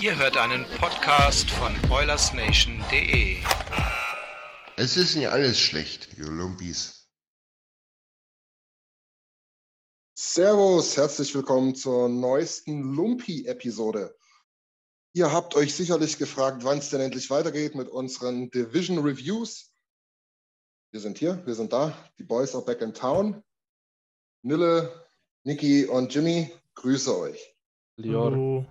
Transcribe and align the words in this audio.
Ihr 0.00 0.18
hört 0.18 0.36
einen 0.36 0.64
Podcast 0.78 1.48
von 1.50 1.72
OilersNation.de. 1.90 3.36
Es 4.76 4.96
ist 4.96 5.14
nicht 5.14 5.28
alles 5.28 5.60
schlecht, 5.60 6.16
ihr 6.18 6.26
Lumpis. 6.26 7.08
Servus, 10.18 10.96
herzlich 10.96 11.34
willkommen 11.34 11.74
zur 11.74 12.08
neuesten 12.08 12.94
Lumpi-Episode. 12.94 14.16
Ihr 15.14 15.30
habt 15.30 15.54
euch 15.54 15.74
sicherlich 15.74 16.18
gefragt, 16.18 16.64
wann 16.64 16.78
es 16.78 16.90
denn 16.90 17.00
endlich 17.00 17.28
weitergeht 17.30 17.74
mit 17.74 17.88
unseren 17.88 18.50
Division 18.50 18.98
Reviews. 18.98 19.72
Wir 20.90 21.00
sind 21.00 21.18
hier, 21.18 21.46
wir 21.46 21.54
sind 21.54 21.72
da. 21.72 21.96
Die 22.18 22.24
Boys 22.24 22.54
are 22.54 22.64
back 22.64 22.80
in 22.80 22.92
town. 22.92 23.42
Nille, 24.42 25.08
Niki 25.44 25.86
und 25.86 26.12
Jimmy, 26.14 26.50
grüße 26.74 27.16
euch. 27.16 27.51
Hallo. 28.04 28.66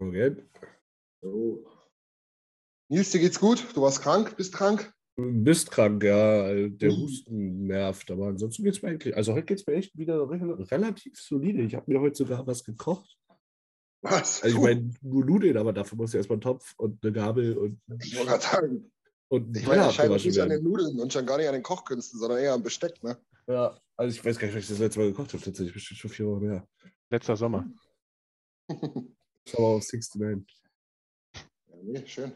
Okay. 0.00 0.36
So. 1.22 1.64
Nils, 2.90 3.10
dir 3.10 3.20
geht's 3.20 3.38
gut? 3.38 3.64
Du 3.74 3.82
warst 3.82 4.02
krank? 4.02 4.36
Bist 4.36 4.52
krank? 4.52 4.92
Du 5.16 5.44
bist 5.44 5.70
krank, 5.70 6.02
ja. 6.02 6.52
Der 6.68 6.90
Mhm. 6.90 6.96
Husten 6.96 7.66
nervt, 7.66 8.10
aber 8.10 8.26
ansonsten 8.28 8.64
geht 8.64 8.74
es 8.74 8.82
mir 8.82 8.90
eigentlich. 8.90 9.16
Also 9.16 9.32
heute 9.32 9.46
geht 9.46 9.60
es 9.60 9.66
mir 9.66 9.74
echt 9.74 9.96
wieder 9.96 10.28
re 10.28 10.70
relativ 10.70 11.16
solide. 11.16 11.62
Ich 11.62 11.74
habe 11.74 11.90
mir 11.90 12.00
heute 12.00 12.16
sogar 12.16 12.46
was 12.46 12.64
gekocht. 12.64 13.16
Was? 14.02 14.42
Also 14.42 14.56
ich 14.56 14.62
meine, 14.62 14.90
nur 15.02 15.24
Nudeln, 15.24 15.56
aber 15.56 15.72
dafür 15.72 15.96
muss 15.96 16.10
ich 16.10 16.16
erstmal 16.18 16.36
einen 16.36 16.42
Topf 16.42 16.74
und 16.76 17.02
eine 17.02 17.12
Gabel 17.12 17.56
und, 17.56 17.80
ich 18.02 18.16
wollte 18.16 18.30
gerade 18.32 18.42
sagen, 18.42 18.92
und 19.28 19.56
ich 19.56 19.66
meine, 19.66 19.84
abgewaschen 19.84 20.30
nicht 20.30 20.40
an 20.40 20.50
den. 20.50 20.62
Nudeln 20.62 21.00
und 21.00 21.12
schon 21.12 21.24
gar 21.24 21.38
nicht 21.38 21.48
an 21.48 21.54
den 21.54 21.62
Kochkünsten, 21.62 22.18
sondern 22.18 22.40
eher 22.40 22.52
am 22.52 22.62
Besteck, 22.62 23.02
ne? 23.02 23.16
Ja, 23.46 23.78
also 23.96 24.14
ich 24.14 24.24
weiß 24.24 24.38
gar 24.38 24.46
nicht, 24.48 24.56
was 24.56 24.64
ich 24.64 24.68
das 24.68 24.78
letzte 24.78 25.00
Mal 25.00 25.08
gekocht 25.08 25.32
habe. 25.32 25.42
Tatsächlich 25.42 25.72
bestimmt 25.72 26.00
schon 26.00 26.10
vier 26.10 26.26
Wochen 26.26 26.50
her. 26.50 26.68
Letzter 27.10 27.36
Sommer. 27.36 27.70
Das 28.68 29.54
aber 29.56 29.66
auf 29.68 29.84
69. 29.92 30.46
Ja, 31.34 31.76
nee, 31.82 32.06
schön. 32.06 32.32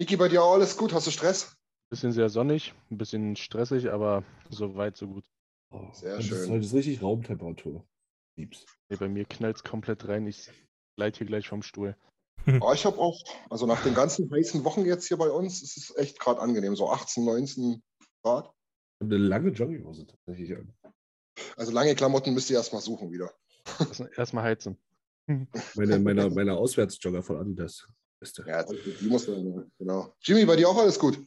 Niki, 0.00 0.16
bei 0.16 0.28
dir 0.28 0.42
auch 0.42 0.54
alles 0.54 0.76
gut? 0.76 0.92
Hast 0.92 1.06
du 1.06 1.10
Stress? 1.10 1.56
Bisschen 1.90 2.12
sehr 2.12 2.28
sonnig, 2.28 2.74
ein 2.90 2.98
bisschen 2.98 3.36
stressig, 3.36 3.90
aber 3.90 4.24
so 4.50 4.74
weit, 4.74 4.96
so 4.96 5.06
gut. 5.06 5.24
Oh, 5.70 5.92
Sehr 5.92 6.14
und 6.14 6.18
das 6.20 6.26
schön. 6.26 6.38
Ist, 6.38 6.48
heute 6.50 6.64
ist 6.64 6.74
richtig 6.74 7.02
Raumtemperatur. 7.02 7.86
Lieb's. 8.36 8.66
Nee, 8.88 8.96
bei 8.96 9.08
mir 9.08 9.24
knallt 9.26 9.56
es 9.56 9.62
komplett 9.64 10.08
rein. 10.08 10.26
Ich 10.26 10.50
leite 10.96 11.18
hier 11.18 11.26
gleich 11.26 11.48
vom 11.48 11.62
Stuhl. 11.62 11.96
Oh, 12.60 12.72
ich 12.74 12.84
habe 12.84 12.98
auch, 12.98 13.18
also 13.48 13.64
nach 13.64 13.82
den 13.82 13.94
ganzen 13.94 14.30
heißen 14.30 14.64
Wochen 14.64 14.84
jetzt 14.84 15.08
hier 15.08 15.16
bei 15.16 15.30
uns, 15.30 15.62
ist 15.62 15.78
es 15.78 15.96
echt 15.96 16.18
gerade 16.20 16.40
angenehm, 16.42 16.76
so 16.76 16.90
18, 16.90 17.24
19 17.24 17.82
Grad. 18.22 18.44
Ich 19.00 19.06
habe 19.06 19.14
eine 19.14 19.24
lange 19.24 19.48
Jogginghose 19.50 20.06
tatsächlich 20.06 20.54
an. 20.54 20.74
Also 21.56 21.72
lange 21.72 21.94
Klamotten 21.94 22.34
müsst 22.34 22.50
ihr 22.50 22.56
erstmal 22.58 22.82
suchen 22.82 23.10
wieder. 23.10 23.32
Erst- 23.78 24.00
Erstmal 24.18 24.44
heizen. 24.44 24.76
Meine, 25.26 25.98
meine, 25.98 26.30
meine 26.30 26.54
Auswärtsjogger 26.54 27.22
von 27.22 27.38
Adidas. 27.38 27.86
Beste. 28.20 28.44
Ja, 28.46 28.62
die 28.62 29.06
muss 29.06 29.26
man, 29.28 29.70
genau. 29.78 30.14
Jimmy, 30.20 30.44
bei 30.44 30.56
dir 30.56 30.68
auch 30.68 30.76
alles 30.76 30.98
gut? 30.98 31.18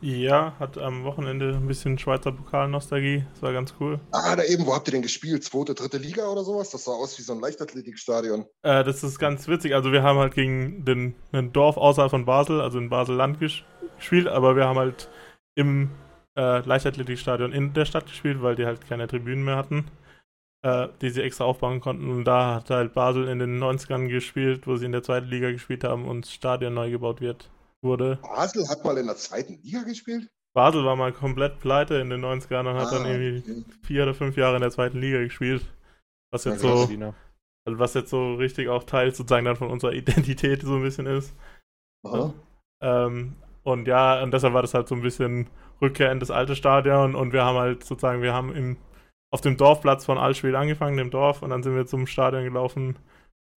Ja, 0.00 0.54
hat 0.58 0.76
am 0.76 1.04
Wochenende 1.04 1.54
ein 1.54 1.66
bisschen 1.66 1.98
Schweizer 1.98 2.32
Pokalnostalgie. 2.32 3.24
Das 3.32 3.42
war 3.42 3.52
ganz 3.52 3.74
cool. 3.80 4.00
Ah, 4.12 4.36
da 4.36 4.44
eben, 4.44 4.66
wo 4.66 4.74
habt 4.74 4.88
ihr 4.88 4.92
denn 4.92 5.02
gespielt? 5.02 5.44
Zweite, 5.44 5.74
dritte 5.74 5.98
Liga 5.98 6.26
oder 6.26 6.44
sowas? 6.44 6.70
Das 6.70 6.84
sah 6.84 6.92
aus 6.92 7.18
wie 7.18 7.22
so 7.22 7.32
ein 7.32 7.40
Leichtathletikstadion. 7.40 8.44
Äh, 8.62 8.84
das 8.84 9.02
ist 9.02 9.18
ganz 9.18 9.48
witzig. 9.48 9.74
Also 9.74 9.92
wir 9.92 10.02
haben 10.02 10.18
halt 10.18 10.34
gegen 10.34 10.84
den, 10.84 11.14
ein 11.32 11.52
Dorf 11.52 11.76
außerhalb 11.76 12.10
von 12.10 12.24
Basel, 12.24 12.60
also 12.60 12.78
in 12.78 12.90
Basel-Land 12.90 13.40
ges 13.40 13.62
gespielt, 13.96 14.26
aber 14.26 14.56
wir 14.56 14.66
haben 14.66 14.78
halt 14.78 15.08
im 15.54 15.90
äh, 16.36 16.60
Leichtathletikstadion 16.60 17.52
in 17.52 17.72
der 17.72 17.84
Stadt 17.84 18.06
gespielt, 18.06 18.42
weil 18.42 18.56
die 18.56 18.66
halt 18.66 18.86
keine 18.86 19.06
Tribünen 19.06 19.44
mehr 19.44 19.56
hatten, 19.56 19.86
äh, 20.64 20.88
die 21.02 21.10
sie 21.10 21.22
extra 21.22 21.44
aufbauen 21.44 21.80
konnten. 21.80 22.10
Und 22.10 22.24
da 22.24 22.54
hat 22.56 22.70
halt 22.70 22.94
Basel 22.94 23.28
in 23.28 23.38
den 23.38 23.62
90ern 23.62 24.08
gespielt, 24.08 24.66
wo 24.66 24.76
sie 24.76 24.86
in 24.86 24.92
der 24.92 25.02
zweiten 25.02 25.26
Liga 25.28 25.50
gespielt 25.50 25.84
haben 25.84 26.06
und 26.08 26.24
das 26.24 26.32
Stadion 26.32 26.74
neu 26.74 26.90
gebaut 26.90 27.20
wird, 27.20 27.50
wurde. 27.82 28.18
Basel 28.22 28.66
hat 28.68 28.82
mal 28.84 28.96
in 28.98 29.06
der 29.06 29.16
zweiten 29.16 29.60
Liga 29.62 29.82
gespielt? 29.82 30.28
Basel 30.54 30.84
war 30.84 30.96
mal 30.96 31.12
komplett 31.12 31.58
pleite 31.60 31.96
in 31.96 32.10
den 32.10 32.24
90ern 32.24 32.68
und 32.70 32.76
hat 32.76 32.92
dann 32.92 33.04
Ah, 33.04 33.10
irgendwie 33.10 33.38
okay. 33.40 33.64
vier 33.82 34.04
oder 34.04 34.14
fünf 34.14 34.36
Jahre 34.36 34.54
in 34.56 34.62
der 34.62 34.70
zweiten 34.70 35.00
Liga 35.00 35.18
gespielt. 35.18 35.66
Was 36.32 36.44
jetzt 36.44 36.60
so, 36.60 36.86
Berliner. 36.86 37.14
also 37.66 37.78
was 37.78 37.94
jetzt 37.94 38.10
so 38.10 38.34
richtig 38.34 38.68
auch 38.68 38.84
Teil 38.84 39.14
sozusagen 39.14 39.44
dann 39.44 39.56
von 39.56 39.70
unserer 39.70 39.92
Identität 39.94 40.62
so 40.62 40.76
ein 40.76 40.82
bisschen 40.82 41.06
ist. 41.06 41.34
Aha. 42.06 42.32
Ähm, 42.82 43.34
und 43.64 43.86
ja, 43.88 44.22
und 44.22 44.32
deshalb 44.32 44.54
war 44.54 44.62
das 44.62 44.74
halt 44.74 44.88
so 44.88 44.94
ein 44.94 45.02
bisschen 45.02 45.48
Rückkehr 45.82 46.12
in 46.12 46.20
das 46.20 46.30
alte 46.30 46.56
Stadion 46.56 47.14
und 47.14 47.32
wir 47.32 47.44
haben 47.44 47.58
halt 47.58 47.84
sozusagen, 47.84 48.22
wir 48.22 48.32
haben 48.32 48.54
im, 48.54 48.76
auf 49.34 49.40
dem 49.40 49.56
Dorfplatz 49.56 50.04
von 50.04 50.16
Allspiel 50.16 50.54
angefangen, 50.54 50.96
dem 50.96 51.10
Dorf, 51.10 51.42
und 51.42 51.50
dann 51.50 51.64
sind 51.64 51.74
wir 51.74 51.86
zum 51.86 52.06
Stadion 52.06 52.44
gelaufen. 52.44 52.96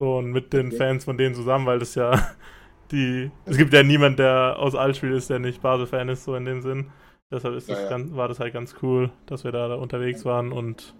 So, 0.00 0.18
und 0.18 0.32
mit 0.32 0.52
den 0.52 0.68
Okay. 0.68 0.76
Fans 0.76 1.04
von 1.04 1.16
denen 1.16 1.36
zusammen, 1.36 1.66
weil 1.66 1.78
das 1.78 1.94
ja 1.94 2.10
die, 2.90 3.30
es 3.46 3.56
gibt 3.56 3.72
ja 3.72 3.84
niemand, 3.84 4.18
der 4.18 4.56
aus 4.58 4.74
Allspiel 4.74 5.12
ist, 5.12 5.30
der 5.30 5.38
nicht 5.38 5.62
Basel-Fan 5.62 6.08
ist, 6.08 6.24
so 6.24 6.34
in 6.34 6.44
dem 6.46 6.62
Sinn. 6.62 6.90
Deshalb 7.30 7.54
ist 7.54 7.68
das 7.68 7.78
Ja, 7.78 7.84
ja. 7.84 7.90
Ganz, 7.90 8.12
war 8.16 8.26
das 8.26 8.40
halt 8.40 8.52
ganz 8.52 8.74
cool, 8.82 9.12
dass 9.26 9.44
wir 9.44 9.52
da, 9.52 9.68
da 9.68 9.76
unterwegs 9.76 10.24
waren 10.24 10.50
und 10.50 10.96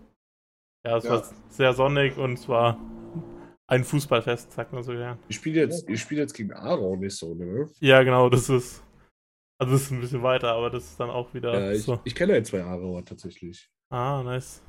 ja, 0.87 0.97
es 0.99 1.05
Ja. 1.05 1.11
war 1.11 1.25
sehr 1.49 1.72
sonnig 1.72 2.17
und 2.17 2.34
es 2.34 2.49
war 2.49 2.78
ein 3.67 3.83
Fußballfest, 3.83 4.53
sagt 4.53 4.72
man 4.72 4.84
so 4.84 4.93
gern. 4.93 5.19
Ich 5.28 5.37
spiele 5.37 5.61
jetzt, 5.62 5.91
spiele 5.99 6.21
jetzt 6.21 6.34
gegen 6.34 6.53
Aarau 6.53 6.94
nächste 6.94 7.27
Runde, 7.27 7.47
ne? 7.47 7.69
Ja, 7.81 8.03
genau, 8.05 8.28
das 8.31 8.49
ist. 8.49 8.84
Also 9.61 9.72
das 9.72 9.83
ist 9.83 9.91
ein 9.91 10.00
bisschen 10.00 10.22
weiter, 10.22 10.53
aber 10.53 10.71
das 10.71 10.84
ist 10.84 11.00
dann 11.00 11.11
auch 11.11 11.34
wieder 11.34 11.59
Ja, 11.59 11.72
ich, 11.72 11.83
so. 11.83 11.99
ich 12.05 12.15
kenne 12.15 12.37
ja 12.37 12.44
zwei 12.44 12.62
Aarauer 12.62 13.05
tatsächlich. 13.05 13.69
Ah, 13.91 14.22
nice. 14.22 14.62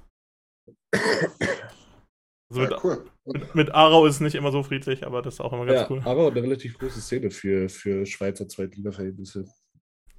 Also 2.52 2.62
mit, 2.62 2.72
Ja, 2.72 2.80
cool. 2.84 3.06
mit, 3.25 3.56
mit 3.56 3.72
Aarau 3.75 4.06
ist 4.07 4.16
es 4.16 4.22
nicht 4.22 4.35
immer 4.35 4.52
so 4.52 4.63
friedlich, 4.63 5.06
aber 5.06 5.22
das 5.22 5.35
ist 5.35 5.40
auch 5.40 5.53
immer 5.53 5.66
ganz 5.68 5.81
ja, 5.81 5.88
cool. 5.90 6.00
Aarau 6.00 6.25
hat 6.25 6.31
eine 6.31 6.44
relativ 6.44 6.78
große 6.80 7.00
Szene 7.02 7.30
für, 7.30 7.69
für 7.69 8.06
Schweizer 8.07 8.47
Zweitliga-Verhältnisse. 8.47 9.46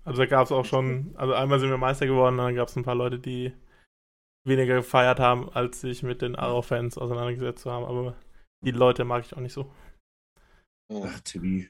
Also 0.05 0.23
da 0.23 0.27
gab 0.27 0.47
es 0.47 0.53
auch 0.53 0.65
schon, 0.65 1.13
also 1.17 1.35
einmal 1.35 1.59
sind 1.61 1.71
wir 1.71 1.77
Meister 1.77 2.07
geworden, 2.07 2.37
dann 2.39 2.55
gab 2.55 2.69
es 2.69 2.77
ein 2.77 2.85
paar 2.85 2.95
Leute, 2.95 3.19
die 3.19 3.53
weniger 4.47 4.77
gefeiert 4.77 5.19
haben, 5.21 5.51
als 5.51 5.81
sich 5.81 6.03
mit 6.03 6.23
den 6.23 6.37
Aarau-Fans 6.37 6.97
auseinandergesetzt 6.99 7.63
zu 7.63 7.71
haben, 7.71 7.85
aber 7.85 8.17
die 8.65 8.71
Leute 8.71 9.05
mag 9.05 9.25
ich 9.27 9.35
auch 9.37 9.41
nicht 9.41 9.53
so. 9.53 9.71
Ach, 10.93 11.21
Timmy. 11.21 11.69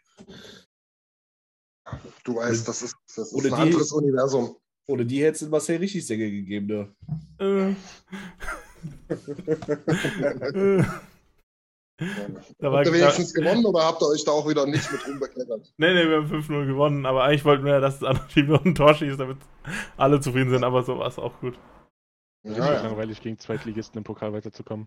Du 2.22 2.36
weißt, 2.36 2.68
das 2.68 2.82
ist, 2.82 2.96
das 3.08 3.18
ist 3.18 3.32
Ohne 3.32 3.48
ein 3.48 3.54
die- 3.54 3.60
anderes 3.62 3.92
Universum. 3.92 4.56
Ohne 4.86 5.06
die 5.06 5.22
hätte 5.22 5.36
es 5.36 5.42
in 5.42 5.50
Marseille 5.50 5.80
richtig 5.80 6.06
Säge 6.06 6.30
gegeben, 6.30 6.66
ne? 6.66 6.94
Äh. 7.38 7.74
Da 12.58 12.72
war, 12.72 12.78
Habt 12.78 12.86
ihr 12.86 12.92
da, 12.92 12.98
wenigstens 12.98 13.34
gewonnen 13.34 13.66
oder 13.66 13.84
habt 13.84 14.00
ihr 14.00 14.08
euch 14.08 14.24
da 14.24 14.32
auch 14.32 14.48
wieder 14.48 14.64
nicht 14.64 14.90
mit 14.90 15.06
rumbekleckert? 15.06 15.70
Nee, 15.76 15.92
nee, 15.92 16.08
wir 16.08 16.16
haben 16.16 16.32
5-0 16.32 16.66
gewonnen, 16.66 17.04
aber 17.04 17.24
eigentlich 17.24 17.44
wollten 17.44 17.64
wir 17.64 17.72
ja, 17.72 17.80
dass 17.80 17.98
das 17.98 18.08
andere 18.08 18.26
Team 18.28 18.46
noch 18.46 18.64
ein 18.64 18.74
Tor 18.74 18.94
schießt, 18.94 19.20
damit 19.20 19.36
alle 19.98 20.18
zufrieden 20.20 20.50
sind, 20.50 20.64
aber 20.64 20.82
so 20.82 20.98
war 20.98 21.08
es 21.08 21.18
auch 21.18 21.38
gut. 21.40 21.58
Ja, 22.42 22.52
Ja, 22.52 22.72
ja. 22.72 22.82
Langweilig 22.84 23.20
gegen 23.20 23.38
Zweitligisten 23.38 23.98
im 23.98 24.04
Pokal 24.04 24.32
weiterzukommen. 24.32 24.86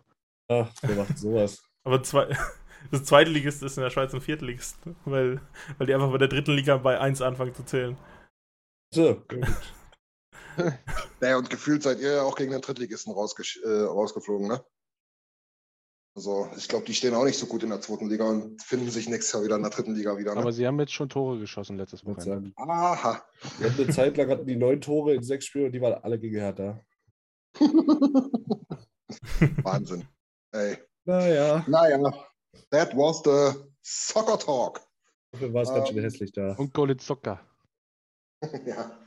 Ach, 0.49 0.71
wer 0.81 0.95
macht 0.95 1.17
sowas? 1.19 1.63
Aber 1.83 2.01
zwei, 2.01 2.35
das 2.91 3.03
zweite 3.03 3.29
Ligist 3.29 3.61
ist 3.61 3.77
in 3.77 3.83
der 3.83 3.91
Schweiz 3.91 4.11
ein 4.13 4.21
Viertligist, 4.21 4.77
weil, 5.05 5.39
weil 5.77 5.85
die 5.85 5.93
einfach 5.93 6.11
bei 6.11 6.17
der 6.17 6.29
dritten 6.29 6.53
Liga 6.53 6.77
bei 6.77 6.99
1 6.99 7.21
anfangen 7.21 7.53
zu 7.53 7.63
zählen. 7.63 7.95
So, 8.91 9.21
gut. 9.27 9.45
Naja, 11.21 11.37
und 11.37 11.49
gefühlt 11.49 11.83
seid 11.83 11.99
ihr 11.99 12.13
ja 12.13 12.21
auch 12.23 12.35
gegen 12.35 12.51
den 12.51 12.61
Drittligisten 12.61 13.13
äh, 13.13 13.69
rausgeflogen, 13.83 14.47
ne? 14.47 14.63
Also, 16.15 16.47
ich 16.57 16.67
glaube, 16.67 16.85
die 16.85 16.93
stehen 16.93 17.15
auch 17.15 17.23
nicht 17.23 17.39
so 17.39 17.47
gut 17.47 17.63
in 17.63 17.69
der 17.69 17.81
zweiten 17.81 18.07
Liga 18.07 18.25
und 18.29 18.61
finden 18.61 18.91
sich 18.91 19.09
nächstes 19.09 19.33
Jahr 19.33 19.43
wieder 19.43 19.55
in 19.55 19.63
der 19.63 19.71
dritten 19.71 19.95
Liga 19.95 20.15
wieder. 20.17 20.33
Aber 20.33 20.43
Ne? 20.45 20.51
sie 20.53 20.67
haben 20.67 20.79
jetzt 20.79 20.93
schon 20.93 21.09
Tore 21.09 21.39
geschossen 21.39 21.77
letztes 21.77 22.05
Wochenende. 22.05 22.51
Aha. 22.57 23.23
wir 23.57 23.69
hatten 23.71 23.81
eine 23.83 23.91
Zeit 23.91 24.15
lang 24.17 24.29
hatten 24.29 24.45
die 24.45 24.55
neun 24.55 24.79
Tore 24.79 25.15
in 25.15 25.23
sechs 25.23 25.45
Spielen 25.47 25.65
und 25.67 25.71
die 25.71 25.81
waren 25.81 25.93
alle 26.03 26.19
gegen 26.19 26.35
Hertha. 26.35 26.79
Wahnsinn. 29.63 30.07
Ey. 30.51 30.77
Naja, 31.05 31.63
Naja, 31.67 31.97
that 32.69 32.95
was 32.95 33.21
the 33.23 33.53
Soccer 33.81 34.37
Talk. 34.39 34.81
dafür 35.31 35.53
war 35.53 35.63
es 35.63 35.69
ganz 35.69 35.87
schön 35.89 35.97
Ähm, 35.97 36.03
hässlich 36.03 36.31
da. 36.31 36.53
Und 36.53 36.73
Golitzoka. 36.73 37.41
ja. 38.65 38.99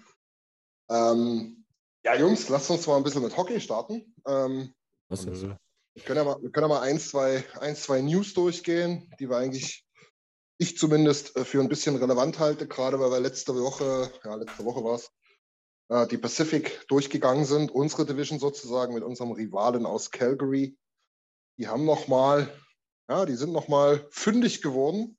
Ähm, 0.88 1.65
ja, 2.05 2.15
Jungs, 2.15 2.49
lasst 2.49 2.71
uns 2.71 2.87
mal 2.87 2.97
ein 2.97 3.03
bisschen 3.03 3.23
mit 3.23 3.37
Hockey 3.37 3.61
starten. 3.61 4.15
Ähm, 4.27 4.75
Was 5.09 5.25
ist 5.25 5.43
das? 5.43 5.56
wir 5.97 6.03
können 6.03 6.19
ja 6.19 6.25
mal, 6.25 6.43
wir 6.43 6.50
können 6.50 6.69
ja 6.69 6.75
mal 6.77 6.83
ein, 6.83 7.00
zwei, 7.00 7.43
ein, 7.59 7.75
zwei 7.75 8.03
News 8.03 8.35
durchgehen, 8.35 9.11
die 9.19 9.31
wir 9.31 9.38
eigentlich, 9.38 9.87
ich 10.59 10.77
zumindest, 10.77 11.35
äh, 11.37 11.44
für 11.44 11.61
ein 11.61 11.69
bisschen 11.69 11.97
relevant 11.97 12.38
halte, 12.38 12.69
gerade 12.69 13.00
weil 13.00 13.11
wir 13.11 13.21
letzte 13.21 13.55
Woche, 13.55 14.12
ja, 14.23 14.35
letzte 14.35 14.65
Woche 14.67 14.85
war 14.85 14.97
es, 14.97 15.11
äh, 15.88 16.06
die 16.06 16.19
Pacific 16.19 16.87
durchgegangen 16.88 17.47
sind, 17.47 17.71
unsere 17.71 18.05
Division 18.05 18.38
sozusagen 18.38 18.93
mit 18.93 19.05
unserem 19.05 19.33
Rivalen 19.33 19.87
aus 19.87 20.11
Calgary. 20.11 20.77
Die 21.59 21.67
haben 21.67 21.87
nochmal, 21.87 22.53
ja, 23.09 23.25
die 23.25 23.37
sind 23.37 23.53
nochmal 23.53 24.06
fündig 24.11 24.61
geworden, 24.61 25.17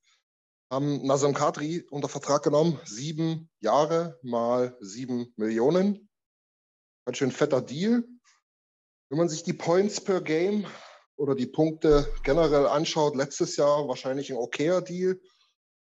haben 0.70 1.06
Nazem 1.06 1.34
Kadri 1.34 1.86
unter 1.90 2.10
Vertrag 2.10 2.44
genommen, 2.44 2.80
sieben 2.86 3.50
Jahre 3.60 4.20
mal 4.22 4.78
sieben 4.82 5.34
Millionen. 5.38 6.10
Ganz 7.06 7.18
schön 7.18 7.32
fetter 7.32 7.62
Deal. 7.62 8.04
Wenn 9.10 9.18
man 9.18 9.30
sich 9.30 9.44
die 9.44 9.54
Points 9.54 10.02
per 10.02 10.22
Game 10.22 10.66
oder 11.16 11.36
die 11.36 11.46
Punkte 11.46 12.12
generell 12.24 12.68
anschaut, 12.68 13.16
letztes 13.16 13.56
Jahr 13.56 13.88
wahrscheinlich 13.88 14.30
ein 14.30 14.38
okayer 14.38 14.82
Deal. 14.82 15.22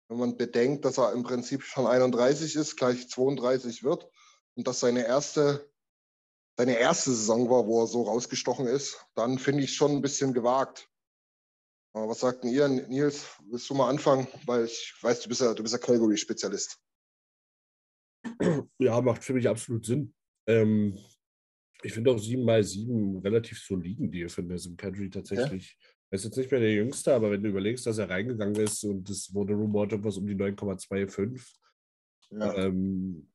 Wenn 0.09 0.19
man 0.19 0.37
bedenkt, 0.37 0.85
dass 0.85 0.99
er 0.99 1.13
im 1.13 1.25
Prinzip 1.25 1.65
schon 1.65 1.89
31 1.89 2.55
ist, 2.55 2.77
gleich 2.77 3.09
32 3.09 3.83
wird 3.83 4.09
und 4.55 4.69
dass 4.69 4.79
seine 4.79 5.05
erste, 5.05 5.69
seine 6.57 6.79
erste 6.79 7.11
Saison 7.11 7.51
war, 7.51 7.67
wo 7.67 7.83
er 7.83 7.89
so 7.89 8.03
rausgestochen 8.03 8.69
ist, 8.69 9.05
dann 9.17 9.41
finde 9.41 9.65
ich 9.65 9.75
schon 9.75 9.91
ein 9.91 10.03
bisschen 10.03 10.33
gewagt. 10.33 10.89
Was 12.05 12.21
sagt 12.21 12.45
denn 12.45 12.53
ihr, 12.53 12.69
Nils? 12.69 13.27
Willst 13.51 13.71
du 13.71 13.75
mal 13.75 13.89
anfangen? 13.89 14.29
Weil 14.45 14.67
ich 14.67 14.95
weiß, 15.01 15.23
du 15.23 15.31
bist 15.31 15.41
ja, 15.41 15.55
du 15.55 15.63
bist 15.63 15.73
ja 15.73 15.79
Calgary-Spezialist. 15.79 16.79
Ja, 18.79 19.01
macht 19.01 19.25
für 19.25 19.33
mich 19.33 19.49
absolut 19.49 19.87
Sinn. 19.87 20.13
Ähm, 20.47 20.99
ich 21.83 21.95
finde 21.95 22.11
auch 22.11 22.19
7x7 22.19 23.25
relativ 23.25 23.59
soliden 23.59 24.11
Deal 24.11 24.29
für 24.29 24.59
Sim 24.59 24.77
Country 24.77 25.09
tatsächlich. 25.09 25.79
Er 26.11 26.17
ist 26.17 26.25
jetzt 26.25 26.37
nicht 26.37 26.51
mehr 26.51 26.61
der 26.61 26.73
Jüngste, 26.73 27.15
aber 27.15 27.31
wenn 27.31 27.43
du 27.43 27.49
überlegst, 27.49 27.87
dass 27.87 27.97
er 27.97 28.11
reingegangen 28.11 28.57
ist 28.57 28.85
und 28.85 29.09
es 29.09 29.33
wurde 29.33 29.55
rumort 29.55 29.93
was 30.05 30.19
um 30.19 30.27
die 30.27 30.35
9,25. 30.35 31.57
Ja. 32.33 32.55
Ähm, 32.57 33.33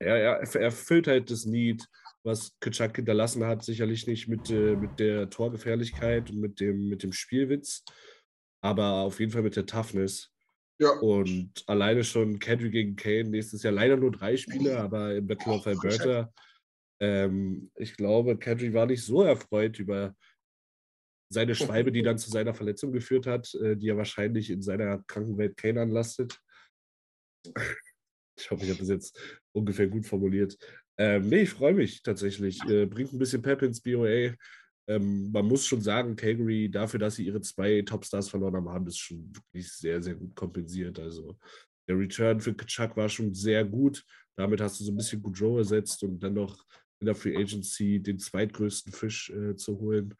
er, 0.00 0.16
er, 0.16 0.40
er 0.40 0.60
erfüllt 0.60 1.06
halt 1.06 1.30
das 1.30 1.44
Need, 1.44 1.88
was 2.22 2.58
Kitschak 2.60 2.96
hinterlassen 2.96 3.44
hat, 3.44 3.64
sicherlich 3.64 4.06
nicht 4.06 4.28
mit, 4.28 4.50
äh, 4.50 4.76
mit 4.76 4.98
der 4.98 5.30
Torgefährlichkeit 5.30 6.30
und 6.30 6.40
mit 6.40 6.60
dem, 6.60 6.88
mit 6.88 7.02
dem 7.02 7.12
Spielwitz, 7.12 7.84
aber 8.62 9.02
auf 9.02 9.20
jeden 9.20 9.32
Fall 9.32 9.42
mit 9.42 9.56
der 9.56 9.66
Toughness. 9.66 10.30
ja. 10.78 10.90
Und 11.00 11.64
alleine 11.66 12.04
schon 12.04 12.38
Kendrick 12.38 12.72
gegen 12.72 12.96
Kane, 12.96 13.30
nächstes 13.30 13.62
Jahr 13.62 13.72
leider 13.72 13.96
nur 13.96 14.10
drei 14.10 14.36
Spiele, 14.36 14.78
aber 14.78 15.14
im 15.16 15.26
Battle 15.26 15.52
of 15.54 15.66
Alberta. 15.66 16.32
Ähm, 17.02 17.70
ich 17.76 17.96
glaube, 17.96 18.36
Kendrick 18.36 18.74
war 18.74 18.86
nicht 18.86 19.02
so 19.02 19.22
erfreut 19.22 19.78
über 19.78 20.14
seine 21.32 21.54
Schwalbe, 21.54 21.92
die 21.92 22.02
dann 22.02 22.18
zu 22.18 22.30
seiner 22.30 22.54
Verletzung 22.54 22.92
geführt 22.92 23.26
hat, 23.26 23.54
äh, 23.54 23.76
die 23.76 23.88
er 23.88 23.96
wahrscheinlich 23.96 24.50
in 24.50 24.62
seiner 24.62 25.02
Krankenwelt 25.06 25.56
Kane 25.56 25.80
anlastet. 25.80 26.38
Ich 28.38 28.50
hoffe, 28.50 28.64
ich 28.64 28.70
habe 28.70 28.80
das 28.80 28.88
jetzt 28.88 29.20
ungefähr 29.52 29.86
gut 29.86 30.06
formuliert. 30.06 30.56
Ähm, 31.00 31.30
nee, 31.30 31.42
ich 31.42 31.50
freue 31.50 31.72
mich 31.72 32.02
tatsächlich. 32.02 32.62
Äh, 32.68 32.84
bringt 32.84 33.14
ein 33.14 33.18
bisschen 33.18 33.40
Pep 33.40 33.62
ins 33.62 33.80
BOA. 33.80 34.34
Ähm, 34.86 35.32
man 35.32 35.46
muss 35.46 35.64
schon 35.64 35.80
sagen, 35.80 36.14
Calgary, 36.14 36.70
dafür, 36.70 37.00
dass 37.00 37.14
sie 37.14 37.24
ihre 37.24 37.40
zwei 37.40 37.80
Topstars 37.80 38.28
verloren 38.28 38.56
haben, 38.56 38.68
haben 38.68 38.84
das 38.84 38.98
schon 38.98 39.34
wirklich 39.34 39.72
sehr, 39.72 40.02
sehr 40.02 40.14
gut 40.14 40.36
kompensiert. 40.36 40.98
Also 40.98 41.38
der 41.88 41.98
Return 41.98 42.38
für 42.38 42.52
Kachuk 42.52 42.98
war 42.98 43.08
schon 43.08 43.32
sehr 43.32 43.64
gut. 43.64 44.04
Damit 44.36 44.60
hast 44.60 44.78
du 44.78 44.84
so 44.84 44.92
ein 44.92 44.96
bisschen 44.98 45.22
Goudreau 45.22 45.56
ersetzt 45.56 46.02
und 46.02 46.18
dann 46.22 46.34
noch 46.34 46.66
in 47.00 47.06
der 47.06 47.14
Free 47.14 47.34
Agency 47.34 47.98
den 47.98 48.18
zweitgrößten 48.18 48.92
Fisch 48.92 49.30
äh, 49.30 49.56
zu 49.56 49.80
holen. 49.80 50.14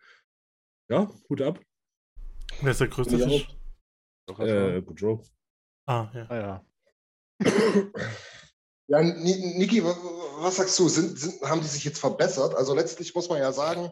Ja, 0.88 1.12
Hut 1.28 1.42
ab. 1.42 1.60
Wer 2.62 2.70
ist 2.70 2.80
der 2.80 2.88
größte. 2.88 3.18
Fisch? 3.18 3.54
Äh, 4.38 4.80
Goudreau. 4.80 5.22
Ah, 5.84 6.10
ja. 6.14 6.26
ah, 6.30 6.36
ja. 6.38 6.64
Ja, 8.90 9.00
Ni- 9.02 9.54
Niki, 9.56 9.84
wa- 9.84 9.90
wa- 9.96 10.42
was 10.42 10.56
sagst 10.56 10.76
du? 10.80 10.88
Sind, 10.88 11.16
sind, 11.16 11.40
haben 11.42 11.60
die 11.60 11.68
sich 11.68 11.84
jetzt 11.84 12.00
verbessert? 12.00 12.56
Also 12.56 12.74
letztlich 12.74 13.14
muss 13.14 13.28
man 13.28 13.38
ja 13.38 13.52
sagen, 13.52 13.88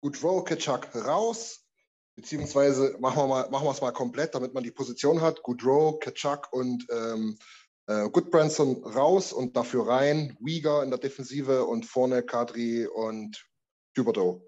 Goodrow, 0.00 0.44
Kitschak 0.44 0.92
raus, 0.96 1.60
beziehungsweise 2.16 2.96
machen 2.98 3.18
wir 3.18 3.26
mal, 3.28 3.50
machen 3.50 3.66
wir 3.66 3.70
es 3.70 3.80
mal 3.80 3.92
komplett, 3.92 4.34
damit 4.34 4.52
man 4.52 4.64
die 4.64 4.72
Position 4.72 5.20
hat. 5.20 5.42
Goodrow, 5.44 6.00
Kitschak 6.00 6.52
und 6.52 6.84
ähm, 6.90 7.38
äh, 7.86 8.08
Goodbranson 8.10 8.82
raus 8.84 9.32
und 9.32 9.56
dafür 9.56 9.86
rein 9.86 10.36
Uyghur 10.40 10.82
in 10.82 10.90
der 10.90 10.98
Defensive 10.98 11.64
und 11.64 11.86
vorne 11.86 12.24
Kadri 12.24 12.86
und 12.88 13.46
Thibodeau. 13.94 14.45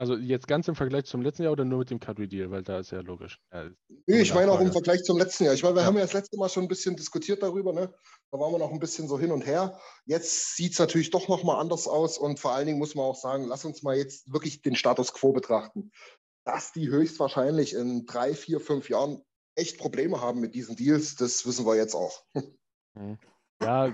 Also 0.00 0.16
jetzt 0.16 0.48
ganz 0.48 0.66
im 0.66 0.74
Vergleich 0.74 1.04
zum 1.04 1.20
letzten 1.20 1.42
Jahr 1.42 1.52
oder 1.52 1.66
nur 1.66 1.80
mit 1.80 1.90
dem 1.90 2.00
Kadri-Deal, 2.00 2.50
weil 2.50 2.62
da 2.62 2.78
ist 2.78 2.90
ja 2.90 3.00
logisch. 3.00 3.38
Ja, 3.52 3.68
Nee, 4.06 4.22
ich 4.22 4.32
meine 4.32 4.50
auch 4.50 4.58
im. 4.58 4.72
Vergleich 4.72 5.02
zum 5.02 5.18
letzten 5.18 5.44
Jahr. 5.44 5.52
Ich 5.52 5.62
meine, 5.62 5.74
wir 5.74 5.82
Ja. 5.82 5.86
haben 5.86 5.96
ja 5.96 6.00
das 6.00 6.14
letzte 6.14 6.38
Mal 6.38 6.48
schon 6.48 6.62
ein 6.62 6.68
bisschen 6.68 6.96
diskutiert 6.96 7.42
darüber, 7.42 7.74
ne? 7.74 7.92
Da 8.30 8.38
waren 8.38 8.50
wir 8.50 8.58
noch 8.58 8.72
ein 8.72 8.78
bisschen 8.78 9.08
so 9.08 9.18
hin 9.18 9.30
und 9.30 9.44
her. 9.44 9.78
Jetzt 10.06 10.56
sieht 10.56 10.72
es 10.72 10.78
natürlich 10.78 11.10
doch 11.10 11.28
nochmal 11.28 11.60
anders 11.60 11.86
aus 11.86 12.16
und 12.16 12.40
vor 12.40 12.52
allen 12.52 12.66
Dingen 12.66 12.78
muss 12.78 12.94
man 12.94 13.04
auch 13.04 13.14
sagen, 13.14 13.44
lass 13.46 13.66
uns 13.66 13.82
mal 13.82 13.94
jetzt 13.94 14.32
wirklich 14.32 14.62
den 14.62 14.74
Status 14.74 15.12
quo 15.12 15.34
betrachten. 15.34 15.90
Dass 16.46 16.72
die 16.72 16.88
höchstwahrscheinlich 16.88 17.74
in 17.74 18.06
drei, 18.06 18.32
vier, 18.32 18.58
fünf 18.60 18.88
Jahren 18.88 19.22
echt 19.54 19.76
Probleme 19.76 20.22
haben 20.22 20.40
mit 20.40 20.54
diesen 20.54 20.76
Deals, 20.76 21.14
das 21.16 21.44
wissen 21.44 21.66
wir 21.66 21.76
jetzt 21.76 21.94
auch. 21.94 22.24
Ja, 23.62 23.92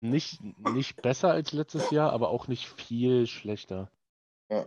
nicht, 0.00 0.40
nicht 0.58 1.02
besser 1.02 1.30
als 1.30 1.52
letztes 1.52 1.90
Jahr, 1.90 2.12
aber 2.14 2.30
auch 2.30 2.48
nicht 2.48 2.66
viel 2.66 3.26
schlechter. 3.26 3.90
Ja. 4.50 4.66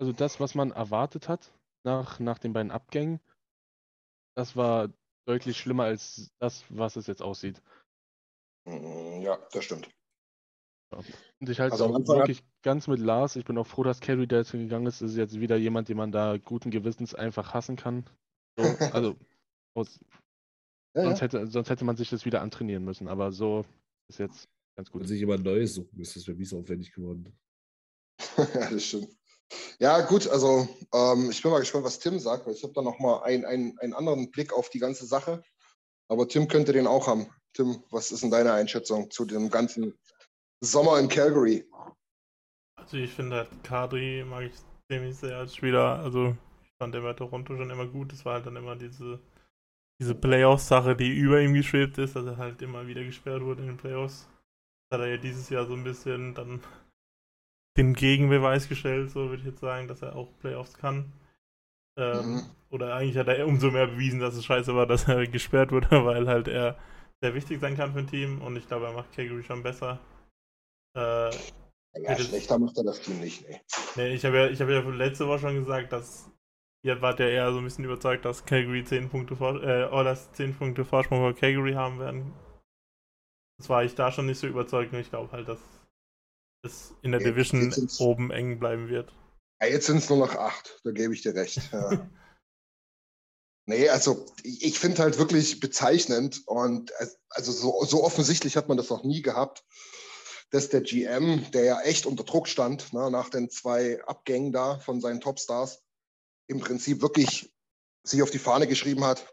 Also 0.00 0.12
das, 0.12 0.40
was 0.40 0.54
man 0.54 0.70
erwartet 0.70 1.28
hat 1.28 1.52
nach, 1.84 2.20
nach 2.20 2.38
den 2.38 2.52
beiden 2.52 2.70
Abgängen, 2.70 3.20
das 4.34 4.56
war 4.56 4.92
deutlich 5.26 5.58
schlimmer 5.58 5.84
als 5.84 6.30
das, 6.38 6.64
was 6.68 6.96
es 6.96 7.06
jetzt 7.06 7.22
aussieht. 7.22 7.62
Mm, 8.66 9.20
Ja, 9.22 9.38
das 9.52 9.64
stimmt. 9.64 9.90
Und 11.40 11.48
ich 11.48 11.60
halte 11.60 11.74
Also 11.74 11.86
es 11.86 11.92
auch 12.10 12.16
wirklich 12.16 12.42
ganz 12.62 12.88
mit 12.88 12.98
Lars. 12.98 13.36
Ich 13.36 13.44
bin 13.44 13.56
auch 13.58 13.66
froh, 13.66 13.84
dass 13.84 14.00
Carrie 14.00 14.26
da 14.26 14.38
jetzt 14.38 14.52
gegangen 14.52 14.86
ist. 14.86 15.00
Das 15.00 15.12
ist 15.12 15.16
jetzt 15.16 15.38
wieder 15.38 15.56
jemand, 15.56 15.88
den 15.88 15.96
man 15.96 16.10
da 16.10 16.36
guten 16.36 16.70
Gewissens 16.70 17.14
einfach 17.14 17.54
hassen 17.54 17.76
kann. 17.76 18.04
So, 18.58 18.64
also 18.92 19.16
aus, 19.74 20.00
Ja, 20.94 21.04
sonst, 21.04 21.20
ja. 21.20 21.24
hätte, 21.26 21.46
sonst 21.46 21.70
hätte 21.70 21.84
man 21.84 21.96
sich 21.96 22.10
das 22.10 22.24
wieder 22.24 22.42
antrainieren 22.42 22.84
müssen. 22.84 23.06
Aber 23.08 23.30
so 23.30 23.64
ist 24.08 24.18
jetzt 24.18 24.48
ganz 24.76 24.90
Wenn 24.92 24.92
gut. 25.00 25.08
sich 25.08 25.20
jemand 25.20 25.44
Neues 25.44 25.74
suchen 25.74 25.96
müsste, 25.96 26.18
das 26.18 26.26
wäre 26.26 26.36
mies 26.36 26.52
aufwendig 26.52 26.92
geworden. 26.92 27.38
ja, 28.54 28.70
das 28.70 28.84
stimmt. 28.84 29.08
Ja, 29.78 30.00
gut, 30.02 30.28
also 30.28 30.68
ähm, 30.94 31.30
ich 31.30 31.42
bin 31.42 31.50
mal 31.50 31.60
gespannt, 31.60 31.84
was 31.84 31.98
Tim 31.98 32.18
sagt, 32.18 32.46
weil 32.46 32.54
ich 32.54 32.62
habe 32.62 32.72
da 32.72 32.82
nochmal 32.82 33.22
ein, 33.24 33.44
ein, 33.44 33.76
einen 33.80 33.94
anderen 33.94 34.30
Blick 34.30 34.52
auf 34.52 34.70
die 34.70 34.78
ganze 34.78 35.06
Sache. 35.06 35.42
Aber 36.08 36.28
Tim 36.28 36.48
könnte 36.48 36.72
den 36.72 36.86
auch 36.86 37.06
haben. 37.06 37.28
Tim, 37.54 37.82
was 37.90 38.12
ist 38.12 38.22
denn 38.22 38.30
deine 38.30 38.52
Einschätzung 38.52 39.10
zu 39.10 39.24
dem 39.24 39.50
ganzen 39.50 39.94
Sommer 40.60 40.98
in 40.98 41.08
Calgary? 41.08 41.68
Also 42.76 42.96
ich 42.96 43.12
finde 43.12 43.36
halt 43.36 43.64
Kadri 43.64 44.24
mag 44.24 44.44
ich 44.44 44.52
ziemlich 44.90 45.16
sehr 45.16 45.36
als 45.36 45.54
Spieler. 45.54 46.00
Also 46.00 46.36
ich 46.62 46.70
fand 46.78 46.92
bei 46.92 47.12
Toronto 47.12 47.56
schon 47.56 47.70
immer 47.70 47.86
gut. 47.86 48.12
Es 48.12 48.24
war 48.24 48.34
halt 48.34 48.46
dann 48.46 48.56
immer 48.56 48.76
diese, 48.76 49.20
diese 50.00 50.14
Playoffs-Sache, 50.14 50.96
die 50.96 51.10
über 51.10 51.40
ihm 51.40 51.54
geschwebt 51.54 51.98
ist, 51.98 52.16
dass 52.16 52.26
er 52.26 52.36
halt 52.36 52.62
immer 52.62 52.86
wieder 52.86 53.04
gesperrt 53.04 53.42
wurde 53.42 53.62
in 53.62 53.68
den 53.68 53.76
Playoffs. 53.76 54.28
Das 54.88 54.98
hat 54.98 55.06
er 55.06 55.12
ja 55.12 55.16
dieses 55.16 55.48
Jahr 55.48 55.66
so 55.66 55.74
ein 55.74 55.84
bisschen 55.84 56.34
dann 56.34 56.60
den 57.76 57.94
Gegenbeweis 57.94 58.68
gestellt, 58.68 59.10
so 59.10 59.28
würde 59.30 59.38
ich 59.42 59.46
jetzt 59.46 59.60
sagen, 59.60 59.88
dass 59.88 60.02
er 60.02 60.16
auch 60.16 60.28
Playoffs 60.40 60.74
kann. 60.74 61.12
Ähm, 61.98 62.36
Mhm. 62.36 62.42
Oder 62.70 62.94
eigentlich 62.94 63.16
hat 63.18 63.28
er 63.28 63.46
umso 63.48 63.70
mehr 63.72 63.88
bewiesen, 63.88 64.20
dass 64.20 64.34
es 64.36 64.44
scheiße 64.44 64.74
war, 64.76 64.86
dass 64.88 65.08
er 65.08 65.26
gesperrt 65.26 65.72
wurde, 65.72 66.04
weil 66.04 66.28
halt 66.28 66.48
er 66.48 66.78
sehr 67.22 67.34
wichtig 67.34 67.60
sein 67.60 67.76
kann 67.76 67.92
für 67.92 68.00
ein 68.00 68.06
Team 68.06 68.40
und 68.42 68.56
ich 68.56 68.66
glaube, 68.68 68.86
er 68.86 68.92
macht 68.92 69.12
Calgary 69.12 69.42
schon 69.42 69.62
besser. 69.62 70.00
Äh, 70.96 71.30
Ja, 71.96 72.16
schlechter 72.18 72.58
macht 72.58 72.76
er 72.78 72.84
das 72.84 73.00
Team 73.00 73.20
nicht. 73.20 73.48
Nee. 73.48 73.60
Nee, 73.96 74.14
ich 74.14 74.24
habe 74.24 74.36
ja, 74.38 74.46
ich 74.48 74.60
hab 74.60 74.68
ja 74.68 74.80
letzte 74.80 75.26
Woche 75.26 75.40
schon 75.40 75.56
gesagt, 75.56 75.92
dass 75.92 76.30
ihr 76.84 77.02
wart 77.02 77.20
ja 77.20 77.26
eher 77.28 77.52
so 77.52 77.58
ein 77.58 77.64
bisschen 77.64 77.84
überzeugt, 77.84 78.24
dass 78.24 78.44
Calgary 78.44 78.84
10 78.84 79.08
Punkte 79.10 79.36
vor, 79.36 79.62
äh, 79.62 79.84
Oilers 79.90 80.32
10 80.32 80.54
Punkte 80.54 80.84
Vorsprung 80.84 81.18
vor 81.20 81.34
Calgary 81.34 81.72
haben 81.72 81.98
werden. 81.98 82.32
Das 83.58 83.68
war 83.68 83.84
ich 83.84 83.94
da 83.94 84.10
schon 84.10 84.26
nicht 84.26 84.38
so 84.38 84.46
überzeugt 84.46 84.92
und 84.92 85.00
ich 85.00 85.10
glaube 85.10 85.32
halt, 85.32 85.48
dass 85.48 85.60
es 86.62 86.94
in 87.02 87.12
der 87.12 87.20
Jetzt- 87.20 87.52
Division 87.52 87.88
oben 87.98 88.30
eng 88.30 88.58
bleiben 88.58 88.88
wird. 88.88 89.12
Ja, 89.62 89.68
jetzt 89.68 89.86
sind 89.86 89.98
es 89.98 90.08
nur 90.08 90.18
noch 90.18 90.34
acht, 90.36 90.80
da 90.84 90.90
gebe 90.90 91.14
ich 91.14 91.22
dir 91.22 91.34
recht. 91.34 91.60
Ja. 91.72 92.08
nee, 93.66 93.88
also 93.88 94.26
ich, 94.42 94.64
ich 94.64 94.78
finde 94.78 95.02
halt 95.02 95.18
wirklich 95.18 95.60
bezeichnend 95.60 96.42
und 96.46 96.92
also 97.30 97.52
so, 97.52 97.84
so 97.84 98.02
offensichtlich 98.02 98.56
hat 98.56 98.68
man 98.68 98.76
das 98.76 98.90
noch 98.90 99.04
nie 99.04 99.22
gehabt, 99.22 99.64
dass 100.50 100.68
der 100.68 100.80
GM, 100.80 101.48
der 101.52 101.64
ja 101.64 101.80
echt 101.82 102.06
unter 102.06 102.24
Druck 102.24 102.48
stand, 102.48 102.92
ne, 102.92 103.10
nach 103.10 103.28
den 103.28 103.50
zwei 103.50 104.02
Abgängen 104.04 104.50
da 104.50 104.78
von 104.78 105.00
seinen 105.00 105.20
Topstars, 105.20 105.82
im 106.48 106.58
Prinzip 106.58 107.02
wirklich 107.02 107.54
sich 108.02 108.22
auf 108.22 108.30
die 108.30 108.38
Fahne 108.40 108.66
geschrieben 108.66 109.04
hat, 109.04 109.32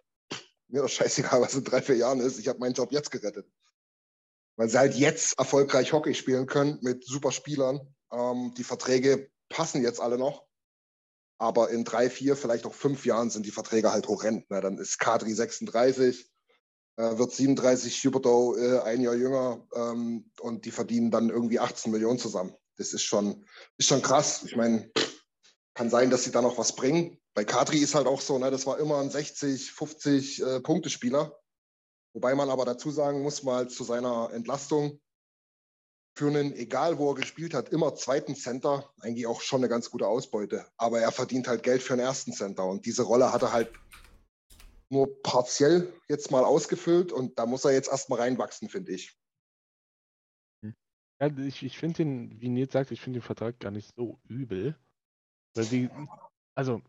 mir 0.67 0.81
doch 0.83 0.89
scheißegal, 0.89 1.41
was 1.41 1.55
in 1.55 1.63
drei, 1.63 1.81
vier 1.81 1.95
Jahren 1.95 2.19
ist, 2.19 2.37
ich 2.37 2.47
habe 2.47 2.59
meinen 2.59 2.73
Job 2.73 2.91
jetzt 2.91 3.09
gerettet. 3.09 3.49
Weil 4.57 4.69
sie 4.69 4.77
halt 4.77 4.95
jetzt 4.95 5.37
erfolgreich 5.39 5.93
Hockey 5.93 6.13
spielen 6.13 6.47
können 6.47 6.79
mit 6.81 7.05
super 7.05 7.31
Spielern. 7.31 7.79
Ähm, 8.11 8.53
die 8.57 8.63
Verträge 8.63 9.29
passen 9.49 9.81
jetzt 9.81 10.01
alle 10.01 10.17
noch. 10.17 10.45
Aber 11.39 11.69
in 11.69 11.85
drei, 11.85 12.09
vier, 12.09 12.35
vielleicht 12.35 12.65
auch 12.65 12.73
fünf 12.73 13.05
Jahren 13.05 13.29
sind 13.29 13.45
die 13.45 13.51
Verträge 13.51 13.91
halt 13.91 14.07
horrend. 14.07 14.49
Ne? 14.49 14.59
Dann 14.59 14.79
ist 14.79 14.97
Kadri 14.97 15.33
36, 15.33 16.29
äh, 16.97 17.17
wird 17.17 17.31
37, 17.31 18.03
Huberto 18.05 18.55
äh, 18.57 18.79
ein 18.79 19.01
Jahr 19.01 19.13
jünger 19.13 19.67
ähm, 19.75 20.31
und 20.39 20.65
die 20.65 20.71
verdienen 20.71 21.11
dann 21.11 21.29
irgendwie 21.29 21.59
18 21.59 21.91
Millionen 21.91 22.17
zusammen. 22.17 22.55
Das 22.77 22.93
ist 22.93 23.03
schon, 23.03 23.45
ist 23.77 23.87
schon 23.87 24.01
krass. 24.01 24.43
Ich 24.43 24.55
meine, 24.55 24.91
kann 25.75 25.91
sein, 25.91 26.09
dass 26.09 26.23
sie 26.23 26.31
da 26.31 26.41
noch 26.41 26.57
was 26.57 26.75
bringen. 26.75 27.19
Bei 27.35 27.45
Kadri 27.45 27.77
ist 27.77 27.93
halt 27.93 28.07
auch 28.07 28.21
so, 28.21 28.39
ne, 28.39 28.49
das 28.49 28.65
war 28.65 28.79
immer 28.79 28.99
ein 28.99 29.11
60, 29.11 29.71
50 29.71 30.41
äh, 30.41 30.59
Punkte-Spieler. 30.59 31.37
Wobei 32.17 32.33
man 32.33 32.49
aber 32.49 32.65
dazu 32.65 32.89
sagen 32.89 33.21
muss, 33.21 33.43
mal 33.43 33.69
zu 33.69 33.83
seiner 33.83 34.31
Entlastung, 34.33 34.99
für 36.17 36.29
einen, 36.29 36.51
egal 36.53 36.97
wo 36.97 37.11
er 37.11 37.15
gespielt 37.15 37.53
hat, 37.53 37.69
immer 37.69 37.93
zweiten 37.93 38.33
Center 38.33 38.91
eigentlich 39.01 39.27
auch 39.27 39.39
schon 39.41 39.59
eine 39.59 39.69
ganz 39.69 39.91
gute 39.91 40.07
Ausbeute. 40.07 40.65
Aber 40.77 40.99
er 40.99 41.11
verdient 41.11 41.47
halt 41.47 41.61
Geld 41.61 41.83
für 41.83 41.93
einen 41.93 42.01
ersten 42.01 42.33
Center. 42.33 42.65
Und 42.65 42.87
diese 42.87 43.03
Rolle 43.03 43.31
hat 43.31 43.43
er 43.43 43.53
halt 43.53 43.71
nur 44.89 45.21
partiell 45.21 45.93
jetzt 46.09 46.31
mal 46.31 46.43
ausgefüllt 46.43 47.11
und 47.11 47.37
da 47.37 47.45
muss 47.45 47.65
er 47.65 47.73
jetzt 47.73 47.89
erstmal 47.89 48.21
reinwachsen, 48.21 48.67
finde 48.67 48.93
ich. 48.93 49.15
Ja, 51.21 51.27
ich, 51.37 51.61
ich 51.61 51.77
finde 51.77 51.97
den, 51.97 52.41
wie 52.41 52.49
Nils 52.49 52.73
sagt, 52.73 52.89
ich 52.89 53.01
finde 53.01 53.19
den 53.19 53.25
Vertrag 53.25 53.59
gar 53.59 53.71
nicht 53.71 53.93
so 53.95 54.19
übel. 54.27 54.75
Weil 55.53 55.65
die, 55.65 55.89
also, 56.55 56.81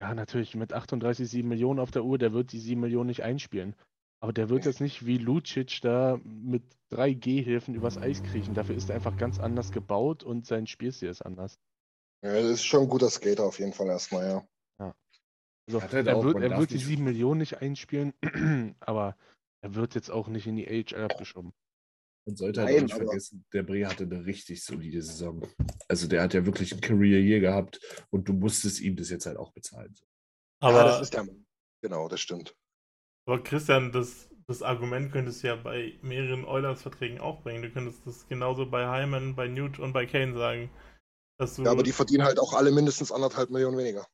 ja, 0.00 0.14
natürlich, 0.14 0.54
mit 0.54 0.72
38, 0.72 1.28
7 1.28 1.48
Millionen 1.48 1.80
auf 1.80 1.90
der 1.90 2.04
Uhr, 2.04 2.18
der 2.18 2.32
wird 2.32 2.52
die 2.52 2.60
7 2.60 2.80
Millionen 2.80 3.08
nicht 3.08 3.24
einspielen. 3.24 3.74
Aber 4.20 4.32
der 4.32 4.48
wird 4.48 4.64
jetzt 4.64 4.80
nicht 4.80 5.04
wie 5.06 5.18
Lucic 5.18 5.80
da 5.82 6.18
mit 6.24 6.62
drei 6.88 7.12
Gehhilfen 7.12 7.74
übers 7.74 7.98
Eis 7.98 8.22
kriechen. 8.22 8.54
Dafür 8.54 8.74
ist 8.74 8.88
er 8.88 8.96
einfach 8.96 9.16
ganz 9.16 9.38
anders 9.38 9.72
gebaut 9.72 10.22
und 10.22 10.46
sein 10.46 10.66
Spielstil 10.66 11.08
ist 11.08 11.22
anders. 11.22 11.58
Ja, 12.24 12.32
das 12.32 12.44
ist 12.44 12.64
schon 12.64 12.84
ein 12.84 12.88
guter 12.88 13.10
Skater 13.10 13.44
auf 13.44 13.58
jeden 13.58 13.72
Fall 13.72 13.88
erstmal, 13.88 14.26
ja. 14.28 14.48
Also, 15.68 15.82
Hat 15.82 15.92
halt 15.92 16.06
er 16.06 16.16
auch, 16.16 16.22
wird, 16.24 16.40
er 16.40 16.56
wird 16.58 16.70
die 16.70 16.74
nicht- 16.74 16.86
7 16.86 17.02
Millionen 17.02 17.38
nicht 17.40 17.60
einspielen, 17.60 18.14
aber 18.80 19.16
er 19.62 19.74
wird 19.74 19.96
jetzt 19.96 20.10
auch 20.10 20.28
nicht 20.28 20.46
in 20.46 20.54
die 20.54 20.68
AHL 20.68 21.02
abgeschoben. 21.04 21.52
Man 22.24 22.36
sollte 22.36 22.60
halt 22.60 22.70
Nein, 22.70 22.78
auch 22.78 22.82
nicht 22.86 22.94
vergessen, 22.94 23.44
der 23.52 23.64
Bre 23.64 23.86
hatte 23.86 24.04
eine 24.04 24.24
richtig 24.24 24.64
solide 24.64 25.02
Saison. 25.02 25.42
Also 25.88 26.06
der 26.06 26.22
hat 26.22 26.34
ja 26.34 26.46
wirklich 26.46 26.72
ein 26.72 26.80
Career 26.80 27.20
Year 27.20 27.40
gehabt 27.40 27.80
und 28.10 28.28
du 28.28 28.32
musstest 28.32 28.80
ihm 28.80 28.94
das 28.96 29.10
jetzt 29.10 29.26
halt 29.26 29.36
auch 29.36 29.52
bezahlen. 29.52 29.92
Aber, 30.60 30.78
ja, 30.78 30.84
das 30.84 31.00
ist 31.02 31.14
der 31.14 31.24
Mann. 31.24 31.44
Genau, 31.82 32.08
das 32.08 32.20
stimmt. 32.20 32.56
Aber 33.26 33.42
Christian, 33.42 33.92
das, 33.92 34.28
das 34.46 34.62
Argument 34.62 35.12
könntest 35.12 35.42
du 35.42 35.48
ja 35.48 35.56
bei 35.56 35.98
mehreren 36.02 36.44
Oilers-Verträgen 36.44 37.20
auch 37.20 37.42
bringen. 37.42 37.62
Du 37.62 37.70
könntest 37.70 38.06
das 38.06 38.26
genauso 38.28 38.66
bei 38.66 38.86
Hyman, 38.86 39.34
bei 39.34 39.48
Newt 39.48 39.78
und 39.78 39.92
bei 39.92 40.06
Kane 40.06 40.34
sagen. 40.34 40.70
Dass 41.38 41.56
du, 41.56 41.64
Ja, 41.64 41.72
aber 41.72 41.82
die 41.82 41.92
verdienen 41.92 42.24
halt 42.24 42.38
auch 42.38 42.54
alle 42.54 42.70
mindestens 42.70 43.12
anderthalb 43.12 43.50
Millionen 43.50 43.76
weniger. 43.76 44.06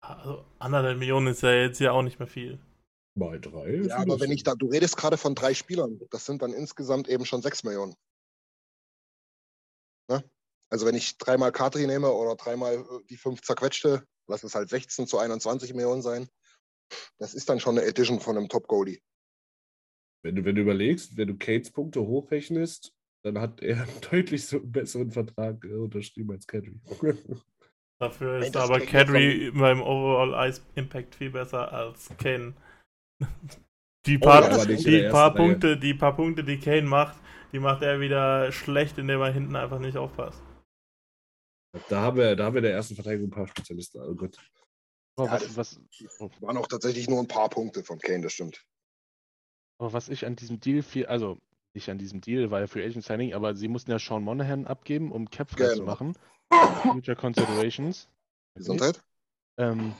also 0.00 0.44
anderthalb 0.58 0.98
Millionen 0.98 1.28
ist 1.28 1.42
ja 1.42 1.52
jetzt 1.52 1.80
ja 1.80 1.92
auch 1.92 2.02
nicht 2.02 2.18
mehr 2.18 2.28
viel. 2.28 2.60
Mal 3.14 3.40
drei. 3.40 3.82
Ja, 3.86 3.98
aber 3.98 4.20
wenn 4.20 4.30
ich 4.30 4.42
da, 4.42 4.54
du 4.54 4.68
redest 4.68 4.96
gerade 4.96 5.16
von 5.16 5.34
drei 5.34 5.54
Spielern, 5.54 6.00
das 6.10 6.24
sind 6.24 6.40
dann 6.40 6.52
insgesamt 6.52 7.08
eben 7.08 7.26
schon 7.26 7.42
sechs 7.42 7.62
Millionen. 7.62 7.94
Ne? 10.08 10.24
Also 10.70 10.86
wenn 10.86 10.94
ich 10.94 11.18
dreimal 11.18 11.52
Katri 11.52 11.86
nehme 11.86 12.10
oder 12.10 12.36
dreimal 12.36 12.76
äh, 12.76 13.04
die 13.10 13.16
fünf 13.16 13.42
zerquetschte, 13.42 14.06
lass 14.28 14.44
es 14.44 14.54
halt 14.54 14.70
16 14.70 15.06
zu 15.06 15.18
21 15.18 15.74
Millionen 15.74 16.00
sein. 16.00 16.28
Das 17.18 17.34
ist 17.34 17.48
dann 17.48 17.60
schon 17.60 17.78
eine 17.78 17.86
Edition 17.86 18.20
von 18.20 18.36
einem 18.36 18.48
Top-Goalie. 18.48 19.00
Wenn 20.24 20.36
du, 20.36 20.44
wenn 20.44 20.54
du 20.54 20.62
überlegst, 20.62 21.16
wenn 21.16 21.28
du 21.28 21.36
Kates 21.36 21.72
Punkte 21.72 22.00
hochrechnest, 22.00 22.92
dann 23.24 23.38
hat 23.38 23.62
er 23.62 23.82
einen 23.82 24.00
deutlich 24.10 24.46
so 24.46 24.60
besseren 24.60 25.10
Vertrag 25.10 25.64
äh, 25.64 25.74
unterschrieben 25.74 26.32
als 26.32 26.46
Kadri. 26.46 26.80
Dafür 28.00 28.38
ist 28.38 28.56
aber 28.56 28.80
Kadri 28.80 29.52
beim 29.52 29.80
Overall 29.80 30.48
Ice 30.48 30.62
Impact 30.74 31.14
viel 31.14 31.30
besser 31.30 31.72
als 31.72 32.10
Kane. 32.18 32.54
Die 34.06 34.16
Oh, 34.16 34.24
paar, 34.24 34.68
in 34.68 34.76
die, 34.78 35.08
paar 35.08 35.30
Reihe. 35.30 35.36
Punkte, 35.36 35.78
die 35.78 35.94
paar 35.94 36.16
Punkte, 36.16 36.42
die 36.42 36.58
Kane 36.58 36.82
macht, 36.82 37.16
die 37.52 37.60
macht 37.60 37.82
er 37.82 38.00
wieder 38.00 38.50
schlecht, 38.50 38.98
indem 38.98 39.20
er 39.20 39.32
hinten 39.32 39.54
einfach 39.54 39.78
nicht 39.78 39.96
aufpasst. 39.96 40.42
Da 41.88 42.00
haben 42.00 42.16
wir, 42.16 42.34
da 42.34 42.46
haben 42.46 42.54
wir 42.54 42.58
in 42.58 42.64
der 42.64 42.72
ersten 42.72 42.96
Verteidigung 42.96 43.28
ein 43.28 43.30
paar 43.30 43.46
Spezialisten. 43.46 44.02
Oh 44.02 44.16
Gott. 44.16 44.36
Aber 45.16 45.26
Ja, 45.26 45.32
was, 45.32 45.42
das- 45.42 45.56
was, 45.56 45.80
oh, 46.20 46.30
Waren 46.40 46.56
auch 46.56 46.66
tatsächlich 46.66 47.08
nur 47.08 47.20
ein 47.20 47.28
paar 47.28 47.48
Punkte 47.48 47.82
von 47.84 47.98
Kane, 47.98 48.22
das 48.22 48.32
stimmt. 48.32 48.64
aber 49.78 49.92
was 49.92 50.08
ich 50.08 50.24
an 50.26 50.36
diesem 50.36 50.60
Deal 50.60 50.82
viel, 50.82 51.06
also 51.06 51.38
nicht 51.74 51.88
an 51.88 51.98
diesem 51.98 52.20
Deal, 52.20 52.50
war 52.50 52.60
ja 52.60 52.66
Free 52.66 52.84
Agent 52.84 53.04
Signing, 53.04 53.34
aber 53.34 53.54
sie 53.54 53.68
mussten 53.68 53.90
ja 53.90 53.98
Sean 53.98 54.22
Monahan 54.22 54.66
abgeben, 54.66 55.10
um 55.10 55.28
Cap 55.30 55.50
frei 55.50 55.68
zu 55.68 55.80
Genau. 55.80 55.86
machen. 55.86 56.16
Future 57.02 57.16
Considerations. 57.16 58.08
Gesundheit? 58.54 59.02
Ähm, 59.58 59.94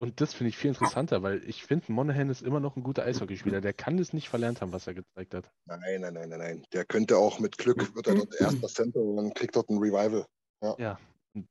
und 0.00 0.20
das 0.20 0.34
finde 0.34 0.50
ich 0.50 0.56
viel 0.56 0.68
interessanter, 0.68 1.22
weil 1.22 1.42
ich 1.48 1.64
finde, 1.64 1.90
Monahan 1.90 2.30
ist 2.30 2.42
immer 2.42 2.60
noch 2.60 2.76
ein 2.76 2.82
guter 2.82 3.04
Eishockeyspieler. 3.04 3.60
Der 3.60 3.72
kann 3.72 3.98
es 3.98 4.12
nicht 4.12 4.28
verlernt 4.28 4.60
haben, 4.60 4.72
was 4.72 4.86
er 4.86 4.94
gezeigt 4.94 5.34
hat. 5.34 5.50
Nein, 5.66 6.00
nein, 6.00 6.14
nein, 6.14 6.28
nein, 6.28 6.38
nein. 6.38 6.66
Der 6.72 6.84
könnte 6.84 7.16
auch 7.18 7.40
mit 7.40 7.58
Glück, 7.58 7.94
wird 7.94 8.06
er 8.06 8.14
dort 8.14 8.34
erster 8.40 8.68
Center 8.68 9.00
und 9.00 9.16
dann 9.16 9.34
kriegt 9.34 9.56
dort 9.56 9.68
ein 9.70 9.78
Revival. 9.78 10.24
Und 10.60 10.78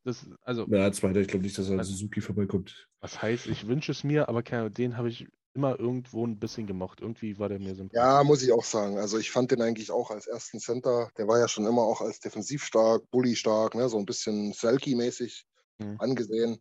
das, 0.04 0.28
also, 0.42 0.66
Ja, 0.70 0.92
zweiter, 0.92 1.20
ich 1.22 1.28
glaube 1.28 1.44
nicht, 1.44 1.58
dass 1.58 1.68
er 1.68 1.74
an 1.74 1.80
Also- 1.80 1.94
Suzuki 1.94 2.22
vorbeikommt. 2.22 2.88
was 3.00 3.22
heißt, 3.22 3.48
ich 3.48 3.68
wünsche 3.68 3.92
es 3.92 4.04
mir, 4.04 4.28
aber 4.30 4.44
keine, 4.44 4.70
den 4.72 4.98
habe 4.98 5.10
ich 5.10 5.28
immer 5.54 5.80
irgendwo 5.80 6.26
ein 6.26 6.38
bisschen 6.38 6.68
gemocht. 6.68 7.02
Irgendwie 7.02 7.40
war 7.40 7.50
der 7.50 7.58
mir 7.60 7.74
sympathisch. 7.74 7.98
Ja, 7.98 8.24
muss 8.24 8.44
ich 8.44 8.52
auch 8.52 8.64
sagen. 8.64 9.00
Also 9.00 9.18
ich 9.18 9.32
fand 9.32 9.50
den 9.50 9.62
eigentlich 9.64 9.90
auch 9.90 10.12
als 10.12 10.28
ersten 10.28 10.60
Center. 10.60 11.10
Der 11.18 11.28
war 11.28 11.40
ja 11.40 11.48
schon 11.48 11.66
immer 11.66 11.82
auch 11.82 12.00
als 12.02 12.20
defensiv 12.20 12.64
stark, 12.64 13.10
bully 13.10 13.36
stark, 13.36 13.74
ne? 13.74 13.90
so 13.90 13.98
ein 13.98 14.06
bisschen 14.06 14.54
Selkie-mäßig 14.54 15.46
Mhm. 15.80 15.96
angesehen. 16.00 16.60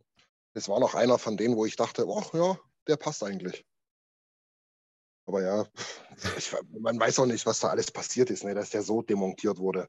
Das 0.54 0.68
war 0.70 0.80
noch 0.80 0.94
einer 0.94 1.18
von 1.18 1.36
denen, 1.36 1.56
wo 1.56 1.66
ich 1.66 1.76
dachte, 1.76 2.06
oh 2.08 2.22
ja, 2.32 2.58
der 2.86 2.96
passt 2.96 3.22
eigentlich. 3.22 3.66
Aber 5.26 5.42
ja, 5.42 5.66
ich, 6.38 6.54
man 6.78 6.98
weiß 6.98 7.18
auch 7.18 7.26
nicht, 7.26 7.44
was 7.44 7.60
da 7.60 7.68
alles 7.68 7.90
passiert 7.90 8.30
ist, 8.30 8.44
ne? 8.44 8.54
dass 8.54 8.70
der 8.70 8.82
so 8.82 9.02
demontiert 9.02 9.58
wurde. 9.58 9.88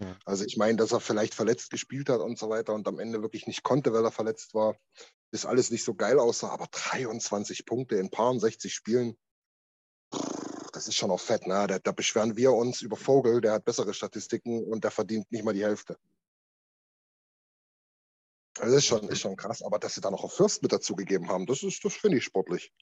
Ja. 0.00 0.18
Also 0.24 0.44
ich 0.44 0.56
meine, 0.56 0.76
dass 0.76 0.92
er 0.92 1.00
vielleicht 1.00 1.34
verletzt 1.34 1.70
gespielt 1.70 2.08
hat 2.08 2.20
und 2.20 2.38
so 2.38 2.48
weiter 2.50 2.74
und 2.74 2.86
am 2.88 2.98
Ende 2.98 3.22
wirklich 3.22 3.46
nicht 3.46 3.62
konnte, 3.62 3.92
weil 3.92 4.04
er 4.04 4.10
verletzt 4.10 4.54
war, 4.54 4.76
ist 5.30 5.46
alles 5.46 5.70
nicht 5.70 5.84
so 5.84 5.94
geil 5.94 6.18
aussah. 6.18 6.48
Aber 6.50 6.66
23 6.70 7.64
Punkte 7.64 7.96
in 7.96 8.10
paar 8.10 8.38
60 8.38 8.74
Spielen, 8.74 9.16
das 10.72 10.88
ist 10.88 10.96
schon 10.96 11.10
auch 11.10 11.20
fett. 11.20 11.46
Ne? 11.46 11.66
Da, 11.68 11.78
da 11.78 11.92
beschweren 11.92 12.36
wir 12.36 12.52
uns 12.52 12.82
über 12.82 12.96
Vogel, 12.96 13.40
der 13.40 13.52
hat 13.52 13.64
bessere 13.64 13.94
Statistiken 13.94 14.64
und 14.64 14.84
der 14.84 14.90
verdient 14.90 15.30
nicht 15.30 15.44
mal 15.44 15.54
die 15.54 15.64
Hälfte. 15.64 15.96
Das 18.54 18.72
ist 18.72 18.86
schon, 18.86 19.08
ist 19.08 19.20
schon 19.20 19.36
krass, 19.36 19.62
aber 19.62 19.78
dass 19.78 19.94
sie 19.94 20.00
da 20.00 20.10
noch 20.10 20.22
auf 20.22 20.34
Fürst 20.34 20.62
mit 20.62 20.72
dazugegeben 20.72 21.28
haben, 21.28 21.46
das 21.46 21.62
ist, 21.64 21.84
das 21.84 21.94
finde 21.94 22.18
ich 22.18 22.24
sportlich. 22.24 22.72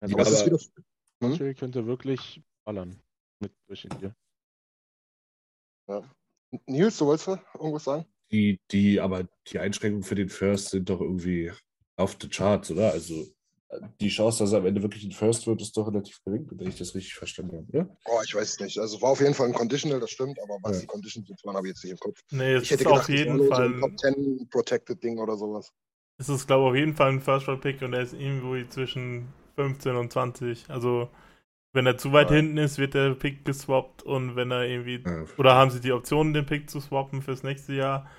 Also, 0.00 0.16
Aber 0.16 0.26
aber- 0.26 0.46
wieder, 0.46 0.58
Hm? 1.22 1.54
Könnte 1.56 1.86
wirklich 1.86 2.42
ballern 2.64 2.98
mit 3.40 3.52
durch 3.66 3.82
den 3.82 4.14
Deal. 5.90 6.10
Nils, 6.66 6.98
du 6.98 7.06
wolltest 7.06 7.28
irgendwas 7.54 7.84
sagen? 7.84 8.04
Die, 8.32 8.60
die, 8.70 9.00
aber 9.00 9.26
die 9.48 9.58
Einschränkungen 9.58 10.04
für 10.04 10.14
den 10.14 10.28
First 10.28 10.70
sind 10.70 10.88
doch 10.88 11.00
irgendwie 11.00 11.52
auf 11.96 12.16
the 12.20 12.28
charts, 12.28 12.70
oder? 12.70 12.92
Also 12.92 13.24
die 14.00 14.08
Chance, 14.08 14.40
dass 14.42 14.52
er 14.52 14.58
am 14.58 14.66
Ende 14.66 14.82
wirklich 14.82 15.04
ein 15.04 15.12
First 15.12 15.46
wird, 15.46 15.60
ist 15.62 15.76
doch 15.76 15.86
relativ 15.86 16.18
gering, 16.24 16.48
wenn 16.52 16.68
ich 16.68 16.76
das 16.78 16.94
richtig 16.94 17.14
verstanden 17.14 17.56
habe, 17.56 17.66
oder? 17.68 17.96
Oh, 18.06 18.20
ich 18.24 18.34
weiß 18.34 18.48
es 18.50 18.60
nicht. 18.60 18.78
Also 18.78 19.00
war 19.00 19.10
auf 19.10 19.20
jeden 19.20 19.34
Fall 19.34 19.46
ein 19.48 19.52
Conditional, 19.54 20.00
das 20.00 20.10
stimmt, 20.10 20.38
aber 20.42 20.58
was 20.62 20.76
Ja. 20.76 20.80
die 20.82 20.86
Conditions 20.86 21.28
jetzt 21.28 21.44
waren, 21.44 21.56
habe 21.56 21.66
ich 21.68 21.72
jetzt 21.74 21.84
nicht 21.84 21.92
im 21.92 21.98
Kopf. 21.98 22.20
Nee, 22.32 22.54
es 22.54 22.64
Ich 22.64 22.70
hätte 22.72 22.82
ist 22.82 22.88
gedacht, 22.88 23.00
auf 23.02 23.08
jeden 23.08 23.38
so 23.38 23.44
Fall. 23.48 23.68
ein 23.68 23.80
Top 23.80 23.98
10 23.98 24.48
Protected 24.50 25.02
Ding 25.02 25.18
oder 25.18 25.36
sowas. 25.36 25.72
Es 26.18 26.28
ist, 26.28 26.46
glaube 26.46 26.64
ich, 26.64 26.70
auf 26.70 26.76
jeden 26.76 26.96
Fall 26.96 27.12
ein 27.12 27.20
First-Round-Pick 27.20 27.82
und 27.82 27.94
er 27.94 28.02
ist 28.02 28.12
irgendwo 28.12 28.56
zwischen 28.68 29.32
15 29.56 29.96
und 29.96 30.12
20. 30.12 30.68
Also, 30.68 31.08
wenn 31.72 31.86
er 31.86 31.96
zu 31.98 32.12
weit 32.12 32.30
Ja. 32.30 32.36
hinten 32.36 32.56
ist, 32.58 32.78
wird 32.78 32.94
der 32.94 33.14
Pick 33.14 33.44
geswappt 33.44 34.02
und 34.02 34.36
wenn 34.36 34.50
er 34.50 34.64
irgendwie. 34.64 35.02
Ja. 35.04 35.24
Oder 35.38 35.54
haben 35.54 35.70
sie 35.70 35.80
die 35.80 35.92
Option, 35.92 36.32
den 36.32 36.46
Pick 36.46 36.68
zu 36.70 36.80
swappen 36.80 37.22
fürs 37.22 37.42
nächste 37.42 37.74
Jahr? 37.74 38.10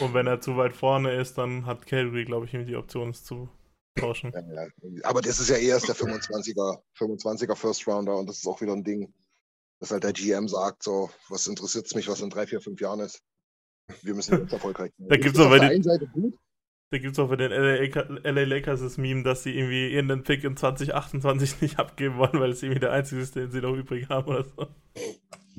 Und 0.00 0.14
wenn 0.14 0.26
er 0.28 0.40
zu 0.40 0.56
weit 0.56 0.72
vorne 0.72 1.12
ist, 1.14 1.36
dann 1.36 1.66
hat 1.66 1.86
Calgary, 1.86 2.24
glaube 2.24 2.46
ich, 2.46 2.54
irgendwie 2.54 2.70
die 2.72 2.76
Option, 2.76 3.10
es 3.10 3.24
zu 3.24 3.48
tauschen. 3.98 4.32
Ja. 4.32 4.66
Aber 5.02 5.20
das 5.20 5.40
ist 5.40 5.50
ja 5.50 5.56
erst 5.56 5.88
der 5.88 5.96
25er, 5.96 6.80
25er 6.96 7.56
First 7.56 7.86
Rounder 7.88 8.16
und 8.16 8.28
das 8.28 8.38
ist 8.38 8.46
auch 8.46 8.60
wieder 8.60 8.72
ein 8.72 8.84
Ding, 8.84 9.12
dass 9.80 9.90
halt 9.90 10.04
der 10.04 10.12
GM 10.12 10.46
sagt, 10.46 10.84
so, 10.84 11.10
was 11.28 11.46
interessiert 11.48 11.86
es 11.86 11.94
mich, 11.96 12.06
was 12.08 12.20
in 12.20 12.30
drei, 12.30 12.46
vier, 12.46 12.60
fünf 12.60 12.80
Jahren 12.80 13.00
ist. 13.00 13.20
Wir 14.02 14.14
müssen 14.14 14.38
jetzt 14.38 14.52
erfolgreich 14.52 14.92
sein. 14.96 15.08
Da 15.08 15.16
gibt's 15.16 15.40
auf 15.40 15.52
der 15.52 15.62
einen 15.62 15.82
Seite 15.82 16.06
gut, 16.06 16.34
Da 16.92 16.98
gibt 16.98 17.12
es 17.12 17.18
auch 17.20 17.28
für 17.28 17.36
den 17.36 17.52
LA, 17.52 18.30
LA 18.30 18.42
Lakers 18.42 18.80
das 18.80 18.98
Meme, 18.98 19.22
dass 19.22 19.44
sie 19.44 19.56
irgendwie 19.56 19.92
irgendeinen 19.92 20.24
Pick 20.24 20.42
in 20.42 20.56
2028 20.56 21.60
nicht 21.62 21.78
abgeben 21.78 22.18
wollen, 22.18 22.40
weil 22.40 22.50
es 22.50 22.62
irgendwie 22.62 22.80
der 22.80 22.90
einzige 22.90 23.20
ist, 23.20 23.36
den 23.36 23.50
sie 23.52 23.60
noch 23.60 23.74
übrig 23.74 24.08
haben 24.08 24.28
oder 24.28 24.44
so. 24.44 24.66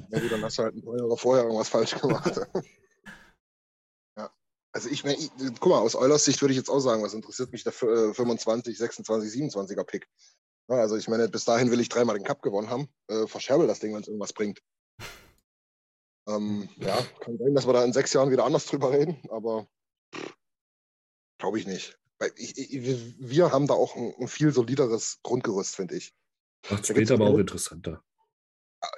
Ja, 0.09 0.19
gut, 0.19 0.31
dann 0.31 0.43
hast 0.43 0.59
du 0.59 0.63
halt 0.63 0.75
ein 0.75 0.83
paar 0.83 0.97
Jahre 0.97 1.17
vorher 1.17 1.45
irgendwas 1.45 1.69
falsch 1.69 1.95
gemacht. 2.00 2.35
ja. 4.17 4.29
Also 4.73 4.89
ich, 4.89 5.05
mein, 5.05 5.15
ich, 5.15 5.31
guck 5.61 5.69
mal, 5.69 5.79
aus 5.79 5.95
Eulers 5.95 6.25
Sicht 6.25 6.41
würde 6.41 6.51
ich 6.51 6.57
jetzt 6.57 6.69
auch 6.69 6.81
sagen, 6.81 7.01
was 7.01 7.13
interessiert 7.13 7.53
mich 7.53 7.63
der 7.63 7.71
äh, 7.81 8.13
25, 8.13 8.77
26, 8.77 9.41
27er 9.41 9.85
Pick? 9.85 10.09
Also 10.67 10.97
ich 10.97 11.07
meine, 11.07 11.29
bis 11.29 11.45
dahin 11.45 11.71
will 11.71 11.79
ich 11.79 11.89
dreimal 11.89 12.17
den 12.17 12.25
Cup 12.25 12.41
gewonnen 12.41 12.69
haben. 12.69 12.89
Äh, 13.07 13.27
verscherbel 13.27 13.67
das 13.67 13.79
Ding, 13.79 13.93
wenn 13.93 14.01
es 14.01 14.07
irgendwas 14.07 14.33
bringt. 14.33 14.61
Ähm, 16.27 16.69
ja, 16.77 16.97
kann 17.21 17.38
sein, 17.38 17.55
dass 17.55 17.67
wir 17.67 17.73
da 17.73 17.85
in 17.85 17.93
sechs 17.93 18.11
Jahren 18.13 18.31
wieder 18.31 18.45
anders 18.45 18.65
drüber 18.65 18.91
reden, 18.91 19.17
aber 19.29 19.67
glaube 21.41 21.60
ich 21.60 21.67
nicht. 21.67 22.00
Weil 22.19 22.31
ich, 22.38 22.57
ich, 22.57 23.19
wir- 23.19 23.51
haben 23.51 23.67
da 23.67 23.74
auch 23.74 23.95
ein, 23.95 24.13
ein 24.19 24.27
viel 24.27 24.53
solideres 24.53 25.19
Grundgerüst, 25.24 25.75
finde 25.75 25.95
ich. 25.95 26.13
Macht 26.69 26.86
später 26.88 27.15
aber 27.15 27.27
auch 27.27 27.38
interessanter. 27.38 28.03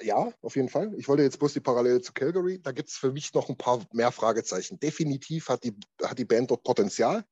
Ja, 0.01 0.31
auf 0.41 0.55
jeden 0.55 0.69
Fall. 0.69 0.93
Ich 0.97 1.07
wollte 1.07 1.23
jetzt 1.23 1.39
bloß 1.39 1.53
die 1.53 1.59
Parallele 1.59 2.01
zu 2.01 2.13
Calgary. 2.13 2.61
Da 2.61 2.71
gibt 2.71 2.89
es 2.89 2.95
für 2.97 3.11
mich 3.11 3.33
noch 3.33 3.49
ein 3.49 3.57
paar 3.57 3.85
mehr 3.91 4.11
Fragezeichen. 4.11 4.79
Definitiv 4.79 5.49
hat 5.49 5.63
die, 5.63 5.75
hat 6.01 6.19
die 6.19 6.25
Band 6.25 6.51
dort 6.51 6.63
Potenzial, 6.63 7.25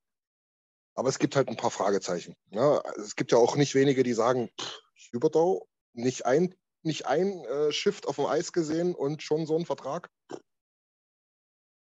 aber 0.95 1.09
es 1.09 1.19
gibt 1.19 1.35
halt 1.35 1.47
ein 1.49 1.57
paar 1.57 1.71
Fragezeichen. 1.71 2.35
Ja, 2.49 2.81
es 2.97 3.15
gibt 3.15 3.31
ja 3.31 3.37
auch 3.37 3.55
nicht 3.55 3.75
wenige, 3.75 4.03
die 4.03 4.13
sagen, 4.13 4.49
pff, 4.59 4.79
Huberdeau, 5.13 5.67
nicht 5.93 6.25
ein 6.25 6.55
nicht 6.83 7.05
ein 7.05 7.45
äh, 7.45 7.71
Shift 7.71 8.07
auf 8.07 8.15
dem 8.15 8.25
Eis 8.25 8.51
gesehen 8.53 8.95
und 8.95 9.21
schon 9.21 9.45
so 9.45 9.55
ein 9.55 9.65
Vertrag. 9.67 10.09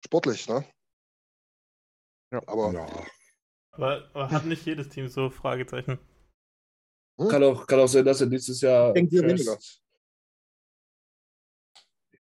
Sportlich, 0.06 0.48
ne? 0.48 0.64
Ja. 2.36 2.48
Aber 2.48 2.74
Ja. 2.74 3.06
Aber, 3.72 4.10
aber 4.14 4.32
hat 4.32 4.46
nicht 4.46 4.66
jedes 4.66 4.88
Team 4.90 5.08
so 5.10 5.30
Fragezeichen. 5.30 6.00
Kann 7.18 7.44
auch, 7.44 7.66
kann 7.68 7.80
auch 7.80 7.88
sein, 7.88 8.06
dass 8.06 8.22
er 8.22 8.28
nächstes 8.28 8.62
Jahr. 8.62 8.94
Denkt 8.94 9.12
ihr 9.14 9.22
First- 9.22 9.48
weniger? 9.48 9.58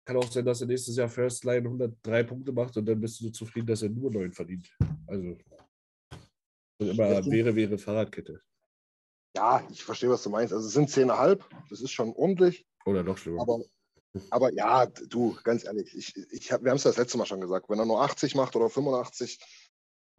Kann 0.04 0.16
auch 0.16 0.30
sein, 0.30 0.44
dass 0.44 0.60
er 0.60 0.66
nächstes 0.66 0.96
Jahr 0.96 1.08
First 1.08 1.44
Line 1.44 1.68
103 1.68 2.22
Punkte 2.24 2.52
macht 2.52 2.76
und 2.76 2.86
dann 2.86 3.00
bist 3.00 3.20
du 3.20 3.24
so 3.24 3.30
zufrieden, 3.30 3.66
dass 3.68 3.82
er 3.82 3.90
nur 3.90 4.10
9 4.10 4.32
verdient. 4.32 4.74
Also. 5.06 5.36
Und 6.78 6.88
immer 6.88 7.24
wäre, 7.26 7.54
wäre 7.54 7.78
Fahrradkette. 7.78 8.40
ja, 9.36 9.62
ich 9.70 9.84
verstehe, 9.84 10.10
was 10.10 10.22
du 10.22 10.30
meinst. 10.30 10.52
Also 10.52 10.66
es 10.66 10.72
sind 10.72 10.88
10,5, 10.90 11.42
das 11.68 11.80
ist 11.80 11.90
schon 11.92 12.12
ordentlich. 12.14 12.66
Oder 12.86 13.02
noch 13.02 13.18
schlimmer. 13.18 13.42
Aber, 13.42 13.62
aber 14.30 14.52
ja, 14.54 14.86
du, 14.86 15.36
ganz 15.44 15.64
ehrlich, 15.64 15.94
ich, 15.94 16.16
ich 16.32 16.50
hab, 16.50 16.64
wir 16.64 16.70
haben 16.70 16.76
es 16.78 16.82
das 16.82 16.96
letzte 16.96 17.18
Mal 17.18 17.26
schon 17.26 17.40
gesagt. 17.40 17.68
Wenn 17.68 17.78
er 17.78 17.86
nur 17.86 18.00
80 18.02 18.34
macht 18.34 18.56
oder 18.56 18.68
85 18.70 19.38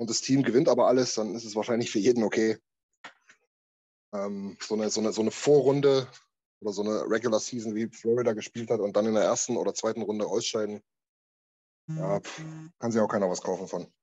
und 0.01 0.09
das 0.09 0.21
Team 0.21 0.41
gewinnt 0.41 0.67
aber 0.67 0.87
alles, 0.87 1.13
dann 1.13 1.35
ist 1.35 1.45
es 1.45 1.55
wahrscheinlich 1.55 1.91
für 1.91 1.99
jeden 1.99 2.23
okay. 2.23 2.57
Ähm, 4.15 4.57
so, 4.59 4.73
eine, 4.73 4.89
so, 4.89 4.99
eine, 4.99 5.13
so 5.13 5.21
eine 5.21 5.29
Vorrunde 5.29 6.07
oder 6.59 6.73
so 6.73 6.81
eine 6.81 7.07
Regular 7.07 7.39
Season, 7.39 7.75
wie 7.75 7.87
Florida 7.87 8.33
gespielt 8.33 8.71
hat 8.71 8.79
und 8.79 8.95
dann 8.95 9.05
in 9.05 9.13
der 9.13 9.25
ersten 9.25 9.57
oder 9.57 9.75
zweiten 9.75 10.01
Runde 10.01 10.25
ausscheiden, 10.25 10.81
ja, 11.87 12.19
pff, 12.19 12.43
kann 12.79 12.91
sich 12.91 12.99
auch 12.99 13.09
keiner 13.09 13.29
was 13.29 13.43
kaufen 13.43 13.67
von. 13.67 13.93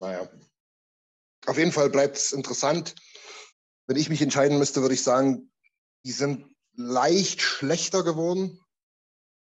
Naja. 0.00 0.30
Auf 1.44 1.58
jeden 1.58 1.72
Fall 1.72 1.90
bleibt 1.90 2.16
es 2.16 2.32
interessant. 2.32 2.94
Wenn 3.86 3.98
ich 3.98 4.08
mich 4.08 4.22
entscheiden 4.22 4.58
müsste, 4.58 4.80
würde 4.80 4.94
ich 4.94 5.02
sagen, 5.02 5.52
die 6.06 6.12
sind 6.12 6.56
leicht 6.72 7.42
schlechter 7.42 8.02
geworden. 8.02 8.64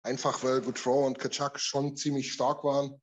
Einfach 0.03 0.43
weil 0.43 0.59
Goudreau 0.59 1.05
und 1.05 1.17
Kaczak 1.17 1.61
schon 1.61 1.95
ziemlich 1.95 2.33
stark 2.33 2.65
waren. 2.65 3.01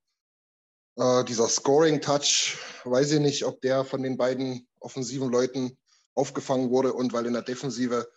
Äh, 1.00 1.24
dieser 1.24 1.48
Scoring-Touch, 1.48 2.58
weiß 2.84 3.12
ich 3.12 3.20
nicht, 3.20 3.44
ob 3.46 3.62
der 3.62 3.86
von 3.86 4.02
den 4.02 4.18
beiden 4.18 4.68
offensiven 4.80 5.30
Leuten 5.30 5.78
aufgefangen 6.14 6.68
wurde. 6.68 6.92
Und 6.92 7.14
weil 7.14 7.24
in 7.24 7.32
der 7.32 7.42
Defensive 7.42 8.12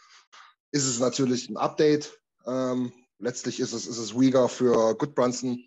ist 0.71 0.85
es 0.85 0.99
natürlich 0.99 1.49
ein 1.49 1.55
Update. 1.55 2.19
Ähm, 2.45 2.91
letztlich 3.19 3.61
ist 3.61 3.71
es, 3.71 3.87
ist 3.87 3.97
es 3.97 4.13
Rieger 4.13 4.49
für 4.49 4.95
Goodbrunson. 4.97 5.63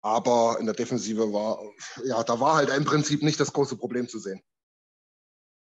Aber 0.00 0.58
in 0.60 0.66
der 0.66 0.76
Defensive 0.76 1.32
war, 1.32 1.60
ja, 2.04 2.22
da 2.22 2.38
war 2.38 2.56
halt 2.56 2.70
im 2.70 2.84
Prinzip 2.84 3.22
nicht 3.22 3.40
das 3.40 3.52
große 3.52 3.76
Problem 3.76 4.08
zu 4.08 4.20
sehen. 4.20 4.40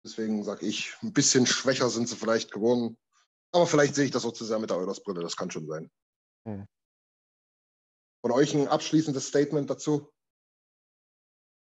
Deswegen 0.06 0.44
sage 0.44 0.68
ich, 0.68 0.94
ein 1.02 1.12
bisschen 1.12 1.48
schwächer 1.48 1.90
sind 1.90 2.08
sie 2.08 2.16
vielleicht 2.16 2.52
geworden. 2.52 2.98
Aber 3.52 3.66
vielleicht 3.66 3.96
sehe 3.96 4.06
ich 4.06 4.12
das 4.12 4.26
auch 4.26 4.34
zu 4.34 4.46
sehr 4.46 4.60
mit 4.60 4.70
der 4.70 4.78
Eulers-Brille, 4.78 5.22
das 5.22 5.38
kann 5.38 5.50
schon 5.50 5.66
sein. 5.66 5.90
Hm. 6.46 6.68
Von 8.22 8.32
euch 8.32 8.54
ein 8.54 8.68
abschließendes 8.68 9.28
Statement 9.28 9.70
dazu? 9.70 10.12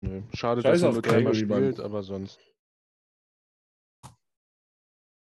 Nö. 0.04 0.22
Schade, 0.34 0.62
Scheiß 0.62 0.74
dass 0.74 0.82
er 0.82 0.90
auf 0.90 0.96
nur 0.96 1.02
dreimal 1.02 1.34
spielt, 1.34 1.80
aber 1.80 2.04
sonst. 2.04 2.38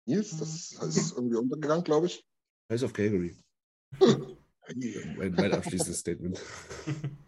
Nils, 0.07 0.37
das 0.37 0.73
ist 0.73 1.17
irgendwie 1.17 1.37
untergegangen, 1.37 1.83
glaube 1.83 2.07
ich. 2.07 2.27
Heiß 2.71 2.83
auf 2.83 2.93
Calgary. 2.93 3.35
Mein, 5.17 5.33
mein 5.35 5.53
abschließendes 5.53 6.01
Statement. 6.01 6.43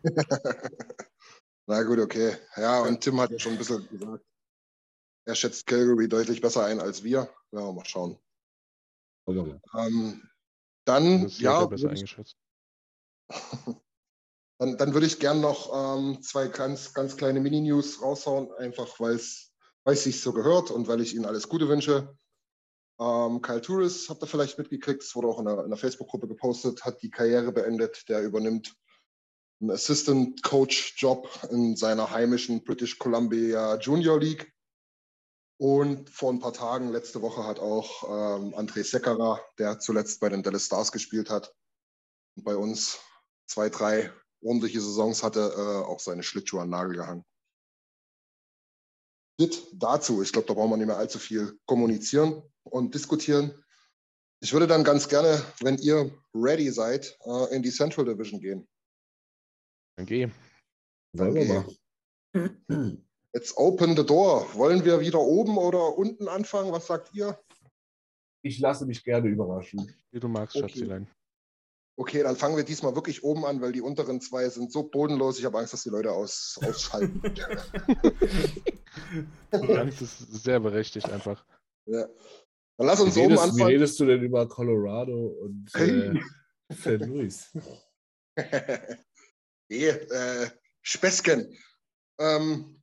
Na 1.69 1.85
gut, 1.85 2.00
okay. 2.00 2.37
Ja, 2.57 2.83
und 2.83 3.00
Tim 3.00 3.21
hat 3.21 3.31
ja 3.31 3.38
schon 3.38 3.52
ein 3.52 3.59
bisschen 3.59 3.88
gesagt, 3.88 4.25
er 5.25 5.35
schätzt 5.37 5.64
Calgary 5.69 6.09
deutlich 6.09 6.40
besser 6.40 6.64
ein 6.64 6.81
als 6.81 7.05
wir. 7.05 7.33
Ja, 7.52 7.71
mal 7.71 7.85
schauen. 7.85 8.19
Aber 9.25 9.61
Ähm, 9.76 10.28
dann, 10.85 11.23
Das 11.23 11.35
ist 11.35 11.40
ja, 11.40 11.61
ja 11.61 11.67
besser 11.67 11.90
eingeschätzt. 11.90 12.37
dann, 14.59 14.77
dann 14.77 14.95
würde 14.95 15.07
ich 15.07 15.21
gerne 15.21 15.41
noch 15.41 15.97
ähm, 15.97 16.23
zwei 16.23 16.49
ganz, 16.49 16.93
ganz 16.93 17.17
kleine 17.17 17.41
Mini-News 17.41 18.03
raushauen, 18.03 18.53
einfach 18.59 18.99
weil 18.99 19.15
es 19.17 19.53
sich 19.85 20.21
so 20.21 20.33
gehört 20.33 20.71
und 20.71 20.88
weil 20.88 21.00
ich 21.00 21.14
Ihnen 21.14 21.27
alles 21.27 21.49
Gute 21.49 21.68
wünsche. 21.68 22.14
Ähm, 23.01 23.40
Kyle 23.40 23.61
Touris, 23.61 24.09
habt 24.09 24.23
ihr 24.23 24.27
vielleicht 24.27 24.59
mitgekriegt, 24.59 25.03
es 25.03 25.14
wurde 25.14 25.29
auch 25.29 25.38
in 25.38 25.47
in 25.47 25.71
der 25.71 25.79
Facebook-Gruppe 25.79 26.27
gepostet, 26.27 26.85
hat 26.85 27.01
die 27.03 27.11
Karriere 27.11 27.53
beendet. 27.53 28.09
Der 28.09 28.23
übernimmt 28.23 28.77
einen 29.61 29.71
Assistant 29.71 30.42
Coach 30.42 30.94
Job 30.99 31.29
in 31.51 31.77
seiner 31.77 32.11
heimischen 32.11 32.64
British 32.64 32.99
Columbia 32.99 33.77
Junior 33.77 34.18
League. 34.18 34.53
Und 35.61 36.11
vor 36.11 36.33
ein 36.33 36.38
paar 36.38 36.53
Tagen, 36.53 36.90
letzte 36.90 37.21
Woche, 37.23 37.44
hat 37.44 37.59
auch 37.59 38.05
ähm, 38.05 38.55
André 38.55 38.85
Sekera, 38.85 39.40
der 39.59 39.79
zuletzt 39.81 40.21
bei 40.21 40.29
den 40.29 40.42
Dallas 40.42 40.66
Stars 40.66 40.92
gespielt 40.92 41.31
hat 41.31 41.55
bei 42.37 42.57
uns 42.57 43.01
zwei, 43.47 43.68
drei 43.68 44.12
ordentliche 44.42 44.81
Saisons 44.81 45.22
hatte, 45.22 45.53
äh, 45.57 45.87
auch 45.87 46.01
seine 46.01 46.22
Schlittschuhe 46.22 46.61
an 46.61 46.68
den 46.68 46.72
Nagel 46.72 46.96
gehangen. 46.96 47.24
Das 49.38 49.62
dazu. 49.72 50.22
Ich 50.22 50.33
glaube, 50.33 50.48
da 50.48 50.55
brauchen 50.55 50.70
wir 50.70 50.77
nicht 50.77 50.87
mehr 50.87 50.96
allzu 50.96 51.18
viel 51.18 51.59
kommunizieren 51.66 52.42
und 52.64 52.94
diskutieren. 52.94 53.64
Ich 54.40 54.53
würde 54.53 54.66
dann 54.66 54.85
ganz 54.85 55.09
gerne, 55.09 55.42
wenn 55.61 55.79
ihr 55.79 56.12
ready 56.35 56.70
seid, 56.70 57.18
äh, 57.24 57.55
in 57.55 57.62
die 57.62 57.70
Central 57.70 58.05
Division 58.05 58.40
gehen. 58.40 58.68
Dann 59.96 60.07
geh. 60.07 60.29
wollen 61.12 61.35
wir 61.35 61.44
mal. 61.44 62.98
Jetzt 63.35 63.57
open 63.57 63.96
the 63.96 64.07
door. 64.07 64.53
Wollen 64.55 64.85
wir 64.85 65.01
wieder 65.01 65.20
oben 65.20 65.59
oder 65.59 65.96
unten 65.96 66.29
anfangen? 66.29 66.72
Was 66.72 66.87
sagt 66.87 67.14
ihr? 67.14 67.38
Ich 68.42 68.59
lasse 68.59 68.87
mich 68.87 69.05
gerne 69.05 69.29
überraschen. 69.29 69.92
Wie 70.11 70.20
du 70.20 70.29
magst, 70.29 70.57
Okay. 70.57 70.68
Schatzilein. 70.68 71.09
Okay, 72.01 72.23
dann 72.23 72.37
fangen 72.37 72.57
wir 72.57 72.63
diesmal 72.63 72.95
wirklich 72.95 73.25
oben 73.25 73.45
an, 73.45 73.61
weil 73.61 73.73
die 73.73 73.81
unteren 73.81 74.21
zwei 74.21 74.49
sind 74.49 74.71
so 74.71 74.85
bodenlos. 74.85 75.41
Ich 75.41 75.45
habe 75.45 75.59
Angst, 75.59 75.73
dass 75.73 75.83
die 75.83 75.91
Leute 75.91 76.13
aus, 76.13 76.57
ausschalten. 76.65 77.21
Die 79.53 79.77
Angst 79.77 80.03
ist 80.03 80.19
sehr 80.45 80.61
berechtigt 80.61 81.11
einfach. 81.11 81.45
ja. 81.87 82.07
Dann 82.77 82.87
lass 82.87 83.01
Wie 83.01 83.03
uns 83.03 83.17
oben 83.17 83.27
redest, 83.27 83.43
wie 83.43 83.51
anfangen. 83.51 83.67
redest 83.67 83.99
du 83.99 84.07
denn 84.07 84.23
über 84.23 84.49
Colorado 84.49 85.27
und 85.27 85.75
äh, 85.75 86.21
St. 86.73 87.01
Louis? 87.05 87.51
nee, 89.69 89.89
äh, 89.89 90.51
Späßchen. 90.83 91.59
Ähm, 92.21 92.81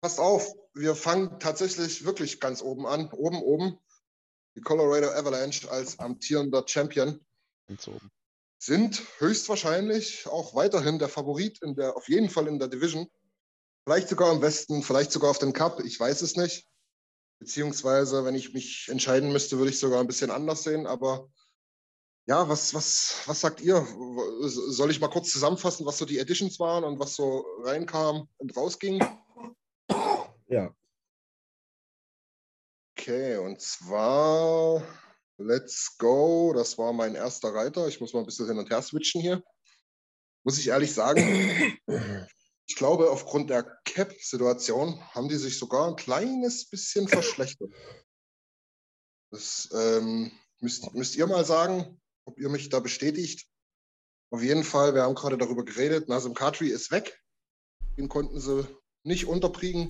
passt 0.00 0.20
auf, 0.20 0.54
wir 0.74 0.94
fangen 0.94 1.40
tatsächlich 1.40 2.04
wirklich 2.04 2.38
ganz 2.38 2.62
oben 2.62 2.86
an. 2.86 3.10
Oben, 3.10 3.42
oben. 3.42 3.80
Die 4.56 4.60
Colorado 4.60 5.08
Avalanche 5.08 5.68
als 5.68 5.98
amtierender 5.98 6.62
Champion 6.68 7.18
Ganz 7.66 7.88
oben. 7.88 8.10
Sind 8.64 9.02
höchstwahrscheinlich 9.18 10.26
auch 10.26 10.54
weiterhin 10.54 10.98
der 10.98 11.08
Favorit 11.08 11.62
in 11.62 11.74
der, 11.74 11.96
auf 11.96 12.08
jeden 12.08 12.30
Fall 12.30 12.48
in 12.48 12.58
der 12.58 12.68
Division. 12.68 13.08
Vielleicht 13.84 14.08
sogar 14.08 14.32
im 14.32 14.40
Westen, 14.40 14.82
vielleicht 14.82 15.12
sogar 15.12 15.30
auf 15.30 15.38
den 15.38 15.52
Cup, 15.52 15.80
ich 15.84 15.98
weiß 15.98 16.22
es 16.22 16.36
nicht. 16.36 16.66
Beziehungsweise, 17.38 18.24
wenn 18.24 18.34
ich 18.34 18.54
mich 18.54 18.88
entscheiden 18.88 19.32
müsste, 19.32 19.58
würde 19.58 19.70
ich 19.70 19.78
sogar 19.78 20.00
ein 20.00 20.06
bisschen 20.06 20.30
anders 20.30 20.62
sehen. 20.62 20.86
Aber 20.86 21.28
ja, 22.26 22.48
was, 22.48 22.72
was, 22.72 23.22
was 23.26 23.40
sagt 23.40 23.60
ihr? 23.60 23.86
Soll 24.46 24.90
ich 24.90 25.00
mal 25.00 25.08
kurz 25.08 25.30
zusammenfassen, 25.30 25.84
was 25.84 25.98
so 25.98 26.06
die 26.06 26.18
Editions 26.18 26.58
waren 26.58 26.84
und 26.84 26.98
was 26.98 27.14
so 27.14 27.44
reinkam 27.64 28.28
und 28.38 28.56
rausging? 28.56 29.04
Ja, 30.46 30.74
Okay, 32.96 33.36
und 33.36 33.60
zwar 33.60 34.82
Let's 35.38 35.96
Go. 35.98 36.52
Das 36.54 36.78
war 36.78 36.92
mein 36.92 37.14
erster 37.14 37.54
Reiter. 37.54 37.88
Ich 37.88 38.00
muss 38.00 38.12
mal 38.12 38.20
ein 38.20 38.26
bisschen 38.26 38.46
hin 38.46 38.58
und 38.58 38.70
her 38.70 38.82
switchen 38.82 39.20
hier. 39.20 39.42
Muss 40.44 40.58
ich 40.58 40.68
ehrlich 40.68 40.92
sagen, 40.92 41.78
ich 42.66 42.76
glaube, 42.76 43.10
aufgrund 43.10 43.50
der 43.50 43.64
Cap-Situation 43.84 45.00
haben 45.14 45.28
die 45.28 45.36
sich 45.36 45.58
sogar 45.58 45.88
ein 45.88 45.96
kleines 45.96 46.68
bisschen 46.68 47.08
verschlechtert. 47.08 47.70
Das 49.30 49.68
ähm, 49.72 50.30
müsst, 50.60 50.94
müsst 50.94 51.16
ihr 51.16 51.26
mal 51.26 51.44
sagen, 51.44 52.00
ob 52.24 52.38
ihr 52.38 52.48
mich 52.48 52.68
da 52.68 52.80
bestätigt. 52.80 53.48
Auf 54.30 54.42
jeden 54.42 54.64
Fall, 54.64 54.94
wir 54.94 55.02
haben 55.02 55.14
gerade 55.14 55.38
darüber 55.38 55.64
geredet, 55.64 56.08
Nazem 56.08 56.34
Kadri 56.34 56.68
ist 56.68 56.90
weg. 56.90 57.20
Den 57.96 58.08
konnten 58.08 58.40
sie 58.40 58.66
nicht 59.02 59.26
unterkriegen. 59.26 59.88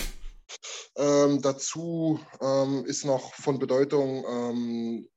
Ähm, 0.96 1.42
dazu 1.42 2.20
ähm, 2.40 2.84
ist 2.86 3.04
noch 3.04 3.34
von 3.34 3.58
Bedeutung 3.58 4.24
ähm, 4.26 5.08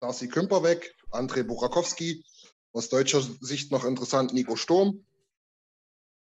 Darcy 0.00 0.28
Kümper 0.28 0.62
weg, 0.62 0.94
André 1.10 1.42
Burakowski, 1.42 2.24
aus 2.72 2.88
deutscher 2.88 3.22
Sicht 3.40 3.70
noch 3.70 3.84
interessant, 3.84 4.32
Nico 4.32 4.56
Sturm. 4.56 5.06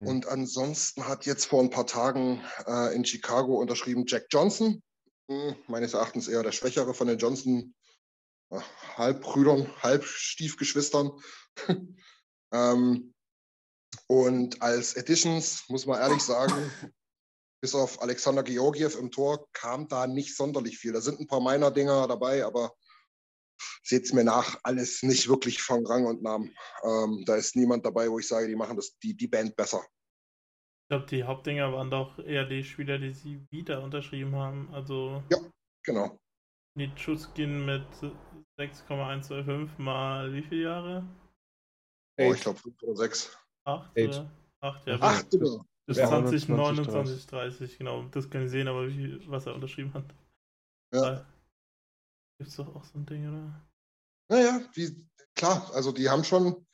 Mhm. 0.00 0.08
Und 0.08 0.26
ansonsten 0.26 1.06
hat 1.08 1.26
jetzt 1.26 1.46
vor 1.46 1.62
ein 1.62 1.70
paar 1.70 1.86
Tagen 1.86 2.42
äh, 2.66 2.94
in 2.94 3.04
Chicago 3.04 3.60
unterschrieben 3.60 4.04
Jack 4.06 4.26
Johnson, 4.30 4.82
Hm, 5.28 5.56
meines 5.66 5.92
Erachtens 5.94 6.28
eher 6.28 6.42
der 6.42 6.52
Schwächere 6.52 6.94
von 6.94 7.08
den 7.08 7.18
Johnson 7.18 7.74
äh, 8.50 8.60
Halbbrüdern, 8.96 9.68
Halbstiefgeschwistern. 9.82 11.10
ähm, 12.52 13.14
und 14.06 14.62
als 14.62 14.94
Editions, 14.94 15.64
muss 15.68 15.86
man 15.86 16.00
ehrlich 16.00 16.22
sagen, 16.22 16.70
bis 17.60 17.74
auf 17.74 18.00
Alexander 18.02 18.44
Georgiev 18.44 18.96
im 18.96 19.10
Tor 19.10 19.48
kam 19.52 19.88
da 19.88 20.06
nicht 20.06 20.36
sonderlich 20.36 20.78
viel. 20.78 20.92
Da 20.92 21.00
sind 21.00 21.18
ein 21.18 21.26
paar 21.26 21.40
meiner 21.40 21.72
Dinger 21.72 22.06
dabei, 22.06 22.44
aber 22.44 22.76
seht 23.82 24.04
es 24.04 24.12
mir 24.12 24.24
nach, 24.24 24.58
alles 24.62 25.02
nicht 25.02 25.28
wirklich 25.28 25.62
von 25.62 25.86
Rang 25.86 26.06
und 26.06 26.22
Namen. 26.22 26.54
Ähm, 26.84 27.24
da 27.26 27.36
ist 27.36 27.56
niemand 27.56 27.84
dabei, 27.84 28.10
wo 28.10 28.18
ich 28.18 28.28
sage, 28.28 28.48
die 28.48 28.56
machen 28.56 28.76
das, 28.76 28.96
die, 28.98 29.16
die 29.16 29.28
Band 29.28 29.56
besser. 29.56 29.84
Ich 30.84 30.88
glaube, 30.88 31.06
die 31.06 31.24
Hauptdinger 31.24 31.72
waren 31.72 31.90
doch 31.90 32.18
eher 32.18 32.44
die 32.44 32.62
Spieler, 32.62 32.98
die 32.98 33.10
sie 33.10 33.44
wieder 33.50 33.82
unterschrieben 33.82 34.34
haben. 34.36 34.72
Also 34.72 35.22
Ja. 35.30 35.38
Genau. 35.84 36.18
Nitschuskin 36.76 37.64
mit 37.64 37.86
6,125 38.58 39.78
mal 39.78 40.32
wie 40.32 40.42
viele 40.42 40.62
Jahre? 40.62 41.06
Oh, 42.18 42.32
ich 42.32 42.40
glaube 42.40 42.58
fünf 42.58 42.82
oder 42.82 42.96
sechs. 42.96 43.38
Acht? 43.64 43.96
Eight. 43.96 44.08
Oder? 44.08 44.30
Acht, 44.60 44.86
ja. 44.86 45.00
Acht 45.00 45.30
sogar. 45.30 45.66
Bis 45.86 45.98
Ja, 45.98 46.08
20, 46.08 46.48
29, 46.48 46.86
29, 46.92 47.26
30, 47.26 47.78
genau. 47.78 48.02
Das 48.10 48.28
kann 48.28 48.44
ich 48.44 48.50
sehen, 48.50 48.66
aber 48.66 48.88
wie, 48.88 49.20
was 49.28 49.46
er 49.46 49.54
unterschrieben 49.54 49.94
hat. 49.94 50.12
Ja. 50.92 51.24
Gibt 52.38 52.50
es 52.50 52.56
doch 52.56 52.74
auch 52.74 52.84
so 52.84 52.98
ein 52.98 53.06
Ding, 53.06 53.28
oder? 53.28 53.66
Naja, 54.28 54.60
die, 54.76 55.08
klar, 55.34 55.70
also 55.72 55.92
die 55.92 56.10
haben 56.10 56.24
schon, 56.24 56.66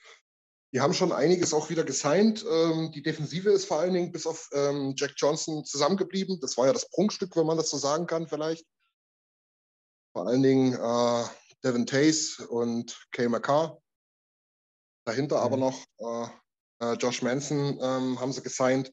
die 0.72 0.80
haben 0.80 0.94
schon 0.94 1.12
einiges 1.12 1.54
auch 1.54 1.70
wieder 1.70 1.84
gesigned. 1.84 2.44
Ähm, 2.50 2.90
die 2.92 3.02
Defensive 3.02 3.50
ist 3.50 3.66
vor 3.66 3.78
allen 3.78 3.94
Dingen 3.94 4.10
bis 4.10 4.26
auf 4.26 4.48
ähm, 4.52 4.94
Jack 4.96 5.12
Johnson 5.16 5.64
zusammengeblieben. 5.64 6.40
Das 6.40 6.56
war 6.56 6.66
ja 6.66 6.72
das 6.72 6.88
Prunkstück, 6.88 7.36
wenn 7.36 7.46
man 7.46 7.58
das 7.58 7.70
so 7.70 7.76
sagen 7.76 8.06
kann, 8.06 8.26
vielleicht. 8.26 8.66
Vor 10.12 10.26
allen 10.26 10.42
Dingen 10.42 10.72
äh, 10.74 11.24
Devin 11.62 11.86
Tays 11.86 12.40
und 12.40 13.06
Kay 13.12 13.28
McCarr. 13.28 13.80
Dahinter 15.04 15.40
aber 15.40 15.56
Mhm. 15.56 15.62
noch 15.62 15.84
äh, 15.98 16.26
äh, 16.80 16.94
Josh 16.94 17.22
Manson 17.22 17.78
ähm, 17.80 18.20
haben 18.20 18.32
sie 18.32 18.42
gesigned. 18.42 18.92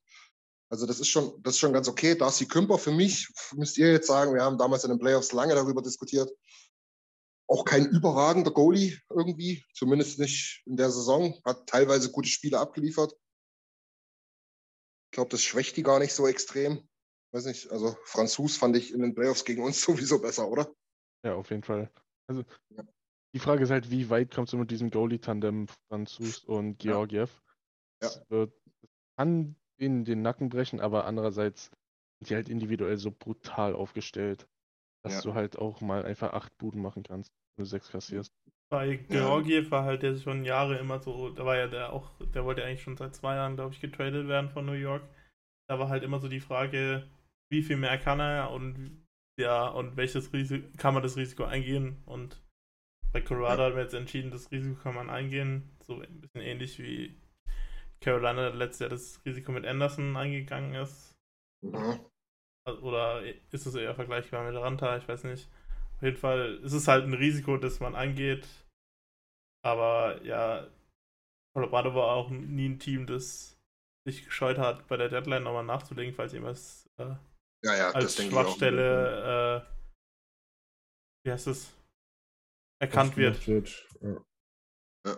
Also 0.71 0.85
das 0.85 0.99
ist 0.99 1.07
schon, 1.09 1.41
das 1.41 1.55
ist 1.55 1.59
schon 1.59 1.73
ganz 1.73 1.87
okay. 1.87 2.15
Darcy 2.15 2.45
Kümper 2.47 2.77
für 2.77 2.91
mich, 2.91 3.27
müsst 3.55 3.77
ihr 3.77 3.91
jetzt 3.91 4.07
sagen, 4.07 4.33
wir 4.35 4.43
haben 4.43 4.57
damals 4.57 4.83
in 4.83 4.91
den 4.91 4.99
Playoffs 4.99 5.31
lange 5.31 5.55
darüber 5.55 5.81
diskutiert. 5.81 6.31
Auch 7.47 7.65
kein 7.65 7.87
überragender 7.87 8.51
Goalie 8.51 8.99
irgendwie, 9.09 9.65
zumindest 9.73 10.19
nicht 10.19 10.61
in 10.65 10.77
der 10.77 10.91
Saison. 10.91 11.33
Hat 11.43 11.65
teilweise 11.67 12.11
gute 12.11 12.29
Spiele 12.29 12.59
abgeliefert. 12.59 13.13
Ich 15.07 15.15
glaube, 15.15 15.31
das 15.31 15.41
schwächt 15.41 15.75
die 15.75 15.81
gar 15.81 15.97
nicht 15.97 16.13
so 16.13 16.27
extrem. 16.27 16.87
Weiß 17.31 17.45
nicht, 17.45 17.71
also 17.71 17.97
Franzus 18.05 18.57
fand 18.57 18.77
ich 18.77 18.93
in 18.93 19.01
den 19.01 19.15
Playoffs 19.15 19.45
gegen 19.45 19.63
uns 19.63 19.81
sowieso 19.81 20.19
besser, 20.19 20.47
oder? 20.47 20.71
Ja, 21.23 21.33
auf 21.33 21.49
jeden 21.49 21.63
Fall. 21.63 21.91
Also, 22.27 22.43
Ja. 22.69 22.83
die 23.33 23.39
Frage 23.39 23.63
ist 23.63 23.71
halt, 23.71 23.89
wie 23.89 24.11
weit 24.11 24.31
kommst 24.31 24.53
du 24.53 24.57
mit 24.57 24.69
diesem 24.69 24.91
Goalie-Tandem 24.91 25.67
Franzus 25.87 26.43
und 26.43 26.77
Georgiev? 26.77 27.41
Ja. 28.03 28.09
Es 28.09 28.21
wird, 28.29 28.53
es 28.83 28.89
kann 29.17 29.55
ihnen 29.79 30.05
den 30.05 30.21
Nacken 30.21 30.49
brechen, 30.49 30.79
aber 30.79 31.05
andererseits 31.05 31.71
sind 32.19 32.29
die 32.29 32.35
halt 32.35 32.49
individuell 32.49 32.97
so 32.97 33.11
brutal 33.11 33.73
aufgestellt, 33.73 34.47
dass 35.03 35.15
Ja. 35.15 35.21
du 35.21 35.33
halt 35.33 35.57
auch 35.57 35.81
mal 35.81 36.05
einfach 36.05 36.33
acht 36.33 36.57
Buden 36.57 36.81
machen 36.81 37.03
kannst, 37.03 37.31
wenn 37.55 37.65
du 37.65 37.69
sechs 37.69 37.89
kassierst. 37.91 38.33
Bei 38.69 38.97
Georgiev 38.97 39.71
war 39.71 39.83
halt 39.83 40.03
der 40.03 40.15
schon 40.17 40.45
Jahre 40.45 40.77
immer 40.77 40.99
so, 40.99 41.29
da 41.29 41.43
war 41.45 41.57
ja 41.57 41.67
der 41.67 41.91
auch, 41.91 42.11
der 42.35 42.45
wollte 42.45 42.63
eigentlich 42.63 42.83
schon 42.83 42.97
seit 42.97 43.15
zwei 43.15 43.35
Jahren, 43.35 43.55
glaube 43.55 43.73
ich, 43.73 43.81
getradet 43.81 44.27
werden 44.27 44.49
von 44.51 44.65
New 44.65 44.73
York. 44.73 45.03
Da 45.67 45.79
war 45.79 45.89
halt 45.89 46.03
immer 46.03 46.19
so 46.19 46.27
die 46.27 46.39
Frage, 46.39 47.07
wie 47.51 47.63
viel 47.63 47.77
mehr 47.77 47.97
kann 47.97 48.19
er 48.19 48.51
und 48.51 49.05
ja, 49.39 49.67
und 49.69 49.97
welches 49.97 50.33
Risiko 50.33 50.67
kann 50.77 50.93
man 50.93 51.01
das 51.01 51.17
Risiko 51.17 51.45
eingehen? 51.45 51.97
Und 52.05 52.43
bei 53.13 53.21
Colorado 53.21 53.63
haben 53.63 53.75
wir 53.75 53.83
jetzt 53.83 53.95
entschieden, 53.95 54.31
das 54.31 54.51
Risiko 54.51 54.81
kann 54.81 54.95
man 54.95 55.09
eingehen. 55.09 55.69
So 55.81 56.01
ein 56.01 56.21
bisschen 56.21 56.41
ähnlich 56.41 56.79
wie 56.79 57.18
Carolina 58.01 58.49
letztes 58.49 58.79
Jahr 58.79 58.89
das 58.89 59.23
Risiko 59.25 59.51
mit 59.51 59.65
Anderson 59.65 60.15
eingegangen 60.15 60.75
ist. 60.75 61.17
Mhm. 61.61 62.05
Oder 62.81 63.23
ist 63.51 63.65
es 63.65 63.75
eher 63.75 63.95
vergleichbar 63.95 64.49
mit 64.49 64.59
Ranta? 64.59 64.97
Ich 64.97 65.07
weiß 65.07 65.23
nicht. 65.25 65.49
Auf 65.95 66.03
jeden 66.03 66.17
Fall 66.17 66.59
ist 66.63 66.73
es 66.73 66.87
halt 66.87 67.05
ein 67.05 67.13
Risiko, 67.13 67.57
das 67.57 67.79
man 67.79 67.95
eingeht. 67.95 68.47
Aber 69.65 70.21
ja, 70.23 70.67
Colorado 71.53 71.93
war 71.93 72.15
auch 72.15 72.29
nie 72.29 72.69
ein 72.69 72.79
Team, 72.79 73.05
das 73.05 73.59
sich 74.07 74.25
gescheut 74.25 74.57
hat, 74.57 74.87
bei 74.87 74.97
der 74.97 75.09
Deadline 75.09 75.43
nochmal 75.43 75.65
nachzulegen, 75.65 76.13
falls 76.13 76.33
jemand 76.33 76.57
äh, 76.97 77.15
Ja, 77.65 77.75
ja, 77.75 77.91
als. 77.91 78.15
Schwachstelle, 78.15 79.65
äh, 79.67 81.25
wie 81.25 81.31
heißt 81.31 81.47
es, 81.47 81.73
erkannt 82.81 83.17
wird. 83.17 83.45
Wird. 83.45 83.87
Ja. 85.05 85.17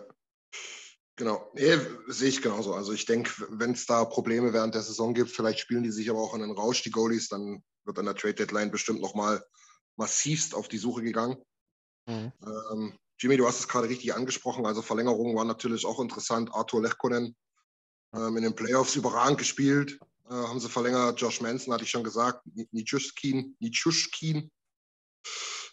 Genau, 1.16 1.50
nee, 1.54 1.78
sehe 2.08 2.30
ich 2.30 2.40
genauso. 2.40 2.74
Also 2.74 2.92
ich 2.92 3.04
denke, 3.04 3.30
wenn 3.50 3.72
es 3.72 3.84
da 3.86 4.04
Probleme 4.04 4.52
während 4.52 4.74
der 4.74 4.82
Saison 4.82 5.12
gibt, 5.12 5.30
vielleicht 5.30 5.58
spielen 5.58 5.82
die 5.82 5.90
sich 5.90 6.08
aber 6.08 6.20
auch 6.20 6.34
in 6.34 6.40
den 6.40 6.52
Rausch, 6.52 6.82
die 6.82 6.90
Goalies, 6.90 7.28
dann 7.28 7.62
wird 7.84 7.98
an 7.98 8.06
der 8.06 8.14
Trade 8.14 8.34
Deadline 8.34 8.70
bestimmt 8.70 9.02
nochmal 9.02 9.44
massivst 9.96 10.54
auf 10.54 10.68
die 10.68 10.78
Suche 10.78 11.02
gegangen. 11.02 11.36
Mhm. 12.06 12.32
Ähm, 12.72 12.98
Jimmy, 13.18 13.36
du 13.36 13.46
hast 13.46 13.60
es 13.60 13.68
gerade 13.68 13.88
richtig 13.88 14.14
angesprochen. 14.14 14.64
Also 14.66 14.82
Verlängerungen 14.82 15.36
waren 15.36 15.46
natürlich 15.46 15.84
auch 15.84 16.00
interessant. 16.00 16.50
Arthur 16.54 16.82
Lechkonen 16.82 17.36
ähm, 18.14 18.36
in 18.36 18.42
den 18.42 18.54
Playoffs 18.54 18.96
überragend 18.96 19.38
gespielt. 19.38 19.98
Äh, 20.28 20.34
haben 20.34 20.60
sie 20.60 20.68
verlängert. 20.68 21.20
Josh 21.20 21.40
Manson 21.40 21.72
hatte 21.74 21.84
ich 21.84 21.90
schon 21.90 22.04
gesagt. 22.04 22.42
Nichushkin. 22.72 23.54
Nichushkin. 23.60 24.50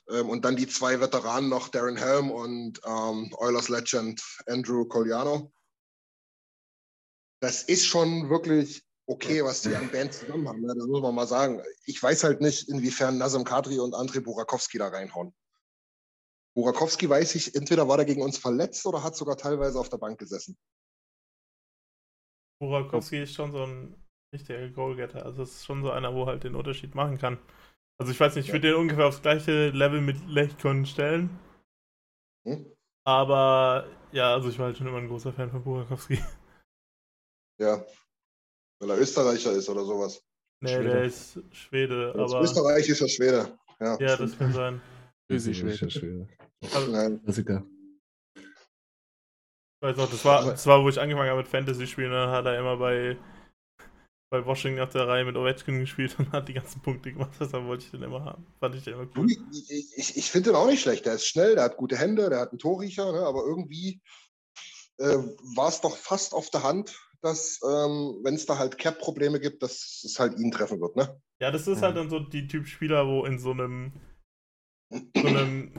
Ähm, 0.09 0.29
und 0.29 0.45
dann 0.45 0.55
die 0.55 0.67
zwei 0.67 0.99
Veteranen 0.99 1.49
noch, 1.49 1.69
Darren 1.69 1.97
Helm 1.97 2.31
und 2.31 2.81
ähm, 2.85 3.33
Oilers 3.37 3.69
Legend 3.69 4.21
Andrew 4.47 4.85
Coliano. 4.85 5.51
Das 7.41 7.63
ist 7.63 7.85
schon 7.85 8.29
wirklich 8.29 8.83
okay, 9.05 9.43
was 9.43 9.61
die 9.61 9.75
an 9.75 9.89
Band 9.91 10.13
zusammen 10.13 10.47
haben. 10.47 10.61
Ne? 10.61 10.73
Das 10.75 10.85
muss 10.85 11.01
man 11.01 11.15
mal 11.15 11.27
sagen. 11.27 11.61
Ich 11.85 12.01
weiß 12.01 12.23
halt 12.23 12.41
nicht, 12.41 12.69
inwiefern 12.69 13.17
Nazem 13.17 13.43
Kadri 13.43 13.79
und 13.79 13.95
Andrei 13.95 14.19
Burakowski 14.19 14.77
da 14.77 14.87
reinhauen. 14.87 15.33
Burakowski 16.55 17.09
weiß 17.09 17.35
ich, 17.35 17.55
entweder 17.55 17.87
war 17.87 17.97
der 17.97 18.05
gegen 18.05 18.21
uns 18.21 18.37
verletzt 18.37 18.85
oder 18.85 19.03
hat 19.03 19.15
sogar 19.15 19.37
teilweise 19.37 19.79
auf 19.79 19.89
der 19.89 19.97
Bank 19.97 20.19
gesessen. 20.19 20.57
Burakowski 22.61 23.23
ist 23.23 23.33
schon 23.33 23.51
so 23.51 23.63
ein 23.63 23.95
richtiger 24.33 24.69
Goalgetter. 24.69 25.25
Also 25.25 25.43
es 25.43 25.55
ist 25.55 25.65
schon 25.65 25.81
so 25.81 25.91
einer, 25.91 26.13
wo 26.13 26.25
halt 26.25 26.43
den 26.43 26.55
Unterschied 26.55 26.93
machen 26.93 27.17
kann. 27.17 27.39
Also 27.99 28.13
ich 28.13 28.19
weiß 28.19 28.35
nicht, 28.35 28.47
ich 28.47 28.53
würde 28.53 28.69
den 28.69 28.77
ungefähr 28.77 29.07
aufs 29.07 29.21
gleiche 29.21 29.69
Level 29.69 29.99
mit 29.99 30.25
Lechkon 30.27 30.85
stellen. 30.85 31.29
Hm? 32.47 32.65
Aber 33.05 33.87
ja, 34.11 34.33
also 34.33 34.49
ich 34.49 34.57
war 34.57 34.67
halt 34.67 34.77
schon 34.77 34.87
immer 34.87 34.99
ein 34.99 35.07
großer 35.07 35.33
Fan 35.33 35.51
von 35.51 35.63
Burakowski. 35.63 36.19
Ja. 37.59 37.85
Weil 38.79 38.91
er 38.91 38.99
Österreicher 38.99 39.51
ist 39.51 39.67
oder 39.67 39.83
sowas. 39.83 40.23
Nee, 40.61 40.75
Schwede. 40.75 40.89
der 40.89 41.03
ist 41.03 41.39
Schwede, 41.51 42.13
Er 42.15 42.25
ist 42.25 42.33
aber 42.33 42.41
österreichischer 42.41 43.09
Schwede. 43.09 43.57
Ja, 43.81 43.97
ja, 43.99 44.15
das 44.15 44.37
kann 44.37 44.53
sein. 44.53 44.81
Ist 45.27 45.53
Schwede. 45.55 46.27
Also, 46.73 46.91
Nein. 46.91 47.21
Klassiker. 47.23 47.65
Ich 48.35 49.81
weiß 49.81 49.97
noch, 49.97 50.09
das 50.09 50.23
war, 50.25 50.45
das 50.45 50.65
war, 50.65 50.81
wo 50.83 50.89
ich 50.89 50.99
angefangen 50.99 51.29
habe 51.29 51.39
mit 51.39 51.47
Fantasy 51.47 51.87
spielen, 51.87 52.11
dann 52.11 52.29
hat 52.29 52.45
er 52.45 52.59
immer 52.59 52.77
bei, 52.77 53.17
bei 54.29 54.45
Washington 54.45 54.81
auf 54.81 54.91
der 54.91 55.07
Reihe 55.07 55.25
mit 55.25 55.35
Ovechkin 55.35 55.79
gespielt 55.79 56.15
und 56.19 56.31
hat 56.31 56.47
die 56.47 56.53
ganzen 56.53 56.81
Punkte 56.81 57.11
gemacht, 57.11 57.31
deshalb 57.39 57.65
wollte 57.65 57.85
ich 57.85 57.91
den 57.91 58.03
immer 58.03 58.23
haben. 58.23 58.45
Fand 58.59 58.75
ich 58.75 58.83
den 58.83 58.93
immer 58.93 59.07
cool. 59.15 59.27
Ich, 59.29 59.71
ich, 59.71 59.97
ich, 59.97 60.17
ich 60.17 60.31
finde 60.31 60.51
den 60.51 60.55
auch 60.55 60.67
nicht 60.67 60.81
schlecht. 60.81 61.05
Der 61.05 61.15
ist 61.15 61.25
schnell, 61.25 61.55
der 61.55 61.63
hat 61.63 61.77
gute 61.77 61.97
Hände, 61.97 62.29
der 62.29 62.39
hat 62.39 62.49
einen 62.51 62.59
Torriecher, 62.59 63.11
ne? 63.11 63.19
aber 63.25 63.43
irgendwie 63.45 64.01
äh, 64.97 65.17
war 65.55 65.69
es 65.69 65.81
doch 65.81 65.97
fast 65.97 66.33
auf 66.33 66.49
der 66.51 66.63
Hand, 66.63 66.95
dass, 67.21 67.59
ähm, 67.63 68.19
wenn 68.23 68.35
es 68.35 68.45
da 68.45 68.57
halt 68.57 68.77
Cap-Probleme 68.77 69.39
gibt, 69.39 69.63
dass 69.63 70.03
es 70.05 70.19
halt 70.19 70.37
ihn 70.39 70.51
treffen 70.51 70.79
wird. 70.79 70.95
Ne? 70.95 71.21
Ja, 71.41 71.51
das 71.51 71.67
ist 71.67 71.79
Mhm. 71.79 71.83
halt 71.83 71.97
dann 71.97 72.09
so 72.09 72.19
die 72.19 72.47
Typ 72.47 72.67
Spieler, 72.67 73.07
wo 73.07 73.25
in 73.25 73.39
so 73.39 73.51
einem, 73.51 73.93
so 74.91 75.27
einem 75.27 75.73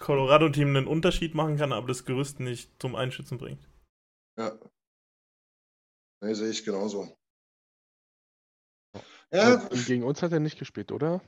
Colorado-Team 0.00 0.68
einen 0.68 0.86
Unterschied 0.86 1.34
machen 1.34 1.56
kann, 1.56 1.72
aber 1.72 1.86
das 1.86 2.04
Gerüst 2.04 2.40
nicht 2.40 2.70
zum 2.80 2.96
Einschützen 2.96 3.38
bringt. 3.38 3.68
Ja. 4.36 4.58
Nee, 6.22 6.34
sehe 6.34 6.50
ich 6.50 6.64
genauso. 6.64 7.16
Ja, 9.32 9.68
gegen 9.86 10.04
uns 10.04 10.22
hat 10.22 10.32
er 10.32 10.40
nicht 10.40 10.58
gespielt, 10.58 10.92
oder? 10.92 11.22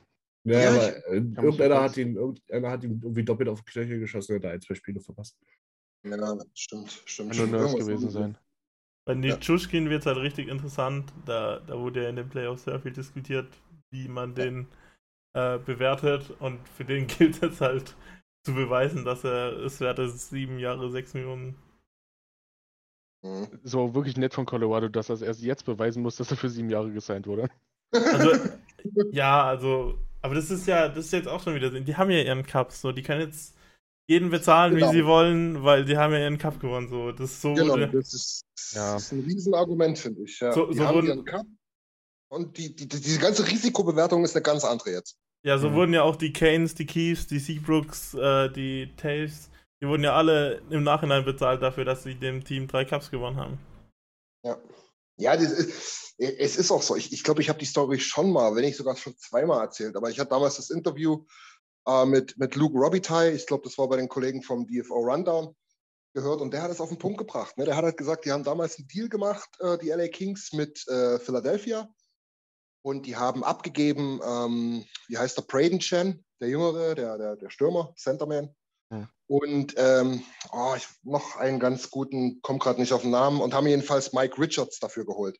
Ja, 0.45 0.59
Ja, 0.59 0.69
aber 0.69 0.97
ich- 0.97 1.03
äh, 1.05 1.15
irgendeiner 1.15 1.81
hat, 1.81 1.97
ihn, 1.97 2.15
irgendeiner 2.15 2.69
hat 2.69 2.83
ihn 2.83 3.01
irgendwie 3.03 3.23
doppelt 3.25 3.49
auf 3.49 3.63
die 3.63 3.71
Knöchel 3.71 3.99
geschossen 3.99 4.35
und 4.35 4.45
hat 4.45 4.51
ein, 4.51 4.61
zwei 4.61 4.75
Spiele 4.75 4.99
verpasst. 4.99 5.37
ja 6.03 6.37
stimmt, 6.53 6.91
stimmt. 7.05 7.35
Kann 7.35 7.49
nur 7.49 7.61
Irgendwas 7.61 7.85
gewesen 7.87 8.09
sein. 8.11 8.37
Bei 9.07 9.13
Ja. 9.13 9.19
Nitschushkin 9.19 9.89
wird 9.89 10.01
es 10.01 10.05
halt 10.05 10.17
richtig 10.17 10.47
interessant. 10.47 11.11
Da, 11.25 11.59
da 11.61 11.79
wurde 11.79 12.03
ja 12.03 12.09
in 12.09 12.15
den 12.15 12.29
Playoffs 12.29 12.65
sehr 12.65 12.79
viel 12.79 12.91
diskutiert, 12.93 13.47
wie 13.91 14.07
man 14.07 14.35
den 14.35 14.67
äh, 15.33 15.57
bewertet. 15.59 16.31
Und 16.39 16.59
für 16.69 16.85
den 16.85 17.07
gilt 17.07 17.41
es 17.41 17.59
halt 17.61 17.95
zu 18.45 18.53
beweisen, 18.53 19.03
dass 19.03 19.23
er 19.23 19.53
es 19.65 19.79
wert 19.79 19.97
ist, 19.99 20.29
sieben 20.29 20.59
Jahre, 20.59 20.91
sechs 20.91 21.13
Millionen. 21.15 21.55
Mhm. 23.23 23.47
So 23.63 23.93
wirklich 23.95 24.17
nett 24.17 24.33
von 24.33 24.45
Colorado, 24.45 24.87
dass 24.89 25.09
er 25.09 25.15
es 25.15 25.21
erst 25.21 25.41
jetzt 25.41 25.65
beweisen 25.65 26.03
muss, 26.03 26.17
dass 26.17 26.29
er 26.31 26.37
für 26.37 26.49
sieben 26.49 26.69
Jahre 26.69 26.91
gesigned 26.91 27.25
wurde. 27.27 27.49
Also, 27.91 28.49
ja, 29.11 29.43
also, 29.45 29.97
aber 30.21 30.35
das 30.35 30.51
ist 30.51 30.67
ja, 30.67 30.87
das 30.89 31.05
ist 31.05 31.13
jetzt 31.13 31.27
auch 31.27 31.41
schon 31.43 31.55
wieder, 31.55 31.69
die 31.69 31.95
haben 31.95 32.11
ja 32.11 32.21
ihren 32.21 32.45
Cup, 32.45 32.71
so, 32.71 32.91
die 32.91 33.03
können 33.03 33.21
jetzt 33.21 33.55
jeden 34.07 34.29
bezahlen, 34.29 34.75
Genau. 34.75 34.91
wie 34.91 34.95
sie 34.97 35.05
wollen, 35.05 35.63
weil 35.63 35.85
die 35.85 35.97
haben 35.97 36.13
ja 36.13 36.19
ihren 36.19 36.37
Cup 36.37 36.59
gewonnen, 36.59 36.87
so, 36.89 37.11
das 37.11 37.31
ist 37.31 37.41
so, 37.41 37.53
Genau, 37.53 37.73
wurde- 37.73 37.89
das 37.91 38.13
ist, 38.13 38.41
das 38.55 38.71
Ja. 38.73 38.95
ist 38.97 39.11
ein 39.11 39.21
Riesenargument, 39.21 39.97
finde 39.97 40.23
ich. 40.23 40.39
Ja. 40.39 40.51
So- 40.51 40.67
die 40.67 40.77
so 40.77 40.85
haben 40.85 40.95
wurden- 40.95 41.07
ihren 41.07 41.25
Cup 41.25 41.45
und 42.29 42.57
die, 42.57 42.75
die, 42.75 42.87
die, 42.87 43.01
diese 43.01 43.19
ganze 43.19 43.47
Risikobewertung 43.47 44.23
ist 44.23 44.35
eine 44.35 44.43
ganz 44.43 44.63
andere 44.63 44.91
jetzt. 44.91 45.17
ja, 45.43 45.57
so 45.57 45.69
Mhm. 45.69 45.73
wurden 45.75 45.93
ja 45.93 46.01
auch 46.03 46.15
die 46.15 46.33
Canes, 46.33 46.75
die 46.75 46.85
Keefs, 46.85 47.27
die 47.27 47.39
Seabrooks, 47.39 48.13
äh, 48.15 48.49
die 48.51 48.93
Taves, 48.97 49.49
Die 49.81 49.87
wurden 49.87 50.03
ja 50.03 50.15
alle 50.15 50.61
im 50.69 50.83
Nachhinein 50.83 51.25
bezahlt 51.25 51.61
dafür, 51.61 51.83
dass 51.83 52.03
sie 52.03 52.15
dem 52.15 52.43
Team 52.45 52.65
drei 52.65 52.85
Cups 52.85 53.11
gewonnen 53.11 53.35
haben. 53.35 53.59
Ja. 54.43 54.57
Ja, 55.17 55.35
das 55.35 55.51
ist, 55.51 56.15
es 56.17 56.55
ist 56.57 56.71
auch 56.71 56.81
so. 56.81 56.95
Ich 56.95 57.09
glaube, 57.09 57.15
ich, 57.15 57.23
glaub, 57.23 57.39
ich 57.39 57.49
habe 57.49 57.59
die 57.59 57.65
Story 57.65 57.99
schon 57.99 58.31
mal, 58.31 58.55
wenn 58.55 58.63
nicht 58.63 58.77
sogar 58.77 58.95
schon 58.95 59.17
zweimal 59.17 59.61
erzählt. 59.61 59.95
Aber 59.95 60.09
ich 60.09 60.19
hatte 60.19 60.29
damals 60.29 60.55
das 60.55 60.69
Interview 60.69 61.25
äh, 61.87 62.05
mit, 62.05 62.37
mit 62.37 62.55
Luke 62.55 62.77
Robitaille. 62.77 63.33
Ich 63.33 63.47
glaube, 63.47 63.63
das 63.63 63.77
war 63.77 63.87
bei 63.87 63.97
den 63.97 64.09
Kollegen 64.09 64.41
vom 64.41 64.67
DFO 64.67 64.95
Rundown 64.95 65.55
gehört 66.13 66.41
und 66.41 66.51
der 66.53 66.63
hat 66.63 66.71
es 66.71 66.81
auf 66.81 66.89
den 66.89 66.97
Punkt 66.97 67.17
gebracht. 67.17 67.57
Ne? 67.57 67.65
Der 67.65 67.75
hat 67.75 67.83
halt 67.83 67.97
gesagt, 67.97 68.25
die 68.25 68.31
haben 68.31 68.43
damals 68.43 68.77
einen 68.77 68.87
Deal 68.87 69.09
gemacht, 69.09 69.49
äh, 69.59 69.77
die 69.77 69.89
LA 69.89 70.07
Kings 70.07 70.53
mit 70.53 70.87
äh, 70.87 71.19
Philadelphia 71.19 71.87
und 72.81 73.05
die 73.05 73.15
haben 73.15 73.43
abgegeben, 73.43 74.21
ähm, 74.25 74.85
wie 75.07 75.17
heißt 75.17 75.37
der, 75.37 75.43
Braden 75.43 75.79
Chen, 75.79 76.23
der 76.39 76.49
Jüngere, 76.49 76.95
der, 76.95 77.17
der, 77.17 77.35
der 77.35 77.49
Stürmer, 77.49 77.93
Centerman. 77.97 78.55
Und 79.27 79.73
ähm, 79.77 80.23
oh, 80.51 80.73
ich, 80.75 80.87
noch 81.03 81.35
einen 81.37 81.59
ganz 81.59 81.89
guten, 81.89 82.41
komme 82.41 82.59
gerade 82.59 82.79
nicht 82.79 82.93
auf 82.93 83.01
den 83.01 83.11
Namen, 83.11 83.41
und 83.41 83.53
haben 83.53 83.67
jedenfalls 83.67 84.13
Mike 84.13 84.39
Richards 84.39 84.79
dafür 84.79 85.05
geholt. 85.05 85.39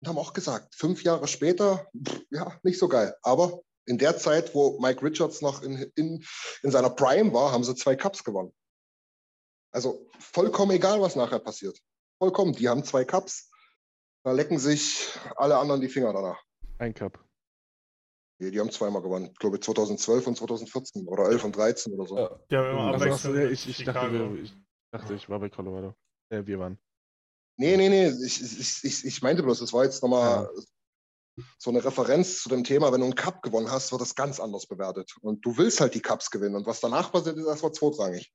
Und 0.00 0.08
haben 0.08 0.18
auch 0.18 0.32
gesagt, 0.32 0.74
fünf 0.74 1.02
Jahre 1.02 1.28
später, 1.28 1.88
pff, 1.96 2.22
ja, 2.30 2.58
nicht 2.62 2.78
so 2.78 2.88
geil. 2.88 3.14
Aber 3.22 3.60
in 3.86 3.98
der 3.98 4.16
Zeit, 4.16 4.54
wo 4.54 4.78
Mike 4.80 5.02
Richards 5.02 5.42
noch 5.42 5.62
in, 5.62 5.92
in, 5.96 6.24
in 6.62 6.70
seiner 6.70 6.90
Prime 6.90 7.32
war, 7.32 7.52
haben 7.52 7.64
sie 7.64 7.74
zwei 7.74 7.96
Cups 7.96 8.24
gewonnen. 8.24 8.54
Also 9.72 10.08
vollkommen 10.18 10.70
egal, 10.70 11.00
was 11.02 11.16
nachher 11.16 11.40
passiert. 11.40 11.78
Vollkommen. 12.18 12.52
Die 12.52 12.68
haben 12.68 12.84
zwei 12.84 13.04
Cups. 13.04 13.50
Da 14.22 14.32
lecken 14.32 14.58
sich 14.58 15.08
alle 15.36 15.58
anderen 15.58 15.80
die 15.80 15.88
Finger 15.88 16.12
danach. 16.12 16.42
Ein 16.78 16.94
Cup. 16.94 17.22
Nee, 18.40 18.50
die 18.50 18.60
haben 18.60 18.70
zweimal 18.70 19.02
gewonnen. 19.02 19.30
Ich 19.32 19.38
glaube 19.38 19.60
2012 19.60 20.26
und 20.26 20.36
2014 20.36 21.06
oder 21.06 21.28
11 21.28 21.44
und 21.44 21.56
13 21.56 21.92
oder 21.92 22.06
so. 22.06 22.18
Ja, 22.18 22.40
die 22.50 22.56
haben 22.56 23.02
also, 23.02 23.34
ich, 23.34 23.68
ich, 23.68 23.84
dachte, 23.84 24.38
ich, 24.42 24.56
dachte, 24.90 25.14
ich 25.14 25.28
war 25.28 25.38
bei 25.38 25.48
Colorado. 25.48 25.94
Äh, 26.30 26.44
wir 26.44 26.58
waren. 26.58 26.78
Nee, 27.56 27.76
nee, 27.76 27.88
nee. 27.88 28.08
Ich, 28.24 28.42
ich, 28.42 28.84
ich, 28.84 29.04
ich 29.04 29.22
meinte 29.22 29.44
bloß, 29.44 29.60
das 29.60 29.72
war 29.72 29.84
jetzt 29.84 30.02
nochmal 30.02 30.50
ja. 30.52 31.44
so 31.58 31.70
eine 31.70 31.84
Referenz 31.84 32.42
zu 32.42 32.48
dem 32.48 32.64
Thema, 32.64 32.92
wenn 32.92 33.00
du 33.00 33.06
einen 33.06 33.14
Cup 33.14 33.40
gewonnen 33.42 33.70
hast, 33.70 33.92
wird 33.92 34.00
das 34.00 34.16
ganz 34.16 34.40
anders 34.40 34.66
bewertet. 34.66 35.14
Und 35.20 35.46
du 35.46 35.56
willst 35.56 35.80
halt 35.80 35.94
die 35.94 36.02
Cups 36.02 36.30
gewinnen. 36.30 36.56
Und 36.56 36.66
was 36.66 36.80
danach 36.80 37.12
passiert, 37.12 37.36
ist 37.36 37.46
erstmal 37.46 37.72
zweitrangig. 37.72 38.32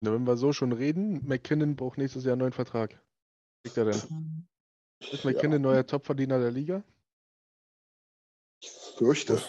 Na, 0.00 0.12
wenn 0.12 0.24
wir 0.24 0.36
so 0.36 0.52
schon 0.52 0.72
reden, 0.72 1.24
McKinnon 1.26 1.76
braucht 1.76 1.98
nächstes 1.98 2.24
Jahr 2.24 2.32
einen 2.32 2.40
neuen 2.40 2.52
Vertrag. 2.52 2.92
Was 2.92 3.72
kriegt 3.72 3.76
er 3.76 3.84
denn? 3.84 4.48
Ist 5.00 5.24
McKinnon 5.24 5.62
ja. 5.62 5.70
neuer 5.70 5.86
Topverdiener 5.86 6.40
der 6.40 6.50
Liga? 6.50 6.82
Ich 8.96 8.98
fürchte. 8.98 9.42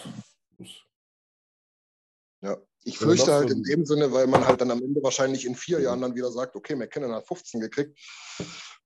Ja, 2.42 2.58
ich 2.84 2.98
fürchte 2.98 3.32
halt 3.32 3.50
in 3.50 3.62
dem 3.62 3.86
Sinne, 3.86 4.12
weil 4.12 4.26
man 4.26 4.46
halt 4.46 4.60
dann 4.60 4.70
am 4.70 4.82
Ende 4.82 5.02
wahrscheinlich 5.02 5.46
in 5.46 5.54
vier 5.54 5.80
Jahren 5.80 6.02
dann 6.02 6.14
wieder 6.14 6.30
sagt, 6.30 6.54
okay, 6.54 6.76
McKinnon 6.76 7.12
hat 7.12 7.26
15 7.26 7.58
gekriegt, 7.62 7.98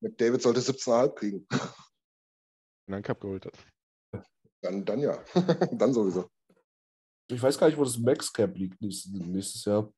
McDavid 0.00 0.40
sollte 0.40 0.60
17,5 0.60 1.14
kriegen. 1.14 1.46
Wenn 1.50 1.58
er 2.86 2.94
einen 2.94 3.02
Cup 3.02 3.20
geholt 3.20 3.44
hat. 3.44 3.54
Dann, 4.60 4.84
dann 4.84 5.00
ja. 5.00 5.24
dann 5.72 5.92
sowieso. 5.92 6.30
Ich 7.28 7.42
weiß 7.42 7.58
gar 7.58 7.66
nicht, 7.66 7.76
wo 7.76 7.82
das 7.82 7.98
Max 7.98 8.32
Cap 8.32 8.56
liegt 8.56 8.80
nächstes, 8.80 9.10
nächstes 9.12 9.64
Jahr. 9.64 9.92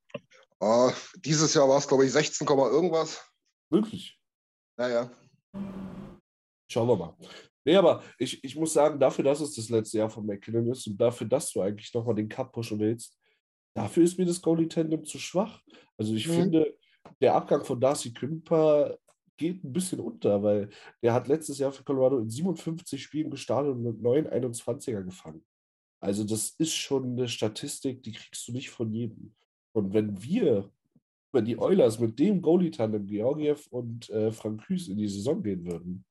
Uh, 0.63 0.91
dieses 1.17 1.53
Jahr 1.53 1.69
war 1.69 1.77
es, 1.77 1.87
glaube 1.87 2.07
ich, 2.07 2.13
16, 2.13 2.47
irgendwas. 2.47 3.23
Wirklich? 3.69 4.19
Naja. 4.79 5.11
Schauen 6.71 6.89
wir 6.89 6.97
mal. 6.97 7.15
Nee, 7.65 7.77
aber 7.77 8.03
ich, 8.19 8.45
ich 8.45 8.57
muss 8.57 8.75
sagen, 8.75 9.01
dafür, 9.01 9.25
dass 9.25 9.41
es 9.41 9.55
das 9.55 9.71
letzte 9.71 9.99
Jahr 9.99 10.11
von 10.11 10.27
McKinnon 10.27 10.69
ist 10.69 10.87
und 10.87 11.01
dafür, 11.01 11.27
dass 11.27 11.51
du 11.51 11.63
eigentlich 11.63 11.93
nochmal 11.95 12.15
den 12.15 12.29
Cup 12.29 12.53
pushen 12.53 12.79
willst, 12.79 13.19
dafür 13.75 14.05
ist 14.05 14.19
mir 14.19 14.27
das 14.27 14.43
Goalie 14.43 14.69
Tandem 14.69 15.05
zu 15.05 15.19
schwach. 15.19 15.63
Also 15.97 16.15
ich 16.15 16.29
mhm. 16.29 16.33
finde, 16.33 16.77
der 17.21 17.35
Abgang 17.35 17.65
von 17.65 17.81
Darcy 17.81 18.13
Kümper 18.13 18.99
geht 19.37 19.65
ein 19.65 19.73
bisschen 19.73 20.01
unter, 20.01 20.43
weil 20.43 20.69
der 21.03 21.13
hat 21.13 21.27
letztes 21.27 21.59
Jahr 21.59 21.73
für 21.73 21.85
Colorado 21.85 22.19
in 22.19 22.31
57 22.31 23.03
Spielen 23.03 23.31
gestartet 23.31 23.73
und 23.73 23.83
mit 23.83 24.01
9 24.01 24.29
21er 24.29 25.03
gefangen. 25.03 25.45
Also 26.01 26.23
das 26.25 26.51
ist 26.59 26.75
schon 26.75 27.13
eine 27.13 27.29
Statistik, 27.29 28.03
die 28.03 28.13
kriegst 28.13 28.47
du 28.47 28.53
nicht 28.53 28.71
von 28.71 28.93
jedem. 28.93 29.35
Und 29.73 29.93
wenn 29.95 30.23
wir, 30.23 30.71
wenn 31.33 31.47
die 31.47 31.59
Oilers 31.59 31.99
mit 31.99 32.19
dem 32.19 32.43
Goalie-Tandem 32.43 33.07
Georgiev 33.07 33.67
und 33.71 34.11
äh, 34.11 34.31
Frank 34.31 34.69
Hüß 34.69 34.89
in 34.89 34.99
die 34.99 35.09
Saison 35.09 35.43
gehen 35.43 35.65
würden, 35.65 36.05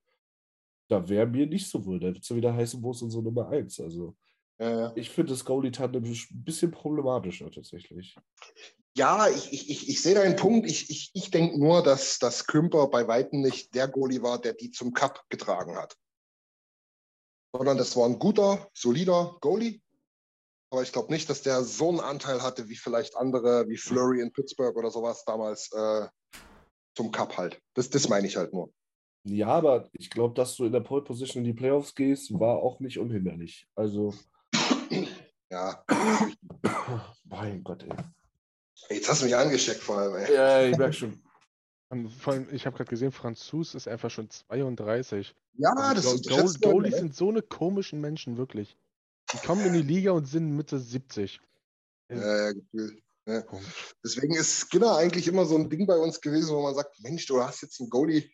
da 0.89 1.08
wäre 1.10 1.28
mir 1.28 1.48
nicht 1.48 1.69
so 1.69 1.86
wohl. 1.86 2.00
Da 2.00 2.08
wird 2.08 2.24
es 2.24 2.30
ja 2.30 2.36
wieder 2.36 2.54
heißen, 2.54 2.82
wo 2.82 2.91
ist 2.91 3.02
unsere 3.02 3.24
Nummer 3.24 3.50
1? 3.50 3.80
Also 3.80 4.15
äh, 4.60 4.89
ich 5.00 5.10
finde 5.10 5.34
das 5.34 5.46
Goalie-Tandem 5.46 6.04
ein 6.04 6.43
bisschen 6.43 6.72
problematischer 6.72 7.52
tatsächlich. 7.52 8.15
Ja, 8.96 9.28
ich, 9.28 9.52
ich, 9.52 9.69
ich, 9.69 9.89
ich 9.89 10.02
sehe 10.02 10.15
deinen 10.15 10.36
Punkt. 10.36 10.69
Ich, 10.69 10.89
ich, 10.89 11.12
ich 11.13 11.32
denke 11.32 11.60
nur, 11.60 11.82
dass, 11.82 12.19
dass 12.19 12.46
Kümper 12.46 12.88
bei 12.88 13.08
Weitem 13.08 13.41
nicht 13.41 13.74
der 13.74 13.88
Goalie 13.88 14.22
war, 14.22 14.39
der 14.39 14.54
die 14.54 14.72
zum 14.72 14.93
Cup 14.93 15.24
getragen 15.30 15.76
hat. 15.76 15.96
Sondern 17.56 17.78
das 17.78 17.96
war 17.96 18.08
ein 18.08 18.19
guter, 18.19 18.69
solider 18.74 19.38
Goalie, 19.41 19.82
aber 20.74 20.82
ich 20.82 20.91
glaube 20.91 21.13
nicht, 21.13 21.30
dass 21.30 21.43
der 21.43 21.63
so 21.63 21.89
einen 21.89 22.00
Anteil 22.00 22.41
hatte 22.41 22.67
wie 22.67 22.76
vielleicht 22.76 23.15
andere, 23.15 23.69
wie 23.69 23.78
Flurry 23.78 24.22
in 24.22 24.34
Pittsburgh 24.34 24.76
oder 24.76 24.89
sowas 24.89 25.24
damals 25.24 25.72
äh, 25.72 26.08
zum 26.96 27.12
Cup 27.12 27.38
halt. 27.38 27.62
Das, 27.76 27.91
das 27.91 28.10
meine 28.10 28.26
ich 28.26 28.38
halt 28.38 28.54
nur. 28.54 28.74
Ja, 29.25 29.47
aber 29.47 29.89
ich 29.93 30.09
glaube, 30.09 30.33
dass 30.36 30.55
du 30.55 30.65
in 30.65 30.73
der 30.73 30.81
Pole 30.81 31.03
Position 31.03 31.43
in 31.43 31.51
die 31.51 31.57
Playoffs 31.57 31.95
gehst, 31.95 32.38
war 32.38 32.57
auch 32.57 32.79
nicht 32.79 32.99
unhinderlich. 32.99 33.67
Also. 33.75 34.13
Ja. 35.49 35.86
mein 37.25 37.63
Gott, 37.63 37.83
ey. 37.83 37.95
Jetzt 38.89 39.07
hast 39.07 39.21
du 39.21 39.25
mich 39.25 39.36
angesteckt 39.36 39.81
vor 39.81 39.99
allem, 39.99 40.15
ey. 40.15 40.33
Ja, 40.33 40.63
ich 40.63 40.75
merke 40.75 40.93
schon. 40.93 41.21
Vor 42.17 42.33
allem, 42.33 42.47
ich 42.51 42.65
habe 42.65 42.75
gerade 42.75 42.89
gesehen, 42.89 43.12
Franzus 43.12 43.75
ist 43.75 43.88
einfach 43.88 44.09
schon 44.09 44.31
32. 44.31 45.36
Ja, 45.53 45.69
also, 45.75 46.17
das 46.17 46.43
ist 46.43 46.62
Goalies 46.62 46.97
sind 46.97 47.15
so 47.15 47.29
eine 47.29 47.43
komischen 47.43 48.01
Menschen, 48.01 48.38
wirklich. 48.38 48.75
Die 49.31 49.38
kommen 49.38 49.63
in 49.65 49.73
die 49.73 49.83
Liga 49.83 50.12
und 50.12 50.25
sind 50.25 50.55
Mitte 50.55 50.79
70. 50.79 51.39
Ja, 52.09 52.17
ja, 52.17 52.51
Gefühl. 52.51 52.99
Ja. 53.25 53.43
Deswegen 54.03 54.36
ist 54.36 54.67
Skinner 54.67 54.97
eigentlich 54.97 55.27
immer 55.27 55.45
so 55.45 55.55
ein 55.55 55.69
Ding 55.69 55.86
bei 55.86 55.97
uns 55.97 56.19
gewesen, 56.19 56.55
wo 56.55 56.62
man 56.62 56.75
sagt, 56.75 56.99
Mensch, 57.01 57.25
du 57.27 57.41
hast 57.41 57.62
jetzt 57.62 57.79
einen 57.79 57.89
Goalie, 57.89 58.29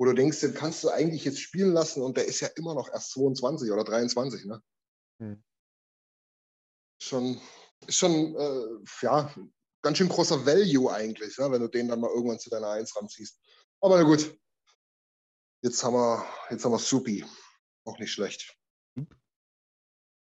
wo 0.00 0.06
du 0.06 0.14
denkst, 0.14 0.40
den 0.40 0.54
kannst 0.54 0.82
du 0.82 0.88
eigentlich 0.88 1.26
jetzt 1.26 1.40
spielen 1.40 1.74
lassen 1.74 2.02
und 2.02 2.16
der 2.16 2.24
ist 2.24 2.40
ja 2.40 2.48
immer 2.56 2.72
noch 2.72 2.88
erst 2.88 3.10
22 3.10 3.70
oder 3.70 3.84
23, 3.84 4.46
ne? 4.46 4.62
Hm. 5.18 5.44
Schon, 7.02 7.38
ist 7.86 7.98
schon, 7.98 8.34
äh, 8.34 8.82
ja, 9.02 9.30
ganz 9.82 9.98
schön 9.98 10.08
großer 10.08 10.46
Value 10.46 10.90
eigentlich, 10.90 11.36
ne? 11.36 11.50
wenn 11.50 11.60
du 11.60 11.68
den 11.68 11.88
dann 11.88 12.00
mal 12.00 12.08
irgendwann 12.08 12.38
zu 12.38 12.48
deiner 12.48 12.70
Eins 12.70 12.96
ranziehst. 12.96 13.38
Aber 13.82 13.98
na 13.98 14.04
gut. 14.04 14.34
Jetzt 15.62 15.84
haben 15.84 15.92
wir, 15.92 16.24
jetzt 16.48 16.64
haben 16.64 16.72
wir 16.72 16.78
Supi. 16.78 17.26
Auch 17.84 17.98
nicht 17.98 18.12
schlecht. 18.12 18.56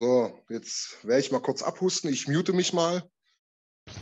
So, 0.00 0.44
jetzt 0.48 1.04
werde 1.06 1.20
ich 1.20 1.30
mal 1.30 1.40
kurz 1.40 1.62
abhusten. 1.62 2.12
Ich 2.12 2.26
mute 2.26 2.52
mich 2.52 2.72
mal. 2.72 3.08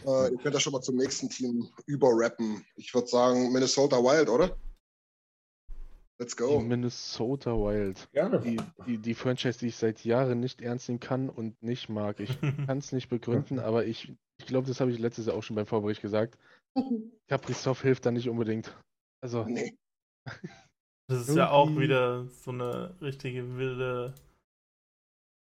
Äh, 0.06 0.30
ihr 0.30 0.38
könnt 0.38 0.54
ja 0.54 0.60
schon 0.60 0.72
mal 0.72 0.80
zum 0.80 0.96
nächsten 0.96 1.28
Team 1.28 1.70
überrappen. 1.84 2.66
Ich 2.76 2.94
würde 2.94 3.08
sagen 3.08 3.52
Minnesota 3.52 3.98
Wild, 3.98 4.30
oder? 4.30 4.58
Let's 6.18 6.36
go. 6.36 6.58
Die 6.58 6.64
Minnesota 6.64 7.52
Wild. 7.52 8.08
Gerne. 8.12 8.40
Die, 8.40 8.56
die, 8.86 8.98
die 8.98 9.14
Franchise, 9.14 9.58
die 9.58 9.66
ich 9.66 9.76
seit 9.76 10.04
Jahren 10.04 10.40
nicht 10.40 10.62
ernst 10.62 10.88
nehmen 10.88 11.00
kann 11.00 11.28
und 11.28 11.62
nicht 11.62 11.88
mag. 11.88 12.20
Ich 12.20 12.40
kann 12.66 12.78
es 12.78 12.92
nicht 12.92 13.08
begründen, 13.08 13.58
aber 13.58 13.84
ich, 13.84 14.12
ich 14.38 14.46
glaube, 14.46 14.66
das 14.66 14.80
habe 14.80 14.90
ich 14.90 14.98
letztes 14.98 15.26
Jahr 15.26 15.36
auch 15.36 15.42
schon 15.42 15.56
beim 15.56 15.66
Vorbericht 15.66 16.00
gesagt. 16.00 16.38
Kaprizov 17.28 17.82
hilft 17.82 18.06
da 18.06 18.10
nicht 18.10 18.28
unbedingt. 18.28 18.74
Also. 19.20 19.44
Nee. 19.44 19.76
Das 21.08 21.28
ist 21.28 21.36
ja 21.36 21.50
auch 21.50 21.70
wieder 21.76 22.26
so 22.42 22.50
eine 22.50 23.00
richtige 23.00 23.56
wilde 23.56 24.12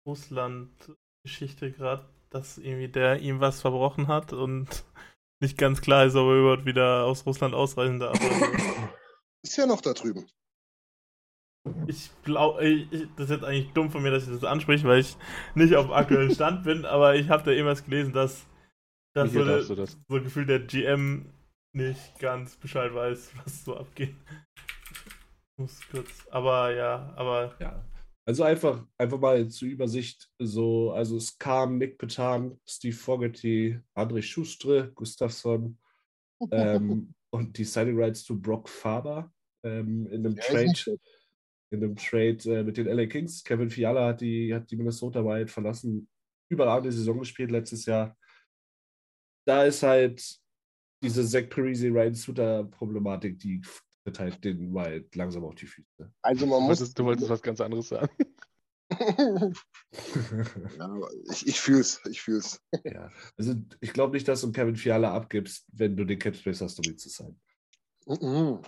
Russland-Geschichte 0.09 1.71
gerade, 1.71 2.09
dass 2.31 2.57
irgendwie 2.57 2.89
der 2.89 3.21
ihm 3.21 3.41
was 3.41 3.61
verbrochen 3.61 4.09
hat 4.09 4.33
und 4.33 4.87
nicht 5.43 5.59
ganz 5.59 5.83
klar 5.83 6.07
ist, 6.07 6.17
ob 6.17 6.29
er 6.29 6.41
überhaupt 6.41 6.65
wieder 6.65 7.05
aus 7.05 7.27
Russland 7.27 7.53
ausreisen 7.53 7.99
darf. 7.99 8.19
Ist 9.43 9.59
ja 9.59 9.67
noch 9.67 9.83
da 9.83 9.93
drüben. 9.93 10.27
Ich 11.87 12.11
glaube, 12.23 12.87
das 13.17 13.27
ist 13.27 13.31
jetzt 13.31 13.45
eigentlich 13.45 13.73
dumm 13.73 13.91
von 13.91 14.03
mir, 14.03 14.11
dass 14.11 14.27
ich 14.27 14.33
das 14.33 14.45
anspreche, 14.45 14.87
weil 14.87 15.01
ich 15.01 15.17
nicht 15.55 15.75
auf 15.75 15.87
dem 15.87 15.93
aktuellen 15.93 16.35
Stand 16.35 16.65
bin, 16.65 16.85
aber 16.87 17.17
ich 17.17 17.29
habe 17.29 17.43
da 17.43 17.51
irgendwas 17.51 17.85
gelesen, 17.85 18.13
dass, 18.13 18.47
dass 19.15 19.33
so, 19.33 19.43
eine, 19.43 19.63
das? 19.63 19.99
so 20.09 20.23
gefühlt 20.23 20.49
der 20.49 20.61
GM 20.61 21.27
nicht 21.73 22.19
ganz 22.19 22.57
Bescheid 22.57 22.95
weiß, 22.95 23.33
was 23.45 23.65
so 23.65 23.77
abgeht. 23.77 24.15
Ich 24.97 25.59
muss 25.59 25.81
kurz, 25.91 26.27
aber 26.31 26.75
ja, 26.75 27.13
aber 27.17 27.55
ja. 27.61 27.85
Also 28.27 28.45
einfach, 28.45 28.87
einfach 28.97 29.19
mal 29.19 29.49
zur 29.49 29.69
Übersicht 29.69 30.31
so, 30.39 30.93
also 30.93 31.17
es 31.17 31.37
kam 31.39 31.79
Nick 31.79 31.99
Petan, 31.99 32.59
Steve 32.69 32.95
Fogarty, 32.95 33.81
André 33.95 34.23
Schustre, 34.23 34.93
Gustafsson 34.93 35.79
ähm, 36.53 37.13
und 37.31 37.59
die 37.59 37.65
Signing 37.65 38.01
Rights 38.01 38.25
zu 38.25 38.41
Brock 38.41 38.69
Faber 38.69 39.33
ähm, 39.65 40.07
in 40.07 40.27
einem 40.27 40.37
ja, 40.37 40.43
Trade, 40.45 40.99
in 41.71 41.83
einem 41.83 41.97
Trade 41.97 42.39
äh, 42.47 42.63
mit 42.65 42.77
den 42.77 42.87
LA 42.87 43.07
Kings. 43.07 43.43
Kevin 43.45 43.71
Fiala 43.71 44.09
hat 44.09 44.21
die, 44.21 44.53
hat 44.55 44.71
die 44.71 44.77
Minnesota 44.77 45.25
Wild 45.25 45.51
verlassen, 45.51 46.09
überragende 46.49 46.93
Saison 46.93 47.19
gespielt 47.19 47.51
letztes 47.51 47.87
Jahr. 47.87 48.17
Da 49.47 49.65
ist 49.65 49.83
halt 49.83 50.39
diese 51.03 51.27
Zach 51.27 51.49
Parisi 51.49 51.89
Ryan 51.89 52.15
Suter 52.15 52.65
Problematik, 52.65 53.39
die 53.39 53.61
tritt 54.05 54.19
halt 54.19 54.45
den 54.45 54.73
Wild 54.75 55.15
langsam 55.15 55.45
auf 55.45 55.55
die 55.55 55.67
Füße. 55.67 56.13
Also 56.23 56.47
man 56.47 56.61
Du 56.61 56.67
muss. 56.67 56.81
wolltest, 56.81 56.99
du 56.99 57.05
wolltest 57.05 57.31
was 57.31 57.43
ganz 57.43 57.61
anderes 57.61 57.89
sagen. 57.89 58.11
ja, 60.79 61.01
ich, 61.31 61.47
ich 61.47 61.61
fühl's, 61.61 62.01
ich 62.11 62.21
fühl's. 62.21 62.61
ja. 62.85 63.09
Also 63.39 63.55
ich 63.81 63.93
glaube 63.93 64.15
nicht, 64.15 64.27
dass 64.27 64.41
du 64.41 64.51
Kevin 64.53 64.75
Fiala 64.77 65.15
abgibst, 65.15 65.67
wenn 65.73 65.97
du 65.97 66.05
den 66.05 66.19
Capspace 66.19 66.61
hast, 66.61 66.79
um 66.79 66.85
ihn 66.93 66.99
zu 66.99 67.09
sein. 67.09 67.41
Mhm. 68.07 68.61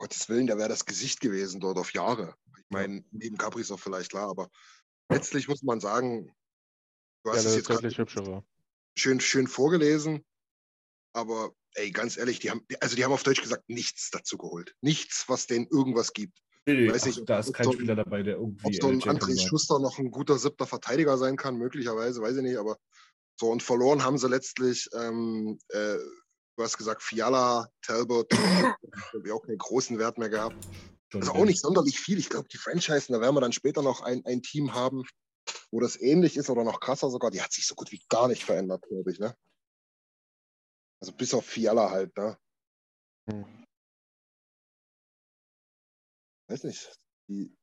Gottes 0.00 0.28
Willen, 0.30 0.46
der 0.46 0.56
wäre 0.56 0.70
das 0.70 0.86
Gesicht 0.86 1.20
gewesen 1.20 1.60
dort 1.60 1.76
auf 1.78 1.92
Jahre. 1.92 2.34
Ich 2.56 2.64
meine, 2.70 3.04
neben 3.10 3.36
Kaprizov 3.36 3.82
vielleicht 3.82 4.10
klar, 4.10 4.30
aber 4.30 4.48
letztlich 5.10 5.46
muss 5.46 5.62
man 5.62 5.78
sagen, 5.78 6.32
du 7.22 7.30
Ja, 7.30 7.36
hast 7.36 7.44
es 7.44 7.50
der 7.50 7.56
jetzt 7.58 7.66
gerade 7.66 7.82
deutlich 7.82 7.98
hübscher 7.98 8.26
war. 8.26 8.44
schön, 8.96 9.20
schön 9.20 9.46
vorgelesen, 9.46 10.24
aber 11.12 11.52
ey, 11.74 11.90
ganz 11.90 12.16
ehrlich, 12.16 12.38
die 12.38 12.50
haben, 12.50 12.64
also 12.80 12.96
die 12.96 13.04
haben 13.04 13.12
auf 13.12 13.22
Deutsch 13.24 13.42
gesagt 13.42 13.68
nichts 13.68 14.10
dazu 14.10 14.38
geholt. 14.38 14.74
Nichts, 14.80 15.28
was 15.28 15.46
denen 15.46 15.66
irgendwas 15.66 16.14
gibt. 16.14 16.38
Nee, 16.66 16.90
Weiß 16.90 17.02
ach, 17.02 17.06
nicht, 17.08 17.28
da 17.28 17.38
ist 17.40 17.52
kein 17.52 17.66
so- 17.66 17.72
Spieler 17.72 17.96
dabei, 17.96 18.22
der 18.22 18.36
irgendwie. 18.36 18.66
Ob 18.66 18.74
so 18.74 18.88
ein 18.88 19.02
André. 19.02 19.48
Schuster 19.48 19.78
noch 19.80 19.98
ein 19.98 20.10
guter 20.10 20.38
siebter 20.38 20.66
Verteidiger 20.66 21.18
sein 21.18 21.36
kann, 21.36 21.56
möglicherweise, 21.56 22.22
weiß 22.22 22.36
ich 22.38 22.42
nicht, 22.42 22.56
aber 22.58 22.78
so 23.38 23.50
und 23.50 23.62
verloren 23.62 24.02
haben 24.02 24.16
sie 24.18 24.28
letztlich, 24.28 24.88
ähm, 24.94 25.58
äh, 25.68 25.96
du 26.60 26.64
hast 26.64 26.76
gesagt, 26.76 27.02
Fiala, 27.02 27.70
Talbot, 27.80 28.30
haben 28.34 29.24
wir 29.24 29.34
auch 29.34 29.42
keinen 29.42 29.58
großen 29.58 29.98
Wert 29.98 30.18
mehr 30.18 30.28
gehabt. 30.28 30.56
Also 31.14 31.32
auch 31.32 31.44
nicht 31.44 31.60
sonderlich 31.60 31.98
viel. 31.98 32.18
Ich 32.18 32.28
glaube, 32.28 32.48
die 32.48 32.58
Franchise, 32.58 33.10
da 33.10 33.20
werden 33.20 33.34
wir 33.34 33.40
dann 33.40 33.52
später 33.52 33.82
noch 33.82 34.02
ein, 34.02 34.24
ein 34.26 34.42
Team 34.42 34.74
haben, 34.74 35.04
wo 35.72 35.80
das 35.80 36.00
ähnlich 36.00 36.36
ist 36.36 36.50
oder 36.50 36.62
noch 36.62 36.80
krasser 36.80 37.10
sogar. 37.10 37.30
Die 37.30 37.42
hat 37.42 37.52
sich 37.52 37.66
so 37.66 37.74
gut 37.74 37.90
wie 37.90 38.02
gar 38.08 38.28
nicht 38.28 38.44
verändert, 38.44 38.82
glaube 38.86 39.10
ich, 39.10 39.18
ne? 39.18 39.34
Also 41.00 41.12
bis 41.14 41.32
auf 41.32 41.46
Fiala 41.46 41.90
halt, 41.90 42.14
ne? 42.16 42.38
Hm. 43.30 43.66
Weiß 46.48 46.64
nicht. 46.64 46.94
Die, 47.28 47.56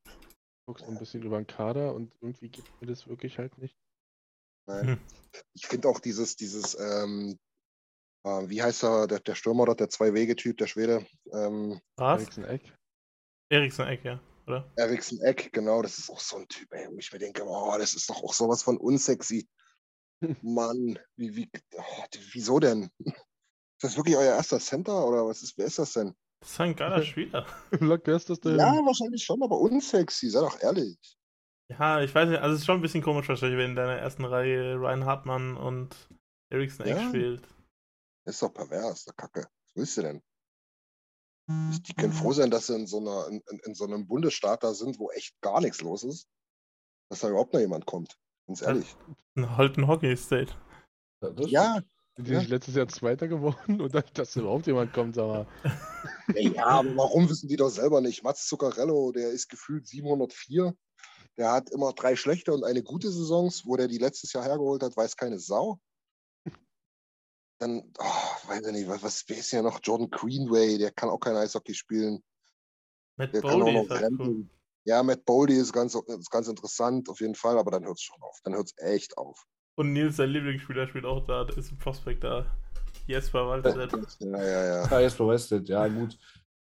guck 0.66 0.80
so 0.80 0.88
ein 0.88 0.98
bisschen 0.98 1.22
über 1.22 1.38
den 1.38 1.48
Kader 1.48 1.94
und 1.94 2.14
irgendwie 2.20 2.50
gibt 2.50 2.82
mir 2.82 2.88
das 2.88 3.08
wirklich 3.08 3.38
halt 3.38 3.58
nicht. 3.60 3.78
nein. 4.66 4.88
Hm. 4.88 5.00
Ich 5.54 5.68
finde 5.68 5.88
auch 5.88 6.00
dieses, 6.00 6.36
dieses, 6.36 6.74
ähm, 6.80 7.38
äh, 8.44 8.50
wie 8.50 8.62
heißt 8.62 8.84
er, 8.84 9.08
der, 9.08 9.20
der 9.20 9.36
Stürmer 9.36 9.66
dort, 9.66 9.80
der 9.80 9.90
Zwei-Wege-Typ, 9.90 10.58
der 10.58 10.68
Schwede, 10.68 11.06
ähm, 11.34 11.80
Was? 11.96 12.22
Eriksen 12.22 12.46
Eck. 12.46 12.74
Eriksen 13.50 13.88
Eck, 13.88 14.04
ja, 14.04 14.20
oder? 14.46 14.72
Eriksen 14.76 15.22
Eck, 15.22 15.52
genau, 15.54 15.82
das 15.82 15.98
ist 15.98 16.10
auch 16.10 16.20
so 16.20 16.38
ein 16.38 16.48
Typ, 16.48 16.72
ey, 16.74 16.88
wo 16.90 16.98
ich 16.98 17.12
mir 17.12 17.20
denke, 17.20 17.44
oh, 17.46 17.76
das 17.78 17.94
ist 17.94 18.10
doch 18.10 18.24
auch 18.24 18.34
sowas 18.34 18.64
von 18.64 18.78
unsexy. 18.78 19.48
Mann, 20.42 21.00
wie, 21.16 21.36
wie, 21.36 21.50
oh, 21.76 22.04
wieso 22.34 22.60
denn? 22.60 22.90
Ist 23.00 23.84
das 23.84 23.98
wirklich 23.98 24.18
euer 24.18 24.36
erster 24.36 24.60
Center 24.60 25.06
oder 25.08 25.26
was 25.28 25.44
ist, 25.44 25.58
wer 25.58 25.68
ist 25.68 25.80
das 25.80 25.94
denn? 25.94 26.14
Das 26.42 26.52
ist 26.52 26.60
ein 26.60 26.76
geiler 26.76 27.02
Spieler. 27.04 27.46
Ist 27.72 28.30
das 28.30 28.40
denn? 28.40 28.58
Ja, 28.58 28.72
wahrscheinlich 28.86 29.24
schon, 29.24 29.42
aber 29.44 29.60
unsexy, 29.60 30.30
sei 30.30 30.40
doch 30.40 30.60
ehrlich. 30.62 30.98
Ja, 31.70 32.02
ich 32.02 32.16
weiß 32.16 32.30
nicht, 32.30 32.40
also 32.40 32.54
es 32.56 32.62
ist 32.62 32.66
schon 32.66 32.80
ein 32.80 32.82
bisschen 32.82 33.04
komisch 33.04 33.28
wahrscheinlich, 33.28 33.58
wenn 33.60 33.72
in 33.72 33.76
deiner 33.76 33.98
ersten 33.98 34.24
Reihe 34.26 34.76
Ryan 34.76 35.06
Hartmann 35.06 35.58
und 35.58 35.96
Eriksen 36.50 36.84
Eck 36.86 36.98
Ja. 36.98 37.10
spielt. 37.10 37.48
Das 38.28 38.36
ist 38.36 38.42
doch 38.42 38.54
pervers, 38.54 39.06
der 39.06 39.14
Kacke. 39.14 39.40
Was 39.40 39.76
willst 39.76 39.96
du 39.96 40.02
denn? 40.02 40.22
Die- 41.50 41.94
können 41.94 42.12
froh 42.12 42.34
sein, 42.34 42.52
dass 42.52 42.68
sie 42.68 42.76
in 42.76 42.86
so, 42.86 43.00
einer, 43.00 43.26
in, 43.30 43.42
in, 43.64 43.74
so 43.74 43.86
einem 43.86 44.06
Bundesstaat 44.06 44.66
da 44.66 44.74
sind, 44.74 45.00
wo 45.00 45.10
echt 45.12 45.40
gar 45.40 45.62
nichts 45.62 45.80
los 45.80 46.04
ist. 46.04 46.28
Dass 47.10 47.22
da 47.22 47.30
überhaupt 47.30 47.54
noch 47.54 47.62
jemand 47.62 47.86
kommt. 47.86 48.20
Ganz 48.46 48.62
ehrlich. 48.64 48.98
Ein 49.36 49.56
Holton 49.56 49.88
Hockey 49.88 50.18
State. 50.18 50.54
Ja, 51.22 51.30
das 51.30 51.50
Ja, 51.50 51.82
Sind 52.18 52.28
die 52.28 52.48
letztes 52.48 52.76
Jahr 52.76 52.90
Zweiter 52.90 53.30
geworden? 53.30 53.80
Und 53.82 53.96
dann, 53.96 54.04
dass 54.14 54.36
überhaupt 54.36 54.68
jemand 54.68 54.92
kommt, 54.92 55.16
sag 55.16 55.28
mal. 55.28 55.48
ja, 56.36 56.50
ja, 56.50 56.66
aber 56.66 56.98
warum 56.98 57.30
wissen 57.30 57.48
die 57.48 57.56
doch 57.56 57.70
selber 57.70 58.02
nicht? 58.02 58.24
Mats 58.26 58.46
Zuccarello, 58.46 59.14
der 59.14 59.30
ist 59.30 59.48
gefühlt 59.48 59.88
704. 59.88 60.76
Der 61.38 61.54
hat 61.54 61.70
immer 61.70 61.94
drei 61.94 62.18
schlechte 62.18 62.52
und 62.52 62.66
eine 62.66 62.84
gute 62.84 63.10
Saisons, 63.10 63.66
wo 63.66 63.78
der 63.78 63.88
die 63.88 64.00
letztes 64.00 64.34
Jahr 64.34 64.44
hergeholt 64.44 64.84
hat, 64.84 64.98
weiß 64.98 65.16
keine 65.16 65.40
Sau. 65.40 65.80
Dann, 67.60 67.92
oh, 67.98 68.50
weiß 68.50 68.66
ich 68.68 68.72
nicht, 68.74 68.88
was, 68.88 69.02
was 69.04 69.22
ist 69.24 69.52
ja 69.52 69.62
noch? 69.62 69.80
Jordan 69.82 70.10
Greenway, 70.10 70.78
der 70.78 70.92
kann 70.92 71.10
auch 71.10 71.20
kein 71.20 71.36
Eishockey 71.36 71.74
spielen. 71.74 72.24
Matt 73.18 73.34
Der 73.34 73.42
kann 73.42 73.50
auch 73.52 73.66
Bowley 73.66 73.74
noch 73.74 73.84
ist 73.84 73.90
halt 73.90 74.14
cool. 74.20 74.46
Ja, 74.86 75.04
Matt 75.04 75.26
Boldy 75.26 75.56
ist 75.56 75.74
ganz, 75.74 75.96
ist 75.96 76.30
ganz 76.32 76.48
interessant, 76.48 77.10
auf 77.10 77.20
jeden 77.20 77.36
Fall, 77.36 77.58
aber 77.58 77.72
dann 77.72 77.84
hört 77.84 77.98
es 77.98 78.04
schon 78.04 78.22
auf. 78.22 78.40
Dann 78.44 78.54
hört 78.54 78.68
es 78.68 78.74
echt 78.78 79.18
auf. 79.18 79.44
Und 79.76 79.92
Nils, 79.94 80.16
sein 80.16 80.30
Lieblingsspieler, 80.30 80.88
spielt 80.88 81.06
auch 81.06 81.26
da, 81.26 81.48
ist 81.50 81.72
ein 81.72 81.78
Prospect 81.78 82.24
da. 82.24 82.46
Jesper 83.06 83.48
Waldstedt. 83.48 83.92
Ja, 84.20 84.44
ja, 84.44 84.66
ja. 84.66 84.84
Ah, 84.92 85.00
jetzt 85.00 85.18
bei 85.18 85.28
Wested, 85.28 85.68
ja 85.68 85.88
gut. 85.88 86.18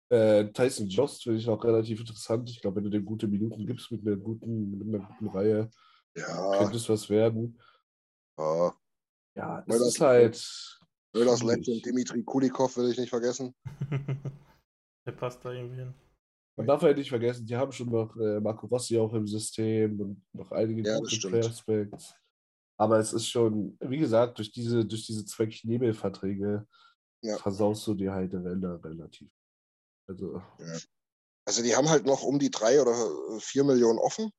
Äh, 0.09 0.51
Tyson 0.51 0.87
Jost 0.87 1.23
finde 1.23 1.39
ich 1.39 1.45
noch 1.47 1.63
relativ 1.63 1.99
interessant. 1.99 2.49
Ich 2.49 2.61
glaube, 2.61 2.77
wenn 2.77 2.83
du 2.85 2.89
dem 2.91 3.05
gute 3.05 3.27
Minuten 3.27 3.65
gibst 3.65 3.91
mit 3.91 4.05
einer 4.05 4.15
guten, 4.15 4.77
mit 4.77 4.87
einer 4.87 5.07
guten 5.07 5.27
Reihe, 5.29 5.69
Ja, 6.15 6.57
könnte 6.57 6.77
es 6.77 6.87
was 6.87 7.09
werden. 7.09 7.59
ja. 8.37 8.73
Ja, 9.35 9.59
es 9.67 9.77
das- 9.79 9.87
ist 9.87 10.01
halt. 10.01 10.79
Oilers 11.13 11.39
schwierig. 11.39 11.67
Legend 11.67 11.85
Dimitri 11.85 12.23
Kulikov 12.23 12.75
will 12.77 12.91
ich 12.91 12.97
nicht 12.97 13.09
vergessen. 13.09 13.53
Der 15.05 15.11
passt 15.11 15.43
da 15.43 15.51
irgendwie 15.51 15.77
hin. 15.77 15.93
Man 16.55 16.67
darf 16.67 16.81
halt 16.83 16.97
nicht 16.97 17.09
vergessen, 17.09 17.45
die 17.45 17.55
haben 17.55 17.71
schon 17.71 17.89
noch 17.89 18.15
äh, 18.15 18.39
Marco 18.39 18.67
Rossi 18.67 18.97
auch 18.97 19.13
im 19.13 19.27
System 19.27 19.99
und 19.99 20.23
noch 20.33 20.51
einige 20.51 20.87
Ja, 20.87 20.99
gute. 20.99 21.29
Prospects. 21.29 22.13
Aber 22.77 22.99
es 22.99 23.11
ist 23.11 23.27
schon, 23.27 23.75
wie 23.81 23.97
gesagt, 23.97 24.37
durch 24.37 24.51
diese, 24.51 24.85
durch 24.85 25.05
diese 25.05 25.25
zwei 25.25 25.47
Knebelverträge 25.47 26.67
Ja. 27.23 27.37
versaust 27.37 27.87
du 27.87 27.95
dir 27.95 28.13
halt 28.13 28.33
Ränder 28.33 28.83
relativ. 28.83 29.31
Also, 30.07 30.41
Also 31.45 31.63
die 31.63 31.75
haben 31.75 31.89
halt 31.89 32.05
noch 32.05 32.23
um 32.23 32.39
die 32.39 32.51
drei 32.51 32.81
oder 32.81 32.91
äh, 32.91 33.39
vier 33.39 33.63
Millionen 33.63 33.99
offen. 33.99 34.31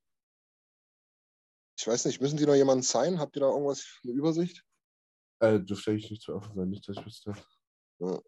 Ich 1.79 1.87
weiß 1.87 2.05
nicht, 2.05 2.21
müssen 2.21 2.37
die 2.37 2.47
noch 2.47 2.55
jemanden 2.55 2.85
sein? 2.85 3.19
Habt 3.19 3.37
ihr 3.37 3.41
da 3.41 3.49
irgendwas, 3.49 3.99
eine 4.05 4.13
Übersicht? 4.13 4.65
Äh, 5.47 5.61
dürfte 5.61 5.91
eigentlich 5.91 6.11
nicht 6.11 6.23
zu 6.23 6.35
offen 6.35 6.55
sein, 6.55 6.69
nicht, 6.69 6.89
dass 6.89 6.97
ich 6.97 7.07
wüsste. 7.07 7.33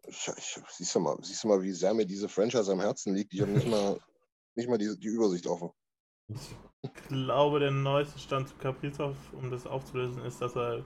Ich, 0.07 0.59
siehst, 0.69 0.95
du 0.95 0.99
mal, 0.99 1.17
siehst 1.21 1.43
du 1.43 1.47
mal, 1.49 1.61
wie 1.61 1.73
sehr 1.73 1.93
mir 1.93 2.05
diese 2.05 2.29
Franchise 2.29 2.71
am 2.71 2.79
Herzen 2.79 3.13
liegt? 3.13 3.33
Ich 3.33 3.41
habe 3.41 3.51
nicht 3.51 3.67
mal, 3.67 3.99
nicht 4.55 4.69
mal 4.69 4.77
die, 4.77 4.97
die 4.97 5.07
Übersicht 5.07 5.45
offen. 5.45 5.71
Ich 6.29 6.93
glaube, 7.07 7.59
der 7.59 7.71
neueste 7.71 8.19
Stand 8.19 8.49
zu 8.49 8.55
Kaprizov, 8.55 9.15
um 9.33 9.51
das 9.51 9.67
aufzulösen, 9.67 10.23
ist, 10.23 10.41
dass 10.41 10.55
er 10.55 10.85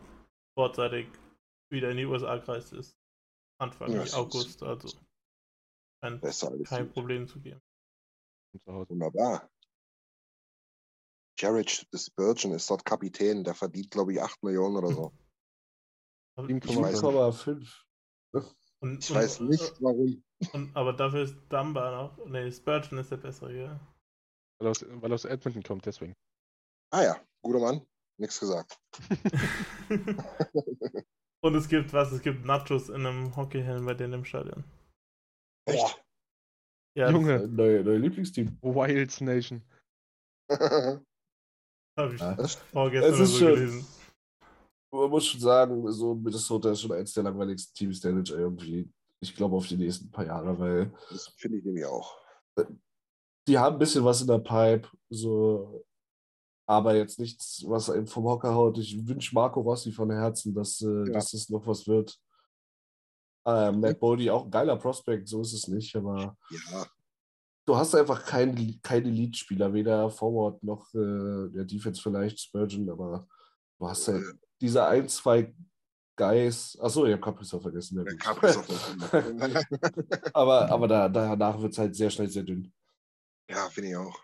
vorzeitig 0.58 1.08
wieder 1.72 1.92
in 1.92 1.98
die 1.98 2.06
USA 2.06 2.38
gereist 2.38 2.74
ist. 2.74 2.98
Anfang 3.60 3.92
Ja, 3.94 4.04
August, 4.14 4.64
also 4.64 4.88
scheint 6.04 6.22
Besser 6.22 6.52
als 6.52 6.70
kein 6.70 6.86
gut. 6.86 6.94
Problem 6.94 7.28
zu 7.28 7.40
geben. 7.40 7.62
Wunderbar. 8.66 9.50
Jared 11.40 11.70
Spurgeon 11.96 12.54
ist 12.54 12.70
dort 12.70 12.86
Kapitän. 12.86 13.44
Der 13.44 13.56
verdient, 13.56 13.92
glaube 13.92 14.14
ich, 14.14 14.22
8 14.22 14.44
Millionen 14.44 14.78
oder 14.78 14.92
so. 14.92 15.12
Aber- 16.38 16.50
Ich 16.50 16.56
weiß 16.78 17.02
7,5. 17.02 17.84
Und, 18.84 19.04
Ich 19.04 19.14
weiß 19.14 19.40
nicht, 19.42 19.74
warum. 19.82 20.24
Und, 20.54 20.76
aber 20.76 20.94
dafür 20.94 21.24
ist 21.24 21.36
Dumba 21.50 21.92
noch. 21.92 22.26
Nee, 22.26 22.52
Spurgeon 22.52 23.00
ist 23.00 23.12
der 23.12 23.18
bessere, 23.18 23.54
gell? 23.54 23.80
Weil 24.60 24.70
aus, 24.70 24.84
weil 24.88 25.14
aus 25.14 25.26
Edmonton 25.26 25.62
kommt, 25.64 25.86
deswegen. 25.86 26.14
Ah 26.92 27.04
ja, 27.04 27.22
guter 27.44 27.60
Mann. 27.60 27.86
Nichts 28.20 28.40
gesagt. 28.40 28.80
Und 31.44 31.56
es 31.56 31.68
gibt 31.68 31.92
was? 31.94 32.12
Es 32.12 32.22
gibt 32.22 32.46
Nachos 32.46 32.90
in 32.90 33.06
einem 33.06 33.36
Hockeyhelm 33.36 33.86
bei 33.86 33.94
denen 33.96 34.14
im 34.14 34.26
Stadion. 34.26 34.64
Echt? 35.68 36.04
Ja, 36.98 37.10
Junge, 37.10 37.48
Neue, 37.48 37.84
neue 37.84 37.98
Lieblingsteam. 37.98 38.58
Wilds 38.62 39.22
Nation. 39.22 39.64
habe 40.52 41.04
ich 42.14 42.20
Ja. 42.20 42.36
vorgestern 42.72 43.14
Es 43.14 43.16
oder 43.16 43.24
ist 43.24 43.32
so 43.32 43.38
schon- 43.40 43.56
gelesen. 43.56 43.88
Man 44.92 45.10
muss 45.10 45.26
schon 45.26 45.40
sagen, 45.40 45.90
so 45.92 46.16
Minnesota 46.16 46.72
ist 46.72 46.82
schon 46.82 46.92
eins 46.92 47.14
der 47.14 47.24
langweiligsten 47.24 47.74
Teams 47.74 48.00
der 48.02 48.12
NHL 48.12 48.40
irgendwie. 48.40 48.92
Ich 49.22 49.34
glaube 49.36 49.56
auf 49.56 49.68
die 49.68 49.78
nächsten 49.78 50.10
paar 50.12 50.26
Jahre, 50.26 50.58
weil 50.60 50.94
das 51.10 51.28
finde 51.38 51.60
ich 51.60 51.64
nämlich 51.64 51.86
auch. 51.86 52.18
die 53.48 53.58
haben 53.58 53.76
ein 53.76 53.80
bisschen 53.80 54.04
was 54.04 54.22
in 54.22 54.28
der 54.28 54.40
Pipe, 54.40 54.88
so, 55.10 55.86
aber 56.68 56.96
jetzt 56.96 57.20
nichts, 57.20 57.64
was 57.68 57.90
einen 57.90 58.08
vom 58.08 58.26
Hocker 58.26 58.54
haut. 58.54 58.78
Ich 58.78 59.08
wünsche 59.08 59.34
Marco 59.34 59.62
Rossi 59.62 59.92
von 59.92 60.12
Herzen, 60.12 60.54
dass, 60.54 60.82
äh, 60.82 61.06
Ja. 61.08 61.14
dass 61.14 61.32
das 61.32 61.50
noch 61.50 61.66
was 61.66 61.88
wird. 61.88 62.20
Ähm, 63.46 63.80
Matt 63.80 64.00
Bodie 64.00 64.30
auch 64.30 64.46
ein 64.46 64.52
geiler 64.52 64.76
Prospect, 64.78 65.28
so 65.28 65.42
ist 65.42 65.54
es 65.54 65.68
nicht, 65.68 65.96
aber 65.96 66.38
Ja, 66.50 66.86
du 67.66 67.76
hast 67.76 67.96
einfach 67.96 68.24
keinen 68.26 68.80
kein 68.82 69.06
Elite-Spieler, 69.06 69.74
weder 69.74 70.10
Forward 70.12 70.62
noch 70.64 70.94
äh, 70.94 71.50
der 71.50 71.66
Defense 71.66 72.02
vielleicht, 72.02 72.40
Spurgeon, 72.40 72.90
aber 72.90 73.28
du 73.80 73.88
hast 73.88 74.08
halt 74.10 74.24
diese 74.62 74.86
ein, 74.86 75.10
zwei 75.10 75.54
Guys. 76.16 76.78
Achso, 76.80 77.06
ich 77.06 77.14
habe 77.14 77.22
Kaprizov 77.22 77.64
vergessen. 77.64 78.06
Ja, 78.06 78.14
aber 80.34 80.70
aber 80.70 80.88
da, 80.88 81.10
danach 81.10 81.60
wird 81.62 81.74
es 81.74 81.80
halt 81.80 81.96
sehr 81.96 82.10
schnell 82.10 82.30
sehr 82.30 82.44
dünn. 82.44 82.72
ja, 83.50 83.70
finde 83.70 83.90
ich 83.90 83.96
auch. 83.96 84.20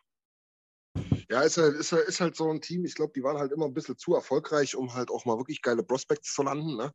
Ja, 1.30 1.42
ist 1.42 1.58
halt, 1.58 1.76
ist, 1.76 1.92
halt, 1.92 2.08
ist 2.08 2.22
halt 2.22 2.36
so 2.36 2.50
ein 2.50 2.62
Team, 2.62 2.86
ich 2.86 2.96
glaube, 2.96 3.14
die 3.16 3.24
waren 3.24 3.38
halt 3.38 3.52
immer 3.52 3.66
ein 3.66 3.74
bisschen 3.74 3.98
zu 3.98 4.16
erfolgreich, 4.16 4.76
um 4.76 4.94
halt 4.94 5.10
auch 5.10 5.26
mal 5.26 5.38
wirklich 5.38 5.62
geile 5.62 5.84
Prospects 5.84 6.34
zu 6.34 6.44
landen. 6.44 6.78
Ne? 6.78 6.92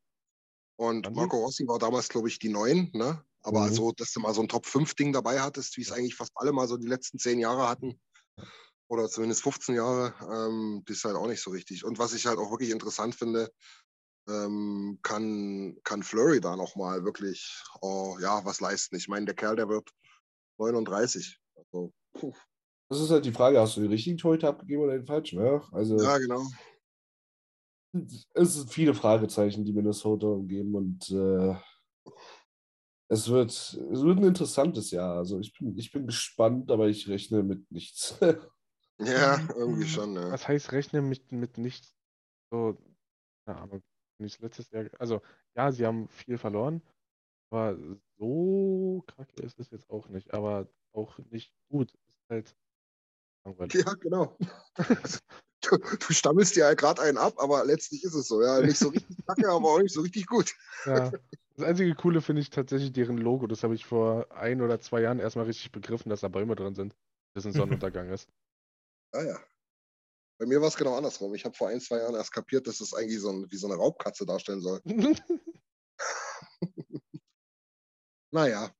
Und 0.76 1.04
Waren 1.04 1.14
die? 1.14 1.20
Marco 1.20 1.36
Rossi 1.38 1.66
war 1.68 1.78
damals, 1.78 2.08
glaube 2.08 2.28
ich, 2.28 2.38
die 2.38 2.48
Neun, 2.48 2.90
ne? 2.94 3.24
Aber 3.42 3.66
Mhm. 3.66 3.74
so, 3.74 3.92
dass 3.92 4.12
du 4.12 4.20
mal 4.20 4.32
so 4.34 4.40
ein 4.40 4.48
Top-5-Ding 4.48 5.12
dabei 5.12 5.40
hattest, 5.40 5.76
wie 5.76 5.82
es 5.82 5.92
eigentlich 5.92 6.14
fast 6.14 6.30
alle 6.36 6.52
mal 6.52 6.68
so 6.68 6.76
die 6.76 6.86
letzten 6.86 7.18
zehn 7.18 7.40
Jahre 7.40 7.68
hatten, 7.68 8.00
oder 8.92 9.08
zumindest 9.08 9.42
15 9.42 9.74
Jahre, 9.74 10.12
ähm, 10.30 10.82
das 10.84 10.98
ist 10.98 11.04
halt 11.04 11.16
auch 11.16 11.26
nicht 11.26 11.40
so 11.40 11.50
richtig. 11.50 11.82
Und 11.82 11.98
was 11.98 12.12
ich 12.12 12.26
halt 12.26 12.38
auch 12.38 12.50
wirklich 12.50 12.68
interessant 12.68 13.14
finde, 13.14 13.50
ähm, 14.28 14.98
kann, 15.02 15.78
kann 15.82 16.02
Flurry 16.02 16.42
da 16.42 16.56
nochmal 16.56 17.02
wirklich 17.02 17.64
oh, 17.80 18.18
ja, 18.20 18.44
was 18.44 18.60
leisten. 18.60 18.94
Ich 18.96 19.08
meine, 19.08 19.24
der 19.24 19.34
Kerl, 19.34 19.56
der 19.56 19.70
wird 19.70 19.88
39. 20.58 21.40
Also. 21.54 21.94
Das 22.90 23.00
ist 23.00 23.10
halt 23.10 23.24
die 23.24 23.32
Frage, 23.32 23.58
hast 23.58 23.78
du 23.78 23.80
den 23.80 23.90
richtigen 23.90 24.18
Torhüter 24.18 24.48
abgegeben 24.48 24.82
oder 24.82 24.92
den 24.92 25.06
falschen? 25.06 25.42
Ja? 25.42 25.66
Also 25.72 25.96
ja, 25.96 26.18
genau. 26.18 26.46
es 28.34 28.54
sind 28.54 28.70
viele 28.70 28.92
Fragezeichen, 28.92 29.64
die 29.64 29.72
Minnesota 29.72 30.26
umgeben 30.26 30.74
und 30.74 31.10
äh, 31.10 31.56
es 33.08 33.30
wird, 33.30 33.50
es 33.50 34.02
wird 34.02 34.18
ein 34.18 34.24
interessantes 34.24 34.90
Jahr. 34.90 35.16
Also 35.16 35.40
ich 35.40 35.54
bin, 35.58 35.78
ich 35.78 35.90
bin 35.90 36.06
gespannt, 36.06 36.70
aber 36.70 36.88
ich 36.88 37.08
rechne 37.08 37.42
mit 37.42 37.70
nichts. 37.72 38.18
Ja, 39.06 39.40
irgendwie 39.54 39.86
schon. 39.86 40.14
Ja. 40.14 40.30
Was 40.30 40.46
heißt 40.48 40.72
rechnen 40.72 41.08
mit, 41.08 41.32
mit 41.32 41.58
nichts? 41.58 41.94
So, 42.50 42.76
ja, 43.48 43.56
aber 43.56 43.80
nicht 44.18 44.40
letztes 44.40 44.70
Jahr. 44.70 44.86
Also, 44.98 45.20
ja, 45.56 45.72
sie 45.72 45.86
haben 45.86 46.08
viel 46.08 46.38
verloren, 46.38 46.82
aber 47.50 47.76
so 48.18 49.04
kacke 49.06 49.42
ist 49.42 49.58
es 49.58 49.70
jetzt 49.70 49.90
auch 49.90 50.08
nicht. 50.08 50.32
Aber 50.32 50.68
auch 50.92 51.18
nicht 51.30 51.52
gut. 51.70 51.92
Ist 52.08 52.20
halt 52.28 52.56
langweilig. 53.44 53.74
Ja, 53.74 53.94
genau. 53.94 54.36
Du, 55.64 55.76
du 55.78 56.12
stammelst 56.12 56.56
dir 56.56 56.60
ja 56.60 56.74
gerade 56.74 57.02
einen 57.02 57.18
ab, 57.18 57.34
aber 57.38 57.64
letztlich 57.64 58.02
ist 58.02 58.14
es 58.14 58.26
so. 58.26 58.42
Ja, 58.42 58.60
nicht 58.60 58.78
so 58.78 58.88
richtig 58.88 59.16
kacke, 59.26 59.48
aber 59.48 59.68
auch 59.68 59.80
nicht 59.80 59.94
so 59.94 60.00
richtig 60.00 60.26
gut. 60.26 60.52
Ja. 60.86 61.12
Das 61.54 61.64
einzige 61.64 61.94
Coole 61.94 62.20
finde 62.20 62.42
ich 62.42 62.50
tatsächlich 62.50 62.92
deren 62.92 63.18
Logo. 63.18 63.46
Das 63.46 63.62
habe 63.62 63.74
ich 63.74 63.84
vor 63.84 64.26
ein 64.32 64.60
oder 64.60 64.80
zwei 64.80 65.02
Jahren 65.02 65.20
erstmal 65.20 65.46
richtig 65.46 65.70
begriffen, 65.70 66.08
dass 66.08 66.22
da 66.22 66.28
Bäume 66.28 66.56
drin 66.56 66.74
sind. 66.74 66.96
Dass 67.34 67.46
ein 67.46 67.52
Sonnenuntergang 67.52 68.10
ist. 68.10 68.28
Ah 69.12 69.22
ja. 69.22 69.40
Bei 70.38 70.46
mir 70.46 70.60
war 70.60 70.68
es 70.68 70.76
genau 70.76 70.96
andersrum. 70.96 71.34
Ich 71.34 71.44
habe 71.44 71.54
vor 71.54 71.68
ein, 71.68 71.80
zwei 71.80 71.98
Jahren 71.98 72.14
erst 72.14 72.32
kapiert, 72.32 72.66
dass 72.66 72.80
es 72.80 72.94
eigentlich 72.94 73.20
so 73.20 73.30
ein, 73.30 73.50
wie 73.50 73.56
so 73.56 73.66
eine 73.66 73.76
Raubkatze 73.76 74.26
darstellen 74.26 74.60
soll. 74.60 74.80
Naja. 78.32 78.74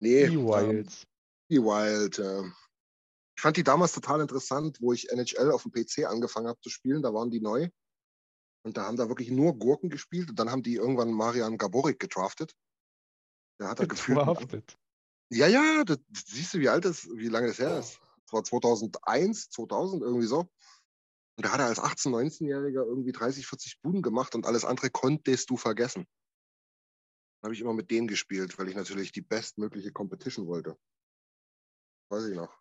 Nee. 0.00 0.28
Die 0.28 0.38
Wilds. 0.38 1.06
Die 1.50 1.58
Wild. 1.58 2.18
Äh. 2.18 2.42
Ich 3.34 3.42
fand 3.42 3.56
die 3.56 3.64
damals 3.64 3.92
total 3.92 4.20
interessant, 4.20 4.78
wo 4.80 4.92
ich 4.92 5.10
NHL 5.10 5.50
auf 5.50 5.62
dem 5.62 5.72
PC 5.72 6.04
angefangen 6.04 6.48
habe 6.48 6.60
zu 6.60 6.68
spielen. 6.68 7.02
Da 7.02 7.14
waren 7.14 7.30
die 7.30 7.40
neu. 7.40 7.70
Und 8.62 8.76
da 8.76 8.84
haben 8.84 8.98
da 8.98 9.08
wirklich 9.08 9.30
nur 9.30 9.58
Gurken 9.58 9.88
gespielt. 9.88 10.28
Und 10.28 10.38
dann 10.38 10.50
haben 10.50 10.62
die 10.62 10.74
irgendwann 10.74 11.12
Marian 11.12 11.56
Gaborik 11.56 11.98
gedraftet. 11.98 12.54
Der 13.58 13.68
hat 13.68 13.80
da 13.80 13.86
gefühlt. 13.86 14.18
Verhaftet. 14.18 14.76
Ja, 15.32 15.46
ja, 15.46 15.84
das, 15.84 15.98
siehst 16.26 16.54
du, 16.54 16.58
wie 16.58 16.68
alt 16.68 16.84
das, 16.84 17.08
wie 17.14 17.28
lange 17.28 17.46
das 17.46 17.58
her 17.58 17.78
ist. 17.78 18.00
Das 18.30 18.32
war 18.32 18.44
2001, 18.44 19.50
2000, 19.50 20.02
irgendwie 20.02 20.26
so. 20.26 20.40
Und 21.36 21.46
da 21.46 21.52
hat 21.52 21.60
er 21.60 21.66
als 21.66 21.80
18-, 21.80 22.10
19-Jähriger 22.10 22.84
irgendwie 22.84 23.10
30, 23.12 23.46
40 23.46 23.80
Buden 23.82 24.02
gemacht 24.02 24.34
und 24.36 24.46
alles 24.46 24.64
andere 24.64 24.90
konntest 24.90 25.50
du 25.50 25.56
vergessen. 25.56 26.06
Dann 27.40 27.48
habe 27.48 27.54
ich 27.54 27.60
immer 27.60 27.72
mit 27.72 27.90
denen 27.90 28.06
gespielt, 28.06 28.56
weil 28.58 28.68
ich 28.68 28.76
natürlich 28.76 29.10
die 29.12 29.22
bestmögliche 29.22 29.90
Competition 29.92 30.46
wollte. 30.46 30.78
Weiß 32.10 32.26
ich 32.26 32.36
noch. 32.36 32.54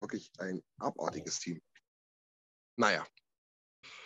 Wirklich 0.00 0.30
ein 0.38 0.62
abartiges 0.78 1.40
Team. 1.40 1.60
Naja, 2.76 3.04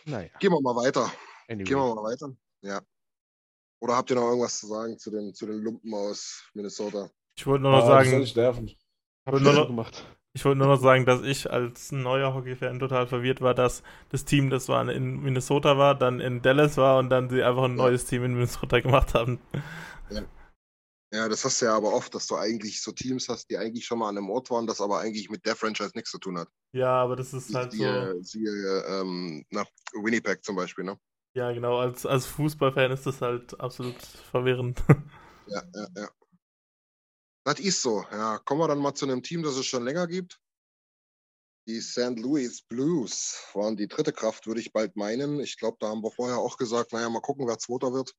Naja, 0.06 0.30
gehen 0.38 0.52
wir 0.52 0.60
mal 0.62 0.76
weiter. 0.76 1.12
anyway. 1.48 1.64
Gehen 1.64 1.76
wir 1.76 1.94
mal 1.94 2.02
weiter. 2.04 2.34
Ja. 2.62 2.80
Oder 3.82 3.96
habt 3.96 4.08
ihr 4.10 4.16
noch 4.16 4.28
irgendwas 4.28 4.60
zu 4.60 4.68
sagen 4.68 4.98
zu 4.98 5.10
den, 5.10 5.34
zu 5.34 5.44
den 5.46 5.58
Lumpen 5.58 5.92
aus 5.92 6.48
Minnesota? 6.54 7.10
Ich 7.36 7.46
wollte 7.46 7.62
nur 7.64 7.72
noch 7.72 7.84
Ah, 7.84 7.98
das 7.98 8.06
sagen, 8.06 8.20
nicht 8.20 8.36
nerven. 8.36 8.68
Hab 9.26 9.34
Und 9.34 9.40
ich 9.40 9.44
nur 9.44 9.52
noch- 9.54 9.66
gemacht. 9.66 10.06
Ich 10.34 10.44
wollte 10.44 10.58
nur 10.58 10.68
noch 10.68 10.80
sagen, 10.80 11.04
dass 11.04 11.22
ich 11.22 11.50
als 11.50 11.92
neuer 11.92 12.34
Hockey-Fan 12.34 12.78
total 12.78 13.06
verwirrt 13.06 13.40
war, 13.42 13.54
dass 13.54 13.82
das 14.10 14.24
Team, 14.24 14.48
das 14.48 14.68
war 14.68 14.88
in 14.90 15.20
Minnesota 15.22 15.76
war, 15.76 15.94
dann 15.94 16.20
in 16.20 16.40
Dallas 16.40 16.76
war 16.78 16.98
und 16.98 17.10
dann 17.10 17.28
sie 17.28 17.42
einfach 17.42 17.64
ein 17.64 17.76
Ja. 17.76 17.84
neues 17.84 18.06
Team 18.06 18.24
in 18.24 18.34
Minnesota 18.34 18.80
gemacht 18.80 19.14
haben. 19.14 19.40
Ja, 21.12 21.28
das 21.28 21.44
hast 21.44 21.60
du 21.60 21.66
ja 21.66 21.76
aber 21.76 21.92
oft, 21.92 22.14
dass 22.14 22.26
du 22.26 22.36
eigentlich 22.36 22.80
so 22.80 22.90
Teams 22.90 23.28
hast, 23.28 23.50
die 23.50 23.58
eigentlich 23.58 23.84
schon 23.84 23.98
mal 23.98 24.08
an 24.08 24.16
einem 24.16 24.30
Ort 24.30 24.50
waren, 24.50 24.66
das 24.66 24.80
aber 24.80 25.00
eigentlich 25.00 25.28
mit 25.28 25.44
der 25.44 25.54
Franchise 25.54 25.92
nichts 25.94 26.10
zu 26.10 26.18
tun 26.18 26.38
hat. 26.38 26.48
Ja, 26.72 27.02
aber 27.02 27.16
das 27.16 27.34
ist 27.34 27.54
halt 27.54 27.72
so. 27.72 27.76
Siehe, 27.76 28.16
siehe 28.22 28.84
ähm, 28.88 29.44
na, 29.50 29.62
Winnipeg 30.02 30.42
zum 30.42 30.56
Beispiel, 30.56 30.84
ne? 30.84 30.98
Ja, 31.34 31.52
genau, 31.52 31.78
als, 31.78 32.06
als 32.06 32.24
Fußballfan 32.26 32.90
ist 32.92 33.06
das 33.06 33.20
halt 33.20 33.60
absolut 33.60 34.00
verwirrend. 34.30 34.82
Ja, 35.46 35.62
ja, 35.74 35.86
ja. 35.96 36.08
Das 37.44 37.58
ist 37.58 37.82
so. 37.82 38.04
Ja, 38.10 38.38
kommen 38.38 38.60
wir 38.60 38.68
dann 38.68 38.78
mal 38.78 38.94
zu 38.94 39.04
einem 39.04 39.22
Team, 39.22 39.42
das 39.42 39.56
es 39.56 39.66
schon 39.66 39.84
länger 39.84 40.06
gibt. 40.06 40.40
Die 41.68 41.80
St. 41.80 42.18
Louis 42.18 42.62
Blues 42.62 43.36
waren 43.54 43.76
die 43.76 43.86
dritte 43.86 44.12
Kraft, 44.12 44.46
würde 44.46 44.60
ich 44.60 44.72
bald 44.72 44.96
meinen. 44.96 45.38
Ich 45.38 45.58
glaube, 45.58 45.76
da 45.80 45.88
haben 45.88 46.02
wir 46.02 46.10
vorher 46.10 46.38
auch 46.38 46.56
gesagt, 46.56 46.92
naja, 46.92 47.08
mal 47.08 47.20
gucken, 47.20 47.46
wer 47.46 47.58
Zweiter 47.58 47.92
wird. 47.92 48.14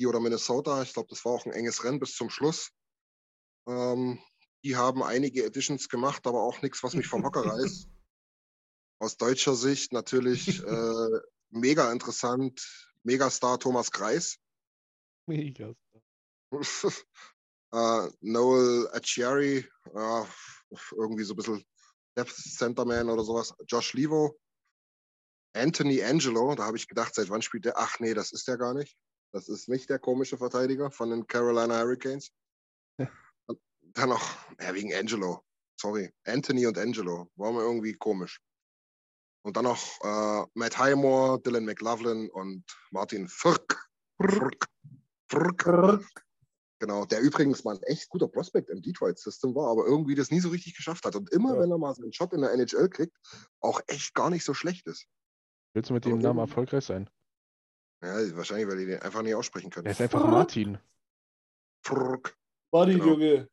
Die 0.00 0.06
oder 0.06 0.20
Minnesota. 0.20 0.82
Ich 0.82 0.92
glaube, 0.92 1.08
das 1.08 1.24
war 1.24 1.32
auch 1.32 1.46
ein 1.46 1.52
enges 1.52 1.84
Rennen 1.84 2.00
bis 2.00 2.14
zum 2.14 2.30
Schluss. 2.30 2.70
Ähm, 3.68 4.20
die 4.64 4.76
haben 4.76 5.02
einige 5.02 5.44
Editions 5.44 5.88
gemacht, 5.88 6.26
aber 6.26 6.42
auch 6.42 6.62
nichts, 6.62 6.82
was 6.82 6.94
mich 6.94 7.06
vom 7.06 7.24
Hocker 7.24 7.40
reißt. 7.46 7.88
Aus 9.00 9.16
deutscher 9.16 9.54
Sicht 9.54 9.92
natürlich 9.92 10.62
äh, 10.64 11.20
mega 11.50 11.92
interessant. 11.92 12.60
Megastar 13.04 13.58
Thomas 13.58 13.90
Kreis. 13.92 14.38
Mega. 15.26 15.74
äh, 17.72 18.08
Noel 18.20 18.88
Achiari, 18.92 19.68
ja, 19.94 20.26
irgendwie 20.92 21.24
so 21.24 21.34
ein 21.34 21.36
bisschen 21.36 21.64
Depth 22.16 22.34
Center 22.34 22.84
Man 22.84 23.08
oder 23.08 23.22
sowas. 23.22 23.54
Josh 23.66 23.94
Levo. 23.94 24.38
Anthony 25.54 26.02
Angelo, 26.02 26.54
da 26.54 26.64
habe 26.64 26.76
ich 26.76 26.88
gedacht, 26.88 27.14
seit 27.14 27.30
wann 27.30 27.42
spielt 27.42 27.64
der? 27.64 27.78
Ach 27.78 27.98
nee, 28.00 28.14
das 28.14 28.32
ist 28.32 28.46
der 28.48 28.58
gar 28.58 28.74
nicht. 28.74 28.96
Das 29.32 29.48
ist 29.48 29.68
nicht 29.68 29.90
der 29.90 29.98
komische 29.98 30.38
Verteidiger 30.38 30.90
von 30.90 31.10
den 31.10 31.26
Carolina 31.26 31.80
Hurricanes. 31.80 32.30
Und 32.96 33.08
dann 33.82 34.10
noch, 34.10 34.36
ja, 34.60 34.74
wegen 34.74 34.94
Angelo. 34.94 35.42
Sorry. 35.80 36.12
Anthony 36.24 36.66
und 36.66 36.78
Angelo. 36.78 37.30
War 37.36 37.52
mir 37.52 37.62
irgendwie 37.62 37.94
komisch. 37.94 38.40
Und 39.42 39.56
dann 39.56 39.64
noch 39.64 39.80
äh, 40.02 40.46
Matt 40.54 40.78
Highmore, 40.78 41.40
Dylan 41.40 41.64
McLaughlin 41.64 42.28
und 42.30 42.64
Martin 42.90 43.28
Fürk. 43.28 43.88
Fürk. 44.20 44.66
Fürk. 45.30 46.27
Genau, 46.80 47.04
der 47.04 47.20
übrigens 47.20 47.64
mal 47.64 47.74
ein 47.76 47.82
echt 47.84 48.08
guter 48.08 48.28
Prospect 48.28 48.70
im 48.70 48.80
Detroit-System 48.82 49.54
war, 49.54 49.70
aber 49.70 49.84
irgendwie 49.86 50.14
das 50.14 50.30
nie 50.30 50.38
so 50.40 50.48
richtig 50.48 50.76
geschafft 50.76 51.04
hat. 51.04 51.16
Und 51.16 51.30
immer, 51.30 51.54
Ja. 51.54 51.60
wenn 51.60 51.70
er 51.72 51.78
mal 51.78 51.94
so 51.94 52.02
einen 52.02 52.12
Shot 52.12 52.32
in 52.32 52.40
der 52.42 52.52
NHL 52.52 52.88
kriegt, 52.88 53.16
auch 53.60 53.80
echt 53.88 54.14
gar 54.14 54.30
nicht 54.30 54.44
so 54.44 54.54
schlecht 54.54 54.86
ist. 54.86 55.06
Willst 55.74 55.90
du 55.90 55.94
mit 55.94 56.06
Aber 56.06 56.14
dem 56.14 56.22
Namen 56.22 56.38
erfolgreich 56.38 56.84
sein? 56.84 57.10
Ja, 58.02 58.14
wahrscheinlich, 58.36 58.68
weil 58.68 58.78
die 58.78 58.86
den 58.86 59.00
einfach 59.02 59.22
nicht 59.22 59.34
aussprechen 59.34 59.70
können. 59.70 59.86
Er 59.86 59.92
ist 59.92 60.00
einfach 60.00 60.24
Martin. 60.24 60.78
Frrrk. 61.84 62.36
Martin, 62.72 63.00
Genau. 63.00 63.12
Junge. 63.12 63.48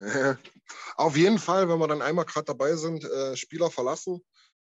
Auf 0.96 1.16
jeden 1.16 1.38
Fall, 1.38 1.68
wenn 1.68 1.78
wir 1.80 1.88
dann 1.88 2.02
einmal 2.02 2.24
gerade 2.24 2.44
dabei 2.44 2.76
sind, 2.76 3.04
äh, 3.04 3.36
Spieler 3.36 3.70
verlassen. 3.70 4.22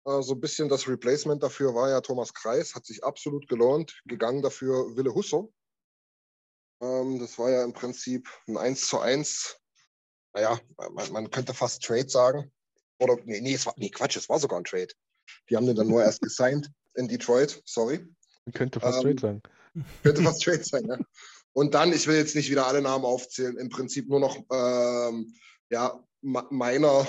Äh, 0.06 0.20
so 0.20 0.34
ein 0.34 0.40
bisschen 0.40 0.68
das 0.68 0.86
Replacement 0.86 1.42
dafür 1.42 1.74
war 1.74 1.88
ja 1.88 2.02
Thomas 2.02 2.34
Kreis, 2.34 2.74
hat 2.74 2.84
sich 2.84 3.02
absolut 3.02 3.48
gelohnt. 3.48 4.02
Gegangen 4.04 4.42
dafür 4.42 4.94
Wille 4.96 5.14
Husso. 5.14 5.54
Ähm, 6.80 7.18
das 7.18 7.38
war 7.38 7.50
ja 7.50 7.64
im 7.64 7.72
Prinzip 7.72 8.28
ein 8.46 8.56
1 8.56 8.88
zu 8.88 9.00
1. 9.00 9.56
Naja, 10.34 10.58
man, 10.92 11.12
man 11.12 11.30
könnte 11.30 11.54
fast 11.54 11.82
Trade 11.82 12.08
sagen. 12.08 12.52
Oder, 12.98 13.16
nee, 13.24 13.40
nee, 13.40 13.54
es 13.54 13.66
war, 13.66 13.74
nee, 13.76 13.90
Quatsch, 13.90 14.16
es 14.16 14.28
war 14.28 14.38
sogar 14.38 14.58
ein 14.58 14.64
Trade. 14.64 14.88
Die 15.48 15.56
haben 15.56 15.66
den 15.66 15.76
dann 15.76 15.88
nur 15.88 16.02
erst 16.02 16.20
gesigned 16.20 16.70
in 16.94 17.08
Detroit, 17.08 17.62
sorry. 17.64 17.98
Man 18.44 18.52
könnte 18.52 18.80
fast 18.80 18.96
Ähm, 18.96 19.00
straight 19.00 19.20
sagen. 19.20 19.42
Könnte 20.02 20.22
fast 20.22 20.42
Trade 20.42 20.64
sein, 20.64 20.86
ja. 20.86 20.98
Und 21.52 21.74
dann, 21.74 21.92
ich 21.92 22.06
will 22.06 22.16
jetzt 22.16 22.34
nicht 22.34 22.50
wieder 22.50 22.66
alle 22.66 22.82
Namen 22.82 23.04
aufzählen, 23.04 23.56
im 23.58 23.68
Prinzip 23.68 24.08
nur 24.08 24.20
noch 24.20 24.36
ähm, 24.50 25.34
ja, 25.70 26.04
meiner, 26.20 27.06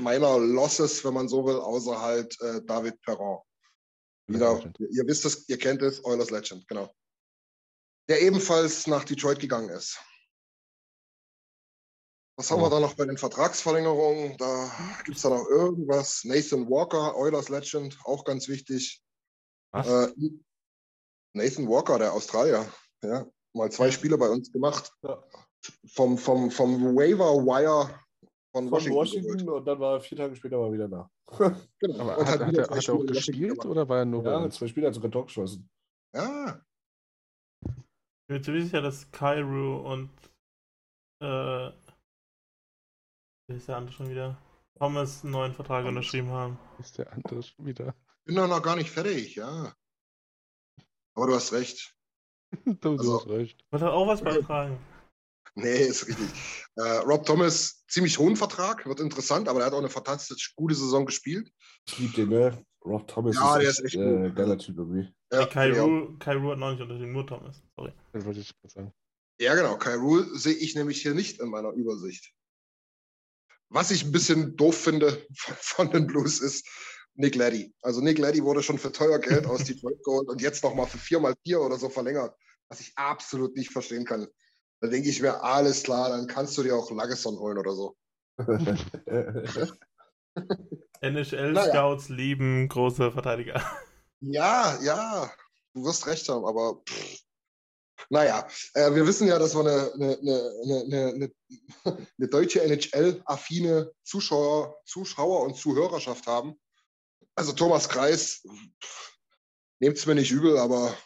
meiner 0.00 0.38
Losses, 0.38 1.04
wenn 1.04 1.14
man 1.14 1.28
so 1.28 1.44
will, 1.44 1.56
außer 1.56 2.00
halt 2.00 2.40
äh, 2.40 2.62
David 2.64 3.00
Perron. 3.02 3.40
Wieder, 4.26 4.54
Legend. 4.54 4.78
ihr 4.80 5.06
wisst 5.06 5.26
es, 5.26 5.48
ihr 5.48 5.58
kennt 5.58 5.82
es, 5.82 6.02
Oilers 6.04 6.30
Legend, 6.30 6.66
genau. 6.66 6.90
Der 8.08 8.20
ebenfalls 8.20 8.86
nach 8.86 9.04
Detroit 9.04 9.38
gegangen 9.40 9.70
ist. 9.70 9.98
Was 12.36 12.50
haben 12.50 12.60
wir 12.60 12.66
Oh. 12.66 12.70
da 12.70 12.80
noch 12.80 12.94
bei 12.94 13.04
den 13.06 13.16
Vertragsverlängerungen? 13.16 14.36
Da 14.36 14.70
gibt 15.04 15.16
es 15.16 15.22
da 15.22 15.30
noch 15.30 15.46
irgendwas. 15.48 16.24
Nathan 16.24 16.68
Walker, 16.68 17.16
Oilers 17.16 17.48
Legend, 17.48 17.96
auch 18.04 18.24
ganz 18.24 18.48
wichtig. 18.48 19.00
Was? 19.72 19.86
Äh, 19.86 20.12
Nathan 21.32 21.68
Walker, 21.68 21.98
der 21.98 22.12
Australier, 22.12 22.66
ja, 23.02 23.26
mal 23.54 23.70
zwei 23.70 23.90
Spiele 23.90 24.18
bei 24.18 24.28
uns 24.28 24.50
gemacht. 24.52 24.92
Ja. 25.02 25.22
Vom, 25.94 26.18
vom, 26.18 26.50
vom 26.50 26.94
Waiver 26.96 27.36
Wire 27.44 27.88
von 28.52 28.68
Von 28.68 28.70
Washington. 28.70 28.96
Washington, 28.96 29.48
und 29.48 29.64
dann 29.64 29.80
war 29.80 29.94
er 29.94 30.00
vier 30.00 30.18
Tage 30.18 30.36
später 30.36 30.58
mal 30.58 30.72
wieder 30.72 30.88
da. 30.88 31.10
Genau. 31.78 32.00
Aber 32.00 32.18
Und 32.18 32.26
hat, 32.26 32.40
hat, 32.40 32.48
wieder 32.50 32.62
er, 32.62 32.68
zwei 32.68 32.76
hat 32.76 32.88
er 32.88 32.94
auch 32.94 33.06
gespielt 33.06 33.50
gemacht. 33.52 33.66
oder 33.66 33.88
war 33.88 33.98
er 34.00 34.04
nur 34.04 34.22
bei 34.22 34.30
Ja, 34.30 34.38
uns? 34.38 34.56
zwei 34.56 34.66
Spiele 34.68 34.88
hat 34.88 34.94
sogar 34.94 35.10
Tor 35.10 35.24
geschossen. 35.26 35.70
Ja. 36.14 36.60
Ich 38.24 38.28
bin 38.28 38.42
ziemlich 38.42 38.64
sicher, 38.64 38.80
dass 38.80 39.10
Kairu 39.10 39.76
und 39.92 40.10
äh, 41.20 41.70
wie 43.48 43.56
ist 43.56 43.68
der 43.68 43.76
andere 43.76 43.94
schon 43.94 44.08
wieder? 44.08 44.40
Thomas 44.78 45.22
einen 45.22 45.32
neuen 45.32 45.52
Vertrag 45.52 45.82
Thomas. 45.84 45.90
unterschrieben 45.98 46.30
haben. 46.30 46.58
Ist 46.78 46.96
der 46.96 47.12
andere 47.12 47.42
schon 47.42 47.66
wieder. 47.66 47.94
Bin 48.24 48.36
doch 48.36 48.48
noch 48.48 48.62
gar 48.62 48.76
nicht 48.76 48.90
fertig, 48.90 49.34
ja. 49.36 49.74
Aber 51.14 51.26
du 51.26 51.34
hast 51.34 51.52
recht. 51.52 51.94
Du, 52.64 52.72
du 52.74 52.90
Also- 52.92 53.18
hast 53.20 53.28
recht. 53.28 53.64
Wollte 53.70 53.92
auch 53.92 54.06
was 54.06 54.22
beitragen. 54.22 54.78
Nee, 55.56 55.82
ist 55.86 56.08
richtig. 56.08 56.30
Äh, 56.76 56.98
Rob 57.04 57.26
Thomas, 57.26 57.84
ziemlich 57.88 58.18
hohen 58.18 58.36
Vertrag, 58.36 58.86
wird 58.86 59.00
interessant, 59.00 59.48
aber 59.48 59.60
er 59.60 59.66
hat 59.66 59.72
auch 59.74 59.78
eine 59.78 59.90
fantastisch 59.90 60.54
gute 60.56 60.74
Saison 60.74 61.04
gespielt. 61.04 61.52
Ich 61.86 61.98
liebe 61.98 62.14
den, 62.14 62.28
ne? 62.30 62.64
Rob 62.84 63.08
Thomas 63.08 63.36
Ja, 63.36 63.58
der 63.58 63.70
ist 63.70 63.78
ist 63.78 63.84
echt 63.86 63.94
echt 63.94 64.02
äh, 64.02 64.30
geiler 64.30 64.58
Typ 64.58 64.76
irgendwie. 64.78 65.12
Ja, 65.32 65.40
nee, 65.40 65.46
Kairu, 65.46 66.18
Kairu 66.18 66.50
hat 66.50 66.58
noch 66.58 66.70
nicht 66.70 66.82
unterschrieben, 66.82 67.12
nur 67.12 67.26
Thomas. 67.26 67.62
Sorry. 67.76 67.92
Das 68.12 68.24
wollte 68.24 68.40
ich 68.40 68.54
sagen. 68.66 68.92
Ja, 69.40 69.54
genau. 69.54 69.76
Kai 69.76 69.96
Rule 69.96 70.26
sehe 70.38 70.54
ich 70.54 70.74
nämlich 70.74 71.02
hier 71.02 71.14
nicht 71.14 71.40
in 71.40 71.48
meiner 71.48 71.70
Übersicht. 71.70 72.32
Was 73.68 73.90
ich 73.90 74.04
ein 74.04 74.12
bisschen 74.12 74.56
doof 74.56 74.76
finde 74.76 75.26
von, 75.34 75.56
von 75.58 75.90
den 75.90 76.06
Blues 76.06 76.40
ist 76.40 76.68
Nick 77.14 77.34
Laddy. 77.34 77.74
Also 77.80 78.00
Nick 78.00 78.18
Laddy 78.18 78.44
wurde 78.44 78.62
schon 78.62 78.78
für 78.78 78.92
teuer 78.92 79.18
Geld 79.18 79.46
aus 79.46 79.64
Detroit 79.64 80.02
geholt 80.04 80.28
und 80.28 80.40
jetzt 80.40 80.62
nochmal 80.62 80.86
für 80.86 80.98
vier 80.98 81.18
mal 81.18 81.34
vier 81.42 81.60
oder 81.60 81.78
so 81.78 81.88
verlängert, 81.88 82.36
was 82.68 82.80
ich 82.80 82.92
absolut 82.96 83.56
nicht 83.56 83.72
verstehen 83.72 84.04
kann. 84.04 84.28
Da 84.80 84.88
denke 84.88 85.08
ich 85.08 85.20
mir, 85.22 85.42
alles 85.42 85.82
klar, 85.82 86.10
dann 86.10 86.26
kannst 86.26 86.56
du 86.58 86.62
dir 86.62 86.76
auch 86.76 86.90
Lagesson 86.90 87.38
holen 87.38 87.58
oder 87.58 87.72
so. 87.72 87.96
NHL-Scouts 91.00 92.08
lieben 92.08 92.68
große 92.68 93.12
Verteidiger. 93.12 93.62
Ja, 94.20 94.78
ja, 94.82 95.30
du 95.74 95.84
wirst 95.84 96.06
recht 96.06 96.28
haben, 96.28 96.44
aber 96.46 96.82
pff. 96.88 97.18
naja, 98.08 98.48
äh, 98.74 98.94
wir 98.94 99.06
wissen 99.06 99.28
ja, 99.28 99.38
dass 99.38 99.54
wir 99.54 99.60
eine, 99.60 99.92
eine, 99.94 100.52
eine, 100.86 101.30
eine 101.88 102.28
deutsche 102.28 102.62
NHL-affine 102.62 103.92
Zuschauer, 104.02 104.80
Zuschauer 104.86 105.42
und 105.42 105.56
Zuhörerschaft 105.56 106.26
haben. 106.26 106.58
Also 107.34 107.52
Thomas 107.52 107.88
Kreis, 107.88 108.42
nehmt 109.80 109.98
es 109.98 110.06
mir 110.06 110.14
nicht 110.14 110.30
übel, 110.30 110.56
aber 110.56 110.96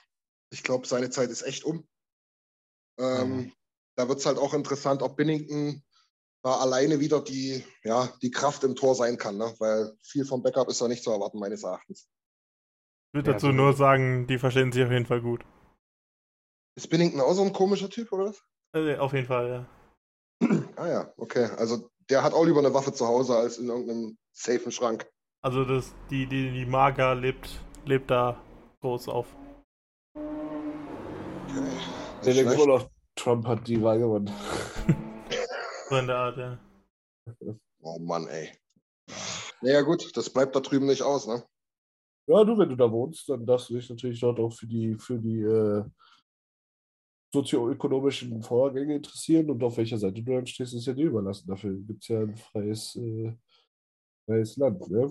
ich 0.51 0.63
glaube, 0.63 0.87
seine 0.87 1.11
Zeit 1.11 1.31
ist 1.31 1.43
echt 1.43 1.65
um. 1.65 1.89
Ähm, 2.99 3.37
Mhm. 3.37 3.53
Da 3.97 4.09
wird 4.09 4.21
es 4.21 4.27
halt 4.27 4.39
auch 4.39 4.55
interessant, 4.55 5.03
ob 5.03 5.17
Binnington 5.17 5.83
da 6.43 6.57
alleine 6.59 7.01
wieder 7.01 7.21
die, 7.21 7.65
ja, 7.83 8.09
die 8.23 8.31
Kraft 8.31 8.65
im 8.65 8.77
Tor 8.77 8.95
sein 8.95 9.19
kann, 9.19 9.37
ne? 9.37 9.53
weil 9.59 9.93
viel 10.03 10.25
vom 10.25 10.43
Backup 10.43 10.69
ist 10.69 10.81
da 10.81 10.89
nicht 10.89 11.03
zu 11.03 11.11
erwarten, 11.11 11.39
meines 11.39 11.63
Erachtens. 11.65 12.09
Ich 13.11 13.15
würde 13.19 13.31
Ja, 13.31 13.33
dazu 13.35 13.47
so- 13.47 13.53
nur 13.53 13.73
sagen, 13.73 14.27
die 14.27 14.39
verstehen 14.39 14.71
sich 14.73 14.85
auf 14.85 14.91
jeden 14.91 15.07
Fall 15.07 15.21
gut. 15.21 15.45
Ist 16.77 16.89
Binnington 16.91 17.21
auch 17.21 17.33
so 17.33 17.43
ein 17.43 17.53
komischer 17.53 17.91
Typ, 17.91 18.13
oder 18.13 18.27
was? 18.27 18.43
Also, 18.73 19.01
auf 19.01 19.13
jeden 19.13 19.27
Fall, 19.27 19.49
ja. 19.49 19.67
Ah 20.77 20.87
ja, 20.87 21.13
okay. 21.17 21.47
Also 21.57 21.91
der 22.09 22.23
hat 22.23 22.33
auch 22.33 22.45
lieber 22.45 22.61
eine 22.61 22.73
Waffe 22.73 22.93
zu 22.93 23.07
Hause 23.07 23.35
als 23.37 23.59
in 23.59 23.69
irgendeinem 23.69 24.17
safen 24.33 24.71
Schrank. 24.71 25.11
Also 25.43 25.65
das, 25.65 25.93
die, 26.11 26.27
die, 26.27 26.53
die 26.53 26.67
Maga 26.67 27.15
lebt, 27.15 27.61
lebt 27.85 28.11
da 28.11 28.41
groß 28.81 29.09
auf. 29.09 29.27
Okay. 32.25 32.45
Der 32.47 32.89
Trump 33.17 33.47
hat 33.47 33.67
die 33.67 33.83
Wahl 33.83 33.99
gewonnen. 33.99 34.31
So 35.89 35.97
in 35.97 36.07
der 36.07 36.17
Art, 36.17 36.37
ja. 36.37 36.59
Oh 37.81 37.99
Mann, 37.99 38.29
ey. 38.29 38.51
Naja 39.63 39.81
gut, 39.81 40.15
das 40.17 40.29
bleibt 40.29 40.55
da 40.55 40.61
drüben 40.61 40.87
nicht 40.87 41.03
aus, 41.03 41.27
ne? 41.27 41.43
Ja, 42.27 42.45
du, 42.45 42.59
wenn 42.59 42.69
du 42.69 42.77
da 42.77 42.91
wohnst, 42.91 43.27
dann 43.29 43.47
darfst 43.47 43.71
du 43.71 43.75
dich 43.75 43.89
natürlich 43.89 44.21
dort 44.21 44.39
auch 44.39 44.53
für 44.53 44.67
die, 44.67 44.97
für 44.99 45.19
die 45.19 45.41
äh, 45.41 45.83
sozioökonomischen 47.33 48.43
Vorgänge 48.43 48.97
interessieren 48.97 49.51
und 49.51 49.63
auf 49.63 49.79
welcher 49.79 49.97
Seite 49.97 50.23
du 50.23 50.35
dann 50.35 50.47
stehst, 50.47 50.75
ist 50.75 50.87
ja 50.87 50.93
dir 50.93 51.07
überlassen. 51.07 51.49
Dafür 51.49 51.75
gibt 51.75 52.03
es 52.03 52.09
ja 52.09 52.21
ein 52.21 52.37
freies, 52.37 52.97
äh, 52.97 53.33
freies 54.27 54.57
Land, 54.59 54.91
ne? 54.91 55.11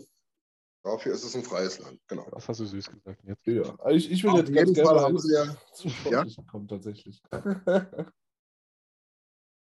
Dafür 0.84 1.14
ist 1.14 1.24
es 1.24 1.36
ein 1.36 1.44
freies 1.44 1.80
Land, 1.80 2.00
genau. 2.08 2.30
Das 2.32 2.48
hast 2.48 2.60
du 2.60 2.66
süß 2.66 2.92
gesagt 2.92 3.24
jetzt. 3.26 3.46
Ja, 3.48 3.90
ich, 3.90 4.12
ich 4.12 4.24
will 4.24 4.32
Auf 4.32 4.38
jetzt 4.38 4.54
ganz 4.54 4.70
jeden 4.70 4.74
gerne 4.76 4.88
Fall 4.88 4.96
mal 4.96 5.06
haben 5.06 5.18
sie 5.18 5.34
ja, 5.34 5.58
zum 5.74 5.90
Sportlichen 5.90 6.46
kommen, 6.46 6.68
tatsächlich. 6.68 7.22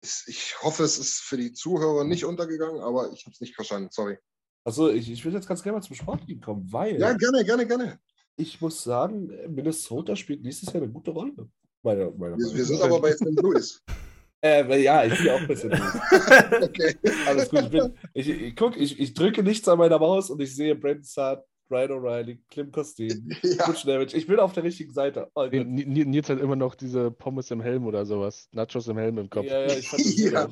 ich, 0.01 0.55
hoffe, 0.61 0.83
es 0.83 0.97
ist 0.97 1.19
für 1.19 1.37
die 1.37 1.51
Zuhörer 1.51 2.03
nicht 2.03 2.25
untergegangen, 2.25 2.81
aber 2.81 3.11
ich 3.11 3.25
habe 3.25 3.33
es 3.33 3.41
nicht 3.41 3.55
verstanden, 3.55 3.89
sorry. 3.91 4.17
Achso, 4.63 4.89
ich, 4.89 5.09
ich 5.09 5.23
will 5.25 5.33
jetzt 5.33 5.47
ganz 5.47 5.63
gerne 5.63 5.77
mal 5.77 5.83
zum 5.83 5.95
Sportlichen 5.95 6.41
kommen, 6.41 6.71
weil 6.71 6.99
Ja, 6.99 7.13
gerne, 7.13 7.43
gerne, 7.43 7.65
gerne. 7.65 7.99
ich 8.35 8.59
muss 8.61 8.83
sagen, 8.83 9.27
Minnesota 9.47 10.15
spielt 10.15 10.43
nächstes 10.43 10.71
Jahr 10.73 10.83
eine 10.83 10.91
gute 10.91 11.11
Rolle. 11.11 11.49
Meiner, 11.81 12.11
meiner 12.11 12.37
Wir, 12.37 12.53
wir 12.53 12.65
sind 12.65 12.81
aber 12.81 12.99
bei 12.99 13.13
St. 13.13 13.39
Louis. 13.41 13.81
Äh, 14.41 14.83
ja, 14.83 15.03
ich 15.03 15.17
bin 15.17 15.29
auch 15.31 15.41
ein 15.41 15.47
bisschen. 15.47 15.71
Okay. 16.61 16.95
Alles 17.27 17.49
gut. 17.49 17.63
Ich, 17.63 17.69
bin, 17.71 17.93
ich, 18.13 18.29
ich, 18.29 18.55
guck, 18.55 18.77
ich, 18.77 18.97
ich 18.97 19.13
drücke 19.13 19.43
nichts 19.43 19.67
an 19.67 19.77
meiner 19.77 19.99
Maus 19.99 20.29
und 20.29 20.41
ich 20.41 20.55
sehe 20.55 20.75
Brandon 20.75 21.03
Saad, 21.03 21.43
Ryan 21.71 21.91
O'Reilly, 21.91 22.39
Klim 22.49 22.71
Kostin, 22.71 23.35
Ja, 23.43 23.65
Butch 23.67 23.83
Damage. 23.85 24.15
Ich 24.17 24.25
bin 24.27 24.39
auf 24.39 24.53
der 24.53 24.63
richtigen 24.63 24.91
Seite. 24.93 25.29
Oh, 25.35 25.45
Nils 25.45 26.29
hat 26.29 26.39
immer 26.39 26.55
noch 26.55 26.75
diese 26.75 27.11
Pommes 27.11 27.51
im 27.51 27.61
Helm 27.61 27.85
oder 27.85 28.05
sowas. 28.05 28.49
Nachos 28.53 28.87
im 28.87 28.97
Helm 28.97 29.17
im 29.19 29.29
Kopf. 29.29 29.45
ja, 29.45 29.61
ja, 29.67 29.73
ich 29.77 29.87
fand 29.87 30.03
das 30.05 30.17
Ja. 30.17 30.47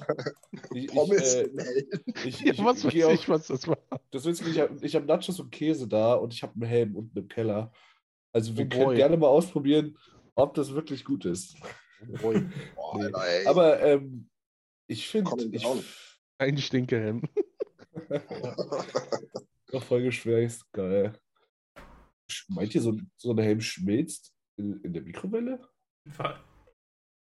Ich, 0.73 0.83
ich, 0.85 0.91
Pommes. 0.93 1.35
äh, 1.35 1.49
nee. 1.53 1.85
ich, 2.25 2.41
Ja, 2.41 2.53
ich, 2.53 2.63
was 2.63 2.83
ich, 2.83 2.95
weiß 2.95 3.03
auf, 3.05 3.13
ich, 3.13 3.29
was 3.29 3.47
das 3.47 3.67
war. 3.67 3.77
das 4.11 4.25
nicht, 4.25 4.45
ich 4.47 4.59
habe 4.59 4.77
ich 4.81 4.95
hab 4.95 5.05
Nachos 5.05 5.39
und 5.39 5.51
Käse 5.51 5.87
da 5.87 6.13
und 6.13 6.33
ich 6.33 6.43
habe 6.43 6.53
einen 6.55 6.63
Helm 6.69 6.95
unten 6.95 7.17
im 7.17 7.27
Keller. 7.27 7.71
Also 8.33 8.55
wir 8.55 8.65
Oh 8.65 8.69
können 8.69 8.85
boy. 8.85 8.95
gerne 8.95 9.17
mal 9.17 9.27
ausprobieren, 9.27 9.97
ob 10.35 10.53
das 10.53 10.73
wirklich 10.73 11.03
gut 11.03 11.25
ist. 11.25 11.55
Boah, 12.21 12.33
Nee. 12.33 13.45
Aber 13.47 13.81
ähm, 13.81 14.29
ich 14.87 15.07
finde, 15.07 15.31
ich. 15.51 15.65
Ein 16.37 16.57
Stinkehelm. 16.59 17.23
Noch 19.71 19.83
voll 19.83 20.03
geschweißt, 20.03 20.71
geil. 20.71 21.19
Meint 22.49 22.75
ihr, 22.75 22.81
so, 22.81 22.97
so 23.17 23.31
ein 23.31 23.37
Helm 23.37 23.61
schmilzt 23.61 24.33
in, 24.57 24.81
in 24.81 24.93
der 24.93 25.01
Mikrowelle? 25.01 25.59
Ja, 26.17 26.43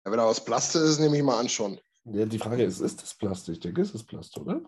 wenn 0.06 0.20
er 0.20 0.26
aus 0.26 0.44
Plastik 0.44 0.82
ist, 0.82 1.00
nehme 1.00 1.18
ich 1.18 1.24
mal 1.24 1.40
an 1.40 1.50
schon. 1.50 1.80
Ja, 2.06 2.26
die 2.26 2.38
Frage 2.38 2.64
ist, 2.64 2.80
ist 2.80 3.02
das 3.02 3.16
Plastik? 3.16 3.56
Ich 3.56 3.60
denke, 3.60 3.82
es 3.82 3.94
ist 3.96 4.06
Plastik, 4.06 4.44
oder? 4.44 4.62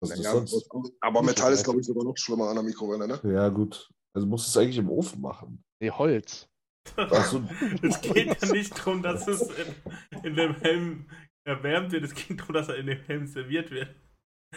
Was 0.00 0.10
ist 0.10 0.18
das 0.18 0.34
Naja, 0.34 0.46
sonst? 0.46 0.70
aber 1.00 1.22
Metall 1.22 1.52
ist, 1.52 1.64
glaube 1.64 1.80
ich, 1.80 1.86
sogar 1.86 2.04
noch 2.04 2.16
schlimmer 2.16 2.48
an 2.48 2.56
der 2.56 2.62
Mikrowelle, 2.62 3.08
ne? 3.08 3.20
Ja, 3.24 3.48
gut. 3.48 3.90
Also 4.14 4.26
musst 4.26 4.46
du 4.46 4.50
es 4.50 4.62
eigentlich 4.62 4.78
im 4.78 4.90
Ofen 4.90 5.20
machen. 5.20 5.64
Nee, 5.80 5.90
Holz. 5.90 6.48
Achso, 6.96 7.42
Es 7.82 8.00
geht 8.00 8.42
ja 8.42 8.52
nicht 8.52 8.78
darum, 8.78 9.02
dass 9.02 9.26
es 9.28 9.42
in, 9.42 9.74
in 10.22 10.34
dem 10.34 10.54
Helm 10.56 11.10
erwärmt 11.44 11.92
wird, 11.92 12.04
es 12.04 12.14
geht 12.14 12.40
darum, 12.40 12.54
dass 12.54 12.68
er 12.68 12.76
in 12.76 12.86
dem 12.86 13.00
Helm 13.04 13.26
serviert 13.26 13.70
wird. 13.70 13.94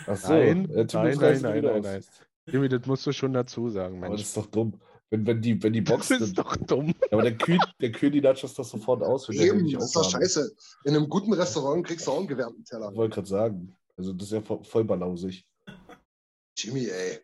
Achso. 0.08 0.34
Nein, 0.34 0.70
äh, 0.72 0.76
nein, 0.76 0.88
das 0.88 0.94
nein, 0.94 1.42
nein, 1.42 1.64
nein, 1.64 1.82
nein. 1.82 2.04
Jimmy, 2.48 2.70
das 2.70 2.86
musst 2.86 3.06
du 3.08 3.12
schon 3.14 3.34
dazu 3.34 3.70
sagen, 3.70 3.98
Aber 3.98 4.08
das 4.08 4.10
Mensch. 4.10 4.22
ist 4.24 4.38
doch 4.38 4.46
dumm. 4.48 4.80
Wenn, 5.10 5.26
wenn, 5.28 5.42
die, 5.42 5.62
wenn 5.62 5.74
die 5.74 5.84
Das 5.84 6.10
Box. 6.10 6.12
ist 6.12 6.38
doch 6.38 6.58
dumm. 6.58 6.88
Ja, 6.88 6.94
aber 7.12 7.22
der 7.24 7.38
kühlt, 7.38 7.62
der 7.80 7.92
kühlt 7.92 8.14
die 8.16 8.22
Nachos 8.22 8.54
doch 8.56 8.66
sofort 8.66 9.04
aus, 9.04 9.30
wenn 9.30 9.38
der 9.38 9.46
Helm 9.46 9.60
Eben, 9.60 9.72
das 9.74 9.86
ist 9.86 9.96
doch 9.96 10.10
scheiße. 10.10 10.56
In 10.86 10.96
einem 10.96 11.08
guten 11.08 11.32
Restaurant 11.34 11.86
kriegst 11.86 12.08
du 12.08 12.12
auch 12.12 12.18
einen 12.18 12.28
gewärmten 12.28 12.66
Teller. 12.66 12.90
Ich 12.92 12.98
wollte 12.98 13.16
gerade 13.16 13.28
sagen. 13.28 13.76
Also 13.96 14.12
das 14.14 14.28
ist 14.28 14.34
ja 14.34 14.42
voll, 14.42 14.64
voll 14.64 14.84
balausig. 14.84 15.46
Jimmy, 16.58 16.88
ey. 16.88 17.20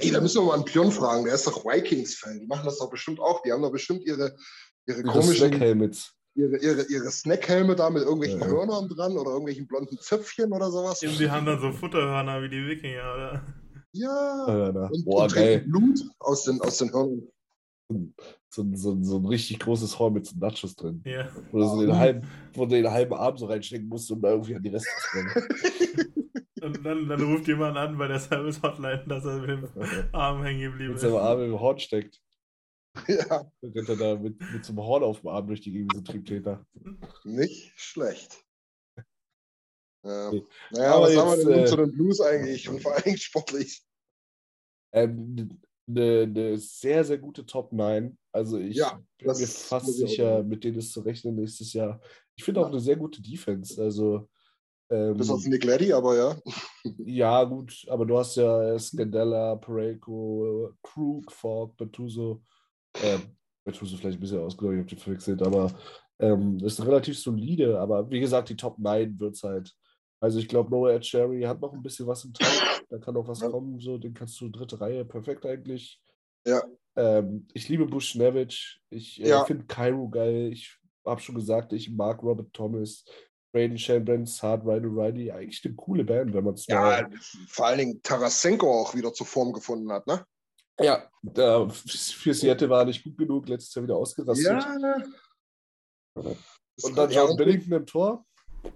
Ey, 0.00 0.10
da 0.10 0.20
müssen 0.20 0.42
wir 0.42 0.46
mal 0.46 0.54
einen 0.56 0.64
Pion 0.66 0.92
fragen. 0.92 1.24
Der 1.24 1.34
ist 1.34 1.46
doch 1.46 1.64
Vikings-Fan. 1.64 2.40
Die 2.40 2.46
machen 2.46 2.66
das 2.66 2.78
doch 2.78 2.90
bestimmt 2.90 3.18
auch. 3.20 3.40
Die 3.42 3.50
haben 3.52 3.62
doch 3.62 3.72
bestimmt 3.72 4.04
ihre, 4.04 4.36
ihre 4.86 4.98
Ihre 5.00 5.02
komischen, 5.04 5.48
Snack-Helmets. 5.48 6.14
Ihre, 6.38 6.56
ihre, 6.58 6.82
ihre 6.88 7.10
Snackhelme 7.10 7.74
da 7.76 7.90
mit 7.90 8.02
irgendwelchen 8.02 8.40
Ja. 8.40 8.46
Hörnern 8.46 8.88
dran 8.88 9.12
oder 9.18 9.30
irgendwelchen 9.32 9.66
blonden 9.66 9.98
Zöpfchen 10.00 10.52
oder 10.52 10.70
sowas. 10.70 11.02
Eben, 11.02 11.16
die 11.18 11.30
haben 11.30 11.44
dann 11.46 11.60
so 11.60 11.72
Futterhörner 11.72 12.42
wie 12.42 12.48
die 12.48 12.66
Wikinger, 12.66 13.02
oder? 13.14 13.42
Ja. 13.92 14.44
Und, 14.92 15.04
Boah, 15.04 15.24
und 15.24 15.34
geil. 15.34 15.60
trinken 15.60 15.70
Blut 15.70 16.00
aus 16.20 16.44
den, 16.44 16.60
aus 16.60 16.78
den 16.78 16.92
Hörnern. 16.92 17.22
So, 18.50 18.62
ein- 18.62 18.76
so, 18.76 18.96
so 19.02 19.18
ein 19.18 19.24
richtig 19.26 19.58
großes 19.60 19.98
Horn 19.98 20.12
mit 20.14 20.26
so 20.26 20.38
Nachos 20.38 20.76
drin. 20.76 21.02
Ja. 21.06 21.28
Wo 21.50 21.58
du 21.58 21.64
so 21.64 21.80
den 21.80 21.96
halben, 21.96 22.26
wo 22.54 22.64
du 22.66 22.70
den 22.76 22.90
halben 22.90 23.14
Arm 23.14 23.36
so 23.36 23.46
reinstecken 23.46 23.88
musst, 23.88 24.10
um 24.10 24.20
da 24.20 24.30
irgendwie 24.30 24.54
an 24.56 24.62
die 24.62 24.68
Reste 24.70 24.88
zu 25.00 25.08
kommen. 25.10 25.48
Und 26.60 26.84
dann, 26.84 27.08
dann 27.08 27.22
ruft 27.22 27.46
jemand 27.46 27.76
an 27.78 27.96
bei 27.96 28.08
der 28.08 28.18
Service-Hotline, 28.18 29.04
dass 29.06 29.24
er 29.24 29.38
mit 29.38 29.48
dem 29.48 29.68
Arm 30.12 30.42
hängen 30.42 30.60
geblieben 30.60 30.88
Mit 30.94 30.96
ist. 30.96 31.02
seinem 31.02 31.16
Arm 31.16 31.40
im 31.42 31.58
Horn 31.58 31.78
steckt. 31.78 32.20
Ja, 33.08 33.50
Dann 33.60 33.72
rennt 33.72 33.88
er 33.88 33.96
da 33.96 34.16
mit, 34.16 34.40
mit 34.52 34.64
so 34.64 34.72
einem 34.72 34.82
Horn 34.82 35.02
auf 35.02 35.20
dem 35.20 35.28
Arm 35.28 35.46
durch 35.46 35.60
die 35.60 35.72
Gegend, 35.72 35.94
so 35.94 36.00
Triebtäter. 36.02 36.66
nicht 37.24 37.72
schlecht. 37.76 38.44
Ja. 40.04 40.30
Nee. 40.32 40.44
Naja, 40.70 40.94
Aber 40.94 41.06
was 41.06 41.16
haben 41.16 41.28
wir 41.30 41.36
jetzt, 41.36 41.46
denn 41.48 41.64
äh, 41.64 41.66
zu 41.66 41.76
den 41.76 41.92
Blues 41.92 42.20
eigentlich? 42.20 42.68
Und 42.68 42.80
vor 42.80 42.94
allem 42.94 43.16
sportlich. 43.16 43.82
Ähm, 44.92 45.60
eine, 45.88 46.22
eine 46.22 46.58
sehr, 46.58 47.04
sehr 47.04 47.18
gute 47.18 47.44
Top 47.46 47.72
9. 47.72 48.16
Also 48.32 48.58
ich 48.58 48.76
Ja, 48.76 49.00
bin 49.18 49.26
mir 49.28 49.34
fast 49.34 49.88
ich 49.88 50.04
auch 50.04 50.08
sicher, 50.08 50.42
mit 50.42 50.64
denen 50.64 50.78
ist 50.78 50.92
zu 50.92 51.00
rechnen 51.00 51.34
nächstes 51.34 51.72
Jahr. 51.72 52.00
Ich 52.36 52.44
finde 52.44 52.60
auch 52.60 52.66
Ja. 52.66 52.70
eine 52.70 52.80
sehr 52.80 52.96
gute 52.96 53.20
Defense. 53.20 53.82
Also 53.82 54.28
ähm, 54.90 55.16
Bis 55.16 55.28
auf 55.28 55.44
Nick 55.44 55.64
Leddy, 55.64 55.92
aber 55.92 56.16
ja. 56.16 56.40
ja, 56.98 57.44
gut, 57.44 57.84
aber 57.88 58.06
du 58.06 58.16
hast 58.18 58.36
ja 58.36 58.78
Scandella, 58.78 59.56
Pareko, 59.56 60.72
Krug, 60.82 61.30
Falk, 61.32 61.76
Bertuso. 61.76 62.42
Ähm, 63.02 63.36
Bertuso 63.64 63.96
vielleicht 63.96 64.18
ein 64.18 64.20
bisschen 64.20 64.40
ausgenommen, 64.40 64.78
ich 64.78 64.82
habe 64.84 64.90
den 64.96 64.98
verwechselt, 64.98 65.42
aber 65.42 65.70
Ähm, 66.20 66.58
das 66.58 66.72
ist 66.72 66.84
relativ 66.84 67.16
solide, 67.16 67.78
aber 67.78 68.10
wie 68.10 68.18
gesagt, 68.18 68.48
die 68.48 68.56
Top 68.56 68.76
9 68.80 69.20
wird 69.20 69.36
es 69.36 69.42
halt. 69.44 69.72
Also 70.20 70.40
ich 70.40 70.48
glaube, 70.48 70.68
Noah 70.68 70.98
Cherry 70.98 71.42
hat 71.42 71.60
noch 71.60 71.72
ein 71.72 71.80
bisschen 71.82 72.08
was 72.08 72.24
im 72.24 72.32
Tag. 72.34 72.50
Da 72.90 72.98
kann 72.98 73.14
noch 73.14 73.28
was 73.28 73.38
Ja. 73.40 73.48
kommen. 73.48 73.78
So, 73.78 73.98
den 73.98 74.14
kannst 74.14 74.40
du 74.40 74.48
dritte 74.48 74.80
Reihe 74.80 75.04
perfekt 75.04 75.46
eigentlich. 75.46 76.02
Ja. 76.44 76.60
Ähm, 76.96 77.46
ich 77.54 77.68
liebe 77.68 77.86
Bushnevich. 77.86 78.80
Ich 78.90 79.22
äh, 79.22 79.28
Ja. 79.28 79.44
finde 79.44 79.66
Cairo 79.66 80.08
geil. 80.08 80.50
Ich 80.52 80.76
habe 81.06 81.20
schon 81.20 81.36
gesagt, 81.36 81.72
ich 81.72 81.88
mag 81.92 82.20
Robert 82.20 82.52
Thomas, 82.52 83.04
Braden 83.52 83.78
Shannon, 83.78 84.26
Hard 84.26 84.64
Riley 84.66 84.88
Riley. 84.88 85.30
Eigentlich 85.30 85.64
eine 85.64 85.74
coole 85.76 86.04
Band, 86.04 86.34
wenn 86.34 86.42
man 86.42 86.54
es 86.54 86.66
Ja, 86.66 87.08
vor 87.46 87.66
allen 87.66 87.78
Dingen 87.78 88.02
Tarasenko 88.02 88.68
auch 88.68 88.92
wieder 88.96 89.12
zur 89.12 89.26
Form 89.26 89.52
gefunden 89.52 89.92
hat, 89.92 90.04
ne? 90.08 90.24
Ja, 90.80 91.10
da, 91.22 91.68
für 91.68 92.34
Seattle 92.34 92.68
war 92.68 92.80
er 92.80 92.86
nicht 92.86 93.02
gut 93.02 93.18
genug. 93.18 93.48
Letztes 93.48 93.74
Jahr 93.74 93.84
wieder 93.84 93.96
ausgerastet. 93.96 94.64
Und 96.14 96.96
dann 96.96 97.10
ja, 97.10 97.24
John 97.24 97.36
Billington 97.36 97.72
im 97.72 97.86
Tor. 97.86 98.24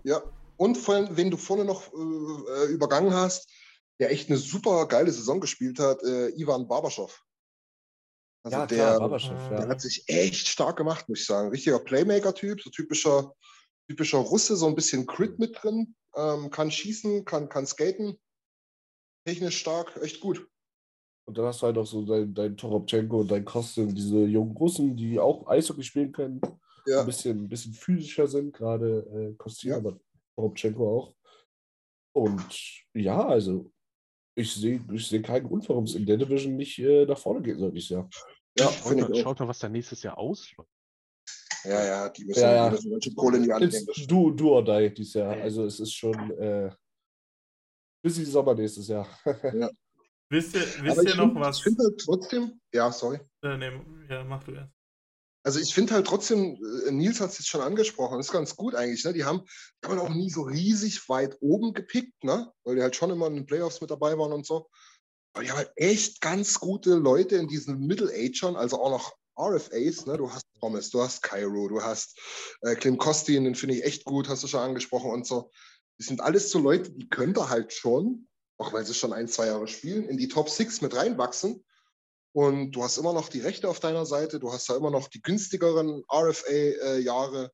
ja. 0.04 0.22
und 0.56 0.76
vor 0.76 0.94
allem, 0.94 1.16
wenn 1.16 1.30
du 1.30 1.36
vorne 1.36 1.64
noch 1.64 1.92
äh, 1.92 2.66
übergangen 2.66 3.14
hast, 3.14 3.48
der 4.00 4.10
echt 4.10 4.28
eine 4.28 4.38
super 4.38 4.86
geile 4.86 5.12
Saison 5.12 5.40
gespielt 5.40 5.78
hat, 5.78 6.02
äh, 6.02 6.30
Ivan 6.30 6.66
Barbaschow. 6.66 7.22
Also 8.44 8.58
ja, 8.58 8.66
der, 8.66 8.96
klar, 8.96 9.12
äh, 9.12 9.48
der 9.50 9.60
ja. 9.60 9.68
hat 9.68 9.80
sich 9.80 10.08
echt 10.08 10.48
stark 10.48 10.76
gemacht, 10.76 11.08
muss 11.08 11.20
ich 11.20 11.26
sagen. 11.26 11.50
Richtiger 11.50 11.78
Playmaker-Typ, 11.78 12.60
so 12.60 12.70
typischer, 12.70 13.32
typischer 13.88 14.18
Russe, 14.18 14.56
so 14.56 14.66
ein 14.66 14.74
bisschen 14.74 15.06
Crit 15.06 15.38
mit 15.38 15.62
drin, 15.62 15.94
ähm, 16.16 16.50
kann 16.50 16.72
schießen, 16.72 17.24
kann, 17.24 17.48
kann 17.48 17.66
skaten. 17.66 18.20
Technisch 19.24 19.58
stark, 19.58 19.96
echt 20.02 20.20
gut. 20.20 20.48
Und 21.24 21.38
dann 21.38 21.44
hast 21.46 21.62
du 21.62 21.66
halt 21.66 21.78
auch 21.78 21.86
so 21.86 22.04
dein, 22.04 22.34
dein 22.34 22.56
Toropchenko 22.56 23.20
und 23.20 23.30
dein 23.30 23.44
Kostin, 23.44 23.94
diese 23.94 24.24
jungen 24.24 24.56
Russen, 24.56 24.96
die 24.96 25.18
auch 25.20 25.46
Eishockey 25.46 25.82
spielen 25.82 26.12
können, 26.12 26.40
Ja. 26.86 27.00
ein, 27.00 27.06
bisschen, 27.06 27.38
ein 27.44 27.48
bisschen 27.48 27.72
physischer 27.72 28.26
sind, 28.26 28.52
gerade 28.52 29.30
äh, 29.32 29.34
Kostin, 29.36 29.70
Ja. 29.70 29.76
aber 29.76 29.98
Toropchenko 30.36 30.98
auch. 30.98 31.14
Und 32.14 32.84
ja, 32.94 33.24
also 33.26 33.70
ich 34.34 34.52
sehe 34.52 34.84
ich 34.92 35.06
seh 35.08 35.22
keinen 35.22 35.46
Grund, 35.46 35.68
warum 35.68 35.84
es 35.84 35.94
in 35.94 36.06
der 36.06 36.16
Division 36.16 36.56
nicht 36.56 36.78
äh, 36.78 37.04
nach 37.06 37.18
vorne 37.18 37.42
geht, 37.42 37.58
sag 37.58 37.74
ich 37.74 37.88
ja. 37.88 38.08
Ja, 38.58 38.68
Schaut 38.70 38.96
mal, 38.96 39.14
schaut 39.14 39.40
mal, 39.40 39.48
was 39.48 39.58
da 39.60 39.68
nächstes 39.68 40.02
Jahr 40.02 40.18
ausläuft. 40.18 40.68
Ja, 41.64 41.84
ja, 41.84 42.08
die 42.08 42.24
müssen, 42.24 42.40
Ja, 42.40 42.54
ja. 42.70 42.76
Die 42.76 42.88
müssen 42.88 43.14
Kohle 43.14 43.36
in 43.38 43.44
die 43.44 43.52
Hand 43.52 43.72
nehmen. 43.72 43.86
Do, 44.08 44.30
do 44.32 44.56
or 44.56 44.64
die 44.64 44.92
dieses 44.92 45.14
Jahr. 45.14 45.32
Also 45.34 45.64
es 45.64 45.78
ist 45.80 45.92
schon 45.92 46.14
äh, 46.32 46.70
bis 48.02 48.16
Sommer 48.16 48.54
nächstes 48.54 48.88
Jahr. 48.88 49.06
Wisst 50.32 50.54
ihr, 50.54 50.62
wisst 50.82 51.02
ich 51.02 51.10
ihr 51.10 51.16
noch 51.16 51.24
finde 51.24 51.40
was? 51.40 51.60
find 51.60 51.78
halt 51.78 52.00
trotzdem, 52.02 52.58
ja, 52.72 52.90
sorry. 52.90 53.20
Äh, 53.42 53.58
nee, 53.58 53.70
ja, 54.08 54.24
mach 54.24 54.42
du 54.42 54.52
erst. 54.52 54.72
Also 55.44 55.60
ich 55.60 55.74
finde 55.74 55.92
halt 55.92 56.06
trotzdem, 56.06 56.58
äh, 56.86 56.90
Nils 56.90 57.20
hat 57.20 57.32
es 57.32 57.38
jetzt 57.38 57.48
schon 57.48 57.60
angesprochen, 57.60 58.18
ist 58.18 58.32
ganz 58.32 58.56
gut 58.56 58.74
eigentlich. 58.74 59.04
Ne? 59.04 59.12
Die 59.12 59.24
haben, 59.24 59.42
die 59.84 59.88
haben 59.88 59.98
auch 59.98 60.08
nie 60.08 60.30
so 60.30 60.42
riesig 60.42 61.06
weit 61.10 61.36
oben 61.42 61.74
gepickt, 61.74 62.24
ne? 62.24 62.50
weil 62.64 62.76
die 62.76 62.82
halt 62.82 62.96
schon 62.96 63.10
immer 63.10 63.26
in 63.26 63.34
den 63.34 63.44
Playoffs 63.44 63.82
mit 63.82 63.90
dabei 63.90 64.16
waren 64.16 64.32
und 64.32 64.46
so. 64.46 64.70
Aber 65.34 65.44
die 65.44 65.50
haben 65.50 65.58
halt 65.58 65.72
echt 65.76 66.22
ganz 66.22 66.58
gute 66.58 66.94
Leute 66.94 67.36
in 67.36 67.48
diesen 67.48 67.80
Middle-Agern, 67.80 68.56
also 68.56 68.80
auch 68.80 68.90
noch 68.90 69.14
RFAs. 69.38 70.06
Ne? 70.06 70.16
Du 70.16 70.32
hast 70.32 70.46
Thomas, 70.60 70.88
du 70.88 71.02
hast 71.02 71.22
Cairo, 71.22 71.68
du 71.68 71.82
hast 71.82 72.18
äh, 72.62 72.74
Klim 72.74 72.96
Kostin, 72.96 73.44
den 73.44 73.54
finde 73.54 73.74
ich 73.74 73.84
echt 73.84 74.04
gut, 74.04 74.30
hast 74.30 74.44
du 74.44 74.48
schon 74.48 74.60
angesprochen 74.60 75.10
und 75.10 75.26
so. 75.26 75.50
Die 76.00 76.04
sind 76.04 76.22
alles 76.22 76.50
so 76.50 76.58
Leute, 76.58 76.90
die 76.90 77.10
könnte 77.10 77.50
halt 77.50 77.74
schon, 77.74 78.28
auch 78.62 78.72
weil 78.72 78.84
sie 78.84 78.94
schon 78.94 79.12
ein, 79.12 79.26
zwei 79.26 79.46
Jahre 79.46 79.66
spielen, 79.66 80.08
in 80.08 80.16
die 80.16 80.28
Top 80.28 80.48
Six 80.48 80.80
mit 80.80 80.94
reinwachsen. 80.94 81.64
Und 82.32 82.72
du 82.72 82.82
hast 82.82 82.96
immer 82.96 83.12
noch 83.12 83.28
die 83.28 83.40
Rechte 83.40 83.68
auf 83.68 83.80
deiner 83.80 84.06
Seite, 84.06 84.38
du 84.38 84.52
hast 84.52 84.70
da 84.70 84.76
immer 84.76 84.90
noch 84.90 85.08
die 85.08 85.20
günstigeren 85.20 86.02
RFA-Jahre. 86.10 87.50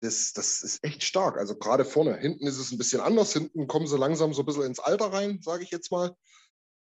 Das, 0.00 0.32
das 0.32 0.62
ist 0.62 0.82
echt 0.82 1.04
stark. 1.04 1.36
Also 1.36 1.56
gerade 1.56 1.84
vorne. 1.84 2.16
Hinten 2.16 2.46
ist 2.46 2.58
es 2.58 2.72
ein 2.72 2.78
bisschen 2.78 3.02
anders. 3.02 3.34
Hinten 3.34 3.66
kommen 3.66 3.86
sie 3.86 3.98
langsam 3.98 4.32
so 4.32 4.42
ein 4.42 4.46
bisschen 4.46 4.64
ins 4.64 4.80
Alter 4.80 5.12
rein, 5.12 5.40
sage 5.42 5.62
ich 5.62 5.70
jetzt 5.70 5.92
mal. 5.92 6.16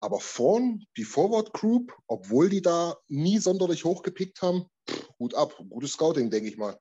Aber 0.01 0.19
vorn, 0.19 0.85
die 0.97 1.05
Forward 1.05 1.53
Group, 1.53 1.97
obwohl 2.09 2.51
die 2.51 2.61
da 2.61 2.97
nie 3.07 3.39
sonderlich 3.39 3.85
hochgepickt 3.85 4.43
haben, 4.43 4.67
Hut 5.21 5.35
ab. 5.35 5.57
Gutes 5.71 5.93
Scouting, 5.93 6.29
denke 6.29 6.49
ich 6.49 6.59
mal. 6.59 6.79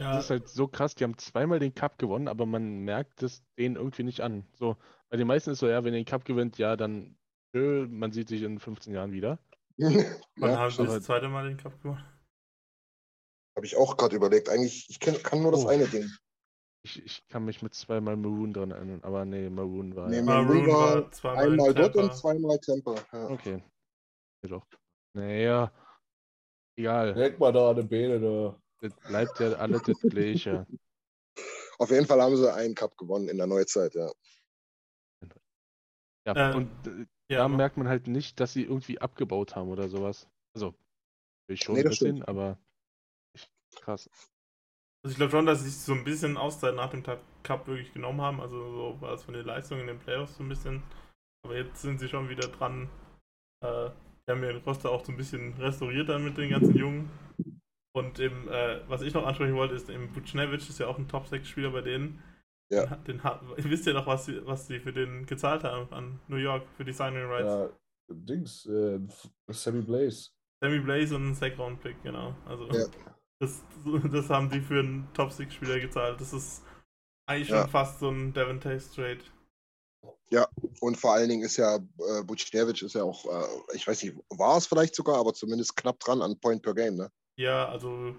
Ja, 0.00 0.14
Das 0.16 0.24
ist 0.24 0.30
halt 0.30 0.48
so 0.48 0.66
krass, 0.66 0.94
die 0.94 1.04
haben 1.04 1.16
zweimal 1.18 1.60
den 1.60 1.74
Cup 1.74 1.98
gewonnen, 1.98 2.26
aber 2.28 2.46
man 2.46 2.80
merkt 2.80 3.22
es 3.22 3.44
denen 3.58 3.76
irgendwie 3.76 4.02
nicht 4.02 4.20
an. 4.22 4.44
So, 4.54 4.76
bei 5.08 5.16
den 5.16 5.26
meisten 5.26 5.50
ist 5.50 5.60
so, 5.60 5.68
ja, 5.68 5.84
wenn 5.84 5.94
ihr 5.94 6.00
den 6.00 6.06
Cup 6.06 6.24
gewinnt, 6.24 6.58
ja, 6.58 6.76
dann 6.76 7.16
tschö, 7.54 7.86
man 7.88 8.10
sieht 8.10 8.28
sich 8.28 8.42
in 8.42 8.58
15 8.58 8.92
Jahren 8.92 9.12
wieder. 9.12 9.38
wann 9.78 10.50
ja, 10.50 10.58
haben 10.58 10.70
sie 10.70 10.84
das 10.84 11.04
zweite 11.04 11.28
Mal 11.28 11.48
den 11.48 11.56
Cup 11.56 11.80
gemacht? 11.80 12.04
Habe 13.56 13.66
ich 13.66 13.76
auch 13.76 13.96
gerade 13.96 14.16
überlegt. 14.16 14.48
Eigentlich, 14.48 14.88
ich 14.90 14.98
kenn, 14.98 15.14
kann 15.22 15.42
nur 15.42 15.52
das 15.52 15.64
Oh. 15.64 15.68
eine 15.68 15.86
Ding. 15.86 16.10
Ich, 16.84 17.02
ich 17.02 17.26
kann 17.28 17.44
mich 17.44 17.62
mit 17.62 17.72
zweimal 17.74 18.16
Maroon 18.16 18.52
dran 18.52 18.72
erinnern, 18.72 19.00
aber 19.04 19.24
nee, 19.24 19.48
Maroon 19.48 19.94
war 19.96 20.08
Nee, 20.08 20.16
ja. 20.16 20.22
Maroon 20.22 20.66
war 20.66 21.10
zweimal 21.12 21.46
in 21.46 21.52
Einmal 21.52 21.74
dort 21.74 21.96
und 21.96 22.14
zweimal 22.14 22.58
Temper. 22.58 22.96
Ja. 23.12 23.30
Okay. 23.30 23.62
Ja, 24.44 24.50
doch. 24.50 24.66
Naja, 25.16 25.72
egal. 26.76 27.14
Denk 27.14 27.38
mal 27.38 27.52
da 27.52 27.70
an 27.70 27.76
die 27.76 27.82
Beine, 27.84 28.20
da. 28.20 28.60
Das 28.84 28.92
bleibt 29.08 29.40
ja 29.40 29.52
alles 29.52 29.82
das 29.82 29.98
Gleiche. 30.10 30.66
Auf 31.78 31.90
jeden 31.90 32.06
Fall 32.06 32.20
haben 32.20 32.36
sie 32.36 32.52
einen 32.52 32.74
Cup 32.74 32.98
gewonnen 32.98 33.30
in 33.30 33.38
der 33.38 33.46
Neuzeit, 33.46 33.94
ja. 33.94 34.10
Ja, 36.26 36.34
Ähm, 36.34 36.56
und 36.56 36.86
äh, 36.86 37.06
Ja, 37.30 37.38
da 37.38 37.48
mach- 37.48 37.56
merkt 37.56 37.76
man 37.78 37.88
halt 37.88 38.08
nicht, 38.08 38.40
dass 38.40 38.52
sie 38.52 38.64
irgendwie 38.64 39.00
abgebaut 39.00 39.56
haben 39.56 39.70
oder 39.70 39.88
sowas. 39.88 40.28
Also, 40.54 40.74
ich 41.48 41.62
schon 41.62 41.76
Nee, 41.76 41.80
ein 41.80 41.84
das 41.84 41.94
bisschen, 41.94 42.16
stimmt. 42.16 42.28
aber 42.28 42.58
krass. 43.80 44.10
Also 45.02 45.12
ich 45.12 45.16
glaube 45.16 45.30
schon, 45.32 45.46
dass 45.46 45.60
sie 45.62 45.70
sich 45.70 45.78
so 45.80 45.94
ein 45.94 46.04
bisschen 46.04 46.36
Auszeit 46.36 46.74
nach 46.74 46.90
dem 46.90 47.02
Cup 47.02 47.66
wirklich 47.66 47.92
genommen 47.94 48.20
haben. 48.20 48.40
Also 48.42 48.56
so 48.70 49.00
war 49.00 49.14
es 49.14 49.22
von 49.22 49.32
den 49.34 49.46
Leistungen 49.46 49.82
in 49.82 49.86
den 49.86 49.98
Playoffs 49.98 50.36
so 50.36 50.42
ein 50.42 50.48
bisschen. 50.50 50.82
Aber 51.42 51.56
jetzt 51.56 51.80
sind 51.80 52.00
sie 52.00 52.08
schon 52.08 52.28
wieder 52.28 52.48
dran. 52.48 52.90
Äh, 53.62 53.90
die 54.26 54.32
haben 54.32 54.42
ihren 54.42 54.62
Roster 54.62 54.90
auch 54.90 55.04
so 55.04 55.12
ein 55.12 55.18
bisschen 55.18 55.54
restauriert 55.54 56.08
dann 56.08 56.24
mit 56.24 56.38
den 56.38 56.50
ganzen 56.50 56.76
Jungen. 56.76 57.10
Und 57.94 58.18
im, 58.18 58.48
äh, 58.48 58.80
was 58.88 59.02
ich 59.02 59.14
noch 59.14 59.24
ansprechen 59.24 59.54
wollte, 59.54 59.76
ist, 59.76 59.88
im 59.88 60.12
Buchnevich 60.12 60.68
ist 60.68 60.80
ja 60.80 60.88
auch 60.88 60.98
ein 60.98 61.06
Top-6-Spieler 61.06 61.70
bei 61.70 61.80
denen. 61.80 62.22
Ja. 62.68 62.86
Den, 62.86 63.20
den, 63.22 63.70
wisst 63.70 63.86
ihr 63.86 63.94
noch, 63.94 64.06
was 64.06 64.24
sie, 64.24 64.44
was 64.44 64.66
sie 64.66 64.80
für 64.80 64.92
den 64.92 65.26
gezahlt 65.26 65.62
haben 65.62 65.92
an 65.92 66.20
New 66.26 66.36
York 66.36 66.66
für 66.76 66.84
die 66.84 66.92
Signing 66.92 67.24
Rights? 67.26 67.46
Ja, 67.46 67.70
Dings, 68.08 68.66
äh, 68.66 68.98
Sammy 69.48 69.82
Blaze. 69.82 70.30
Sammy 70.60 70.80
Blaze 70.80 71.14
und 71.14 71.30
ein 71.30 71.34
Second-Pick, 71.34 72.02
genau. 72.02 72.34
Also 72.46 72.66
Ja. 72.72 72.86
das, 73.38 73.62
das 74.10 74.28
haben 74.28 74.50
die 74.50 74.60
für 74.60 74.80
einen 74.80 75.08
Top-6-Spieler 75.14 75.78
gezahlt. 75.78 76.20
Das 76.20 76.32
ist 76.32 76.64
eigentlich 77.26 77.48
schon 77.48 77.58
Ja. 77.58 77.68
fast 77.68 78.00
so 78.00 78.10
ein 78.10 78.32
Devon 78.32 78.60
Taste 78.60 78.92
Trade. 78.94 79.20
Und 80.80 80.96
vor 80.96 81.12
allen 81.12 81.28
Dingen 81.28 81.44
ist 81.44 81.58
ja, 81.58 81.76
äh, 81.76 82.24
Buchnevich 82.24 82.82
ist 82.82 82.94
ja 82.94 83.04
auch, 83.04 83.24
äh, 83.24 83.76
ich 83.76 83.86
weiß 83.86 84.02
nicht, 84.02 84.16
war 84.30 84.56
es 84.56 84.66
vielleicht 84.66 84.96
sogar, 84.96 85.18
aber 85.20 85.32
zumindest 85.32 85.76
knapp 85.76 86.00
dran 86.00 86.22
an 86.22 86.40
Point 86.40 86.62
per 86.62 86.74
Game, 86.74 86.96
ne? 86.96 87.08
Ja, 87.38 87.68
also 87.68 88.14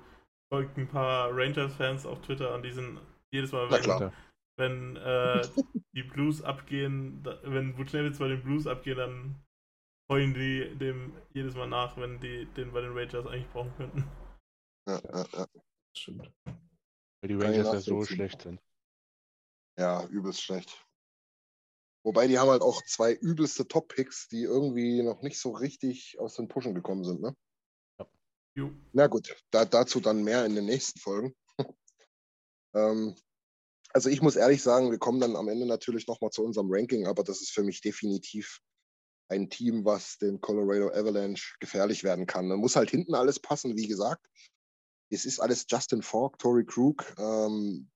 folgt 0.51 0.77
ein 0.77 0.87
paar 0.87 1.29
Rangers-Fans 1.31 2.05
auf 2.05 2.21
Twitter 2.21 2.53
an 2.53 2.63
diesen 2.63 2.99
jedes 3.31 3.51
Mal, 3.51 3.69
wenn, 3.69 4.11
wenn 4.57 4.95
äh, 4.97 5.47
die 5.93 6.03
Blues 6.03 6.41
abgehen, 6.41 7.21
da, 7.23 7.39
wenn 7.43 7.75
Buchnevich 7.75 8.17
bei 8.17 8.27
den 8.27 8.43
Blues 8.43 8.67
abgehen, 8.67 8.97
dann 8.97 9.35
heulen 10.11 10.33
die 10.33 10.75
dem 10.77 11.13
jedes 11.33 11.55
Mal 11.55 11.67
nach, 11.67 11.97
wenn 11.97 12.19
die 12.19 12.45
den 12.53 12.71
bei 12.71 12.81
den 12.81 12.93
Rangers 12.93 13.25
eigentlich 13.25 13.49
brauchen 13.49 13.73
könnten. 13.75 14.03
Ja, 14.87 15.01
ja, 15.11 15.25
ja. 15.33 15.47
Stimmt. 15.97 16.31
Weil 16.45 17.27
die 17.27 17.35
Rangers 17.35 17.73
ja 17.73 17.79
so 17.79 18.03
schlecht 18.05 18.43
sind. 18.43 18.61
ja, 19.79 20.05
übelst 20.07 20.43
schlecht. 20.43 20.85
Wobei 22.05 22.27
die 22.27 22.37
haben 22.37 22.49
halt 22.49 22.61
auch 22.61 22.83
zwei 22.83 23.13
übelste 23.13 23.67
Top-Picks, 23.67 24.27
die 24.27 24.43
irgendwie 24.43 25.01
noch 25.01 25.23
nicht 25.23 25.39
so 25.39 25.51
richtig 25.51 26.19
aus 26.19 26.35
den 26.35 26.47
Pushen 26.47 26.75
gekommen 26.75 27.03
sind, 27.03 27.21
ne? 27.21 27.35
Jo. 28.55 28.71
Na 28.93 29.07
gut, 29.07 29.35
da, 29.51 29.65
dazu 29.65 29.99
dann 29.99 30.23
mehr 30.23 30.45
in 30.45 30.55
den 30.55 30.65
nächsten 30.65 30.99
Folgen. 30.99 31.35
ähm, 32.73 33.15
also 33.91 34.09
ich 34.09 34.21
muss 34.21 34.37
ehrlich 34.37 34.63
sagen, 34.63 34.91
wir 34.91 34.97
kommen 34.97 35.19
dann 35.19 35.35
am 35.35 35.49
Ende 35.49 35.65
natürlich 35.65 36.07
nochmal 36.07 36.31
zu 36.31 36.43
unserem 36.43 36.67
Ranking, 36.69 37.05
aber 37.05 37.23
das 37.23 37.41
ist 37.41 37.51
für 37.51 37.63
mich 37.63 37.81
definitiv 37.81 38.61
ein 39.29 39.49
Team, 39.49 39.83
was 39.85 40.17
den 40.17 40.39
Colorado 40.39 40.89
Avalanche 40.89 41.55
gefährlich 41.59 42.03
werden 42.03 42.25
kann. 42.27 42.49
Da 42.49 42.55
muss 42.55 42.75
halt 42.75 42.91
hinten 42.91 43.15
alles 43.15 43.39
passen, 43.39 43.75
wie 43.75 43.87
gesagt. 43.87 44.25
Es 45.09 45.25
ist 45.25 45.39
alles 45.39 45.65
Justin 45.69 46.01
Falk, 46.01 46.39
Tory 46.39 46.65
Krug, 46.65 47.05
ähm, 47.17 47.89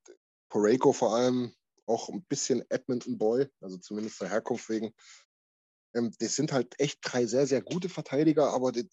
Poreko 0.49 0.91
vor 0.93 1.16
allem, 1.16 1.53
auch 1.86 2.10
ein 2.10 2.24
bisschen 2.26 2.64
Edmonton 2.70 3.18
Boy, 3.18 3.47
also 3.62 3.78
zumindest 3.78 4.22
der 4.22 4.30
Herkunft 4.30 4.70
wegen. 4.70 4.93
Ähm, 5.95 6.12
das 6.20 6.36
sind 6.36 6.51
halt 6.51 6.80
echt 6.80 6.99
drei 7.01 7.26
sehr, 7.26 7.47
sehr 7.47 7.62
gute 7.62 7.89
Verteidiger, 7.89 8.51
aber 8.53 8.72
die, 8.72 8.88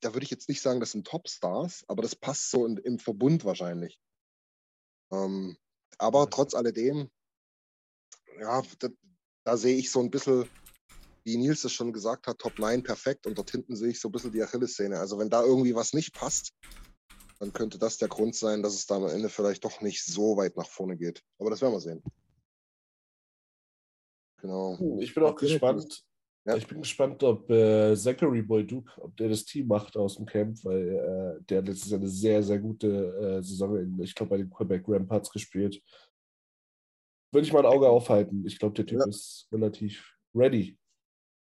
da 0.00 0.14
würde 0.14 0.24
ich 0.24 0.30
jetzt 0.30 0.48
nicht 0.48 0.62
sagen, 0.62 0.80
das 0.80 0.92
sind 0.92 1.06
Topstars, 1.06 1.84
aber 1.88 2.02
das 2.02 2.16
passt 2.16 2.50
so 2.50 2.66
in, 2.66 2.76
im 2.78 2.98
Verbund 2.98 3.44
wahrscheinlich. 3.44 4.00
Ähm, 5.12 5.56
aber 5.98 6.28
trotz 6.30 6.54
alledem, 6.54 7.10
ja, 8.38 8.62
da, 8.78 8.88
da 9.44 9.56
sehe 9.56 9.76
ich 9.76 9.90
so 9.90 10.00
ein 10.00 10.10
bisschen, 10.10 10.48
wie 11.24 11.36
Nils 11.36 11.62
das 11.62 11.72
schon 11.72 11.92
gesagt 11.92 12.26
hat, 12.26 12.38
Top 12.38 12.58
9 12.58 12.82
perfekt 12.82 13.26
und 13.26 13.36
dort 13.36 13.50
hinten 13.50 13.76
sehe 13.76 13.90
ich 13.90 14.00
so 14.00 14.08
ein 14.08 14.12
bisschen 14.12 14.32
die 14.32 14.42
Achillessehne. 14.42 14.98
Also 14.98 15.18
wenn 15.18 15.30
da 15.30 15.42
irgendwie 15.42 15.74
was 15.74 15.92
nicht 15.92 16.14
passt, 16.14 16.52
dann 17.38 17.52
könnte 17.52 17.78
das 17.78 17.98
der 17.98 18.08
Grund 18.08 18.34
sein, 18.34 18.62
dass 18.62 18.74
es 18.74 18.86
da 18.86 18.96
am 18.96 19.06
Ende 19.06 19.28
vielleicht 19.28 19.64
doch 19.64 19.80
nicht 19.80 20.04
so 20.04 20.36
weit 20.36 20.56
nach 20.56 20.68
vorne 20.68 20.96
geht. 20.96 21.22
Aber 21.38 21.50
das 21.50 21.60
werden 21.60 21.72
wir 21.74 21.80
sehen. 21.80 22.02
Genau. 24.38 24.78
Ich 25.00 25.14
bin 25.14 25.24
auch 25.24 25.30
Okay. 25.30 25.48
gespannt. 25.48 26.04
Ja. 26.46 26.56
Ich 26.56 26.66
bin 26.66 26.80
gespannt, 26.80 27.22
ob 27.22 27.50
äh, 27.50 27.94
Zachary 27.94 28.42
Boyduk, 28.42 28.96
ob 28.98 29.14
der 29.16 29.28
das 29.28 29.44
Team 29.44 29.66
macht 29.66 29.96
aus 29.96 30.16
dem 30.16 30.24
Camp, 30.24 30.64
weil 30.64 30.88
äh, 30.88 31.44
der 31.44 31.58
hat 31.58 31.68
letztes 31.68 31.90
Jahr 31.90 32.00
eine 32.00 32.08
sehr, 32.08 32.42
sehr 32.42 32.58
gute 32.58 32.88
äh, 32.88 33.42
Saison, 33.42 33.76
in, 33.76 34.00
ich 34.00 34.14
glaube, 34.14 34.30
bei 34.30 34.36
den 34.38 34.48
Quebec 34.50 34.84
Ramparts 34.88 35.30
gespielt. 35.30 35.82
Würde 37.32 37.46
ich 37.46 37.52
mal 37.52 37.60
ein 37.60 37.72
Auge 37.72 37.88
aufhalten. 37.88 38.44
Ich 38.46 38.58
glaube, 38.58 38.74
der 38.74 38.86
Typ 38.86 39.00
Ja. 39.00 39.06
ist 39.06 39.48
relativ 39.52 40.16
ready. 40.34 40.78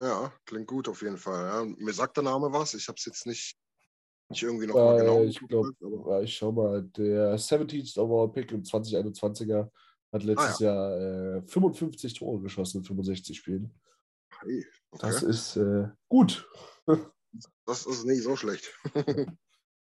Ja, 0.03 0.33
klingt 0.47 0.67
gut 0.67 0.89
auf 0.89 1.03
jeden 1.03 1.19
Fall. 1.19 1.47
Ja. 1.47 1.75
Mir 1.77 1.93
sagt 1.93 2.17
der 2.17 2.25
Name 2.25 2.51
was. 2.51 2.73
Ich 2.73 2.89
habe 2.89 2.97
es 2.97 3.05
jetzt 3.05 3.27
nicht, 3.27 3.57
nicht 4.31 4.43
irgendwie 4.43 4.67
noch 4.67 4.75
mal 4.75 4.97
Äh, 4.97 5.01
genau 5.01 5.25
ich 5.25 5.39
glaube, 5.41 6.25
ich 6.25 6.35
schau 6.35 6.53
mal, 6.53 6.83
der 6.85 7.39
17th 7.39 7.99
Overall 7.99 8.33
Pick 8.33 8.51
im 8.53 8.63
2021er 8.63 9.71
hat 10.11 10.23
letztes 10.25 10.59
Jahr 10.59 10.97
äh, 11.37 11.43
55 11.43 12.15
Tore 12.15 12.41
geschossen 12.41 12.79
in 12.79 12.85
65 12.85 13.37
Spielen. 13.37 13.71
Hey, 14.41 14.67
okay. 14.91 15.07
Das 15.07 15.23
ist 15.23 15.57
äh, 15.57 15.89
gut. 16.09 16.49
das 17.67 17.87
ist 17.87 18.05
nicht 18.05 18.23
so 18.23 18.37
schlecht. 18.37 18.73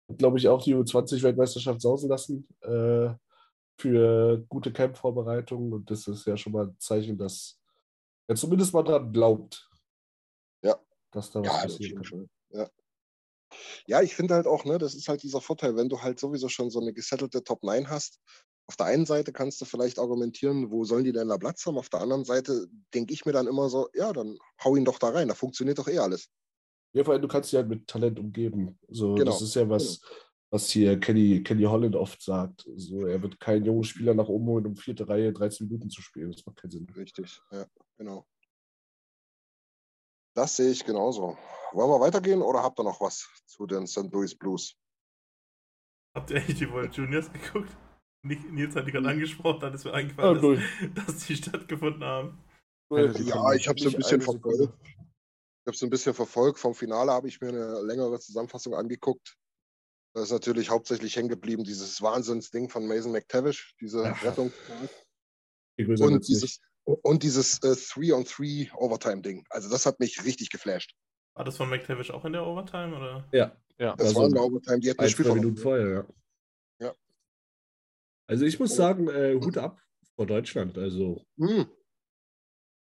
glaube 0.09 0.39
ich, 0.39 0.49
auch 0.49 0.63
die 0.63 0.75
U20-Weltmeisterschaft 0.75 1.81
sausen 1.81 2.09
lassen 2.09 2.49
äh, 2.61 3.15
für 3.79 4.45
gute 4.49 4.73
Camp-Vorbereitungen. 4.73 5.73
Und 5.73 5.91
das 5.91 6.07
ist 6.07 6.27
ja 6.27 6.37
schon 6.37 6.53
mal 6.53 6.67
ein 6.67 6.77
Zeichen, 6.79 7.17
dass 7.17 7.61
er 8.27 8.37
zumindest 8.37 8.73
mal 8.75 8.83
dran 8.83 9.13
glaubt. 9.13 9.69
Ja. 10.63 10.79
Dass 11.11 11.31
da 11.31 11.41
was 11.41 11.47
Ja, 11.47 11.63
passieren 11.63 12.03
kann. 12.03 12.31
Ja. 12.51 12.71
Ja, 13.87 14.03
ich 14.03 14.15
finde 14.15 14.35
halt 14.35 14.47
auch, 14.47 14.65
ne, 14.65 14.79
das 14.79 14.95
ist 14.95 15.09
halt 15.09 15.23
dieser 15.23 15.41
Vorteil, 15.41 15.77
wenn 15.77 15.89
du 15.89 16.03
halt 16.03 16.19
sowieso 16.19 16.49
schon 16.49 16.71
so 16.71 16.81
eine 16.81 16.93
gesettelte 16.93 17.45
Top 17.45 17.63
9 17.63 17.89
hast. 17.89 18.21
Auf 18.67 18.77
der 18.77 18.87
einen 18.87 19.05
Seite 19.05 19.33
kannst 19.33 19.61
du 19.61 19.67
vielleicht 19.67 19.99
argumentieren, 19.99 20.71
wo 20.71 20.85
sollen 20.85 21.05
die 21.05 21.13
denn 21.13 21.29
da 21.29 21.37
Platz 21.37 21.67
haben? 21.67 21.77
Auf 21.77 21.91
der 21.91 22.01
anderen 22.01 22.25
Seite 22.25 22.67
denke 22.95 23.13
ich 23.13 23.27
mir 23.27 23.33
dann 23.33 23.47
immer 23.47 23.69
so, 23.69 23.89
ja, 23.95 24.13
dann 24.13 24.39
hau 24.63 24.75
ihn 24.77 24.87
doch 24.87 24.99
da 24.99 25.11
rein, 25.11 25.29
da 25.29 25.35
funktioniert 25.35 25.79
doch 25.79 25.89
eh 25.89 25.99
alles. 25.99 26.31
Ja, 26.95 27.05
vor 27.05 27.13
allem, 27.13 27.23
du 27.23 27.29
kannst 27.29 27.53
dich 27.53 27.57
halt 27.57 27.69
mit 27.69 27.87
Talent 27.87 28.19
umgeben. 28.19 28.79
So, 28.89 29.15
Genau, 29.15 29.33
Das 29.33 29.43
ist 29.43 29.55
ja 29.55 29.69
was, 29.69 30.01
was 30.51 30.71
hier 30.71 30.99
Kenny, 30.99 31.43
Kenny 31.43 31.65
Holland 31.65 31.97
oft 31.97 32.23
sagt. 32.23 32.65
So, 32.77 33.07
er 33.07 33.21
wird 33.21 33.39
keinen 33.41 33.65
jungen 33.65 33.85
Spieler 33.85 34.15
nach 34.15 34.29
oben 34.29 34.47
holen, 34.47 34.67
um 34.67 34.77
vierte 34.77 35.07
Reihe 35.09 35.33
13 35.33 35.67
Minuten 35.67 35.91
zu 35.91 36.01
spielen. 36.01 36.33
Das 36.33 36.47
macht 36.47 36.57
keinen 36.57 36.71
Sinn. 36.71 36.87
Richtig, 36.97 37.43
ja, 37.51 37.67
genau. 37.99 38.25
Das 40.35 40.57
sehe 40.57 40.71
ich 40.71 40.85
genauso. 40.85 41.37
Wollen 41.73 41.91
wir 41.91 42.01
weitergehen 42.01 42.41
oder 42.41 42.63
habt 42.63 42.79
ihr 42.79 42.85
noch 42.85 43.01
was 43.01 43.29
zu 43.47 43.67
den 43.67 43.87
St. 43.87 44.11
Louis 44.11 44.35
Blues? 44.37 44.77
Habt 46.15 46.31
ihr 46.31 46.37
eigentlich 46.37 46.59
die 46.59 46.71
World 46.71 46.95
Juniors 46.95 47.31
geguckt? 47.33 47.77
Ni- 48.25 48.37
Nils 48.51 48.75
hat 48.75 48.87
die 48.87 48.93
gerade 48.93 49.09
angesprochen, 49.09 49.61
dann 49.61 49.75
ist 49.75 49.85
mir 49.85 49.93
Ah, 49.93 49.97
eingefallen, 49.97 50.43
cool. 50.43 50.63
dass, 50.95 51.07
dass 51.07 51.27
die 51.27 51.37
stattgefunden 51.37 52.03
haben. 52.03 52.39
Ja, 52.91 53.53
ich 53.53 53.69
habe 53.69 53.79
es 53.79 53.87
ein 53.87 53.97
bisschen 53.97 54.21
verfolgt. 54.21 54.61
Ich 54.61 55.67
habe 55.67 55.75
es 55.77 55.83
ein 55.83 55.91
bisschen 55.91 56.15
verfolgt. 56.15 56.59
Vom 56.59 56.75
Finale 56.75 57.11
habe 57.13 57.29
ich 57.29 57.41
mir 57.41 57.49
eine 57.49 57.81
längere 57.83 58.19
Zusammenfassung 58.21 58.75
angeguckt. 58.75 59.37
Da 60.15 60.23
ist 60.23 60.31
natürlich 60.31 60.71
hauptsächlich 60.71 61.17
hängen 61.17 61.29
geblieben, 61.29 61.65
dieses 61.65 62.01
Wahnsinnsding 62.03 62.69
von 62.69 62.87
Mason 62.87 63.13
McTavish, 63.13 63.75
diese 63.81 64.05
Ach. 64.13 64.23
Rettung. 64.23 64.53
Und 65.79 66.29
dieses, 66.29 66.61
und 66.85 67.23
dieses 67.23 67.59
äh, 67.63 67.75
Three-on-Three 67.75 68.69
Overtime-Ding. 68.77 69.45
Also 69.51 69.69
das 69.71 69.87
hat 69.87 69.99
mich 70.01 70.23
richtig 70.25 70.51
geflasht. 70.51 70.95
War 71.35 71.45
das 71.45 71.57
von 71.57 71.69
McTavish 71.69 72.11
auch 72.11 72.25
in 72.25 72.33
der 72.35 72.47
Overtime? 72.47 72.95
Oder? 72.97 73.29
Ja, 73.33 73.57
Ja. 73.79 73.97
Das 73.97 74.09
Also, 74.09 74.21
war 74.21 74.27
in 74.29 74.35
der 74.35 74.43
Overtime, 74.45 74.79
die 74.81 74.89
hätten 74.91 74.99
das 74.99 75.07
ein, 75.07 75.11
Spiel 75.11 75.25
verloren. 75.25 75.41
Minuten 75.47 75.61
vorher. 75.63 75.89
Ja. 75.91 76.07
Also 78.27 78.45
ich 78.45 78.59
muss 78.59 78.75
sagen, 78.75 79.09
äh, 79.09 79.35
Hut 79.35 79.59
ab 79.59 79.81
vor 80.17 80.27
Deutschland. 80.27 80.79
Also 80.79 81.25
Hm, 81.39 81.67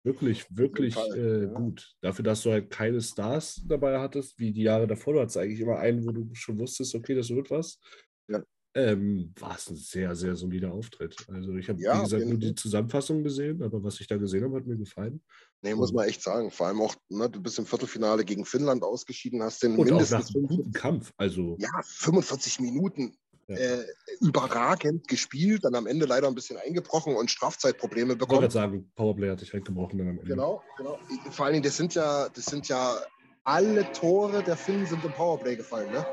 Wirklich, 0.05 0.45
wirklich 0.49 0.97
äh, 1.15 1.47
gut. 1.53 1.95
Dafür, 2.01 2.23
dass 2.23 2.41
du 2.43 2.51
halt 2.51 2.69
keine 2.69 2.99
Stars 2.99 3.61
dabei 3.65 3.99
hattest, 3.99 4.37
wie 4.37 4.51
die 4.51 4.63
Jahre 4.63 4.85
davor. 4.85 5.13
Du 5.13 5.21
hattest 5.21 5.37
eigentlich 5.37 5.61
immer 5.61 5.79
einen, 5.79 6.05
wo 6.05 6.11
du 6.11 6.29
schon 6.33 6.59
wusstest, 6.59 6.93
okay, 6.93 7.15
das 7.15 7.29
wird 7.29 7.49
was. 7.49 7.79
Ja. 8.27 8.43
Ähm, 8.75 9.31
war 9.39 9.55
es 9.55 9.69
ein 9.69 9.77
sehr, 9.77 10.13
sehr 10.15 10.35
solider 10.35 10.73
Auftritt. 10.73 11.15
Also 11.29 11.55
ich 11.55 11.69
habe, 11.69 11.81
Ja, 11.81 11.99
wie 11.99 12.03
gesagt, 12.03 12.25
nur 12.25 12.37
die. 12.37 12.55
Zusammenfassung 12.55 13.23
gesehen, 13.23 13.61
aber 13.61 13.81
was 13.81 14.01
ich 14.01 14.07
da 14.07 14.17
gesehen 14.17 14.43
habe, 14.43 14.57
hat 14.57 14.65
mir 14.65 14.77
gefallen. 14.77 15.23
nee, 15.61 15.73
muss 15.73 15.93
man 15.93 16.07
echt 16.09 16.21
sagen. 16.21 16.51
Vor 16.51 16.67
allem 16.67 16.81
auch, 16.81 16.95
ne, 17.07 17.29
du 17.29 17.41
bist 17.41 17.57
im 17.59 17.65
Viertelfinale 17.65 18.25
gegen 18.25 18.43
Finnland 18.43 18.83
ausgeschieden, 18.83 19.41
hast 19.41 19.63
den 19.63 19.77
Und 19.77 19.79
auch 19.93 20.01
nach 20.01 20.09
mindestens 20.09 20.35
einem 20.35 20.47
guten 20.47 20.71
Kampf. 20.73 21.13
Also 21.15 21.55
ja, 21.59 21.69
45 21.83 22.59
Minuten 22.59 23.15
Ja. 23.47 23.55
äh, 23.57 23.85
überragend 24.21 25.07
gespielt, 25.07 25.65
dann 25.65 25.75
am 25.75 25.85
Ende 25.85 26.05
leider 26.05 26.27
ein 26.27 26.35
bisschen 26.35 26.57
eingebrochen 26.57 27.15
und 27.15 27.29
Strafzeitprobleme 27.29 28.13
ich 28.13 28.19
wollte 28.19 28.19
bekommen. 28.19 28.41
gerade 28.41 28.53
sagen, 28.53 28.91
Powerplay 28.95 29.29
hat 29.31 29.41
dich 29.41 29.53
weggebrochen 29.53 29.97
dann 29.99 30.07
am 30.09 30.17
Ende. 30.19 30.29
Genau, 30.29 30.63
genau. 30.77 30.97
Vor 31.31 31.45
allen 31.45 31.53
Dingen, 31.53 31.63
das 31.63 31.75
sind 31.75 31.93
ja, 31.95 32.29
das 32.29 32.45
sind 32.45 32.67
ja 32.69 32.95
alle 33.43 33.91
Tore 33.91 34.41
der 34.43 34.55
Finnen 34.55 34.85
sind 34.85 35.03
im 35.03 35.11
Powerplay 35.11 35.55
gefallen, 35.57 35.91
ne? 35.91 36.05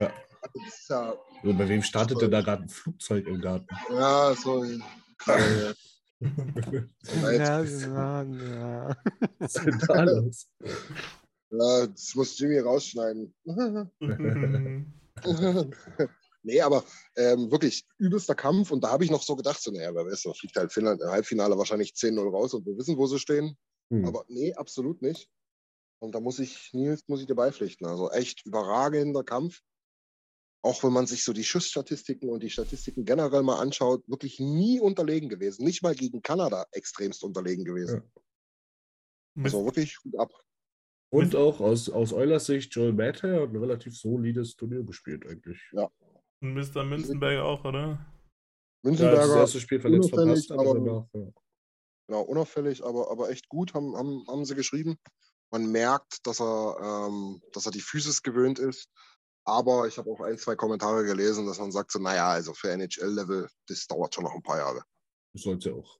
Ja. 0.00 0.12
Also 0.40 0.60
das 0.64 0.74
ist 0.80 0.88
ja, 0.88 1.14
Also 1.42 1.58
bei 1.58 1.68
wem 1.68 1.82
startet 1.82 2.20
denn 2.22 2.30
da 2.30 2.40
gerade 2.40 2.62
ein 2.62 2.68
Flugzeug 2.70 3.26
im 3.26 3.40
Garten? 3.42 3.66
ja 3.90 4.34
so 4.34 4.64
gerade. 5.18 5.74
Ja, 6.20 7.62
ja, 7.62 8.22
ja. 8.22 8.96
Was 9.38 9.54
ist 9.56 9.66
denn 9.66 9.78
da 9.86 10.02
los? 10.04 10.48
ja, 11.50 11.86
das 11.86 12.14
muss 12.14 12.38
Jimmy 12.38 12.58
rausschneiden. 12.58 13.34
nee, 16.44 16.60
aber 16.60 16.84
ähm, 17.16 17.50
wirklich 17.50 17.84
übelster 17.98 18.34
Kampf. 18.34 18.70
Und 18.70 18.84
da 18.84 18.90
habe 18.90 19.04
ich 19.04 19.10
noch 19.10 19.22
so 19.22 19.36
gedacht, 19.36 19.60
so, 19.60 19.70
naja, 19.70 19.94
wer 19.94 20.06
weiß, 20.06 20.22
da 20.22 20.32
fliegt 20.32 20.56
halt 20.56 20.72
Finnland 20.72 21.02
im 21.02 21.08
Halbfinale 21.08 21.58
wahrscheinlich 21.58 21.92
10-0 21.92 22.30
raus 22.30 22.54
und 22.54 22.66
wir 22.66 22.76
wissen, 22.76 22.96
wo 22.96 23.06
sie 23.06 23.18
stehen. 23.18 23.56
Hm. 23.90 24.04
Aber 24.04 24.24
nee, 24.28 24.54
absolut 24.54 25.02
nicht. 25.02 25.28
Und 25.98 26.14
da 26.14 26.20
muss 26.20 26.38
ich, 26.38 26.70
Nils, 26.72 27.04
muss 27.08 27.20
ich 27.20 27.26
dir 27.26 27.34
beipflichten. 27.34 27.86
Also 27.86 28.10
echt 28.10 28.44
überragender 28.46 29.24
Kampf. 29.24 29.60
Auch 30.62 30.82
wenn 30.82 30.92
man 30.92 31.06
sich 31.06 31.24
so 31.24 31.32
die 31.32 31.44
Schussstatistiken 31.44 32.30
und 32.30 32.42
die 32.42 32.50
Statistiken 32.50 33.04
generell 33.04 33.42
mal 33.42 33.60
anschaut, 33.60 34.02
wirklich 34.08 34.40
nie 34.40 34.80
unterlegen 34.80 35.28
gewesen. 35.28 35.64
Nicht 35.64 35.82
mal 35.82 35.94
gegen 35.94 36.22
Kanada 36.22 36.66
extremst 36.72 37.22
unterlegen 37.22 37.64
gewesen. 37.64 38.02
Also 39.36 39.64
wirklich 39.64 39.96
gut 39.96 40.18
ab. 40.18 40.32
Und 41.10 41.36
auch 41.36 41.60
aus, 41.60 41.88
aus 41.90 42.12
Eulers 42.12 42.46
Sicht, 42.46 42.74
Joel 42.74 42.92
Matter 42.92 43.42
hat 43.42 43.50
ein 43.50 43.56
relativ 43.56 43.96
solides 43.96 44.56
Turnier 44.56 44.82
gespielt 44.82 45.26
eigentlich. 45.26 45.60
Und 46.42 46.54
Mr. 46.54 46.84
Münzenberger 46.84 47.44
auch, 47.44 47.64
oder? 47.64 47.80
Ja, 47.80 47.96
das 47.96 48.90
Münzenberger, 48.90 49.36
erste 49.36 49.60
Spiel 49.60 49.80
verletzt 49.80 50.12
unauffällig, 50.12 50.46
verpasst, 50.46 50.68
aber 50.68 50.80
aber- 50.80 51.08
ja. 51.14 51.32
genau, 52.08 52.22
unauffällig, 52.22 52.84
aber, 52.84 53.10
aber 53.10 53.30
echt 53.30 53.48
gut, 53.48 53.74
haben, 53.74 53.96
haben, 53.96 54.26
haben 54.28 54.44
sie 54.44 54.54
geschrieben. 54.54 54.98
Man 55.50 55.70
merkt, 55.70 56.26
dass 56.26 56.40
er, 56.40 57.06
ähm, 57.08 57.40
dass 57.52 57.66
er 57.66 57.72
die 57.72 57.80
Physis 57.80 58.22
gewöhnt 58.22 58.58
ist. 58.58 58.88
Aber 59.46 59.86
ich 59.86 59.98
habe 59.98 60.10
auch 60.10 60.20
ein, 60.20 60.38
zwei 60.38 60.56
Kommentare 60.56 61.04
gelesen, 61.04 61.46
dass 61.46 61.58
man 61.58 61.70
sagt 61.70 61.92
so, 61.92 61.98
naja, 61.98 62.28
also 62.30 62.54
für 62.54 62.70
NHL-Level, 62.70 63.48
das 63.68 63.86
dauert 63.86 64.14
schon 64.14 64.24
noch 64.24 64.34
ein 64.34 64.42
paar 64.42 64.56
Jahre. 64.56 64.82
Das 65.34 65.42
sollte 65.42 65.70
ja 65.70 65.74
auch. 65.76 65.98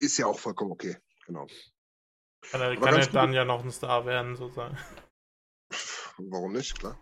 Ist 0.00 0.18
ja 0.18 0.26
auch 0.26 0.38
vollkommen 0.38 0.72
okay. 0.72 0.98
Genau. 1.26 1.46
Kann 2.42 2.60
er, 2.60 2.76
kann 2.76 2.94
er 2.94 3.06
dann 3.06 3.32
ja 3.32 3.44
noch 3.46 3.64
ein 3.64 3.70
Star 3.70 4.04
werden, 4.04 4.36
sozusagen. 4.36 4.76
Warum 6.18 6.52
nicht, 6.52 6.78
klar. 6.78 7.00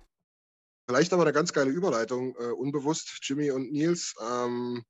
Vielleicht 0.89 1.13
aber 1.13 1.23
eine 1.23 1.33
ganz 1.33 1.53
geile 1.53 1.71
Überleitung, 1.71 2.35
äh, 2.37 2.51
unbewusst, 2.51 3.19
Jimmy 3.23 3.51
und 3.51 3.73
Nils, 3.73 4.15
ähm, 4.21 4.85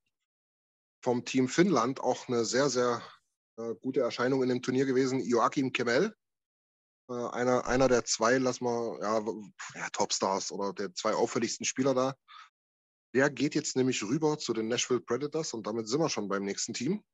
vom 1.02 1.24
Team 1.24 1.48
Finnland 1.48 2.00
auch 2.00 2.28
eine 2.28 2.44
sehr, 2.44 2.70
sehr 2.70 3.02
äh, 3.58 3.74
gute 3.74 4.00
Erscheinung 4.00 4.42
in 4.42 4.48
dem 4.48 4.62
Turnier 4.62 4.86
gewesen. 4.86 5.20
Joachim 5.20 5.72
Kemel, 5.72 6.14
äh, 7.10 7.12
einer, 7.12 7.66
einer 7.66 7.88
der 7.88 8.04
zwei, 8.04 8.38
lass 8.38 8.60
mal, 8.60 8.98
ja, 9.02 9.20
ja, 9.74 9.88
Topstars 9.90 10.52
oder 10.52 10.72
der 10.72 10.94
zwei 10.94 11.14
auffälligsten 11.14 11.66
Spieler 11.66 11.94
da. 11.94 12.14
Der 13.14 13.28
geht 13.28 13.54
jetzt 13.54 13.76
nämlich 13.76 14.02
rüber 14.02 14.38
zu 14.38 14.54
den 14.54 14.68
Nashville 14.68 15.00
Predators 15.00 15.52
und 15.52 15.66
damit 15.66 15.88
sind 15.88 16.00
wir 16.00 16.08
schon 16.08 16.28
beim 16.28 16.44
nächsten 16.44 16.72
Team. 16.72 17.04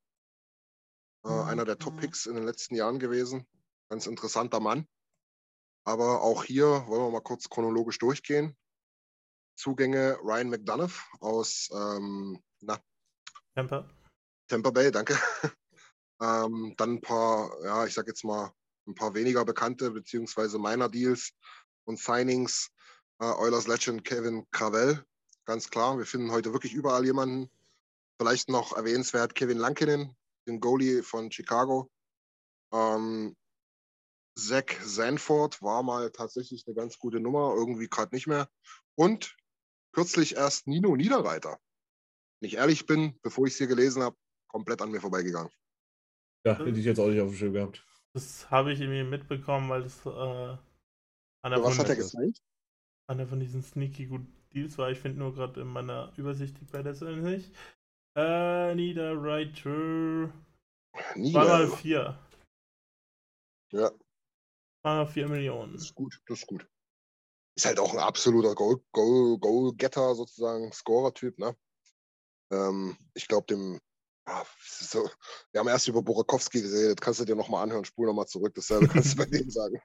Äh, 1.24 1.30
einer 1.30 1.64
der 1.64 1.78
Top-Picks 1.78 2.26
in 2.26 2.36
den 2.36 2.44
letzten 2.44 2.76
Jahren 2.76 3.00
gewesen. 3.00 3.46
Ganz 3.88 4.06
interessanter 4.06 4.60
Mann. 4.60 4.86
Aber 5.84 6.22
auch 6.22 6.44
hier 6.44 6.66
wollen 6.86 7.02
wir 7.02 7.10
mal 7.10 7.22
kurz 7.22 7.48
chronologisch 7.48 7.98
durchgehen. 7.98 8.56
Zugänge 9.58 10.16
Ryan 10.22 10.50
McDonough 10.50 11.04
aus 11.20 11.68
ähm, 11.72 12.40
na, 12.60 12.78
Temper. 13.54 13.90
Tampa 14.46 14.70
Bay, 14.70 14.90
danke. 14.92 15.18
ähm, 16.22 16.74
dann 16.76 16.94
ein 16.94 17.00
paar, 17.00 17.50
ja, 17.64 17.84
ich 17.84 17.92
sag 17.92 18.06
jetzt 18.06 18.24
mal, 18.24 18.52
ein 18.86 18.94
paar 18.94 19.14
weniger 19.14 19.44
bekannte 19.44 19.90
beziehungsweise 19.90 20.58
Minor 20.58 20.88
Deals 20.88 21.32
und 21.84 21.98
Signings. 21.98 22.70
Äh, 23.20 23.24
Oilers 23.24 23.66
Legend 23.66 24.04
Kevin 24.04 24.48
Cravell, 24.52 25.04
ganz 25.44 25.68
klar. 25.70 25.98
Wir 25.98 26.06
finden 26.06 26.30
heute 26.30 26.52
wirklich 26.52 26.72
überall 26.72 27.04
jemanden. 27.04 27.50
Vielleicht 28.16 28.48
noch 28.48 28.76
erwähnenswert 28.76 29.34
Kevin 29.34 29.58
Lankinen, 29.58 30.16
den 30.46 30.60
Goalie 30.60 31.02
von 31.02 31.32
Chicago. 31.32 31.90
Ähm, 32.72 33.36
Zach 34.38 34.80
Sanford 34.84 35.60
war 35.62 35.82
mal 35.82 36.12
tatsächlich 36.12 36.64
eine 36.66 36.76
ganz 36.76 36.98
gute 37.00 37.18
Nummer, 37.18 37.54
irgendwie 37.56 37.88
gerade 37.88 38.14
nicht 38.14 38.28
mehr. 38.28 38.48
Und 38.94 39.36
kürzlich 39.98 40.36
erst 40.36 40.68
Nino 40.68 40.94
Niederreiter. 40.94 41.58
Wenn 42.40 42.46
ich 42.46 42.54
ehrlich 42.54 42.86
bin, 42.86 43.18
bevor 43.22 43.46
ich 43.46 43.54
es 43.54 43.58
hier 43.58 43.66
gelesen 43.66 44.00
habe, 44.00 44.16
komplett 44.46 44.80
an 44.80 44.92
mir 44.92 45.00
vorbeigegangen. 45.00 45.50
Ja, 46.46 46.56
hätte 46.56 46.78
ich 46.78 46.84
jetzt 46.84 47.00
auch 47.00 47.08
nicht 47.08 47.20
auf 47.20 47.30
dem 47.30 47.36
Schirm 47.36 47.52
gehabt. 47.52 47.84
Das 48.14 48.48
habe 48.48 48.72
ich 48.72 48.80
irgendwie 48.80 49.02
mitbekommen, 49.02 49.68
weil 49.68 49.82
das 49.82 50.06
äh, 50.06 50.08
einer, 51.42 51.62
Was 51.64 51.76
von, 51.76 51.86
hat 51.88 51.98
er 51.98 52.32
einer 53.08 53.26
von 53.26 53.40
diesen 53.40 53.60
sneaky 53.62 54.06
good 54.06 54.24
Deals 54.54 54.78
war. 54.78 54.88
Ich 54.92 55.00
finde 55.00 55.18
nur 55.18 55.34
gerade 55.34 55.62
in 55.62 55.66
meiner 55.66 56.12
Übersicht 56.16 56.60
die 56.60 56.64
Badass 56.64 57.00
nicht. 57.00 57.52
Äh, 58.16 58.76
Niederreiter. 58.76 60.32
Nieder. 61.16 61.68
vier. 61.76 62.18
Ja, 63.72 63.90
Zweimal 64.82 65.06
vier 65.08 65.28
Millionen. 65.28 65.72
das 65.72 65.82
ist 65.82 65.94
gut, 65.94 66.22
das 66.26 66.38
ist 66.38 66.46
gut. 66.46 66.68
Ist 67.58 67.66
halt 67.66 67.80
auch 67.80 67.92
ein 67.92 67.98
absoluter 67.98 68.54
Goal- 68.54 68.80
Goal- 68.92 69.36
Goal-Getter 69.36 70.14
sozusagen, 70.14 70.70
Scorer-Typ, 70.70 71.40
ne? 71.40 71.56
Ähm, 72.52 72.96
ich 73.14 73.26
glaube, 73.26 73.46
dem, 73.48 73.80
ja, 74.28 74.46
ist 74.64 74.92
so, 74.92 75.10
wir 75.50 75.58
haben 75.58 75.66
erst 75.66 75.88
über 75.88 76.00
Borakowski 76.00 76.62
geredet, 76.62 77.00
kannst 77.00 77.18
du 77.18 77.24
dir 77.24 77.34
nochmal 77.34 77.64
anhören, 77.64 77.84
spul 77.84 78.06
nochmal 78.06 78.28
zurück, 78.28 78.54
dasselbe 78.54 78.86
kannst 79.02 79.14
du 79.14 79.16
bei 79.16 79.24
dem 79.24 79.50
sagen. 79.50 79.82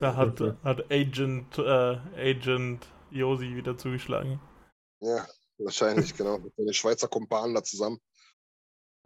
Da 0.00 0.14
hat, 0.14 0.38
hat 0.38 0.92
Agent, 0.92 1.56
äh, 1.56 1.96
Agent 2.30 2.86
Josi 3.10 3.56
wieder 3.56 3.78
zugeschlagen. 3.78 4.38
Ja, 5.00 5.26
wahrscheinlich, 5.56 6.14
genau. 6.18 6.40
Mit 6.40 6.58
den 6.58 6.74
Schweizer 6.74 7.08
Kumpanen 7.08 7.54
da 7.54 7.64
zusammen. 7.64 8.02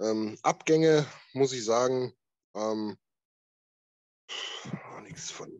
Ähm, 0.00 0.36
Abgänge, 0.42 1.06
muss 1.34 1.52
ich 1.52 1.64
sagen, 1.64 2.12
ähm, 2.56 2.98
auch 4.90 5.00
nichts 5.02 5.30
von 5.30 5.52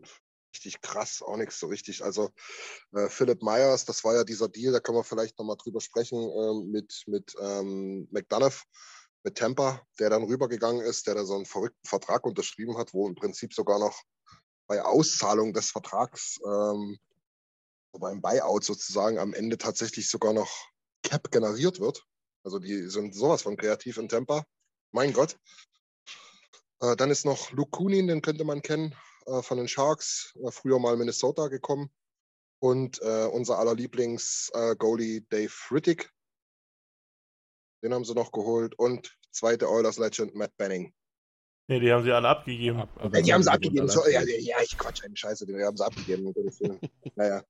richtig 0.59 0.81
krass, 0.81 1.23
auch 1.23 1.37
nichts 1.37 1.61
so 1.61 1.67
richtig. 1.67 2.03
Also 2.03 2.31
äh, 2.93 3.09
Philip 3.09 3.43
Myers, 3.43 3.85
das 3.85 4.03
war 4.05 4.15
ja 4.15 4.25
dieser 4.25 4.49
Deal, 4.49 4.73
da 4.73 4.81
können 4.81 4.99
wir 4.99 5.05
vielleicht 5.05 5.39
nochmal 5.39 5.57
drüber 5.57 5.81
sprechen, 5.81 6.19
ähm, 6.19 6.71
mit, 6.71 7.05
mit 7.07 7.35
ähm, 7.41 8.09
McDonough, 8.11 8.65
mit 9.23 9.37
Tampa, 9.37 9.83
der 9.99 10.11
dann 10.11 10.25
rübergegangen 10.25 10.83
ist, 10.83 11.07
der 11.07 11.15
da 11.15 11.25
so 11.25 11.35
einen 11.35 11.47
verrückten 11.47 11.87
Vertrag 11.87 12.25
unterschrieben 12.25 12.77
hat, 12.77 12.93
wo 12.93 13.07
im 13.07 13.15
Prinzip 13.15 13.55
sogar 13.55 13.79
noch 13.79 14.03
bei 14.67 14.83
Auszahlung 14.83 15.53
des 15.53 15.71
Vertrags 15.71 16.39
ähm, 16.45 16.99
beim 17.93 18.21
Buyout 18.21 18.65
sozusagen 18.65 19.19
am 19.19 19.35
Ende 19.35 19.59
tatsächlich 19.59 20.09
sogar 20.09 20.33
noch 20.33 20.51
Cap 21.03 21.31
generiert 21.31 21.81
wird. 21.81 22.05
Also 22.45 22.59
die 22.59 22.89
sind 22.89 23.15
sowas 23.15 23.43
von 23.43 23.57
kreativ 23.57 23.97
in 23.97 24.09
Tampa. 24.09 24.45
Mein 24.93 25.13
Gott. 25.13 25.37
Äh, 26.81 26.97
dann 26.97 27.11
ist 27.11 27.25
noch 27.25 27.51
Luke 27.51 27.71
Kunin, 27.71 28.07
den 28.07 28.23
könnte 28.23 28.45
man 28.45 28.63
kennen, 28.63 28.95
äh, 29.29 29.43
von 29.43 29.59
den 29.59 29.68
Sharks, 29.68 30.35
äh, 30.43 30.51
früher 30.51 30.79
mal 30.79 30.97
Minnesota 30.97 31.49
gekommen. 31.49 31.91
Und 32.61 33.01
äh, 33.03 33.26
unser 33.26 33.59
aller 33.59 33.74
Lieblings-Goalie 33.74 35.20
Dave 35.29 35.53
Rittick. 35.70 36.11
Den 37.85 37.95
haben 37.95 38.05
sie 38.05 38.14
noch 38.14 38.33
geholt. 38.33 38.74
Und 38.76 39.16
zweite 39.31 39.68
Oilers-Legend 39.70 40.35
Matt 40.35 40.57
Benning. 40.57 40.93
Ne, 41.70 41.79
die 41.79 41.93
haben 41.93 42.03
sie 42.03 42.11
alle 42.11 42.29
abgegeben. 42.29 42.81
Ab, 42.81 42.89
ab, 42.97 43.14
Ja, 43.14 43.20
die 43.20 43.33
haben 43.33 43.43
sie 43.43 43.53
abgegeben. 43.53 43.89
So, 43.89 44.05
ja, 44.09 44.22
ja, 44.22 44.57
ich 44.62 44.76
quatsch 44.76 45.05
eine 45.05 45.16
Scheiße, 45.16 45.47
die 45.47 45.55
haben 45.62 45.76
sie 45.76 45.85
abgegeben. 45.85 46.33
naja, 47.14 47.45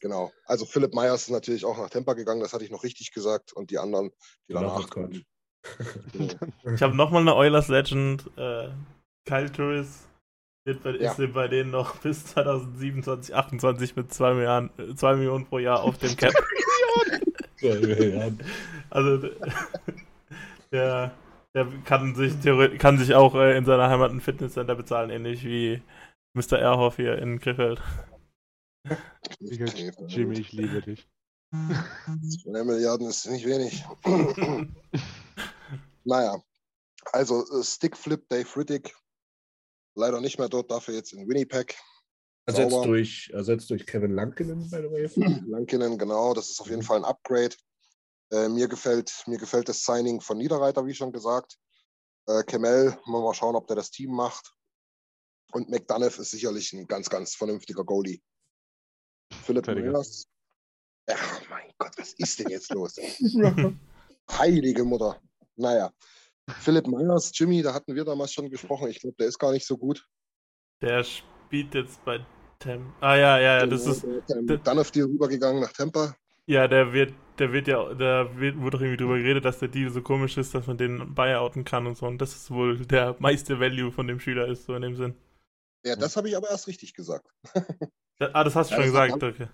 genau. 0.00 0.32
Also 0.46 0.66
Philipp 0.66 0.92
Myers 0.92 1.22
ist 1.22 1.30
natürlich 1.30 1.64
auch 1.64 1.78
nach 1.78 1.88
Tampa 1.88 2.14
gegangen, 2.14 2.40
das 2.40 2.52
hatte 2.52 2.64
ich 2.64 2.70
noch 2.70 2.82
richtig 2.82 3.12
gesagt. 3.12 3.52
Und 3.52 3.70
die 3.70 3.78
anderen, 3.78 4.10
die 4.48 4.52
Genau, 4.52 4.62
danach 4.62 4.90
Quatsch. 4.90 4.90
kamen. 4.90 5.24
Ich 6.74 6.82
habe 6.82 6.96
nochmal 6.96 7.22
eine 7.22 7.36
Oilers 7.36 7.68
Legend. 7.68 8.28
Äh, 8.36 8.70
Kyle 9.24 9.50
Turris 9.50 10.05
wird 10.66 10.82
bei, 10.82 10.90
Ja. 10.96 11.12
ist 11.12 11.32
bei 11.32 11.48
denen 11.48 11.70
noch 11.70 11.96
bis 12.02 12.26
2027, 12.26 13.34
28 13.34 13.96
mit 13.96 14.12
2 14.12 14.34
Millionen, 14.34 14.96
2 14.96 15.14
Millionen 15.16 15.46
pro 15.46 15.58
Jahr 15.58 15.82
auf 15.82 15.96
dem 15.98 16.16
Cap. 16.16 16.34
So, 17.60 17.68
ja, 17.68 18.30
Also 18.90 19.16
der, 20.72 21.12
der 21.54 21.66
kann 21.84 22.14
sich 22.14 22.34
theoretisch, 22.40 22.78
kann 22.78 22.98
sich 22.98 23.14
auch 23.14 23.34
äh, 23.34 23.56
in 23.56 23.64
seiner 23.64 23.88
Heimat 23.88 24.10
ein 24.10 24.20
Fitnesscenter 24.20 24.74
bezahlen, 24.74 25.10
ähnlich 25.10 25.44
wie 25.44 25.82
Mr. 26.34 26.58
Erhoff 26.58 26.96
hier 26.96 27.16
in 27.18 27.40
Krefeld. 27.40 27.80
Jimmy, 30.08 30.38
ich 30.38 30.52
liebe 30.52 30.82
dich. 30.82 31.08
2 31.52 32.64
Milliarden 32.64 33.06
ist 33.08 33.26
nicht 33.26 33.46
wenig. 33.46 33.84
naja, 36.04 36.36
also 37.12 37.44
äh, 37.58 37.64
Stickflip 37.64 38.28
Dave 38.28 38.48
Riddick, 38.56 38.94
leider 39.96 40.20
nicht 40.20 40.38
mehr 40.38 40.48
dort, 40.48 40.70
dafür 40.70 40.94
jetzt 40.94 41.12
in 41.12 41.28
Winnipeg. 41.28 41.76
Ersetzt 42.46 42.70
Sauber. 42.70 42.86
durch, 42.86 43.30
ersetzt 43.32 43.70
durch 43.70 43.84
Kevin 43.86 44.14
Lankinen, 44.14 44.70
by 44.70 44.76
the 44.76 44.90
way. 44.90 45.10
Lankinen, 45.48 45.98
genau, 45.98 46.32
das 46.32 46.50
ist 46.50 46.60
auf 46.60 46.68
jeden 46.68 46.82
Fall 46.82 46.98
ein 46.98 47.04
Upgrade. 47.04 47.56
Äh, 48.30 48.48
mir, 48.48 48.68
gefällt, 48.68 49.12
mir 49.26 49.38
gefällt 49.38 49.68
das 49.68 49.82
Signing 49.84 50.20
von 50.20 50.38
Niederreiter, 50.38 50.86
wie 50.86 50.94
schon 50.94 51.12
gesagt. 51.12 51.58
Äh, 52.28 52.42
Kemel, 52.44 52.96
mal 53.06 53.34
schauen, 53.34 53.56
ob 53.56 53.66
der 53.66 53.76
das 53.76 53.90
Team 53.90 54.12
macht. 54.12 54.52
Und 55.52 55.68
McDonough 55.70 56.18
ist 56.18 56.30
sicherlich 56.30 56.72
ein 56.72 56.86
ganz, 56.86 57.08
ganz 57.08 57.34
vernünftiger 57.34 57.84
Goalie. 57.84 58.20
Philipp. 59.44 59.66
Möllers. 59.66 60.26
Ja, 61.08 61.16
mein 61.48 61.72
Gott, 61.78 61.92
was 61.98 62.14
ist 62.14 62.38
denn 62.38 62.48
jetzt 62.48 62.72
los? 62.72 62.96
Heilige 64.30 64.84
Mutter. 64.84 65.20
Naja. 65.54 65.92
Philipp 66.48 66.86
Myers, 66.86 67.32
Jimmy, 67.34 67.62
da 67.62 67.74
hatten 67.74 67.94
wir 67.94 68.04
damals 68.04 68.32
schon 68.32 68.50
gesprochen. 68.50 68.88
Ich 68.88 69.00
glaube, 69.00 69.16
der 69.18 69.28
ist 69.28 69.38
gar 69.38 69.52
nicht 69.52 69.66
so 69.66 69.76
gut. 69.76 70.06
Der 70.80 71.02
spielt 71.04 71.74
jetzt 71.74 72.04
bei 72.04 72.24
Tem. 72.58 72.92
Ah 73.00 73.16
ja, 73.16 73.38
ja, 73.38 73.58
ja, 73.58 73.66
das 73.66 73.86
ist. 73.86 74.06
Dann 74.64 74.78
auf 74.78 74.90
die 74.90 75.00
rübergegangen 75.02 75.60
nach 75.60 75.72
Tampa. 75.72 76.16
Ja, 76.46 76.68
der 76.68 76.92
wird, 76.92 77.12
der 77.38 77.52
wird 77.52 77.66
ja, 77.66 77.92
da 77.94 78.38
wird, 78.38 78.56
wurde 78.58 78.76
doch 78.76 78.80
irgendwie 78.80 79.02
drüber 79.02 79.18
geredet, 79.18 79.44
dass 79.44 79.58
der 79.58 79.68
Deal 79.68 79.90
so 79.90 80.00
komisch 80.00 80.36
ist, 80.36 80.54
dass 80.54 80.66
man 80.66 80.78
den 80.78 81.14
buyouten 81.14 81.64
kann 81.64 81.86
und 81.86 81.96
so. 81.96 82.06
Und 82.06 82.18
das 82.18 82.36
ist 82.36 82.50
wohl 82.50 82.78
der 82.86 83.16
meiste 83.18 83.58
Value 83.58 83.90
von 83.90 84.06
dem 84.06 84.20
Schüler 84.20 84.46
ist, 84.46 84.64
so 84.64 84.74
in 84.74 84.82
dem 84.82 84.96
Sinn. 84.96 85.14
Ja, 85.84 85.96
das 85.96 86.16
habe 86.16 86.28
ich 86.28 86.36
aber 86.36 86.48
erst 86.50 86.68
richtig 86.68 86.94
gesagt. 86.94 87.28
Ah, 88.18 88.44
das 88.44 88.56
hast 88.56 88.70
du 88.70 88.74
Ja, 88.74 88.80
schon 88.80 88.92
gesagt, 88.92 89.22
okay. 89.22 89.48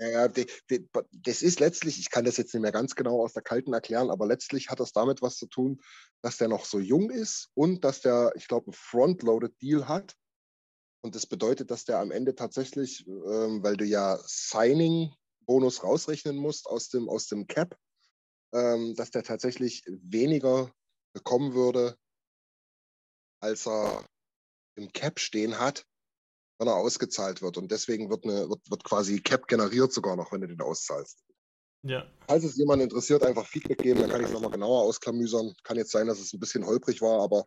Ja, 0.00 0.28
die, 0.28 0.46
die, 0.70 0.88
das 1.10 1.42
ist 1.42 1.58
letztlich, 1.58 1.98
ich 1.98 2.10
kann 2.10 2.24
das 2.24 2.36
jetzt 2.36 2.54
nicht 2.54 2.62
mehr 2.62 2.70
ganz 2.70 2.94
genau 2.94 3.20
aus 3.20 3.32
der 3.32 3.42
Kalten 3.42 3.72
erklären, 3.72 4.10
aber 4.10 4.26
letztlich 4.26 4.70
hat 4.70 4.78
das 4.78 4.92
damit 4.92 5.22
was 5.22 5.36
zu 5.36 5.46
tun, 5.46 5.80
dass 6.22 6.36
der 6.36 6.46
noch 6.46 6.64
so 6.64 6.78
jung 6.78 7.10
ist 7.10 7.50
und 7.54 7.84
dass 7.84 8.00
der, 8.00 8.32
ich 8.36 8.46
glaube, 8.46 8.66
einen 8.66 8.74
Frontloaded 8.74 9.60
Deal 9.60 9.88
hat. 9.88 10.14
Und 11.00 11.16
das 11.16 11.26
bedeutet, 11.26 11.72
dass 11.72 11.84
der 11.84 11.98
am 11.98 12.12
Ende 12.12 12.36
tatsächlich, 12.36 13.06
ähm, 13.08 13.62
weil 13.62 13.76
du 13.76 13.84
ja 13.84 14.18
Signing-Bonus 14.24 15.82
rausrechnen 15.82 16.36
musst 16.36 16.66
aus 16.66 16.88
dem, 16.88 17.08
aus 17.08 17.26
dem 17.26 17.48
Cap, 17.48 17.76
ähm, 18.52 18.94
dass 18.94 19.10
der 19.10 19.24
tatsächlich 19.24 19.82
weniger 19.86 20.72
bekommen 21.12 21.54
würde, 21.54 21.96
als 23.40 23.66
er 23.66 24.06
im 24.76 24.92
Cap 24.92 25.18
stehen 25.18 25.58
hat, 25.58 25.84
wenn 26.58 26.68
er 26.68 26.76
ausgezahlt 26.76 27.42
wird. 27.42 27.56
Und 27.56 27.70
deswegen 27.70 28.10
wird, 28.10 28.24
eine, 28.24 28.48
wird, 28.48 28.60
wird 28.70 28.84
quasi 28.84 29.20
Cap 29.20 29.46
generiert 29.46 29.92
sogar 29.92 30.16
noch, 30.16 30.32
wenn 30.32 30.40
du 30.40 30.48
den 30.48 30.60
auszahlst. 30.60 31.24
Ja. 31.82 32.04
Falls 32.26 32.44
es 32.44 32.56
jemand 32.56 32.82
interessiert, 32.82 33.22
einfach 33.22 33.46
Feedback 33.46 33.78
geben, 33.78 34.00
dann 34.00 34.10
kann 34.10 34.20
ich 34.20 34.26
es 34.26 34.32
nochmal 34.32 34.50
genauer 34.50 34.82
ausklamüsern. 34.82 35.54
Kann 35.62 35.76
jetzt 35.76 35.92
sein, 35.92 36.06
dass 36.08 36.18
es 36.18 36.32
ein 36.32 36.40
bisschen 36.40 36.66
holprig 36.66 37.00
war, 37.00 37.22
aber 37.22 37.46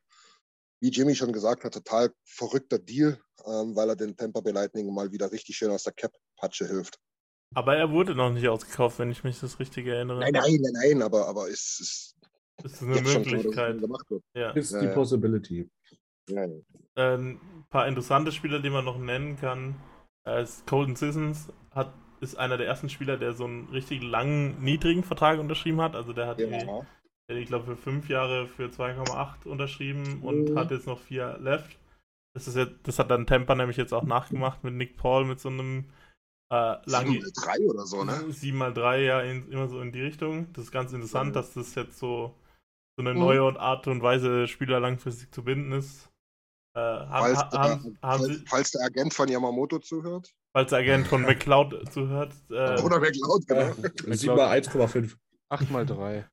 wie 0.79 0.89
Jimmy 0.89 1.13
schon 1.15 1.33
gesagt 1.33 1.63
hat, 1.63 1.73
total 1.73 2.11
verrückter 2.25 2.79
Deal, 2.79 3.19
ähm, 3.45 3.75
weil 3.75 3.89
er 3.89 3.95
den 3.95 4.15
Tampa 4.15 4.39
Bay 4.39 4.53
Lightning 4.53 4.91
mal 4.93 5.11
wieder 5.11 5.31
richtig 5.31 5.57
schön 5.57 5.69
aus 5.69 5.83
der 5.83 5.93
Cap-Patsche 5.93 6.65
hilft. 6.67 6.97
Aber 7.53 7.75
er 7.75 7.91
wurde 7.91 8.15
noch 8.15 8.31
nicht 8.31 8.47
ausgekauft, 8.47 8.97
wenn 8.99 9.11
ich 9.11 9.23
mich 9.25 9.39
das 9.41 9.59
richtig 9.59 9.85
erinnere. 9.85 10.21
Nein, 10.21 10.31
nein, 10.33 10.57
nein, 10.61 10.73
nein, 10.73 11.01
aber, 11.01 11.27
aber 11.27 11.49
es 11.49 11.79
ist 11.81 12.15
Das 12.63 12.71
ist 12.73 12.81
eine 12.83 13.05
schon 13.05 13.23
es 13.23 13.31
Möglichkeit. 13.31 13.79
gemacht 13.81 14.09
wird. 14.09 14.23
Ja. 14.33 14.51
Ist 14.51 14.71
Ja, 14.71 14.79
die 14.79 14.85
ja. 14.87 14.93
Possibility. 14.93 15.69
Ja, 16.29 16.45
ja. 16.45 16.55
Ein 16.95 17.39
paar 17.69 17.87
interessante 17.87 18.31
Spieler, 18.31 18.59
die 18.59 18.69
man 18.69 18.85
noch 18.85 18.97
nennen 18.97 19.37
kann. 19.37 19.75
Äh, 20.25 20.45
Colton 20.67 20.95
Sissons 20.95 21.51
hat, 21.73 21.93
ist 22.19 22.35
einer 22.37 22.57
der 22.57 22.67
ersten 22.67 22.89
Spieler, 22.89 23.17
der 23.17 23.33
so 23.33 23.45
einen 23.45 23.69
richtig 23.69 24.03
langen, 24.03 24.61
niedrigen 24.61 25.03
Vertrag 25.03 25.39
unterschrieben 25.39 25.81
hat. 25.81 25.95
Also 25.95 26.13
der 26.13 26.27
hat 26.27 26.39
der 26.39 26.67
hat, 27.37 27.41
ich 27.41 27.47
glaube, 27.47 27.65
für 27.65 27.77
fünf 27.77 28.09
Jahre 28.09 28.47
für 28.47 28.69
2,8 28.69 29.45
unterschrieben 29.47 30.21
und 30.21 30.51
Mhm. 30.51 30.57
hat 30.57 30.71
jetzt 30.71 30.87
noch 30.87 30.99
vier 30.99 31.37
left. 31.39 31.79
Das, 32.33 32.47
ist 32.47 32.55
jetzt, 32.55 32.75
das 32.83 32.99
hat 32.99 33.09
dann 33.11 33.25
Tampa 33.25 33.55
nämlich 33.55 33.77
jetzt 33.77 33.93
auch 33.93 34.03
nachgemacht 34.03 34.63
mit 34.63 34.73
Nick 34.73 34.97
Paul 34.97 35.25
mit 35.25 35.39
so 35.39 35.49
einem 35.49 35.85
äh, 36.51 36.75
langen. 36.85 37.13
Sieben 37.13 37.23
mal 37.23 37.31
drei 37.33 37.65
oder 37.67 37.85
so, 37.85 38.03
ne? 38.03 38.31
7 38.31 38.57
mal 38.57 38.73
3 38.73 39.01
ja 39.03 39.21
in, 39.21 39.49
immer 39.51 39.67
so 39.69 39.81
in 39.81 39.91
die 39.91 40.01
Richtung. 40.01 40.51
Das 40.53 40.65
ist 40.65 40.71
ganz 40.71 40.93
interessant, 40.93 41.29
Mhm. 41.29 41.33
dass 41.33 41.53
das 41.53 41.75
jetzt 41.75 41.99
so, 41.99 42.35
so 42.97 43.01
eine 43.01 43.13
Mhm. 43.13 43.19
neue 43.19 43.59
Art 43.59 43.87
und 43.87 44.01
Weise, 44.03 44.47
Spieler 44.47 44.79
langfristig 44.79 45.31
zu 45.31 45.43
binden 45.43 45.71
ist. 45.71 46.10
Äh, 46.73 46.79
haben, 46.79 47.09
Falls, 47.09 47.37
ha- 47.39 47.51
haben, 47.51 47.83
der, 48.01 48.09
haben 48.09 48.19
falls, 48.23 48.27
sie, 48.39 48.45
falls 48.47 48.71
der 48.71 48.85
Agent 48.85 49.13
von 49.13 49.27
Yamamoto 49.27 49.79
zuhört. 49.79 50.33
falls 50.53 50.69
der 50.69 50.79
Agent 50.79 51.07
von 51.07 51.21
McCloud 51.23 51.91
zuhört, 51.91 52.33
äh, 52.49 52.81
Oder 52.81 52.99
McLeod, 52.99 53.45
genau. 53.47 53.73
7 54.13 54.35
mal 54.35 54.57
1,5. 54.57 55.15
8 55.49 55.69
mal 55.71 55.85
3. 55.85 56.29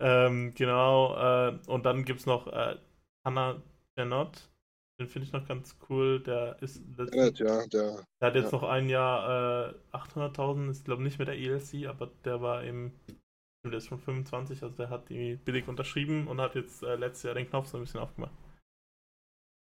ähm, 0.00 0.52
genau, 0.54 1.16
äh, 1.48 1.58
und 1.68 1.86
dann 1.86 2.04
gibt 2.04 2.20
es 2.20 2.26
noch 2.26 2.46
äh, 2.48 2.76
Hannah 3.24 3.62
Janot, 3.96 4.50
Den 5.00 5.08
finde 5.08 5.26
ich 5.26 5.32
noch 5.32 5.46
ganz 5.48 5.76
cool. 5.88 6.20
Der 6.22 6.60
ist 6.60 6.82
Bennett, 6.96 7.38
ja, 7.38 7.66
der, 7.66 8.04
Der 8.20 8.28
hat 8.28 8.34
jetzt 8.34 8.52
Ja. 8.52 8.58
noch 8.58 8.64
ein 8.64 8.88
Jahr 8.90 9.70
äh, 9.70 9.96
800.000, 9.96 10.70
ist 10.70 10.84
glaube 10.84 11.02
nicht 11.02 11.18
mit 11.18 11.28
der 11.28 11.38
ELC, 11.38 11.86
aber 11.88 12.10
der 12.24 12.42
war 12.42 12.62
im, 12.62 12.92
der 13.64 13.72
ist 13.72 13.86
schon 13.86 13.98
25, 14.00 14.62
also 14.62 14.76
der 14.76 14.90
hat 14.90 15.08
die 15.08 15.36
billig 15.36 15.66
unterschrieben 15.66 16.26
und 16.28 16.40
hat 16.42 16.56
jetzt 16.56 16.82
äh, 16.82 16.96
letztes 16.96 17.22
Jahr 17.22 17.34
den 17.34 17.48
Knopf 17.48 17.68
so 17.68 17.78
ein 17.78 17.84
bisschen 17.84 18.00
aufgemacht. 18.00 18.32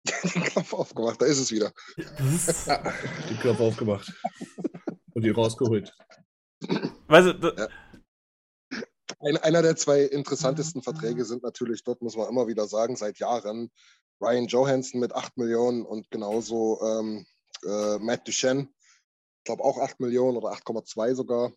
den 0.35 0.43
Knopf 0.43 0.73
aufgemacht, 0.73 1.21
da 1.21 1.25
ist 1.25 1.39
es 1.39 1.51
wieder. 1.51 1.71
Den 1.97 3.39
Knopf 3.39 3.59
aufgemacht. 3.59 4.13
Und 5.13 5.23
die 5.23 5.31
rausgeholt. 5.31 5.91
weißt 7.07 7.27
du, 7.27 7.33
da, 7.33 7.67
Ein, 9.19 9.37
einer 9.37 9.61
der 9.61 9.75
zwei 9.75 10.01
interessantesten 10.01 10.83
Verträge 10.83 11.25
sind 11.25 11.43
natürlich 11.43 11.83
dort, 11.83 12.01
muss 12.01 12.15
man 12.15 12.29
immer 12.29 12.47
wieder 12.47 12.67
sagen, 12.67 12.95
seit 12.95 13.19
Jahren 13.19 13.71
Ryan 14.21 14.47
Johansson 14.47 14.99
mit 14.99 15.13
8 15.13 15.37
Millionen 15.37 15.83
und 15.83 16.09
genauso 16.11 16.79
ähm, 16.81 17.25
äh, 17.63 17.97
Matt 17.99 18.27
Duchenne, 18.27 18.69
ich 19.39 19.43
glaube 19.45 19.63
auch 19.63 19.79
8 19.79 19.99
Millionen 19.99 20.37
oder 20.37 20.51
8,2 20.51 21.15
sogar. 21.15 21.51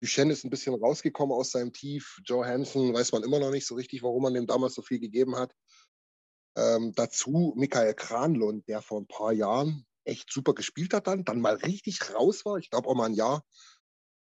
Duchenne 0.00 0.32
ist 0.32 0.44
ein 0.44 0.50
bisschen 0.50 0.74
rausgekommen 0.74 1.34
aus 1.34 1.50
seinem 1.50 1.72
Tief. 1.72 2.18
Johansson 2.24 2.92
weiß 2.92 3.12
man 3.12 3.22
immer 3.22 3.38
noch 3.38 3.50
nicht 3.50 3.66
so 3.66 3.74
richtig, 3.74 4.02
warum 4.02 4.22
man 4.22 4.34
dem 4.34 4.46
damals 4.46 4.74
so 4.74 4.82
viel 4.82 4.98
gegeben 4.98 5.36
hat. 5.36 5.54
Ähm, 6.56 6.92
dazu 6.94 7.54
Michael 7.56 7.94
Kranlund, 7.94 8.68
der 8.68 8.82
vor 8.82 9.00
ein 9.00 9.06
paar 9.06 9.32
Jahren 9.32 9.86
echt 10.04 10.32
super 10.32 10.54
gespielt 10.54 10.94
hat 10.94 11.06
dann, 11.06 11.24
dann 11.24 11.40
mal 11.40 11.54
richtig 11.54 12.14
raus 12.14 12.44
war. 12.44 12.58
Ich 12.58 12.70
glaube 12.70 12.88
auch 12.88 12.94
mal 12.94 13.06
ein 13.06 13.14
Jahr 13.14 13.44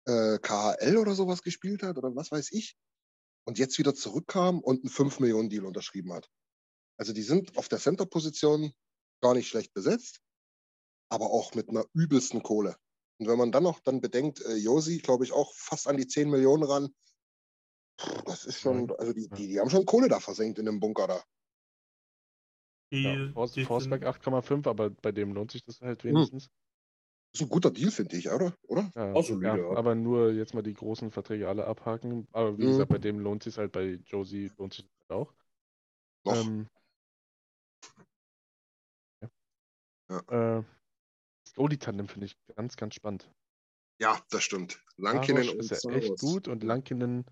äh, 0.06 0.38
KHL 0.40 0.98
oder 0.98 1.16
sowas 1.16 1.42
gespielt 1.42 1.84
hat 1.84 1.98
oder 1.98 2.16
was 2.16 2.32
weiß 2.32 2.52
ich. 2.52 2.76
Und 3.46 3.58
jetzt 3.58 3.80
wieder 3.80 3.96
zurückkam 3.96 4.60
und 4.60 4.84
einen 4.84 4.90
5 4.90 5.20
Millionen 5.20 5.50
Deal 5.50 5.66
unterschrieben 5.66 6.14
hat. 6.14 6.30
Also 6.98 7.14
die 7.14 7.24
sind 7.24 7.58
auf 7.58 7.70
der 7.70 7.80
Center-Position 7.80 8.74
gar 9.22 9.34
nicht 9.34 9.48
schlecht 9.48 9.74
besetzt, 9.74 10.20
aber 11.10 11.32
auch 11.32 11.56
mit 11.56 11.70
einer 11.70 11.86
übelsten 11.94 12.44
Kohle. 12.44 12.78
Und 13.18 13.28
wenn 13.28 13.38
man 13.38 13.52
dann 13.52 13.64
noch 13.64 13.80
dann 13.80 14.02
bedenkt, 14.02 14.42
äh, 14.42 14.56
Josi, 14.56 15.00
glaube 15.00 15.24
ich, 15.24 15.34
auch 15.34 15.54
fast 15.56 15.88
an 15.88 15.98
die 15.98 16.08
10 16.08 16.30
Millionen 16.30 16.64
ran, 16.64 16.94
das 18.26 18.46
ist 18.46 18.60
schon, 18.60 18.92
also 18.98 19.12
die, 19.12 19.28
die, 19.30 19.48
die 19.48 19.60
haben 19.60 19.70
schon 19.70 19.86
Kohle 19.86 20.08
da 20.08 20.20
versenkt 20.20 20.60
in 20.60 20.66
dem 20.66 20.80
Bunker 20.80 21.08
da. 21.08 21.24
Die, 22.92 23.04
Ja, 23.04 23.34
Forst, 23.34 23.54
sind, 23.54 24.04
8,5, 24.04 24.68
aber 24.68 24.90
bei 24.90 25.12
dem 25.12 25.34
lohnt 25.34 25.52
sich 25.52 25.64
das 25.64 25.80
Hm. 25.80 25.88
halt 25.88 26.04
wenigstens. 26.04 26.50
Das 27.32 27.42
ist 27.42 27.48
ein 27.48 27.50
guter 27.50 27.70
Deal, 27.72 27.92
finde 27.92 28.18
ich, 28.18 28.30
oder? 28.30 28.54
oder? 28.68 28.92
Ja, 28.96 29.14
Auch 29.14 29.24
solide, 29.24 29.48
ja, 29.48 29.56
ja. 29.58 29.76
aber 29.78 29.94
nur 29.96 30.32
jetzt 30.32 30.54
mal 30.54 30.64
die 30.64 30.74
großen 30.74 31.12
Verträge 31.12 31.48
alle 31.48 31.66
abhaken. 31.66 32.28
Aber 32.32 32.58
wie 32.58 32.64
Mhm. 32.64 32.70
gesagt, 32.70 32.90
bei 32.90 32.98
dem 32.98 33.20
lohnt 33.20 33.44
sich 33.44 33.58
halt, 33.58 33.72
bei 33.72 34.00
Josie 34.06 34.52
lohnt 34.58 34.74
sich 34.74 34.86
das 35.08 35.16
auch. 35.16 35.34
Noch. 36.26 36.34
Ähm, 36.36 36.68
ja. 39.22 39.30
Ja. 40.10 40.60
Äh, 40.60 40.64
das 41.46 41.54
Goalie-Tandem 41.56 42.08
finde 42.08 42.26
ich 42.28 42.34
ganz, 42.56 42.76
ganz 42.78 42.96
spannend. 42.96 43.30
ja, 44.02 44.20
das 44.32 44.44
stimmt. 44.44 44.80
Lankinen 44.98 45.38
Saros 45.44 45.54
und 45.54 45.60
ist 45.60 45.84
ja 45.84 45.92
echt 45.92 46.20
gut 46.20 46.48
und 46.48 46.64
Lankinen, 46.64 47.26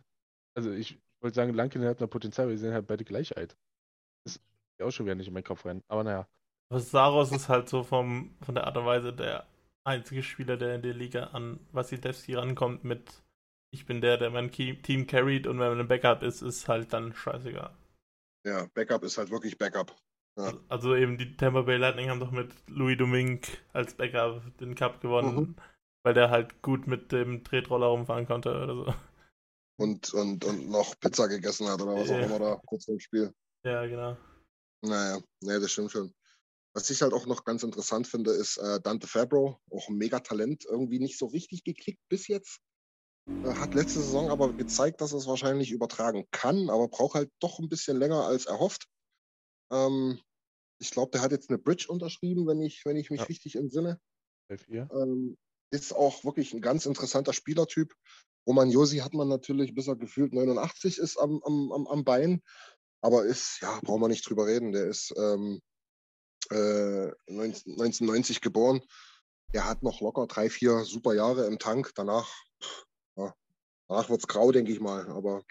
also 0.55 0.72
ich 0.72 0.99
wollte 1.22 1.36
sagen, 1.36 1.53
Lankinen 1.53 1.88
hat 1.88 1.99
noch 2.01 2.10
Potenzial, 2.10 2.49
wir 2.49 2.58
sehen 2.58 2.74
halt 2.74 2.88
beide 2.88 3.03
gleich 3.03 3.36
alt. 3.38 3.58
Das 4.26 4.39
auch 4.82 4.91
schon 4.91 5.05
wieder 5.05 5.15
nicht 5.15 5.28
in 5.28 5.34
meinen 5.34 5.43
Kopf 5.43 5.65
rein. 5.65 5.84
Aber 5.88 6.03
naja, 6.03 6.28
aber 6.69 6.80
Saros 6.80 7.32
ist 7.32 7.49
halt 7.49 7.69
so 7.69 7.84
vom, 7.84 8.36
von 8.41 8.55
der 8.55 8.65
Art 8.65 8.78
und 8.78 8.86
Weise 8.86 9.13
der 9.13 9.45
einzige 9.86 10.21
Spieler, 10.23 10.57
der 10.57 10.75
in 10.75 10.82
der 10.82 10.93
Liga 10.93 11.25
an 11.28 11.59
Wasilewski 11.71 12.36
rankommt 12.36 12.84
mit 12.84 13.23
ich 13.73 13.86
bin 13.86 13.99
der, 14.01 14.17
der 14.17 14.30
mein 14.30 14.49
Team 14.51 15.07
carried 15.07 15.45
und 15.45 15.59
wenn 15.59 15.69
man 15.69 15.80
ein 15.80 15.88
Backup 15.89 16.23
ist, 16.23 16.41
ist 16.41 16.67
halt 16.69 16.93
dann 16.93 17.13
scheißegal. 17.13 17.75
Ja, 18.45 18.65
Backup 18.73 19.03
ist 19.03 19.17
halt 19.17 19.30
wirklich 19.30 19.57
Backup. 19.57 19.93
Ja. 20.39 20.53
Also 20.69 20.95
eben 20.95 21.17
die 21.17 21.36
Tampa 21.36 21.63
Bay 21.63 21.78
Lightning 21.78 22.09
haben 22.09 22.19
doch 22.21 22.32
mit 22.32 22.51
Louis 22.67 22.97
Domingue 22.97 23.41
als 23.73 23.93
Backup 23.95 24.41
den 24.59 24.73
Cup 24.75 25.01
gewonnen, 25.01 25.36
Mhm. 25.36 25.55
weil 26.03 26.13
der 26.13 26.30
halt 26.30 26.61
gut 26.61 26.88
mit 26.88 27.11
dem 27.11 27.43
Tretroller 27.43 27.88
rumfahren 27.88 28.25
konnte 28.25 28.51
oder 28.51 28.73
so. 28.75 28.93
Und, 29.80 30.13
und, 30.13 30.45
und 30.45 30.69
noch 30.69 30.97
Pizza 30.99 31.28
gegessen 31.28 31.67
hat 31.67 31.82
oder 31.82 31.93
was 31.95 32.09
auch 32.09 32.17
Ja. 32.19 32.25
immer 32.25 32.39
da 32.39 32.61
kurz 32.65 32.88
im 32.88 32.99
Spiel. 32.99 33.34
Ja, 33.65 33.86
genau. 33.86 34.15
Naja, 34.82 35.21
nee, 35.41 35.59
das 35.59 35.71
stimmt 35.71 35.91
schon. 35.91 36.13
Was 36.73 36.89
ich 36.89 37.01
halt 37.01 37.13
auch 37.13 37.25
noch 37.25 37.43
ganz 37.45 37.63
interessant 37.63 38.07
finde, 38.07 38.32
ist 38.32 38.57
äh, 38.57 38.80
Dante 38.82 39.07
Fabro, 39.07 39.59
auch 39.71 39.89
ein 39.89 39.97
Megatalent, 39.97 40.65
irgendwie 40.65 40.99
nicht 40.99 41.17
so 41.17 41.28
richtig 41.28 41.63
geklickt 41.63 42.01
bis 42.09 42.28
jetzt. 42.28 42.59
Äh, 43.43 43.55
hat 43.55 43.73
letzte 43.75 44.01
Saison 44.01 44.30
aber 44.30 44.55
gezeigt, 44.55 45.01
dass 45.01 45.13
er 45.13 45.19
es 45.19 45.28
wahrscheinlich 45.28 45.71
übertragen 45.71 46.25
kann, 46.32 46.69
aber 46.69 46.88
braucht 46.89 47.15
halt 47.15 47.32
doch 47.39 47.59
ein 47.59 47.69
bisschen 47.69 47.97
länger 47.97 48.25
als 48.25 48.45
erhofft. 48.45 48.88
Ähm, 49.71 50.21
ich 50.80 50.91
glaube, 50.91 51.11
der 51.11 51.21
hat 51.21 51.32
jetzt 51.32 51.49
eine 51.49 51.59
Bridge 51.59 51.88
unterschrieben, 51.89 52.47
wenn 52.47 52.61
ich, 52.61 52.86
wenn 52.86 52.97
ich 52.97 53.09
mich 53.09 53.21
Ja. 53.21 53.25
richtig 53.28 53.55
entsinne. 53.55 53.99
bei 54.47 54.57
4. 54.57 54.91
Ähm, 54.91 55.38
ist 55.71 55.93
auch 55.93 56.23
wirklich 56.23 56.53
ein 56.53 56.61
ganz 56.61 56.86
interessanter 56.86 57.34
Spielertyp. 57.34 57.93
Roman 58.47 58.71
Josi 58.71 58.99
hat 58.99 59.13
man 59.13 59.28
natürlich, 59.28 59.75
bis 59.75 59.88
er 59.88 59.97
gefühlt 59.97 60.34
89 60.34 60.97
ist 60.97 61.17
am, 61.17 61.41
am, 61.43 61.88
am 61.88 62.05
Bein. 62.05 62.41
Aber 63.02 63.26
ist, 63.26 63.60
ja, 63.62 63.80
brauchen 63.84 64.02
wir 64.02 64.08
nicht 64.08 64.28
drüber 64.28 64.48
reden. 64.48 64.72
Der 64.72 64.86
ist 64.86 65.14
ähm, 65.18 65.62
äh, 66.50 67.12
19, 67.28 67.74
1990 67.74 68.41
geboren. 68.41 68.82
Der 69.54 69.66
hat 69.66 69.84
noch 69.84 70.02
locker 70.02 70.28
drei, 70.28 70.50
vier 70.50 70.84
super 70.84 71.14
Jahre 71.14 71.45
im 71.45 71.60
Tank. 71.60 71.91
Danach, 71.95 72.34
ja, 73.16 73.34
danach 73.88 74.10
wird 74.10 74.22
es 74.22 74.28
grau, 74.28 74.52
denke 74.52 74.72
ich 74.72 74.80
mal. 74.80 75.08
Aber 75.10 75.43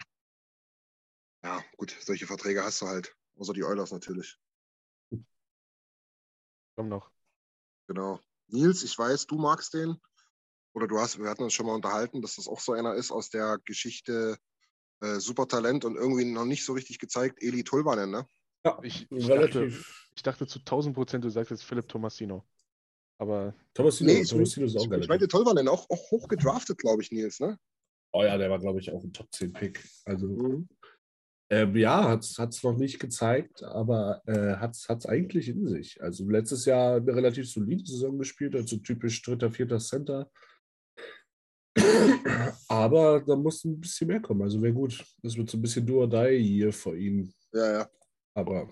ja, 1.43 1.63
gut, 1.77 1.95
solche 2.01 2.27
Verträge 2.27 2.63
hast 2.63 2.81
du 2.81 2.87
halt. 2.87 3.15
Außer 3.37 3.53
die 3.53 3.63
Oilers 3.63 3.91
natürlich. 3.91 4.37
Komm 6.75 6.89
noch. 6.89 7.11
Genau. 7.87 8.19
Nils, 8.47 8.83
ich 8.83 8.97
weiß, 8.97 9.27
du 9.27 9.37
magst 9.37 9.73
den. 9.73 9.99
Oder 10.73 10.87
du 10.87 10.99
hast, 10.99 11.17
wir 11.17 11.29
hatten 11.29 11.43
uns 11.43 11.53
schon 11.53 11.65
mal 11.65 11.73
unterhalten, 11.73 12.21
dass 12.21 12.35
das 12.35 12.47
auch 12.47 12.59
so 12.59 12.73
einer 12.73 12.93
ist 12.93 13.11
aus 13.11 13.29
der 13.29 13.57
Geschichte 13.65 14.37
äh, 15.01 15.19
Supertalent 15.19 15.85
und 15.85 15.95
irgendwie 15.95 16.25
noch 16.25 16.45
nicht 16.45 16.65
so 16.65 16.73
richtig 16.73 16.99
gezeigt, 16.99 17.41
Eli 17.41 17.63
Tulvanen, 17.63 18.11
ne? 18.11 18.27
Ja, 18.65 18.79
Ich, 18.83 19.07
ich, 19.11 19.27
dachte, 19.27 19.59
relativ. 19.61 20.09
ich 20.15 20.23
dachte 20.23 20.47
zu 20.47 20.59
1000 20.59 20.95
Prozent, 20.95 21.23
du 21.23 21.29
sagst 21.29 21.51
jetzt 21.51 21.63
Philipp 21.63 21.87
Tomasino. 21.87 22.45
Aber 23.19 23.53
Thomasino, 23.73 24.11
Nee, 24.11 24.21
ich- 24.21 24.29
Thomasino 24.29 24.65
ist 24.65 24.75
auch 24.77 24.89
geil. 24.89 25.01
ich 25.01 25.07
meinte 25.07 25.27
Tulvanen 25.27 25.67
auch, 25.67 25.89
auch 25.89 26.11
hoch 26.11 26.27
gedraftet, 26.27 26.77
glaube 26.77 27.01
ich, 27.01 27.11
Nils, 27.11 27.39
ne? 27.39 27.57
Oh 28.13 28.23
ja, 28.23 28.37
der 28.37 28.49
war, 28.49 28.59
glaube 28.59 28.79
ich, 28.79 28.91
auch 28.91 29.03
ein 29.03 29.13
Top 29.13 29.27
10 29.33 29.53
Pick. 29.53 29.83
Also, 30.05 30.27
Mhm. 30.27 30.67
ähm, 31.49 31.75
ja, 31.75 32.09
hat 32.09 32.23
es 32.23 32.63
noch 32.63 32.77
nicht 32.77 32.99
gezeigt, 32.99 33.63
aber 33.63 34.21
äh, 34.25 34.55
hat 34.57 34.75
es 34.75 35.05
eigentlich 35.05 35.49
in 35.49 35.67
sich. 35.67 36.01
Also, 36.01 36.27
letztes 36.29 36.65
Jahr 36.65 36.95
eine 36.95 37.15
relativ 37.15 37.49
solide 37.49 37.85
Saison 37.85 38.17
gespielt, 38.17 38.55
also 38.55 38.77
typisch 38.77 39.21
dritter, 39.21 39.51
vierter 39.51 39.79
Center. 39.79 40.31
Aber 42.67 43.21
da 43.21 43.35
muss 43.35 43.63
ein 43.65 43.79
bisschen 43.79 44.07
mehr 44.07 44.21
kommen. 44.21 44.41
Also, 44.41 44.61
wäre 44.61 44.73
gut. 44.73 45.03
Das 45.21 45.35
wird 45.35 45.49
so 45.49 45.57
ein 45.57 45.61
bisschen 45.61 45.85
do 45.85 46.01
or 46.01 46.07
die 46.07 46.43
hier 46.43 46.73
vor 46.73 46.95
ihm. 46.95 47.31
Ja, 47.53 47.71
ja. 47.79 47.89
Aber 48.33 48.67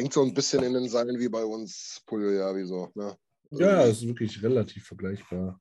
Hängt 0.00 0.14
so 0.14 0.22
ein 0.22 0.32
bisschen 0.32 0.62
in 0.62 0.72
den 0.72 0.88
Seilen 0.88 1.18
wie 1.18 1.28
bei 1.28 1.44
uns 1.44 2.00
Puljo, 2.06 2.30
ja, 2.30 2.56
wieso, 2.56 2.90
ne? 2.94 3.16
ja, 3.50 3.84
es 3.84 3.98
ist 3.98 4.06
wirklich 4.06 4.42
relativ 4.42 4.86
vergleichbar. 4.86 5.60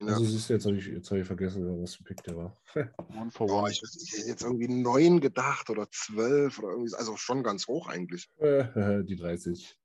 Ja. 0.00 0.06
Also, 0.06 0.24
siehst 0.24 0.48
du, 0.48 0.54
jetzt 0.54 0.66
habe 0.66 0.76
ich, 0.76 0.86
jetzt 0.86 1.10
hab 1.10 1.18
ich 1.18 1.26
vergessen, 1.26 1.82
was 1.82 1.96
für 1.96 2.04
Pick 2.04 2.22
der 2.22 2.36
war. 2.36 2.56
One 3.08 3.30
for 3.32 3.50
One. 3.50 3.70
ich, 3.72 3.82
ich 3.82 4.12
hätte 4.18 4.28
jetzt 4.28 4.42
irgendwie 4.42 4.68
neun 4.68 5.20
gedacht 5.20 5.68
oder 5.68 5.88
zwölf 5.90 6.60
oder 6.60 6.70
irgendwie, 6.70 6.94
also 6.94 7.16
schon 7.16 7.42
ganz 7.42 7.66
hoch 7.66 7.88
eigentlich. 7.88 8.28
Die 8.38 9.16
30. 9.16 9.76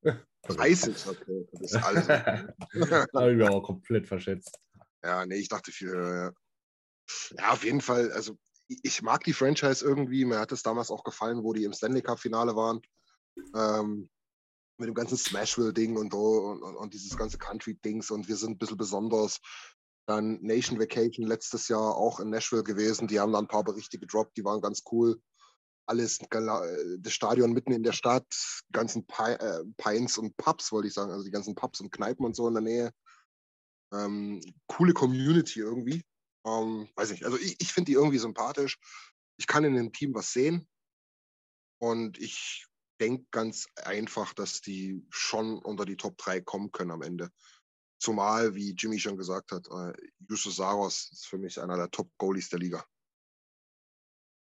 30, 0.44 1.08
okay. 1.08 1.48
Das 1.54 1.72
ist 1.72 1.84
alles. 1.84 2.08
habe 3.16 3.32
ich 3.32 3.38
mir 3.38 3.50
auch 3.50 3.64
komplett 3.64 4.08
verschätzt. 4.08 4.60
Ja, 5.04 5.26
nee, 5.26 5.38
ich 5.38 5.50
dachte 5.50 5.72
höher, 5.72 6.34
ja. 7.38 7.52
Auf 7.52 7.64
jeden 7.64 7.82
Fall, 7.82 8.12
also 8.12 8.38
ich 8.68 9.02
mag 9.02 9.24
die 9.24 9.34
Franchise 9.34 9.84
irgendwie. 9.84 10.26
Mir 10.26 10.40
hat 10.40 10.52
es 10.52 10.64
damals 10.64 10.92
auch 10.92 11.04
gefallen, 11.04 11.44
wo 11.44 11.54
die 11.54 11.64
im 11.64 11.74
Stanley 11.74 12.02
Cup-Finale 12.02 12.56
waren. 12.56 12.82
Ähm, 13.56 14.10
mit 14.78 14.88
dem 14.88 14.94
ganzen 14.94 15.18
Smashville-Ding 15.18 15.98
und 15.98 16.12
so 16.12 16.20
und, 16.20 16.62
und, 16.62 16.76
und 16.76 16.94
dieses 16.94 17.18
ganze 17.18 17.38
Country-Dings 17.38 18.12
und 18.12 18.28
wir 18.28 18.36
sind 18.36 18.52
ein 18.52 18.58
bisschen 18.58 18.78
besonders. 18.78 19.40
Dann 20.06 20.40
Nation 20.42 20.80
Vacation 20.80 21.26
letztes 21.26 21.68
Jahr 21.68 21.96
auch 21.96 22.20
in 22.20 22.30
Nashville 22.30 22.64
gewesen. 22.64 23.08
Die 23.08 23.20
haben 23.20 23.34
da 23.34 23.40
ein 23.40 23.48
paar 23.48 23.64
Berichte 23.64 23.98
gedroppt, 23.98 24.38
die 24.38 24.46
waren 24.46 24.62
ganz 24.62 24.84
cool. 24.92 25.20
Alles, 25.86 26.20
das 26.30 27.14
Stadion 27.14 27.54
mitten 27.54 27.72
in 27.72 27.84
der 27.84 27.94
Stadt, 27.94 28.26
ganzen 28.72 29.06
äh, 29.20 29.64
Pines 29.78 30.18
und 30.18 30.36
Pubs, 30.38 30.72
wollte 30.72 30.90
ich 30.90 30.94
sagen, 30.94 31.12
also 31.12 31.24
die 31.24 31.32
ganzen 31.32 31.56
Pubs 31.56 31.80
und 31.80 31.92
Kneipen 31.92 32.26
und 32.26 32.36
so 32.36 32.48
in 32.48 32.54
der 32.54 32.64
Nähe. 32.64 32.92
Ähm, 33.94 34.42
coole 34.68 34.94
Community 34.94 35.60
irgendwie. 35.60 36.04
Ähm, 36.46 36.90
weiß 36.96 37.12
nicht, 37.12 37.26
also 37.26 37.38
ich, 37.38 37.56
ich 37.60 37.74
finde 37.74 37.92
die 37.92 37.96
irgendwie 37.96 38.18
sympathisch. 38.18 38.78
Ich 39.38 39.48
kann 39.48 39.64
in 39.64 39.76
dem 39.76 39.92
Team 39.92 40.14
was 40.14 40.32
sehen. 40.32 40.68
Und 41.80 42.18
ich 42.18 42.66
denke 43.00 43.26
ganz 43.32 43.68
einfach, 43.76 44.34
dass 44.34 44.62
die 44.62 45.06
schon 45.10 45.60
unter 45.60 45.86
die 45.86 45.98
Top 45.98 46.18
3 46.18 46.42
kommen 46.42 46.72
können 46.72 46.92
am 46.92 47.02
Ende. 47.02 47.30
Zumal, 48.00 48.56
wie 48.56 48.76
Jimmy 48.76 49.00
schon 49.00 49.18
gesagt 49.18 49.52
hat, 49.52 49.68
äh, 49.68 49.94
Saros 50.30 51.10
ist 51.12 51.28
für 51.28 51.38
mich 51.38 51.60
einer 51.60 51.78
der 51.78 51.90
Top-Goalies 51.90 52.50
der 52.50 52.60
Liga. 52.60 52.86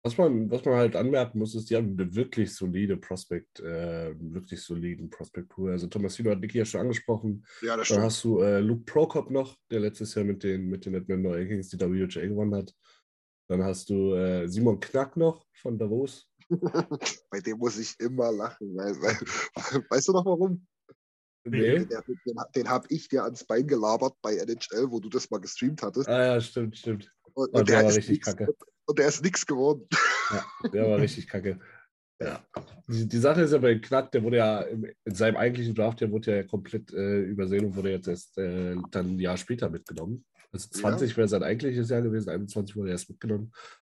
Was 0.04 0.18
man, 0.18 0.50
was 0.50 0.64
man 0.64 0.74
halt 0.74 0.96
anmerken 0.96 1.38
muss, 1.38 1.54
ist, 1.54 1.70
die 1.70 1.76
haben 1.76 1.96
eine 1.96 2.12
wirklich 2.12 2.52
solide 2.52 2.96
Prospect, 2.96 3.60
äh, 3.60 4.12
wirklich 4.18 4.60
soliden 4.60 5.08
Prospect 5.10 5.48
Pool. 5.48 5.70
Also 5.70 5.86
Tomasino 5.86 6.30
hat 6.32 6.40
Niki 6.40 6.58
ja 6.58 6.64
schon 6.64 6.80
angesprochen. 6.80 7.46
Ja, 7.60 7.76
das 7.76 7.88
Dann 7.88 7.98
stimmt. 7.98 8.02
hast 8.02 8.24
du 8.24 8.40
äh, 8.40 8.58
Luke 8.58 8.82
Prokop 8.84 9.30
noch, 9.30 9.56
der 9.70 9.78
letztes 9.78 10.14
Jahr 10.16 10.24
mit 10.24 10.42
den, 10.42 10.66
mit 10.68 10.86
den 10.86 10.96
Atlanta 10.96 11.36
Kings 11.44 11.68
die 11.68 11.78
WHA 11.78 12.26
gewonnen 12.26 12.54
hat. 12.56 12.74
Dann 13.48 13.62
hast 13.62 13.90
du 13.90 14.14
äh, 14.14 14.48
Simon 14.48 14.80
Knack 14.80 15.16
noch 15.16 15.46
von 15.52 15.78
Davos. 15.78 16.28
Bei 17.30 17.38
dem 17.38 17.58
muss 17.58 17.78
ich 17.78 17.94
immer 18.00 18.32
lachen. 18.32 18.76
Weil, 18.76 18.94
weil, 19.00 19.16
weißt 19.90 20.08
du 20.08 20.12
noch 20.12 20.26
warum? 20.26 20.66
Nee. 21.44 21.78
Den, 21.78 21.88
den, 21.88 22.36
den 22.56 22.68
habe 22.68 22.86
ich 22.88 23.08
dir 23.08 23.24
ans 23.24 23.44
Bein 23.44 23.66
gelabert 23.66 24.14
bei 24.22 24.36
NHL, 24.36 24.90
wo 24.90 25.00
du 25.00 25.08
das 25.08 25.28
mal 25.30 25.38
gestreamt 25.38 25.82
hattest. 25.82 26.08
Ah 26.08 26.34
ja, 26.34 26.40
stimmt, 26.40 26.76
stimmt. 26.76 27.12
Und, 27.34 27.50
Oh, 27.52 27.58
und 27.58 27.68
der 27.68 27.82
war 27.82 27.88
ist 27.90 27.96
richtig 27.96 28.20
kacke. 28.20 28.54
Und 28.86 28.98
der 28.98 29.08
ist 29.08 29.22
nichts 29.22 29.46
geworden. 29.46 29.86
Ja, 30.30 30.68
der 30.70 30.90
war 30.90 30.98
richtig 30.98 31.28
kacke. 31.28 31.60
Ja. 32.20 32.44
Die, 32.86 33.08
die 33.08 33.18
Sache 33.18 33.42
ist 33.42 33.52
ja 33.52 33.58
bei 33.58 33.78
Knack, 33.78 34.12
der 34.12 34.22
wurde 34.22 34.36
ja 34.36 34.60
im, 34.62 34.86
in 35.04 35.14
seinem 35.14 35.36
eigentlichen 35.36 35.74
Draft, 35.74 36.00
der 36.00 36.10
wurde 36.10 36.36
ja 36.36 36.42
komplett 36.44 36.92
äh, 36.92 37.20
übersehen 37.20 37.64
und 37.64 37.76
wurde 37.76 37.90
jetzt 37.90 38.08
erst 38.08 38.38
äh, 38.38 38.76
dann 38.90 39.16
ein 39.16 39.18
Jahr 39.18 39.36
später 39.36 39.68
mitgenommen. 39.68 40.24
Also 40.52 40.68
20 40.70 41.16
wäre 41.16 41.28
sein 41.28 41.42
eigentliches 41.42 41.88
Jahr 41.90 42.02
gewesen, 42.02 42.28
21 42.28 42.76
wurde 42.76 42.90
er 42.90 42.92
erst 42.92 43.08
mitgenommen. 43.10 43.52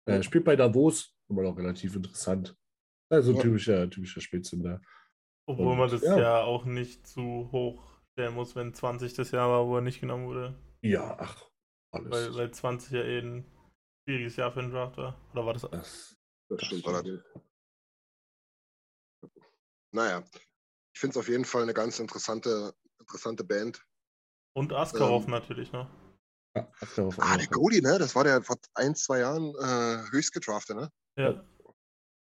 Äh, 0.06 0.22
spielt 0.22 0.44
bei 0.44 0.56
Davos, 0.56 1.14
immer 1.28 1.42
noch 1.42 1.56
relativ 1.56 1.94
interessant. 1.94 2.56
Also 3.10 3.32
Ja. 3.32 3.42
typischer, 3.42 3.88
typischer 3.90 4.20
Spätzünder. 4.20 4.80
Obwohl 5.48 5.72
Und, 5.72 5.78
man 5.78 5.90
das 5.90 6.02
ja. 6.02 6.18
ja. 6.18 6.42
auch 6.42 6.64
nicht 6.64 7.06
zu 7.06 7.48
hoch 7.52 8.00
stellen 8.12 8.34
muss, 8.34 8.56
wenn 8.56 8.74
20 8.74 9.14
das 9.14 9.30
Jahr 9.30 9.48
war, 9.48 9.66
wo 9.66 9.76
er 9.76 9.82
nicht 9.82 10.00
genommen 10.00 10.26
wurde. 10.26 10.58
Ja, 10.82 11.16
ach, 11.20 11.48
alles. 11.92 12.10
Weil, 12.10 12.34
weil 12.34 12.50
20 12.50 12.92
ja 12.92 13.02
ein 13.02 13.44
schwieriges 14.06 14.36
Jahr 14.36 14.52
für 14.52 14.60
den 14.62 14.70
Draft 14.70 14.96
war. 14.98 15.20
Oder 15.32 15.46
war 15.46 15.52
das? 15.52 15.62
das, 15.62 16.16
Das 16.48 16.62
stimmt 16.64 16.86
allerdings. 16.86 17.24
Naja, 19.92 20.22
ich 20.94 21.00
finde 21.00 21.12
es 21.12 21.16
auf 21.16 21.28
jeden 21.28 21.44
Fall 21.44 21.62
eine 21.62 21.74
ganz 21.74 21.98
interessante, 21.98 22.72
interessante 23.00 23.42
Band. 23.42 23.84
Und 24.54 24.72
Askarov 24.72 25.24
Ähm, 25.24 25.30
natürlich 25.30 25.72
noch. 25.72 25.90
ja, 26.54 26.70
Ah, 27.18 27.36
der 27.36 27.48
Goldie, 27.48 27.80
ne? 27.80 27.98
Das 27.98 28.14
war 28.14 28.22
der 28.22 28.42
vor 28.42 28.56
ein, 28.74 28.94
zwei 28.94 29.20
Jahren 29.20 29.54
äh, 29.56 30.10
höchst 30.12 30.32
gedraftet, 30.32 30.76
ne? 30.76 30.92
Ja. 31.18 31.44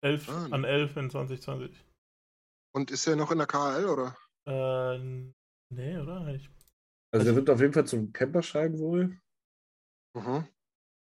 11 0.00 0.28
Ah, 0.28 0.46
an 0.50 0.64
11 0.64 0.96
in 0.96 1.10
2020. 1.10 1.84
Und 2.74 2.90
ist 2.90 3.06
er 3.06 3.16
noch 3.16 3.30
in 3.32 3.38
der 3.38 3.46
KHL, 3.46 3.86
oder? 3.86 4.16
Äh, 4.46 4.98
nee, 5.70 5.98
oder? 5.98 6.26
Ich, 6.34 6.48
Also 7.12 7.26
der 7.26 7.34
wird 7.36 7.50
auf 7.50 7.60
jeden 7.60 7.72
Fall 7.72 7.86
zum 7.86 8.12
Camperschein 8.12 8.78
wohl. 8.78 9.20
Mhm. 10.14 10.46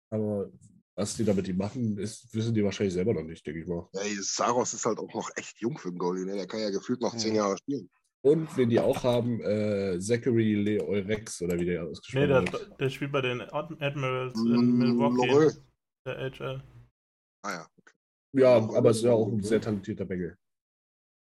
Aber 0.09 0.51
was 0.95 1.15
die 1.15 1.23
da 1.25 1.33
mit 1.33 1.47
ihm 1.47 1.57
machen, 1.57 1.97
ist, 1.97 2.33
wissen 2.33 2.53
die 2.53 2.63
wahrscheinlich 2.63 2.93
selber 2.93 3.13
noch 3.13 3.23
nicht, 3.23 3.45
denke 3.45 3.61
ich 3.61 3.67
mal. 3.67 3.87
Ja, 3.93 4.01
Saros 4.21 4.73
ist 4.73 4.85
halt 4.85 4.97
auch 4.99 5.13
noch 5.13 5.29
echt 5.35 5.59
jung 5.59 5.77
für 5.77 5.89
den 5.91 5.97
Goalie, 5.99 6.25
ne? 6.25 6.35
Der 6.35 6.47
kann 6.47 6.59
ja 6.59 6.69
gefühlt 6.69 7.01
noch 7.01 7.15
zehn. 7.15 7.35
Jahre 7.35 7.57
spielen. 7.57 7.89
Und 8.21 8.57
wen 8.57 8.69
die 8.69 8.79
auch 8.79 9.03
haben, 9.03 9.39
äh, 9.41 9.99
Zachary 9.99 10.55
Leorex 10.55 11.41
oder 11.43 11.57
wie 11.59 11.65
der 11.65 11.83
nee, 11.83 11.89
ausgesprochen 11.89 12.27
der, 12.27 12.51
wird. 12.51 12.79
der 12.79 12.89
spielt 12.89 13.11
bei 13.11 13.21
den 13.21 13.41
Ad- 13.41 13.75
Admirals 13.79 14.35
Mm, 14.35 14.53
in 14.55 14.77
Milwaukee. 14.77 15.27
Lorel. 15.27 15.63
Der 16.05 16.31
HL. 16.31 16.63
Ah 17.43 17.51
ja, 17.51 17.67
okay. 17.77 17.93
Ja, 18.33 18.55
aber 18.57 18.89
ist 18.89 19.03
ja 19.03 19.11
auch 19.11 19.27
ein 19.31 19.43
sehr 19.43 19.61
talentierter 19.61 20.05
Bengel. 20.05 20.35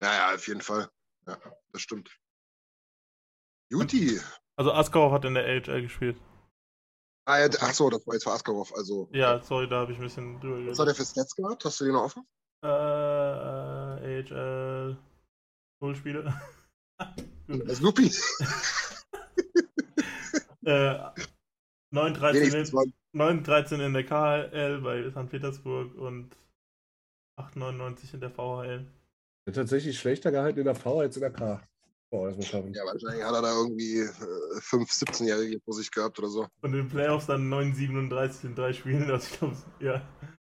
Ja, 0.03 0.15
ja, 0.31 0.35
auf 0.35 0.47
jeden 0.49 0.63
Fall. 0.63 0.89
Ja, 1.27 1.39
das 1.73 1.83
stimmt. 1.83 2.11
Juti. 3.71 4.19
Also 4.57 4.73
Askarov 4.73 5.13
hat 5.13 5.25
in 5.25 5.35
der 5.35 5.45
AHL 5.45 5.83
gespielt. 5.83 6.17
Ah, 7.29 7.41
ja, 7.41 7.49
ach 7.61 7.75
so, 7.75 7.91
das 7.91 8.07
war 8.07 8.15
jetzt 8.15 8.25
für 8.25 8.33
Askarov. 8.33 8.75
Also, 8.75 9.07
Ja, 9.13 9.43
sorry, 9.43 9.69
da 9.69 9.81
habe 9.81 9.93
ich 9.93 9.99
ein 9.99 10.05
bisschen 10.05 10.41
drüber 10.41 10.71
was 10.71 10.79
hat 10.79 10.89
er 10.89 10.95
für 10.95 11.05
Stats 11.05 11.37
gehabt? 11.37 11.63
Hast 11.63 11.79
du 11.79 11.85
die 11.85 11.93
noch 11.93 12.05
offen? 12.05 12.27
Äh, 12.65 12.69
äh, 12.69 14.23
AHL. 14.33 14.97
Null 15.83 15.95
Spiele. 15.95 16.33
Das 17.47 17.81
Lupi. 17.81 18.11
äh, 20.65 20.99
9, 21.91 22.15
13 22.15 22.41
Wenigstens 22.41 22.71
in, 22.71 22.75
mal. 22.75 22.87
9, 23.13 23.45
13 23.45 23.81
in 23.81 23.93
der 23.93 24.05
KHL 24.07 24.81
bei 24.81 25.11
St. 25.11 25.29
Petersburg 25.31 25.95
und 25.97 26.35
8, 27.37 27.57
99 27.57 28.15
in 28.15 28.21
der 28.21 28.31
VHL. 28.31 28.87
Der 29.47 29.55
tatsächlich 29.55 29.99
schlechter 29.99 30.31
gehalten 30.31 30.61
in 30.61 30.65
der 30.65 30.75
V 30.75 31.01
als 31.01 31.17
in 31.17 31.21
der 31.21 31.33
K. 31.33 31.63
Boah, 32.11 32.29
das 32.29 32.37
muss 32.37 32.47
schaffen. 32.47 32.73
Ja, 32.73 32.85
wahrscheinlich 32.87 33.23
hat 33.23 33.35
er 33.35 33.43
da 33.43 33.55
irgendwie 33.55 33.99
äh, 33.99 34.61
5, 34.61 34.91
17-Jährige 34.91 35.61
vor 35.61 35.75
sich 35.75 35.91
gehabt 35.91 36.19
oder 36.19 36.29
so. 36.29 36.47
Und 36.63 36.73
in 36.73 36.79
den 36.79 36.89
Playoffs 36.89 37.27
dann 37.27 37.49
9, 37.51 37.75
37 37.75 38.45
in 38.45 38.55
drei 38.55 38.73
Spielen. 38.73 39.11
Also 39.11 39.27
ich 39.31 39.39
glaube, 39.39 39.57
ja. 39.81 40.09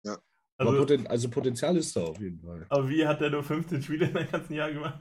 Ja. 0.05 0.19
Also, 0.57 0.79
Poten 0.79 1.07
also 1.07 1.29
Potenzial 1.29 1.77
ist 1.77 1.95
da 1.95 2.05
auf 2.05 2.19
jeden 2.19 2.41
Fall. 2.41 2.65
aber 2.69 2.89
wie 2.89 3.07
hat 3.07 3.21
der 3.21 3.31
nur 3.31 3.43
15 3.43 3.83
Spiele 3.83 4.09
in 4.09 4.17
einem 4.17 4.31
ganzen 4.31 4.55
Jahr 4.55 4.73
gemacht? 4.73 5.01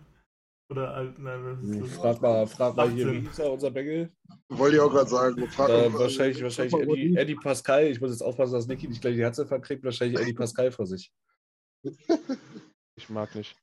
Oder 0.69 0.95
halt, 0.95 1.19
nein, 1.19 1.43
was 1.43 1.63
ist 1.63 1.81
das? 1.81 1.97
Frag 1.97 2.21
mal, 2.21 2.47
frag 2.47 2.75
mal 2.75 2.89
hier, 2.89 3.07
18. 3.07 3.23
wie 3.23 3.27
ist 3.27 3.39
er, 3.39 3.51
unser 3.51 3.71
Bengel? 3.71 4.09
Wollte 4.49 4.75
ich 4.77 4.81
auch 4.81 4.91
gerade 4.91 5.09
sagen. 5.09 5.47
Frag, 5.49 5.69
Äh, 5.69 5.85
äh, 5.85 5.93
wahrscheinlich 5.93 6.37
frag 6.37 6.43
wahrscheinlich 6.43 6.73
mal, 6.73 6.81
Eddie, 6.83 7.15
Eddie 7.17 7.35
Pascal. 7.35 7.87
Ich 7.87 7.99
muss 7.99 8.11
jetzt 8.11 8.21
aufpassen, 8.21 8.53
dass 8.53 8.67
Niki 8.67 8.87
nicht 8.87 9.01
gleich 9.01 9.15
die 9.15 9.21
Herzinfarkt 9.21 9.65
kriegt. 9.65 9.83
Wahrscheinlich 9.83 10.19
Eddie 10.19 10.33
Pascal 10.33 10.71
vor 10.71 10.85
sich. 10.85 11.11
Ich 12.97 13.09
mag 13.09 13.33
nicht. 13.33 13.55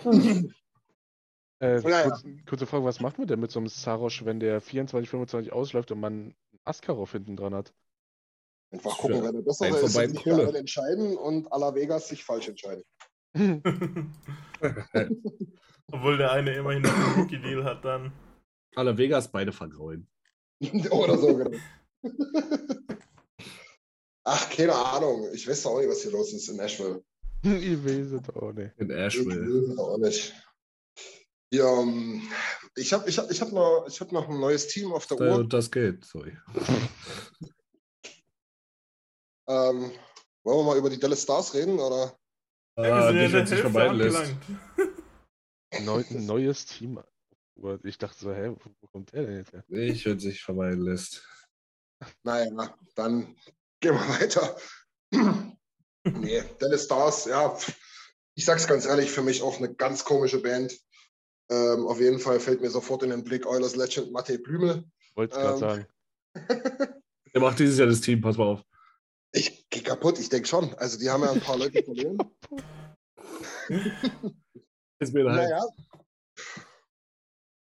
Äh, 1.60 1.80
Ja, 1.88 2.02
kurz, 2.02 2.24
kurze 2.48 2.66
Frage, 2.66 2.84
was 2.84 3.00
macht 3.00 3.18
man 3.18 3.26
denn 3.26 3.40
mit 3.40 3.50
so 3.50 3.58
einem 3.60 3.68
Sarosch, 3.68 4.24
wenn 4.24 4.40
der 4.40 4.60
24, 4.60 5.08
25 5.08 5.52
ausläuft 5.52 5.90
und 5.92 6.00
man 6.00 6.12
einen 6.12 6.34
Askarov 6.64 7.12
hinten 7.12 7.36
dran 7.36 7.54
hat? 7.54 7.72
Einfach 8.72 8.98
gucken, 8.98 9.22
wer 9.22 9.32
der 9.32 9.42
bessere 9.42 9.68
ist 9.68 9.82
und 9.82 9.88
sich 9.90 10.22
für 10.22 10.30
Kohle. 10.30 10.46
einen 10.48 10.54
entscheiden 10.56 11.16
und 11.16 11.52
à 11.52 11.58
la 11.58 11.74
Vegas 11.74 12.08
sich 12.08 12.24
falsch 12.24 12.48
entscheiden. 12.48 12.82
Obwohl 15.92 16.16
der 16.18 16.32
eine 16.32 16.54
immerhin 16.54 16.82
noch 16.82 16.92
einen 16.94 17.20
Rookie-Deal 17.20 17.64
hat 17.64 17.84
dann. 17.84 18.12
Aller 18.74 18.96
Vegas 18.98 19.30
beide 19.30 19.52
vergrauen. 19.52 20.08
oder 20.90 21.18
so, 21.18 21.36
genau. 21.36 21.56
Ach, 24.24 24.50
keine 24.50 24.74
Ahnung. 24.74 25.28
Ich 25.34 25.46
weiß 25.46 25.66
auch 25.66 25.78
nicht, 25.78 25.88
was 25.90 26.02
hier 26.02 26.12
los 26.12 26.32
ist 26.32 26.48
in 26.48 26.56
Nashville. 26.56 27.04
Ihr 27.44 27.84
wisst 27.84 28.34
auch 28.34 28.52
nicht. 28.52 28.72
In 28.78 28.90
Ich 28.90 28.96
Asheville. 28.96 29.68
weiß 29.68 29.78
auch 29.78 29.98
nicht. 29.98 30.32
Ja, 31.54 31.80
ähm, 31.80 32.22
ich 32.74 32.92
habe 32.92 33.08
ich 33.08 33.16
hab, 33.18 33.30
ich 33.30 33.40
hab 33.40 33.52
noch, 33.52 33.86
ich 33.88 34.00
hab 34.00 34.10
noch 34.10 34.28
ein 34.28 34.40
neues 34.40 34.66
Team 34.66 34.92
auf 34.92 35.06
der 35.06 35.20
Äh, 35.20 35.30
Uhr. 35.30 35.36
Und 35.36 35.52
das 35.52 35.70
Geld, 35.70 36.04
sorry. 36.04 36.36
Ähm, 39.46 39.92
wollen 40.42 40.58
wir 40.58 40.64
mal 40.64 40.78
über 40.78 40.88
die 40.88 40.98
Dallas 40.98 41.22
Stars 41.22 41.52
reden? 41.52 41.78
Oder? 41.78 42.18
Ah, 42.76 43.12
wir 43.12 43.28
dich 43.28 43.30
sind 43.30 43.50
jetzt 43.50 43.62
in 43.62 43.98
der. 43.98 45.82
Neu, 45.82 46.02
neues 46.08 46.64
Team. 46.64 46.98
Ich 47.82 47.98
dachte 47.98 48.18
so, 48.18 48.32
hä, 48.32 48.48
wo 48.48 48.70
wo 48.80 48.86
kommt 48.88 49.12
der 49.12 49.26
denn 49.26 49.36
jetzt 49.36 49.52
her? 49.52 49.62
Ich 49.68 50.06
würde 50.06 50.22
sich 50.22 50.42
vermeiden 50.42 50.80
lässt. 50.80 51.28
Naja, 52.22 52.74
dann 52.94 53.36
gehen 53.80 53.94
wir 53.94 54.20
weiter. 54.20 54.56
nee, 56.04 56.42
Dallas 56.58 56.84
Stars, 56.84 57.26
ja, 57.26 57.54
ich 58.34 58.44
sag's 58.44 58.66
ganz 58.66 58.86
ehrlich, 58.86 59.10
für 59.10 59.22
mich 59.22 59.42
auch 59.42 59.58
eine 59.58 59.74
ganz 59.74 60.04
komische 60.04 60.40
Band. 60.40 60.74
Ähm, 61.50 61.86
auf 61.86 62.00
jeden 62.00 62.18
Fall 62.18 62.40
fällt 62.40 62.60
mir 62.62 62.70
sofort 62.70 63.02
in 63.02 63.10
den 63.10 63.22
Blick 63.24 63.46
Oilers 63.46 63.76
Legend 63.76 64.12
Matej 64.12 64.38
Blümel. 64.38 64.84
Wollte 65.14 65.36
gerade 65.36 65.54
Ähm. 65.54 65.58
sagen. 65.60 65.86
Der 67.34 67.40
macht 67.40 67.58
dieses 67.58 67.78
Jahr 67.78 67.88
das 67.88 68.00
Team, 68.00 68.20
pass 68.20 68.36
mal 68.36 68.46
auf. 68.46 68.62
Ich 69.32 69.68
gehe 69.68 69.82
kaputt, 69.82 70.18
ich 70.20 70.28
denke 70.28 70.46
schon. 70.48 70.72
Also 70.74 70.98
die 70.98 71.10
haben 71.10 71.22
ja 71.22 71.32
ein 71.32 71.40
paar 71.40 71.58
Leute 71.58 71.82
verloren. 71.82 72.18
Ist 75.00 75.12
mir 75.12 75.28
halt. 75.30 75.50
Naja. 75.50 75.64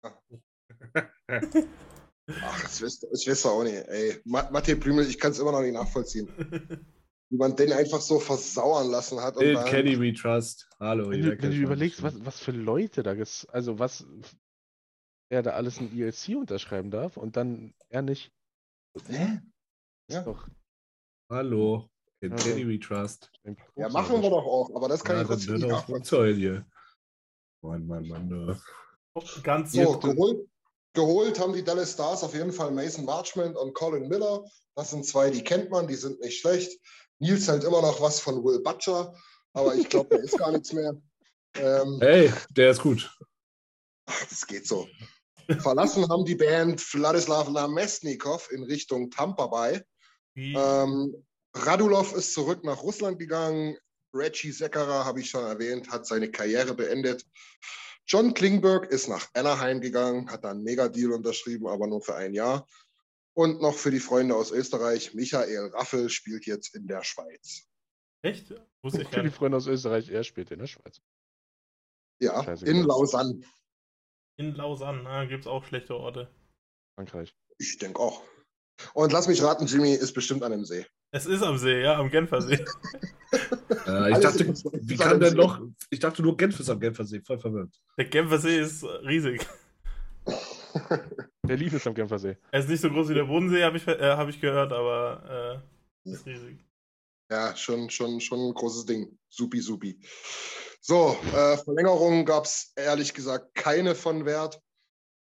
Ach, 2.41 2.61
das 2.61 2.81
wisst, 2.81 3.03
das 3.09 3.25
wisst 3.25 3.45
ihr 3.45 3.51
auch 3.51 3.63
nicht. 3.63 3.87
Ey, 3.87 4.19
Ma- 4.25 4.49
Matej 4.51 4.75
Blümel, 4.75 5.07
ich 5.07 5.17
kann 5.19 5.31
es 5.31 5.39
immer 5.39 5.51
noch 5.51 5.61
nicht 5.61 5.73
nachvollziehen. 5.73 6.29
Wie 7.31 7.37
man 7.37 7.55
den 7.55 7.71
einfach 7.71 8.01
so 8.01 8.19
versauern 8.19 8.91
lassen 8.91 9.21
hat. 9.21 9.37
und 9.37 9.43
In 9.43 9.53
dann- 9.55 9.65
Kenny 9.65 9.97
We 9.97 10.13
Trust. 10.13 10.67
Hallo. 10.81 11.09
Wenn 11.11 11.21
du, 11.21 11.41
wenn 11.41 11.51
du 11.51 11.55
überlegst, 11.57 12.03
was, 12.03 12.25
was 12.25 12.39
für 12.41 12.51
Leute 12.51 13.03
da 13.03 13.13
ist, 13.13 13.45
also 13.45 13.79
was 13.79 14.05
er 15.29 15.41
da 15.41 15.51
alles 15.51 15.79
ein 15.79 15.97
ELC 15.97 16.35
unterschreiben 16.35 16.91
darf 16.91 17.15
und 17.15 17.37
dann 17.37 17.73
er 17.87 18.01
nicht. 18.01 18.33
Hä? 19.07 19.39
Ist 20.09 20.15
Ja. 20.15 20.23
doch 20.23 20.45
Hallo. 21.29 21.87
In 22.19 22.31
Ja. 22.31 22.35
Kenny 22.35 22.67
We 22.67 22.77
Trust. 22.77 23.31
Ja, 23.77 23.87
machen 23.87 24.21
wir 24.21 24.29
doch 24.29 24.45
auch, 24.45 24.75
aber 24.75 24.89
das 24.89 25.01
kann 25.01 25.15
Ja, 25.15 25.21
ich 25.21 25.27
trotzdem 25.29 25.53
nicht 25.55 25.63
auch 25.65 25.87
nachvollziehen. 25.87 26.35
Hier. 26.35 26.65
Mann, 27.63 27.87
Mann, 27.87 28.07
Mann. 28.09 28.29
Du. 28.29 28.55
Ganz 29.41 29.71
So, 29.71 29.97
geholt, 29.99 30.49
geholt 30.93 31.39
haben 31.39 31.53
die 31.53 31.63
Dallas 31.63 31.93
Stars 31.93 32.23
auf 32.25 32.33
jeden 32.33 32.51
Fall 32.51 32.71
Mason 32.71 33.05
Marchment 33.05 33.55
und 33.55 33.73
Colin 33.73 34.09
Miller. 34.09 34.43
Das 34.75 34.91
sind 34.91 35.05
zwei, 35.05 35.29
die 35.29 35.43
kennt 35.43 35.69
man, 35.69 35.87
die 35.87 35.95
sind 35.95 36.19
nicht 36.19 36.39
schlecht. 36.41 36.77
Nils 37.22 37.48
hält 37.48 37.64
immer 37.64 37.81
noch 37.81 38.02
was 38.02 38.19
von 38.19 38.43
Will 38.43 38.60
Butcher, 38.61 39.14
aber 39.53 39.76
ich 39.76 39.88
glaube, 39.88 40.10
der 40.15 40.23
ist 40.23 40.38
gar 40.38 40.52
nichts 40.52 40.73
mehr. 40.73 40.99
Ähm, 41.56 41.99
Hey, 42.02 42.34
der 42.49 42.72
ist 42.72 42.81
gut. 42.81 43.10
ach, 44.07 44.26
das 44.27 44.45
geht 44.48 44.68
so. 44.68 44.88
Verlassen 45.60 46.07
haben 46.10 46.26
die 46.26 46.35
Band 46.35 46.81
Vladislav 46.81 47.49
Namestnikov 47.49 48.52
in 48.52 48.64
Richtung 48.64 49.11
Tampa 49.11 49.48
Bay. 49.48 49.81
Wie, 50.34 50.53
Ähm, 50.56 51.15
Radulov 51.53 52.14
ist 52.14 52.34
zurück 52.34 52.64
nach 52.64 52.81
Russland 52.81 53.19
gegangen. 53.19 53.77
Reggie 54.14 54.52
Seckerer, 54.52 55.06
habe 55.06 55.19
ich 55.19 55.30
schon 55.30 55.45
erwähnt, 55.45 55.89
hat 55.89 56.06
seine 56.07 56.31
Karriere 56.31 56.73
beendet. 56.73 57.26
John 58.07 58.34
Klingberg 58.34 58.89
ist 58.91 59.07
nach 59.07 59.27
Anaheim 59.34 59.80
gegangen, 59.80 60.30
hat 60.30 60.43
da 60.43 60.52
einen 60.52 60.64
Mega-Deal 60.64 61.11
unterschrieben, 61.11 61.68
aber 61.68 61.88
nur 61.88 62.02
für 62.02 62.15
ein 62.15 62.34
Jahr. 62.34 62.68
Und 63.33 63.61
noch 63.61 63.75
für 63.75 63.91
die 63.91 63.99
Freunde 63.99 64.35
aus 64.35 64.51
Österreich, 64.51 65.13
Michael 65.13 65.71
Raffel 65.73 66.09
spielt 66.09 66.45
jetzt 66.45 66.75
in 66.75 66.87
der 66.87 67.03
Schweiz. 67.03 67.67
Echt? 68.23 68.53
Wusste 68.83 69.01
ich 69.01 69.07
Für 69.07 69.23
die. 69.23 69.29
Freunde 69.29 69.57
aus 69.57 69.67
Österreich, 69.67 70.09
er 70.09 70.23
spielt 70.23 70.51
in 70.51 70.59
der 70.59 70.67
Schweiz. 70.67 71.01
Ja, 72.21 72.43
Scheiße, 72.43 72.65
in 72.65 72.77
genau. 72.77 72.99
Lausanne. 72.99 73.41
In 74.37 74.53
Lausanne 74.55 75.09
ah, 75.09 75.25
gibt 75.25 75.41
es 75.41 75.47
auch 75.47 75.65
schlechte 75.65 75.95
Orte. 75.95 76.29
Frankreich. 76.95 77.35
Ich 77.57 77.77
denke 77.77 77.99
auch. 77.99 78.23
Und 78.93 79.11
lass 79.11 79.27
mich 79.27 79.41
raten, 79.41 79.65
Jimmy 79.65 79.93
ist 79.93 80.13
bestimmt 80.13 80.43
an 80.43 80.51
dem 80.51 80.65
See. 80.65 80.85
Es 81.11 81.25
ist 81.25 81.43
am 81.43 81.57
See, 81.57 81.81
ja, 81.81 81.97
am 81.97 82.09
Genfersee. 82.09 82.63
Äh, 83.87 84.11
ich 84.11 84.19
dachte, 84.19 84.45
wie 84.45 84.97
kann 84.97 85.13
an 85.13 85.19
denn 85.21 85.35
noch? 85.35 85.61
Ich 85.89 85.99
dachte 85.99 86.21
nur 86.21 86.35
Genf 86.35 86.59
ist 86.59 86.69
am 86.69 86.81
Genfersee, 86.81 87.21
voll 87.21 87.39
verwirrt. 87.39 87.73
Der 87.97 88.05
Genfersee 88.05 88.59
ist 88.59 88.83
riesig. 88.83 89.47
Berlin 91.41 91.73
ist 91.73 91.88
am 91.88 91.93
Genfersee. 91.93 92.38
Er 92.52 92.60
ist 92.60 92.69
nicht 92.69 92.81
so 92.81 92.89
groß 92.89 93.10
wie 93.10 93.14
der 93.14 93.26
Bodensee, 93.26 93.64
habe 93.64 93.77
ich, 93.77 93.88
äh, 93.88 94.15
hab 94.15 94.30
ich 94.30 94.39
gehört, 94.39 94.72
aber 94.72 95.61
äh, 96.06 96.10
ist 96.11 96.26
riesig. 96.26 96.60
Ja, 97.31 97.56
schon, 97.56 97.89
schon, 97.89 98.19
schon 98.19 98.49
ein 98.49 98.53
großes 98.53 98.85
Ding. 98.85 99.18
Supi, 99.30 99.61
supi. 99.61 99.99
So, 100.81 101.15
äh, 101.34 101.57
Verlängerungen 101.57 102.26
gab 102.26 102.45
es 102.45 102.73
ehrlich 102.76 103.14
gesagt 103.14 103.53
keine 103.56 103.95
von 103.95 104.26
Wert. 104.26 104.61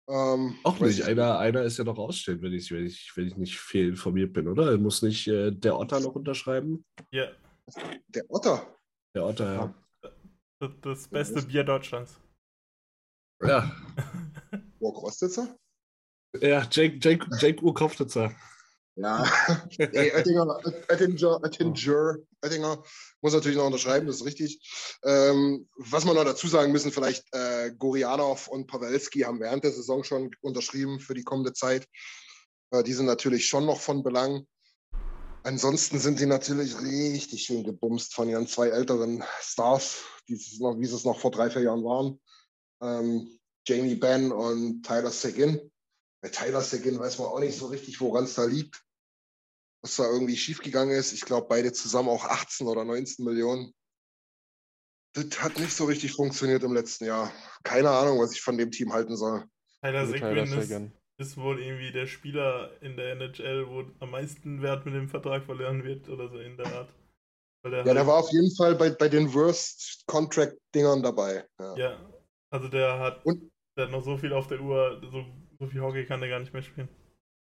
Ähm, 0.09 0.57
Auch 0.63 0.79
nicht. 0.79 0.99
ich 0.99 1.05
Einer, 1.05 1.39
einer 1.39 1.61
ist 1.63 1.77
ja 1.77 1.83
noch 1.83 1.97
ausstehend, 1.97 2.41
wenn 2.41 2.51
ich, 2.51 2.71
wenn 2.71 2.85
ich, 2.85 3.11
wenn 3.15 3.27
ich 3.27 3.37
nicht 3.37 3.57
fehlinformiert 3.59 4.33
bin, 4.33 4.47
oder? 4.47 4.77
Muss 4.77 5.01
nicht 5.01 5.27
äh, 5.27 5.51
der 5.51 5.77
Otter 5.77 5.99
noch 5.99 6.15
unterschreiben? 6.15 6.83
Ja, 7.11 7.27
Der 8.09 8.23
Otter. 8.29 8.75
Der 9.15 9.25
Otter, 9.25 9.53
ja. 9.53 9.73
das, 10.59 10.71
das 10.81 11.07
beste 11.07 11.41
Bier 11.43 11.63
Deutschlands. 11.63 12.19
Ja, 13.41 13.71
Burg 14.81 15.01
Rostitzer? 15.01 15.55
ja 16.39 16.67
Jake, 16.69 16.99
Jake, 17.01 17.25
Jake 17.39 17.63
Urkopfnitzer. 17.63 18.35
Ja. 18.95 19.23
nee, 19.77 20.11
Oettinger, 20.11 20.59
Oettinger, 20.89 21.41
Oettinger, 21.41 22.17
Oettinger 22.43 22.83
muss 23.21 23.33
natürlich 23.33 23.57
noch 23.57 23.67
unterschreiben, 23.67 24.07
das 24.07 24.17
ist 24.17 24.25
richtig. 24.25 24.59
Ähm, 25.03 25.69
was 25.77 26.05
wir 26.05 26.13
noch 26.13 26.25
dazu 26.25 26.47
sagen 26.47 26.71
müssen, 26.71 26.91
vielleicht 26.91 27.23
äh, 27.33 27.71
Gorianov 27.77 28.47
und 28.47 28.67
Pawelski 28.67 29.21
haben 29.21 29.39
während 29.39 29.63
der 29.63 29.71
Saison 29.71 30.03
schon 30.03 30.31
unterschrieben 30.41 30.99
für 30.99 31.13
die 31.13 31.23
kommende 31.23 31.53
Zeit. 31.53 31.87
Äh, 32.71 32.83
die 32.83 32.93
sind 32.93 33.05
natürlich 33.05 33.47
schon 33.47 33.65
noch 33.65 33.79
von 33.79 34.03
Belang. 34.03 34.45
Ansonsten 35.43 35.97
sind 35.97 36.19
die 36.19 36.27
natürlich 36.27 36.79
richtig 36.81 37.43
schön 37.43 37.63
gebumst 37.63 38.13
von 38.13 38.29
ihren 38.29 38.47
zwei 38.47 38.67
älteren 38.67 39.23
Stars, 39.39 40.03
die 40.27 40.33
es 40.33 40.59
noch, 40.59 40.77
wie 40.77 40.85
sie 40.85 40.95
es 40.95 41.05
noch 41.05 41.19
vor 41.19 41.31
drei, 41.31 41.49
vier 41.49 41.63
Jahren 41.63 41.83
waren. 41.83 42.19
Ähm, 42.81 43.39
Jamie 43.67 43.95
Benn 43.95 44.31
und 44.31 44.83
Tyler 44.83 45.11
Seguin. 45.11 45.71
Bei 46.21 46.29
Tyler 46.29 46.61
Seguin 46.61 46.99
weiß 46.99 47.17
man 47.19 47.27
auch 47.27 47.39
nicht 47.39 47.57
so 47.57 47.67
richtig, 47.67 47.99
woran 48.01 48.25
es 48.25 48.35
da 48.35 48.45
liegt. 48.45 48.83
Was 49.83 49.95
da 49.95 50.03
irgendwie 50.11 50.37
schiefgegangen 50.37 50.95
ist. 50.95 51.11
Ich 51.13 51.21
glaube, 51.21 51.47
beide 51.49 51.73
zusammen 51.73 52.09
auch 52.09 52.25
18 52.25 52.67
oder 52.67 52.85
19 52.85 53.25
Millionen. 53.25 53.73
Das 55.13 55.41
hat 55.41 55.57
nicht 55.59 55.73
so 55.73 55.85
richtig 55.85 56.13
funktioniert 56.13 56.63
im 56.63 56.73
letzten 56.73 57.05
Jahr. 57.05 57.31
Keine 57.63 57.89
Ahnung, 57.89 58.19
was 58.19 58.31
ich 58.33 58.41
von 58.41 58.57
dem 58.57 58.71
Team 58.71 58.93
halten 58.93 59.17
soll. 59.17 59.45
Tyler 59.81 59.99
Also 59.99 60.11
Seguin 60.13 60.53
ist, 60.53 60.81
ist 61.17 61.37
wohl 61.37 61.61
irgendwie 61.61 61.91
der 61.91 62.05
Spieler 62.07 62.71
in 62.81 62.95
der 62.95 63.13
NHL, 63.13 63.67
wo 63.67 63.83
am 63.99 64.11
meisten 64.11 64.61
Wert 64.61 64.85
mit 64.85 64.93
dem 64.93 65.09
Vertrag 65.09 65.43
verloren 65.43 65.83
wird 65.83 66.07
oder 66.09 66.29
so 66.29 66.37
in 66.37 66.55
der 66.57 66.67
Art. 66.67 66.89
Weil 67.63 67.71
der 67.71 67.79
Ja, 67.79 67.85
der 67.85 67.95
halt- 67.97 68.07
war 68.07 68.17
auf 68.19 68.31
jeden 68.31 68.55
Fall 68.55 68.75
bei, 68.75 68.91
bei 68.91 69.09
den 69.09 69.33
Worst 69.33 70.03
Contract-Dingern 70.07 71.01
dabei. 71.03 71.45
Ja. 71.59 71.75
Ja, 71.77 72.09
also 72.51 72.67
der 72.69 72.99
hat, 72.99 73.25
Und- 73.25 73.50
der 73.77 73.85
hat 73.85 73.91
noch 73.91 74.03
so 74.03 74.17
viel 74.17 74.33
auf 74.33 74.47
der 74.47 74.61
Uhr, 74.61 75.01
so, 75.11 75.25
so 75.59 75.67
viel 75.67 75.81
Hockey 75.81 76.05
kann 76.05 76.19
der 76.19 76.29
gar 76.29 76.39
nicht 76.39 76.53
mehr 76.53 76.63
spielen. 76.63 76.89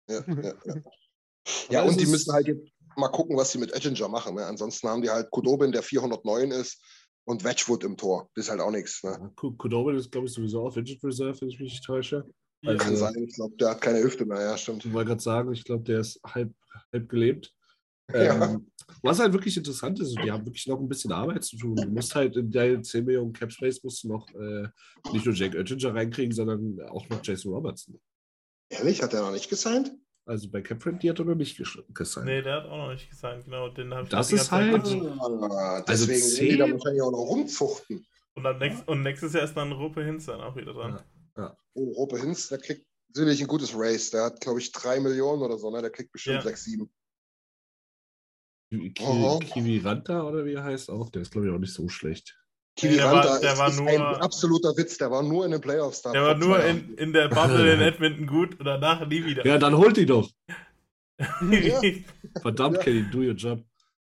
Ja, 0.09 0.23
ja, 0.27 0.53
ja. 0.65 0.75
ja 1.69 1.81
und 1.83 1.99
die 1.99 2.05
müssen 2.05 2.33
halt 2.33 2.47
jetzt 2.47 2.71
mal 2.95 3.09
gucken, 3.09 3.37
was 3.37 3.51
sie 3.51 3.57
mit 3.57 3.71
Ettinger 3.73 4.07
machen. 4.07 4.35
Ne? 4.35 4.45
Ansonsten 4.45 4.87
haben 4.87 5.01
die 5.01 5.09
halt 5.09 5.29
Kudobin, 5.31 5.71
der 5.71 5.83
409 5.83 6.51
ist, 6.51 6.83
und 7.25 7.43
Wedgwood 7.43 7.83
im 7.83 7.95
Tor. 7.95 8.29
Das 8.33 8.45
ist 8.45 8.51
halt 8.51 8.59
auch 8.59 8.71
nichts. 8.71 9.03
Ne? 9.03 9.31
Kudobin 9.35 9.95
ist, 9.95 10.11
glaube 10.11 10.27
ich, 10.27 10.33
sowieso 10.33 10.65
auf 10.65 10.77
Injured 10.77 11.03
Reserve, 11.03 11.39
wenn 11.41 11.49
ich 11.49 11.59
mich 11.59 11.73
nicht 11.73 11.85
täusche. 11.85 12.25
Also- 12.65 12.83
Kann 12.83 12.95
sein. 12.95 13.15
Ich 13.27 13.35
glaube, 13.35 13.55
der 13.57 13.69
hat 13.69 13.81
keine 13.81 14.01
Hüfte 14.01 14.25
mehr. 14.25 14.41
Ja, 14.41 14.57
stimmt. 14.57 14.83
Ich 14.85 14.91
wollte 14.91 15.09
gerade 15.09 15.21
sagen, 15.21 15.53
ich 15.53 15.63
glaube, 15.63 15.83
der 15.83 15.99
ist 15.99 16.19
halb, 16.25 16.51
halb 16.91 17.07
gelebt. 17.07 17.53
Ja. 18.13 18.43
Ähm, 18.53 18.71
was 19.03 19.19
halt 19.19 19.33
wirklich 19.33 19.55
interessant 19.55 19.99
ist, 19.99 20.15
die 20.23 20.31
haben 20.31 20.45
wirklich 20.45 20.67
noch 20.67 20.79
ein 20.79 20.89
bisschen 20.89 21.11
Arbeit 21.11 21.43
zu 21.43 21.57
tun. 21.57 21.75
Du 21.75 21.87
musst 21.89 22.15
halt 22.15 22.35
in 22.35 22.49
der 22.51 22.81
10 22.81 23.05
Millionen 23.05 23.33
Cap 23.33 23.51
Space 23.51 23.83
musst 23.83 24.03
du 24.03 24.07
noch 24.09 24.27
äh, 24.33 24.67
nicht 25.13 25.25
nur 25.25 25.35
Jake 25.35 25.57
Oettinger 25.57 25.93
reinkriegen, 25.93 26.33
sondern 26.33 26.79
auch 26.89 27.07
noch 27.09 27.23
Jason 27.23 27.53
Robertson. 27.53 27.99
Ehrlich, 28.69 29.01
hat 29.01 29.13
er 29.13 29.21
noch 29.21 29.31
nicht 29.31 29.49
gesigned? 29.49 29.91
Also 30.25 30.49
bei 30.49 30.61
Capfriend, 30.61 31.01
die 31.01 31.09
hat 31.09 31.19
er 31.19 31.25
noch 31.25 31.35
nicht 31.35 31.57
gesigned. 31.57 32.25
Nee, 32.25 32.41
der 32.41 32.55
hat 32.55 32.65
auch 32.65 32.77
noch 32.77 32.91
nicht 32.91 33.09
gesigned, 33.09 33.45
genau. 33.45 33.69
Den 33.69 33.93
hab 33.93 34.03
ich 34.03 34.09
Das 34.09 34.31
ist 34.31 34.51
halt-. 34.51 34.85
Ah, 34.85 35.83
Also 35.87 36.05
deswegen 36.05 36.21
sind 36.21 36.49
die 36.51 36.57
da 36.57 36.71
wahrscheinlich 36.71 37.01
auch 37.01 37.11
noch 37.11 37.17
rumzuchten. 37.19 38.05
Und, 38.35 38.43
dann 38.43 38.59
nächst, 38.59 38.87
und 38.87 39.01
nächstes 39.01 39.33
Jahr 39.33 39.43
ist 39.43 39.55
dann 39.55 39.71
Ruppe 39.71 40.03
Hinz 40.03 40.25
dann 40.25 40.41
auch 40.41 40.55
wieder 40.55 40.73
dran. 40.73 40.99
Oh, 41.73 41.91
Rope 41.93 42.19
Hinz, 42.19 42.49
der 42.49 42.57
kriegt 42.57 42.85
natürlich 43.15 43.41
ein 43.41 43.47
gutes 43.47 43.73
Race. 43.75 44.11
Der 44.11 44.25
hat, 44.25 44.41
glaube 44.41 44.59
ich, 44.59 44.71
drei 44.71 44.99
Millionen 44.99 45.41
oder 45.41 45.57
so. 45.57 45.71
Ne? 45.71 45.81
Der 45.81 45.89
kriegt 45.89 46.11
bestimmt 46.11 46.37
Ja. 46.37 46.41
sechs, 46.41 46.63
sieben. 46.63 46.89
Ki 48.71 48.93
Aha. 49.03 49.39
Kiwi 49.39 49.79
Ranta 49.79 50.21
oder 50.23 50.45
wie 50.45 50.53
er 50.53 50.63
heißt 50.63 50.89
auch, 50.91 51.09
der 51.09 51.23
ist, 51.23 51.31
glaube 51.31 51.47
ich, 51.47 51.53
auch 51.53 51.57
nicht 51.57 51.73
so 51.73 51.89
schlecht. 51.89 52.39
Kiwi 52.75 52.95
der 52.97 53.05
war- 53.05 53.25
Ranta 53.25 53.39
der 53.39 53.53
ist, 53.53 53.59
war 53.59 53.69
ist 53.69 53.79
nur- 53.79 53.89
ein 53.89 54.01
absoluter 54.01 54.77
Witz. 54.77 54.97
Der 54.97 55.09
war 55.11 55.23
nur 55.23 55.45
in 55.45 55.51
den 55.51 55.61
Playoffs 55.61 56.01
da. 56.03 56.11
Der 56.11 56.23
war 56.23 56.35
nur 56.35 56.63
in, 56.63 56.93
in 56.95 57.11
der 57.13 57.29
Bubble 57.29 57.73
in 57.73 57.81
Edmonton 57.81 58.27
gut 58.27 58.59
und 58.59 58.65
danach 58.65 59.05
nie 59.07 59.25
wieder. 59.25 59.45
Ja, 59.45 59.57
dann 59.57 59.75
holt 59.75 59.97
die 59.97 60.05
doch. 60.05 60.29
Ja. 61.17 61.81
Verdammt, 62.41 62.77
Ja. 62.77 62.83
Kenny, 62.83 63.09
do 63.11 63.17
your 63.19 63.33
job. 63.33 63.63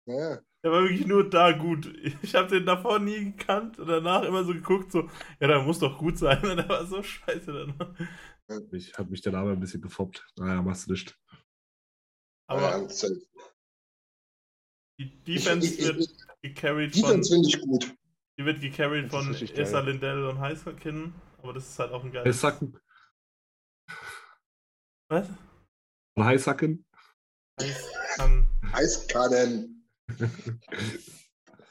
Ja. 0.06 0.40
Der 0.64 0.72
war 0.72 0.84
wirklich 0.84 1.08
nur 1.08 1.28
da 1.28 1.54
gut. 1.54 1.92
Ich 2.22 2.36
habe 2.36 2.48
den 2.50 2.66
davor 2.68 3.00
nie 3.00 3.32
gekannt 3.32 3.80
und 3.80 3.88
danach 3.88 4.22
immer 4.24 4.44
so 4.44 4.54
geguckt, 4.54 4.92
so, 4.92 5.10
ja, 5.40 5.48
der 5.48 5.62
muss 5.64 5.80
doch 5.80 5.98
gut 5.98 6.20
sein. 6.20 6.40
Und 6.44 6.58
der 6.58 6.70
war 6.70 6.86
so 6.86 7.02
scheiße 7.02 7.52
danach. 7.52 7.96
Ich 8.74 8.94
habe 8.98 9.10
mich 9.10 9.22
der 9.22 9.32
Name 9.32 9.54
ein 9.54 9.60
bisschen 9.60 9.82
gefoppt. 9.82 10.28
Naja, 10.38 10.62
machst 10.62 10.88
du 10.88 10.92
nicht. 10.92 11.18
Aber 12.48 12.62
ja, 12.62 12.82
das 12.84 13.02
ist- 13.04 13.30
die 15.06 15.24
Defense 15.24 15.68
Ich- 15.68 15.80
ich- 15.80 15.86
wird 15.88 16.10
gecarried 16.42 16.94
von, 16.96 17.02
Defense 17.10 17.34
finde 17.34 17.48
ich 17.50 17.62
gut. 17.62 17.96
die 18.38 18.46
wird 18.46 18.62
gecarried 18.62 19.10
von. 19.10 19.34
Issa 19.34 19.80
Lindell 19.80 20.26
und 20.26 20.40
Heiskakin. 20.40 21.14
Aber 21.42 21.54
das 21.54 21.68
ist 21.70 21.80
halt 21.80 21.92
auch 21.92 22.04
ein 22.04 22.12
geiles. 22.12 22.40
Sacken. 22.42 22.78
Was? 25.10 25.28
Hi, 26.18 26.38
Sacken. 26.38 26.86
Heiskan. 27.60 28.48
Heißkannen. 28.72 29.88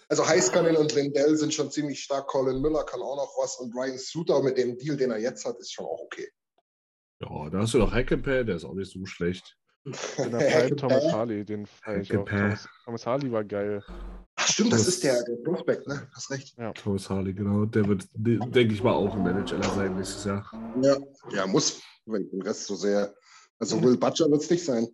Also 0.09 0.27
Heißkannen 0.27 0.77
und 0.77 0.93
Lindell 0.95 1.37
sind 1.37 1.55
schon 1.55 1.71
ziemlich 1.71 2.03
stark. 2.03 2.27
Colin 2.27 2.61
Miller 2.61 2.85
kann 2.85 3.01
auch 3.01 3.17
noch 3.17 3.33
was. 3.41 3.57
Und 3.59 3.75
Ryan 3.75 3.97
Suter 3.99 4.43
mit 4.43 4.59
dem 4.59 4.77
Deal, 4.77 4.97
den 4.97 5.11
er 5.13 5.19
jetzt 5.19 5.45
hat, 5.45 5.57
ist 5.59 5.73
schon 5.73 5.85
auch 5.87 6.01
okay. 6.01 6.29
Ja, 7.23 7.49
da 7.51 7.59
hast 7.61 7.75
du 7.75 7.79
noch 7.79 7.93
Hackenpay, 7.93 8.45
der 8.45 8.57
ist 8.57 8.65
auch 8.65 8.75
nicht 8.75 8.91
so 8.91 9.05
schlecht. 9.07 9.57
In 9.85 10.31
der 10.31 10.39
Pipe 10.39 10.77
Thomas 10.77 11.13
Harley, 11.13 11.45
den 11.45 11.67
feier 11.67 12.01
ich 12.03 12.17
auch. 12.17 12.25
Thomas, 12.27 12.69
Thomas 12.85 13.07
Harley 13.07 13.33
war 13.33 13.45
geil. 13.45 13.83
Ach, 14.37 14.47
stimmt, 14.47 14.73
das 14.73 14.87
ist 14.87 15.03
der, 15.03 15.23
der 15.25 15.37
Prospect, 15.43 15.87
ne? 15.89 16.07
Hast 16.15 16.31
recht. 16.31 16.55
Thomas 16.75 17.09
Harley, 17.09 17.33
genau. 17.33 17.65
Der 17.65 17.89
wird, 17.89 18.07
denke 18.15 18.75
ich 18.75 18.83
mal, 18.83 18.93
auch 18.93 19.15
ein 19.15 19.23
Manager 19.23 19.63
sein 19.63 19.97
nächstes 19.97 20.25
Jahr. 20.25 20.51
Ja, 20.83 20.97
ja 21.33 21.47
muss, 21.47 21.83
wenn 22.05 22.29
den 22.31 22.43
Rest 22.43 22.67
so 22.67 22.75
sehe. 22.75 23.15
Also 23.59 23.83
Will 23.83 23.97
Butcher 23.97 24.31
wird 24.31 24.43
es 24.43 24.51
nicht 24.51 24.65
sein. 24.65 24.87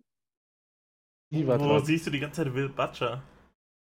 Wo 1.31 1.79
siehst 1.79 2.07
du 2.07 2.11
die 2.11 2.19
ganze 2.19 2.43
Zeit 2.43 2.53
Will 2.53 2.69
Butcher? 2.69 3.23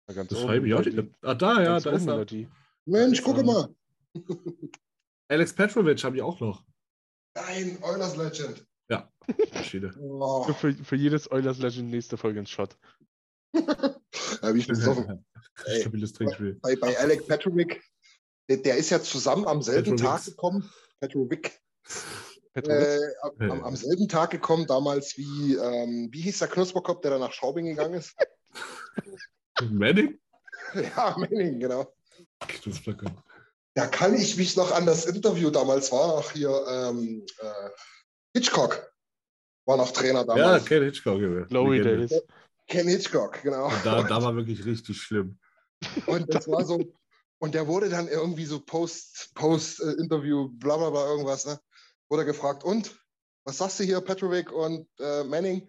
War 0.06 0.14
ganz 0.14 0.28
Das 0.28 0.38
oben 0.38 0.48
schreibe 0.48 0.66
ich 0.66 0.74
auch 0.74 1.04
Ah, 1.22 1.34
da, 1.34 1.62
ja, 1.62 1.68
ganz 1.78 1.84
da 1.84 1.90
ist 1.92 2.06
er. 2.08 2.24
die. 2.24 2.48
Mensch, 2.86 3.22
gucke 3.22 3.40
er. 3.40 3.44
mal. 3.44 3.74
Alex 5.28 5.52
Petrovic 5.52 6.02
habe 6.02 6.16
ich 6.16 6.22
auch 6.22 6.40
noch. 6.40 6.64
Nein, 7.36 7.78
Oilers 7.82 8.16
Legend. 8.16 8.66
Maschine. 9.54 9.92
Oh, 10.00 10.52
Für, 10.52 10.72
für 10.72 10.96
jedes 10.96 11.30
Oilers 11.30 11.58
Legend 11.58 11.90
nächste 11.90 12.16
Folge 12.16 12.40
ins 12.40 12.50
Shot. 12.50 12.76
hab 13.54 14.54
ich 14.54 14.66
besoffen. 14.66 15.24
Stabiles 15.80 16.12
Trinkspiel. 16.12 16.58
Bei, 16.62 16.76
bei 16.76 16.98
Alec 16.98 17.26
Petrovic, 17.26 17.82
der, 18.48 18.58
der 18.58 18.76
ist 18.76 18.90
ja 18.90 19.00
zusammen 19.00 19.46
am 19.46 19.62
selben 19.62 19.96
Petrovic. 19.96 20.04
Tag 20.04 20.24
gekommen. 20.24 20.70
Petrovic. 21.00 21.60
Petrovic. 22.52 23.00
Äh, 23.38 23.50
am, 23.50 23.64
am, 23.64 23.76
selben 23.76 24.08
Tag 24.08 24.30
gekommen, 24.30 24.66
damals 24.66 25.16
wie, 25.16 25.54
ähm, 25.54 26.08
wie 26.12 26.22
hieß 26.22 26.38
der 26.38 26.48
Knusperkopf, 26.48 27.00
der 27.02 27.12
dann 27.12 27.20
nach 27.20 27.32
Straubing 27.32 27.66
gegangen 27.66 27.94
ist? 27.94 28.14
Manning? 29.70 30.18
ja, 30.74 31.16
Manning, 31.18 31.60
genau. 31.60 31.92
Knusperkopf. 32.40 33.22
Da 33.74 33.86
kann 33.86 34.14
ich 34.14 34.36
mich 34.36 34.56
noch 34.56 34.72
an 34.72 34.86
das 34.86 35.06
Interview 35.06 35.50
damals 35.50 35.92
war, 35.92 36.24
hier 36.32 36.50
ähm, 36.68 37.24
äh, 37.38 37.70
Hitchcock 38.34 38.92
war 39.66 39.76
noch 39.76 39.90
Trainer 39.92 40.20
Ja, 40.20 40.24
damals. 40.24 40.64
Ken 40.66 40.82
Hitchcock. 40.82 41.20
Junge. 41.20 41.46
Glory. 41.46 41.82
Days. 41.82 42.12
Ken 42.68 42.88
Hitchcock, 42.88 43.42
genau. 43.42 43.66
Und 43.66 43.84
da, 43.84 44.02
da 44.02 44.22
war 44.22 44.34
wirklich 44.36 44.64
richtig 44.64 45.00
schlimm. 45.00 45.38
Und 46.06 46.32
das 46.32 46.46
war 46.48 46.64
so, 46.64 46.92
und 47.38 47.54
der 47.54 47.66
wurde 47.66 47.88
dann 47.88 48.06
irgendwie 48.08 48.44
so 48.44 48.60
Post, 48.60 49.32
Post-Interview, 49.34 50.48
bla 50.52 50.76
bla 50.76 50.90
bla, 50.90 51.06
irgendwas, 51.06 51.46
ne? 51.46 51.58
Wurde 52.08 52.24
gefragt, 52.24 52.64
und? 52.64 52.94
Was 53.44 53.58
sagst 53.58 53.80
du 53.80 53.84
hier, 53.84 54.00
Petrovic 54.00 54.52
und 54.52 54.86
äh, 54.98 55.24
Manning? 55.24 55.68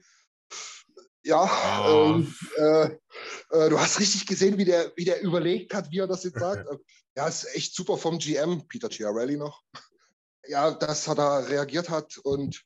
Ja, 1.24 1.42
Ah. 1.44 2.16
ähm, 2.16 2.36
äh, 2.58 2.86
äh, 3.52 3.70
du 3.70 3.80
hast 3.80 4.00
richtig 4.00 4.26
gesehen, 4.26 4.58
wie 4.58 4.66
der, 4.66 4.92
wie 4.96 5.06
der 5.06 5.22
überlegt 5.22 5.74
hat, 5.74 5.90
wie 5.92 6.00
er 6.00 6.08
das 6.08 6.24
jetzt 6.24 6.40
sagt. 6.40 6.68
ja, 7.16 7.28
ist 7.28 7.56
echt 7.56 7.76
super 7.76 7.98
vom 7.98 8.18
GM, 8.20 8.68
Peter 8.68 8.90
Chiarelli 8.90 9.38
noch. 9.38 9.62
Ja, 10.52 10.69
dass 10.72 11.07
er 11.07 11.15
da 11.15 11.40
reagiert 11.40 11.90
hat 11.90 12.18
und 12.18 12.61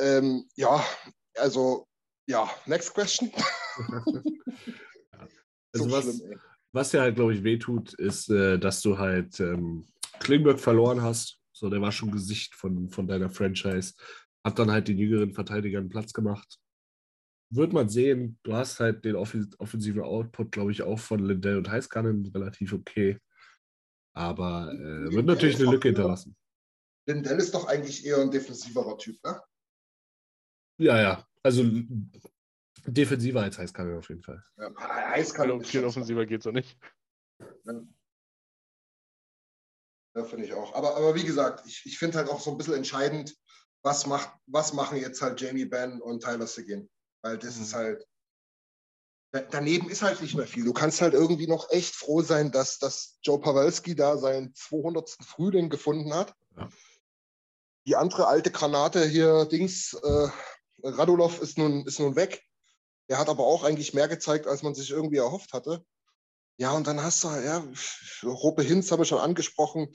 ähm, 0.00 0.48
ja, 0.56 0.84
also 1.36 1.86
ja, 2.26 2.50
next 2.66 2.92
question. 2.92 3.30
Also 5.72 5.88
So 5.88 5.96
was, 5.96 6.04
schlimm, 6.04 6.40
was 6.72 6.92
ja 6.92 7.00
halt, 7.00 7.16
glaube 7.16 7.34
ich, 7.34 7.42
wehtut, 7.42 7.94
ist, 7.94 8.30
äh, 8.30 8.58
dass 8.58 8.80
du 8.80 8.96
halt 8.96 9.40
ähm, 9.40 9.88
Klingberg 10.20 10.60
verloren 10.60 11.02
hast. 11.02 11.40
So, 11.52 11.68
der 11.68 11.80
war 11.80 11.90
schon 11.90 12.12
Gesicht 12.12 12.54
von, 12.54 12.88
von 12.90 13.08
deiner 13.08 13.28
Franchise. 13.28 13.94
Hat 14.44 14.58
dann 14.58 14.70
halt 14.70 14.86
den 14.86 14.98
jüngeren 14.98 15.32
Verteidigern 15.32 15.88
Platz 15.88 16.12
gemacht. 16.12 16.60
Wird 17.50 17.72
man 17.72 17.88
sehen, 17.88 18.38
du 18.44 18.54
hast 18.54 18.78
halt 18.78 19.04
den 19.04 19.16
offi- 19.16 19.52
offensiven 19.58 20.02
Output, 20.02 20.52
glaube 20.52 20.70
ich, 20.70 20.82
auch 20.82 21.00
von 21.00 21.18
Lindell 21.18 21.58
und 21.58 21.68
Heiskanen 21.68 22.26
relativ 22.26 22.72
okay. 22.72 23.18
Aber 24.16 24.72
äh, 24.72 25.12
wird 25.12 25.26
natürlich 25.26 25.56
eine 25.60 25.72
Lücke 25.72 25.88
hinterlassen. 25.88 26.36
Lindell 27.06 27.38
ist 27.38 27.54
doch 27.54 27.66
eigentlich 27.66 28.04
eher 28.06 28.18
ein 28.18 28.30
defensiverer 28.30 28.96
Typ, 28.98 29.22
ne? 29.24 29.42
Ja, 30.78 31.00
ja. 31.00 31.26
Also 31.42 31.62
defensiver 32.86 33.42
als 33.42 33.58
Heiskanen 33.58 33.98
auf 33.98 34.08
jeden 34.08 34.22
Fall. 34.22 34.42
Ja, 34.56 34.72
Eiskalt 34.76 35.50
Viel, 35.62 35.64
viel 35.80 35.84
offensiver 35.84 36.26
geht's 36.26 36.46
auch 36.46 36.52
nicht. 36.52 36.76
Ja, 40.16 40.24
finde 40.24 40.44
ich 40.46 40.52
auch. 40.54 40.74
Aber, 40.74 40.96
aber 40.96 41.14
wie 41.14 41.24
gesagt, 41.24 41.66
ich, 41.66 41.84
ich 41.86 41.98
finde 41.98 42.18
halt 42.18 42.28
auch 42.28 42.40
so 42.40 42.50
ein 42.50 42.56
bisschen 42.56 42.74
entscheidend, 42.74 43.36
was, 43.82 44.06
macht, 44.06 44.30
was 44.46 44.72
machen 44.72 44.98
jetzt 44.98 45.20
halt 45.20 45.40
Jamie 45.40 45.64
Benn 45.64 46.00
und 46.00 46.22
Tyler 46.22 46.46
Seguin. 46.46 46.88
Weil 47.22 47.38
das 47.38 47.56
Mhm. 47.56 47.62
ist 47.62 47.74
halt. 47.74 48.06
da- 49.32 49.40
Daneben 49.42 49.90
ist 49.90 50.02
halt 50.02 50.20
nicht 50.22 50.36
mehr 50.36 50.46
viel. 50.46 50.64
Du 50.64 50.72
kannst 50.72 51.00
halt 51.00 51.12
irgendwie 51.14 51.48
noch 51.48 51.68
echt 51.70 51.94
froh 51.96 52.22
sein, 52.22 52.52
dass, 52.52 52.78
dass 52.78 53.18
Joe 53.22 53.40
Pawelski 53.40 53.96
da 53.96 54.16
seinen 54.16 54.54
200. 54.54 55.16
Frühling 55.26 55.68
gefunden 55.70 56.14
hat. 56.14 56.34
Ja. 56.56 56.68
Die 57.86 57.96
andere 57.96 58.26
alte 58.26 58.50
Granate 58.50 59.06
hier, 59.06 59.44
Dings, 59.44 59.94
äh, 59.94 60.28
Radulov 60.82 61.40
ist 61.40 61.58
nun, 61.58 61.86
ist 61.86 62.00
nun 62.00 62.16
weg. 62.16 62.42
Der 63.08 63.18
hat 63.18 63.28
aber 63.28 63.44
auch 63.44 63.64
eigentlich 63.64 63.92
mehr 63.92 64.08
gezeigt, 64.08 64.46
als 64.46 64.62
man 64.62 64.74
sich 64.74 64.90
irgendwie 64.90 65.18
erhofft 65.18 65.52
hatte. 65.52 65.84
Ja, 66.56 66.72
und 66.72 66.86
dann 66.86 67.02
hast 67.02 67.24
du, 67.24 67.28
ja, 67.28 67.66
Rope 68.22 68.62
Hinz 68.62 68.90
habe 68.90 69.02
ich 69.02 69.08
schon 69.08 69.18
angesprochen. 69.18 69.92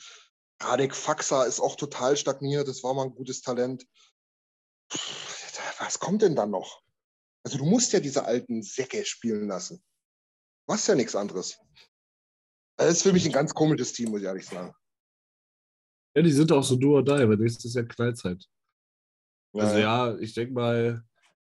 Radek 0.62 0.94
Faxa 0.94 1.46
ist 1.46 1.60
auch 1.60 1.76
total 1.76 2.18
stagniert. 2.18 2.68
Das 2.68 2.84
war 2.84 2.94
mal 2.94 3.06
ein 3.06 3.16
gutes 3.16 3.42
Talent. 3.42 3.88
Pff, 4.92 5.80
Was 5.80 6.00
kommt 6.00 6.22
denn 6.22 6.36
dann 6.36 6.52
noch? 6.52 6.82
Also, 7.44 7.58
du 7.58 7.66
musst 7.66 7.94
ja 7.94 8.02
diese 8.02 8.26
alten 8.26 8.62
Säcke 8.62 9.06
spielen 9.06 9.48
lassen. 9.48 9.82
Du 10.68 10.74
hast 10.74 10.88
ja 10.88 10.96
nichts 10.96 11.16
anderes. 11.16 11.58
Das 12.76 12.92
ist 12.92 13.04
für 13.04 13.14
mich 13.14 13.26
ein 13.26 13.32
ganz 13.32 13.54
komisches 13.54 13.94
Team, 13.94 14.10
muss 14.10 14.20
ich 14.20 14.28
ehrlich 14.28 14.46
sagen. 14.46 14.76
Ja, 16.16 16.22
die 16.22 16.32
sind 16.32 16.52
auch 16.52 16.64
so 16.64 16.76
do 16.76 16.96
or 16.96 17.04
die, 17.04 17.12
weil 17.12 17.38
nächstes 17.38 17.74
Jahr 17.74 17.86
Knallzeit. 17.86 18.46
Also 19.54 19.78
ja, 19.78 20.18
ich 20.20 20.34
denke 20.34 20.54
mal, 20.54 21.04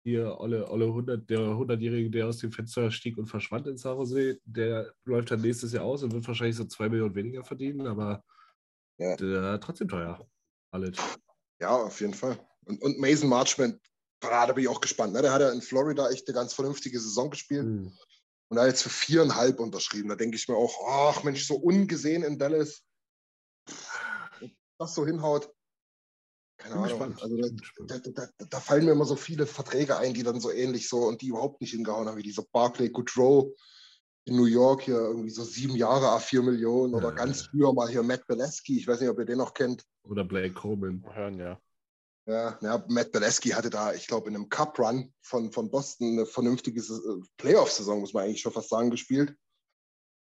hier 0.04 0.40
Olle, 0.40 0.70
Olle 0.70 0.86
100, 0.86 1.30
der 1.30 1.40
100-Jährige, 1.40 2.10
der 2.12 2.28
aus 2.28 2.38
dem 2.38 2.52
Fenster 2.52 2.92
stieg 2.92 3.18
und 3.18 3.28
verschwand 3.28 3.68
in 3.68 3.78
San 3.78 3.98
Jose, 3.98 4.40
der 4.46 4.94
läuft 5.06 5.32
dann 5.32 5.42
nächstes 5.42 5.74
Jahr 5.74 5.86
aus 5.86 6.04
und 6.04 6.14
wird 6.14 6.28
wahrscheinlich 6.28 6.58
so 6.58 6.66
2 6.66 6.90
Millionen 6.90 7.16
weniger 7.16 7.44
verdienen, 7.44 7.88
aber 7.88 8.24
Ja. 8.98 9.16
der, 9.16 9.60
trotzdem 9.60 9.88
teuer. 9.88 10.30
Alles. 10.72 10.98
Ja, 11.60 11.70
auf 11.70 12.00
jeden 12.02 12.14
Fall. 12.14 12.38
Und, 12.66 12.82
und 12.82 13.00
Mason 13.00 13.30
Marchment, 13.30 13.80
da 14.20 14.46
bin 14.52 14.64
ich 14.64 14.70
auch 14.70 14.82
gespannt. 14.82 15.14
Ne? 15.14 15.22
Der 15.22 15.34
hat 15.34 15.42
ja 15.42 15.52
in 15.52 15.62
Florida 15.62 16.10
echt 16.10 16.28
eine 16.28 16.36
ganz 16.36 16.54
vernünftige 16.54 17.00
Saison 17.00 17.30
gespielt. 17.30 17.66
Hm. 17.66 17.92
Und 18.50 18.60
hat 18.60 18.68
jetzt 18.68 18.84
für 18.84 18.90
viereinhalb 18.90 19.60
unterschrieben. 19.60 20.10
Da 20.10 20.16
denke 20.16 20.38
ich 20.38 20.48
mir 20.48 20.56
auch, 20.56 20.76
ach 20.88 21.24
Mensch, 21.24 21.48
so 21.48 21.56
ungesehen 21.56 22.24
in 22.24 22.38
Dallas. 22.38 22.84
Das 24.78 24.94
so 24.96 25.06
hinhaut. 25.06 25.52
Keine 26.58 26.76
Bin 26.76 26.84
Ahnung. 26.84 27.14
gespannt. 27.16 27.24
Also 27.24 27.38
da, 27.88 27.98
da, 28.00 28.10
da, 28.38 28.46
da 28.50 28.60
fallen 28.60 28.86
mir 28.86 28.92
immer 28.92 29.06
so 29.06 29.16
viele 29.16 29.46
Verträge 29.46 29.98
ein, 29.98 30.14
die 30.14 30.24
dann 30.24 30.40
so 30.40 30.52
ähnlich 30.52 30.88
so 30.90 31.00
und 31.00 31.22
die 31.22 31.28
überhaupt 31.28 31.62
nicht 31.62 31.72
hingehauen 31.72 32.08
haben, 32.08 32.18
wie 32.18 32.24
dieser 32.24 32.44
Barclay 32.52 32.90
Goodrow 32.90 33.52
in 34.26 34.36
New 34.38 34.46
York 34.46 34.82
hier 34.84 34.96
irgendwie 34.96 35.30
so 35.30 35.44
sieben 35.44 35.76
Jahre 35.76 36.10
a 36.10 36.20
vier 36.20 36.42
Millionen 36.42 36.96
oder 36.96 37.10
Ja. 37.10 37.16
ganz 37.16 37.44
früher 37.44 37.74
mal 37.74 37.90
hier 37.90 38.04
Matt 38.04 38.26
Beleski. 38.28 38.78
Ich 38.80 38.88
weiß 38.88 39.00
nicht, 39.02 39.10
ob 39.10 39.20
ihr 39.20 39.26
den 39.26 39.38
noch 39.38 39.54
kennt. 39.54 39.84
Oder 40.04 40.24
Blake 40.24 40.54
Coleman. 40.54 41.04
Hören, 41.14 41.40
ja. 41.40 41.60
Ja, 42.28 42.58
ja, 42.62 42.84
Matt 42.90 43.12
Beleski 43.12 43.50
hatte 43.50 43.70
da, 43.70 43.94
ich 43.94 44.08
glaube, 44.08 44.30
in 44.30 44.36
einem 44.36 44.50
Cup-Run 44.50 45.14
von, 45.22 45.52
von 45.52 45.70
Boston 45.70 46.14
eine 46.14 46.26
vernünftige 46.26 46.82
Sa- 46.82 47.00
Playoff-Saison, 47.38 48.00
muss 48.00 48.14
man 48.14 48.24
eigentlich 48.24 48.42
schon 48.42 48.52
fast 48.52 48.70
sagen, 48.70 48.90
gespielt. 48.90 49.36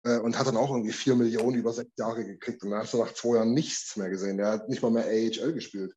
Äh, 0.03 0.19
und 0.19 0.37
hat 0.37 0.47
dann 0.47 0.57
auch 0.57 0.71
irgendwie 0.71 0.91
4 0.91 1.15
Millionen 1.15 1.57
über 1.57 1.73
sechs 1.73 1.91
Jahre 1.97 2.25
gekriegt. 2.25 2.63
Und 2.63 2.71
dann 2.71 2.79
hast 2.79 2.93
du 2.93 2.97
nach 2.97 3.13
zwei 3.13 3.35
Jahren 3.35 3.53
nichts 3.53 3.95
mehr 3.97 4.09
gesehen. 4.09 4.37
Der 4.37 4.47
hat 4.47 4.69
nicht 4.69 4.81
mal 4.81 4.91
mehr 4.91 5.05
AHL 5.05 5.53
gespielt. 5.53 5.95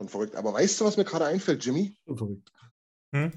Schon 0.00 0.08
verrückt. 0.08 0.34
Aber 0.34 0.52
weißt 0.52 0.80
du, 0.80 0.84
was 0.84 0.96
mir 0.96 1.04
gerade 1.04 1.26
einfällt, 1.26 1.64
Jimmy? 1.64 1.96
Schon 2.06 2.16
verrückt. 2.16 2.52
Hm? 3.14 3.32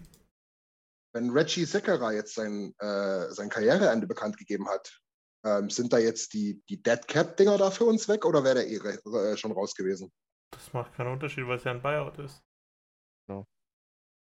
Wenn 1.13 1.29
Reggie 1.31 1.65
Sekera 1.65 2.13
jetzt 2.13 2.35
sein, 2.35 2.73
äh, 2.79 3.31
sein 3.31 3.49
Karriereende 3.49 4.07
bekannt 4.07 4.37
gegeben 4.37 4.67
hat, 4.67 5.01
ähm, 5.45 5.69
sind 5.69 5.93
da 5.93 5.97
jetzt 5.97 6.33
die, 6.33 6.61
die 6.69 6.81
Dead 6.81 7.07
Cap-Dinger 7.07 7.57
da 7.57 7.71
für 7.71 7.85
uns 7.85 8.07
weg 8.07 8.25
oder 8.25 8.43
wäre 8.43 8.55
der 8.55 8.67
eh 8.67 8.75
äh, 8.75 9.37
schon 9.37 9.51
raus 9.51 9.75
gewesen? 9.75 10.11
Das 10.51 10.73
macht 10.73 10.93
keinen 10.93 11.13
Unterschied, 11.13 11.47
weil 11.47 11.57
es 11.57 11.63
ja 11.63 11.71
ein 11.71 11.81
Buyout 11.81 12.17
ist. 12.19 12.41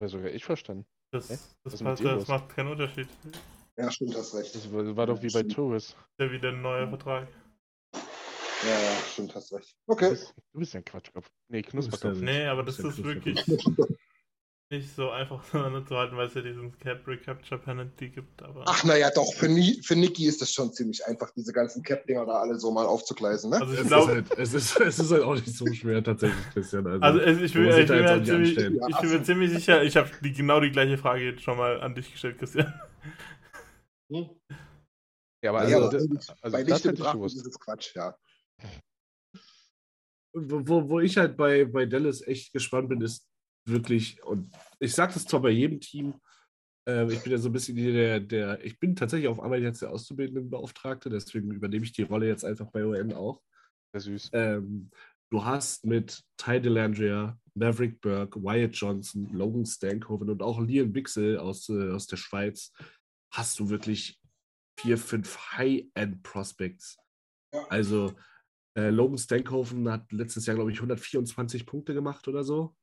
Wäre 0.01 0.09
sogar 0.09 0.31
ich 0.31 0.45
verstanden. 0.45 0.87
Das, 1.13 1.29
das, 1.65 1.73
mit 1.73 1.83
macht, 1.83 2.05
das 2.05 2.29
macht 2.29 2.49
keinen 2.51 2.69
Unterschied. 2.69 3.09
Ja, 3.79 3.91
stimmt, 3.93 4.17
hast 4.17 4.35
recht. 4.35 4.55
Das 4.55 4.73
war, 4.73 4.97
war 4.97 5.07
doch 5.07 5.23
wie 5.23 5.31
bei. 5.31 5.43
Torres. 5.45 5.91
Ist 5.91 5.97
ja 6.19 6.31
wieder 6.33 6.49
ein 6.49 6.61
neuer 6.63 6.89
Vertrag. 6.89 7.29
Ja, 7.95 8.71
ja, 8.71 8.91
stimmt, 9.13 9.35
hast 9.37 9.53
recht. 9.53 9.77
Du 9.87 9.93
Okay. 9.93 10.11
bist, 10.11 10.35
du 10.53 10.59
bist 10.59 10.75
ja 10.75 10.81
ein 10.81 10.85
Quatschkopf. 10.85 11.31
Nee, 11.49 11.63
Knusperkopf. 11.63 12.19
Nee, 12.21 12.47
aber 12.47 12.65
das 12.65 12.81
ist 12.81 12.85
ist 12.99 13.05
wirklich 13.05 13.39
nicht 14.71 14.95
so 14.97 15.11
einfach 15.11 15.39
auseinanderzuhalten, 15.45 16.17
weil 16.17 16.27
es 16.27 16.35
ja 16.35 16.41
diesen 16.43 16.77
Cap 16.81 17.07
Recapture 17.07 17.61
Penalty 17.61 18.09
gibt. 18.09 18.43
Aber 18.43 18.65
Ach, 18.67 18.83
naja, 18.83 19.11
doch, 19.15 19.33
für, 19.35 19.49
Ni 19.49 19.81
für 19.85 19.95
Niki 19.95 20.27
ist 20.27 20.43
das 20.43 20.53
schon 20.53 20.73
ziemlich 20.73 21.07
einfach, 21.07 21.31
diese 21.37 21.53
ganzen 21.53 21.85
Cap-Dinger 21.85 22.27
da 22.27 22.33
alle 22.41 22.59
so 22.59 22.73
mal 22.73 22.85
aufzugleisen, 22.85 23.51
ne? 23.51 23.61
also 23.61 23.73
Es 23.73 23.79
ich 23.79 23.85
ist, 23.85 23.89
glaube, 23.93 24.13
halt, 24.13 24.39
es, 24.39 24.55
ist, 24.55 24.81
es 24.81 24.99
ist 24.99 25.13
halt 25.13 25.23
auch 25.23 25.35
nicht 25.37 25.57
so 25.57 25.73
schwer 25.73 26.03
tatsächlich, 26.03 26.51
Christian. 26.53 26.85
Also, 26.89 27.05
also 27.05 27.19
es- 27.21 27.41
ich, 27.43 27.53
bin, 27.53 27.69
ich, 27.69 27.87
bin 27.87 28.05
nicht 28.05 28.27
ziemlich, 28.27 28.59
ich 28.59 29.01
bin 29.01 29.11
mir 29.11 29.23
ziemlich 29.23 29.53
sicher, 29.53 29.85
ich 29.85 29.97
habe 29.97 30.11
die, 30.21 30.33
genau 30.33 30.59
die 30.59 30.73
gleiche 30.73 30.99
Frage 30.99 31.25
jetzt 31.25 31.43
schon 31.43 31.57
mal 31.57 31.81
an 31.81 31.95
dich 31.95 32.11
gestellt, 32.11 32.39
Christian. 32.39 32.75
Ja, 34.11 35.51
aber 35.51 35.69
Ja, 35.69 35.77
also, 35.77 35.77
aber 35.79 35.91
das, 35.91 36.03
eigentlich- 36.05 36.29
also 36.43 36.57
Bei 36.57 36.65
das 36.65 36.79
hätte 36.79 36.89
ich 36.89 36.95
betrachtet 36.99 37.15
gewusst. 37.21 37.37
ist 37.37 37.47
es 37.47 37.59
Quatsch, 37.61 37.95
ja. 37.95 38.17
wo, 40.35 40.89
wo- 40.89 41.01
ich 41.01 41.17
halt 41.17 41.37
bei, 41.37 41.65
bei 41.65 41.87
Dallas 41.87 42.23
echt 42.27 42.53
gespannt 42.53 42.89
bin, 42.89 43.01
ist 43.01 43.27
wirklich, 43.67 44.23
und 44.25 44.53
ich 44.79 44.95
sage 44.95 45.15
das 45.15 45.25
zwar 45.25 45.41
bei 45.43 45.51
jedem 45.51 45.81
Team, 45.81 46.15
äh, 46.89 47.11
ich 47.13 47.23
bin 47.23 47.33
ja 47.33 47.39
so 47.39 47.49
ein 47.49 47.53
bisschen 47.53 47.77
hier 47.77 47.93
der, 47.93 48.21
der, 48.21 48.65
ich 48.65 48.79
bin 48.79 48.95
tatsächlich 48.95 49.29
auf 49.29 49.41
Arbeit 49.43 49.63
jetzt 49.63 49.83
der 49.83 49.91
Auszubildendenbeauftragte, 49.91 51.11
deswegen 51.11 51.51
übernehme 51.51 51.85
ich 51.85 51.93
die 51.93 52.03
Rolle 52.03 52.27
jetzt 52.29 52.45
einfach 52.45 52.71
bei 52.71 52.85
ON 52.85 53.13
auch. 53.13 53.43
Sehr 53.93 54.01
süß. 54.01 54.31
Ähm, 54.33 54.91
du 55.31 55.45
hast 55.45 55.85
mit 55.85 56.23
Ty 56.37 56.61
Delandria, 56.61 57.39
Maverick 57.55 58.01
Burke, 58.01 58.41
Wyatt 58.43 58.75
Johnson, 58.77 59.29
Logan 59.33 59.67
Stankoven 59.67 60.31
und 60.31 60.43
auch 60.43 60.61
Liam 60.61 60.93
Bixel 60.93 61.39
aus, 61.39 61.69
äh, 61.69 61.91
aus 61.91 62.07
der 62.07 62.17
Schweiz, 62.17 62.73
hast 63.31 63.59
du 63.59 63.69
wirklich 63.69 64.21
vier, 64.79 64.99
fünf 64.99 65.53
High-End-Prospects. 65.53 66.99
Ja. 67.53 67.67
Also 67.69 68.15
äh, 68.77 68.91
Logan 68.91 69.19
Stankoven 69.19 69.91
hat 69.91 70.11
letztes 70.13 70.47
Jahr, 70.47 70.57
glaube 70.57 70.71
ich, 70.71 70.79
124 70.79 71.67
Punkte 71.67 71.95
gemacht 71.95 72.29
oder 72.29 72.45
so 72.45 72.77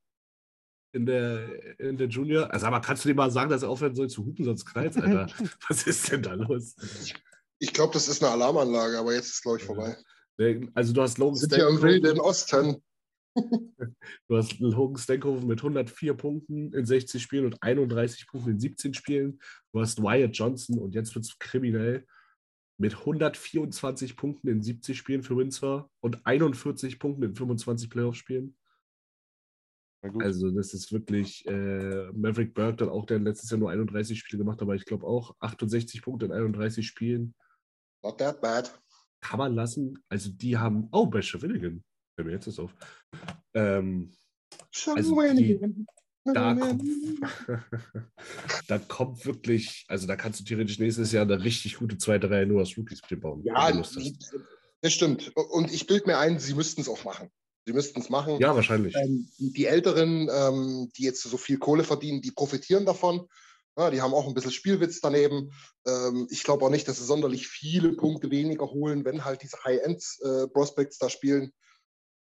in 0.96 1.06
der, 1.06 1.78
in 1.78 1.96
der 1.98 2.08
Junior. 2.08 2.50
Also, 2.52 2.66
aber 2.66 2.80
kannst 2.80 3.04
du 3.04 3.08
dir 3.08 3.14
mal 3.14 3.30
sagen, 3.30 3.50
dass 3.50 3.62
er 3.62 3.68
aufhören 3.68 3.94
soll 3.94 4.08
zu 4.08 4.24
hupen, 4.24 4.44
sonst 4.44 4.64
knallt 4.64 4.96
Alter. 4.96 5.26
Was 5.68 5.86
ist 5.86 6.10
denn 6.10 6.22
da 6.22 6.34
los? 6.34 6.74
Ich 7.58 7.72
glaube, 7.72 7.92
das 7.92 8.08
ist 8.08 8.22
eine 8.22 8.32
Alarmanlage, 8.32 8.98
aber 8.98 9.14
jetzt 9.14 9.28
ist, 9.28 9.42
glaube 9.42 9.58
ich, 9.58 9.64
vorbei. 9.64 9.96
Also, 10.74 10.92
du 10.92 11.02
hast 11.02 11.18
Logan 11.18 11.34
Wir 11.34 11.40
sind 11.40 11.54
hier 11.54 11.68
im 11.68 11.82
wilden 11.82 12.20
Osten. 12.20 12.82
Du 14.28 14.36
hast 14.36 14.58
Logan 14.58 14.96
Stankoven 14.96 15.46
mit 15.46 15.60
104 15.60 16.14
Punkten 16.14 16.72
in 16.72 16.84
60 16.84 17.22
Spielen 17.22 17.46
und 17.46 17.62
31 17.62 18.26
Punkten 18.26 18.50
in 18.50 18.60
17 18.60 18.94
Spielen. 18.94 19.38
Du 19.72 19.80
hast 19.80 20.02
Wyatt 20.02 20.36
Johnson 20.36 20.78
und 20.78 20.94
jetzt 20.94 21.14
wird 21.14 21.24
es 21.24 21.38
kriminell 21.38 22.06
mit 22.78 22.94
124 22.94 24.16
Punkten 24.16 24.48
in 24.48 24.62
70 24.62 24.96
Spielen 24.96 25.22
für 25.22 25.36
Windsor 25.36 25.90
und 26.00 26.24
41 26.26 26.98
Punkten 26.98 27.22
in 27.22 27.34
25 27.34 27.88
Playoff-Spielen. 27.90 28.56
Also, 30.20 30.50
das 30.50 30.72
ist 30.72 30.92
wirklich 30.92 31.44
äh, 31.46 32.12
Maverick 32.12 32.54
Burke, 32.54 32.76
dann 32.76 32.90
auch, 32.90 33.06
der 33.06 33.18
letztes 33.18 33.50
Jahr 33.50 33.58
nur 33.58 33.70
31 33.70 34.18
Spiele 34.18 34.38
gemacht 34.38 34.56
hat, 34.56 34.62
aber 34.62 34.74
ich 34.74 34.84
glaube 34.84 35.06
auch 35.06 35.34
68 35.40 36.02
Punkte 36.02 36.26
in 36.26 36.32
31 36.32 36.86
Spielen. 36.86 37.34
Not 38.04 38.18
that 38.18 38.40
bad. 38.40 38.72
Kann 39.20 39.38
man 39.38 39.54
lassen. 39.54 39.98
Also, 40.08 40.30
die 40.30 40.56
haben. 40.56 40.88
Oh, 40.92 41.06
bei 41.06 41.22
Shawinigan. 41.22 41.82
Mir 42.24 42.32
jetzt 42.32 42.46
das 42.46 42.58
auf. 42.58 42.72
Ähm, 43.54 44.10
Also 44.94 45.14
die- 45.36 45.60
da, 46.24 46.54
kommt, 46.54 46.82
da 48.68 48.78
kommt 48.78 49.26
wirklich, 49.26 49.84
also 49.88 50.06
da 50.06 50.16
kannst 50.16 50.40
du 50.40 50.44
theoretisch 50.44 50.78
nächstes 50.78 51.12
Jahr 51.12 51.22
eine 51.24 51.44
richtig 51.44 51.76
gute 51.76 51.98
zweite 51.98 52.30
Reihe 52.30 52.46
nur 52.46 52.62
aus 52.62 52.76
Rookies 52.76 53.00
bauen. 53.20 53.42
Ja, 53.44 53.70
das 54.80 54.92
stimmt. 54.92 55.32
Und 55.36 55.72
ich 55.72 55.86
bilde 55.86 56.06
mir 56.06 56.18
ein, 56.18 56.38
sie 56.40 56.54
müssten 56.54 56.80
es 56.80 56.88
auch 56.88 57.04
machen. 57.04 57.30
Sie 57.66 57.72
müssten 57.72 58.00
es 58.00 58.08
machen. 58.08 58.40
ja, 58.40 58.54
wahrscheinlich. 58.54 58.94
Ähm, 58.96 59.28
die, 59.38 59.66
Älteren, 59.66 60.28
ähm, 60.32 60.90
die 60.96 61.02
jetzt 61.02 61.22
so 61.22 61.36
viel 61.36 61.58
Kohle 61.58 61.84
verdienen, 61.84 62.22
die 62.22 62.30
profitieren 62.32 62.86
davon. 62.86 63.28
Ja, 63.78 63.90
die 63.90 64.00
haben 64.00 64.14
auch 64.14 64.26
ein 64.26 64.34
bisschen 64.34 64.52
Spielwitz 64.52 65.00
daneben. 65.00 65.52
Ähm, 65.86 66.26
ich 66.30 66.42
glaube 66.44 66.64
auch 66.64 66.70
nicht, 66.70 66.88
dass 66.88 66.96
sie 66.98 67.04
sonderlich 67.04 67.46
viele 67.48 67.92
Punkte 67.92 68.30
weniger 68.30 68.66
holen, 68.70 69.04
wenn 69.04 69.24
halt 69.24 69.42
diese 69.42 69.62
High-End-Prospects 69.64 70.98
da 70.98 71.10
spielen. 71.10 71.52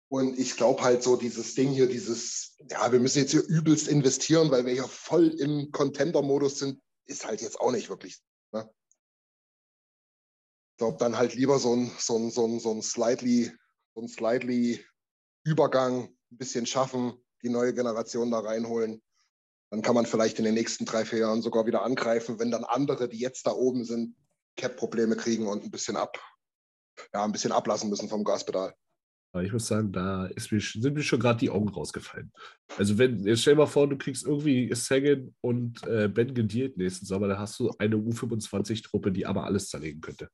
Und 0.08 0.38
ich 0.38 0.56
glaube 0.56 0.82
halt 0.82 1.02
so 1.02 1.16
dieses 1.16 1.54
Ding 1.54 1.70
hier, 1.70 1.88
dieses, 1.88 2.56
ja, 2.70 2.92
wir 2.92 3.00
müssen 3.00 3.18
jetzt 3.18 3.32
hier 3.32 3.44
übelst 3.44 3.88
investieren, 3.88 4.50
weil 4.50 4.64
wir 4.64 4.72
hier 4.72 4.84
voll 4.84 5.28
im 5.28 5.72
Contender-Modus 5.72 6.60
sind, 6.60 6.80
ist 7.06 7.26
halt 7.26 7.42
jetzt 7.42 7.60
auch 7.60 7.72
nicht 7.72 7.88
wirklich. 7.88 8.20
Ne? 8.52 8.70
Ich 10.72 10.78
glaube 10.78 10.98
dann 10.98 11.16
halt 11.16 11.34
lieber 11.34 11.58
so 11.58 11.74
ein, 11.74 11.90
so 11.98 12.16
ein, 12.16 12.30
so 12.30 12.46
ein, 12.46 12.60
so 12.60 12.72
ein 12.72 12.82
slightly, 12.82 13.50
so 13.94 14.02
ein 14.02 14.08
slightly 14.08 14.84
Übergang 15.44 16.04
ein 16.04 16.38
bisschen 16.38 16.66
schaffen, 16.66 17.14
die 17.42 17.48
neue 17.48 17.74
Generation 17.74 18.30
da 18.30 18.40
reinholen. 18.40 19.02
Dann 19.70 19.82
kann 19.82 19.96
man 19.96 20.06
vielleicht 20.06 20.38
in 20.38 20.44
den 20.44 20.54
nächsten 20.54 20.84
drei, 20.84 21.04
vier 21.04 21.20
Jahren 21.20 21.42
sogar 21.42 21.66
wieder 21.66 21.82
angreifen, 21.82 22.38
wenn 22.38 22.52
dann 22.52 22.64
andere, 22.64 23.08
die 23.08 23.18
jetzt 23.18 23.46
da 23.46 23.52
oben 23.52 23.84
sind, 23.84 24.16
Cap-Probleme 24.56 25.16
kriegen 25.16 25.48
und 25.48 25.64
ein 25.64 25.70
bisschen 25.70 25.96
ab, 25.96 26.18
ja, 27.12 27.24
ein 27.24 27.32
bisschen 27.32 27.52
ablassen 27.52 27.90
müssen 27.90 28.08
vom 28.08 28.22
Gaspedal. 28.22 28.74
Aber 29.32 29.44
ich 29.44 29.52
muss 29.52 29.66
sagen, 29.66 29.92
da 29.92 30.30
mir, 30.50 30.60
sind 30.60 30.94
mir 30.94 31.02
schon 31.02 31.20
gerade 31.20 31.38
die 31.38 31.50
Augen 31.50 31.68
rausgefallen. 31.68 32.32
Also 32.78 32.96
wenn, 32.96 33.24
jetzt 33.26 33.42
stell 33.42 33.54
dir 33.54 33.60
mal 33.60 33.66
vor, 33.66 33.88
du 33.88 33.98
kriegst 33.98 34.24
irgendwie 34.24 34.72
Sagan 34.74 35.34
und 35.42 35.86
äh, 35.86 36.08
Ben 36.08 36.32
Gediert 36.32 36.76
nächsten 36.78 37.04
Sommer, 37.04 37.28
da 37.28 37.38
hast 37.38 37.58
du 37.58 37.70
eine 37.78 37.96
U25-Truppe, 37.96 39.12
die 39.12 39.26
aber 39.26 39.44
alles 39.44 39.68
zerlegen 39.68 40.00
könnte. 40.00 40.30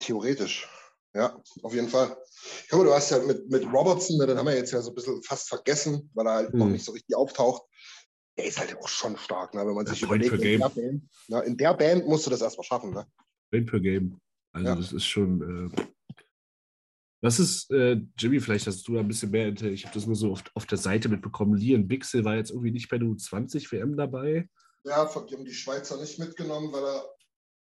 Theoretisch. 0.00 0.68
Ja, 1.14 1.40
auf 1.62 1.72
jeden 1.72 1.88
Fall. 1.88 2.16
Ich 2.62 2.68
glaube, 2.68 2.86
du 2.86 2.92
hast 2.92 3.10
ja 3.10 3.20
mit, 3.20 3.48
mit 3.48 3.64
Robertson, 3.72 4.18
ne, 4.18 4.26
den 4.26 4.36
haben 4.36 4.46
wir 4.46 4.56
jetzt 4.56 4.72
ja 4.72 4.82
so 4.82 4.90
ein 4.90 4.94
bisschen 4.96 5.22
fast 5.22 5.48
vergessen, 5.48 6.10
weil 6.14 6.26
er 6.26 6.34
halt 6.34 6.54
noch 6.54 6.66
Hm. 6.66 6.72
nicht 6.72 6.84
so 6.84 6.90
richtig 6.90 7.14
auftaucht. 7.14 7.62
Der 8.36 8.46
ist 8.46 8.58
halt 8.58 8.76
auch 8.76 8.88
schon 8.88 9.16
stark, 9.16 9.54
ne, 9.54 9.64
wenn 9.64 9.74
man 9.74 9.86
sich 9.86 10.02
überlegt, 10.02 10.32
in 10.32 10.40
der, 10.40 10.58
Game. 10.58 10.60
Band, 10.74 11.02
na, 11.28 11.40
in 11.42 11.56
der 11.56 11.74
Band 11.74 12.08
musst 12.08 12.26
du 12.26 12.30
das 12.30 12.42
erstmal 12.42 12.64
schaffen. 12.64 12.92
Ne? 12.92 13.06
Win 13.52 13.64
per 13.64 13.78
Game. 13.78 14.18
Also 14.52 14.68
Ja. 14.68 14.74
das 14.74 14.92
ist 14.92 15.06
schon. 15.06 15.70
Äh, 15.72 15.82
was 17.24 17.38
ist, 17.38 17.70
äh, 17.70 17.96
Jimmy, 18.18 18.38
vielleicht 18.38 18.66
hast 18.66 18.86
du 18.86 18.92
da 18.94 19.00
ein 19.00 19.08
bisschen 19.08 19.30
mehr. 19.30 19.48
Ich 19.48 19.84
habe 19.86 19.94
das 19.94 20.06
nur 20.06 20.14
so 20.14 20.30
oft 20.30 20.50
auf 20.54 20.66
der 20.66 20.76
Seite 20.76 21.08
mitbekommen. 21.08 21.56
Lian 21.56 21.88
Bixel 21.88 22.22
war 22.24 22.36
jetzt 22.36 22.50
irgendwie 22.50 22.70
nicht 22.70 22.90
bei 22.90 22.98
der 22.98 23.08
U20 23.08 23.72
WM 23.72 23.96
dabei. 23.96 24.46
Ja, 24.84 25.06
von- 25.06 25.26
die 25.26 25.34
haben 25.34 25.46
die 25.46 25.54
Schweizer 25.54 25.98
nicht 25.98 26.18
mitgenommen, 26.18 26.70
weil 26.70 26.84
er, 26.84 27.14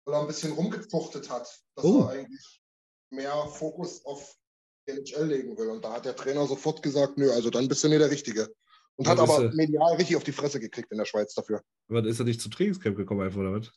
weil 0.05 0.15
er 0.15 0.21
ein 0.21 0.27
bisschen 0.27 0.53
rumgefuchtet 0.53 1.31
hat, 1.31 1.49
dass 1.75 1.85
Oh. 1.85 2.03
er 2.03 2.11
eigentlich 2.11 2.63
mehr 3.11 3.33
Fokus 3.47 4.05
auf 4.05 4.37
NHL 4.87 5.25
legen 5.27 5.57
will. 5.57 5.71
Und 5.71 5.83
da 5.83 5.95
hat 5.95 6.05
der 6.05 6.15
Trainer 6.15 6.47
sofort 6.47 6.83
gesagt, 6.83 7.17
nö, 7.17 7.31
also 7.33 7.49
dann 7.49 7.67
bist 7.67 7.83
du 7.83 7.89
nicht 7.89 8.01
der 8.03 8.11
Richtige. 8.11 8.55
Und 8.97 9.07
Ja, 9.07 9.13
hat 9.13 9.21
aber 9.21 9.45
äh, 9.47 9.55
medial 9.55 9.95
richtig 9.97 10.17
auf 10.17 10.25
die 10.25 10.33
Fresse 10.33 10.61
gekriegt 10.61 10.93
in 10.93 10.99
der 10.99 11.07
Schweiz 11.07 11.33
dafür. 11.33 11.63
Aber 11.89 12.05
ist 12.05 12.19
er 12.19 12.27
nicht 12.27 12.43
zum 12.43 12.51
Trainingscamp 12.53 12.97
gekommen, 12.97 13.23
einfach, 13.23 13.41
oder 13.41 13.53
was? 13.55 13.71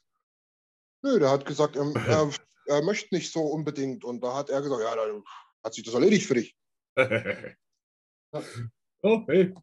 Nö, 1.04 1.20
der 1.20 1.30
hat 1.30 1.46
gesagt, 1.46 1.78
er, 1.78 1.84
er, 2.28 2.30
er 2.66 2.82
möchte 2.84 3.16
nicht 3.16 3.32
so 3.32 3.42
unbedingt. 3.44 4.04
Und 4.04 4.22
da 4.22 4.36
hat 4.36 4.50
er 4.50 4.62
gesagt, 4.62 4.82
ja, 4.84 4.94
dann 4.96 5.24
hat 5.64 5.74
sich 5.74 5.84
das 5.84 5.94
erledigt 5.94 6.26
für 6.26 6.36
dich. 6.36 6.56
oh, 9.04 9.24
hey. 9.28 9.54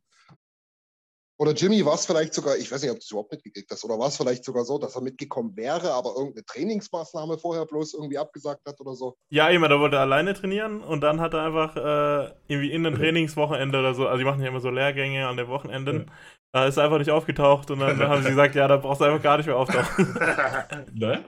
Oder 1.38 1.52
Jimmy 1.52 1.84
war 1.84 1.94
es 1.94 2.06
vielleicht 2.06 2.32
sogar, 2.32 2.56
ich 2.56 2.72
weiß 2.72 2.80
nicht, 2.80 2.90
ob 2.90 2.96
du 2.96 3.02
es 3.02 3.10
überhaupt 3.10 3.30
mitgekriegt 3.32 3.70
hast, 3.70 3.84
oder 3.84 3.98
war 3.98 4.08
es 4.08 4.16
vielleicht 4.16 4.42
sogar 4.42 4.64
so, 4.64 4.78
dass 4.78 4.96
er 4.96 5.02
mitgekommen 5.02 5.54
wäre, 5.54 5.92
aber 5.92 6.14
irgendeine 6.16 6.46
Trainingsmaßnahme 6.46 7.36
vorher 7.36 7.66
bloß 7.66 7.92
irgendwie 7.92 8.16
abgesagt 8.16 8.62
hat 8.66 8.80
oder 8.80 8.94
so? 8.94 9.18
Ja, 9.28 9.50
immer, 9.50 9.68
da 9.68 9.78
wollte 9.78 9.96
er 9.96 10.02
alleine 10.02 10.32
trainieren 10.32 10.80
und 10.80 11.02
dann 11.02 11.20
hat 11.20 11.34
er 11.34 11.42
einfach 11.42 11.76
äh, 11.76 12.32
irgendwie 12.48 12.72
in 12.72 12.84
den 12.84 12.94
Trainingswochenende 12.94 13.78
oder 13.78 13.94
so, 13.94 14.06
also 14.06 14.18
die 14.18 14.24
machen 14.24 14.40
ja 14.40 14.48
immer 14.48 14.60
so 14.60 14.70
Lehrgänge 14.70 15.28
an 15.28 15.36
den 15.36 15.48
Wochenenden, 15.48 16.10
da 16.52 16.66
ist 16.66 16.78
er 16.78 16.84
einfach 16.84 16.98
nicht 16.98 17.10
aufgetaucht 17.10 17.70
und 17.70 17.80
dann 17.80 17.98
haben 18.08 18.22
sie 18.22 18.30
gesagt, 18.30 18.54
ja, 18.54 18.66
da 18.66 18.78
brauchst 18.78 19.02
du 19.02 19.04
einfach 19.04 19.22
gar 19.22 19.36
nicht 19.36 19.46
mehr 19.46 19.58
auftauchen. 19.58 20.14
ne? 20.94 21.22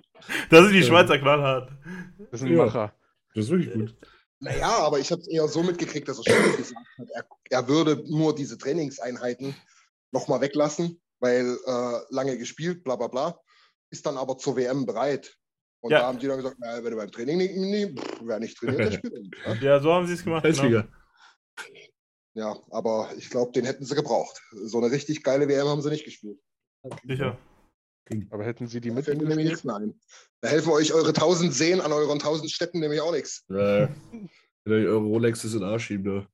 da 0.48 0.62
sind 0.62 0.72
die 0.72 0.84
Schweizer 0.84 1.18
knallhart. 1.18 1.70
Das 2.30 2.40
ist 2.40 2.46
ein 2.46 2.56
Ja. 2.56 2.64
Macher. 2.64 2.94
Das 3.34 3.44
ist 3.44 3.50
wirklich 3.50 3.74
gut. 3.74 3.94
Naja, 4.40 4.68
aber 4.78 4.98
ich 5.00 5.10
habe 5.10 5.20
es 5.20 5.28
eher 5.28 5.48
so 5.48 5.62
mitgekriegt, 5.62 6.08
dass 6.08 6.18
er 6.18 6.32
schon 6.32 6.56
gesagt 6.56 6.86
hat, 6.98 7.08
er, 7.10 7.26
er 7.50 7.68
würde 7.68 8.04
nur 8.08 8.34
diese 8.34 8.56
Trainingseinheiten 8.56 9.54
nochmal 10.12 10.40
weglassen, 10.40 11.00
weil 11.18 11.58
äh, 11.66 11.98
lange 12.10 12.38
gespielt, 12.38 12.84
bla 12.84 12.96
bla 12.96 13.08
bla, 13.08 13.40
ist 13.90 14.06
dann 14.06 14.16
aber 14.16 14.38
zur 14.38 14.56
WM 14.56 14.86
bereit. 14.86 15.34
Und 15.80 15.90
Ja. 15.92 16.00
da 16.00 16.06
haben 16.06 16.18
die 16.18 16.26
dann 16.26 16.36
gesagt, 16.38 16.58
naja, 16.58 16.82
wenn 16.82 16.90
du 16.90 16.96
beim 16.96 17.10
Training 17.10 17.38
nicht, 17.38 17.98
pff, 17.98 18.20
wer 18.22 18.38
nicht 18.38 18.58
trainiert, 18.58 18.80
der 18.80 18.92
spielt 18.92 19.12
nicht. 19.14 19.46
Ne? 19.46 19.58
Ja, 19.62 19.80
so 19.80 19.92
haben 19.92 20.06
sie 20.06 20.14
es 20.14 20.24
gemacht. 20.24 20.44
Genau. 20.44 20.84
Ja, 22.34 22.56
aber 22.70 23.10
ich 23.16 23.30
glaube, 23.30 23.50
den 23.52 23.64
hätten 23.64 23.84
sie 23.84 23.94
gebraucht. 23.96 24.40
So 24.52 24.78
eine 24.78 24.90
richtig 24.92 25.24
geile 25.24 25.48
WM 25.48 25.66
haben 25.66 25.82
sie 25.82 25.90
nicht 25.90 26.04
gespielt. 26.04 26.38
Sicher. 27.04 27.36
Aber 28.30 28.44
hätten 28.44 28.66
sie 28.66 28.80
die 28.80 28.90
mir 28.90 29.02
nämlich 29.02 29.16
nichts 29.16 29.36
mitgespielt? 29.36 29.64
mehr 29.64 29.76
ein. 29.76 30.00
Da 30.40 30.48
helfen 30.48 30.72
euch 30.72 30.92
eure 30.92 31.12
tausend 31.12 31.54
Seen 31.54 31.80
an 31.80 31.92
euren 31.92 32.18
tausend 32.18 32.50
Städten 32.50 32.80
nämlich 32.80 33.00
auch 33.00 33.12
nichts. 33.12 33.44
Äh, 33.50 33.88
wenn 34.64 34.86
eure 34.86 34.98
Rolexes 34.98 35.54
in 35.54 35.60
den 35.60 35.68
Arsch 35.68 35.86
schieben, 35.86 36.14
ne? 36.14 36.28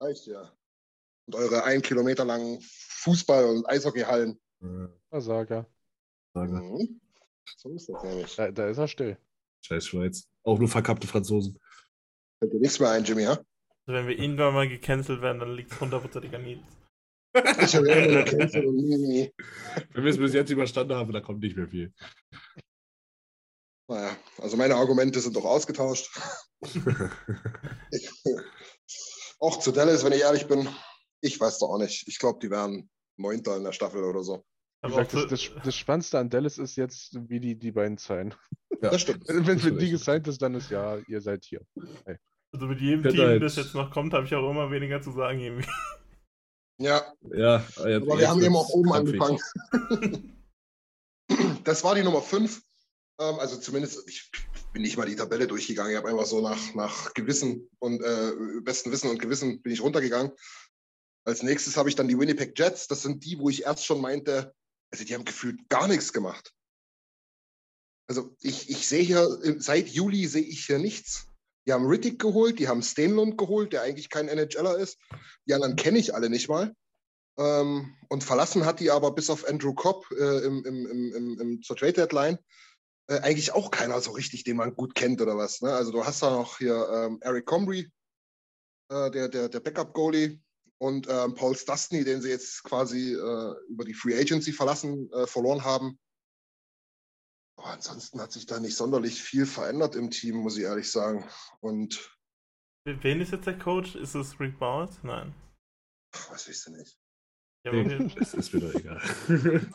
Reicht 0.00 0.26
ja. 0.26 0.52
Und 1.26 1.34
eure 1.34 1.64
ein 1.64 1.82
Kilometer 1.82 2.24
langen 2.24 2.60
Fußball- 2.60 3.44
und 3.44 3.68
Eishockeyhallen. 3.68 4.38
Äh, 4.62 4.88
Versager. 5.08 5.66
Sage. 6.34 6.52
Mhm. 6.52 7.00
So 7.56 7.70
ist 7.70 7.88
das 7.88 8.02
nämlich. 8.02 8.36
Da, 8.36 8.50
da 8.50 8.68
ist 8.68 8.78
er 8.78 8.88
still. 8.88 9.16
Scheiß 9.62 9.86
Schweiz. 9.86 10.28
Auch 10.42 10.58
nur 10.58 10.68
verkappte 10.68 11.06
Franzosen. 11.06 11.58
Fällt 12.38 12.52
dir 12.52 12.60
nichts 12.60 12.78
mehr 12.78 12.90
ein, 12.90 13.04
Jimmy, 13.04 13.22
ja? 13.22 13.30
Also 13.30 13.46
wenn 13.86 14.06
wir 14.06 14.18
irgendwann 14.18 14.54
mal 14.54 14.68
gecancelt 14.68 15.22
werden, 15.22 15.40
dann 15.40 15.54
liegt 15.54 15.72
es 15.72 15.80
hundertprozentig 15.80 16.34
an 16.34 16.42
Nils. 16.42 16.62
Ich 17.62 17.76
habe 17.76 17.88
immer 17.88 18.66
und 18.68 18.76
nie, 18.76 18.96
nie. 18.96 19.32
Wenn 19.92 20.04
wir 20.04 20.10
es 20.10 20.18
bis 20.18 20.32
jetzt 20.34 20.50
überstanden 20.50 20.94
haben, 20.94 21.12
da 21.12 21.20
kommt 21.20 21.40
nicht 21.40 21.56
mehr 21.56 21.68
viel. 21.68 21.92
Naja, 23.88 24.16
also 24.38 24.56
meine 24.56 24.74
Argumente 24.74 25.20
sind 25.20 25.36
doch 25.36 25.44
ausgetauscht. 25.44 26.10
Ich, 27.90 28.10
auch 29.38 29.58
zu 29.60 29.70
Dallas, 29.72 30.04
wenn 30.04 30.12
ich 30.12 30.22
ehrlich 30.22 30.46
bin. 30.46 30.68
Ich 31.20 31.38
weiß 31.40 31.58
doch 31.60 31.68
auch 31.68 31.78
nicht. 31.78 32.06
Ich 32.08 32.18
glaube, 32.18 32.38
die 32.42 32.50
wären 32.50 32.90
Neunter 33.16 33.56
in 33.56 33.64
der 33.64 33.72
Staffel 33.72 34.02
oder 34.02 34.22
so. 34.22 34.44
Wie 34.82 34.92
Aber 34.92 35.02
auch 35.02 35.08
gesagt, 35.08 35.30
das, 35.32 35.50
das, 35.52 35.62
das 35.64 35.76
Spannendste 35.76 36.18
an 36.18 36.30
Dallas 36.30 36.58
ist 36.58 36.76
jetzt, 36.76 37.16
wie 37.28 37.40
die, 37.40 37.56
die 37.56 37.72
beiden 37.72 37.96
sein. 37.96 38.34
Ja. 38.82 38.90
Das 38.90 39.00
stimmt. 39.00 39.26
Wenn, 39.28 39.46
wenn 39.46 39.58
Das 39.58 39.78
die 39.78 39.90
gesigned 39.90 40.28
ist, 40.28 40.42
dann 40.42 40.54
ist 40.54 40.70
ja, 40.70 40.98
ihr 41.08 41.20
seid 41.20 41.44
hier. 41.44 41.62
also 42.52 42.66
mit 42.66 42.80
jedem 42.80 43.02
Team, 43.10 43.20
halt- 43.20 43.42
das 43.42 43.56
jetzt 43.56 43.74
noch 43.74 43.90
kommt, 43.90 44.12
habe 44.12 44.26
ich 44.26 44.34
auch 44.34 44.50
immer 44.50 44.70
weniger 44.70 45.00
zu 45.00 45.12
sagen 45.12 45.40
irgendwie. 45.40 45.66
Ja, 46.78 47.12
Ja, 47.34 47.64
jetzt, 47.78 47.78
aber 47.78 48.18
wir 48.18 48.28
haben 48.28 48.42
eben 48.42 48.56
auch 48.56 48.68
oben 48.70 48.92
angefangen. 48.92 49.40
Das 51.64 51.82
war 51.82 51.96
die 51.96 52.04
Nummer 52.04 52.22
5. 52.22 52.62
Ähm, 53.18 53.38
also 53.40 53.56
zumindest, 53.56 54.08
ich 54.08 54.30
bin 54.72 54.82
nicht 54.82 54.96
mal 54.96 55.06
die 55.06 55.16
Tabelle 55.16 55.48
durchgegangen. 55.48 55.90
Ich 55.90 55.98
habe 55.98 56.08
einfach 56.08 56.26
so 56.26 56.40
nach, 56.40 56.74
nach 56.74 57.12
Gewissen 57.14 57.68
und 57.80 58.00
äh, 58.00 58.32
besten 58.62 58.92
Wissen 58.92 59.10
und 59.10 59.18
Gewissen 59.18 59.60
bin 59.62 59.72
ich 59.72 59.82
runtergegangen. 59.82 60.32
Als 61.24 61.42
nächstes 61.42 61.76
habe 61.76 61.88
ich 61.88 61.96
dann 61.96 62.06
die 62.06 62.18
Winnipeg 62.18 62.56
Jets. 62.56 62.86
Das 62.86 63.02
sind 63.02 63.24
die, 63.24 63.38
wo 63.38 63.50
ich 63.50 63.64
erst 63.64 63.84
schon 63.84 64.00
meinte, 64.00 64.54
also 64.92 65.04
die 65.04 65.14
haben 65.14 65.24
gefühlt 65.24 65.68
gar 65.68 65.88
nichts 65.88 66.12
gemacht. 66.12 66.54
Also 68.08 68.36
ich, 68.40 68.70
ich 68.70 68.86
sehe 68.86 69.02
hier, 69.02 69.26
seit 69.58 69.88
Juli 69.88 70.26
sehe 70.28 70.44
ich 70.44 70.66
hier 70.66 70.78
nichts. 70.78 71.26
Die 71.66 71.72
haben 71.72 71.86
Riddick 71.86 72.20
geholt, 72.20 72.58
die 72.58 72.68
haben 72.68 72.82
Stenlund 72.82 73.38
geholt, 73.38 73.72
der 73.72 73.82
eigentlich 73.82 74.10
kein 74.10 74.28
NHLer 74.28 74.78
ist. 74.78 74.98
Die 75.46 75.54
anderen 75.54 75.76
kenne 75.76 75.98
ich 75.98 76.14
alle 76.14 76.30
nicht 76.30 76.48
mal. 76.48 76.74
Ähm, 77.38 77.94
und 78.08 78.24
verlassen 78.24 78.64
hat 78.64 78.80
die 78.80 78.90
aber 78.90 79.12
bis 79.12 79.30
auf 79.30 79.46
Andrew 79.48 79.74
Cobb 79.74 80.06
äh, 80.12 80.44
im, 80.44 80.64
im, 80.64 80.86
im, 80.86 81.40
im, 81.40 81.62
zur 81.62 81.76
Trade 81.76 81.92
Deadline 81.92 82.38
äh, 83.08 83.20
eigentlich 83.20 83.52
auch 83.52 83.70
keiner 83.70 84.00
so 84.00 84.12
richtig, 84.12 84.44
den 84.44 84.56
man 84.56 84.74
gut 84.74 84.94
kennt 84.94 85.20
oder 85.20 85.36
was. 85.36 85.60
Ne? 85.60 85.72
Also 85.72 85.92
du 85.92 86.04
hast 86.04 86.22
da 86.22 86.30
noch 86.30 86.58
hier 86.58 86.88
ähm, 86.92 87.18
Eric 87.20 87.46
Comrie, 87.46 87.90
äh, 88.88 89.10
der, 89.10 89.28
der, 89.28 89.48
der 89.48 89.60
Backup-Goalie, 89.60 90.40
und 90.78 91.08
ähm, 91.08 91.34
Paul 91.34 91.56
Stastny, 91.56 92.04
den 92.04 92.20
sie 92.20 92.28
jetzt 92.28 92.62
quasi 92.62 93.14
äh, 93.14 93.54
über 93.68 93.84
die 93.84 93.94
Free 93.94 94.18
Agency 94.18 94.52
verlassen, 94.52 95.10
äh, 95.12 95.26
verloren 95.26 95.64
haben. 95.64 95.98
Aber 97.56 97.68
ansonsten 97.68 98.20
hat 98.20 98.32
sich 98.32 98.46
da 98.46 98.60
nicht 98.60 98.76
sonderlich 98.76 99.22
viel 99.22 99.46
verändert 99.46 99.94
im 99.96 100.10
Team, 100.10 100.36
muss 100.36 100.56
ich 100.58 100.64
ehrlich 100.64 100.90
sagen. 100.90 101.24
Und 101.60 102.12
Wen 102.84 103.20
ist 103.20 103.32
jetzt 103.32 103.46
der 103.46 103.58
Coach? 103.58 103.96
Ist 103.96 104.14
es 104.14 104.38
Rick 104.38 104.58
Bowers? 104.58 104.98
Nein. 105.02 105.34
Was 106.30 106.46
willst 106.46 106.66
du 106.66 106.72
nicht? 106.72 106.96
Ja, 107.64 107.72
jeden- 107.72 108.12
es 108.20 108.32
ist 108.34 108.54
doch 108.54 108.74
egal. 108.74 109.00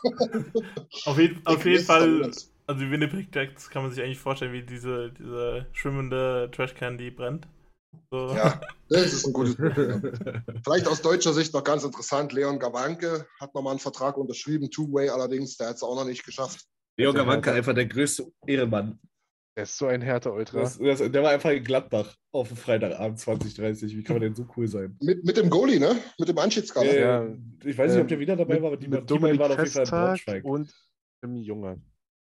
auf 1.04 1.18
jeden, 1.18 1.46
auf 1.46 1.64
jeden 1.66 1.84
Fall, 1.84 2.22
also 2.66 2.80
die 2.80 2.90
Winnipeg 2.90 3.34
Jets 3.34 3.68
kann 3.68 3.82
man 3.82 3.90
sich 3.92 4.02
eigentlich 4.02 4.18
vorstellen, 4.18 4.54
wie 4.54 4.62
diese, 4.62 5.12
diese 5.12 5.66
schwimmende 5.72 6.50
Trashcan, 6.54 6.96
die 6.96 7.10
brennt. 7.10 7.46
So. 8.10 8.34
Ja, 8.34 8.62
das 8.88 9.12
ist 9.12 9.26
ein 9.26 9.34
gutes 9.34 9.56
Problem. 9.56 10.00
Vielleicht 10.64 10.88
aus 10.88 11.02
deutscher 11.02 11.34
Sicht 11.34 11.52
noch 11.52 11.64
ganz 11.64 11.84
interessant. 11.84 12.32
Leon 12.32 12.58
Gawanke 12.58 13.26
hat 13.38 13.54
nochmal 13.54 13.72
einen 13.72 13.80
Vertrag 13.80 14.16
unterschrieben, 14.16 14.70
Two-Way 14.70 15.10
allerdings, 15.10 15.58
der 15.58 15.68
hat 15.68 15.76
es 15.76 15.82
auch 15.82 15.94
noch 15.94 16.06
nicht 16.06 16.24
geschafft. 16.24 16.64
Leo 16.96 17.12
Der 17.12 17.22
Gawanke 17.22 17.46
Hertha. 17.50 17.58
einfach 17.58 17.74
der 17.74 17.86
größte 17.86 18.30
Ehrenmann. 18.46 18.98
Der 19.56 19.64
ist 19.64 19.76
so 19.76 19.86
ein 19.86 20.00
härter 20.00 20.32
Ultra. 20.32 20.60
Das, 20.60 20.78
das, 20.78 20.98
der 20.98 21.22
war 21.22 21.30
einfach 21.30 21.50
in 21.50 21.62
Gladbach 21.62 22.16
auf 22.32 22.48
dem 22.48 22.56
Freitagabend 22.56 23.18
2030. 23.18 23.96
Wie 23.96 24.02
kann 24.02 24.16
man 24.16 24.22
denn 24.22 24.34
so 24.34 24.46
cool 24.56 24.66
sein? 24.66 24.96
Mit, 25.02 25.24
mit 25.24 25.36
dem 25.36 25.50
Goalie, 25.50 25.78
ne? 25.78 26.00
Mit 26.18 26.28
dem 26.28 26.38
Anschiedsskader. 26.38 26.90
Äh, 26.90 27.00
Ja. 27.00 27.26
ich 27.64 27.76
weiß 27.76 27.92
nicht, 27.92 28.00
ob 28.02 28.08
der 28.08 28.18
wieder 28.18 28.36
dabei 28.36 28.54
mit, 28.54 28.62
war, 28.62 28.68
aber 28.68 28.76
die, 28.78 28.88
mit 28.88 29.10
Dominik 29.10 29.38
waren 29.40 29.52
auf 29.52 29.58
jeden 29.58 29.70
Fall 29.70 29.84
in 29.84 29.90
Braunschweig. 29.90 30.44
und 30.44 30.72
Tim 31.20 31.36
Junge. 31.36 31.82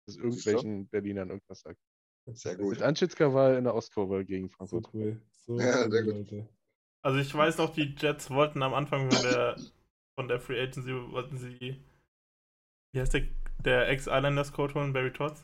Das 0.07 0.17
irgendwelchen 0.17 0.87
Berlinern 0.89 1.29
irgendwas 1.31 1.61
sagt. 1.61 1.79
Sehr 2.27 2.55
gut. 2.57 2.69
Mit 2.71 2.81
Anschitzka 2.83 3.33
war 3.33 3.51
er 3.51 3.57
in 3.57 3.63
der 3.63 3.73
Ostkurve 3.75 4.23
gegen 4.23 4.47
So 4.49 4.55
Frankfurt. 4.57 4.89
cool. 4.93 5.21
So 5.45 5.59
Ja, 5.59 5.83
cool, 5.85 5.91
sehr 5.91 6.03
gut. 6.03 6.13
Leute. 6.13 6.49
Also 7.03 7.19
ich 7.19 7.33
weiß 7.33 7.57
noch, 7.57 7.73
die 7.73 7.95
Jets 7.97 8.29
wollten 8.29 8.61
am 8.61 8.73
Anfang 8.75 9.09
von 9.11 9.21
der, 9.23 9.55
von 10.15 10.27
der 10.27 10.39
Free 10.39 10.59
Agency, 10.61 10.91
wollten 11.11 11.37
sie, 11.37 11.83
wie 12.93 12.99
heißt 12.99 13.13
der, 13.15 13.23
der 13.65 13.89
Ex-Islanders-Coach 13.89 14.75
holen, 14.75 14.93
Barry 14.93 15.11
Trotz? 15.11 15.43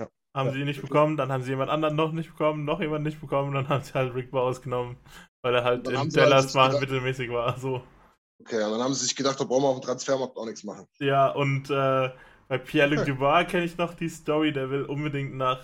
Ja. 0.00 0.08
Haben 0.36 0.48
Ja. 0.48 0.52
sie 0.52 0.60
ihn 0.60 0.66
nicht 0.66 0.82
bekommen, 0.82 1.16
dann 1.16 1.32
haben 1.32 1.42
sie 1.42 1.50
jemand 1.50 1.70
anderen 1.70 1.96
noch 1.96 2.12
nicht 2.12 2.30
bekommen, 2.30 2.64
noch 2.64 2.80
jemand 2.80 3.04
nicht 3.04 3.20
bekommen, 3.20 3.54
dann 3.54 3.68
haben 3.68 3.82
sie 3.84 3.94
halt 3.94 4.14
Rick 4.14 4.30
Bowers 4.30 4.62
genommen, 4.62 4.96
weil 5.42 5.54
er 5.54 5.64
halt 5.64 5.88
in 5.88 5.96
halt 5.98 6.16
Dallas 6.16 6.54
mal 6.54 6.68
gedacht- 6.68 6.80
mittelmäßig 6.82 7.30
war. 7.30 7.58
So. 7.58 7.82
Okay, 8.40 8.62
und 8.62 8.70
dann 8.72 8.82
haben 8.82 8.92
sie 8.94 9.04
sich 9.06 9.16
gedacht, 9.16 9.40
da 9.40 9.44
brauchen 9.44 9.62
wir 9.62 9.68
auf 9.68 9.80
dem 9.80 9.84
Transfermarkt 9.86 10.36
auch 10.36 10.44
nichts 10.44 10.62
machen. 10.62 10.86
Ja, 11.00 11.28
und 11.30 11.70
äh, 11.70 12.10
bei 12.48 12.58
Pierre-Luc 12.58 13.04
Dubois 13.06 13.44
kenne 13.44 13.64
ich 13.64 13.78
noch 13.78 13.94
die 13.94 14.08
Story, 14.10 14.52
der 14.52 14.70
will 14.70 14.82
unbedingt 14.84 15.34
nach 15.34 15.60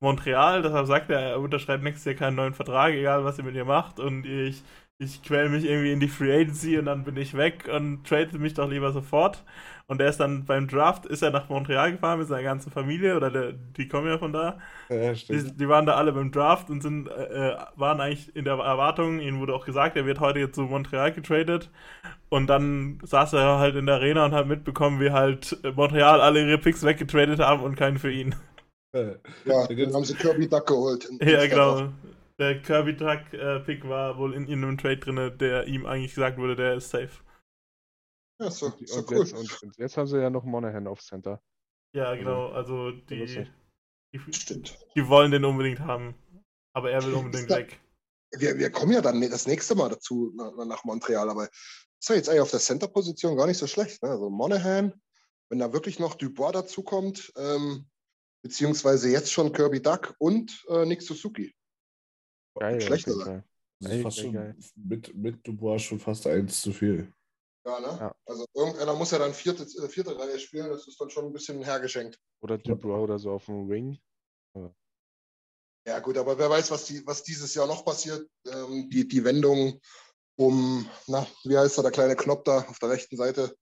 Montreal, 0.00 0.62
deshalb 0.62 0.86
sagt 0.86 1.10
er, 1.10 1.20
er 1.20 1.40
unterschreibt 1.40 1.82
nächstes 1.82 2.04
Jahr 2.06 2.14
keinen 2.14 2.36
neuen 2.36 2.54
Vertrag, 2.54 2.94
egal 2.94 3.24
was 3.24 3.36
ihr 3.38 3.44
mit 3.44 3.54
ihr 3.54 3.64
macht 3.66 4.00
und 4.00 4.24
ich, 4.24 4.62
ich 4.98 5.22
quäl 5.22 5.48
mich 5.50 5.64
irgendwie 5.64 5.92
in 5.92 6.00
die 6.00 6.08
Free 6.08 6.32
Agency 6.40 6.78
und 6.78 6.86
dann 6.86 7.04
bin 7.04 7.16
ich 7.18 7.36
weg 7.36 7.68
und 7.70 8.06
trade 8.06 8.38
mich 8.38 8.54
doch 8.54 8.68
lieber 8.70 8.92
sofort. 8.92 9.44
Und 9.86 10.00
er 10.00 10.08
ist 10.08 10.18
dann 10.20 10.44
beim 10.46 10.68
Draft, 10.68 11.06
ist 11.06 11.22
er 11.22 11.30
nach 11.30 11.48
Montreal 11.48 11.92
gefahren 11.92 12.18
mit 12.18 12.28
seiner 12.28 12.42
ganzen 12.42 12.72
Familie 12.72 13.16
oder 13.16 13.30
der, 13.30 13.52
die 13.52 13.88
kommen 13.88 14.08
ja 14.08 14.18
von 14.18 14.32
da. 14.32 14.58
Ja, 14.88 15.14
Die, 15.30 15.40
stimmt. 15.40 15.52
die 15.60 15.68
waren 15.68 15.86
da 15.86 15.94
alle 15.96 16.12
beim 16.12 16.32
Draft 16.32 16.70
und 16.70 16.82
sind, 16.82 17.08
äh, 17.08 17.50
äh, 17.52 17.56
waren 17.76 18.00
eigentlich 18.00 18.34
in 18.36 18.44
der 18.44 18.54
Erwartung, 18.54 19.20
ihnen 19.20 19.40
wurde 19.40 19.54
auch 19.54 19.64
gesagt, 19.66 19.96
er 19.96 20.06
wird 20.06 20.20
heute 20.20 20.38
jetzt 20.40 20.54
zu 20.56 20.62
Montreal 20.62 21.12
getradet. 21.12 21.70
Und 22.30 22.48
dann 22.48 23.00
saß 23.04 23.34
er 23.34 23.58
halt 23.58 23.76
in 23.76 23.86
der 23.86 23.96
Arena 23.96 24.26
und 24.26 24.32
hat 24.34 24.46
mitbekommen, 24.48 25.00
wie 25.00 25.12
halt 25.12 25.58
Montreal 25.76 26.20
alle 26.20 26.46
ihre 26.46 26.58
Picks 26.58 26.84
weggetradet 26.84 27.40
haben 27.40 27.62
und 27.62 27.76
keinen 27.76 27.98
für 27.98 28.12
ihn. 28.12 28.34
Ja, 29.44 29.66
dann 29.66 29.94
haben 29.94 30.04
sie 30.04 30.14
Kirby 30.14 30.48
Duck 30.48 30.66
geholt. 30.66 31.08
Ja, 31.20 31.46
genau. 31.46 31.92
Der 32.38 32.60
Kirby 32.62 32.96
Duck 32.96 33.32
äh, 33.32 33.60
Pick 33.60 33.88
war 33.88 34.16
wohl 34.18 34.34
in, 34.34 34.46
in 34.48 34.64
einem 34.64 34.78
Trade 34.78 34.96
drin, 34.98 35.38
der 35.38 35.66
ihm 35.66 35.86
eigentlich 35.86 36.14
gesagt 36.14 36.38
wurde, 36.38 36.56
der 36.56 36.74
ist 36.74 36.90
safe. 36.90 37.10
Ja, 38.40 38.50
so, 38.50 38.66
Und, 38.66 38.88
so 38.88 38.98
und, 38.98 39.10
cool. 39.10 39.18
jetzt, 39.18 39.32
und, 39.34 39.62
und 39.62 39.76
jetzt 39.78 39.96
haben 39.96 40.06
sie 40.06 40.20
ja 40.20 40.30
noch 40.30 40.44
Monahan 40.44 40.86
auf 40.86 41.00
Center. 41.00 41.42
Ja, 41.94 42.14
genau. 42.16 42.48
Also 42.48 42.90
die, 42.90 43.46
die, 44.12 44.32
Stimmt. 44.32 44.78
die 44.96 45.08
wollen 45.08 45.30
den 45.30 45.44
unbedingt 45.44 45.80
haben. 45.80 46.14
Aber 46.72 46.90
er 46.90 47.04
will 47.04 47.14
unbedingt 47.14 47.48
weg. 47.50 47.80
Wir, 48.36 48.58
wir 48.58 48.70
kommen 48.70 48.92
ja 48.92 49.00
dann 49.00 49.20
das 49.20 49.46
nächste 49.46 49.76
Mal 49.76 49.90
dazu 49.90 50.32
nach, 50.34 50.66
nach 50.66 50.84
Montreal, 50.84 51.30
aber 51.30 51.44
ist 51.44 52.08
ja 52.08 52.16
jetzt 52.16 52.28
eigentlich 52.28 52.40
auf 52.40 52.50
der 52.50 52.60
Center-Position 52.60 53.36
gar 53.36 53.46
nicht 53.46 53.58
so 53.58 53.68
schlecht. 53.68 54.02
Ne? 54.02 54.10
Also 54.10 54.28
Monahan, 54.28 54.92
wenn 55.48 55.60
da 55.60 55.72
wirklich 55.72 56.00
noch 56.00 56.16
Dubois 56.16 56.50
dazukommt, 56.50 57.32
ähm, 57.36 57.86
beziehungsweise 58.42 59.08
jetzt 59.10 59.32
schon 59.32 59.52
Kirby 59.52 59.80
Duck 59.80 60.16
und 60.18 60.64
äh, 60.68 60.84
Nick 60.84 61.02
Suzuki. 61.02 61.54
Geil, 62.58 62.80
Schlechter 62.80 63.12
fast 63.12 63.24
Geil, 63.80 64.12
schon 64.12 64.32
geil. 64.32 64.56
mit, 64.76 65.14
mit 65.14 65.46
Dubois 65.46 65.78
schon 65.78 66.00
fast 66.00 66.26
eins 66.26 66.60
zu 66.60 66.72
viel. 66.72 67.12
Ja, 67.66 67.80
ne? 67.80 67.96
Ja. 67.98 68.14
Also 68.26 68.44
irgendeiner 68.54 68.94
muss 68.94 69.10
ja 69.10 69.18
dann 69.18 69.32
vierte, 69.32 69.62
äh, 69.62 69.88
vierte 69.88 70.18
Reihe 70.18 70.38
spielen, 70.38 70.68
das 70.68 70.86
ist 70.86 71.00
dann 71.00 71.10
schon 71.10 71.26
ein 71.26 71.32
bisschen 71.32 71.62
hergeschenkt. 71.62 72.20
Oder 72.42 72.58
Dubois 72.58 73.00
oder 73.00 73.18
so 73.18 73.32
auf 73.32 73.46
dem 73.46 73.68
Wing. 73.68 73.98
Ja, 75.86 75.98
gut, 76.00 76.16
aber 76.16 76.38
wer 76.38 76.48
weiß, 76.48 76.70
was, 76.70 76.86
die, 76.86 77.06
was 77.06 77.22
dieses 77.22 77.54
Jahr 77.54 77.66
noch 77.66 77.84
passiert. 77.84 78.28
Ähm, 78.46 78.88
die, 78.90 79.06
die 79.06 79.24
Wendung 79.24 79.80
um, 80.36 80.88
na, 81.06 81.26
wie 81.44 81.56
heißt 81.56 81.78
er, 81.78 81.82
der 81.82 81.92
kleine 81.92 82.16
Knopf 82.16 82.44
da 82.44 82.58
auf 82.60 82.78
der 82.78 82.90
rechten 82.90 83.16
Seite. 83.16 83.56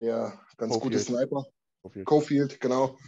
Ja, 0.00 0.40
ganz 0.56 0.74
gute 0.74 0.98
Cofield. 0.98 1.02
Sniper. 1.02 1.46
Cofield. 1.82 2.06
Cofield, 2.06 2.60
genau. 2.60 2.98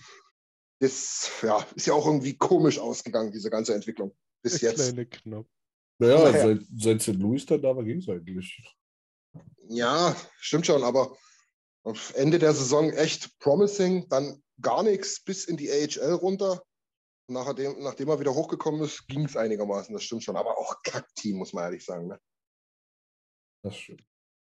Das 0.78 1.30
ja, 1.42 1.66
ist 1.74 1.86
ja 1.86 1.94
auch 1.94 2.06
irgendwie 2.06 2.36
komisch 2.36 2.78
ausgegangen, 2.78 3.32
diese 3.32 3.50
ganze 3.50 3.74
Entwicklung. 3.74 4.14
Bis 4.42 4.60
Der 4.60 4.70
jetzt. 4.70 4.82
kleine 4.82 5.06
Knopf. 5.06 5.48
Naja, 5.98 6.30
Naja. 6.30 6.42
seit, 6.42 6.66
seit 6.76 7.02
St. 7.02 7.18
Louis 7.18 7.46
dann 7.46 7.62
da 7.62 7.74
war 7.74 7.82
ging 7.82 7.98
es 7.98 8.08
eigentlich. 8.08 8.75
Ja, 9.68 10.16
stimmt 10.38 10.66
schon, 10.66 10.82
aber 10.82 11.16
auf 11.82 12.14
Ende 12.14 12.38
der 12.38 12.52
Saison 12.52 12.90
echt 12.90 13.38
promising, 13.38 14.08
dann 14.08 14.42
gar 14.60 14.82
nichts 14.82 15.22
bis 15.22 15.44
in 15.44 15.56
die 15.56 15.70
AHL 15.70 16.14
runter. 16.14 16.62
Nachdem, 17.28 17.82
nachdem 17.82 18.08
er 18.08 18.20
wieder 18.20 18.34
hochgekommen 18.34 18.82
ist, 18.82 19.06
ging 19.08 19.24
es 19.24 19.36
einigermaßen, 19.36 19.92
das 19.92 20.04
stimmt 20.04 20.22
schon. 20.22 20.36
Aber 20.36 20.56
auch 20.58 20.82
Kackteam, 20.82 21.36
muss 21.36 21.52
man 21.52 21.64
ehrlich 21.64 21.84
sagen. 21.84 22.06
Ne? 22.08 22.20
Das 23.62 23.76
stimmt. 23.76 24.04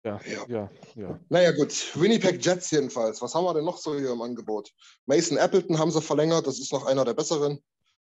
Ja, 0.05 0.21
Ja. 0.25 0.47
ja, 0.47 0.71
ja. 0.95 1.21
Naja, 1.31 1.51
gut. 1.53 1.97
Winnipeg 1.97 2.45
Jets 2.45 2.71
jedenfalls. 2.71 3.21
Was 3.23 3.35
haben 3.35 3.45
wir 3.45 3.55
denn 3.55 3.65
noch 3.65 3.79
so 3.79 3.99
hier 3.99 4.13
im 4.13 4.23
Angebot? 4.23 4.73
Mason 5.07 5.37
Appleton 5.37 5.79
haben 5.79 5.91
sie 5.91 6.01
verlängert, 6.01 6.47
das 6.47 6.61
ist 6.61 6.73
noch 6.73 6.87
einer 6.87 7.05
der 7.05 7.15
besseren. 7.15 7.63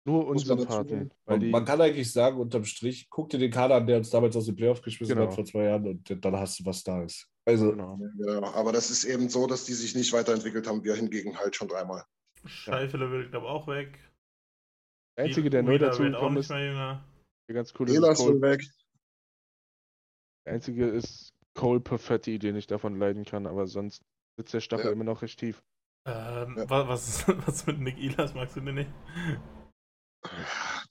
Nur 0.07 0.27
Unsympathen. 0.29 1.13
Man, 1.27 1.51
man 1.51 1.65
kann 1.65 1.81
eigentlich 1.81 2.13
sagen, 2.13 2.39
unterm 2.39 2.65
Strich, 2.65 3.09
guck 3.11 3.29
dir 3.29 3.39
den 3.39 3.51
Kader 3.51 3.75
an, 3.75 3.87
der 3.89 3.97
uns 3.99 4.09
damals 4.11 4.37
aus 4.37 4.47
dem 4.47 4.55
Playoff 4.55 4.81
geschmissen 4.81 5.17
Genau. 5.17 5.27
hat 5.27 5.35
vor 5.35 5.45
zwei 5.45 5.65
Jahren 5.65 5.87
und 5.87 6.25
dann 6.25 6.37
hast 6.37 6.61
du, 6.61 6.65
was 6.65 6.85
da 6.85 7.03
ist. 7.03 7.29
Also, 7.45 7.71
genau. 7.73 7.99
Ja, 8.19 8.43
aber 8.55 8.73
das 8.73 8.91
ist 8.91 9.05
eben 9.05 9.29
so, 9.29 9.47
dass 9.49 9.65
die 9.65 9.73
sich 9.75 9.95
nicht 9.97 10.13
weiterentwickelt 10.13 10.67
haben. 10.69 10.85
Wir 10.85 10.95
hingegen 10.95 11.37
halt 11.37 11.57
schon 11.57 11.67
dreimal. 11.69 12.05
Scheifele 12.45 13.11
will, 13.11 13.29
glaube 13.31 13.47
ich, 13.47 13.51
auch 13.53 13.67
weg. 13.67 13.99
Der 15.19 15.25
Einzige, 15.25 15.51
der 15.51 15.63
neu 15.65 15.79
dazu 15.79 16.03
gekommen 16.03 16.37
ist, 16.37 16.51
der 16.51 17.03
ganz 17.53 17.73
cool 17.79 17.89
ist, 17.91 18.01
Cole, 18.19 18.41
weg. 18.43 18.63
der 20.47 20.55
Einzige 20.55 20.87
ist 20.87 21.33
Cole 21.55 21.81
Perfetti, 21.81 22.39
den 22.39 22.55
ich 22.55 22.67
davon 22.69 22.99
leiden 22.99 23.25
kann, 23.25 23.47
aber 23.47 23.67
sonst 23.67 24.03
sitzt 24.37 24.55
der 24.55 24.61
Stachel 24.61 24.87
Ja. 24.87 24.93
immer 24.93 25.05
noch 25.05 25.23
recht 25.23 25.39
tief. 25.41 25.63
Ähm, 26.07 26.55
Ja. 26.59 26.71
wa- 26.71 26.87
was, 26.87 27.27
was 27.49 27.67
mit 27.67 27.81
Nick 27.81 27.99
Ehlers 27.99 28.35
magst 28.35 28.55
du 28.57 28.61
denn 28.61 28.75
nicht? 28.77 28.91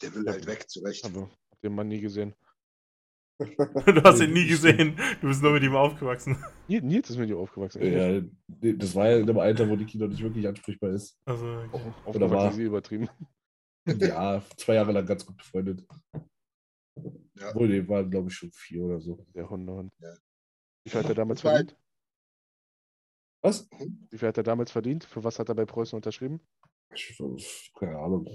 Der 0.02 0.14
will 0.14 0.26
halt 0.28 0.46
weg, 0.48 0.70
zu 0.70 0.82
Recht. 0.82 1.06
Aber 1.06 1.30
hab 1.52 1.62
den 1.62 1.76
Mann 1.76 1.88
nie 1.88 2.02
gesehen. 2.02 2.34
Du 3.38 4.02
hast 4.04 4.22
ihn 4.22 4.32
nie 4.32 4.48
gesehen. 4.48 4.96
Du 5.20 5.28
bist 5.28 5.42
nur 5.42 5.52
mit 5.52 5.64
ihm 5.64 5.76
aufgewachsen. 5.76 6.38
Nils, 6.70 7.10
ist 7.10 7.18
mit 7.18 7.30
dir 7.30 7.38
aufgewachsen. 7.38 7.82
ja, 7.84 8.22
das 8.48 8.96
war 8.96 9.10
ja 9.10 9.18
in 9.18 9.24
einem 9.30 9.40
Alter, 9.40 9.68
wo 9.70 9.76
Niki 9.76 9.98
noch 9.98 10.08
nicht 10.08 10.22
wirklich 10.24 10.48
ansprechbar 10.48 10.92
ist. 10.92 11.18
Also, 11.26 11.46
Oh, 11.74 11.78
Oder 11.78 12.28
aufgewachsen 12.28 12.32
war- 12.32 12.58
eh 12.60 12.64
übertrieben. 12.64 13.10
Ja, 13.88 14.42
zwei 14.58 14.76
Jahre 14.76 14.94
lang 14.94 15.06
ganz 15.06 15.26
gut 15.26 15.36
befreundet. 15.38 15.86
Ja. 17.38 17.50
Obwohl, 17.50 17.68
die 17.68 17.88
waren, 17.90 18.10
glaube 18.10 18.30
ich, 18.30 18.36
schon 18.36 18.52
vier 18.54 18.84
oder 18.84 19.02
so. 19.02 19.26
Der 19.36 19.50
Hundehund. 19.50 19.92
Ja. 20.00 20.16
Wie 20.86 20.90
viel 20.92 21.00
hat 21.02 21.10
er 21.10 21.16
damals 21.16 21.42
verdient? 21.42 21.78
Was? 23.44 23.70
Wie 24.10 24.18
viel 24.18 24.28
hat 24.30 24.38
er 24.38 24.44
damals 24.44 24.72
verdient? 24.72 25.04
Für 25.04 25.24
was 25.26 25.38
hat 25.40 25.50
er 25.50 25.56
bei 25.56 25.66
Preußen 25.66 25.96
unterschrieben? 25.98 26.40
Ich, 26.94 27.72
keine 27.78 27.98
Ahnung. 28.00 28.26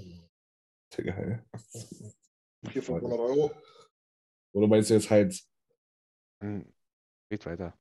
Digga, 0.97 1.13
ey. 1.13 1.39
400, 2.71 3.01
500 3.01 3.19
Euro. 3.19 3.51
Oder 4.53 4.67
meinst 4.67 4.89
du 4.89 4.93
jetzt 4.95 5.09
Heinz? 5.09 5.47
Hm, 6.43 6.65
Geht 7.29 7.45
weiter. 7.45 7.73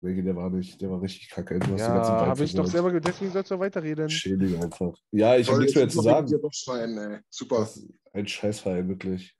Nee, 0.00 0.20
der 0.20 0.34
war 0.34 0.50
nicht. 0.50 0.80
Der 0.80 0.90
war 0.90 1.00
richtig 1.00 1.28
kacke. 1.30 1.58
Du 1.58 1.76
Ja, 1.76 1.86
habe 2.26 2.44
ich 2.44 2.54
doch 2.54 2.66
selber, 2.66 2.90
ge- 2.90 3.00
deswegen 3.00 3.30
sollst 3.30 3.50
du 3.50 3.58
weiterreden. 3.58 4.08
Schädling 4.10 4.60
einfach. 4.60 4.94
Ja, 5.12 5.36
ich 5.36 5.48
habe 5.48 5.60
nichts 5.60 5.76
mehr 5.76 5.88
zu 5.88 6.00
sagen. 6.00 6.28
schreien, 6.52 6.98
ey. 6.98 7.20
Super. 7.30 7.68
Ein 8.12 8.26
Scheißverein, 8.26 8.88
wirklich. 8.88 9.36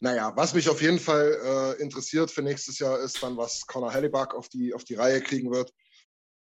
Naja, 0.00 0.32
was 0.36 0.54
mich 0.54 0.68
auf 0.68 0.82
jeden 0.82 0.98
Fall 0.98 1.76
äh, 1.78 1.82
interessiert 1.82 2.30
für 2.30 2.42
nächstes 2.42 2.78
Jahr 2.78 2.98
ist 3.00 3.22
dann, 3.22 3.36
was 3.36 3.66
Conor 3.66 3.92
Hellebuck 3.92 4.34
auf 4.34 4.48
die, 4.48 4.74
auf 4.74 4.84
die 4.84 4.94
Reihe 4.94 5.20
kriegen 5.20 5.50
wird. 5.52 5.72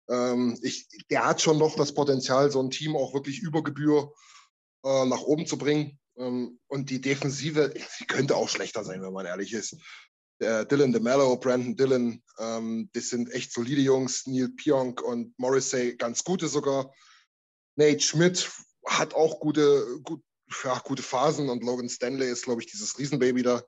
Ähm, 0.08 0.58
ich, 0.62 0.86
der 1.10 1.26
hat 1.26 1.40
schon 1.40 1.58
noch 1.58 1.76
das 1.76 1.94
Potenzial, 1.94 2.50
so 2.50 2.62
ein 2.62 2.70
Team 2.70 2.94
auch 2.96 3.14
wirklich 3.14 3.40
über 3.40 3.62
Gebühr 3.62 4.12
äh, 4.84 5.06
nach 5.06 5.22
oben 5.22 5.46
zu 5.46 5.58
bringen. 5.58 5.98
Ähm, 6.16 6.58
und 6.68 6.90
die 6.90 7.00
Defensive, 7.00 7.72
sie 7.98 8.06
könnte 8.06 8.36
auch 8.36 8.48
schlechter 8.48 8.84
sein, 8.84 9.02
wenn 9.02 9.12
man 9.12 9.26
ehrlich 9.26 9.52
ist. 9.52 9.76
Der 10.40 10.64
Dylan 10.64 10.92
DeMello, 10.92 11.36
Brandon 11.36 11.76
Dillon, 11.76 12.22
ähm, 12.38 12.88
das 12.94 13.10
sind 13.10 13.30
echt 13.30 13.52
solide 13.52 13.82
Jungs. 13.82 14.26
Neil 14.26 14.48
Pionk 14.48 15.02
und 15.02 15.38
Morrissey, 15.38 15.96
ganz 15.96 16.24
gute 16.24 16.48
sogar. 16.48 16.92
Nate 17.76 18.00
Schmidt 18.00 18.50
hat 18.86 19.14
auch 19.14 19.40
gute, 19.40 20.00
gut, 20.02 20.22
ja, 20.64 20.78
gute 20.78 21.02
Phasen 21.02 21.48
und 21.48 21.62
Logan 21.62 21.88
Stanley 21.88 22.30
ist, 22.30 22.44
glaube 22.44 22.62
ich, 22.62 22.70
dieses 22.70 22.98
Riesenbaby 22.98 23.42
da. 23.42 23.62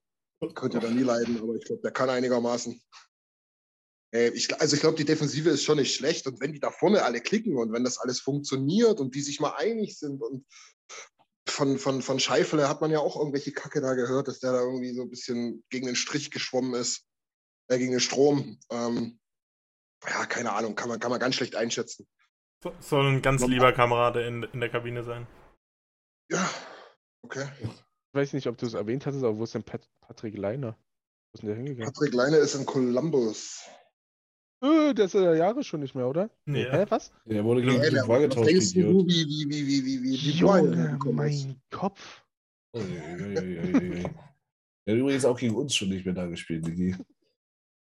Könnte 0.55 0.81
da 0.81 0.91
nie 0.91 1.03
leiden, 1.05 1.41
aber 1.41 1.55
ich 1.55 1.65
glaube, 1.65 1.83
der 1.83 1.93
kann 1.93 2.11
einigermaßen. 2.11 2.83
Äh, 4.13 4.29
ich, 4.29 4.61
also 4.61 4.75
ich 4.77 4.81
glaube, 4.81 4.97
die 4.97 5.05
Defensive 5.05 5.51
ist 5.51 5.65
schon 5.65 5.79
nicht 5.79 5.95
schlecht. 5.95 6.27
Und 6.27 6.41
wenn 6.41 6.53
die 6.53 6.61
da 6.61 6.71
vorne 6.71 7.03
alle 7.03 7.21
klicken 7.21 7.57
und 7.57 7.73
wenn 7.73 7.85
das 7.85 7.99
alles 7.99 8.21
funktioniert 8.21 9.01
und 9.01 9.15
die 9.15 9.23
sich 9.23 9.41
mal 9.41 9.55
einig 9.57 9.99
sind 9.99 10.23
und 10.23 10.47
von, 11.49 11.79
von, 11.79 12.03
von 12.03 12.21
Scheifele 12.21 12.69
hat 12.69 12.81
man 12.81 12.91
ja 12.91 13.01
auch 13.01 13.17
irgendwelche 13.17 13.53
Kacke 13.53 13.81
da 13.81 13.95
gehört, 13.95 14.29
dass 14.29 14.39
der 14.39 14.53
da 14.53 14.61
irgendwie 14.61 14.95
so 14.95 15.03
ein 15.03 15.11
bisschen 15.11 15.65
gegen 15.71 15.87
den 15.87 15.97
Strich 15.97 16.31
geschwommen 16.31 16.75
ist, 16.75 17.05
äh, 17.69 17.79
gegen 17.79 17.91
den 17.91 18.01
Strom. 18.01 18.59
Ähm, 18.71 19.19
ja, 20.09 20.27
keine 20.27 20.53
Ahnung, 20.53 20.75
kann 20.75 20.89
man, 20.89 21.01
kann 21.01 21.11
man 21.11 21.21
ganz 21.21 21.35
schlecht 21.35 21.57
einschätzen. 21.57 22.07
So, 22.63 22.73
soll 22.81 23.07
ein 23.07 23.23
ganz 23.23 23.45
lieber 23.45 23.73
Kamerad 23.73 24.17
in, 24.17 24.45
in 24.45 24.61
der 24.61 24.71
Kabine 24.71 25.03
sein. 25.03 25.27
Ja, 26.31 26.49
okay. 27.23 27.49
Ich 27.61 27.69
weiß 28.15 28.33
nicht, 28.35 28.47
ob 28.47 28.57
du 28.57 28.67
es 28.67 28.75
erwähnt 28.75 29.05
hattest, 29.05 29.25
aber 29.25 29.37
wo 29.37 29.45
ist 29.45 29.55
denn 29.55 29.65
Pat 29.65 29.89
Patrick 30.01 30.37
Leiner? 30.37 30.79
Wo 31.31 31.35
ist 31.35 31.43
denn 31.43 31.49
der 31.49 31.57
hingegangen? 31.57 31.93
Patrick 31.93 32.15
Leine 32.15 32.37
ist 32.37 32.55
in 32.55 32.67
Columbus. 32.67 33.63
Äh, 34.63 34.95
der 34.95 35.07
ist 35.07 35.15
ja 35.15 35.35
Jahre 35.35 35.65
schon 35.65 35.81
nicht 35.81 35.95
mehr, 35.95 36.07
oder? 36.07 36.31
Nee. 36.45 36.65
Hä, 36.71 36.87
was? 36.89 37.11
Der 37.25 37.45
wurde 37.45 37.63
gegen 37.63 37.83
Dubois 37.83 38.09
was 38.09 38.21
getauscht, 38.21 38.49
denkst 38.49 38.73
du, 38.75 39.07
wie, 39.07 39.27
wie, 39.27 39.49
wie, 39.51 39.67
wie, 39.67 39.85
wie, 39.85 40.03
wie 40.03 40.17
die 40.33 40.43
Bayern 40.43 40.99
Junge, 41.03 41.13
mein 41.13 41.61
Kopf. 41.71 42.23
Oh. 42.75 42.79
Der 44.87 44.95
hat 44.95 45.01
übrigens 45.01 45.25
auch 45.25 45.39
gegen 45.39 45.55
uns 45.55 45.75
schon 45.75 45.89
nicht 45.89 46.05
mehr 46.05 46.15
da 46.15 46.27
gespielt, 46.27 46.67
Digi. 46.67 46.97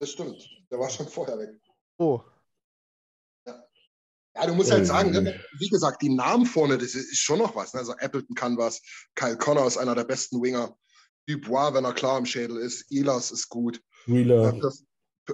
Das 0.01 0.11
stimmt. 0.11 0.36
Der 0.70 0.78
war 0.78 0.90
schon 0.90 1.07
vorher 1.09 1.39
weg. 1.39 1.51
Oh, 1.99 2.20
Ja, 3.47 4.47
du 4.47 4.55
musst 4.55 4.73
halt 4.73 4.86
sagen, 4.86 5.11
ne, 5.11 5.39
wie 5.59 5.69
gesagt, 5.69 6.01
die 6.01 6.09
Namen 6.09 6.47
vorne, 6.47 6.78
das 6.78 6.94
ist 6.94 7.19
schon 7.19 7.39
noch 7.39 7.55
was. 7.55 7.74
Ne? 7.74 7.81
Also 7.81 7.93
Appleton 7.99 8.35
kann 8.35 8.57
was, 8.57 8.81
Kyle 9.15 9.36
Connor 9.36 9.66
ist 9.66 9.77
einer 9.77 9.94
der 9.94 10.05
besten 10.05 10.43
Winger, 10.43 10.74
Dubois, 11.28 11.74
wenn 11.74 11.85
er 11.85 11.93
klar 11.93 12.19
im 12.19 12.24
Schädel 12.27 12.57
ist, 12.57 12.90
Ehlers 12.90 13.31
ist 13.31 13.49
gut. 13.51 13.81
Wheeler. 14.07 14.43
Ja, 14.44 14.51
Perf- 14.53 14.82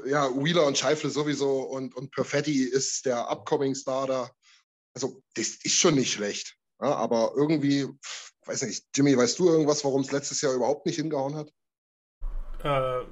ja, 0.06 0.28
Wheeler 0.35 0.66
und 0.66 0.77
Scheifele 0.77 1.10
sowieso 1.10 1.60
und, 1.62 1.94
und 1.94 2.10
Perfetti 2.12 2.62
ist 2.62 3.06
der 3.06 3.31
Upcoming 3.31 3.74
Star 3.74 4.06
da. 4.06 4.31
Also, 4.94 5.23
das 5.35 5.56
ist 5.65 5.74
schon 5.74 5.94
nicht 5.94 6.12
schlecht. 6.12 6.56
Ja, 6.81 6.94
aber 6.94 7.32
irgendwie, 7.36 7.86
weiß 8.47 8.62
nicht, 8.62 8.86
Jimmy, 8.94 9.16
weißt 9.16 9.39
du 9.39 9.48
irgendwas, 9.48 9.85
warum 9.85 10.02
es 10.02 10.12
letztes 10.12 10.40
Jahr 10.40 10.55
überhaupt 10.55 10.86
nicht 10.86 10.97
hingehauen 10.97 11.35
hat? 11.35 11.52
Äh, 12.62 13.06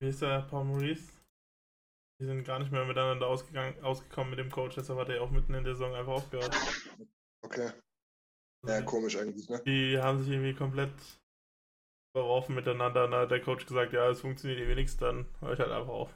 wie 0.00 0.08
ist 0.08 0.22
der 0.22 0.42
Paul 0.42 0.64
Maurice? 0.64 1.12
Die 2.20 2.26
sind 2.26 2.44
gar 2.44 2.58
nicht 2.58 2.70
mehr 2.70 2.84
miteinander 2.84 3.26
ausgegangen, 3.26 3.82
ausgekommen 3.82 4.30
mit 4.30 4.38
dem 4.38 4.50
Coach, 4.50 4.74
deshalb 4.76 4.98
hat 4.98 5.08
er 5.08 5.22
auch 5.22 5.30
mitten 5.30 5.54
in 5.54 5.64
der 5.64 5.74
Saison 5.74 5.94
einfach 5.94 6.12
aufgehört. 6.12 6.54
Okay, 7.42 7.72
Also 8.62 8.74
ja, 8.74 8.82
komisch 8.82 9.16
eigentlich, 9.16 9.48
ne? 9.48 9.62
Die 9.64 9.98
haben 9.98 10.18
sich 10.18 10.28
irgendwie 10.28 10.54
komplett 10.54 10.92
verworfen 12.12 12.54
miteinander. 12.54 13.04
Und 13.04 13.12
da 13.12 13.20
hat 13.20 13.30
der 13.30 13.40
Coach 13.40 13.66
gesagt, 13.66 13.92
ja, 13.92 14.08
es 14.08 14.20
funktioniert 14.20 14.58
irgendwie 14.60 14.80
nichts, 14.80 14.96
dann 14.96 15.26
höre 15.40 15.52
ich 15.52 15.60
halt 15.60 15.70
einfach 15.70 15.92
auf. 15.92 16.12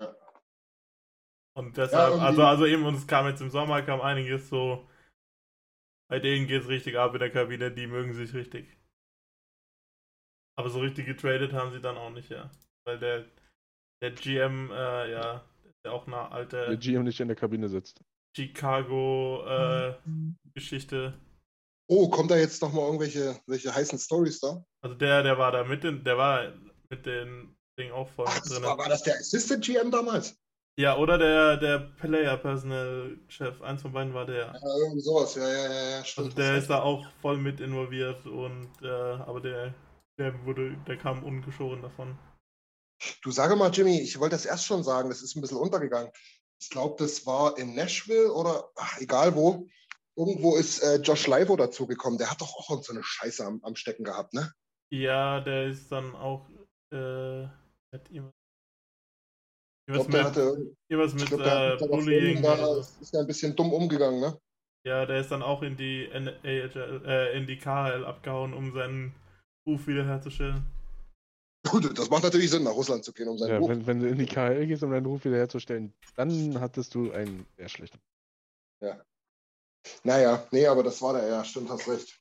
Ja. 0.00 0.14
Und 1.56 1.76
deshalb, 1.76 2.10
irgendwie- 2.10 2.26
also, 2.26 2.44
also 2.44 2.66
eben, 2.66 2.84
und 2.84 2.94
es 2.94 3.06
kam 3.06 3.26
jetzt 3.26 3.40
im 3.40 3.50
Sommer, 3.50 3.82
kam 3.82 4.00
einiges 4.00 4.48
so, 4.48 4.88
bei 6.10 6.18
denen 6.20 6.46
geht 6.46 6.62
es 6.62 6.68
richtig 6.68 6.98
ab 6.98 7.14
in 7.14 7.20
der 7.20 7.30
Kabine, 7.30 7.72
die 7.72 7.86
mögen 7.86 8.12
sich 8.12 8.34
richtig. 8.34 8.76
Aber 10.56 10.70
so 10.70 10.80
richtig 10.80 11.06
getradet 11.06 11.52
haben 11.52 11.72
sie 11.72 11.80
dann 11.80 11.96
auch 11.96 12.10
nicht, 12.10 12.30
ja. 12.30 12.50
Weil 12.86 12.98
der, 12.98 13.24
der 14.02 14.10
GM, 14.12 14.70
äh, 14.70 15.10
ja, 15.10 15.44
ja 15.84 15.92
auch 15.92 16.06
eine 16.06 16.16
der 16.16 16.32
alte 16.32 16.78
GM 16.78 17.02
nicht 17.02 17.18
in 17.20 17.28
der 17.28 17.36
Kabine 17.36 17.68
sitzt. 17.68 18.04
Chicago-Geschichte. 18.36 21.18
Oh, 21.86 22.08
kommt 22.08 22.30
da 22.30 22.36
jetzt 22.36 22.62
noch 22.62 22.72
mal 22.72 22.86
irgendwelche 22.86 23.38
welche 23.46 23.74
heißen 23.74 23.98
Stories 23.98 24.40
da? 24.40 24.64
Also 24.80 24.96
der, 24.96 25.22
der 25.22 25.38
war 25.38 25.52
da 25.52 25.64
mit 25.64 25.84
den, 25.84 26.02
der 26.02 26.16
war 26.16 26.52
mit 26.88 27.04
den 27.04 27.56
Ding 27.78 27.90
auch 27.92 28.08
voll 28.08 28.26
Ach, 28.28 28.40
drin. 28.40 28.62
war, 28.62 28.78
war 28.78 28.88
das 28.88 29.02
der 29.02 29.16
Assistant 29.16 29.64
GM 29.64 29.90
damals? 29.90 30.36
Ja, 30.76 30.96
oder 30.96 31.18
der, 31.18 31.56
der 31.56 31.78
Player 31.78 32.36
Personal 32.36 33.16
Chef, 33.28 33.60
eins 33.62 33.82
von 33.82 33.92
beiden 33.92 34.12
war 34.12 34.26
der. 34.26 34.46
Ja, 34.46 34.76
irgendwie 34.78 35.00
sowas, 35.00 35.34
ja, 35.36 35.48
ja, 35.48 35.72
ja, 35.72 35.90
ja, 35.98 36.04
stimmt. 36.04 36.26
Also 36.26 36.36
der 36.36 36.56
ist 36.56 36.68
da 36.68 36.82
auch 36.82 37.06
voll 37.20 37.38
mit 37.38 37.60
involviert 37.60 38.26
und 38.26 38.70
äh, 38.82 38.88
aber 38.88 39.40
der, 39.40 39.72
der 40.18 40.44
wurde, 40.44 40.76
der 40.88 40.96
kam 40.96 41.22
ungeschoren 41.22 41.82
davon. 41.82 42.18
Du 43.22 43.30
sage 43.30 43.54
mal, 43.54 43.70
Jimmy, 43.70 44.00
ich 44.00 44.18
wollte 44.18 44.34
das 44.34 44.46
erst 44.46 44.66
schon 44.66 44.82
sagen, 44.82 45.10
das 45.10 45.22
ist 45.22 45.36
ein 45.36 45.40
bisschen 45.42 45.58
untergegangen. 45.58 46.10
Ich 46.60 46.70
glaube, 46.70 46.96
das 46.98 47.24
war 47.26 47.56
in 47.58 47.74
Nashville 47.74 48.32
oder 48.32 48.68
ach, 48.76 48.98
egal 48.98 49.34
wo. 49.36 49.66
Irgendwo 50.16 50.56
ist 50.56 50.80
äh, 50.80 50.96
Josh 50.96 51.26
Leivo 51.26 51.56
dazugekommen. 51.56 52.18
Der 52.18 52.30
hat 52.30 52.40
doch 52.40 52.54
auch 52.54 52.82
so 52.82 52.92
eine 52.92 53.02
Scheiße 53.02 53.44
am, 53.44 53.60
am 53.64 53.74
Stecken 53.74 54.04
gehabt, 54.04 54.32
ne? 54.32 54.52
Ja, 54.92 55.40
der 55.40 55.68
ist 55.68 55.90
dann 55.90 56.14
auch 56.14 56.48
äh, 56.92 57.46
hat 57.92 58.10
ihm 58.10 58.30
Ich 59.88 59.94
irgendwas 59.94 60.08
mit, 60.08 60.24
hatte, 60.24 60.74
irgendwas 60.88 61.14
ich 61.14 61.30
mit 61.30 61.40
glaub, 61.40 61.40
äh, 61.40 61.70
mit 61.70 61.90
Bullying. 61.90 62.42
Da, 62.42 62.78
ist 62.78 63.12
ja 63.12 63.20
ein 63.20 63.26
bisschen 63.26 63.56
dumm 63.56 63.72
umgegangen, 63.72 64.20
ne? 64.20 64.38
Ja, 64.86 65.06
der 65.06 65.20
ist 65.20 65.30
dann 65.30 65.42
auch 65.42 65.62
in 65.62 65.76
die 65.76 66.06
NHL, 66.10 67.02
äh, 67.06 67.36
in 67.36 67.46
die 67.46 67.56
KHL 67.56 68.04
abgehauen, 68.04 68.52
um 68.52 68.72
seinen 68.72 69.14
Ruf 69.66 69.86
wiederherzustellen. 69.86 70.66
Gut, 71.66 71.98
das 71.98 72.10
macht 72.10 72.24
natürlich 72.24 72.50
Sinn, 72.50 72.64
nach 72.64 72.74
Russland 72.74 73.02
zu 73.04 73.12
gehen, 73.14 73.28
um 73.28 73.38
seinen 73.38 73.52
Ja, 73.52 73.58
Buch. 73.58 73.70
wenn, 73.70 73.86
wenn 73.86 74.00
du 74.00 74.08
in 74.08 74.18
die 74.18 74.26
KL 74.26 74.66
gehst, 74.66 74.82
um 74.82 74.90
deinen 74.90 75.06
Ruf 75.06 75.24
wiederherzustellen, 75.24 75.94
dann 76.16 76.60
hattest 76.60 76.94
du 76.94 77.10
einen 77.12 77.46
sehr 77.56 77.70
schlechten. 77.70 77.98
Naja, 80.02 80.46
nee, 80.50 80.66
aber 80.66 80.82
das 80.82 81.00
war 81.02 81.12
der, 81.14 81.26
ja, 81.28 81.44
stimmt, 81.44 81.70
hast 81.70 81.88
recht. 81.88 82.20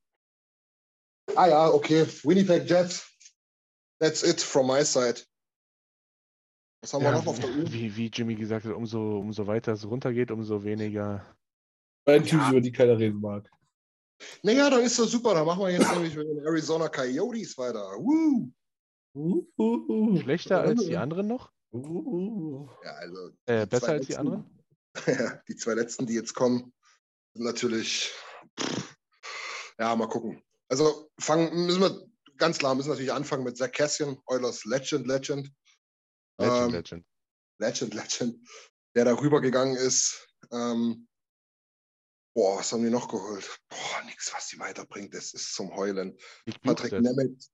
Ah 1.35 1.47
ja, 1.47 1.69
okay. 1.69 2.05
Winnipeg 2.23 2.69
Jets. 2.69 3.09
That's 3.99 4.23
it 4.23 4.41
from 4.41 4.67
my 4.67 4.83
side. 4.83 5.21
Was 6.81 6.93
haben 6.93 7.03
wir 7.03 7.11
Ja, 7.11 7.17
noch 7.17 7.27
auf 7.27 7.39
der 7.39 7.49
Uhr? 7.49 7.71
wie, 7.71 7.95
wie 7.95 8.07
Jimmy 8.07 8.35
gesagt 8.35 8.65
hat, 8.65 8.73
umso, 8.73 9.19
umso 9.19 9.47
weiter 9.47 9.71
es 9.73 9.87
runtergeht, 9.87 10.31
umso 10.31 10.63
weniger. 10.63 11.25
Ein 12.05 12.25
Team, 12.25 12.41
über 12.49 12.59
die 12.59 12.71
keiner 12.73 12.97
reden 12.97 13.21
mag. 13.21 13.49
Naja, 14.41 14.69
dann 14.69 14.83
ist 14.83 14.99
das 14.99 15.11
super. 15.11 15.33
Dann 15.33 15.45
machen 15.45 15.61
wir 15.61 15.71
jetzt 15.71 15.89
nämlich 15.93 16.15
mit 16.15 16.27
den 16.27 16.39
Arizona 16.45 16.89
Coyotes 16.89 17.57
weiter. 17.57 17.79
Woo! 17.97 18.51
Uh, 19.15 19.45
uh, 19.57 19.85
uh. 19.87 20.17
Schlechter 20.19 20.59
als 20.61 20.85
die 20.85 20.97
anderen 20.97 21.27
noch? 21.27 21.51
Ja, 21.71 22.91
also 22.95 23.29
Äh, 23.45 23.65
besser 23.65 23.93
als 23.93 24.07
die 24.07 24.17
anderen? 24.17 24.45
die 25.47 25.55
zwei 25.55 25.73
letzten, 25.75 26.05
die 26.05 26.13
jetzt 26.13 26.33
kommen, 26.33 26.73
natürlich. 27.33 28.11
Pff, 28.59 28.95
ja, 29.79 29.95
mal 29.95 30.07
gucken. 30.07 30.41
Also 30.69 31.11
fangen 31.19 31.65
müssen 31.65 31.81
wir 31.81 32.07
ganz 32.37 32.57
klar 32.57 32.75
müssen 32.75 32.89
natürlich 32.89 33.13
anfangen 33.13 33.43
mit 33.43 33.57
Zach 33.57 33.71
Cassian, 33.71 34.17
Oilers 34.25 34.65
Legend, 34.65 35.07
Legend. 35.07 35.51
Legend, 36.39 36.63
Ähm, 36.65 36.71
Legend. 36.71 37.05
Legend, 37.59 37.93
Legend, 37.93 38.49
der 38.95 39.05
da 39.05 39.13
rübergegangen 39.13 39.75
ist. 39.75 40.27
Ähm, 40.51 41.07
boah, 42.35 42.59
was 42.59 42.71
haben 42.71 42.83
die 42.83 42.89
noch 42.89 43.07
geholt? 43.07 43.59
Boah, 43.69 44.03
nichts, 44.05 44.33
was 44.33 44.47
die 44.47 44.59
weiterbringt. 44.59 45.13
Das 45.13 45.33
ist 45.33 45.53
zum 45.53 45.75
Heulen. 45.75 46.17
Nick 46.45 46.61
Patrick. 46.61 46.93
Nemeth, 46.93 47.49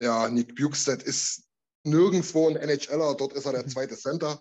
ja, 0.00 0.28
Nick 0.28 0.54
Bukestad 0.54 1.02
ist 1.02 1.44
nirgendwo 1.84 2.48
ein 2.48 2.56
NHLer, 2.56 3.14
dort 3.14 3.34
ist 3.34 3.44
er 3.44 3.52
der 3.52 3.66
zweite 3.68 3.96
Center. 3.96 4.40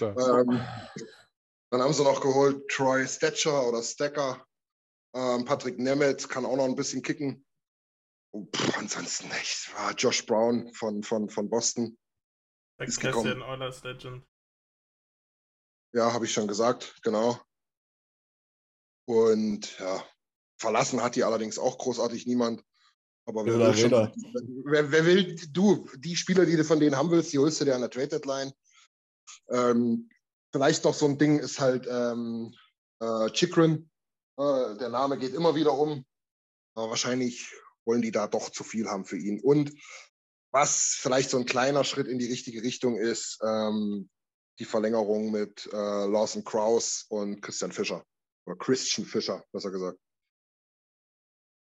Ähm, 0.00 0.60
dann 1.72 1.82
haben 1.82 1.94
sie 1.94 2.04
noch 2.04 2.20
geholt 2.20 2.68
Troy 2.68 3.06
Stetcher 3.08 3.66
oder 3.66 3.82
Stecker. 3.82 4.46
Ähm, 5.14 5.44
Patrick 5.46 5.78
Nemeth 5.78 6.28
kann 6.28 6.44
auch 6.44 6.56
noch 6.56 6.66
ein 6.66 6.76
bisschen 6.76 7.02
kicken. 7.02 7.44
Und, 8.30 8.54
pff, 8.54 8.76
ansonsten 8.78 9.28
nicht. 9.28 9.70
Ah, 9.76 9.92
Josh 9.92 10.26
Brown 10.26 10.72
von, 10.74 11.02
von, 11.02 11.30
von 11.30 11.48
Boston. 11.48 11.98
Ist 12.78 13.00
gekommen. 13.00 13.24
Cassian, 13.24 13.42
Oilers 13.42 13.82
Legend. 13.84 14.26
Ja, 15.94 16.12
habe 16.12 16.26
ich 16.26 16.32
schon 16.32 16.48
gesagt, 16.48 16.98
genau. 17.02 17.40
Und 19.06 19.78
ja, 19.78 20.06
verlassen 20.58 21.02
hat 21.02 21.16
die 21.16 21.24
allerdings 21.24 21.58
auch 21.58 21.78
großartig 21.78 22.26
niemand. 22.26 22.62
Aber 23.24 23.46
wer 23.46 23.58
will, 23.58 23.76
schon, 23.76 24.12
wer, 24.64 24.90
wer 24.90 25.06
will, 25.06 25.36
du, 25.50 25.88
die 25.96 26.16
Spieler, 26.16 26.44
die 26.44 26.56
du 26.56 26.64
von 26.64 26.80
denen 26.80 26.96
haben 26.96 27.10
willst, 27.10 27.32
die 27.32 27.38
holst 27.38 27.60
du 27.60 27.64
dir 27.64 27.74
an 27.74 27.82
der 27.82 27.90
Trade 27.90 28.08
Deadline. 28.08 28.52
Ähm, 29.48 30.10
vielleicht 30.52 30.84
noch 30.84 30.94
so 30.94 31.06
ein 31.06 31.18
Ding 31.18 31.38
ist 31.38 31.60
halt 31.60 31.86
ähm, 31.90 32.54
äh, 33.00 33.30
Chikrin. 33.30 33.90
Äh, 34.38 34.76
der 34.76 34.88
Name 34.90 35.18
geht 35.18 35.34
immer 35.34 35.54
wieder 35.54 35.76
um. 35.76 36.04
Aber 36.74 36.90
wahrscheinlich 36.90 37.52
wollen 37.84 38.02
die 38.02 38.12
da 38.12 38.26
doch 38.26 38.50
zu 38.50 38.64
viel 38.64 38.88
haben 38.88 39.04
für 39.04 39.18
ihn. 39.18 39.40
Und 39.40 39.72
was 40.52 40.96
vielleicht 40.98 41.30
so 41.30 41.38
ein 41.38 41.46
kleiner 41.46 41.84
Schritt 41.84 42.06
in 42.06 42.18
die 42.18 42.30
richtige 42.30 42.62
Richtung 42.62 42.96
ist, 42.96 43.38
ähm, 43.42 44.10
die 44.58 44.64
Verlängerung 44.64 45.30
mit 45.30 45.68
äh, 45.72 45.76
Lawson 45.76 46.44
Kraus 46.44 47.06
und 47.08 47.40
Christian 47.40 47.72
Fischer. 47.72 48.04
Oder 48.46 48.56
Christian 48.56 49.06
Fischer, 49.06 49.44
besser 49.52 49.70
gesagt. 49.70 49.98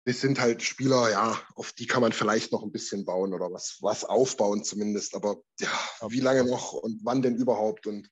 Das 0.07 0.21
sind 0.21 0.39
halt 0.39 0.63
Spieler, 0.63 1.11
ja, 1.11 1.41
auf 1.55 1.73
die 1.73 1.87
kann 1.87 2.03
man 2.03 2.13
vielleicht 2.13 2.53
noch 2.53 2.63
ein 2.63 2.73
bisschen 2.73 3.07
bauen 3.07 3.33
oder 3.33 3.51
was, 3.51 3.79
was 3.81 4.05
aufbauen 4.05 4.63
zumindest. 4.63 5.15
Aber 5.15 5.43
ja, 5.59 5.73
wie 6.09 6.21
lange 6.21 6.45
noch 6.45 6.75
und 6.75 7.01
wann 7.05 7.23
denn 7.23 7.37
überhaupt? 7.37 7.87
Und 7.87 8.11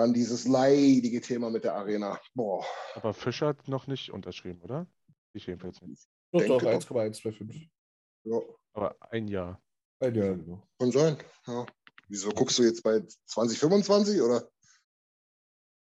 dann 0.00 0.14
dieses 0.14 0.46
leidige 0.46 1.20
Thema 1.20 1.50
mit 1.50 1.64
der 1.64 1.74
Arena. 1.74 2.20
Boah, 2.34 2.64
Aber 2.94 3.14
Fischer 3.14 3.48
hat 3.48 3.68
noch 3.68 3.86
nicht 3.86 4.10
unterschrieben, 4.10 4.60
oder? 4.62 4.86
Ich 5.32 5.46
jedenfalls 5.46 5.80
nicht. 5.82 6.08
Doch, 6.32 6.44
doch. 6.46 6.62
1,125. 6.62 7.70
ja, 8.24 8.40
Aber 8.72 8.96
ein 9.10 9.28
Jahr. 9.28 9.62
Ein 10.00 10.14
Jahr, 10.14 10.34
genau. 10.34 10.62
kann 10.78 10.90
sein. 10.90 11.18
Ja. 11.46 11.66
Wieso 12.08 12.30
guckst 12.30 12.58
du 12.58 12.62
jetzt 12.62 12.82
bei 12.82 13.00
2025 13.26 14.20
oder? 14.20 14.50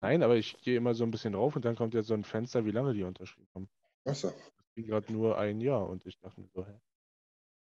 Nein, 0.02 0.22
aber 0.22 0.36
ich 0.36 0.56
gehe 0.62 0.76
immer 0.76 0.94
so 0.94 1.04
ein 1.04 1.10
bisschen 1.10 1.34
drauf 1.34 1.56
und 1.56 1.64
dann 1.64 1.76
kommt 1.76 1.94
ja 1.94 2.02
so 2.02 2.14
ein 2.14 2.24
Fenster, 2.24 2.64
wie 2.64 2.70
lange 2.70 2.94
die 2.94 3.04
unterschrieben 3.04 3.48
haben. 3.54 3.70
Achso. 4.04 4.30
Das 4.30 4.74
ging 4.74 4.86
gerade 4.86 5.12
nur 5.12 5.38
ein 5.38 5.60
Jahr 5.60 5.88
und 5.88 6.04
ich 6.06 6.18
dachte 6.18 6.40
mir 6.40 6.48
so, 6.48 6.66
hä? 6.66 6.80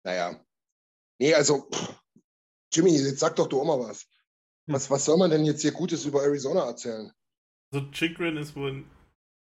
Naja. 0.03 0.43
Nee, 1.19 1.33
also, 1.33 1.69
pff, 1.69 2.01
Jimmy, 2.71 2.91
jetzt 2.91 3.19
sag 3.19 3.35
doch 3.35 3.47
du 3.47 3.61
auch 3.61 3.65
mal 3.65 3.79
was. 3.79 4.05
Was, 4.67 4.89
was 4.89 5.05
soll 5.05 5.17
man 5.17 5.29
denn 5.29 5.45
jetzt 5.45 5.61
hier 5.61 5.71
Gutes 5.71 6.05
über 6.05 6.23
Arizona 6.23 6.65
erzählen? 6.65 7.11
Also 7.73 7.89
Chikrin 7.91 8.37
ist 8.37 8.55
wohl 8.55 8.85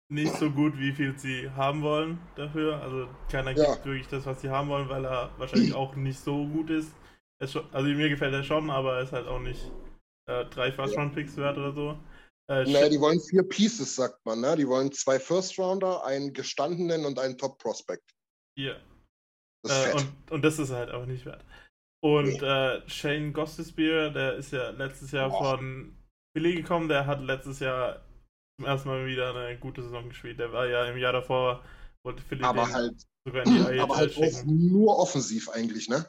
nicht 0.08 0.34
so 0.34 0.50
gut, 0.50 0.76
wie 0.78 0.92
viel 0.92 1.18
sie 1.18 1.50
haben 1.50 1.82
wollen 1.82 2.20
dafür. 2.36 2.80
Also 2.82 3.08
keiner 3.30 3.52
Ja. 3.52 3.74
gibt 3.74 3.86
wirklich 3.86 4.08
das, 4.08 4.26
was 4.26 4.40
sie 4.40 4.50
haben 4.50 4.68
wollen, 4.68 4.88
weil 4.88 5.04
er 5.04 5.30
wahrscheinlich 5.38 5.72
auch 5.72 5.96
nicht 5.96 6.20
so 6.20 6.46
gut 6.46 6.70
ist. 6.70 6.92
Schon, 7.44 7.64
also 7.72 7.88
mir 7.88 8.08
gefällt 8.08 8.34
er 8.34 8.44
schon, 8.44 8.70
aber 8.70 8.96
er 8.96 9.02
ist 9.04 9.12
halt 9.12 9.26
auch 9.26 9.40
nicht 9.40 9.70
äh, 10.26 10.44
drei 10.46 10.70
First-Round-Picks 10.70 11.36
wert 11.38 11.56
oder 11.56 11.72
so. 11.72 11.98
Äh, 12.48 12.64
Naja, 12.64 12.88
die 12.88 13.00
wollen 13.00 13.20
vier 13.20 13.42
Pieces, 13.44 13.96
sagt 13.96 14.24
man. 14.26 14.40
Ne? 14.40 14.56
Die 14.56 14.68
wollen 14.68 14.92
zwei 14.92 15.18
First-Rounder, 15.18 16.04
einen 16.04 16.32
gestandenen 16.32 17.06
und 17.06 17.18
einen 17.18 17.38
Top-Prospect. 17.38 18.14
Das 19.62 19.72
ist 19.72 19.86
Äh, 19.86 19.96
und, 19.96 20.30
und 20.30 20.42
das 20.42 20.58
ist 20.58 20.70
halt 20.70 20.90
auch 20.90 21.06
nicht 21.06 21.24
wert. 21.24 21.44
Und 22.02 22.42
äh, 22.42 22.88
Shane 22.88 23.32
Gostisbehere, 23.32 24.12
der 24.12 24.36
ist 24.36 24.52
ja 24.52 24.70
letztes 24.70 25.10
Jahr 25.10 25.30
von 25.30 25.96
Philly 26.34 26.54
gekommen, 26.54 26.88
der 26.88 27.06
hat 27.06 27.20
letztes 27.20 27.60
Jahr 27.60 28.06
zum 28.58 28.66
ersten 28.66 28.88
Mal 28.88 29.06
wieder 29.06 29.34
eine 29.34 29.58
gute 29.58 29.82
Saison 29.82 30.08
gespielt. 30.08 30.38
Der 30.38 30.52
war 30.52 30.66
ja 30.66 30.86
im 30.86 30.96
Jahr 30.96 31.12
davor, 31.12 31.62
wollte 32.02 32.22
Philly 32.22 32.42
aber 32.42 32.70
halt, 32.72 33.06
sogar 33.26 33.44
in 33.44 33.54
die 33.54 33.60
AHL 33.60 33.80
aber 33.80 33.96
halt 33.96 34.16
auch 34.16 34.44
nur 34.44 34.98
offensiv 34.98 35.50
eigentlich, 35.50 35.88
ne? 35.88 36.08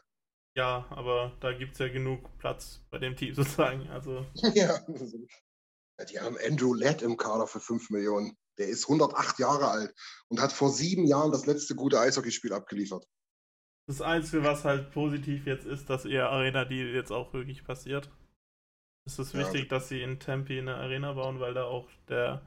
Ja, 0.56 0.86
aber 0.90 1.36
da 1.40 1.54
gibt 1.54 1.74
es 1.74 1.80
ja 1.80 1.88
genug 1.88 2.38
Platz 2.38 2.82
bei 2.90 2.98
dem 2.98 3.16
Team 3.16 3.34
sozusagen. 3.36 3.90
Also, 3.90 4.26
ja. 4.54 4.80
Ja, 6.00 6.06
Die 6.06 6.20
haben 6.20 6.38
Andrew 6.46 6.74
Ladd 6.74 7.02
im 7.02 7.18
Kader 7.18 7.48
für 7.48 7.60
5 7.60 7.90
Millionen. 7.90 8.38
Der 8.58 8.68
ist 8.68 8.86
108 8.86 9.40
Jahre 9.40 9.70
alt 9.70 9.94
und 10.30 10.42
hat 10.42 10.52
vor 10.52 10.70
sieben 10.70 11.06
Jahren 11.06 11.32
das 11.32 11.46
letzte 11.46 11.76
gute 11.76 12.00
Eishockeyspiel 12.00 12.54
abgeliefert. 12.54 13.08
Das 13.92 14.02
Einzige, 14.02 14.44
was 14.44 14.64
halt 14.66 14.92
positiv 14.92 15.46
jetzt 15.46 15.66
ist, 15.66 15.90
dass 15.90 16.06
ihr 16.06 16.30
Arena 16.30 16.66
die 16.66 16.80
jetzt 16.80 17.12
auch 17.12 17.34
wirklich 17.34 17.64
passiert. 17.64 18.10
Es 19.06 19.20
ist 19.20 19.34
Ja. 19.34 19.40
wichtig, 19.42 19.68
dass 19.70 19.90
sie 19.90 20.02
in 20.02 20.20
Tempe 20.20 20.58
eine 20.58 20.76
Arena 20.76 21.14
bauen, 21.14 21.40
weil 21.40 21.54
da 21.54 21.66
auch 21.66 21.90
der 22.08 22.42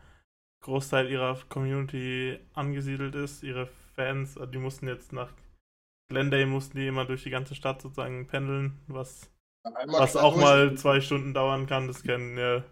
Großteil 0.62 1.10
ihrer 1.10 1.38
Community 1.48 2.38
angesiedelt 2.54 3.14
ist. 3.14 3.42
Ihre 3.42 3.66
Fans, 3.94 4.36
äh, 4.36 4.48
die 4.48 4.58
mussten 4.58 4.88
jetzt 4.88 5.12
nach 5.12 5.32
Glendale 6.10 6.46
mussten 6.46 6.78
die 6.78 6.86
immer 6.86 7.06
durch 7.06 7.22
die 7.22 7.30
ganze 7.30 7.54
Stadt 7.54 7.80
sozusagen 7.82 8.26
pendeln, 8.26 8.78
was, 8.86 9.30
Einmal 9.64 10.00
was 10.00 10.16
auch 10.16 10.36
mal 10.36 10.76
zwei 10.76 11.00
Stunden 11.00 11.34
dauern 11.34 11.66
kann. 11.66 11.88
Das 11.88 12.02
kennen 12.02 12.36
ja 12.38 12.62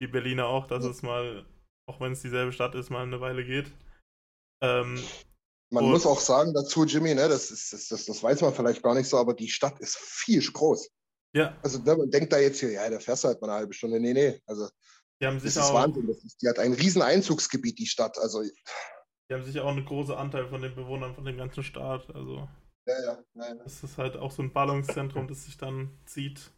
die 0.00 0.06
Berliner 0.06 0.46
auch, 0.46 0.66
dass 0.66 0.84
Ja. 0.84 0.90
es 0.90 1.02
mal, 1.02 1.44
auch 1.88 2.00
wenn 2.00 2.12
es 2.12 2.22
dieselbe 2.22 2.52
Stadt 2.52 2.74
ist, 2.74 2.90
mal 2.90 3.02
eine 3.02 3.20
Weile 3.20 3.44
geht. 3.44 3.72
Ähm, 4.62 4.96
Man 5.70 5.84
Und- 5.84 5.90
muss 5.90 6.06
auch 6.06 6.20
sagen 6.20 6.54
dazu, 6.54 6.84
Jimmy, 6.84 7.14
ne, 7.14 7.28
das, 7.28 7.50
ist, 7.50 7.72
das, 7.72 7.88
das, 7.88 8.04
das 8.04 8.22
weiß 8.22 8.40
man 8.40 8.54
vielleicht 8.54 8.82
gar 8.82 8.94
nicht 8.94 9.08
so, 9.08 9.16
aber 9.18 9.34
die 9.34 9.48
Stadt 9.48 9.78
ist 9.80 9.96
viel 9.98 10.40
groß. 10.40 10.88
ja, 11.34 11.58
Also 11.62 11.78
ne, 11.80 11.96
man 11.96 12.10
denkt 12.10 12.32
da 12.32 12.38
jetzt 12.38 12.60
hier, 12.60 12.70
ja, 12.70 12.88
da 12.88 13.00
fährst 13.00 13.24
du 13.24 13.28
halt 13.28 13.40
mal 13.40 13.48
eine 13.48 13.58
halbe 13.58 13.74
Stunde. 13.74 13.98
Nee, 13.98 14.12
nee. 14.12 14.40
Also 14.46 14.68
die 15.20 15.26
haben 15.26 15.36
das 15.36 15.44
ist 15.44 15.58
auch. 15.58 15.74
Wahnsinn. 15.74 16.06
Das 16.06 16.18
ist, 16.24 16.40
die 16.42 16.48
hat 16.48 16.58
ein 16.58 16.74
riesen 16.74 17.02
Einzugsgebiet, 17.02 17.78
die 17.78 17.86
Stadt. 17.86 18.18
Also 18.18 18.42
Die 18.42 19.34
haben 19.34 19.44
sicher 19.44 19.64
auch 19.64 19.70
einen 19.70 19.84
großen 19.86 20.14
Anteil 20.14 20.48
von 20.48 20.62
den 20.62 20.74
Bewohnern 20.74 21.14
von 21.14 21.24
dem 21.24 21.36
ganzen 21.36 21.64
Staat. 21.64 22.14
Also 22.14 22.48
ja, 22.86 23.02
ja, 23.02 23.24
ja, 23.34 23.48
ja. 23.48 23.54
das 23.64 23.82
ist 23.82 23.98
halt 23.98 24.16
auch 24.16 24.30
so 24.30 24.42
ein 24.42 24.52
Ballungszentrum, 24.52 25.26
das 25.26 25.46
sich 25.46 25.56
dann 25.56 25.98
zieht. 26.06 26.52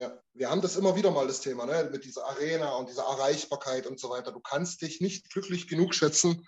Ja, 0.00 0.18
wir 0.32 0.50
haben 0.50 0.62
das 0.62 0.76
immer 0.76 0.96
wieder 0.96 1.10
mal 1.10 1.26
das 1.26 1.40
Thema, 1.40 1.66
ne? 1.66 1.88
mit 1.92 2.04
dieser 2.04 2.24
Arena 2.26 2.76
und 2.76 2.88
dieser 2.88 3.02
Erreichbarkeit 3.04 3.86
und 3.86 4.00
so 4.00 4.10
weiter. 4.10 4.32
Du 4.32 4.40
kannst 4.40 4.80
dich 4.82 5.00
nicht 5.00 5.30
glücklich 5.30 5.68
genug 5.68 5.94
schätzen, 5.94 6.46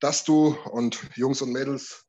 dass 0.00 0.24
du 0.24 0.56
und 0.70 1.00
Jungs 1.14 1.42
und 1.42 1.52
Mädels, 1.52 2.04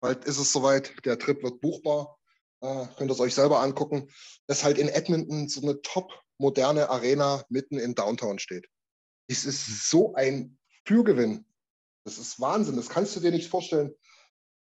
bald 0.00 0.24
ist 0.24 0.38
es 0.38 0.52
soweit, 0.52 0.92
der 1.04 1.18
Trip 1.18 1.42
wird 1.42 1.60
buchbar, 1.60 2.18
äh, 2.60 2.86
könnt 2.96 3.10
ihr 3.10 3.14
es 3.14 3.20
euch 3.20 3.34
selber 3.34 3.60
angucken, 3.60 4.10
dass 4.46 4.64
halt 4.64 4.78
in 4.78 4.88
Edmonton 4.88 5.48
so 5.48 5.62
eine 5.62 5.80
top 5.82 6.12
moderne 6.38 6.90
Arena 6.90 7.44
mitten 7.48 7.78
in 7.78 7.94
Downtown 7.94 8.38
steht. 8.38 8.68
Es 9.28 9.44
ist 9.44 9.88
so 9.88 10.14
ein 10.14 10.58
Fürgewinn. 10.86 11.46
Das 12.04 12.18
ist 12.18 12.40
Wahnsinn. 12.40 12.76
Das 12.76 12.88
kannst 12.88 13.16
du 13.16 13.20
dir 13.20 13.30
nicht 13.30 13.48
vorstellen, 13.48 13.94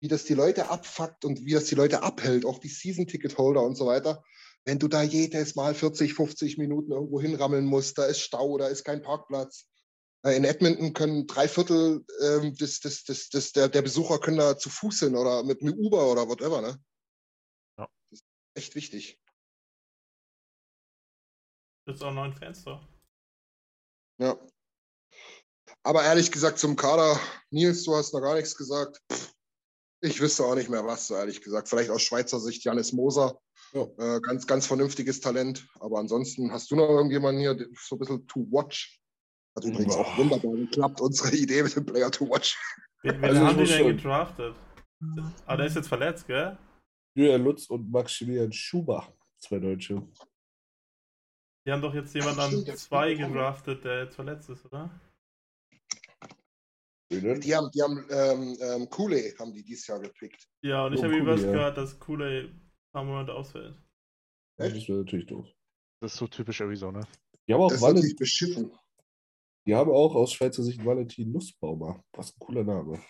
wie 0.01 0.09
das 0.09 0.24
die 0.24 0.35
Leute 0.35 0.69
abfuckt 0.69 1.24
und 1.24 1.44
wie 1.44 1.52
das 1.52 1.66
die 1.66 1.74
Leute 1.74 2.02
abhält, 2.02 2.44
auch 2.44 2.59
die 2.59 2.69
Season-Ticket-Holder 2.69 3.62
und 3.62 3.77
so 3.77 3.86
weiter 3.86 4.23
wenn 4.65 4.78
du 4.78 4.89
da 4.89 5.02
jedes 5.02 5.55
Mal 5.55 5.74
40, 5.74 6.15
50 6.15 6.59
Minuten 6.59 6.93
irgendwo 6.93 7.20
hinrammeln 7.20 7.65
musst, 7.65 7.98
da 7.98 8.05
ist 8.05 8.20
Stau, 8.20 8.59
da 8.59 8.69
ist 8.69 8.85
kein 8.85 9.02
Parkplatz. 9.02 9.66
Äh, 10.25 10.37
In 10.37 10.45
Edmonton 10.45 10.93
können 10.93 11.27
drei 11.27 11.49
Viertel 11.49 12.05
ähm, 12.23 12.55
des, 12.55 12.81
des, 12.81 13.05
des, 13.05 13.29
des, 13.31 13.53
der, 13.53 13.69
der 13.69 13.83
Besucher 13.83 14.19
können 14.19 14.39
da 14.39 14.59
zu 14.59 14.69
Fuß 14.69 15.01
hin 15.01 15.17
oder 15.17 15.43
mit 15.43 15.63
einem 15.63 15.75
Uber 15.75 16.11
oder 16.11 16.29
whatever. 16.29 16.61
Ne? 16.61 16.83
Ja. 17.79 17.89
Das 18.11 18.21
ist 18.21 18.27
echt 18.55 18.75
wichtig. 18.75 19.21
Jetzt 21.87 22.03
auch 22.03 22.13
neuen 22.13 22.35
Fans 22.35 22.65
da. 22.65 22.87
Ja. 24.19 24.39
Aber 25.83 26.05
ehrlich 26.05 26.31
gesagt 26.31 26.59
zum 26.59 26.77
Kader, 26.77 27.19
Nils, 27.51 27.85
du 27.85 27.95
hast 27.95 28.13
noch 28.13 28.21
gar 28.21 28.35
nichts 28.35 28.55
gesagt. 28.55 29.01
Ich 30.03 30.21
wüsste 30.21 30.45
auch 30.45 30.55
nicht 30.55 30.69
mehr 30.69 30.85
was, 30.85 31.11
ehrlich 31.11 31.41
gesagt. 31.41 31.69
Vielleicht 31.69 31.91
aus 31.91 32.03
Schweizer 32.03 32.39
Sicht 32.39 32.65
Janis 32.65 32.93
Moser. 32.93 33.41
Ja. 33.73 33.85
Äh, 33.99 34.21
ganz, 34.21 34.47
ganz 34.47 34.67
vernünftiges 34.67 35.21
Talent. 35.21 35.67
Aber 35.81 35.99
ansonsten 35.99 36.53
hast 36.53 36.71
du 36.71 36.77
noch 36.77 36.89
irgendjemanden 36.89 37.41
hier 37.41 37.69
so 37.79 37.97
ein 37.97 37.99
bisschen 37.99 38.27
to 38.27 38.41
watch? 38.51 38.99
Hat 39.56 39.64
übrigens 39.64 39.97
Boah. 39.97 40.06
auch 40.06 40.18
wunderbar 40.18 40.52
geklappt, 40.56 41.01
unsere 41.01 41.35
Idee 41.36 41.62
mit 41.62 41.74
dem 41.74 41.85
Player 41.86 42.10
to 42.10 42.28
watch. 42.28 42.56
Wen, 43.02 43.20
wen 43.20 43.24
Also 43.24 43.40
haben 43.47 43.59
die 43.59 43.64
denn 43.64 43.78
schon- 43.78 43.97
gedraftet? 43.97 44.56
Ah, 45.47 45.56
der 45.56 45.66
ist 45.66 45.77
jetzt 45.77 45.89
verletzt, 45.89 46.27
gell? 46.27 46.56
Julian 47.16 47.43
Lutz 47.43 47.66
und 47.66 47.90
Maximilian 47.90 48.52
Schubach, 48.52 49.10
zwei 49.39 49.59
Deutsche. 49.59 50.06
Die 51.66 51.72
haben 51.72 51.82
doch 51.82 51.94
jetzt 51.94 52.14
jemand 52.14 52.39
Ach, 52.39 52.52
an 52.52 52.64
zwei 52.77 53.14
gedraftet, 53.14 53.85
der 53.85 54.05
jetzt 54.05 54.14
verletzt 54.14 54.48
ist, 54.51 54.64
oder? 54.66 54.90
Die 57.10 57.55
haben, 57.56 57.70
die 57.72 57.82
haben 57.82 58.06
ähm, 58.10 58.56
ähm, 58.60 58.89
Kool-Aid 58.89 59.39
haben 59.40 59.52
die 59.52 59.64
dieses 59.64 59.86
Jahr 59.89 59.98
gepickt. 59.98 60.47
Ja, 60.62 60.86
und 60.86 60.93
ich 60.93 61.02
habe 61.02 61.16
übrigens 61.16 61.43
ja. 61.43 61.51
gehört, 61.51 61.77
dass 61.77 61.98
Kool-Aid 61.98 62.51
ein 62.51 62.70
paar 62.93 63.05
Monate 63.05 63.35
ausfällt. 63.35 63.74
Das 64.59 64.72
wäre 64.72 64.98
natürlich 64.98 65.27
doof. 65.27 65.47
Das 66.01 66.12
ist 66.12 66.18
so 66.18 66.28
typisch 66.28 66.60
Arizona. 66.60 67.01
Die 67.48 67.52
haben 67.55 67.62
auch, 67.62 67.68
Das 67.68 67.78
ist 67.78 67.86
natürlich 67.89 68.16
beschiffen. 68.16 68.70
Die 69.71 69.77
haben 69.77 69.93
auch 69.93 70.17
aus 70.17 70.33
Schweizer 70.33 70.65
Sicht 70.65 70.85
Valentin 70.85 71.31
Nussbaumer. 71.31 72.03
Was 72.15 72.33
ein 72.35 72.41
cooler 72.41 72.65
Name. 72.65 73.01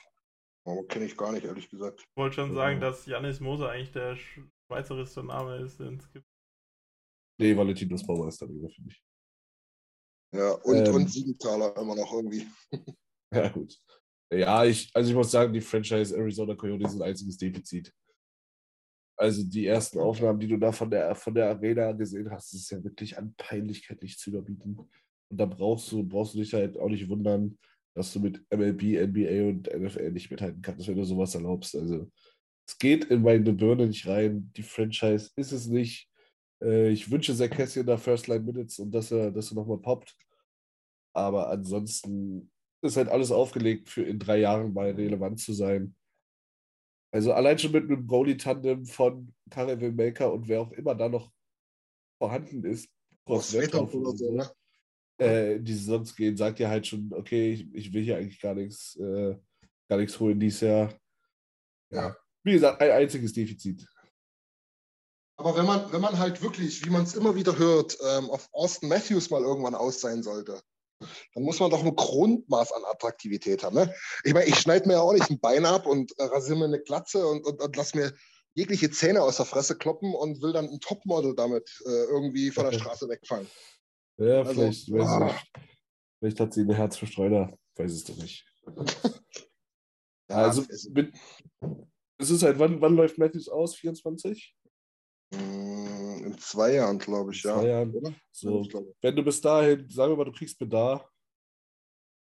Oh, 0.66 0.82
Kenne 0.82 1.06
ich 1.06 1.16
gar 1.16 1.32
nicht, 1.32 1.46
ehrlich 1.46 1.70
gesagt. 1.70 2.00
Ich 2.02 2.06
wollte 2.14 2.34
schon 2.36 2.54
sagen, 2.54 2.78
dass 2.80 3.06
Janis 3.06 3.40
Moser 3.40 3.70
eigentlich 3.70 3.92
der 3.92 4.14
schweizerische 4.14 5.22
Name 5.22 5.56
ist, 5.56 5.80
den 5.80 5.96
es 5.96 6.12
gibt. 6.12 6.26
Nee, 7.40 7.56
Valentin 7.56 7.88
Nussbaumer 7.88 8.28
ist 8.28 8.42
darüber, 8.42 8.68
finde 8.68 8.90
ich. 8.90 9.02
Ja, 10.34 10.50
und, 10.52 10.86
Ähm. 10.86 10.94
und 10.96 11.10
Siegenthaler 11.10 11.74
immer 11.78 11.96
noch 11.96 12.12
irgendwie. 12.12 12.46
Ja, 13.32 13.48
gut. 13.48 13.80
Ja, 14.30 14.64
ich, 14.64 14.90
also 14.92 15.08
ich 15.08 15.16
muss 15.16 15.30
sagen, 15.30 15.52
die 15.52 15.60
Franchise 15.60 16.14
Arizona 16.14 16.56
Coyotes 16.56 16.92
ist 16.92 17.00
ein 17.00 17.08
einziges 17.08 17.38
Defizit. 17.38 17.94
Also 19.16 19.44
die 19.44 19.66
ersten 19.66 20.00
Aufnahmen, 20.00 20.40
die 20.40 20.48
du 20.48 20.58
da 20.58 20.72
von 20.72 20.90
der, 20.90 21.14
von 21.14 21.32
der 21.32 21.48
Arena 21.48 21.92
gesehen 21.92 22.28
hast, 22.30 22.52
ist 22.52 22.70
ja 22.70 22.82
wirklich 22.82 23.16
an 23.16 23.32
Peinlichkeit 23.36 24.02
nicht 24.02 24.18
zu 24.18 24.30
überbieten. 24.30 24.90
Und 25.30 25.38
da 25.38 25.46
brauchst 25.46 25.90
du, 25.92 26.02
brauchst 26.02 26.34
du 26.34 26.38
dich 26.38 26.52
halt 26.52 26.76
auch 26.78 26.88
nicht 26.88 27.08
wundern, 27.08 27.58
dass 27.94 28.12
du 28.12 28.20
mit 28.20 28.44
MLB, 28.50 29.06
NBA 29.06 29.48
und 29.48 29.72
NFL 29.72 30.10
nicht 30.12 30.30
mithalten 30.30 30.62
kannst, 30.62 30.86
wenn 30.88 30.96
du 30.96 31.04
sowas 31.04 31.34
erlaubst. 31.34 31.74
Also 31.76 32.10
es 32.66 32.78
geht 32.78 33.04
in 33.06 33.22
meine 33.22 33.52
Birne 33.52 33.86
nicht 33.86 34.06
rein. 34.06 34.52
Die 34.56 34.62
Franchise 34.62 35.30
ist 35.36 35.52
es 35.52 35.66
nicht. 35.66 36.08
Äh, 36.62 36.90
ich 36.90 37.10
wünsche 37.10 37.34
Zach 37.34 37.50
Cassian 37.50 37.86
da 37.86 37.96
First 37.96 38.28
Line 38.28 38.44
Minutes 38.44 38.78
und 38.78 38.92
dass 38.92 39.10
er, 39.10 39.30
dass 39.30 39.50
er 39.50 39.56
nochmal 39.56 39.78
poppt. 39.78 40.16
Aber 41.12 41.50
ansonsten 41.50 42.50
ist 42.82 42.96
halt 42.96 43.08
alles 43.08 43.30
aufgelegt, 43.30 43.88
für 43.88 44.02
in 44.02 44.18
drei 44.18 44.38
Jahren 44.38 44.72
mal 44.72 44.90
relevant 44.90 45.40
zu 45.40 45.52
sein. 45.52 45.94
Also 47.12 47.32
allein 47.32 47.58
schon 47.58 47.72
mit 47.72 47.84
einem 47.84 48.06
Goalie-Tandem 48.06 48.86
von 48.86 49.34
Karel 49.50 49.92
Maker 49.92 50.32
und 50.32 50.48
wer 50.48 50.60
auch 50.60 50.70
immer 50.72 50.94
da 50.94 51.08
noch 51.08 51.32
vorhanden 52.18 52.64
ist, 52.64 52.88
Aus 53.24 53.52
Wetter 53.52 53.82
oder 53.92 54.16
so, 54.16 54.32
ne? 54.32 54.48
Äh, 55.20 55.56
in 55.56 55.64
die 55.64 55.74
Saisons 55.74 56.14
gehen, 56.14 56.36
sagt 56.36 56.60
ihr 56.60 56.68
halt 56.68 56.86
schon, 56.86 57.12
okay, 57.12 57.52
ich, 57.52 57.74
ich 57.74 57.92
will 57.92 58.02
hier 58.02 58.16
eigentlich 58.16 58.40
gar 58.40 58.54
nichts, 58.54 58.96
äh, 58.96 59.36
gar 59.88 59.98
nichts 59.98 60.18
holen 60.18 60.40
dieses 60.40 60.60
Jahr. 60.60 60.94
Ja. 61.90 62.16
Wie 62.42 62.52
gesagt, 62.52 62.80
ein 62.80 62.90
einziges 62.90 63.32
Defizit. 63.32 63.86
Aber 65.36 65.56
wenn 65.56 65.64
man, 65.64 65.90
wenn 65.92 66.00
man 66.00 66.18
halt 66.18 66.42
wirklich, 66.42 66.84
wie 66.84 66.90
man 66.90 67.04
es 67.04 67.14
immer 67.14 67.34
wieder 67.34 67.58
hört, 67.58 67.96
ähm, 68.06 68.30
auf 68.30 68.48
Austin 68.52 68.88
Matthews 68.88 69.30
mal 69.30 69.42
irgendwann 69.42 69.74
aus 69.74 70.00
sein 70.00 70.22
sollte, 70.22 70.60
dann 71.34 71.42
muss 71.42 71.60
man 71.60 71.70
doch 71.70 71.82
ein 71.82 71.96
Grundmaß 71.96 72.72
an 72.72 72.84
Attraktivität 72.84 73.62
haben. 73.62 73.76
Ne? 73.76 73.94
Ich 74.24 74.34
meine, 74.34 74.46
ich 74.46 74.56
schneide 74.56 74.86
mir 74.86 74.94
ja 74.94 75.00
auch 75.00 75.14
nicht 75.14 75.30
ein 75.30 75.40
Bein 75.40 75.64
ab 75.64 75.86
und 75.86 76.12
äh, 76.18 76.24
rasiere 76.24 76.58
mir 76.58 76.66
eine 76.66 76.80
Glatze 76.80 77.26
und, 77.26 77.46
und, 77.46 77.60
und 77.60 77.76
lass 77.76 77.94
mir 77.94 78.12
jegliche 78.54 78.90
Zähne 78.90 79.22
aus 79.22 79.36
der 79.36 79.46
Fresse 79.46 79.78
kloppen 79.78 80.14
und 80.14 80.42
will 80.42 80.52
dann 80.52 80.68
ein 80.68 80.80
Topmodel 80.80 81.34
damit 81.34 81.70
äh, 81.86 82.04
irgendwie 82.04 82.50
von 82.50 82.64
der 82.64 82.72
Straße 82.78 83.08
wegfallen. 83.08 83.48
Ja, 84.20 84.42
Also, 84.42 84.52
vielleicht, 84.52 84.92
weiß 84.92 85.08
ah. 85.08 85.24
nicht. 85.24 85.50
vielleicht 86.18 86.40
hat 86.40 86.54
sie 86.54 86.60
ein 86.62 86.70
Herz 86.70 86.96
für 86.96 87.06
Streuner. 87.06 87.56
Weiß 87.76 87.92
es 87.92 88.04
doch 88.04 88.16
nicht. 88.16 88.44
Ja, 90.28 90.44
also, 90.44 90.64
es, 90.68 90.88
mit, 90.90 91.12
es 92.16 92.30
ist 92.30 92.44
halt, 92.44 92.56
wann, 92.60 92.80
wann 92.80 92.94
läuft 92.94 93.18
Matthews 93.18 93.48
aus? 93.48 93.74
24? 93.74 94.56
mh, 95.32 96.26
in 96.26 96.38
zwei 96.38 96.74
Jahren, 96.74 96.98
glaube 96.98 97.32
ich, 97.32 97.42
ja. 97.42 97.58
Zwei 97.58 97.68
Jahren. 97.68 97.94
Oder? 97.94 98.14
So, 98.30 98.62
glaube. 98.62 98.94
wenn 99.00 99.16
du 99.16 99.22
bis 99.22 99.40
dahin, 99.40 99.88
sagen 99.88 100.12
wir 100.12 100.16
mal, 100.16 100.24
du 100.24 100.32
kriegst 100.32 100.58
Bedar, 100.58 101.10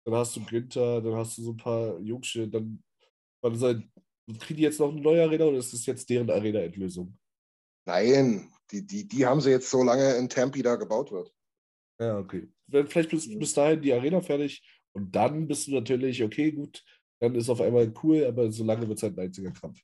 dann 0.06 0.16
hast 0.16 0.36
du 0.36 0.46
Günther, 0.46 1.02
dann 1.02 1.16
hast 1.16 1.38
du 1.38 1.44
so 1.44 1.52
ein 1.52 1.58
paar 1.58 2.00
Jungsche, 2.00 2.48
dann, 2.48 2.84
wann 3.42 3.58
sein, 3.58 3.92
kriegen 4.40 4.58
die 4.58 4.64
jetzt 4.64 4.80
noch 4.80 4.92
eine 4.92 5.02
neue 5.02 5.24
Arena 5.24 5.46
oder 5.46 5.58
ist 5.58 5.74
das 5.74 5.86
jetzt 5.86 6.10
deren 6.10 6.30
Arena-Endlösung? 6.30 7.18
Nein, 7.86 8.54
die, 8.72 8.86
die, 8.86 9.08
die 9.08 9.26
haben 9.26 9.42
sie 9.42 9.50
jetzt 9.52 9.70
so 9.70 9.84
lange 9.84 10.16
in 10.16 10.30
Tempe 10.30 10.62
da 10.62 10.76
gebaut 10.76 11.12
wird. 11.12 11.34
Ja, 12.00 12.18
okay. 12.20 12.48
Wenn, 12.68 12.88
vielleicht 12.88 13.10
bis, 13.10 13.28
bis 13.40 13.54
dahin 13.54 13.82
die 13.82 13.94
Arena 13.94 14.22
fertig 14.22 14.62
und 14.94 15.16
dann 15.16 15.48
bist 15.48 15.68
du 15.68 15.72
natürlich, 15.72 16.24
okay, 16.24 16.52
gut, 16.52 16.84
dann 17.20 17.36
ist 17.36 17.50
auf 17.50 17.62
einmal 17.62 17.92
cool, 18.04 18.26
aber 18.26 18.52
solange 18.52 18.88
wird 18.88 18.98
es 18.98 19.04
halt 19.04 19.18
ein 19.18 19.26
einziger 19.26 19.52
Kampf. 19.52 19.80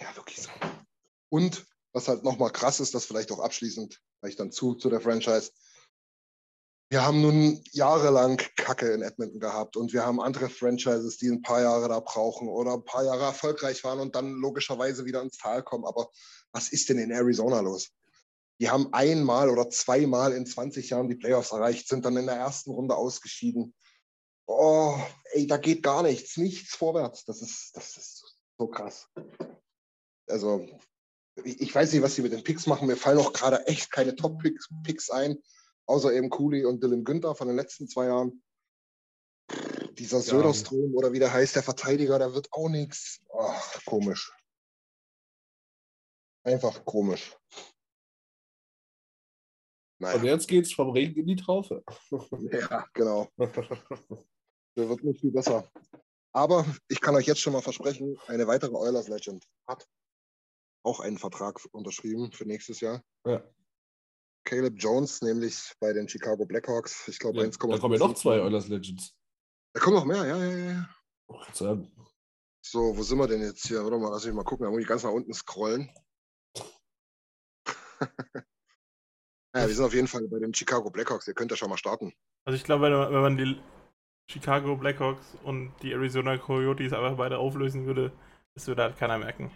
Ja, 0.00 0.14
wirklich 0.16 0.40
so. 0.40 0.50
Und 1.28 1.66
was 1.92 2.08
halt 2.08 2.24
nochmal 2.24 2.50
krass 2.50 2.80
ist, 2.80 2.94
das 2.94 3.06
vielleicht 3.06 3.30
auch 3.32 3.38
abschließend, 3.38 4.00
vielleicht 4.20 4.40
dann 4.40 4.52
zu, 4.52 4.74
zu 4.74 4.90
der 4.90 5.00
Franchise. 5.00 5.52
Wir 6.90 7.04
haben 7.04 7.22
nun 7.22 7.62
jahrelang 7.72 8.36
Kacke 8.56 8.92
in 8.92 9.02
Edmonton 9.02 9.40
gehabt 9.40 9.76
und 9.76 9.92
wir 9.92 10.04
haben 10.04 10.20
andere 10.20 10.48
Franchises, 10.48 11.16
die 11.16 11.28
ein 11.28 11.42
paar 11.42 11.62
Jahre 11.62 11.88
da 11.88 12.00
brauchen 12.00 12.48
oder 12.48 12.74
ein 12.74 12.84
paar 12.84 13.04
Jahre 13.04 13.24
erfolgreich 13.24 13.82
waren 13.84 14.00
und 14.00 14.14
dann 14.14 14.32
logischerweise 14.32 15.04
wieder 15.04 15.22
ins 15.22 15.38
Tal 15.38 15.62
kommen. 15.62 15.86
Aber 15.86 16.10
was 16.52 16.68
ist 16.68 16.88
denn 16.88 16.98
in 16.98 17.10
Arizona 17.10 17.60
los? 17.60 17.90
Die 18.60 18.70
haben 18.70 18.92
einmal 18.92 19.50
oder 19.50 19.68
zweimal 19.70 20.32
in 20.32 20.46
20 20.46 20.90
Jahren 20.90 21.08
die 21.08 21.16
Playoffs 21.16 21.52
erreicht, 21.52 21.88
sind 21.88 22.04
dann 22.04 22.16
in 22.16 22.26
der 22.26 22.36
ersten 22.36 22.70
Runde 22.70 22.94
ausgeschieden. 22.94 23.74
Oh, 24.46 24.96
ey, 25.32 25.46
da 25.46 25.56
geht 25.56 25.82
gar 25.82 26.02
nichts, 26.02 26.36
nichts 26.36 26.76
vorwärts. 26.76 27.24
Das 27.24 27.42
ist, 27.42 27.70
das 27.74 27.96
ist 27.96 28.36
so 28.58 28.68
krass. 28.68 29.08
Also, 30.28 30.66
ich, 31.42 31.60
ich 31.60 31.74
weiß 31.74 31.92
nicht, 31.92 32.02
was 32.02 32.14
sie 32.14 32.22
mit 32.22 32.32
den 32.32 32.44
Picks 32.44 32.66
machen. 32.66 32.86
Mir 32.86 32.96
fallen 32.96 33.18
auch 33.18 33.32
gerade 33.32 33.66
echt 33.66 33.90
keine 33.90 34.14
Top-Picks 34.14 34.68
Picks 34.84 35.10
ein, 35.10 35.38
außer 35.86 36.12
eben 36.12 36.30
Cooley 36.30 36.64
und 36.64 36.82
Dylan 36.82 37.04
Günther 37.04 37.34
von 37.34 37.48
den 37.48 37.56
letzten 37.56 37.88
zwei 37.88 38.06
Jahren. 38.06 38.42
Dieser 39.92 40.20
Söderstrom 40.20 40.94
oder 40.94 41.12
wie 41.12 41.18
der 41.18 41.32
heißt, 41.32 41.56
der 41.56 41.62
Verteidiger, 41.62 42.18
der 42.18 42.34
wird 42.34 42.52
auch 42.52 42.68
nichts. 42.68 43.20
Ach, 43.36 43.84
komisch. 43.84 44.32
Einfach 46.44 46.84
komisch. 46.84 47.36
Und 50.12 50.22
Naja, 50.22 50.34
jetzt 50.34 50.48
geht's 50.48 50.72
vom 50.72 50.90
Regen 50.90 51.20
in 51.20 51.26
die 51.26 51.36
Traufe. 51.36 51.82
ja, 52.52 52.86
genau. 52.92 53.28
Der 53.38 54.88
wird 54.88 55.04
nicht 55.04 55.20
viel 55.20 55.32
besser. 55.32 55.70
Aber 56.32 56.66
ich 56.88 57.00
kann 57.00 57.14
euch 57.14 57.26
jetzt 57.26 57.40
schon 57.40 57.52
mal 57.52 57.62
versprechen, 57.62 58.18
eine 58.26 58.46
weitere 58.46 58.74
Oilers 58.74 59.08
Legend 59.08 59.44
hat 59.68 59.86
auch 60.84 61.00
einen 61.00 61.18
Vertrag 61.18 61.60
unterschrieben 61.72 62.32
für 62.32 62.44
nächstes 62.44 62.80
Jahr. 62.80 63.02
ja. 63.26 63.42
Caleb 64.46 64.74
Jones, 64.76 65.22
nämlich 65.22 65.72
bei 65.80 65.94
den 65.94 66.06
Chicago 66.06 66.44
Blackhawks. 66.44 67.08
Ich 67.08 67.18
glaube, 67.18 67.38
Ja, 67.38 67.44
1,5. 67.44 67.70
da 67.70 67.78
kommen 67.78 67.94
ja 67.94 68.06
noch 68.06 68.14
zwei 68.14 68.42
Oilers 68.42 68.68
Legends. 68.68 69.16
Da 69.72 69.80
kommen 69.80 69.96
noch 69.96 70.04
mehr, 70.04 70.26
ja, 70.26 70.36
ja, 70.36 70.56
ja. 70.72 70.88
Oh. 71.28 71.40
So, 72.62 72.96
wo 72.96 73.02
sind 73.02 73.18
wir 73.18 73.26
denn 73.26 73.40
jetzt 73.40 73.66
hier? 73.66 73.82
Warte 73.82 73.98
mal, 73.98 74.10
lass 74.10 74.26
mich 74.26 74.34
mal 74.34 74.44
gucken. 74.44 74.64
Da 74.64 74.70
muss 74.70 74.82
ich 74.82 74.86
ganz 74.86 75.02
nach 75.02 75.12
unten 75.12 75.32
scrollen. 75.32 75.90
Ja, 79.54 79.68
wir 79.68 79.74
sind 79.74 79.84
auf 79.84 79.94
jeden 79.94 80.08
Fall 80.08 80.26
bei 80.28 80.38
den 80.38 80.52
Chicago 80.52 80.90
Blackhawks. 80.90 81.28
Ihr 81.28 81.34
könnt 81.34 81.50
ja 81.50 81.56
schon 81.56 81.70
mal 81.70 81.76
starten. 81.76 82.12
Also 82.44 82.56
ich 82.56 82.64
glaube, 82.64 82.90
wenn 82.90 83.22
man, 83.22 83.36
die 83.36 83.60
Chicago 84.30 84.76
Blackhawks 84.76 85.36
und 85.44 85.72
die 85.82 85.92
Arizona 85.92 86.36
Coyotes 86.38 86.92
einfach 86.92 87.16
beide 87.16 87.38
auflösen 87.38 87.86
würde, 87.86 88.12
das 88.54 88.66
würde 88.66 88.82
halt 88.82 88.96
keiner 88.96 89.18
merken. 89.18 89.50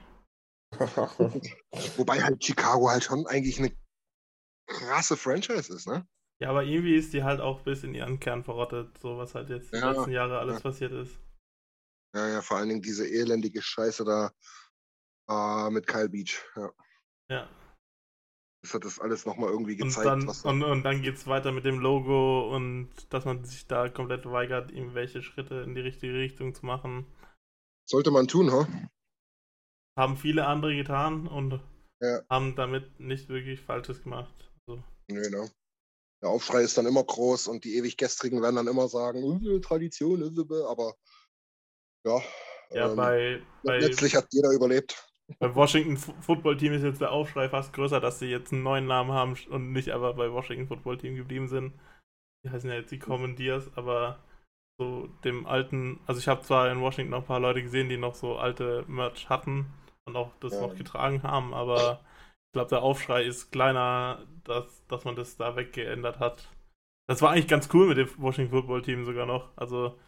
Wobei 1.97 2.23
halt 2.23 2.45
Chicago 2.45 2.91
halt 2.91 3.05
schon 3.05 3.27
eigentlich 3.27 3.59
eine 3.59 3.73
krasse 4.67 5.17
Franchise 5.17 5.75
ist, 5.75 5.89
ne? 5.89 6.07
Ja, 6.41 6.51
aber 6.51 6.63
irgendwie 6.63 6.95
ist 6.95 7.13
die 7.13 7.25
halt 7.25 7.41
auch 7.41 7.63
bis 7.63 7.83
in 7.83 7.95
ihren 7.95 8.21
Kern 8.21 8.45
verrottet, 8.45 8.97
so 8.99 9.19
was 9.19 9.35
halt 9.35 9.51
jetzt 9.51 9.73
die 9.73 9.79
Ja, 9.79 9.91
letzten 9.91 10.13
Jahre 10.13 10.39
alles 10.39 10.57
ja. 10.57 10.61
passiert 10.61 10.93
ist. 10.93 11.19
Ja, 12.15 12.29
ja, 12.29 12.43
vor 12.43 12.59
allen 12.59 12.69
Dingen 12.69 12.83
diese 12.83 13.09
elendige 13.09 13.61
Scheiße 13.61 14.05
da 14.05 14.31
äh, 15.29 15.71
mit 15.71 15.87
Kyle 15.87 16.09
Beach. 16.09 16.41
Ja. 16.55 16.71
Ja. 17.31 17.49
Das 18.69 18.75
hat 18.75 18.85
das 18.85 18.99
alles 19.01 19.25
nochmal 19.25 19.49
irgendwie 19.49 19.77
Und 19.81 19.89
gezeigt. 19.89 20.07
dann, 20.07 20.27
was 20.27 20.43
da, 20.43 20.51
und, 20.51 20.63
und 20.63 20.83
dann 20.83 21.01
geht's 21.01 21.27
weiter 21.27 21.53
mit 21.53 21.65
dem 21.65 21.79
Logo 21.79 22.55
und 22.55 22.91
dass 23.09 23.25
man 23.25 23.43
sich 23.43 23.67
da 23.67 23.89
komplett 23.89 24.27
weigert, 24.27 24.71
irgendwelche 24.71 25.23
Schritte 25.23 25.63
in 25.63 25.75
die 25.75 25.81
richtige 25.81 26.13
Richtung 26.13 26.55
zu 26.55 26.67
machen. 26.67 27.07
sollte 27.87 28.11
man 28.11 28.29
tun, 28.29 28.53
ha? 28.53 28.69
Haben 29.97 30.19
viele 30.19 30.47
andere 30.47 30.77
getan 30.77 31.27
und 31.27 31.61
Ja. 32.03 32.21
haben 32.29 32.57
damit 32.57 33.01
nicht 33.01 33.31
wirklich 33.31 33.63
Falsches 33.63 34.03
gemacht. 34.03 34.53
Also, 34.67 34.83
ne? 35.09 35.51
Der 36.23 36.29
Aufschrei 36.29 36.61
ist 36.61 36.77
dann 36.77 36.85
immer 36.85 37.05
groß 37.05 37.49
und 37.49 37.65
die 37.65 37.77
ewig 37.77 37.97
Gestrigen 37.97 38.43
werden 38.43 38.57
dann 38.57 38.67
immer 38.69 38.89
sagen, 38.89 39.25
unsere 39.25 39.63
Tradition 39.63 40.23
aber 40.67 40.95
ja. 42.05 42.21
ja, 42.71 42.87
ähm, 42.91 42.97
bei, 42.97 43.43
bei, 43.63 43.79
letztlich 43.79 44.15
hat 44.15 44.27
jeder 44.31 44.51
überlebt. 44.51 45.08
Beim 45.39 45.55
Washington 45.55 45.97
Football 45.97 46.57
Team 46.57 46.73
ist 46.73 46.83
jetzt 46.83 47.01
der 47.01 47.13
Aufschrei 47.13 47.49
fast 47.49 47.73
größer, 47.73 48.01
dass 48.01 48.19
sie 48.19 48.27
jetzt 48.31 48.53
einen 48.53 48.63
neuen 48.63 48.87
Namen 48.87 49.13
haben 49.13 49.37
und 49.51 49.73
nicht 49.73 49.91
aber 49.91 50.15
bei 50.15 50.33
Washington 50.33 50.67
Football 50.69 50.99
Team 50.99 51.17
geblieben 51.17 51.49
sind. 51.49 51.75
Die 52.45 52.51
heißen 52.51 52.71
ja 52.71 52.77
jetzt 52.77 52.93
die 52.93 52.99
Commandeers, 52.99 53.71
aber 53.77 54.21
so 54.81 55.09
dem 55.25 55.47
alten, 55.47 56.01
also 56.07 56.21
ich 56.21 56.29
habe 56.29 56.43
zwar 56.43 56.71
in 56.71 56.81
Washington 56.81 57.11
noch 57.11 57.21
ein 57.21 57.27
paar 57.27 57.41
Leute 57.41 57.63
gesehen, 57.63 57.89
die 57.89 57.97
noch 57.99 58.15
so 58.15 58.39
alte 58.39 58.85
Merch 58.89 59.29
hatten 59.29 59.67
und 60.07 60.17
auch 60.17 60.33
das 60.41 60.53
Ja. 60.55 60.61
noch 60.61 60.77
getragen 60.77 61.23
haben, 61.23 61.55
aber 61.55 62.01
ich 62.49 62.53
glaube, 62.55 62.71
der 62.71 62.83
Aufschrei 62.83 63.25
ist 63.25 63.51
kleiner, 63.53 64.27
dass, 64.45 64.87
dass 64.89 65.05
man 65.05 65.17
das 65.17 65.37
da 65.37 65.57
weggeändert 65.57 66.21
hat. 66.21 66.49
Das 67.09 67.23
war 67.23 67.31
eigentlich 67.33 67.49
ganz 67.49 67.69
cool 67.75 67.89
mit 67.89 67.99
dem 67.99 68.09
Washington 68.19 68.53
Football 68.53 68.83
Team 68.83 69.05
sogar 69.05 69.27
noch. 69.27 69.51
Also, 69.57 69.99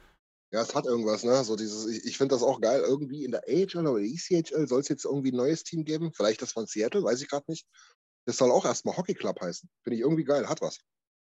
Ja, 0.53 0.63
es 0.63 0.75
hat 0.75 0.87
irgendwas, 0.87 1.23
ne? 1.25 1.45
So 1.45 1.57
dieses, 1.57 1.87
ich, 1.87 2.05
ich 2.07 2.19
finde 2.19 2.35
das 2.35 2.43
auch 2.43 2.61
geil. 2.61 2.83
Irgendwie 2.87 3.25
in 3.25 3.31
der 3.33 3.45
AHL 3.49 3.87
oder 3.87 4.01
ECHL 4.03 4.67
soll 4.69 4.81
es 4.81 4.89
jetzt 4.89 5.05
irgendwie 5.05 5.31
ein 5.33 5.37
neues 5.37 5.63
Team 5.65 5.85
geben. 5.85 6.13
Vielleicht 6.13 6.43
das 6.43 6.53
von 6.53 6.67
Seattle, 6.67 7.05
weiß 7.05 7.23
ich 7.23 7.29
gerade 7.29 7.45
nicht. 7.49 7.67
Das 8.27 8.37
soll 8.37 8.51
auch 8.51 8.65
erstmal 8.65 8.97
Hockey 8.97 9.15
Club 9.15 9.41
heißen. 9.41 9.69
Finde 9.85 9.97
ich 9.97 10.03
irgendwie 10.03 10.25
geil, 10.25 10.49
hat 10.49 10.61
was. 10.61 10.81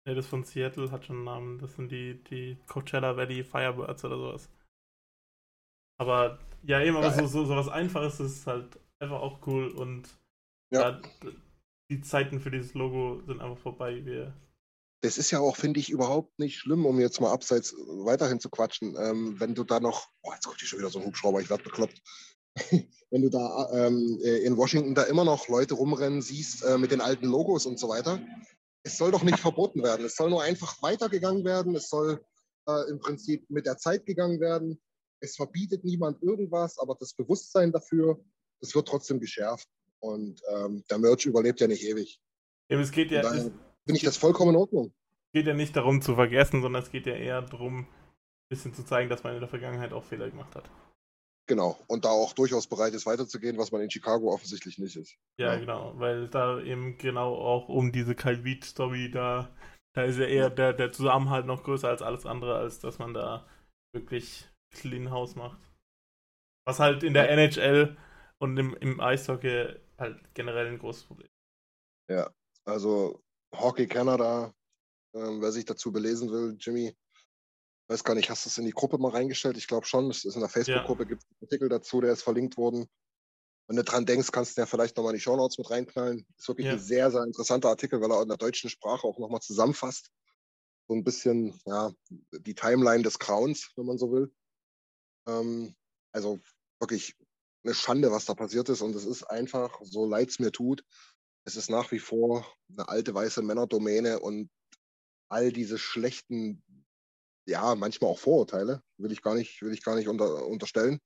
ne, 0.05 0.15
das 0.15 0.27
von 0.27 0.43
Seattle 0.43 0.91
hat 0.91 1.05
schon 1.05 1.17
einen 1.17 1.25
Namen. 1.25 1.59
Das 1.59 1.75
sind 1.75 1.91
die, 1.91 2.23
die 2.23 2.57
Coachella 2.67 3.15
Valley 3.17 3.43
Firebirds 3.43 4.03
oder 4.05 4.17
sowas. 4.17 4.49
Aber 5.99 6.39
ja, 6.63 6.81
eben, 6.81 6.97
aber 6.97 7.07
Ja, 7.07 7.13
so, 7.13 7.27
so, 7.27 7.45
so 7.45 7.55
was 7.55 7.67
Einfaches 7.67 8.19
ist 8.19 8.47
halt 8.47 8.79
einfach 8.99 9.19
auch 9.21 9.45
cool 9.47 9.69
und 9.69 10.09
Ja. 10.71 10.91
ja, 10.91 11.01
die 11.89 12.01
Zeiten 12.01 12.39
für 12.39 12.51
dieses 12.51 12.73
Logo 12.73 13.21
sind 13.25 13.41
einfach 13.41 13.57
vorbei. 13.57 14.03
Wir, 14.05 14.33
Das 15.01 15.17
ist 15.17 15.31
ja 15.31 15.39
auch, 15.39 15.57
finde 15.57 15.79
ich, 15.79 15.89
überhaupt 15.89 16.37
nicht 16.37 16.59
schlimm, 16.59 16.85
um 16.85 16.99
jetzt 16.99 17.19
mal 17.19 17.31
abseits 17.31 17.73
äh, 17.73 17.75
weiterhin 18.05 18.39
zu 18.39 18.49
quatschen. 18.49 18.95
Ähm, 18.97 19.39
wenn 19.39 19.55
du 19.55 19.63
da 19.63 19.79
noch, 19.79 20.07
oh, 20.21 20.31
jetzt 20.33 20.45
kommt 20.45 20.59
hier 20.59 20.67
schon 20.67 20.79
wieder 20.79 20.89
so 20.89 20.99
ein 20.99 21.05
Hubschrauber, 21.05 21.41
ich 21.41 21.49
werde 21.49 21.63
bekloppt. 21.63 22.01
wenn 23.09 23.21
du 23.21 23.29
da 23.29 23.69
ähm, 23.73 24.19
äh, 24.23 24.39
in 24.39 24.57
Washington 24.57 24.93
da 24.93 25.03
immer 25.03 25.23
noch 25.23 25.47
Leute 25.47 25.73
rumrennen 25.73 26.21
siehst 26.21 26.63
äh, 26.63 26.77
mit 26.77 26.91
den 26.91 27.01
alten 27.01 27.25
Logos 27.25 27.65
und 27.65 27.79
so 27.79 27.89
weiter, 27.89 28.21
es 28.83 28.97
soll 28.97 29.11
doch 29.11 29.23
nicht 29.23 29.39
verboten 29.39 29.83
werden. 29.83 30.05
Es 30.05 30.15
soll 30.15 30.29
nur 30.29 30.43
einfach 30.43 30.81
weitergegangen 30.81 31.43
werden. 31.45 31.75
Es 31.75 31.89
soll 31.89 32.23
äh, 32.67 32.89
im 32.89 32.99
Prinzip 32.99 33.49
mit 33.49 33.65
der 33.65 33.77
Zeit 33.77 34.05
gegangen 34.05 34.39
werden. 34.39 34.79
Es 35.19 35.35
verbietet 35.35 35.83
niemand 35.83 36.21
irgendwas, 36.21 36.77
aber 36.79 36.95
das 36.99 37.13
Bewusstsein 37.13 37.71
dafür, 37.71 38.19
das 38.59 38.73
wird 38.75 38.87
trotzdem 38.87 39.19
geschärft. 39.19 39.67
Und 39.99 40.41
ähm, 40.49 40.83
der 40.89 40.97
Merch 40.97 41.25
überlebt 41.25 41.59
ja 41.59 41.67
nicht 41.67 41.83
ewig. 41.83 42.19
eben, 42.69 42.81
es 42.81 42.91
geht 42.91 43.11
ja, 43.11 43.21
daher 43.21 43.51
Finde 43.91 43.97
ich 43.97 44.03
das 44.05 44.17
vollkommen 44.17 44.51
in 44.51 44.57
Ordnung. 44.57 44.93
geht 45.33 45.47
ja 45.47 45.53
nicht 45.53 45.75
darum 45.75 46.01
zu 46.01 46.15
vergessen, 46.15 46.61
sondern 46.61 46.83
es 46.83 46.91
geht 46.91 47.05
ja 47.05 47.13
eher 47.13 47.41
darum, 47.41 47.79
ein 47.79 47.87
bisschen 48.49 48.73
zu 48.73 48.83
zeigen, 48.83 49.09
dass 49.09 49.23
man 49.23 49.33
in 49.33 49.39
der 49.39 49.49
Vergangenheit 49.49 49.93
auch 49.93 50.03
Fehler 50.03 50.29
gemacht 50.29 50.55
hat. 50.55 50.69
Genau. 51.47 51.77
Und 51.87 52.05
da 52.05 52.09
auch 52.09 52.33
durchaus 52.33 52.67
bereit 52.67 52.93
ist, 52.93 53.05
weiterzugehen, 53.05 53.57
was 53.57 53.71
man 53.71 53.81
in 53.81 53.89
Chicago 53.91 54.31
offensichtlich 54.33 54.77
nicht 54.77 54.95
ist. 54.95 55.17
Ja, 55.37 55.53
Ja. 55.53 55.59
genau, 55.59 55.93
weil 55.99 56.27
da 56.29 56.59
eben 56.61 56.97
genau 56.97 57.35
auch 57.35 57.67
um 57.67 57.91
diese 57.91 58.15
Kyle 58.15 58.37
Beach 58.37 58.63
Story 58.63 59.09
da, 59.11 59.53
da 59.93 60.03
ist 60.03 60.17
ja 60.17 60.25
eher 60.25 60.49
der, 60.49 60.73
der 60.73 60.91
Zusammenhalt 60.91 61.45
noch 61.45 61.63
größer 61.63 61.89
als 61.89 62.01
alles 62.01 62.25
andere, 62.25 62.55
als 62.55 62.79
dass 62.79 62.99
man 62.99 63.13
da 63.13 63.45
wirklich 63.93 64.47
Clean 64.73 65.11
House 65.11 65.35
macht. 65.35 65.59
Was 66.65 66.79
halt 66.79 67.03
in 67.03 67.13
der 67.13 67.29
NHL 67.29 67.97
und 68.39 68.57
im, 68.57 68.73
im 68.75 68.99
Eishockey 69.01 69.75
halt 69.97 70.33
generell 70.33 70.67
ein 70.67 70.79
großes 70.79 71.03
Problem. 71.05 71.29
Also 72.65 73.21
Hockey 73.53 73.87
Canada, 73.87 74.53
ähm, 75.13 75.41
wer 75.41 75.51
sich 75.51 75.65
dazu 75.65 75.91
belesen 75.91 76.31
will, 76.31 76.55
Jimmy, 76.59 76.95
weiß 77.89 78.03
gar 78.03 78.15
nicht, 78.15 78.29
hast 78.29 78.45
du 78.45 78.49
es 78.49 78.57
in 78.57 78.65
die 78.65 78.71
Gruppe 78.71 78.97
mal 78.97 79.11
reingestellt? 79.11 79.57
Ich 79.57 79.67
glaube 79.67 79.85
schon. 79.85 80.09
Es 80.09 80.23
ist 80.23 80.35
in 80.35 80.41
der 80.41 80.49
Facebook-Gruppe, 80.49 81.05
gibt 81.05 81.23
es 81.23 81.29
einen 81.29 81.47
Artikel 81.47 81.69
dazu, 81.69 81.99
der 82.01 82.13
ist 82.13 82.23
verlinkt 82.23 82.57
worden. 82.57 82.87
Wenn 83.67 83.75
du 83.75 83.83
dran 83.83 84.05
denkst, 84.05 84.31
kannst 84.31 84.57
du 84.57 84.61
ja 84.61 84.65
vielleicht 84.65 84.97
nochmal 84.97 85.13
in 85.13 85.17
die 85.17 85.21
Shownotes 85.21 85.57
mit 85.57 85.69
reinknallen. 85.69 86.25
Ist 86.37 86.47
wirklich 86.47 86.67
Ja. 86.67 86.73
ein 86.73 86.79
sehr, 86.79 87.11
sehr 87.11 87.23
interessanter 87.23 87.69
Artikel, 87.69 88.01
weil 88.01 88.11
er 88.11 88.21
in 88.21 88.27
der 88.27 88.37
deutschen 88.37 88.69
Sprache 88.69 89.05
auch 89.05 89.19
nochmal 89.19 89.41
zusammenfasst. 89.41 90.11
So 90.87 90.95
ein 90.95 91.03
bisschen, 91.03 91.59
ja, 91.65 91.91
die 92.09 92.55
Timeline 92.55 93.03
des 93.03 93.19
Grauens, 93.19 93.71
wenn 93.75 93.85
man 93.85 93.97
so 93.97 94.11
will. 94.11 94.33
Ähm, 95.27 95.75
also 96.11 96.39
wirklich 96.79 97.15
eine 97.63 97.73
Schande, 97.73 98.11
was 98.11 98.25
da 98.25 98.33
passiert 98.33 98.69
ist. 98.69 98.81
Und 98.81 98.95
es 98.95 99.05
ist 99.05 99.23
einfach, 99.23 99.79
so 99.83 100.05
leid 100.05 100.29
es 100.29 100.39
mir 100.39 100.51
tut, 100.51 100.83
es 101.45 101.55
ist 101.55 101.69
nach 101.69 101.91
wie 101.91 101.99
vor 101.99 102.45
eine 102.69 102.87
alte 102.87 103.13
weiße 103.13 103.41
Männerdomäne 103.41 104.19
und 104.19 104.49
all 105.29 105.51
diese 105.51 105.77
schlechten, 105.77 106.63
ja, 107.47 107.75
manchmal 107.75 108.11
auch 108.11 108.19
Vorurteile, 108.19 108.83
will 108.97 109.11
ich 109.11 109.21
gar 109.21 109.35
nicht, 109.35 109.61
will 109.61 109.73
ich 109.73 109.83
gar 109.83 109.95
nicht 109.95 110.07
unter, 110.07 110.45
unterstellen, 110.45 110.99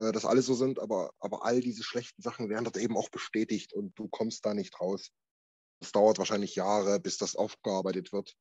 äh, 0.00 0.12
dass 0.12 0.24
alle 0.24 0.42
so 0.42 0.54
sind, 0.54 0.78
aber, 0.78 1.12
aber 1.20 1.44
all 1.44 1.60
diese 1.60 1.84
schlechten 1.84 2.20
Sachen 2.22 2.48
werden 2.48 2.64
dort 2.64 2.76
eben 2.76 2.96
auch 2.96 3.08
bestätigt 3.08 3.72
und 3.72 3.98
du 3.98 4.08
kommst 4.08 4.44
da 4.44 4.52
nicht 4.52 4.80
raus. 4.80 5.10
Es 5.80 5.92
dauert 5.92 6.18
wahrscheinlich 6.18 6.54
Jahre, 6.54 7.00
bis 7.00 7.16
das 7.16 7.34
aufgearbeitet 7.36 8.12
wird. 8.12 8.34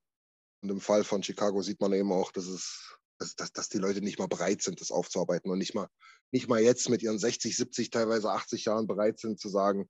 Und 0.61 0.69
im 0.69 0.81
Fall 0.81 1.03
von 1.03 1.23
Chicago 1.23 1.61
sieht 1.61 1.81
man 1.81 1.93
eben 1.93 2.11
auch, 2.11 2.31
dass 2.31 2.45
es, 2.45 2.95
dass, 3.17 3.35
dass, 3.35 3.69
die 3.69 3.79
Leute 3.79 4.01
nicht 4.01 4.19
mal 4.19 4.27
bereit 4.27 4.61
sind, 4.61 4.81
das 4.81 4.91
aufzuarbeiten 4.91 5.49
und 5.51 5.57
nicht 5.57 5.73
mal, 5.73 5.87
nicht 6.31 6.47
mal 6.47 6.61
jetzt 6.61 6.89
mit 6.89 7.01
ihren 7.01 7.17
60, 7.17 7.55
70, 7.55 7.89
teilweise 7.89 8.31
80 8.31 8.65
Jahren 8.65 8.87
bereit 8.87 9.19
sind 9.19 9.39
zu 9.39 9.49
sagen, 9.49 9.89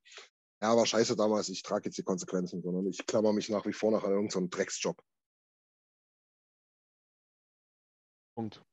ja, 0.61 0.75
war 0.75 0.85
scheiße 0.85 1.15
damals, 1.15 1.49
ich 1.49 1.63
trage 1.63 1.85
jetzt 1.85 1.97
die 1.97 2.03
Konsequenzen, 2.03 2.61
sondern 2.61 2.85
ich 2.85 3.05
klammer 3.05 3.33
mich 3.33 3.49
nach 3.49 3.65
wie 3.65 3.73
vor 3.73 3.91
nach 3.91 4.03
irgendeinem 4.03 4.45
so 4.45 4.47
Drecksjob. 4.49 5.01
Punkt. 8.35 8.63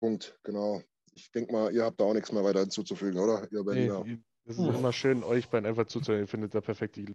Punkt, 0.00 0.38
genau. 0.44 0.82
Ich 1.14 1.32
denke 1.32 1.52
mal, 1.52 1.74
ihr 1.74 1.84
habt 1.84 2.00
da 2.00 2.04
auch 2.04 2.14
nichts 2.14 2.30
mehr 2.30 2.44
weiter 2.44 2.60
hinzuzufügen, 2.60 3.18
oder? 3.18 3.50
Ihr 3.50 3.64
Berliner. 3.64 4.04
Nee, 4.04 4.22
es 4.44 4.58
ist 4.58 4.66
immer 4.66 4.92
schön, 4.92 5.24
euch 5.24 5.48
beiden 5.48 5.66
einfach 5.66 5.86
zuzuhören. 5.86 6.24
Ihr 6.24 6.28
findet 6.28 6.54
da 6.54 6.60
perfekt 6.60 6.96
die, 6.96 7.06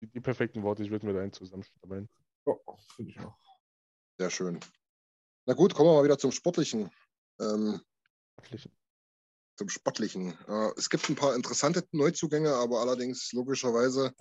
die, 0.00 0.06
die 0.06 0.20
perfekten 0.20 0.62
Worte. 0.62 0.82
Ich 0.82 0.90
würde 0.90 1.04
mir 1.04 1.12
da 1.12 1.20
einen 1.20 1.32
zusammenstellen. 1.32 2.08
Ja, 2.46 2.54
finde 2.96 3.10
ich 3.10 3.20
auch. 3.20 3.36
Sehr 4.18 4.30
schön. 4.30 4.60
Na 5.46 5.54
gut, 5.54 5.74
kommen 5.74 5.90
wir 5.90 5.94
mal 5.94 6.04
wieder 6.04 6.18
zum 6.18 6.32
Sportlichen. 6.32 6.90
Ähm, 7.40 7.80
zum 9.56 9.68
Sportlichen. 9.68 10.36
Äh, 10.48 10.70
es 10.76 10.90
gibt 10.90 11.08
ein 11.08 11.14
paar 11.16 11.34
interessante 11.34 11.84
Neuzugänge, 11.92 12.54
aber 12.54 12.80
allerdings 12.80 13.32
logischerweise 13.32 14.12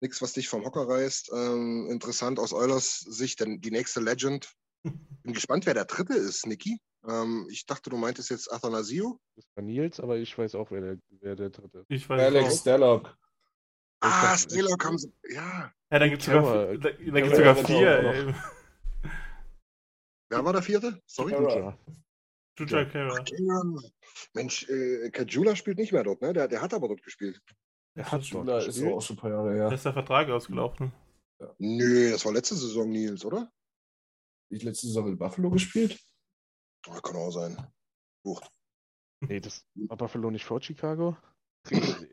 nichts, 0.00 0.22
was 0.22 0.32
dich 0.32 0.48
vom 0.48 0.64
Hocker 0.64 0.88
reißt. 0.88 1.30
Ähm, 1.34 1.88
interessant 1.90 2.38
aus 2.38 2.52
Eulers 2.52 3.00
Sicht, 3.00 3.40
denn 3.40 3.60
die 3.60 3.70
nächste 3.70 4.00
Legend. 4.00 4.50
Bin 5.22 5.32
gespannt, 5.32 5.66
wer 5.66 5.74
der 5.74 5.86
dritte 5.86 6.14
ist, 6.14 6.46
Niki. 6.46 6.78
Ähm, 7.08 7.46
ich 7.50 7.66
dachte, 7.66 7.90
du 7.90 7.96
meintest 7.96 8.30
jetzt 8.30 8.52
Athanasio. 8.52 9.20
Das 9.36 9.44
war 9.54 9.64
Nils, 9.64 10.00
aber 10.00 10.16
ich 10.16 10.36
weiß 10.36 10.54
auch, 10.54 10.70
wer 10.70 10.80
der, 10.80 10.98
wer 11.20 11.36
der 11.36 11.50
dritte 11.50 11.78
ist. 11.78 11.86
Ich 11.88 12.08
weiß 12.08 12.20
Alex. 12.20 12.60
Stellock. 12.60 13.16
Ah, 14.00 14.36
Stalock 14.36 14.84
haben 14.84 14.98
sie. 14.98 15.12
Ja. 15.30 15.72
Ja, 15.90 15.98
dann 15.98 16.10
gibt 16.10 16.22
es 16.22 16.26
sogar, 16.26 16.76
da, 16.76 16.90
da 16.90 17.36
sogar 17.36 17.56
vier. 17.56 18.34
Wer 20.30 20.44
war 20.44 20.52
der 20.52 20.62
vierte? 20.62 21.00
Sorry. 21.06 21.30
Terror. 21.30 21.78
Juja 22.58 22.84
Kara. 22.84 23.24
Ja. 23.26 23.62
Mensch, 24.34 24.68
äh, 24.68 25.10
Kajula 25.10 25.56
spielt 25.56 25.78
nicht 25.78 25.92
mehr 25.92 26.04
dort, 26.04 26.20
ne? 26.22 26.32
Der, 26.32 26.48
der 26.48 26.60
hat 26.62 26.74
aber 26.74 26.88
dort 26.88 27.02
gespielt. 27.02 27.40
Er 27.94 28.04
hat 28.12 28.20
dort 28.32 28.46
Jula 28.46 28.58
ist 28.58 28.82
auch 28.82 29.00
schon 29.02 29.16
ein 29.16 29.20
paar 29.20 29.30
Jahre 29.30 29.50
Da 29.50 29.54
her. 29.68 29.72
ist 29.72 29.84
der 29.84 29.92
Vertrag 29.92 30.28
ausgelaufen. 30.28 30.92
Nö, 31.58 32.10
das 32.10 32.24
war 32.24 32.32
letzte 32.32 32.54
Saison 32.56 32.88
Nils, 32.88 33.24
oder? 33.24 33.50
Ich 34.50 34.62
letzte 34.62 34.86
Saison 34.86 35.08
in 35.08 35.18
Buffalo 35.18 35.50
gespielt. 35.50 35.98
Oh, 36.88 37.00
kann 37.00 37.16
auch 37.16 37.30
sein. 37.30 37.56
Nee, 39.20 39.40
das 39.40 39.66
war 39.74 39.96
Buffalo 39.96 40.30
nicht 40.30 40.44
vor 40.44 40.60
Chicago? 40.62 41.16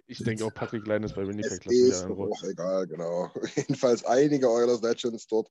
Ich 0.08 0.24
denke 0.24 0.46
auch, 0.46 0.54
Patrick 0.54 0.86
Lein 0.86 1.04
ist 1.04 1.16
bei 1.16 1.28
Winnipeg. 1.28 1.66
Lassen 1.66 1.90
ist 1.90 2.04
einen 2.04 2.14
auch 2.14 2.44
egal, 2.44 2.88
genau. 2.88 3.32
Jedenfalls 3.56 4.06
einige 4.06 4.50
Oilers 4.50 4.82
Legends 4.82 5.28
dort. 5.28 5.50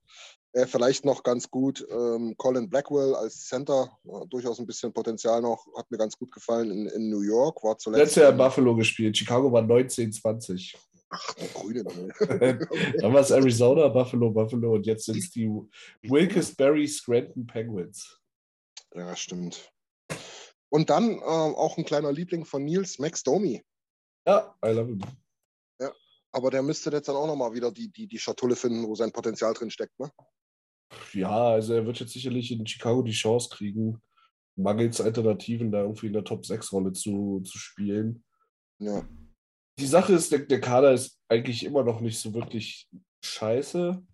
Äh, 0.53 0.65
vielleicht 0.65 1.03
noch 1.05 1.23
ganz 1.23 1.49
gut 1.49 1.85
ähm, 1.89 2.35
Colin 2.37 2.69
Blackwell 2.69 3.15
als 3.15 3.45
Center. 3.45 3.97
Äh, 4.05 4.25
durchaus 4.29 4.59
ein 4.59 4.65
bisschen 4.65 4.93
Potenzial 4.93 5.41
noch. 5.41 5.67
Hat 5.75 5.89
mir 5.91 5.97
ganz 5.97 6.17
gut 6.17 6.31
gefallen 6.31 6.71
in, 6.71 6.87
in 6.87 7.09
New 7.09 7.21
York. 7.21 7.63
War 7.63 7.77
zuletzt. 7.77 7.99
Letztes 7.99 8.23
Jahr 8.23 8.31
in 8.31 8.37
Buffalo 8.37 8.75
gespielt. 8.75 9.17
Chicago 9.17 9.51
war 9.51 9.61
1920. 9.61 10.77
Ach, 11.09 11.33
der 11.33 11.47
Grüne. 11.49 11.83
ne? 11.83 12.67
Dann 12.99 13.13
war 13.13 13.21
es 13.21 13.31
Arizona, 13.31 13.87
Buffalo, 13.89 14.31
Buffalo 14.31 14.73
und 14.75 14.85
jetzt 14.85 15.05
sind 15.05 15.17
es 15.17 15.29
die 15.31 15.49
Wilkes-Barre 16.03 16.87
Scranton 16.87 17.45
Penguins. 17.45 18.19
ja, 18.93 19.15
stimmt. 19.15 19.71
Und 20.69 20.89
dann 20.89 21.11
ähm, 21.11 21.19
auch 21.21 21.77
ein 21.77 21.85
kleiner 21.85 22.11
Liebling 22.11 22.43
von 22.43 22.63
Nils, 22.63 22.99
Max 22.99 23.23
Domi. 23.23 23.63
Ja, 24.25 24.55
I 24.63 24.69
love 24.69 24.87
him. 24.87 25.01
Aber 26.31 26.51
der 26.51 26.63
müsste 26.63 26.89
jetzt 26.89 27.07
dann 27.07 27.15
auch 27.15 27.27
nochmal 27.27 27.53
wieder 27.53 27.71
die, 27.71 27.89
die, 27.89 28.07
die 28.07 28.19
Schatulle 28.19 28.57
finden, 28.57 28.85
wo 28.85 28.93
sein 28.93 29.13
Potenzial 29.13 29.53
drin 29.53 29.71
steckt. 29.71 29.97
Ne? 29.97 30.11
Ja, 31.13 31.51
also 31.51 31.73
er 31.73 31.85
wird 31.85 32.01
jetzt 32.01 32.11
sicherlich 32.11 32.51
in 32.51 32.67
Chicago 32.67 33.01
die 33.01 33.13
Chance 33.13 33.49
kriegen, 33.49 34.01
mangels 34.57 34.99
Alternativen 34.99 35.71
da 35.71 35.83
irgendwie 35.83 36.07
in 36.07 36.13
der 36.13 36.25
Top-6-Rolle 36.25 36.91
zu, 36.91 37.39
zu 37.39 37.57
spielen. 37.57 38.25
Ja. 38.79 39.07
Die 39.79 39.85
Sache 39.85 40.11
ist, 40.11 40.29
der, 40.33 40.39
der 40.39 40.59
Kader 40.59 40.91
ist 40.91 41.21
eigentlich 41.29 41.63
immer 41.63 41.83
noch 41.83 42.01
nicht 42.01 42.19
so 42.19 42.33
wirklich 42.33 42.89
scheiße, 43.23 44.05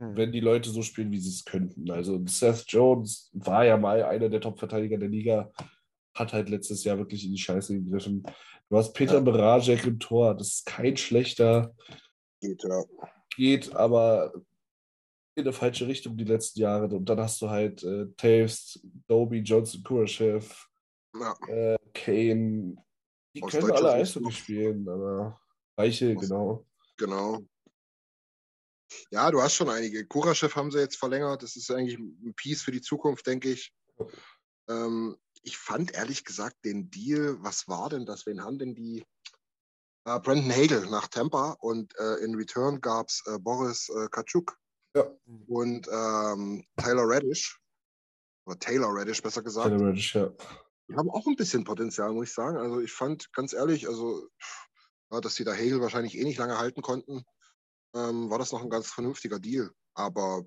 Hm. 0.00 0.16
wenn 0.16 0.32
die 0.32 0.40
Leute 0.40 0.70
so 0.70 0.82
spielen, 0.82 1.12
wie 1.12 1.18
sie 1.18 1.28
es 1.28 1.44
könnten. 1.44 1.90
Also 1.90 2.20
Seth 2.26 2.64
Jones 2.68 3.30
war 3.34 3.64
ja 3.64 3.76
mal 3.76 4.02
einer 4.02 4.28
der 4.28 4.40
Top-Verteidiger 4.40 4.96
der 4.98 5.10
Liga, 5.10 5.52
hat 6.20 6.32
halt 6.32 6.48
letztes 6.48 6.84
Jahr 6.84 6.98
wirklich 6.98 7.24
in 7.24 7.32
die 7.32 7.38
Scheiße 7.38 7.74
gegriffen. 7.74 8.22
Du 8.68 8.76
hast 8.76 8.92
Peter 8.92 9.14
Ja. 9.14 9.20
Berajek 9.20 9.84
im 9.84 9.98
Tor, 9.98 10.36
das 10.36 10.48
ist 10.48 10.66
kein 10.66 10.96
schlechter, 10.96 11.74
Geht, 12.40 12.62
ja. 12.62 12.82
geht 13.36 13.74
aber 13.74 14.32
in 15.34 15.42
eine 15.44 15.52
falsche 15.52 15.86
Richtung 15.88 16.16
die 16.16 16.24
letzten 16.24 16.60
Jahre. 16.60 16.94
Und 16.94 17.04
dann 17.06 17.18
hast 17.20 17.40
du 17.42 17.50
halt 17.50 17.82
äh, 17.82 18.06
Taves, 18.16 18.80
Doby, 19.08 19.38
Johnson, 19.40 19.82
Kurashev, 19.82 20.68
ja. 21.18 21.34
äh, 21.48 21.76
Kane. 21.92 22.76
Die 23.34 23.42
Aus 23.42 23.50
können 23.52 23.70
alle 23.72 23.92
Eishockey 23.94 24.32
spielen, 24.32 24.88
aber 24.88 25.40
Reiche, 25.76 26.14
Aus- 26.16 26.22
genau. 26.22 26.66
Genau. 26.96 27.38
Ja, 29.12 29.30
du 29.30 29.40
hast 29.40 29.54
schon 29.54 29.70
einige. 29.70 30.04
Kuraschew 30.06 30.50
haben 30.54 30.70
sie 30.70 30.78
jetzt 30.80 30.96
verlängert. 30.96 31.42
Das 31.42 31.56
ist 31.56 31.70
eigentlich 31.70 31.98
ein 31.98 32.34
Piece 32.34 32.62
für 32.62 32.72
die 32.72 32.80
Zukunft, 32.80 33.26
denke 33.26 33.50
ich. 33.52 33.72
Ähm, 34.68 35.16
ich 35.42 35.56
fand 35.58 35.94
ehrlich 35.94 36.24
gesagt 36.24 36.64
den 36.64 36.90
Deal, 36.90 37.36
was 37.40 37.68
war 37.68 37.88
denn 37.88 38.06
das? 38.06 38.26
Wen 38.26 38.42
haben 38.42 38.58
denn 38.58 38.74
die? 38.74 39.04
Äh, 40.04 40.18
Brandon 40.20 40.50
Hagel 40.50 40.88
nach 40.90 41.08
Tampa 41.08 41.56
und 41.60 41.94
äh, 41.98 42.16
in 42.24 42.34
Return 42.34 42.80
gab 42.80 43.08
es 43.08 43.22
äh, 43.26 43.38
Boris 43.38 43.88
äh, 43.90 44.08
Kaczuk 44.08 44.56
Ja. 44.94 45.04
und 45.46 45.88
ähm, 45.88 46.64
Tyler 46.76 47.04
Radish. 47.04 47.60
Oder 48.46 48.58
Taylor 48.58 48.88
Radish, 48.90 49.22
besser 49.22 49.42
gesagt. 49.42 49.68
Taylor 49.68 49.88
Radish, 49.88 50.14
ja. 50.14 50.32
Die 50.88 50.96
haben 50.96 51.10
auch 51.10 51.26
ein 51.26 51.36
bisschen 51.36 51.64
Potenzial, 51.64 52.12
muss 52.12 52.28
ich 52.28 52.34
sagen. 52.34 52.56
Also 52.56 52.80
ich 52.80 52.92
fand 52.92 53.32
ganz 53.32 53.52
ehrlich, 53.52 53.86
also 53.86 54.28
ja, 55.12 55.20
dass 55.20 55.34
sie 55.34 55.44
da 55.44 55.52
Hegel 55.52 55.80
wahrscheinlich 55.80 56.16
eh 56.16 56.24
nicht 56.24 56.38
lange 56.38 56.58
halten 56.58 56.82
konnten, 56.82 57.24
ähm, 57.94 58.30
war 58.30 58.38
das 58.38 58.52
noch 58.52 58.62
ein 58.62 58.70
ganz 58.70 58.88
vernünftiger 58.88 59.38
Deal. 59.38 59.70
Aber 59.94 60.44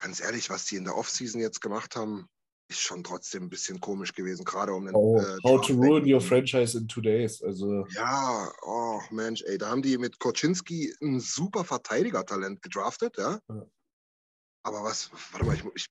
ganz 0.00 0.20
ehrlich, 0.20 0.50
was 0.50 0.64
die 0.64 0.76
in 0.76 0.84
der 0.84 0.96
Offseason 0.96 1.40
jetzt 1.40 1.60
gemacht 1.60 1.94
haben, 1.96 2.28
ist 2.68 2.80
schon 2.80 3.04
trotzdem 3.04 3.44
ein 3.44 3.48
bisschen 3.48 3.80
komisch 3.80 4.12
gewesen, 4.12 4.44
gerade 4.44 4.72
um 4.72 4.86
den 4.86 4.94
How, 4.94 5.22
äh, 5.22 5.36
how 5.44 5.60
to 5.64 5.74
ruin 5.74 6.12
your 6.12 6.20
franchise 6.20 6.76
in 6.76 6.88
two 6.88 7.00
days. 7.00 7.42
Also, 7.42 7.86
Ja, 7.90 8.50
oh 8.62 9.00
Mensch, 9.10 9.42
ey, 9.42 9.58
da 9.58 9.68
haben 9.68 9.82
die 9.82 9.96
mit 9.98 10.18
Koczynski 10.18 10.92
ein 11.00 11.20
super 11.20 11.64
Verteidigertalent 11.64 12.62
gedraftet, 12.62 13.16
ja. 13.18 13.38
Ja. 13.48 13.66
Aber 14.64 14.82
was, 14.82 15.10
warte 15.32 15.46
mal, 15.46 15.54
ich, 15.54 15.64
ich 15.76 15.86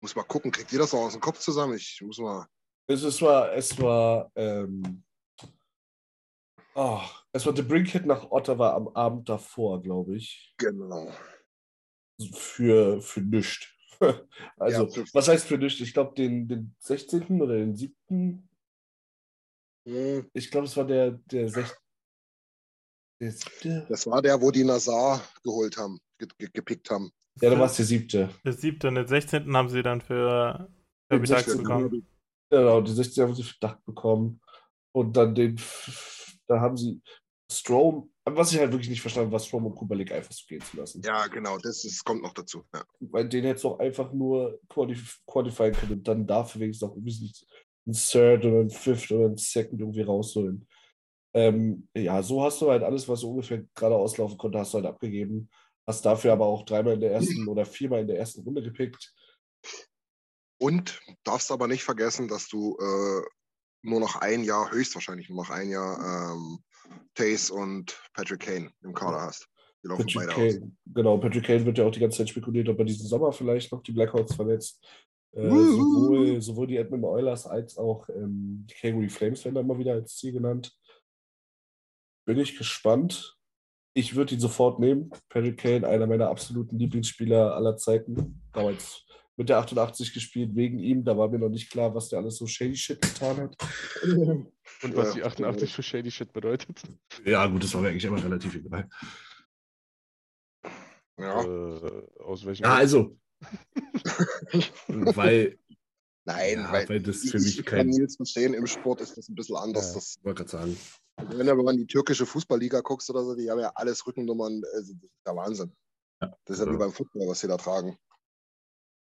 muss 0.00 0.14
mal 0.14 0.24
gucken, 0.24 0.50
kriegt 0.50 0.72
ihr 0.72 0.78
das 0.78 0.92
noch 0.92 1.00
aus 1.00 1.12
dem 1.12 1.20
Kopf 1.20 1.38
zusammen? 1.38 1.74
Ich 1.74 2.00
muss 2.02 2.18
mal. 2.18 2.46
es, 2.86 3.02
es 3.02 3.22
war, 3.22 3.52
es 3.54 3.80
war, 3.80 4.30
ähm, 4.34 5.02
oh, 6.74 7.00
es 7.32 7.46
war 7.46 7.56
The 7.56 7.62
Brinkhead 7.62 8.04
nach 8.04 8.30
Ottawa 8.30 8.74
am 8.74 8.88
Abend 8.88 9.28
davor, 9.28 9.80
glaube 9.80 10.16
ich. 10.16 10.54
Genau. 10.58 11.10
Für, 12.34 13.00
für 13.00 13.20
nichts. 13.20 13.77
Also, 14.58 14.84
Ja, 14.84 14.88
für- 14.88 15.04
was 15.14 15.28
heißt 15.28 15.46
für 15.46 15.58
nichts? 15.58 15.80
Ich 15.80 15.92
glaube, 15.92 16.14
den, 16.14 16.46
den 16.48 16.74
16. 16.80 17.40
oder 17.42 17.54
den 17.56 17.74
7. 17.74 18.48
Hm, 19.86 20.30
Ich 20.32 20.50
glaube, 20.50 20.66
es 20.66 20.76
war 20.76 20.86
der, 20.86 21.12
der 21.12 21.48
16. 21.48 21.76
Der 23.20 23.32
siebte? 23.32 23.86
Das 23.88 24.06
war 24.06 24.22
der, 24.22 24.40
wo 24.40 24.50
die 24.52 24.62
Nazar 24.64 25.20
geholt 25.42 25.76
haben, 25.76 25.98
ge 26.18 26.28
ge 26.38 26.48
gepickt 26.52 26.88
haben. 26.90 27.10
Ja, 27.40 27.50
dann 27.50 27.58
war 27.58 27.66
es 27.66 27.76
der 27.76 27.84
siebte. 27.86 28.30
Der 28.44 28.52
siebte 28.52 28.88
und 28.88 28.94
den 28.94 29.06
16. 29.08 29.56
haben 29.56 29.68
sie 29.68 29.82
dann 29.82 30.00
für 30.00 30.68
Kirby 31.10 31.26
Den 31.26 31.36
16. 31.36 31.58
bekommen. 31.58 32.06
Genau, 32.50 32.80
die 32.80 32.92
16 32.92 33.24
haben 33.24 33.34
sie 33.34 33.42
Verdacht 33.42 33.84
bekommen. 33.84 34.40
Und 34.94 35.16
dann 35.16 35.34
den, 35.34 35.60
da 36.46 36.60
haben 36.60 36.76
sie 36.76 37.00
Strom, 37.50 38.12
was 38.36 38.52
ich 38.52 38.58
halt 38.58 38.72
wirklich 38.72 38.90
nicht 38.90 39.00
verstanden 39.00 39.26
habe, 39.26 39.32
war 39.32 39.40
Strom 39.40 39.66
und 39.66 39.74
Kubalik 39.74 40.12
einfach 40.12 40.32
so 40.32 40.44
gehen 40.46 40.60
zu 40.60 40.76
lassen. 40.76 41.02
Ja, 41.02 41.26
genau, 41.26 41.58
das 41.58 41.84
ist, 41.84 42.04
kommt 42.04 42.22
noch 42.22 42.32
dazu. 42.32 42.64
Ja. 42.74 42.82
Weil 43.00 43.28
den 43.28 43.44
du 43.44 43.68
auch 43.68 43.78
einfach 43.78 44.12
nur 44.12 44.60
qualif 44.68 45.20
qualifieren 45.26 45.72
können 45.72 45.92
und 45.92 46.08
dann 46.08 46.26
dafür 46.26 46.60
wenigstens 46.60 46.88
auch 46.88 46.96
nicht 46.96 47.46
ein 47.86 47.92
Third 47.92 48.44
oder 48.44 48.60
ein 48.60 48.70
Fifth 48.70 49.10
oder 49.12 49.28
ein 49.28 49.36
Second 49.36 49.80
irgendwie 49.80 50.02
rausholen. 50.02 50.66
Ähm, 51.34 51.88
ja, 51.94 52.22
so 52.22 52.42
hast 52.42 52.60
du 52.60 52.70
halt 52.70 52.82
alles, 52.82 53.08
was 53.08 53.20
so 53.20 53.30
ungefähr 53.30 53.64
gerade 53.74 53.94
auslaufen 53.94 54.38
konnte, 54.38 54.58
hast 54.58 54.72
du 54.72 54.78
halt 54.78 54.86
abgegeben. 54.86 55.50
Hast 55.86 56.04
dafür 56.04 56.32
aber 56.32 56.46
auch 56.46 56.64
dreimal 56.64 56.94
in 56.94 57.00
der 57.00 57.12
ersten 57.12 57.48
oder 57.48 57.64
viermal 57.64 58.00
in 58.00 58.08
der 58.08 58.18
ersten 58.18 58.42
Runde 58.42 58.62
gepickt. 58.62 59.14
Und 60.60 61.00
darfst 61.24 61.50
aber 61.50 61.68
nicht 61.68 61.84
vergessen, 61.84 62.28
dass 62.28 62.48
du 62.48 62.76
äh, 62.78 63.22
nur 63.82 64.00
noch 64.00 64.16
ein 64.16 64.42
Jahr, 64.44 64.70
höchstwahrscheinlich 64.70 65.28
nur 65.28 65.44
noch 65.44 65.50
ein 65.50 65.70
Jahr 65.70 66.32
ähm, 66.32 66.58
Tace 67.14 67.50
und 67.50 68.00
Patrick 68.14 68.40
Kane 68.40 68.70
im 68.82 68.94
Kader 68.94 69.22
hast. 69.22 69.48
Die 69.82 69.88
laufen 69.88 70.06
Patrick 70.06 70.34
beide 70.36 70.58
Kane, 70.58 70.72
genau, 70.86 71.18
Patrick 71.18 71.44
Kane 71.44 71.66
wird 71.66 71.78
ja 71.78 71.84
auch 71.84 71.90
die 71.90 72.00
ganze 72.00 72.18
Zeit 72.18 72.28
spekuliert, 72.28 72.68
ob 72.68 72.78
er 72.78 72.84
diesen 72.84 73.06
Sommer 73.06 73.32
vielleicht 73.32 73.72
noch 73.72 73.82
die 73.82 73.92
Blackhawks 73.92 74.34
verletzt. 74.34 74.84
Äh, 75.32 75.48
sowohl, 75.48 76.40
sowohl 76.40 76.66
die 76.66 76.78
Edmund 76.78 77.04
Oilers 77.04 77.46
als 77.46 77.76
auch 77.76 78.08
ähm, 78.08 78.66
die 78.68 78.74
Calgary 78.74 79.08
Flames 79.08 79.44
werden 79.44 79.54
da 79.54 79.60
immer 79.60 79.78
wieder 79.78 79.92
als 79.92 80.16
Ziel 80.16 80.32
genannt. 80.32 80.74
Bin 82.26 82.38
ich 82.38 82.56
gespannt. 82.56 83.36
Ich 83.94 84.14
würde 84.14 84.34
ihn 84.34 84.40
sofort 84.40 84.78
nehmen. 84.78 85.10
Patrick 85.28 85.58
Kane, 85.58 85.86
einer 85.86 86.06
meiner 86.06 86.28
absoluten 86.28 86.78
Lieblingsspieler 86.78 87.54
aller 87.54 87.76
Zeiten. 87.76 88.42
Damals 88.52 89.04
mit 89.38 89.48
der 89.48 89.58
88 89.58 90.12
gespielt, 90.12 90.54
wegen 90.54 90.78
ihm. 90.80 91.04
Da 91.04 91.16
war 91.16 91.28
mir 91.28 91.38
noch 91.38 91.48
nicht 91.48 91.70
klar, 91.70 91.94
was 91.94 92.08
der 92.08 92.18
alles 92.18 92.36
so 92.36 92.46
shady 92.46 92.76
shit 92.76 93.00
getan 93.00 93.36
hat. 93.38 93.56
Und 94.82 94.94
was 94.96 95.08
Ja, 95.08 95.14
die 95.14 95.24
88 95.24 95.74
für 95.74 95.82
Shady 95.82 96.10
Shit 96.10 96.32
bedeutet. 96.32 96.82
Ja, 97.24 97.46
gut, 97.46 97.64
das 97.64 97.74
war 97.74 97.80
mir 97.80 97.88
eigentlich 97.88 98.04
immer 98.04 98.22
relativ 98.22 98.54
egal. 98.54 98.88
Ja. 101.18 101.42
Äh, 101.42 102.06
aus 102.20 102.46
welchem 102.46 102.64
Ja, 102.64 102.74
also. 102.74 103.16
weil, 104.88 105.58
Nein, 106.24 106.58
ja, 106.60 106.72
weil 106.72 106.88
weil 106.88 107.00
das 107.00 107.24
ich, 107.24 107.30
für 107.30 107.38
mich 107.38 107.58
ich 107.58 107.66
kann 107.66 107.78
kein. 107.78 107.88
Nils 107.88 108.16
verstehen, 108.16 108.54
im 108.54 108.66
Sport 108.66 109.00
ist 109.00 109.16
das 109.16 109.28
ein 109.28 109.34
bisschen 109.34 109.56
anders. 109.56 109.88
Ja. 109.88 109.94
Das, 109.94 110.16
Ich 110.18 110.24
wollte 110.24 110.44
gerade 110.44 110.50
sagen. 110.50 110.76
wenn 111.36 111.46
du 111.46 111.52
aber 111.52 111.70
in 111.72 111.78
die 111.78 111.86
türkische 111.86 112.26
Fußballliga 112.26 112.80
guckst 112.80 113.10
oder 113.10 113.24
so, 113.24 113.34
die 113.34 113.50
haben 113.50 113.60
ja 113.60 113.72
alles 113.74 114.06
Rückennummern, 114.06 114.62
also 114.74 114.92
das 114.94 115.02
ist 115.10 115.26
der 115.26 115.36
Wahnsinn. 115.36 115.72
Ja, 116.20 116.36
Das 116.44 116.58
ist 116.58 116.66
ja 116.66 116.72
wie 116.72 116.76
beim 116.76 116.92
Football, 116.92 117.28
was 117.28 117.40
sie 117.40 117.48
da 117.48 117.56
tragen. 117.56 117.96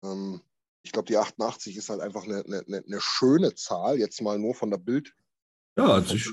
Ähm, 0.03 0.41
ich 0.83 0.91
glaube, 0.91 1.07
die 1.07 1.17
88 1.17 1.77
ist 1.77 1.89
halt 1.89 2.01
einfach 2.01 2.23
eine, 2.23 2.43
eine, 2.45 2.83
eine 2.85 3.01
schöne 3.01 3.53
Zahl, 3.55 3.99
jetzt 3.99 4.21
mal 4.21 4.39
nur 4.39 4.55
von 4.55 4.71
der 4.71 4.77
Bild, 4.79 5.13
Ja, 5.77 5.93
an 5.95 6.05
sich. 6.05 6.27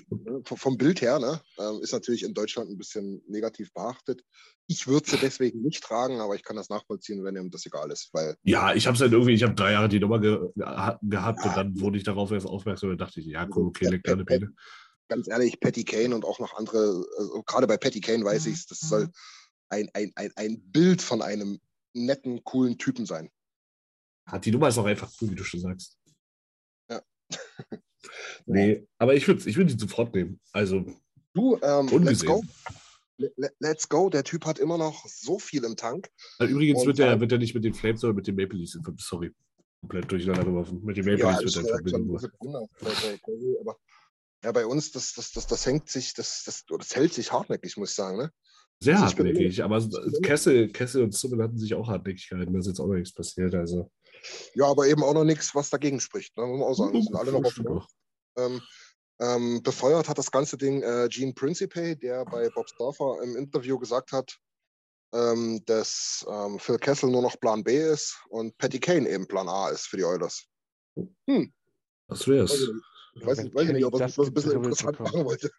vom, 0.45 0.57
vom 0.57 0.77
Bild 0.79 1.01
her, 1.03 1.19
ne? 1.19 1.41
Ähm, 1.59 1.81
ist 1.83 1.93
natürlich 1.93 2.23
in 2.23 2.33
Deutschland 2.35 2.71
ein 2.71 2.79
bisschen 2.79 3.23
negativ 3.29 3.73
behaftet. 3.75 4.25
Ich 4.67 4.87
würde 4.87 5.09
sie 5.11 5.19
deswegen 5.19 5.61
nicht 5.63 5.83
tragen, 5.85 6.21
aber 6.21 6.35
ich 6.35 6.43
kann 6.43 6.57
das 6.57 6.71
nachvollziehen, 6.71 7.23
wenn 7.25 7.37
ihm 7.37 7.51
das 7.51 7.67
egal 7.67 7.91
ist, 7.91 8.09
weil 8.13 8.37
Ja, 8.43 8.75
ich 8.75 8.87
habe 8.87 8.95
es 8.97 9.01
halt 9.03 9.13
irgendwie, 9.13 9.35
ich 9.35 9.43
habe 9.43 9.55
drei 9.55 9.73
Jahre 9.73 9.89
die 9.89 10.01
Nummer 10.01 10.19
ge 10.19 10.39
geha- 10.57 10.99
gehabt 11.03 11.45
und 11.45 11.51
Ja. 11.51 11.57
dann 11.57 11.79
wurde 11.81 11.99
ich 11.99 12.05
darauf 12.05 12.31
erst 12.31 12.47
aufmerksam 12.47 12.91
und 12.91 13.01
dachte 13.01 13.21
ich, 13.21 13.27
ja, 13.27 13.47
komm, 13.47 13.67
okay, 13.69 13.87
leg 13.89 14.03
deine 14.05 14.25
Pene. 14.25 14.55
ganz 15.09 15.29
ehrlich, 15.29 15.61
Patty 15.61 15.85
Kane 15.85 16.15
und 16.15 16.25
auch 16.25 16.39
noch 16.39 16.55
andere, 16.59 17.05
also 17.19 17.43
gerade 17.45 17.67
bei 17.67 17.77
Patty 17.79 18.01
Kane 18.01 18.25
weiß 18.25 18.47
ich 18.47 18.67
das 18.67 18.81
soll 18.81 19.09
ein, 19.71 19.89
ein, 19.95 20.13
ein, 20.17 20.33
ein 20.37 20.61
Bild 20.71 21.01
von 21.03 21.21
einem 21.23 21.61
netten, 21.95 22.43
coolen 22.45 22.77
Typen 22.79 23.07
sein. 23.07 23.31
Hat 24.31 24.45
die 24.45 24.51
Nummer 24.53 24.69
ist 24.69 24.79
auch 24.79 24.85
einfach 24.85 25.11
cool, 25.21 25.31
wie 25.31 25.35
du 25.35 25.45
schon 25.45 25.61
sagst. 25.61 25.99
Ja. 26.91 27.03
Nee, 28.47 28.87
aber 28.99 29.15
ich 29.15 29.27
würde 29.27 29.47
ich 29.49 29.57
würd 29.57 29.71
ihn 29.71 29.79
sofort 29.79 30.15
nehmen. 30.15 30.41
Also, 30.53 30.87
Du, 31.35 31.59
ähm, 31.63 31.89
let's 32.05 32.25
go. 32.25 32.43
Le- 33.19 33.33
le- 33.37 33.53
Let's 33.59 33.89
go. 33.89 34.09
Der 34.09 34.25
Typ 34.25 34.47
hat 34.47 34.59
immer 34.59 34.79
noch 34.79 35.07
so 35.07 35.39
viel 35.39 35.65
im 35.65 35.77
Tank. 35.77 36.09
übrigens 36.41 36.81
Und 36.81 36.87
wird 36.87 37.01
er 37.01 37.21
wird 37.21 37.33
er 37.33 37.39
nicht 37.39 37.55
mit 37.55 37.65
den 37.65 37.75
Flames, 37.75 38.01
sondern 38.01 38.17
mit 38.17 38.27
den 38.27 38.37
Maple 38.37 38.57
Leafs, 38.59 38.79
sorry, 38.99 39.33
komplett 39.81 40.11
durcheinander 40.11 40.45
geworfen. 40.45 40.81
Mit 40.85 40.97
den 40.97 41.05
Maple 41.05 41.21
Ja, 41.21 41.39
Leafs 41.39 41.55
wird 41.57 41.67
er 41.67 41.75
verbinden. 41.75 42.17
aber 43.61 43.77
ja, 44.45 44.53
bei 44.53 44.65
uns, 44.65 44.93
das, 44.93 45.13
das, 45.15 45.33
das, 45.33 45.47
das 45.49 45.67
hängt 45.67 45.91
sich, 45.91 46.15
das, 46.15 46.45
das, 46.45 46.65
das 46.67 46.95
hält 46.97 47.13
sich 47.13 47.33
hartnäckig, 47.33 47.77
muss 47.77 47.91
ich 47.91 47.97
sagen. 47.97 48.19
Ne? 48.19 48.33
Sehr 48.81 48.95
Also 48.95 49.07
hartnäckig, 49.17 49.63
aber 49.63 49.87
Kessel, 50.23 50.69
Kessel 50.71 51.03
und 51.03 51.13
Summel 51.13 51.43
hatten 51.43 51.59
sich 51.59 51.75
auch 51.75 51.89
hartnäckig 51.89 52.29
gehalten. 52.29 52.53
Da 52.53 52.61
ist 52.61 52.69
jetzt 52.69 52.79
auch 52.81 52.87
noch 52.87 52.95
nichts 52.95 53.13
passiert. 53.13 53.55
Also, 53.55 53.91
Ja, 54.55 54.67
aber 54.67 54.87
eben 54.87 55.03
auch 55.03 55.15
noch 55.15 55.25
nichts, 55.25 55.55
was 55.55 55.71
dagegen 55.71 56.01
spricht. 56.01 56.37
Ne? 56.37 56.47
Muss 56.47 56.59
man 56.59 56.69
auch 56.69 56.75
sagen. 56.75 56.95
Das 56.95 57.05
sind 57.05 57.17
alle 57.17 57.33
noch 57.33 57.83
auch. 57.83 57.89
Ähm, 58.37 58.61
ähm, 59.21 59.63
befeuert 59.63 60.09
hat 60.09 60.19
das 60.19 60.31
ganze 60.31 60.57
Ding 60.57 60.83
äh, 60.83 61.09
Gene 61.11 61.33
Principe, 61.35 61.97
der 61.97 62.25
bei 62.25 62.49
Bob 62.51 62.69
Stauffer 62.69 63.19
im 63.23 63.37
Interview 63.37 63.79
gesagt 63.79 64.13
hat, 64.13 64.39
ähm, 65.13 65.61
dass 65.67 66.25
ähm, 66.31 66.59
Phil 66.59 66.79
Kessel 66.79 67.11
nur 67.11 67.23
noch 67.23 67.39
Plan 67.41 67.65
B 67.65 67.77
ist 67.79 68.17
und 68.29 68.57
Patty 68.59 68.79
Kane 68.79 69.09
eben 69.09 69.27
Plan 69.27 69.49
A 69.49 69.71
ist 69.71 69.87
für 69.87 69.97
die 69.97 70.05
Oilers. 70.05 70.47
Das 72.09 72.29
wär's. 72.29 72.51
Also, 72.53 72.73
ich 73.15 73.27
weiß, 73.27 73.43
nicht- 73.43 73.55
weiß 73.55 73.67
ich 73.69 73.73
nicht, 73.75 73.85
ob 73.85 73.99
das 73.99 74.15
das 74.15 74.27
ein 74.29 74.35
bisschen 74.35 74.53
interessant 74.53 74.99
bekommt. 74.99 75.15
machen 75.15 75.25
wollte. 75.27 75.51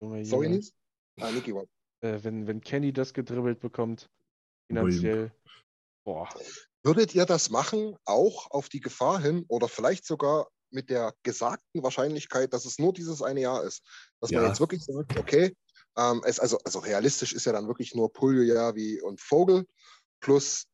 Junge, 0.00 0.24
Sorry. 0.24 0.48
Nils? 0.48 0.72
Ah, 1.20 1.30
Niki 1.30 1.54
war. 1.54 1.64
Äh, 2.00 2.18
wenn, 2.24 2.46
wenn 2.48 2.60
Kenny 2.60 2.92
das 2.92 3.14
gedribbelt 3.14 3.60
bekommt, 3.60 4.10
finanziell, 4.68 5.32
boah. 6.04 6.28
Würdet 6.84 7.14
ihr 7.14 7.24
das 7.24 7.48
machen, 7.48 7.96
auch 8.04 8.50
auf 8.50 8.68
die 8.68 8.80
Gefahr 8.80 9.18
hin 9.18 9.46
oder 9.48 9.68
vielleicht 9.68 10.04
sogar 10.04 10.48
mit 10.70 10.90
der 10.90 11.14
gesagten 11.22 11.82
Wahrscheinlichkeit, 11.82 12.52
dass 12.52 12.66
es 12.66 12.78
nur 12.78 12.92
dieses 12.92 13.22
eine 13.22 13.40
Jahr 13.40 13.64
ist? 13.64 13.82
Dass 14.20 14.30
man 14.30 14.42
Ja. 14.42 14.48
jetzt 14.48 14.60
wirklich 14.60 14.84
sagt, 14.84 15.16
okay, 15.16 15.56
ähm, 15.96 16.22
es, 16.26 16.38
also, 16.38 16.58
also 16.58 16.80
realistisch 16.80 17.32
ist 17.32 17.46
ja 17.46 17.52
dann 17.52 17.68
wirklich 17.68 17.94
nur 17.94 18.12
Puljujavi 18.12 19.00
und 19.00 19.18
Vogel 19.18 19.64
plus 20.20 20.66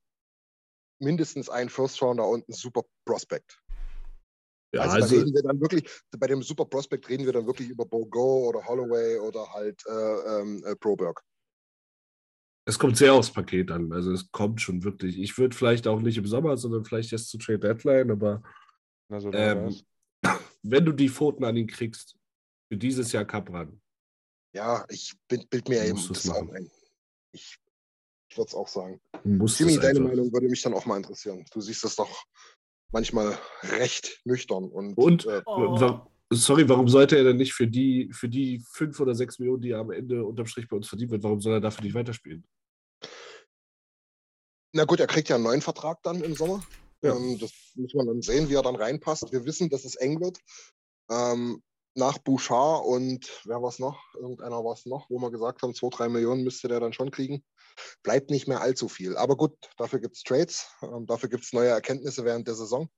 mindestens 0.99 1.49
ein 1.49 1.69
First 1.69 2.03
Rounder 2.03 2.27
und 2.27 2.49
ein 2.49 2.55
Super 2.55 2.83
Prospect. 3.05 3.61
Ja, 4.73 4.83
also, 4.83 4.97
also, 4.97 5.15
da 5.15 5.21
reden 5.21 5.35
wir 5.35 5.43
dann 5.43 5.61
wirklich, 5.61 5.89
bei 6.19 6.27
dem 6.27 6.43
Super 6.43 6.65
Prospect 6.65 7.09
reden 7.09 7.25
wir 7.25 7.33
dann 7.33 7.47
wirklich 7.47 7.69
über 7.69 7.87
Bogo 7.87 8.49
oder 8.49 8.67
Holloway 8.67 9.19
oder 9.19 9.53
halt 9.53 9.81
äh, 9.87 10.41
ähm, 10.41 10.65
äh, 10.65 10.75
Proberg. 10.75 11.23
Es 12.71 12.79
kommt 12.79 12.97
sehr 12.97 13.13
aufs 13.13 13.33
Paket 13.33 13.71
an. 13.71 13.93
Also 13.93 14.13
es 14.13 14.31
kommt 14.31 14.61
schon 14.61 14.83
wirklich. 14.85 15.19
Ich 15.19 15.37
würde 15.37 15.55
vielleicht 15.57 15.87
auch 15.87 16.01
nicht 16.01 16.17
im 16.17 16.27
Sommer, 16.27 16.57
sondern 16.57 16.85
vielleicht 16.85 17.13
erst 17.13 17.29
zu 17.29 17.39
Trade 17.39 17.59
Deadline, 17.59 18.11
aber 18.11 18.43
Also, 19.09 19.33
ähm, 19.33 19.77
wenn 20.63 20.85
du 20.85 20.93
die 20.93 21.09
Pfoten 21.09 21.45
an 21.45 21.57
ihn 21.57 21.67
kriegst, 21.67 22.17
für 22.69 22.77
dieses 22.77 23.13
Jahr 23.13 23.25
Cup 23.25 23.53
ran. 23.53 23.81
Ja, 24.55 24.85
ich 24.89 25.15
bild, 25.29 25.51
bild 25.51 25.69
mir 25.69 25.85
eben 25.85 25.99
das 26.09 26.29
auch 26.31 26.43
machen. 26.43 26.55
ein. 26.57 26.71
Ich, 27.33 27.59
ich 28.29 28.37
würde 28.37 28.49
es 28.49 28.55
auch 28.55 28.69
sagen. 28.69 29.01
Jimmy, 29.25 29.77
deine 29.77 29.89
einfach. 29.89 30.03
Meinung 30.03 30.33
würde 30.33 30.49
mich 30.49 30.63
dann 30.63 30.75
auch 30.75 30.87
mal 30.87 30.97
interessieren. 30.97 31.45
Du 31.53 31.61
siehst 31.61 31.83
das 31.85 31.97
doch 31.97 32.25
manchmal 32.93 33.37
recht 33.63 34.21
nüchtern 34.25 34.69
und, 34.69 34.97
Und 34.97 35.27
äh, 35.27 35.43
Oh. 35.47 36.07
sorry, 36.33 36.69
warum 36.69 36.89
sollte 36.89 37.17
er 37.17 37.25
denn 37.25 37.37
nicht 37.37 37.53
für 37.53 37.67
die, 37.67 38.11
für 38.13 38.29
die 38.29 38.63
fünf 38.73 38.99
oder 39.01 39.15
sechs 39.15 39.39
Millionen, 39.39 39.63
die 39.63 39.71
er 39.71 39.81
am 39.81 39.91
Ende 39.91 40.25
unterm 40.25 40.47
Strich 40.47 40.69
bei 40.69 40.77
uns 40.77 40.89
verdient 40.89 41.11
wird, 41.11 41.23
warum 41.23 41.41
soll 41.41 41.55
er 41.55 41.61
dafür 41.61 41.85
nicht 41.85 41.95
weiterspielen? 41.95 42.45
Na 44.73 44.85
gut, 44.85 45.01
er 45.01 45.07
kriegt 45.07 45.29
ja 45.29 45.37
einen 45.37 45.45
neuen 45.45 45.63
Vertrag 45.63 46.03
dann 46.03 46.23
im 46.23 46.35
Sommer. 46.35 46.63
Ja. 47.03 47.17
Ähm, 47.17 47.39
das 47.39 47.51
muss 47.75 47.95
man 47.95 48.07
dann 48.07 48.23
sehen, 48.23 48.49
wie 48.49 48.55
er 48.55 48.63
dann 48.63 48.77
reinpasst. 48.77 49.33
Wir 49.33 49.45
wissen, 49.45 49.71
dass 49.71 49.85
es 49.85 49.97
eng 49.97 50.21
wird. 50.21 50.39
Ähm, 51.11 51.63
nach 51.95 52.19
Bouchard 52.19 52.85
und 52.85 53.43
wer 53.45 53.61
war 53.63 53.69
es 53.69 53.81
noch? 53.81 54.01
Irgendeiner 54.15 54.65
war 54.65 54.75
es 54.75 54.87
noch, 54.87 55.11
wo 55.11 55.19
wir 55.19 55.31
gesagt 55.31 55.63
haben, 55.63 55.75
zwei, 55.75 55.89
drei 55.89 56.09
Millionen 56.09 56.45
müsste 56.45 56.69
der 56.69 56.79
dann 56.79 56.93
schon 56.93 57.11
kriegen. 57.11 57.45
Bleibt 58.03 58.31
nicht 58.31 58.47
mehr 58.47 58.61
allzu 58.61 58.89
viel. 58.89 59.17
Aber 59.17 59.37
gut, 59.37 59.57
dafür 59.77 59.99
gibt 59.99 60.15
es 60.15 60.23
Trades, 60.23 60.69
ähm, 60.83 61.07
dafür 61.07 61.29
gibt 61.29 61.45
es 61.45 61.53
neue 61.53 61.71
Erkenntnisse 61.71 62.25
während 62.25 62.47
der 62.47 62.55
Saison. 62.55 62.89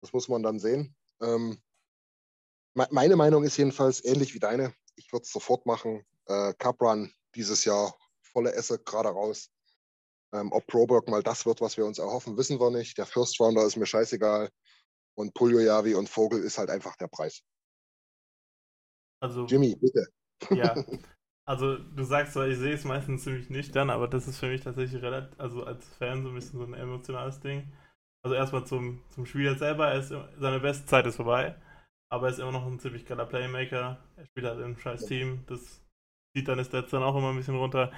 Das 0.00 0.12
muss 0.12 0.28
man 0.28 0.42
dann 0.42 0.58
sehen. 0.58 0.96
Ähm, 1.20 1.62
me- 2.74 2.88
meine 2.90 3.14
Meinung 3.14 3.44
ist 3.44 3.56
jedenfalls 3.56 4.04
ähnlich 4.04 4.34
wie 4.34 4.40
deine. 4.40 4.74
Ich 4.96 5.12
würde 5.12 5.22
es 5.22 5.30
sofort 5.30 5.64
machen. 5.64 6.04
Äh, 6.26 6.54
Cup 6.54 6.82
Run 6.82 7.12
dieses 7.36 7.64
Jahr, 7.64 7.96
volle 8.20 8.52
Esse, 8.52 8.80
gerade 8.80 9.10
raus. 9.10 9.50
Ähm, 10.32 10.50
ob 10.52 10.66
Proberg 10.66 11.08
mal 11.08 11.22
das 11.22 11.44
wird, 11.44 11.60
was 11.60 11.76
wir 11.76 11.84
uns 11.84 11.98
erhoffen, 11.98 12.36
wissen 12.36 12.58
wir 12.58 12.70
nicht. 12.70 12.96
Der 12.96 13.06
First 13.06 13.38
Rounder 13.38 13.66
ist 13.66 13.76
mir 13.76 13.86
scheißegal. 13.86 14.48
Und 15.14 15.34
Puljojavi 15.34 15.94
und 15.94 16.08
Vogel 16.08 16.42
ist 16.42 16.58
halt 16.58 16.70
einfach 16.70 16.96
der 16.96 17.08
Preis. 17.08 17.42
Also, 19.20 19.46
Jimmy, 19.46 19.76
bitte. 19.76 20.06
ja. 20.50 20.74
Also, 21.44 21.76
du 21.76 22.04
sagst 22.04 22.34
zwar, 22.34 22.46
ich 22.46 22.56
sehe 22.56 22.74
es 22.74 22.84
meistens 22.84 23.24
ziemlich 23.24 23.50
nüchtern, 23.50 23.90
aber 23.90 24.06
das 24.06 24.28
ist 24.28 24.38
für 24.38 24.46
mich 24.46 24.60
tatsächlich 24.60 25.02
relativ, 25.02 25.38
also 25.40 25.64
als 25.64 25.84
Fan 25.96 26.22
so 26.22 26.28
ein 26.28 26.36
bisschen 26.36 26.60
so 26.60 26.64
ein 26.64 26.72
emotionales 26.72 27.40
Ding. 27.40 27.72
Also, 28.24 28.36
erstmal 28.36 28.64
zum, 28.64 29.02
zum 29.10 29.26
Spieler 29.26 29.56
selber, 29.56 29.88
er 29.88 29.98
ist, 29.98 30.14
seine 30.38 30.60
beste 30.60 30.86
Zeit 30.86 31.04
ist 31.04 31.16
vorbei, 31.16 31.56
aber 32.12 32.28
er 32.28 32.32
ist 32.32 32.38
immer 32.38 32.52
noch 32.52 32.64
ein 32.64 32.78
ziemlich 32.78 33.06
geiler 33.06 33.26
Playmaker. 33.26 33.98
Er 34.14 34.26
spielt 34.26 34.46
halt 34.46 34.60
im 34.60 34.78
scheiß 34.78 35.04
Team, 35.06 35.42
das 35.48 35.82
zieht 36.32 36.46
deine 36.46 36.64
Stats 36.64 36.92
dann 36.92 37.02
auch 37.02 37.16
immer 37.16 37.30
ein 37.30 37.36
bisschen 37.36 37.56
runter. 37.56 37.90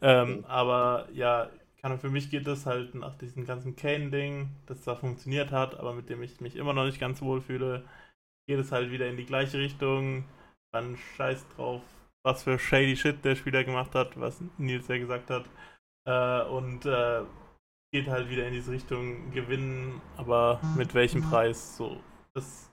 Ähm, 0.00 0.44
aber 0.44 1.08
ja, 1.12 1.50
kann, 1.84 1.98
für 1.98 2.08
mich 2.08 2.30
geht 2.30 2.46
das 2.46 2.64
halt 2.64 2.94
nach 2.94 3.14
diesem 3.18 3.44
ganzen 3.44 3.76
Kane-Ding, 3.76 4.48
das 4.64 4.80
zwar 4.80 4.96
funktioniert 4.96 5.52
hat, 5.52 5.78
aber 5.78 5.92
mit 5.92 6.08
dem 6.08 6.22
ich 6.22 6.40
mich 6.40 6.56
immer 6.56 6.72
noch 6.72 6.86
nicht 6.86 6.98
ganz 6.98 7.20
wohl 7.20 7.42
fühle, 7.42 7.86
geht 8.48 8.58
es 8.58 8.72
halt 8.72 8.90
wieder 8.90 9.06
in 9.06 9.18
die 9.18 9.26
gleiche 9.26 9.58
Richtung. 9.58 10.24
Dann 10.72 10.96
scheiß 10.96 11.46
drauf, 11.50 11.82
was 12.24 12.44
für 12.44 12.58
shady 12.58 12.96
Shit 12.96 13.22
der 13.22 13.36
Spieler 13.36 13.64
gemacht 13.64 13.94
hat, 13.94 14.18
was 14.18 14.42
Nils 14.56 14.88
ja 14.88 14.96
gesagt 14.96 15.28
hat. 15.28 15.44
Äh, 16.08 16.48
und 16.48 16.86
äh, 16.86 17.22
geht 17.92 18.08
halt 18.08 18.30
wieder 18.30 18.46
in 18.46 18.54
diese 18.54 18.72
Richtung 18.72 19.30
gewinnen, 19.32 20.00
aber 20.16 20.62
mit 20.78 20.94
welchem 20.94 21.20
Preis? 21.20 21.76
So, 21.76 22.00
das 22.34 22.72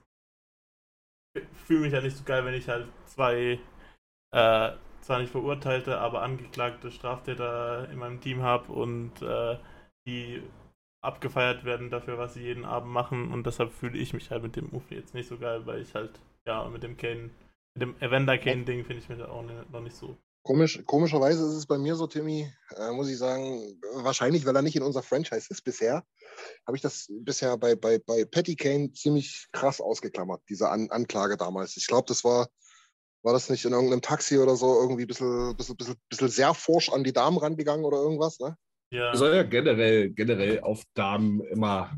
fühle 1.66 1.80
mich 1.80 1.92
ja 1.92 2.00
nicht 2.00 2.16
so 2.16 2.24
geil, 2.24 2.46
wenn 2.46 2.54
ich 2.54 2.66
halt 2.66 2.88
zwei, 3.04 3.60
äh, 4.34 4.72
zwar 5.02 5.18
nicht 5.18 5.32
verurteilte, 5.32 5.98
aber 5.98 6.22
angeklagte 6.22 6.90
Straftäter 6.90 7.88
in 7.90 7.98
meinem 7.98 8.20
Team 8.20 8.42
habe 8.42 8.72
und 8.72 9.20
äh, 9.22 9.58
die 10.06 10.42
abgefeiert 11.02 11.64
werden 11.64 11.90
dafür, 11.90 12.18
was 12.18 12.34
sie 12.34 12.42
jeden 12.42 12.64
Abend 12.64 12.92
machen 12.92 13.32
und 13.32 13.44
deshalb 13.46 13.72
fühle 13.72 13.98
ich 13.98 14.14
mich 14.14 14.30
halt 14.30 14.42
mit 14.42 14.56
dem 14.56 14.70
Move 14.70 14.84
jetzt 14.90 15.14
nicht 15.14 15.28
so 15.28 15.38
geil, 15.38 15.66
weil 15.66 15.82
ich 15.82 15.94
halt, 15.94 16.20
ja, 16.46 16.66
mit 16.68 16.82
dem 16.82 16.96
Kane, 16.96 17.30
mit 17.74 17.82
dem 17.82 17.96
Evander 18.00 18.38
Kane-Ding 18.38 18.84
finde 18.84 19.02
ich 19.02 19.08
mich 19.08 19.20
auch 19.22 19.42
noch 19.42 19.80
nicht 19.80 19.96
so 19.96 20.16
Komisch, 20.44 20.82
komischerweise 20.86 21.46
ist 21.46 21.54
es 21.54 21.66
bei 21.66 21.78
mir 21.78 21.94
so, 21.94 22.08
Timmy, 22.08 22.52
äh, 22.76 22.90
muss 22.90 23.08
ich 23.08 23.16
sagen, 23.16 23.80
wahrscheinlich, 23.94 24.44
weil 24.44 24.56
er 24.56 24.62
nicht 24.62 24.74
in 24.74 24.82
unser 24.82 25.04
Franchise 25.04 25.46
ist 25.50 25.62
bisher, 25.62 26.04
habe 26.66 26.76
ich 26.76 26.82
das 26.82 27.06
bisher 27.08 27.56
bei, 27.56 27.76
bei, 27.76 28.00
bei 28.00 28.24
Patty 28.24 28.56
Kane 28.56 28.92
ziemlich 28.92 29.46
krass 29.52 29.80
ausgeklammert, 29.80 30.42
diese 30.48 30.68
An 30.68 30.90
Anklage 30.90 31.36
damals. 31.36 31.76
Ich 31.76 31.86
glaube, 31.86 32.06
das 32.08 32.24
war, 32.24 32.48
war 33.22 33.32
das 33.32 33.50
nicht 33.50 33.64
in 33.64 33.72
irgendeinem 33.72 34.02
Taxi 34.02 34.38
oder 34.38 34.56
so 34.56 34.80
irgendwie 34.80 35.02
ein 35.02 35.08
bisschen, 35.08 35.56
bisschen, 35.56 35.76
bisschen, 35.76 35.96
bisschen 36.08 36.28
sehr 36.28 36.54
forsch 36.54 36.90
an 36.90 37.04
die 37.04 37.12
Damen 37.12 37.38
rangegangen 37.38 37.84
oder 37.84 37.98
irgendwas, 37.98 38.38
ne? 38.40 38.56
Ja. 38.90 39.14
Soll 39.16 39.34
ja 39.34 39.42
generell, 39.42 40.10
generell 40.10 40.60
auf 40.60 40.82
Damen 40.94 41.40
immer, 41.40 41.90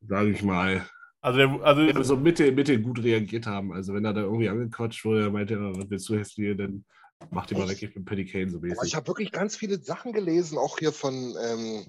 sage 0.00 0.30
ich 0.30 0.42
mal, 0.42 0.84
also, 1.20 1.38
der, 1.38 1.60
also 1.64 2.02
so 2.02 2.16
Mitte, 2.16 2.50
Mitte 2.52 2.80
gut 2.80 3.02
reagiert 3.02 3.46
haben. 3.46 3.72
Also 3.72 3.92
wenn 3.94 4.04
er 4.04 4.14
da 4.14 4.22
irgendwie 4.22 4.48
angequatscht 4.48 5.04
wurde, 5.04 5.24
er 5.24 5.30
meinte, 5.30 5.58
was 5.60 5.90
willst 5.90 6.08
du 6.08 6.14
jetzt 6.14 6.32
hier 6.32 6.54
denn? 6.54 6.84
Mach 7.30 7.46
die 7.46 7.54
mal 7.54 7.68
weg, 7.68 7.82
ich 7.82 7.92
bin 7.92 8.04
Paddy 8.04 8.24
Kane 8.26 8.48
so 8.48 8.60
mäßig. 8.60 8.78
ich 8.84 8.94
habe 8.94 9.08
wirklich 9.08 9.32
ganz 9.32 9.56
viele 9.56 9.82
Sachen 9.82 10.12
gelesen, 10.12 10.56
auch 10.56 10.78
hier 10.78 10.92
von, 10.92 11.36
ähm, 11.44 11.86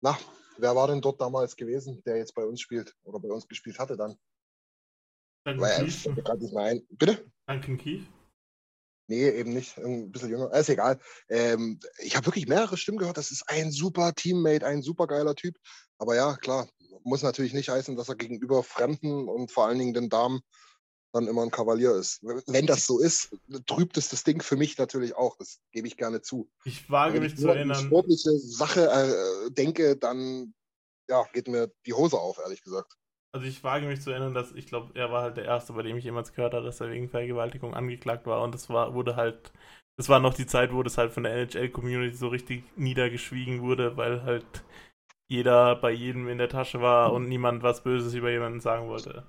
na, 0.00 0.18
wer 0.58 0.74
war 0.74 0.88
denn 0.88 1.00
dort 1.00 1.20
damals 1.20 1.54
gewesen, 1.54 2.02
der 2.04 2.16
jetzt 2.16 2.34
bei 2.34 2.44
uns 2.44 2.60
spielt 2.60 2.92
oder 3.04 3.20
bei 3.20 3.28
uns 3.28 3.46
gespielt 3.46 3.78
hatte 3.78 3.96
dann? 3.96 4.16
Duncan 5.44 5.86
Keith. 5.86 6.24
Gerade 6.24 6.74
nicht. 6.74 6.86
Bitte? 6.90 7.30
Duncan 7.46 7.78
Keith? 7.78 8.06
Nee, 9.08 9.28
eben 9.28 9.52
nicht. 9.52 9.76
Ein 9.78 10.10
bisschen 10.10 10.30
jünger. 10.30 10.52
Ist 10.54 10.68
egal. 10.68 10.98
Ähm, 11.28 11.80
ich 11.98 12.16
habe 12.16 12.26
wirklich 12.26 12.46
mehrere 12.46 12.76
Stimmen 12.76 12.98
gehört. 12.98 13.18
Das 13.18 13.30
ist 13.30 13.44
ein 13.48 13.72
super 13.72 14.14
Teammate, 14.14 14.66
ein 14.66 14.82
super 14.82 15.06
geiler 15.06 15.34
Typ. 15.34 15.56
Aber 15.98 16.14
ja, 16.16 16.36
klar, 16.36 16.68
muss 17.04 17.22
natürlich 17.22 17.52
nicht 17.52 17.68
heißen, 17.68 17.96
dass 17.96 18.08
er 18.08 18.16
gegenüber 18.16 18.62
Fremden 18.62 19.28
und 19.28 19.50
vor 19.50 19.66
allen 19.66 19.78
Dingen 19.78 19.94
den 19.94 20.08
Damen 20.08 20.40
dann 21.12 21.28
immer 21.28 21.42
ein 21.42 21.50
Kavalier 21.50 21.92
ist. 21.92 22.22
Wenn 22.46 22.66
das 22.66 22.86
so 22.86 22.98
ist, 22.98 23.36
trübt 23.66 23.98
es 23.98 24.08
das 24.08 24.24
Ding 24.24 24.40
für 24.40 24.56
mich 24.56 24.78
natürlich 24.78 25.14
auch. 25.14 25.36
Das 25.36 25.60
gebe 25.72 25.86
ich 25.86 25.96
gerne 25.96 26.22
zu. 26.22 26.50
Ich 26.64 26.88
wage 26.90 27.14
Wenn 27.14 27.24
mich 27.24 27.34
ich 27.34 27.40
zu 27.40 27.48
erinnern. 27.48 27.76
Wenn 27.76 27.82
ich 27.82 27.86
sportliche 27.86 28.38
Sache 28.38 28.88
äh, 28.88 29.50
denke, 29.50 29.96
dann 29.96 30.54
ja, 31.08 31.24
geht 31.32 31.48
mir 31.48 31.70
die 31.84 31.92
Hose 31.92 32.18
auf, 32.18 32.38
ehrlich 32.38 32.62
gesagt. 32.62 32.96
Also 33.34 33.46
ich 33.46 33.64
wage 33.64 33.86
mich 33.86 34.02
zu 34.02 34.10
erinnern, 34.10 34.34
dass 34.34 34.52
ich 34.52 34.66
glaube, 34.66 34.92
er 34.94 35.10
war 35.10 35.22
halt 35.22 35.36
der 35.38 35.46
Erste, 35.46 35.72
bei 35.72 35.82
dem 35.82 35.96
ich 35.96 36.04
jemals 36.04 36.34
gehört 36.34 36.52
habe, 36.54 36.66
dass 36.66 36.80
er 36.80 36.90
wegen 36.90 37.08
Vergewaltigung 37.08 37.74
angeklagt 37.74 38.26
war. 38.26 38.42
Und 38.42 38.54
das 38.54 38.68
war, 38.68 38.92
wurde 38.94 39.16
halt, 39.16 39.52
das 39.96 40.08
war 40.10 40.20
noch 40.20 40.34
die 40.34 40.46
Zeit, 40.46 40.72
wo 40.72 40.82
das 40.82 40.98
halt 40.98 41.12
von 41.12 41.22
der 41.22 41.32
NHL-Community 41.34 42.14
so 42.14 42.28
richtig 42.28 42.64
niedergeschwiegen 42.76 43.62
wurde, 43.62 43.96
weil 43.96 44.22
halt 44.22 44.44
jeder 45.28 45.76
bei 45.76 45.92
jedem 45.92 46.28
in 46.28 46.38
der 46.38 46.50
Tasche 46.50 46.82
war 46.82 47.12
und 47.12 47.28
niemand 47.28 47.62
was 47.62 47.84
Böses 47.84 48.14
über 48.14 48.30
jemanden 48.30 48.60
sagen 48.60 48.88
wollte. 48.88 49.26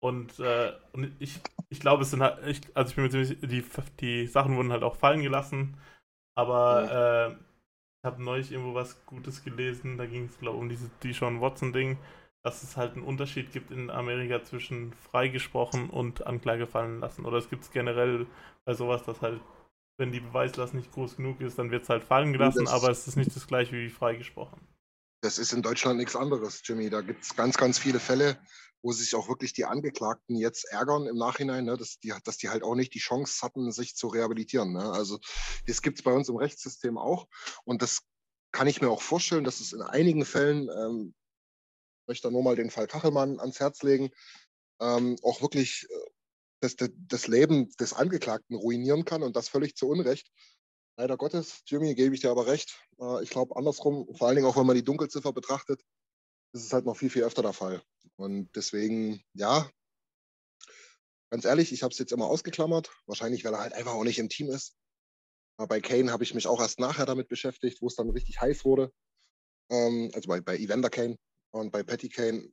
Und, 0.00 0.38
äh, 0.40 0.72
und 0.92 1.12
ich, 1.20 1.40
ich 1.70 1.80
glaube, 1.80 2.02
es 2.02 2.10
sind 2.10 2.22
halt, 2.22 2.46
ich, 2.46 2.60
also 2.74 2.90
ich 2.90 2.96
bin 2.96 3.04
mir 3.04 3.10
ziemlich, 3.10 3.38
die, 3.40 3.64
die 4.00 4.26
Sachen 4.26 4.56
wurden 4.56 4.72
halt 4.72 4.82
auch 4.82 4.96
fallen 4.96 5.22
gelassen, 5.22 5.78
aber 6.36 6.84
ja. 6.84 7.26
äh, 7.28 7.32
ich 7.32 8.06
habe 8.06 8.22
neulich 8.22 8.52
irgendwo 8.52 8.74
was 8.74 9.04
Gutes 9.06 9.44
gelesen, 9.44 9.98
da 9.98 10.06
ging 10.06 10.26
es, 10.26 10.38
glaube 10.38 10.56
ich, 10.58 10.62
um 10.62 10.68
dieses 10.68 10.90
Deshaun 11.00 11.40
Watson-Ding, 11.40 11.98
dass 12.42 12.62
es 12.62 12.76
halt 12.76 12.94
einen 12.94 13.04
Unterschied 13.04 13.52
gibt 13.52 13.70
in 13.70 13.90
Amerika 13.90 14.42
zwischen 14.42 14.92
freigesprochen 14.94 15.90
und 15.90 16.26
Anklage 16.26 16.66
fallen 16.66 17.00
lassen. 17.00 17.24
Oder 17.24 17.38
es 17.38 17.48
gibt 17.48 17.62
es 17.62 17.70
generell 17.70 18.26
bei 18.64 18.74
sowas, 18.74 19.04
dass 19.04 19.20
halt, 19.20 19.40
wenn 19.98 20.10
die 20.10 20.20
Beweislast 20.20 20.74
nicht 20.74 20.92
groß 20.92 21.16
genug 21.16 21.40
ist, 21.40 21.58
dann 21.58 21.70
wird 21.70 21.84
es 21.84 21.88
halt 21.88 22.02
fallen 22.02 22.32
gelassen, 22.32 22.66
aber 22.66 22.90
es 22.90 23.06
ist 23.06 23.16
nicht 23.16 23.34
das 23.34 23.46
gleiche 23.46 23.72
wie 23.72 23.90
freigesprochen. 23.90 24.60
Das 25.22 25.38
ist 25.38 25.52
in 25.52 25.62
Deutschland 25.62 25.98
nichts 25.98 26.16
anderes, 26.16 26.62
Jimmy. 26.64 26.90
Da 26.90 27.00
gibt 27.00 27.22
es 27.22 27.36
ganz, 27.36 27.56
ganz 27.56 27.78
viele 27.78 28.00
Fälle, 28.00 28.40
wo 28.82 28.90
sich 28.90 29.14
auch 29.14 29.28
wirklich 29.28 29.52
die 29.52 29.64
Angeklagten 29.64 30.34
jetzt 30.34 30.64
ärgern 30.64 31.06
im 31.06 31.16
Nachhinein, 31.16 31.64
ne, 31.64 31.76
dass, 31.76 32.00
die, 32.00 32.12
dass 32.24 32.38
die 32.38 32.48
halt 32.48 32.64
auch 32.64 32.74
nicht 32.74 32.92
die 32.94 32.98
Chance 32.98 33.40
hatten, 33.42 33.70
sich 33.70 33.94
zu 33.94 34.08
rehabilitieren. 34.08 34.72
Ne? 34.72 34.90
Also 34.90 35.20
das 35.68 35.82
gibt 35.82 35.98
es 35.98 36.04
bei 36.04 36.12
uns 36.12 36.28
im 36.28 36.36
Rechtssystem 36.36 36.98
auch. 36.98 37.28
Und 37.64 37.82
das 37.82 38.00
kann 38.50 38.66
ich 38.66 38.82
mir 38.82 38.90
auch 38.90 39.00
vorstellen, 39.00 39.44
dass 39.44 39.60
es 39.60 39.72
in 39.72 39.82
einigen 39.82 40.24
Fällen, 40.24 40.68
ähm, 40.68 41.14
möchte 42.06 42.30
nur 42.30 42.42
mal 42.42 42.56
den 42.56 42.70
Fall 42.70 42.86
Kachelmann 42.86 43.40
ans 43.40 43.60
Herz 43.60 43.82
legen, 43.82 44.10
ähm, 44.80 45.16
auch 45.22 45.42
wirklich 45.42 45.86
äh, 45.90 46.10
das, 46.60 46.76
das 46.76 47.26
Leben 47.26 47.70
des 47.80 47.92
Angeklagten 47.92 48.56
ruinieren 48.56 49.04
kann 49.04 49.22
und 49.22 49.36
das 49.36 49.48
völlig 49.48 49.76
zu 49.76 49.88
Unrecht. 49.88 50.30
Leider 50.96 51.16
Gottes, 51.16 51.62
Jimmy, 51.66 51.94
gebe 51.94 52.14
ich 52.14 52.20
dir 52.20 52.30
aber 52.30 52.46
recht. 52.46 52.78
Äh, 53.00 53.22
ich 53.22 53.30
glaube 53.30 53.56
andersrum, 53.56 54.14
vor 54.14 54.28
allen 54.28 54.36
Dingen 54.36 54.46
auch 54.46 54.56
wenn 54.56 54.66
man 54.66 54.76
die 54.76 54.84
Dunkelziffer 54.84 55.32
betrachtet, 55.32 55.82
ist 56.52 56.64
es 56.64 56.72
halt 56.72 56.84
noch 56.84 56.96
viel, 56.96 57.10
viel 57.10 57.24
öfter 57.24 57.42
der 57.42 57.52
Fall. 57.52 57.82
Und 58.16 58.54
deswegen, 58.54 59.22
ja, 59.32 59.68
ganz 61.30 61.44
ehrlich, 61.44 61.72
ich 61.72 61.82
habe 61.82 61.92
es 61.92 61.98
jetzt 61.98 62.12
immer 62.12 62.26
ausgeklammert. 62.26 62.90
Wahrscheinlich, 63.06 63.44
weil 63.44 63.54
er 63.54 63.60
halt 63.60 63.72
einfach 63.72 63.94
auch 63.94 64.04
nicht 64.04 64.18
im 64.18 64.28
Team 64.28 64.50
ist. 64.50 64.76
Aber 65.56 65.68
bei 65.68 65.80
Kane 65.80 66.12
habe 66.12 66.24
ich 66.24 66.34
mich 66.34 66.46
auch 66.46 66.60
erst 66.60 66.78
nachher 66.78 67.06
damit 67.06 67.28
beschäftigt, 67.28 67.80
wo 67.80 67.86
es 67.86 67.96
dann 67.96 68.10
richtig 68.10 68.40
heiß 68.40 68.64
wurde. 68.64 68.92
Ähm, 69.70 70.10
also 70.14 70.28
bei, 70.28 70.40
bei 70.40 70.56
Evander 70.58 70.90
Kane 70.90 71.16
und 71.52 71.70
bei 71.70 71.82
Patty 71.82 72.08
Kane, 72.08 72.48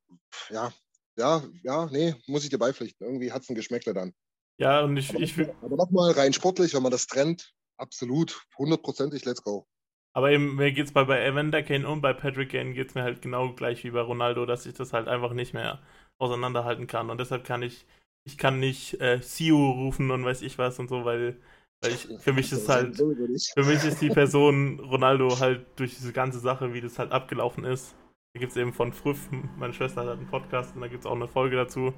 ja, 0.50 0.72
ja, 1.18 1.44
ja, 1.64 1.86
nee, 1.88 2.16
muss 2.28 2.44
ich 2.44 2.50
dir 2.50 2.60
beipflichten. 2.60 3.06
Irgendwie 3.06 3.32
hat 3.32 3.42
es 3.42 3.50
ein 3.50 3.56
Geschmäckle 3.56 3.94
dann. 3.94 4.14
Ja, 4.58 4.82
und 4.82 4.98
ich. 4.98 5.10
Aber, 5.10 5.20
ich, 5.20 5.40
aber 5.62 5.76
nochmal 5.76 6.12
rein 6.12 6.34
sportlich, 6.34 6.74
wenn 6.74 6.84
man 6.84 6.92
das 6.92 7.08
trennt, 7.08 7.54
absolut, 7.78 8.42
hundertprozentig, 8.58 9.26
let's 9.26 9.42
go. 9.42 9.66
Aber 10.14 10.32
eben, 10.32 10.56
mir 10.56 10.72
geht's 10.72 10.92
bei, 10.92 11.04
bei 11.04 11.24
Evander 11.24 11.64
Kane 11.64 11.88
und 11.88 12.02
bei 12.02 12.14
Patrick 12.14 12.52
Kane 12.52 12.74
geht's 12.74 12.96
mir 12.96 13.04
halt 13.04 13.22
genau 13.22 13.54
gleich 13.54 13.84
wie 13.84 13.92
bei 13.92 14.02
Ronaldo, 14.02 14.46
dass 14.46 14.66
ich 14.66 14.74
das 14.74 14.92
halt 14.92 15.08
einfach 15.08 15.34
nicht 15.34 15.54
mehr 15.54 15.82
auseinanderhalten 16.18 16.88
kann. 16.88 17.10
Und 17.10 17.20
deshalb 17.20 17.46
kann 17.46 17.62
ich, 17.62 17.86
ich 18.26 18.38
kann 18.38 18.60
nicht 18.60 19.00
äh, 19.00 19.22
Siu 19.22 19.56
rufen 19.56 20.12
und 20.12 20.26
weiß 20.26 20.42
ich 20.42 20.58
was 20.58 20.80
und 20.80 20.90
so, 20.90 21.06
weil, 21.06 21.40
weil 21.82 21.94
ich, 21.94 22.08
für 22.20 22.34
mich 22.34 22.52
ist 22.52 22.68
halt, 22.68 22.98
für 23.54 23.64
mich 23.64 23.84
ist 23.84 24.02
die 24.02 24.10
Person 24.10 24.80
Ronaldo 24.80 25.40
halt 25.40 25.66
durch 25.78 25.96
diese 25.96 26.12
ganze 26.12 26.40
Sache, 26.40 26.74
wie 26.74 26.82
das 26.82 27.00
halt 27.00 27.12
abgelaufen 27.12 27.64
ist. 27.64 27.96
Da 28.34 28.40
gibt's 28.40 28.58
eben 28.58 28.74
von 28.74 28.94
Früff, 28.94 29.30
meine 29.58 29.74
Schwester 29.74 30.02
hat 30.02 30.10
einen 30.10 30.28
Podcast 30.28 30.76
und 30.76 30.82
da 30.82 30.88
gibt's 30.88 31.06
auch 31.06 31.16
eine 31.16 31.28
Folge 31.28 31.56
dazu. 31.56 31.94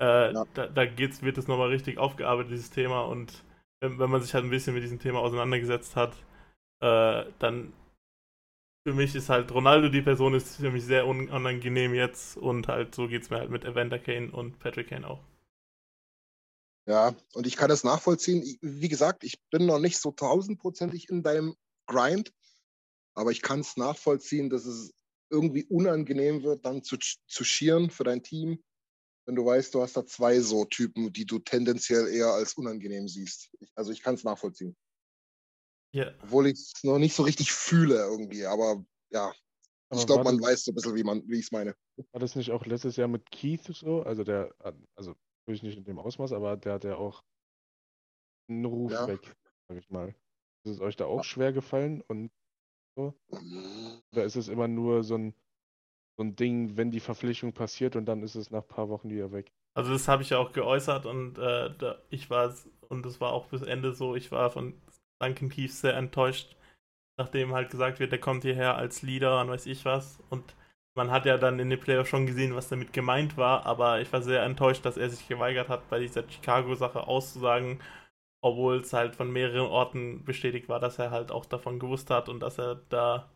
Äh, 0.00 0.32
ja. 0.32 0.44
Da, 0.54 0.66
da 0.68 0.86
geht's, 0.86 1.22
wird 1.22 1.38
es 1.38 1.48
nochmal 1.48 1.68
richtig 1.68 1.98
aufgearbeitet, 1.98 2.52
dieses 2.52 2.70
Thema. 2.70 3.02
Und 3.02 3.44
wenn, 3.80 3.98
wenn 3.98 4.10
man 4.10 4.22
sich 4.22 4.34
halt 4.34 4.44
ein 4.44 4.50
bisschen 4.50 4.74
mit 4.74 4.82
diesem 4.82 5.00
Thema 5.00 5.20
auseinandergesetzt 5.20 5.96
hat, 5.96 6.14
äh, 6.80 7.24
dann 7.38 7.72
für 8.86 8.94
mich 8.94 9.14
ist 9.14 9.30
halt 9.30 9.50
Ronaldo 9.50 9.88
die 9.88 10.02
Person, 10.02 10.34
ist 10.34 10.56
für 10.56 10.70
mich 10.70 10.84
sehr 10.84 11.06
unangenehm 11.06 11.94
jetzt 11.94 12.36
und 12.36 12.68
halt 12.68 12.94
so 12.94 13.08
geht 13.08 13.22
es 13.22 13.30
mir 13.30 13.38
halt 13.38 13.50
mit 13.50 13.64
Evander 13.64 13.98
Kane 13.98 14.30
und 14.30 14.58
Patrick 14.58 14.88
Kane 14.88 15.08
auch. 15.08 15.20
Ja, 16.86 17.14
und 17.32 17.46
ich 17.46 17.56
kann 17.56 17.70
das 17.70 17.82
nachvollziehen. 17.82 18.58
Wie 18.60 18.88
gesagt, 18.88 19.24
ich 19.24 19.42
bin 19.48 19.64
noch 19.64 19.78
nicht 19.78 19.96
so 19.96 20.12
tausendprozentig 20.12 21.08
in 21.08 21.22
deinem 21.22 21.56
Grind, 21.86 22.34
aber 23.14 23.30
ich 23.30 23.40
kann 23.40 23.60
es 23.60 23.78
nachvollziehen, 23.78 24.50
dass 24.50 24.66
es 24.66 24.92
irgendwie 25.34 25.64
unangenehm 25.64 26.42
wird, 26.42 26.64
dann 26.64 26.82
zu, 26.82 26.96
zu 26.98 27.44
schieren 27.44 27.90
für 27.90 28.04
dein 28.04 28.22
Team, 28.22 28.62
wenn 29.26 29.34
du 29.34 29.44
weißt, 29.44 29.74
du 29.74 29.82
hast 29.82 29.96
da 29.96 30.06
zwei 30.06 30.40
so 30.40 30.64
Typen, 30.64 31.12
die 31.12 31.24
du 31.24 31.38
tendenziell 31.38 32.08
eher 32.08 32.28
als 32.28 32.54
unangenehm 32.54 33.08
siehst. 33.08 33.50
Ich, 33.60 33.70
also 33.74 33.92
ich 33.92 34.02
kann 34.02 34.14
es 34.14 34.24
nachvollziehen. 34.24 34.76
Ja. 35.94 36.12
Obwohl 36.22 36.48
ich 36.48 36.54
es 36.54 36.84
noch 36.84 36.98
nicht 36.98 37.14
so 37.14 37.22
richtig 37.22 37.52
fühle 37.52 37.96
irgendwie, 37.96 38.44
aber 38.46 38.84
ja. 39.10 39.32
Aber 39.88 40.00
ich 40.00 40.06
glaube, 40.06 40.24
man 40.24 40.40
weiß 40.40 40.64
so 40.64 40.72
ein 40.72 40.74
bisschen, 40.74 40.94
wie, 40.94 41.04
wie 41.04 41.38
ich 41.38 41.46
es 41.46 41.52
meine. 41.52 41.74
War 42.12 42.20
das 42.20 42.34
nicht 42.34 42.50
auch 42.50 42.66
letztes 42.66 42.96
Jahr 42.96 43.08
mit 43.08 43.30
Keith 43.30 43.62
so? 43.62 44.02
Also 44.02 44.24
der, 44.24 44.52
also 44.96 45.14
natürlich 45.46 45.62
nicht 45.62 45.78
in 45.78 45.84
dem 45.84 45.98
Ausmaß, 45.98 46.32
aber 46.32 46.56
der 46.56 46.74
hat 46.74 46.84
ja 46.84 46.96
auch 46.96 47.22
einen 48.48 48.64
Ruf 48.64 48.92
ja. 48.92 49.06
weg, 49.06 49.36
sag 49.68 49.78
ich 49.78 49.88
mal. 49.90 50.14
Ist 50.64 50.72
es 50.72 50.80
euch 50.80 50.96
da 50.96 51.06
auch 51.06 51.24
schwer 51.24 51.52
gefallen 51.52 52.02
und 52.02 52.32
so? 52.96 53.14
Oder 54.12 54.24
ist 54.24 54.36
es 54.36 54.48
immer 54.48 54.68
nur 54.68 55.04
so 55.04 55.16
ein, 55.16 55.34
so 56.16 56.24
ein 56.24 56.36
Ding, 56.36 56.76
wenn 56.76 56.90
die 56.90 57.00
Verpflichtung 57.00 57.52
passiert 57.52 57.96
und 57.96 58.06
dann 58.06 58.22
ist 58.22 58.34
es 58.34 58.50
nach 58.50 58.62
ein 58.62 58.68
paar 58.68 58.88
Wochen 58.88 59.10
wieder 59.10 59.32
weg? 59.32 59.52
Also 59.76 59.92
das 59.92 60.06
habe 60.06 60.22
ich 60.22 60.30
ja 60.30 60.38
auch 60.38 60.52
geäußert 60.52 61.04
und 61.06 61.36
äh, 61.38 61.74
da, 61.76 61.98
ich 62.08 62.30
war 62.30 62.54
und 62.88 63.04
das 63.04 63.20
war 63.20 63.32
auch 63.32 63.46
bis 63.46 63.62
Ende 63.62 63.92
so, 63.92 64.14
ich 64.14 64.30
war 64.30 64.50
von 64.50 64.74
Duncan 65.20 65.48
Keith 65.48 65.72
sehr 65.72 65.96
enttäuscht, 65.96 66.56
nachdem 67.18 67.52
halt 67.52 67.70
gesagt 67.70 67.98
wird, 67.98 68.12
der 68.12 68.20
kommt 68.20 68.44
hierher 68.44 68.76
als 68.76 69.02
Leader 69.02 69.40
und 69.40 69.48
weiß 69.48 69.66
ich 69.66 69.84
was. 69.84 70.20
Und 70.30 70.54
man 70.96 71.10
hat 71.10 71.26
ja 71.26 71.38
dann 71.38 71.58
in 71.58 71.70
den 71.70 71.80
Playoffs 71.80 72.10
schon 72.10 72.26
gesehen, 72.26 72.54
was 72.54 72.68
damit 72.68 72.92
gemeint 72.92 73.36
war, 73.36 73.66
aber 73.66 74.00
ich 74.00 74.12
war 74.12 74.22
sehr 74.22 74.44
enttäuscht, 74.44 74.84
dass 74.84 74.96
er 74.96 75.10
sich 75.10 75.26
geweigert 75.26 75.68
hat, 75.68 75.88
bei 75.90 75.98
dieser 75.98 76.28
Chicago-Sache 76.28 77.06
auszusagen, 77.06 77.80
obwohl 78.44 78.80
es 78.80 78.92
halt 78.92 79.16
von 79.16 79.32
mehreren 79.32 79.66
Orten 79.68 80.22
bestätigt 80.22 80.68
war, 80.68 80.78
dass 80.78 80.98
er 80.98 81.10
halt 81.10 81.32
auch 81.32 81.46
davon 81.46 81.78
gewusst 81.78 82.10
hat 82.10 82.28
und 82.28 82.40
dass 82.40 82.58
er 82.58 82.82
da 82.90 83.30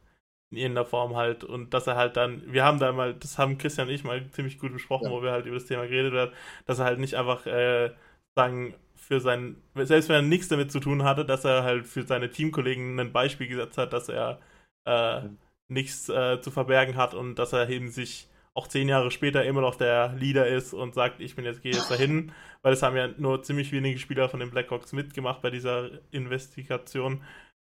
in 0.51 0.59
irgendeiner 0.59 0.85
Form 0.85 1.17
halt 1.17 1.45
und 1.45 1.73
dass 1.73 1.87
er 1.87 1.97
halt 1.97 2.19
dann, 2.19 2.43
wir 2.53 2.63
haben 2.63 2.79
da 2.79 2.93
mal, 2.93 3.15
das 3.15 3.39
haben 3.39 3.57
Christian 3.57 3.89
und 3.89 3.95
ich 3.95 4.05
mal 4.05 4.29
ziemlich 4.33 4.59
gut 4.59 4.71
besprochen, 4.71 5.07
ja. 5.07 5.11
wo 5.11 5.23
wir 5.23 5.31
halt 5.33 5.47
über 5.47 5.55
das 5.55 5.65
Thema 5.65 5.87
geredet 5.87 6.13
haben, 6.13 6.33
dass 6.67 6.79
er 6.79 6.85
halt 6.85 6.99
nicht 6.99 7.15
einfach 7.15 7.47
äh, 7.47 7.91
sagen, 8.37 8.75
für 8.97 9.19
sein, 9.21 9.57
selbst 9.77 10.11
wenn 10.11 10.17
er 10.17 10.23
nichts 10.23 10.49
damit 10.49 10.71
zu 10.71 10.79
tun 10.79 11.05
hatte, 11.05 11.25
dass 11.25 11.47
er 11.47 11.63
halt 11.65 11.87
für 11.87 12.03
seine 12.03 12.29
Teamkollegen 12.29 13.01
ein 13.01 13.13
Beispiel 13.13 13.49
gesetzt 13.49 13.79
hat, 13.79 13.95
dass 13.95 14.11
er 14.11 14.39
äh, 14.85 15.23
nichts 15.69 16.11
äh, 16.11 16.39
zu 16.43 16.51
verbergen 16.51 16.97
hat 16.97 17.15
und 17.15 17.37
dass 17.37 17.55
er 17.55 17.71
eben 17.71 17.89
sich 17.89 18.29
auch 18.59 18.67
zehn 18.67 18.89
Jahre 18.89 19.13
später 19.13 19.45
immer 19.45 19.61
noch 19.61 19.77
der 19.77 20.15
Leader 20.15 20.49
ist 20.49 20.75
und 20.75 20.93
sagt, 20.93 21.21
ich 21.21 21.37
bin 21.37 21.45
jetzt, 21.45 21.63
gehe 21.63 21.73
jetzt 21.73 21.93
dahin, 21.93 22.33
weil 22.63 22.73
es 22.73 22.83
haben 22.83 22.97
ja 22.97 23.07
nur 23.17 23.41
ziemlich 23.45 23.71
wenige 23.71 24.01
Spieler 24.01 24.29
von 24.29 24.41
den 24.41 24.51
Blackhawks 24.51 24.93
mitgemacht 24.93 25.43
bei 25.43 25.51
dieser 25.51 25.91
Investigation. 26.11 27.23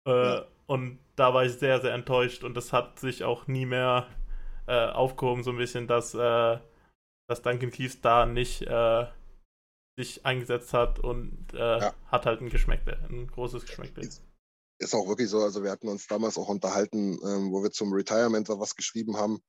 Äh, 0.06 0.12
ja. 0.12 0.46
Und 0.66 1.00
da 1.16 1.34
war 1.34 1.44
ich 1.44 1.54
sehr, 1.54 1.80
sehr 1.80 1.92
enttäuscht 1.92 2.44
und 2.44 2.56
das 2.56 2.72
hat 2.72 3.00
sich 3.00 3.24
auch 3.24 3.48
nie 3.48 3.66
mehr 3.66 4.06
äh, 4.68 4.86
aufgehoben, 4.86 5.42
so 5.42 5.50
ein 5.50 5.56
bisschen, 5.56 5.88
dass, 5.88 6.14
äh, 6.14 6.58
dass 7.28 7.42
Duncan 7.42 7.72
Keith 7.72 7.98
da 8.02 8.24
nicht 8.24 8.62
äh, 8.62 9.06
sich 9.98 10.24
eingesetzt 10.24 10.72
hat 10.72 11.00
und 11.00 11.52
äh, 11.52 11.80
ja. 11.80 11.94
hat 12.06 12.26
halt 12.26 12.42
ein 12.42 12.48
Geschmäckle, 12.48 12.96
ein 13.10 13.26
großes 13.26 13.66
Geschmäckle. 13.66 14.04
Ist, 14.04 14.22
ist, 14.78 14.94
auch 14.94 15.08
wirklich 15.08 15.30
so, 15.30 15.40
also 15.40 15.64
wir 15.64 15.72
hatten 15.72 15.88
uns 15.88 16.06
damals 16.06 16.38
auch 16.38 16.48
unterhalten, 16.48 17.18
ähm, 17.24 17.50
wo 17.50 17.64
wir 17.64 17.72
zum 17.72 17.92
Retirement 17.92 18.48
was 18.50 18.76
geschrieben 18.76 19.16
haben. 19.16 19.40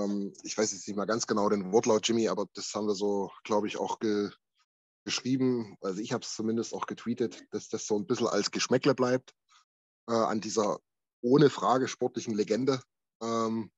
Ähm, 0.00 0.32
ich 0.42 0.56
weiß 0.56 0.72
jetzt 0.72 0.86
nicht 0.86 0.96
mal 0.96 1.06
ganz 1.06 1.26
genau 1.26 1.48
den 1.48 1.72
Wortlaut, 1.72 2.06
Jimmy, 2.06 2.28
aber 2.28 2.46
das 2.54 2.74
haben 2.74 2.86
wir 2.86 2.94
so, 2.94 3.30
glaube 3.44 3.66
ich, 3.66 3.78
auch 3.78 3.98
ge 3.98 4.30
geschrieben. 5.04 5.76
Also 5.80 6.00
ich 6.00 6.12
habe 6.12 6.24
es 6.24 6.34
zumindest 6.34 6.74
auch 6.74 6.86
getweetet, 6.86 7.44
dass 7.52 7.68
das 7.68 7.86
so 7.86 7.98
ein 7.98 8.06
bisschen 8.06 8.26
als 8.26 8.50
Geschmäckle 8.50 8.94
bleibt 8.94 9.34
äh, 10.08 10.12
an 10.12 10.40
dieser 10.42 10.78
ohne 11.22 11.48
Frage 11.48 11.88
sportlichen 11.88 12.34
Legende. 12.34 12.82
Ähm, 13.22 13.70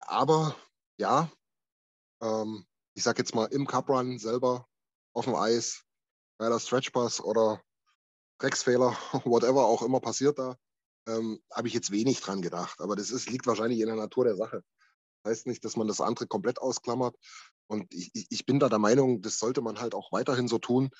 aber 0.00 0.54
ja, 0.98 1.30
ähm, 2.20 2.66
ich 2.94 3.02
sag 3.02 3.18
jetzt 3.18 3.34
mal 3.34 3.46
im 3.46 3.66
Cup 3.66 3.88
Run 3.88 4.18
selber 4.18 4.68
auf 5.14 5.24
dem 5.24 5.34
Eis, 5.34 5.84
bei 6.38 6.48
der 6.48 6.58
Stretchpass 6.58 7.20
oder 7.20 7.62
Drecksfehler, 8.38 8.90
whatever 9.24 9.64
auch 9.64 9.82
immer 9.82 10.00
passiert 10.00 10.38
da, 10.38 10.58
ähm, 11.06 11.40
habe 11.52 11.68
ich 11.68 11.74
jetzt 11.74 11.90
wenig 11.90 12.20
dran 12.20 12.42
gedacht. 12.42 12.80
Aber 12.80 12.96
das 12.96 13.10
ist, 13.10 13.30
liegt 13.30 13.46
wahrscheinlich 13.46 13.80
in 13.80 13.86
der 13.86 13.96
Natur 13.96 14.24
der 14.24 14.36
Sache. 14.36 14.62
Heißt 15.26 15.46
nicht, 15.46 15.64
dass 15.64 15.76
man 15.76 15.88
das 15.88 16.00
andere 16.00 16.26
komplett 16.26 16.58
ausklammert. 16.58 17.16
Und 17.68 17.92
ich, 17.94 18.10
ich 18.28 18.46
bin 18.46 18.58
da 18.58 18.68
der 18.68 18.78
Meinung, 18.78 19.22
das 19.22 19.38
sollte 19.38 19.62
man 19.62 19.80
halt 19.80 19.94
auch 19.94 20.12
weiterhin 20.12 20.48
so 20.48 20.58
tun, 20.58 20.90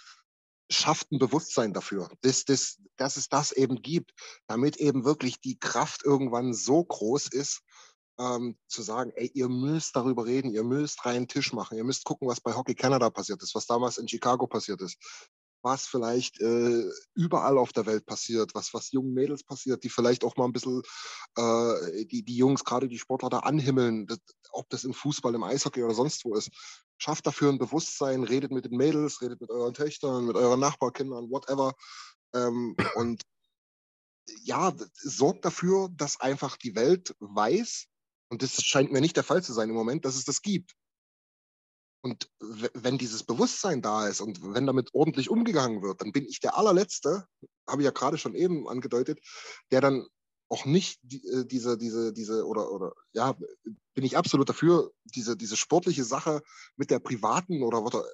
schafft 0.71 1.13
ein 1.13 1.19
Bewusstsein 1.19 1.73
dafür, 1.73 2.09
dass, 2.23 2.45
dass, 2.45 2.79
dass 2.97 3.17
es 3.17 3.29
das 3.29 3.53
eben 3.53 3.83
gibt, 3.83 4.13
damit 4.47 4.77
eben 4.77 5.05
wirklich 5.05 5.41
die 5.41 5.59
Kraft 5.59 6.05
irgendwann 6.05 6.55
so 6.55 6.83
groß 6.83 7.29
ist, 7.29 7.61
ähm, 8.19 8.57
zu 8.69 8.83
sagen, 8.83 9.13
ey, 9.15 9.31
ihr 9.35 9.49
müsst 9.49 9.97
darüber 9.97 10.25
reden, 10.25 10.51
ihr 10.51 10.65
müsst 10.65 11.05
reinen 11.05 11.29
Tisch 11.29 11.53
machen, 11.53 11.77
ihr 11.77 11.85
müsst 11.85 12.05
gucken, 12.05 12.29
was 12.29 12.41
bei 12.41 12.55
Hockey 12.55 12.75
Canada 12.75 13.11
passiert 13.11 13.43
ist, 13.43 13.55
was 13.55 13.67
damals 13.67 13.99
in 13.99 14.09
Chicago 14.09 14.47
passiert 14.47 14.81
ist, 14.81 14.97
was 15.63 15.87
vielleicht 15.87 16.41
äh, 16.41 16.85
überall 17.15 17.59
auf 17.59 17.73
der 17.73 17.87
Welt 17.87 18.07
passiert, 18.07 18.55
was, 18.55 18.75
was 18.75 18.93
jungen 18.93 19.15
Mädels 19.15 19.45
passiert, 19.45 19.85
die 19.85 19.89
vielleicht 19.89 20.25
auch 20.25 20.37
mal 20.37 20.45
ein 20.45 20.53
bisschen 20.53 20.83
äh, 21.37 22.05
die, 22.07 22.25
die 22.25 22.37
Jungs, 22.37 22.65
gerade 22.65 22.89
die 22.89 22.99
Sportler 22.99 23.31
da 23.31 23.41
anhimmeln, 23.41 24.07
das, 24.07 24.19
ob 24.51 24.69
das 24.71 24.85
im 24.85 24.95
Fußball, 24.95 25.35
im 25.35 25.45
Eishockey 25.45 25.83
oder 25.83 25.95
sonst 25.95 26.25
wo 26.25 26.35
ist. 26.35 26.51
Schafft 26.99 27.27
dafür 27.27 27.51
ein 27.51 27.59
Bewusstsein, 27.59 28.23
redet 28.23 28.53
mit 28.53 28.65
den 28.65 28.77
Mädels, 28.77 29.23
redet 29.23 29.41
mit 29.41 29.51
euren 29.51 29.75
Töchtern, 29.75 30.27
mit 30.27 30.37
euren 30.37 30.61
Nachbarkindern, 30.61 31.31
whatever. 31.31 31.75
Ähm, 32.35 32.77
und 32.95 33.23
ja, 34.45 34.73
sorgt 34.95 35.45
dafür, 35.45 35.89
dass 35.93 36.21
einfach 36.21 36.57
die 36.57 36.75
Welt 36.75 37.15
weiß, 37.19 37.87
und 38.31 38.43
das 38.43 38.63
scheint 38.63 38.91
mir 38.91 39.01
nicht 39.01 39.17
der 39.17 39.25
Fall 39.25 39.43
zu 39.43 39.53
sein 39.53 39.69
im 39.69 39.75
Moment, 39.75 40.05
dass 40.05 40.17
es 40.17 40.25
das 40.25 40.41
gibt. 40.41 40.73
Und 42.05 42.29
wenn 42.75 42.99
dieses 42.99 43.23
Bewusstsein 43.23 43.81
da 43.81 44.09
ist 44.09 44.21
und 44.21 44.55
wenn 44.55 44.67
damit 44.67 44.91
ordentlich 44.93 45.31
umgegangen 45.31 45.83
wird, 45.83 46.01
dann 46.01 46.11
bin 46.11 46.27
ich 46.27 46.41
der 46.41 46.57
allerletzte, 46.57 47.27
habe 47.69 47.83
ich 47.83 47.87
ja 47.87 47.93
gerade 47.93 48.19
schon 48.19 48.35
eben 48.35 48.69
angedeutet, 48.69 49.21
der 49.71 49.81
dann 49.81 50.07
auch 50.49 50.67
nicht 50.67 51.01
äh, 51.05 51.45
diese, 51.47 51.79
diese, 51.79 52.13
diese, 52.13 52.45
oder, 52.47 52.73
oder 52.73 52.93
ja, 53.15 53.35
bin 53.95 54.05
ich 54.05 54.17
absolut 54.17 54.49
dafür, 54.49 54.91
diese, 55.05 55.37
diese 55.37 55.57
sportliche 55.57 56.05
Sache 56.05 56.43
mit 56.77 56.91
der 56.91 56.99
privaten 56.99 57.63
oder, 57.63 57.83
oder 57.83 58.05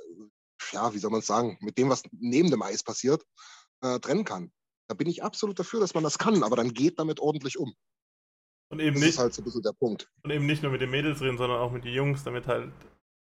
ja, 0.73 0.93
wie 0.93 0.99
soll 0.99 1.11
man 1.11 1.21
es 1.21 1.27
sagen, 1.27 1.57
mit 1.61 1.79
dem, 1.79 1.89
was 1.89 2.03
neben 2.13 2.51
dem 2.51 2.63
Eis 2.63 2.85
passiert, 2.85 3.25
äh, 3.81 3.99
trennen 4.01 4.25
kann. 4.25 4.53
Da 4.87 4.95
bin 4.95 5.09
ich 5.09 5.23
absolut 5.23 5.59
dafür, 5.59 5.81
dass 5.81 5.95
man 5.95 6.05
das 6.05 6.19
kann, 6.19 6.43
aber 6.43 6.57
dann 6.57 6.75
geht 6.75 6.99
damit 6.99 7.21
ordentlich 7.21 7.59
um. 7.59 7.75
Und 8.71 8.81
eben 8.81 8.95
das 8.95 9.01
nicht, 9.01 9.11
ist 9.11 9.19
halt 9.19 9.35
so 9.35 9.43
ein 9.43 9.45
bisschen 9.45 9.63
der 9.63 9.73
Punkt. 9.73 10.11
Und 10.23 10.31
eben 10.31 10.47
nicht 10.47 10.63
nur 10.63 10.71
mit 10.71 10.81
den 10.81 10.91
Mädels 10.91 11.21
reden, 11.23 11.39
sondern 11.39 11.59
auch 11.59 11.73
mit 11.73 11.85
den 11.85 11.95
Jungs, 11.95 12.23
damit 12.25 12.47
halt 12.47 12.71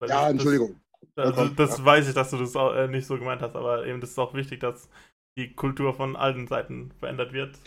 ja, 0.06 0.28
Entschuldigung. 0.28 0.80
Das, 1.14 1.36
also, 1.36 1.54
das 1.54 1.78
ja. 1.78 1.84
weiß 1.84 2.08
ich, 2.08 2.14
dass 2.14 2.30
du 2.30 2.38
das 2.38 2.56
auch, 2.56 2.74
äh, 2.74 2.88
nicht 2.88 3.06
so 3.06 3.18
gemeint 3.18 3.42
hast, 3.42 3.54
aber 3.54 3.86
eben 3.86 4.00
das 4.00 4.10
ist 4.10 4.18
auch 4.18 4.34
wichtig, 4.34 4.60
dass 4.60 4.88
die 5.38 5.54
Kultur 5.54 5.94
von 5.94 6.16
allen 6.16 6.46
Seiten 6.46 6.92
verändert 6.98 7.32
wird. 7.32 7.58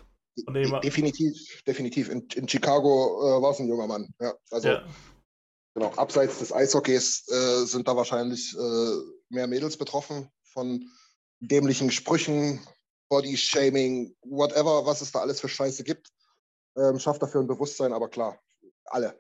De 0.48 0.80
definitiv, 0.82 1.64
definitiv. 1.64 2.10
In, 2.10 2.28
in 2.36 2.48
Chicago 2.48 3.20
äh, 3.22 3.42
war 3.42 3.52
es 3.52 3.60
ein 3.60 3.68
junger 3.68 3.88
Mann. 3.88 4.14
Ja, 4.20 4.34
also 4.52 4.70
ja. 4.70 4.88
genau. 5.74 5.90
Abseits 5.96 6.40
des 6.40 6.54
Eishockeys 6.54 7.28
äh, 7.30 7.66
sind 7.66 7.88
da 7.88 7.96
wahrscheinlich 7.96 8.56
äh, 8.58 8.96
mehr 9.30 9.48
Mädels 9.48 9.78
betroffen 9.78 10.30
von 10.44 10.86
dämlichen 11.40 11.92
Sprüchen, 11.92 12.60
Body-Shaming, 13.10 14.16
whatever, 14.22 14.86
was 14.86 15.02
es 15.02 15.12
da 15.12 15.20
alles 15.20 15.42
für 15.42 15.50
Scheiße 15.50 15.84
gibt. 15.84 16.10
Ähm, 16.78 17.00
schafft 17.00 17.22
dafür 17.22 17.42
ein 17.42 17.48
Bewusstsein, 17.48 17.94
aber 17.94 18.10
klar, 18.10 18.40
alle. 18.86 19.20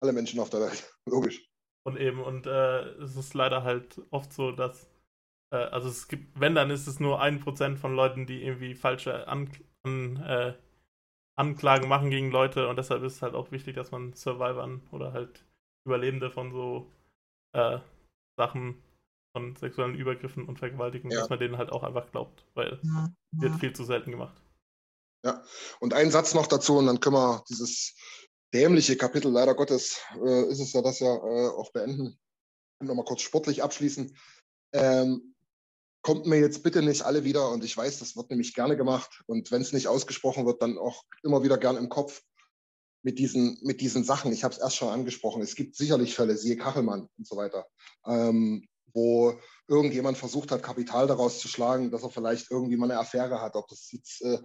Alle 0.00 0.12
Menschen 0.12 0.38
auf 0.40 0.50
der 0.50 0.60
Welt, 0.60 0.84
logisch. 1.06 1.48
Und 1.86 1.98
eben, 1.98 2.20
und 2.20 2.46
äh, 2.46 2.88
es 2.94 3.16
ist 3.16 3.34
leider 3.34 3.62
halt 3.62 4.00
oft 4.10 4.32
so, 4.32 4.52
dass, 4.52 4.90
äh, 5.52 5.56
also 5.56 5.88
es 5.88 6.08
gibt, 6.08 6.40
wenn, 6.40 6.54
dann 6.54 6.70
ist 6.70 6.86
es 6.86 6.98
nur 6.98 7.20
ein 7.20 7.40
Prozent 7.40 7.78
von 7.78 7.94
Leuten, 7.94 8.26
die 8.26 8.42
irgendwie 8.42 8.74
falsche 8.74 9.28
An 9.28 9.50
an, 9.84 10.16
äh, 10.16 10.54
Anklagen 11.36 11.88
machen 11.88 12.10
gegen 12.10 12.30
Leute 12.30 12.68
und 12.68 12.76
deshalb 12.76 13.02
ist 13.02 13.16
es 13.16 13.22
halt 13.22 13.34
auch 13.34 13.50
wichtig, 13.50 13.74
dass 13.74 13.90
man 13.90 14.14
Survivern 14.14 14.86
oder 14.92 15.12
halt 15.12 15.44
Überlebende 15.84 16.30
von 16.30 16.52
so 16.52 16.90
äh, 17.52 17.78
Sachen 18.38 18.82
von 19.36 19.56
sexuellen 19.56 19.96
Übergriffen 19.96 20.46
und 20.46 20.58
Vergewaltigungen, 20.58 21.12
ja. 21.12 21.20
dass 21.20 21.30
man 21.30 21.40
denen 21.40 21.58
halt 21.58 21.72
auch 21.72 21.82
einfach 21.82 22.10
glaubt, 22.10 22.46
weil 22.54 22.80
ja. 22.82 23.12
wird 23.32 23.56
viel 23.56 23.72
zu 23.72 23.84
selten 23.84 24.12
gemacht. 24.12 24.40
Ja, 25.24 25.42
und 25.80 25.92
ein 25.92 26.10
Satz 26.10 26.34
noch 26.34 26.46
dazu 26.46 26.78
und 26.78 26.86
dann 26.86 27.00
können 27.00 27.16
wir 27.16 27.42
dieses 27.48 27.96
dämliche 28.54 28.96
Kapitel, 28.96 29.32
leider 29.32 29.54
Gottes, 29.54 29.98
äh, 30.24 30.48
ist 30.48 30.60
es 30.60 30.72
ja 30.72 30.80
das 30.80 31.00
ja 31.00 31.12
äh, 31.14 31.48
auch 31.48 31.72
beenden. 31.72 32.16
Nochmal 32.80 33.04
kurz 33.04 33.22
sportlich 33.22 33.62
abschließen. 33.62 34.16
Ähm, 34.72 35.34
kommt 36.02 36.26
mir 36.26 36.38
jetzt 36.38 36.62
bitte 36.62 36.82
nicht 36.82 37.02
alle 37.02 37.24
wieder, 37.24 37.50
und 37.50 37.64
ich 37.64 37.76
weiß, 37.76 37.98
das 37.98 38.16
wird 38.16 38.30
nämlich 38.30 38.54
gerne 38.54 38.76
gemacht, 38.76 39.22
und 39.26 39.50
wenn 39.50 39.62
es 39.62 39.72
nicht 39.72 39.88
ausgesprochen 39.88 40.46
wird, 40.46 40.62
dann 40.62 40.78
auch 40.78 41.04
immer 41.22 41.42
wieder 41.42 41.58
gern 41.58 41.76
im 41.76 41.88
Kopf 41.88 42.22
mit 43.02 43.18
diesen, 43.18 43.58
mit 43.62 43.80
diesen 43.80 44.04
Sachen. 44.04 44.32
Ich 44.32 44.44
habe 44.44 44.54
es 44.54 44.60
erst 44.60 44.76
schon 44.76 44.88
angesprochen. 44.88 45.42
Es 45.42 45.56
gibt 45.56 45.76
sicherlich 45.76 46.14
Fälle, 46.14 46.36
siehe 46.36 46.56
Kachelmann 46.56 47.08
und 47.18 47.26
so 47.26 47.36
weiter, 47.36 47.66
ähm, 48.06 48.66
wo 48.92 49.38
irgendjemand 49.66 50.16
versucht 50.16 50.52
hat, 50.52 50.62
Kapital 50.62 51.06
daraus 51.06 51.40
zu 51.40 51.48
schlagen, 51.48 51.90
dass 51.90 52.02
er 52.02 52.10
vielleicht 52.10 52.50
irgendwie 52.50 52.76
mal 52.76 52.90
eine 52.90 53.00
Affäre 53.00 53.40
hat, 53.40 53.56
ob 53.56 53.68
das 53.68 53.90
jetzt 53.90 54.22
äh, 54.22 54.38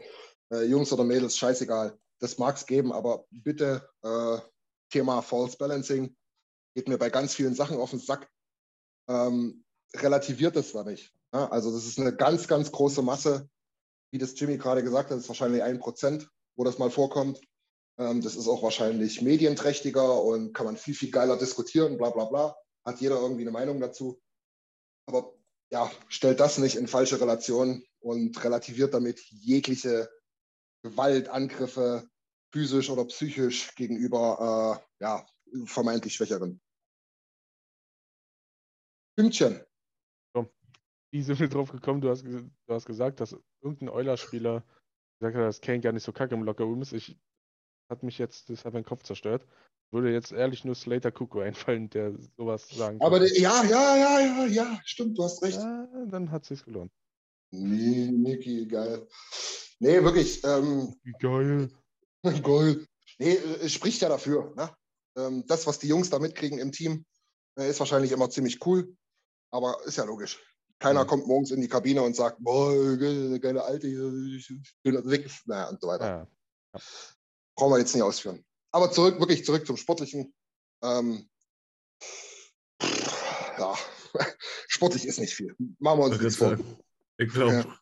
äh 0.51 0.63
Jungs 0.63 0.91
oder 0.91 1.03
Mädels, 1.03 1.37
scheißegal 1.37 1.97
das 2.19 2.37
mag 2.37 2.55
es 2.55 2.65
geben, 2.65 2.91
aber 2.91 3.25
bitte 3.31 3.89
äh, 4.03 4.37
Thema 4.89 5.21
False 5.21 5.57
Balancing 5.57 6.15
geht 6.75 6.87
mir 6.87 6.97
bei 6.97 7.09
ganz 7.09 7.33
vielen 7.33 7.55
Sachen 7.55 7.77
auf 7.77 7.91
den 7.91 7.99
Sack. 7.99 8.29
Ähm, 9.07 9.63
relativiert 9.95 10.55
es 10.55 10.73
da 10.73 10.83
nicht. 10.83 11.13
Ja? 11.33 11.49
Also 11.49 11.71
das 11.71 11.85
ist 11.85 11.99
eine 11.99 12.15
ganz, 12.15 12.47
ganz 12.47 12.71
große 12.71 13.01
Masse, 13.01 13.49
wie 14.11 14.17
das 14.17 14.39
Jimmy 14.39 14.57
gerade 14.57 14.83
gesagt 14.83 15.11
hat, 15.11 15.17
ist 15.17 15.27
wahrscheinlich 15.27 15.63
ein 15.63 15.79
Prozent, 15.79 16.29
wo 16.55 16.63
das 16.63 16.77
mal 16.77 16.91
vorkommt. 16.91 17.39
Ähm, 17.97 18.21
das 18.21 18.35
ist 18.35 18.47
auch 18.47 18.63
wahrscheinlich 18.63 19.21
medienträchtiger 19.21 20.21
und 20.23 20.53
kann 20.53 20.65
man 20.65 20.77
viel, 20.77 20.95
viel 20.95 21.11
geiler 21.11 21.37
diskutieren, 21.37 21.97
bla 21.97 22.09
bla 22.09 22.25
bla. 22.25 22.55
Hat 22.85 23.01
jeder 23.01 23.19
irgendwie 23.19 23.41
eine 23.41 23.51
Meinung 23.51 23.79
dazu. 23.79 24.19
Aber 25.05 25.33
ja, 25.71 25.91
stellt 26.07 26.39
das 26.39 26.57
nicht 26.57 26.75
in 26.75 26.87
falsche 26.87 27.21
Relation 27.21 27.83
und 27.99 28.43
relativiert 28.43 28.93
damit 28.93 29.19
jegliche 29.29 30.09
Gewaltangriffe 30.83 32.09
physisch 32.51 32.89
oder 32.89 33.05
psychisch 33.05 33.75
gegenüber 33.75 34.81
äh, 34.99 35.03
ja, 35.03 35.25
vermeintlich 35.65 36.13
Schwächeren. 36.15 36.61
Pünktchen. 39.15 39.61
Wie 41.11 41.23
sind 41.23 41.39
wir 41.39 41.49
drauf 41.49 41.71
gekommen? 41.71 42.01
Du 42.01 42.09
hast, 42.09 42.23
du 42.23 42.51
hast 42.67 42.85
gesagt, 42.85 43.19
dass 43.19 43.35
irgendein 43.61 43.89
Euler-Spieler 43.89 44.63
gesagt 45.19 45.37
hat, 45.37 45.43
dass 45.43 45.61
Kane 45.61 45.79
gar 45.79 45.91
nicht 45.91 46.03
so 46.03 46.11
kacke 46.11 46.35
im 46.35 46.43
Lockerroom 46.43 46.81
ist. 46.81 46.93
Ich 46.93 47.17
hat 47.89 48.03
mich 48.03 48.19
jetzt, 48.19 48.49
das 48.49 48.65
hat 48.65 48.73
meinen 48.73 48.85
Kopf 48.85 49.03
zerstört. 49.03 49.47
Würde 49.91 50.11
jetzt 50.11 50.31
ehrlich 50.31 50.65
nur 50.65 50.75
Slater 50.75 51.11
Kuko 51.11 51.39
einfallen, 51.39 51.89
der 51.89 52.15
sowas 52.37 52.69
sagen 52.69 52.99
kann. 52.99 53.07
Aber 53.07 53.19
der, 53.19 53.35
ja, 53.39 53.63
ja, 53.63 53.97
ja, 53.97 54.19
ja, 54.19 54.45
ja, 54.45 54.81
stimmt, 54.85 55.17
du 55.17 55.23
hast 55.23 55.41
recht. 55.41 55.57
Ja, 55.57 56.05
dann 56.05 56.29
hat 56.29 56.43
es 56.43 56.49
sich 56.49 56.63
gelohnt. 56.63 56.91
Nee, 57.51 58.11
Niki, 58.11 58.67
geil. 58.67 59.07
Nee, 59.79 60.03
wirklich. 60.03 60.43
Ähm, 60.43 60.93
Geil. 61.19 61.69
Goal. 62.43 62.85
Nee, 63.17 63.33
äh, 63.35 63.69
spricht 63.69 64.01
ja 64.01 64.09
dafür. 64.09 64.53
Ne? 64.55 64.75
Ähm, 65.17 65.45
das, 65.47 65.65
was 65.67 65.79
die 65.79 65.87
Jungs 65.87 66.09
da 66.09 66.19
mitkriegen 66.19 66.59
im 66.59 66.71
Team, 66.71 67.05
äh, 67.57 67.69
ist 67.69 67.79
wahrscheinlich 67.79 68.11
immer 68.11 68.29
ziemlich 68.29 68.65
cool. 68.65 68.95
Aber 69.51 69.77
ist 69.85 69.97
ja 69.97 70.03
logisch. 70.03 70.39
Keiner 70.79 71.03
Mhm. 71.03 71.07
kommt 71.07 71.27
morgens 71.27 71.51
in 71.51 71.61
die 71.61 71.67
Kabine 71.67 72.01
und 72.03 72.15
sagt, 72.15 72.37
boah, 72.39 72.71
geile, 72.97 73.63
Alte, 73.63 73.87
ich 73.87 74.47
bin 74.83 75.09
weg. 75.09 75.29
Naja, 75.45 75.69
und 75.69 75.81
so 75.81 75.87
weiter. 75.87 76.05
Ja. 76.73 76.79
Brauchen 77.55 77.73
wir 77.73 77.79
jetzt 77.79 77.93
nicht 77.93 78.03
ausführen. 78.03 78.45
Aber 78.71 78.91
zurück, 78.91 79.19
wirklich 79.19 79.43
zurück 79.43 79.65
zum 79.65 79.75
Sportlichen. 79.77 80.33
Ähm, 80.83 81.27
ja, 83.57 83.75
sportlich 84.67 85.05
ist 85.05 85.19
nicht 85.19 85.33
viel. 85.33 85.55
Machen 85.79 85.99
wir 85.99 86.05
uns 86.05 86.15
Ich 86.15 86.21
nichts 86.21 86.37
vor. 86.37 86.57
Ich 87.17 87.33
glaube, 87.33 87.53
Ja. 87.53 87.79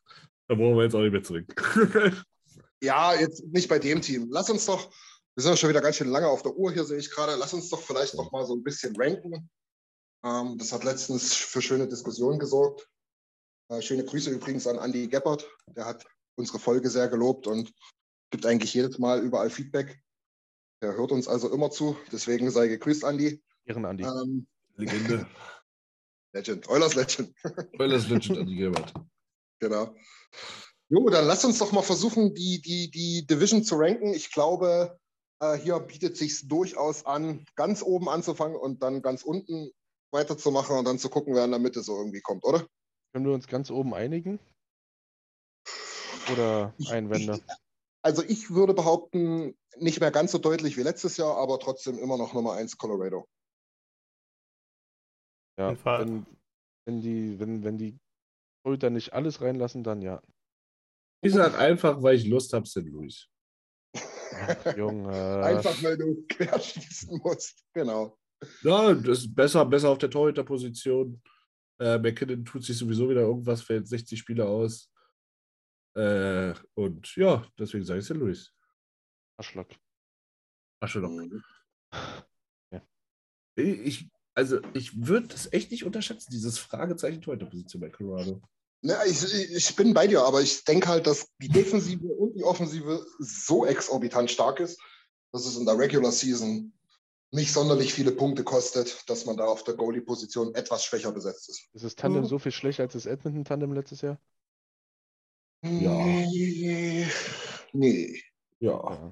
Da 0.48 0.56
brauchen 0.56 0.76
wir 0.76 0.84
jetzt 0.84 0.96
auch 0.96 1.02
nicht 1.02 1.12
mehr 1.12 1.24
zurück. 1.24 2.26
Ja, 2.82 3.16
jetzt 3.20 3.44
nicht 3.48 3.70
bei 3.70 3.80
dem 3.80 4.02
Team. 4.02 4.28
Lass 4.30 4.50
uns 4.50 4.66
doch, 4.66 4.92
wir 5.36 5.42
sind 5.42 5.52
ja 5.52 5.58
schon 5.58 5.70
wieder 5.70 5.82
ganz 5.82 5.96
schön 5.96 6.10
lange 6.10 6.28
auf 6.28 6.44
der 6.44 6.56
Uhr 6.56 6.72
hier, 6.72 6.84
sehe 6.84 7.00
ich 7.00 7.10
gerade. 7.10 7.36
Lass 7.36 7.54
uns 7.54 7.70
doch 7.70 7.82
vielleicht 7.82 8.14
noch 8.16 8.32
mal 8.32 8.46
so 8.46 8.56
ein 8.56 8.64
bisschen 8.64 8.96
ranken. 8.96 9.50
Ähm, 10.24 10.58
das 10.58 10.72
hat 10.72 10.84
letztens 10.84 11.34
für 11.34 11.62
schöne 11.62 11.88
Diskussionen 11.88 12.38
gesorgt. 12.40 12.88
Äh, 13.70 13.82
schöne 13.82 14.06
Grüße 14.06 14.30
übrigens 14.30 14.68
an 14.68 14.78
Andy 14.78 15.08
Geppert. 15.08 15.50
Der 15.76 15.86
hat 15.86 16.06
unsere 16.36 16.60
Folge 16.60 16.90
sehr 16.90 17.08
gelobt 17.08 17.48
und 17.48 17.74
gibt 18.30 18.46
eigentlich 18.46 18.74
jedes 18.74 19.00
Mal 19.00 19.22
überall 19.22 19.50
Feedback. 19.50 20.00
Er 20.80 20.96
hört 20.96 21.12
uns 21.12 21.28
also 21.28 21.52
immer 21.52 21.72
zu. 21.72 21.98
Deswegen 22.12 22.52
sei 22.52 22.68
gegrüßt, 22.68 23.04
Andy. 23.04 23.42
Ehren 23.66 23.86
Andi. 23.86 24.04
Ähm, 24.04 24.48
Legende. 24.76 25.28
Legend, 26.34 26.70
Eulers 26.70 26.94
Legend. 26.94 27.34
Das 27.44 28.08
Legend 28.08 28.38
an 28.38 28.46
die 28.46 28.56
Gebert. 28.56 28.94
Genau. 29.60 29.96
Jo, 30.90 31.10
dann 31.10 31.26
lass 31.26 31.44
uns 31.44 31.58
doch 31.58 31.72
mal 31.72 31.82
versuchen, 31.82 32.34
die, 32.34 32.62
die, 32.62 32.90
die 32.90 33.26
Division 33.28 33.64
zu 33.64 33.76
ranken. 33.76 34.14
Ich 34.14 34.32
glaube, 34.32 34.98
äh, 35.42 35.58
hier 35.58 35.80
bietet 35.80 36.18
sich 36.18 36.48
durchaus 36.48 37.06
an, 37.06 37.46
ganz 37.56 37.84
oben 37.84 38.08
anzufangen 38.08 38.56
und 38.56 38.82
dann 38.82 39.02
ganz 39.02 39.24
unten 39.24 39.72
weiterzumachen 40.12 40.78
und 40.78 40.86
dann 40.86 41.00
zu 41.00 41.10
gucken, 41.10 41.36
wer 41.36 41.46
in 41.46 41.52
der 41.52 41.60
Mitte 41.60 41.82
so 41.82 41.98
irgendwie 41.98 42.22
kommt, 42.22 42.46
oder? 42.46 42.66
Können 43.14 43.26
wir 43.26 43.34
uns 43.34 43.48
ganz 43.48 43.70
oben 43.70 43.94
einigen? 43.94 44.40
Oder 46.32 46.74
Einwände? 46.90 47.42
Also 48.02 48.24
ich 48.24 48.52
würde 48.52 48.74
behaupten, 48.74 49.58
nicht 49.78 50.00
mehr 50.00 50.12
ganz 50.12 50.32
so 50.32 50.38
deutlich 50.38 50.78
wie 50.78 50.84
letztes 50.84 51.18
Jahr, 51.18 51.36
aber 51.38 51.60
trotzdem 51.60 52.00
immer 52.00 52.18
noch 52.18 52.34
Nummer 52.34 52.54
1 52.54 52.78
Colorado. 52.78 53.28
Ja, 55.60 55.76
wenn, 55.84 56.26
wenn 56.86 57.02
die, 57.02 57.40
wenn, 57.40 57.64
wenn 57.64 57.78
die 57.78 57.98
Torhüter 58.68 58.90
nicht 58.90 59.14
alles 59.14 59.40
reinlassen, 59.40 59.82
dann 59.82 60.02
ja. 60.02 60.22
Ich 61.24 61.34
sag 61.34 61.58
einfach, 61.58 62.04
weil 62.04 62.18
ich 62.18 62.28
Lust 62.28 62.52
habe, 62.52 62.68
St. 62.68 62.84
Louis. 62.84 63.30
Ach, 63.96 64.76
Junge. 64.78 65.42
Einfach, 65.42 65.82
weil 65.82 65.98
du 65.98 66.26
querschießen 66.28 67.18
musst. 67.24 67.64
Genau. 67.74 68.20
Ja, 68.64 68.94
das 68.94 69.20
ist 69.20 69.34
besser, 69.34 69.66
besser 69.66 69.90
auf 69.90 69.98
der 70.00 70.10
Torhüterposition. 70.10 71.22
Äh, 71.80 71.98
McKinnon 71.98 72.44
tut 72.44 72.64
sich 72.66 72.78
sowieso 72.78 73.10
wieder 73.10 73.22
irgendwas, 73.22 73.62
fällt 73.62 73.88
60 73.88 74.20
Spiele 74.20 74.46
aus. 74.46 74.92
Äh, 75.96 76.54
und 76.76 77.16
ja, 77.16 77.48
deswegen 77.58 77.86
sage 77.86 78.00
ich 78.02 78.06
St. 78.06 78.16
Louis. 78.16 78.54
Arschlock. 79.40 79.70
Aschelock. 80.82 81.12
Mhm. 81.12 81.42
Ich, 83.56 84.12
also, 84.36 84.60
ich 84.74 85.08
würde 85.08 85.34
es 85.34 85.52
echt 85.52 85.72
nicht 85.72 85.84
unterschätzen, 85.84 86.30
dieses 86.32 86.60
Fragezeichen 86.60 87.22
Torhüterposition 87.22 87.82
bei 87.82 87.90
Colorado. 87.90 88.42
Ja, 88.82 89.04
ich, 89.06 89.24
ich 89.34 89.76
bin 89.76 89.94
bei 89.94 90.08
dir, 90.08 90.22
aber 90.22 90.42
ich 90.42 90.64
denke 90.64 90.88
halt, 90.88 91.08
dass 91.08 91.28
die 91.42 91.50
Defensive 91.50 92.06
und 92.06 92.36
die 92.36 92.44
Offensive 92.44 93.06
so 93.20 93.66
exorbitant 93.66 94.30
stark 94.30 94.60
ist, 94.60 94.80
dass 95.32 95.46
es 95.46 95.58
in 95.58 95.66
der 95.66 95.78
Regular 95.78 96.12
Season 96.12 96.74
nicht 97.32 97.52
sonderlich 97.52 97.94
viele 97.94 98.12
Punkte 98.12 98.44
kostet, 98.44 99.10
dass 99.10 99.26
man 99.26 99.36
da 99.36 99.46
auf 99.46 99.64
der 99.64 99.74
Goalie-Position 99.74 100.56
etwas 100.56 100.86
schwächer 100.86 101.12
besetzt 101.12 101.50
ist. 101.50 101.70
Ist 101.74 101.84
das 101.84 101.96
Tandem 101.96 102.24
Mhm. 102.24 102.28
so 102.28 102.40
viel 102.40 102.52
schlechter 102.52 102.84
als 102.84 102.94
das 102.94 103.06
Edmonton-Tandem 103.06 103.74
letztes 103.74 104.02
Jahr? 104.02 104.20
Ja. 105.64 105.98
Nee. 105.98 107.08
Nee. 107.74 108.24
Ja. 108.60 109.12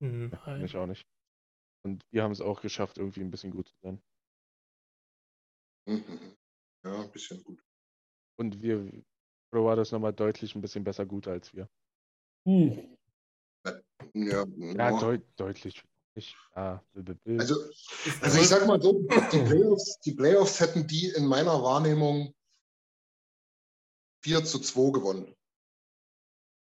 Hm, 0.00 0.30
Ja, 0.32 0.58
ich 0.58 0.76
auch 0.76 0.86
nicht. 0.86 1.06
Und 1.84 2.04
wir 2.10 2.22
haben 2.22 2.32
es 2.32 2.40
auch 2.40 2.60
geschafft, 2.60 2.98
irgendwie 2.98 3.20
ein 3.20 3.30
bisschen 3.30 3.52
gut 3.52 3.68
zu 3.68 3.74
sein. 3.82 4.02
Mhm. 5.86 6.36
Ja, 6.84 7.00
ein 7.02 7.10
bisschen 7.10 7.42
gut. 7.44 7.60
Und 8.38 8.62
wir, 8.62 8.90
Colorado 9.50 9.82
ist 9.82 9.92
nochmal 9.92 10.12
deutlich 10.12 10.54
ein 10.54 10.60
bisschen 10.60 10.84
besser 10.84 11.04
gut 11.04 11.26
als 11.26 11.52
wir. 11.54 11.68
Hm. 12.46 12.96
Ja, 14.14 14.46
Ja, 14.46 14.98
deut 15.00 15.22
deutlich. 15.36 15.82
Ich, 16.14 16.36
b- 16.94 17.38
Also, 17.38 17.54
also 18.20 18.38
ich 18.38 18.48
sag 18.48 18.66
mal 18.66 18.80
so, 18.80 18.92
die 19.32 19.38
Playoffs, 19.44 19.98
die 20.00 20.14
Playoffs 20.14 20.60
hätten 20.60 20.86
die 20.86 21.08
in 21.10 21.26
meiner 21.26 21.62
Wahrnehmung 21.62 22.34
4 24.24 24.44
zu 24.44 24.60
2 24.60 24.90
gewonnen. 24.92 25.34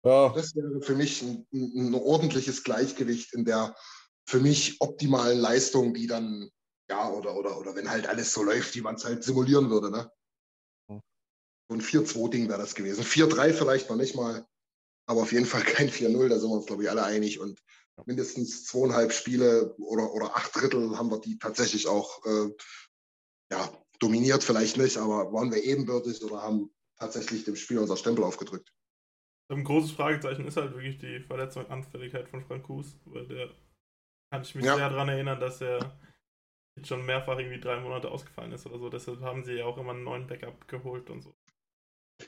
Ja, 0.04 0.32
Das 0.32 0.54
wäre 0.54 0.80
für 0.80 0.94
mich 0.94 1.22
ein, 1.22 1.46
ein, 1.52 1.88
ein 1.88 1.94
ordentliches 1.94 2.62
Gleichgewicht 2.64 3.34
in 3.34 3.44
der 3.44 3.76
für 4.26 4.40
mich 4.40 4.80
optimalen 4.80 5.38
Leistung, 5.38 5.94
die 5.94 6.06
dann, 6.06 6.50
ja, 6.88 7.10
oder, 7.10 7.36
oder, 7.36 7.58
oder 7.58 7.74
wenn 7.74 7.90
halt 7.90 8.06
alles 8.06 8.32
so 8.32 8.42
läuft, 8.42 8.74
wie 8.74 8.80
man 8.80 8.94
es 8.96 9.04
halt 9.04 9.24
simulieren 9.24 9.70
würde, 9.70 9.90
ne? 9.90 10.10
Ein 11.68 11.80
4-2-Ding 11.80 12.48
wäre 12.48 12.58
das 12.58 12.74
gewesen. 12.74 13.04
4-3 13.04 13.52
vielleicht 13.52 13.90
noch 13.90 13.96
nicht 13.96 14.14
mal, 14.16 14.46
aber 15.06 15.22
auf 15.22 15.32
jeden 15.32 15.46
Fall 15.46 15.62
kein 15.62 15.90
4-0, 15.90 16.28
da 16.28 16.38
sind 16.38 16.50
wir 16.50 16.56
uns, 16.56 16.66
glaube 16.66 16.82
ich, 16.82 16.90
alle 16.90 17.04
einig. 17.04 17.40
Und 17.40 17.60
mindestens 18.06 18.64
zweieinhalb 18.64 19.12
Spiele 19.12 19.74
oder, 19.76 20.12
oder 20.12 20.36
acht 20.36 20.54
Drittel 20.54 20.96
haben 20.96 21.10
wir 21.10 21.20
die 21.20 21.38
tatsächlich 21.38 21.86
auch 21.88 22.24
äh, 22.24 22.50
ja, 23.50 23.70
dominiert, 23.98 24.44
vielleicht 24.44 24.76
nicht, 24.76 24.96
aber 24.96 25.32
waren 25.32 25.52
wir 25.52 25.62
ebenbürtig 25.62 26.22
oder 26.22 26.42
haben 26.42 26.70
tatsächlich 26.96 27.44
dem 27.44 27.56
Spiel 27.56 27.78
unser 27.78 27.96
Stempel 27.96 28.24
aufgedrückt. 28.24 28.72
Ein 29.50 29.64
großes 29.64 29.92
Fragezeichen 29.92 30.46
ist 30.46 30.56
halt 30.56 30.74
wirklich 30.74 30.98
die 30.98 31.20
Verletzungsanfälligkeit 31.20 32.28
von 32.28 32.42
Frankus, 32.42 32.98
weil 33.06 33.26
der 33.26 33.50
kann 34.30 34.42
ich 34.42 34.54
mich 34.54 34.66
Ja. 34.66 34.76
sehr 34.76 34.90
daran 34.90 35.08
erinnern, 35.08 35.40
dass 35.40 35.60
er 35.62 35.98
jetzt 36.76 36.88
schon 36.88 37.06
mehrfach 37.06 37.38
irgendwie 37.38 37.60
drei 37.60 37.80
Monate 37.80 38.10
ausgefallen 38.10 38.52
ist 38.52 38.66
oder 38.66 38.78
so. 38.78 38.90
Deshalb 38.90 39.20
haben 39.20 39.44
sie 39.44 39.54
ja 39.54 39.64
auch 39.64 39.78
immer 39.78 39.92
einen 39.92 40.04
neuen 40.04 40.26
Backup 40.26 40.68
geholt 40.68 41.08
und 41.08 41.22
so. 41.22 41.34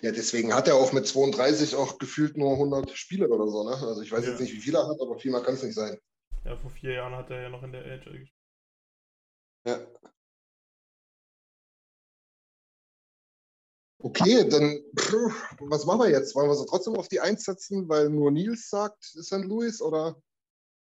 Ja, 0.02 0.12
deswegen 0.12 0.54
hat 0.54 0.68
er 0.68 0.76
auch 0.76 0.92
mit 0.92 1.06
32 1.06 1.74
auch 1.74 1.98
gefühlt 1.98 2.36
nur 2.36 2.52
100 2.52 2.90
Spiele 2.96 3.28
oder 3.28 3.48
so. 3.48 3.64
Ne? 3.68 3.74
Also 3.76 4.00
ich 4.02 4.10
weiß 4.12 4.24
Ja. 4.24 4.30
jetzt 4.30 4.40
nicht, 4.40 4.52
wie 4.52 4.60
viel 4.60 4.74
er 4.74 4.86
hat, 4.88 5.00
aber 5.00 5.18
viel 5.18 5.32
mehr 5.32 5.42
kann 5.42 5.54
es 5.54 5.62
nicht 5.62 5.74
sein. 5.74 5.98
Ja, 6.44 6.56
vor 6.56 6.70
vier 6.70 6.92
Jahren 6.94 7.14
hat 7.14 7.28
er 7.30 7.42
ja 7.42 7.48
noch 7.50 7.62
in 7.62 7.72
der 7.72 7.82
AHL 7.84 7.98
gespielt. 8.18 8.30
Ja. 9.66 9.86
Okay, 14.02 14.48
dann 14.48 14.82
pff, 14.98 15.56
was 15.60 15.84
machen 15.84 16.00
wir 16.00 16.08
jetzt? 16.10 16.34
Wollen 16.34 16.48
wir 16.48 16.54
sie 16.54 16.64
trotzdem 16.66 16.94
auf 16.96 17.08
die 17.08 17.20
1 17.20 17.44
setzen, 17.44 17.86
weil 17.88 18.08
nur 18.08 18.30
Nils 18.30 18.70
sagt 18.70 19.04
St. 19.04 19.44
Louis 19.44 19.82
oder 19.82 20.16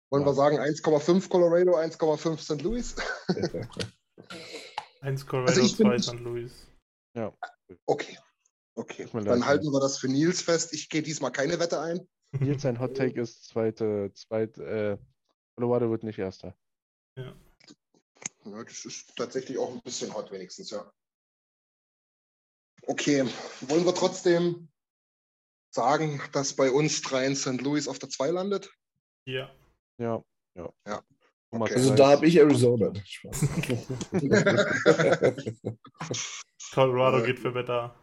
wollen 0.09 0.23
Ja. 0.23 0.29
wir 0.29 0.33
sagen 0.33 0.57
1,5 0.57 1.29
Colorado, 1.29 1.75
1,5 1.75 2.39
St. 2.39 2.61
Louis? 2.63 2.95
Eins 5.01 5.27
Colorado, 5.27 5.51
Also 5.51 5.61
ich 5.61 5.77
bin- 5.77 5.85
zwei 5.87 5.99
St. 5.99 6.19
Louis. 6.21 6.51
Okay. 7.85 8.17
Okay. 8.75 9.07
Dann 9.11 9.25
leid, 9.25 9.45
halten 9.45 9.71
wir 9.71 9.79
das 9.79 9.97
für 9.97 10.07
Nils 10.07 10.41
fest. 10.41 10.73
Ich 10.73 10.89
gehe 10.89 11.01
diesmal 11.01 11.31
keine 11.31 11.59
Wette 11.59 11.79
ein. 11.79 12.07
Nils 12.39 12.61
sein 12.61 12.79
Hot 12.79 12.97
Take 12.97 13.21
ist 13.21 13.45
zweite, 13.45 14.11
zweite, 14.13 14.63
äh, 14.63 14.97
Colorado 15.55 15.89
wird 15.89 16.03
nicht 16.03 16.19
erster. 16.19 16.53
Ja, 17.15 17.33
das 18.43 18.85
ist 18.85 19.15
tatsächlich 19.15 19.57
auch 19.57 19.73
ein 19.73 19.81
bisschen 19.81 20.13
hot 20.13 20.31
wenigstens, 20.31 20.69
ja. 20.69 20.91
Okay, 22.87 23.25
wollen 23.61 23.85
wir 23.85 23.95
trotzdem 23.95 24.67
sagen, 25.73 26.21
dass 26.33 26.55
bei 26.55 26.69
uns 26.69 27.01
dreien 27.01 27.35
St. 27.35 27.61
Louis 27.61 27.87
auf 27.87 27.97
der 27.99 28.09
2 28.09 28.31
landet? 28.31 28.71
Ja. 29.25 29.51
Ja, 29.97 30.23
ja. 30.55 30.71
Ja. 30.85 31.01
Okay. 31.51 31.73
also 31.73 31.95
da 31.95 32.09
habe 32.11 32.27
ich 32.27 32.37
Arizona. 32.37 32.91
Colorado 36.73 37.23
geht 37.23 37.39
für 37.39 37.53
Wetter. 37.53 37.95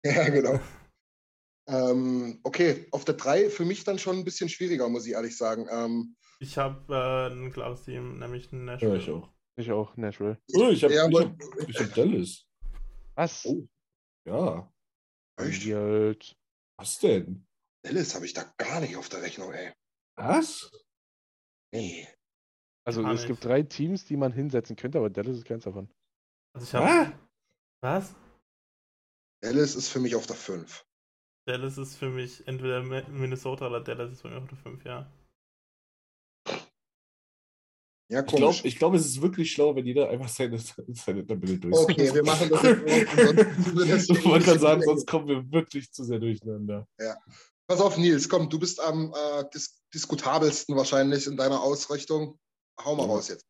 ja, 0.04 0.28
genau. 0.28 0.58
Ähm, 1.68 2.40
okay, 2.42 2.86
auf 2.90 3.04
der 3.04 3.14
3 3.14 3.48
für 3.50 3.64
mich 3.64 3.84
dann 3.84 3.98
schon 3.98 4.18
ein 4.18 4.24
bisschen 4.24 4.48
schwieriger, 4.48 4.88
muss 4.88 5.06
ich 5.06 5.12
ehrlich 5.12 5.36
sagen. 5.36 5.66
Ähm, 5.70 6.16
Ich 6.40 6.56
habe 6.58 6.92
äh, 6.92 7.32
ein 7.32 7.52
klares 7.52 7.84
Team, 7.84 8.18
nämlich 8.18 8.50
ein 8.52 8.66
Ja, 8.66 8.72
Nashville. 8.74 8.96
ich 8.98 9.10
auch. 9.10 9.30
Ich 9.56 9.70
auch, 9.70 9.96
Nashville. 9.96 10.38
Oh, 10.54 10.70
ich 10.70 10.82
habe 10.82 10.94
Ja, 10.94 11.06
ich 11.08 11.16
hab, 11.18 11.68
ich 11.68 11.78
hab 11.80 11.94
Dallas. 11.94 12.46
Was? 13.14 13.44
Oh. 13.44 13.66
Ja. 14.26 14.72
echt? 15.36 15.66
Weird. 15.66 16.36
Was 16.78 16.98
denn? 16.98 17.46
Dallas 17.82 18.14
habe 18.14 18.24
ich 18.26 18.32
da 18.32 18.44
gar 18.56 18.80
nicht 18.80 18.96
auf 18.96 19.08
der 19.10 19.22
Rechnung, 19.22 19.52
ey. 19.52 19.72
Was? 20.16 20.70
Nee. 21.72 22.08
Also 22.86 23.02
Gar 23.02 23.12
es 23.12 23.20
gibt 23.26 23.40
nicht. 23.40 23.44
drei 23.44 23.62
Teams, 23.62 24.06
die 24.06 24.16
man 24.16 24.32
hinsetzen 24.32 24.76
könnte, 24.76 24.98
aber 24.98 25.10
Dallas 25.10 25.36
ist 25.36 25.44
keins 25.44 25.64
davon. 25.64 25.88
Also 26.54 26.66
ich 26.66 26.74
habe. 26.74 26.86
Ah? 26.86 27.12
Was? 27.82 28.14
Dallas 29.42 29.74
ist 29.74 29.88
für 29.88 30.00
mich 30.00 30.14
auf 30.16 30.26
der 30.26 30.36
5. 30.36 30.84
Dallas 31.46 31.78
ist 31.78 31.96
für 31.96 32.10
mich 32.10 32.46
entweder 32.46 32.80
Mi- 32.82 33.08
Minnesota 33.08 33.66
oder 33.68 33.80
Dallas 33.80 34.12
ist 34.12 34.22
bei 34.22 34.30
mir 34.30 34.38
auf 34.38 34.48
der 34.48 34.58
5, 34.58 34.84
ja. 34.84 35.10
Ja, 38.12 38.20
Ich 38.20 38.26
glaube, 38.26 38.42
komisch. 38.46 38.64
ich 38.64 38.76
glaub, 38.76 38.92
es 38.94 39.06
ist 39.06 39.22
wirklich 39.22 39.52
schlau, 39.52 39.74
wenn 39.76 39.86
jeder 39.86 40.10
einfach 40.10 40.28
seine, 40.28 40.58
seine 40.58 41.24
Tabelle 41.24 41.58
durch. 41.58 41.76
Okay, 41.76 42.12
wir 42.12 42.24
machen 42.24 42.48
das 42.50 42.62
jetzt 42.62 44.10
Ich 44.10 44.24
wollte 44.24 44.46
gerade 44.46 44.58
sagen, 44.58 44.82
sonst 44.82 45.06
kommen 45.06 45.28
wir 45.28 45.50
wirklich 45.52 45.92
zu 45.92 46.02
sehr 46.04 46.18
durcheinander. 46.18 46.88
Pass 47.68 47.80
auf, 47.80 47.96
Nils, 47.98 48.28
komm, 48.28 48.50
du 48.50 48.58
bist 48.58 48.80
am 48.80 49.14
äh, 49.14 49.44
dis 49.54 49.80
diskutabelsten 49.94 50.74
wahrscheinlich 50.76 51.26
in 51.28 51.36
deiner 51.36 51.60
Ausrichtung. 51.62 52.38
Hau 52.84 52.96
mal 52.96 53.04
Ja. 53.06 53.08
raus 53.10 53.28
jetzt. 53.28 53.46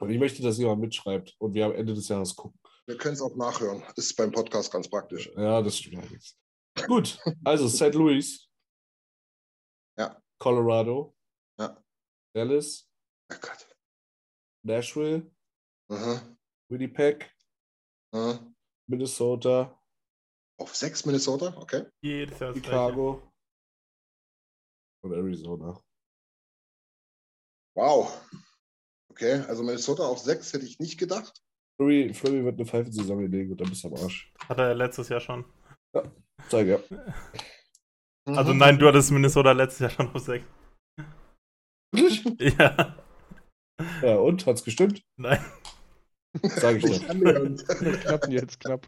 Und 0.00 0.10
ich 0.10 0.18
möchte, 0.18 0.42
dass 0.42 0.58
jemand 0.58 0.80
mitschreibt 0.80 1.34
und 1.38 1.54
wir 1.54 1.66
am 1.66 1.72
Ende 1.74 1.94
des 1.94 2.06
Jahres 2.08 2.36
gucken. 2.36 2.58
Wir 2.86 2.98
können 2.98 3.14
es 3.14 3.22
auch 3.22 3.36
nachhören. 3.36 3.84
Ist 3.96 4.16
beim 4.16 4.32
Podcast 4.32 4.72
ganz 4.72 4.88
praktisch. 4.88 5.30
Ja, 5.36 5.62
das 5.62 5.78
stimmt 5.78 5.98
allerdings. 5.98 6.36
Gut, 6.86 7.18
also 7.44 7.68
St. 7.68 7.94
Louis. 7.94 8.48
Ja. 9.98 10.20
Colorado. 10.38 11.16
Ja. 11.58 11.82
Dallas. 12.34 12.88
Oh 13.30 13.36
Gott. 13.40 13.76
Nashville. 14.64 15.30
Aha. 15.90 16.36
Winnipeg. 16.70 17.30
Aha. 18.12 18.52
Minnesota. 18.88 19.78
Auf 20.58 20.74
sechs 20.74 21.04
Minnesota, 21.04 21.56
okay. 21.56 21.86
Jedes 22.02 22.38
Jahr 22.38 22.52
gleiche. 22.52 22.66
Chicago. 22.66 23.32
Und 25.04 25.12
Arizona. 25.12 25.82
Wow. 27.76 28.28
Okay, 29.10 29.40
also 29.48 29.62
Minnesota 29.62 30.04
auf 30.06 30.18
sechs 30.18 30.52
hätte 30.52 30.64
ich 30.64 30.78
nicht 30.78 30.98
gedacht. 30.98 31.42
Flurry, 31.82 32.14
Flurry 32.14 32.44
wird 32.44 32.56
eine 32.58 32.66
Pfeife-Saison 32.66 33.20
hinlegen 33.20 33.52
und 33.52 33.60
dann 33.60 33.68
bist 33.68 33.82
du 33.82 33.88
am 33.88 33.94
Arsch. 33.94 34.32
Hat 34.48 34.58
er 34.58 34.74
letztes 34.74 35.08
Jahr 35.08 35.20
schon. 35.20 35.44
Zeig 36.48 36.66
ja. 36.68 36.78
Also 38.26 38.52
Mhm. 38.52 38.58
nein, 38.58 38.78
du 38.78 38.86
hattest 38.86 39.10
Minnesota 39.10 39.50
letztes 39.52 39.80
Jahr 39.80 39.90
schon 39.90 40.14
auf 40.14 40.22
6. 40.22 40.44
Wirklich? 41.92 42.24
Ja. 42.58 42.96
Ja, 44.00 44.16
und? 44.16 44.46
Hat's 44.46 44.62
gestimmt? 44.64 45.02
Nein. 45.16 45.40
Sag 46.42 46.76
ich 46.76 46.84
doch. 46.84 47.06
knapp 47.08 48.28
jetzt, 48.28 48.58
knapp. 48.60 48.86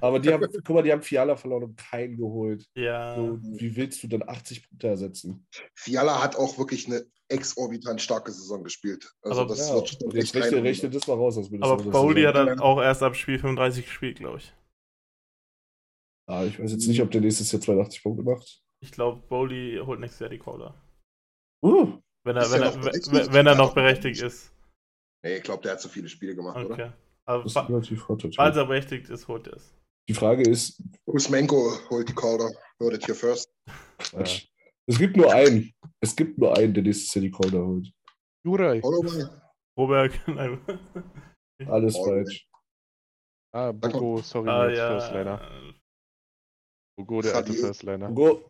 Aber 0.00 0.18
die 0.18 0.32
haben, 0.32 0.46
guck 0.64 0.70
mal, 0.70 0.82
die 0.82 0.92
haben 0.92 1.02
Fiala 1.02 1.36
verloren 1.36 1.64
und 1.64 1.76
keinen 1.76 2.16
geholt. 2.16 2.66
Ja. 2.74 3.14
So, 3.16 3.38
wie 3.42 3.76
willst 3.76 4.02
du 4.02 4.08
dann 4.08 4.26
80 4.26 4.68
Punkte 4.68 4.88
ersetzen? 4.88 5.46
Fiala 5.74 6.22
hat 6.22 6.36
auch 6.36 6.56
wirklich 6.58 6.86
eine 6.86 7.04
exorbitant 7.28 8.00
starke 8.00 8.32
Saison 8.32 8.64
gespielt. 8.64 9.12
Also 9.22 9.42
Aber- 9.42 9.50
das 9.50 9.68
Ja, 9.68 9.74
wird 9.74 9.84
echt 10.14 10.14
jetzt 10.14 10.34
rechne, 10.36 10.62
rechne 10.62 10.90
das 10.90 11.06
mal 11.06 11.14
raus. 11.14 11.36
Aus 11.36 11.50
Aber 11.60 11.82
Bowley 11.82 12.22
hat 12.22 12.36
dann 12.36 12.60
auch 12.60 12.80
erst 12.80 13.02
ab 13.02 13.14
Spiel 13.16 13.38
35 13.38 13.84
gespielt, 13.84 14.18
glaube 14.18 14.38
ich. 14.38 14.54
Ah, 16.28 16.44
ich 16.44 16.58
weiß 16.58 16.72
jetzt 16.72 16.86
nicht, 16.88 17.02
ob 17.02 17.10
der 17.10 17.20
nächstes 17.20 17.52
Jahr 17.52 17.60
82 17.60 18.02
Punkte 18.02 18.22
macht. 18.24 18.62
Ich 18.80 18.90
glaube, 18.90 19.22
Bowley 19.28 19.80
holt 19.84 20.00
nächstes 20.00 20.20
Jahr 20.20 20.30
die 20.30 20.38
Cola. 20.38 20.74
Uh, 21.62 21.98
Wenn 22.24 22.36
er, 22.36 22.50
wenn 22.50 22.62
er 22.62 22.66
noch 22.68 22.74
wenn, 22.74 22.80
berechtigt? 22.80 23.32
wenn 23.32 23.46
er 23.46 23.54
noch 23.54 23.74
berechtigt 23.74 24.22
ist. 24.22 24.52
Nee, 25.26 25.38
ich 25.38 25.42
glaube, 25.42 25.60
der 25.64 25.72
hat 25.72 25.80
zu 25.80 25.88
viele 25.88 26.08
Spiele 26.08 26.36
gemacht, 26.36 26.56
oder? 26.64 26.74
Okay. 26.74 26.92
Aber 27.24 27.42
das 27.42 27.56
ist 27.56 27.68
relativ 27.68 28.08
hot. 28.08 28.22
falls 28.36 28.56
er 28.56 28.64
berechtigt 28.66 29.08
ist, 29.08 29.26
holt 29.26 29.48
er 29.48 29.54
es. 29.56 29.74
Die 30.08 30.14
Frage 30.14 30.48
ist, 30.48 30.80
Kuzmenko 31.04 31.72
holt 31.90 32.08
die 32.08 32.14
Calder. 32.14 32.48
Heard 32.78 32.94
it 32.94 33.04
here 33.08 33.16
first. 33.16 33.50
Quatsch. 33.98 34.46
es 34.86 34.98
gibt 34.98 35.16
nur 35.16 35.32
einen. 35.32 35.72
Es 36.00 36.14
gibt 36.14 36.38
nur 36.38 36.56
einen, 36.56 36.72
der 36.72 36.84
nächstes 36.84 37.12
Jahr 37.12 37.22
die 37.22 37.32
Calder 37.32 37.66
holt. 37.66 37.90
Juraj. 38.44 38.80
Holloway. 38.82 39.24
Robert, 39.76 40.12
nein. 40.28 40.60
Alles 41.66 41.96
Alright. 41.96 42.26
falsch. 42.26 42.48
Ah, 43.52 43.72
Bogo, 43.72 44.22
sorry, 44.22 44.48
ah, 44.48 44.68
ja. 44.70 45.12
Liner. 45.12 45.74
Bogo, 46.96 47.20
der 47.22 47.34
alte 47.34 47.50
Xavier. 47.50 47.66
First 47.66 47.82
Liner. 47.82 48.12
Go. 48.12 48.48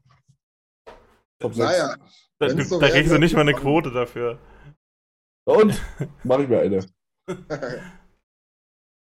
Top 1.40 1.54
6. 1.54 1.56
Naja, 1.56 1.96
Da, 2.38 2.48
da 2.48 2.90
kriegst 2.90 3.12
du 3.12 3.18
nicht 3.18 3.32
mal 3.34 3.40
eine 3.40 3.54
Quote 3.54 3.92
dafür. 3.92 4.38
Und? 5.46 5.80
Mach 6.24 6.40
ich 6.40 6.48
mir 6.48 6.60
eine. 6.60 6.86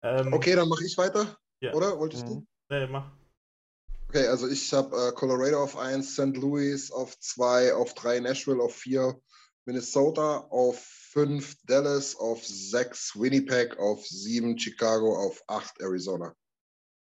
Ähm, 0.01 0.31
okay, 0.31 0.55
dann 0.55 0.69
mache 0.69 0.85
ich 0.85 0.97
weiter. 0.97 1.37
Ja. 1.61 1.73
Oder 1.73 1.99
wolltest 1.99 2.25
du? 2.25 2.35
Mhm. 2.35 2.47
Nee, 2.69 2.87
mach. 2.87 3.11
Okay, 4.07 4.27
also 4.27 4.47
ich 4.47 4.71
habe 4.73 4.95
äh, 4.95 5.11
Colorado 5.11 5.61
auf 5.61 5.77
1, 5.77 6.13
St. 6.13 6.37
Louis 6.37 6.89
auf 6.91 7.19
2, 7.19 7.73
auf 7.73 7.93
3 7.95 8.21
Nashville 8.21 8.63
auf 8.63 8.73
4, 8.75 9.19
Minnesota 9.65 10.37
auf 10.51 10.79
5, 10.79 11.65
Dallas 11.65 12.15
auf 12.15 12.45
6, 12.45 13.19
Winnipeg 13.19 13.77
auf 13.77 14.05
7, 14.07 14.57
Chicago 14.57 15.17
auf 15.17 15.43
8, 15.47 15.81
Arizona. 15.81 16.33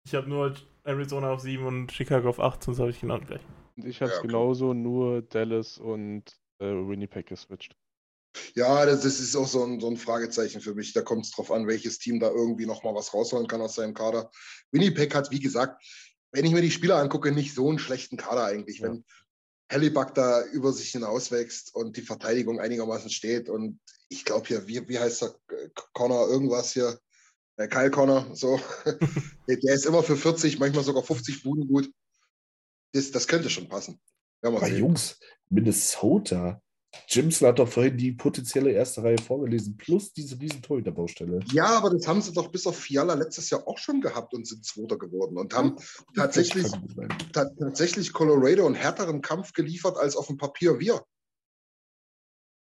Ich 0.05 0.15
habe 0.15 0.29
nur 0.29 0.55
Arizona 0.85 1.33
auf 1.33 1.41
7 1.41 1.65
und 1.65 1.93
Chicago 1.93 2.29
auf 2.29 2.41
8, 2.41 2.63
sonst 2.63 2.79
habe 2.79 2.91
ich 2.91 3.01
genau 3.01 3.19
gleich. 3.21 3.43
Und 3.77 3.87
ich 3.87 4.01
Ja, 4.01 4.07
es 4.07 4.19
okay. 4.19 4.27
genauso, 4.27 4.75
nur 4.75 5.23
Dallas 5.23 5.79
und 5.79 6.39
äh, 6.59 6.67
Winnipeg 6.67 7.27
geswitcht. 7.27 7.75
Ja, 8.55 8.87
das, 8.87 9.03
das 9.03 9.21
ist 9.21 9.37
auch 9.37 9.47
so 9.47 9.65
ein, 9.65 9.81
so 9.81 9.89
ein 9.89 9.97
Fragezeichen 9.97 10.61
für 10.61 10.75
mich. 10.75 10.93
Da 10.93 11.03
kommt 11.03 11.27
es 11.27 11.33
drauf 11.33 11.51
an, 11.51 11.67
welches 11.67 11.99
Team 11.99 12.21
da 12.21 12.31
irgendwie 12.31 12.67
nochmal 12.67 12.95
was 12.95 13.13
rausholen 13.13 13.47
kann 13.47 13.61
aus 13.61 13.75
seinem 13.75 13.95
Kader. 13.95 14.31
Winnipeg 14.71 15.15
hat, 15.15 15.31
wie 15.31 15.41
gesagt, 15.41 15.83
wenn 16.33 16.45
ich 16.45 16.53
mir 16.53 16.63
die 16.63 16.71
Spieler 16.71 16.97
angucke, 16.97 17.31
nicht 17.33 17.55
so 17.55 17.69
einen 17.69 17.79
schlechten 17.79 18.17
Kader 18.17 18.45
eigentlich. 18.45 18.79
Ja. 18.79 18.89
Wenn 18.89 19.05
Hellebuck 19.69 20.15
da 20.15 20.45
über 20.47 20.73
sich 20.73 20.91
hinauswächst 20.91 21.75
und 21.75 21.97
die 21.97 22.03
Verteidigung 22.03 22.61
einigermaßen 22.61 23.11
steht 23.11 23.49
und 23.49 23.81
ich 24.09 24.25
glaube 24.25 24.47
hier, 24.47 24.67
wie, 24.67 24.87
wie 24.89 24.99
heißt 24.99 25.23
er, 25.23 25.35
Connor, 25.95 26.29
irgendwas 26.29 26.73
hier, 26.73 26.99
äh, 27.57 27.69
Kyle 27.69 27.91
Connor, 27.91 28.35
so, 28.35 28.61
der 29.49 29.57
der 29.57 29.75
ist 29.75 29.87
immer 29.87 30.03
für 30.03 30.17
40, 30.17 30.59
manchmal 30.59 30.85
sogar 30.85 31.03
50 31.03 31.43
Buden 31.43 31.69
gut. 31.69 31.91
Das, 32.93 33.11
das 33.11 33.27
könnte 33.27 33.49
schon 33.49 33.69
passen. 33.69 33.99
Ja, 34.43 34.51
Aber 34.51 34.61
sehen. 34.61 34.79
Jungs, 34.79 35.19
Minnesota. 35.49 36.62
Jimson 37.09 37.49
hat 37.49 37.59
doch 37.59 37.69
vorhin 37.69 37.97
die 37.97 38.13
potenzielle 38.13 38.71
erste 38.71 39.03
Reihe 39.03 39.19
vorgelesen, 39.19 39.77
plus 39.77 40.13
diese 40.13 40.39
riesen 40.39 40.63
Torhüterbaustelle. 40.63 41.41
Ja, 41.53 41.77
aber 41.77 41.91
das 41.91 42.07
haben 42.07 42.21
sie 42.23 42.33
doch 42.33 42.49
bis 42.49 42.67
auf 42.67 42.79
Fiala 42.79 43.15
letztes 43.15 43.51
Jahr 43.51 43.67
auch 43.67 43.79
schon 43.79 44.01
gehabt 44.01 44.35
und 44.35 44.47
sind 44.47 44.65
Zweiter 44.65 44.99
geworden 44.99 45.39
und 45.39 45.55
haben 45.55 45.77
tatsächlich, 46.15 46.71
Kann 46.71 47.09
ta 47.33 47.49
tatsächlich 47.59 48.13
Colorado 48.13 48.67
einen 48.67 48.75
härteren 48.75 49.21
Kampf 49.21 49.53
geliefert 49.53 49.97
als 49.97 50.17
auf 50.17 50.27
dem 50.27 50.37
Papier 50.37 50.79
wir. 50.79 51.05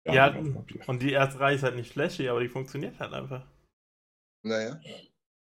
Ja, 0.06 0.30
Papier. 0.30 0.88
Und 0.88 1.02
die 1.02 1.12
erste 1.12 1.40
Reihe 1.40 1.56
ist 1.56 1.64
halt 1.64 1.76
nicht 1.76 1.92
flashy, 1.92 2.30
aber 2.30 2.40
die 2.40 2.50
funktioniert 2.50 3.00
halt 3.00 3.14
einfach. 3.14 3.46
Naja. 4.44 4.80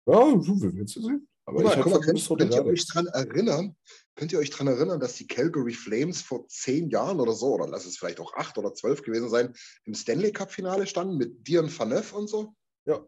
Ja, 0.06 0.32
du, 0.34 0.60
wir 0.60 0.72
werden 0.72 0.84
es 0.84 0.94
ja 0.94 1.02
sehen. 1.02 1.28
Aber 1.44 1.62
Guck 1.62 1.64
mal, 1.64 1.78
ich 1.78 1.82
guck 1.82 1.92
mal, 1.92 2.00
gar 2.00 2.64
euch 2.66 2.72
nichts. 2.72 2.88
dran 2.88 3.06
erinnern? 3.06 3.76
Könnt 4.18 4.32
ihr 4.32 4.40
euch 4.40 4.50
dran 4.50 4.66
erinnern, 4.66 4.98
dass 4.98 5.14
die 5.14 5.28
Calgary 5.28 5.72
Flames 5.72 6.22
vor 6.22 6.48
zehn 6.48 6.90
Jahren 6.90 7.20
oder 7.20 7.34
so, 7.34 7.54
oder 7.54 7.68
lass 7.68 7.86
es 7.86 7.96
vielleicht 7.96 8.18
auch 8.18 8.34
acht 8.34 8.58
oder 8.58 8.74
zwölf 8.74 9.02
gewesen 9.02 9.30
sein, 9.30 9.54
im 9.84 9.94
Stanley 9.94 10.32
Cup-Finale 10.32 10.88
standen 10.88 11.18
mit 11.18 11.46
Dion 11.46 11.70
Phaneuf 11.70 12.12
und 12.12 12.26
so? 12.26 12.52
Ja. 12.84 13.06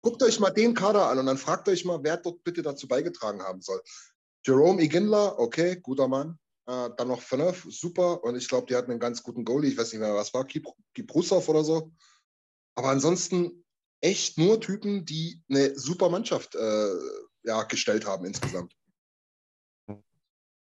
Guckt 0.00 0.22
euch 0.22 0.40
mal 0.40 0.48
den 0.48 0.72
Kader 0.72 1.10
an 1.10 1.18
und 1.18 1.26
dann 1.26 1.36
fragt 1.36 1.68
euch 1.68 1.84
mal, 1.84 2.00
wer 2.02 2.16
dort 2.16 2.42
bitte 2.42 2.62
dazu 2.62 2.88
beigetragen 2.88 3.42
haben 3.42 3.60
soll. 3.60 3.82
Jerome 4.46 4.82
Iginla, 4.82 5.38
okay, 5.38 5.76
guter 5.76 6.08
Mann. 6.08 6.38
Äh, 6.66 6.88
dann 6.96 7.08
noch 7.08 7.20
Phaneuf, 7.20 7.66
super. 7.68 8.24
Und 8.24 8.36
ich 8.36 8.48
glaube, 8.48 8.66
die 8.66 8.76
hatten 8.76 8.90
einen 8.90 8.98
ganz 8.98 9.22
guten 9.22 9.44
Goalie. 9.44 9.68
Ich 9.68 9.76
weiß 9.76 9.92
nicht 9.92 10.00
mehr, 10.00 10.14
was 10.14 10.32
war, 10.32 10.46
Kip- 10.46 10.72
Kiprusov 10.94 11.50
oder 11.50 11.64
so. 11.64 11.92
Aber 12.76 12.88
ansonsten 12.88 13.62
echt 14.00 14.38
nur 14.38 14.58
Typen, 14.58 15.04
die 15.04 15.42
eine 15.50 15.78
super 15.78 16.08
Mannschaft 16.08 16.54
äh, 16.54 16.94
ja, 17.42 17.64
gestellt 17.64 18.06
haben 18.06 18.24
insgesamt. 18.24 18.74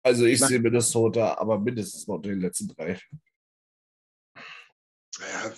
Also 0.02 0.24
ich 0.24 0.40
sehe 0.40 0.60
Minnesota, 0.60 1.36
aber 1.38 1.58
mindestens 1.58 2.06
mal 2.06 2.14
unter 2.14 2.30
den 2.30 2.40
letzten 2.40 2.68
drei. 2.68 2.98
Ja, 5.18 5.52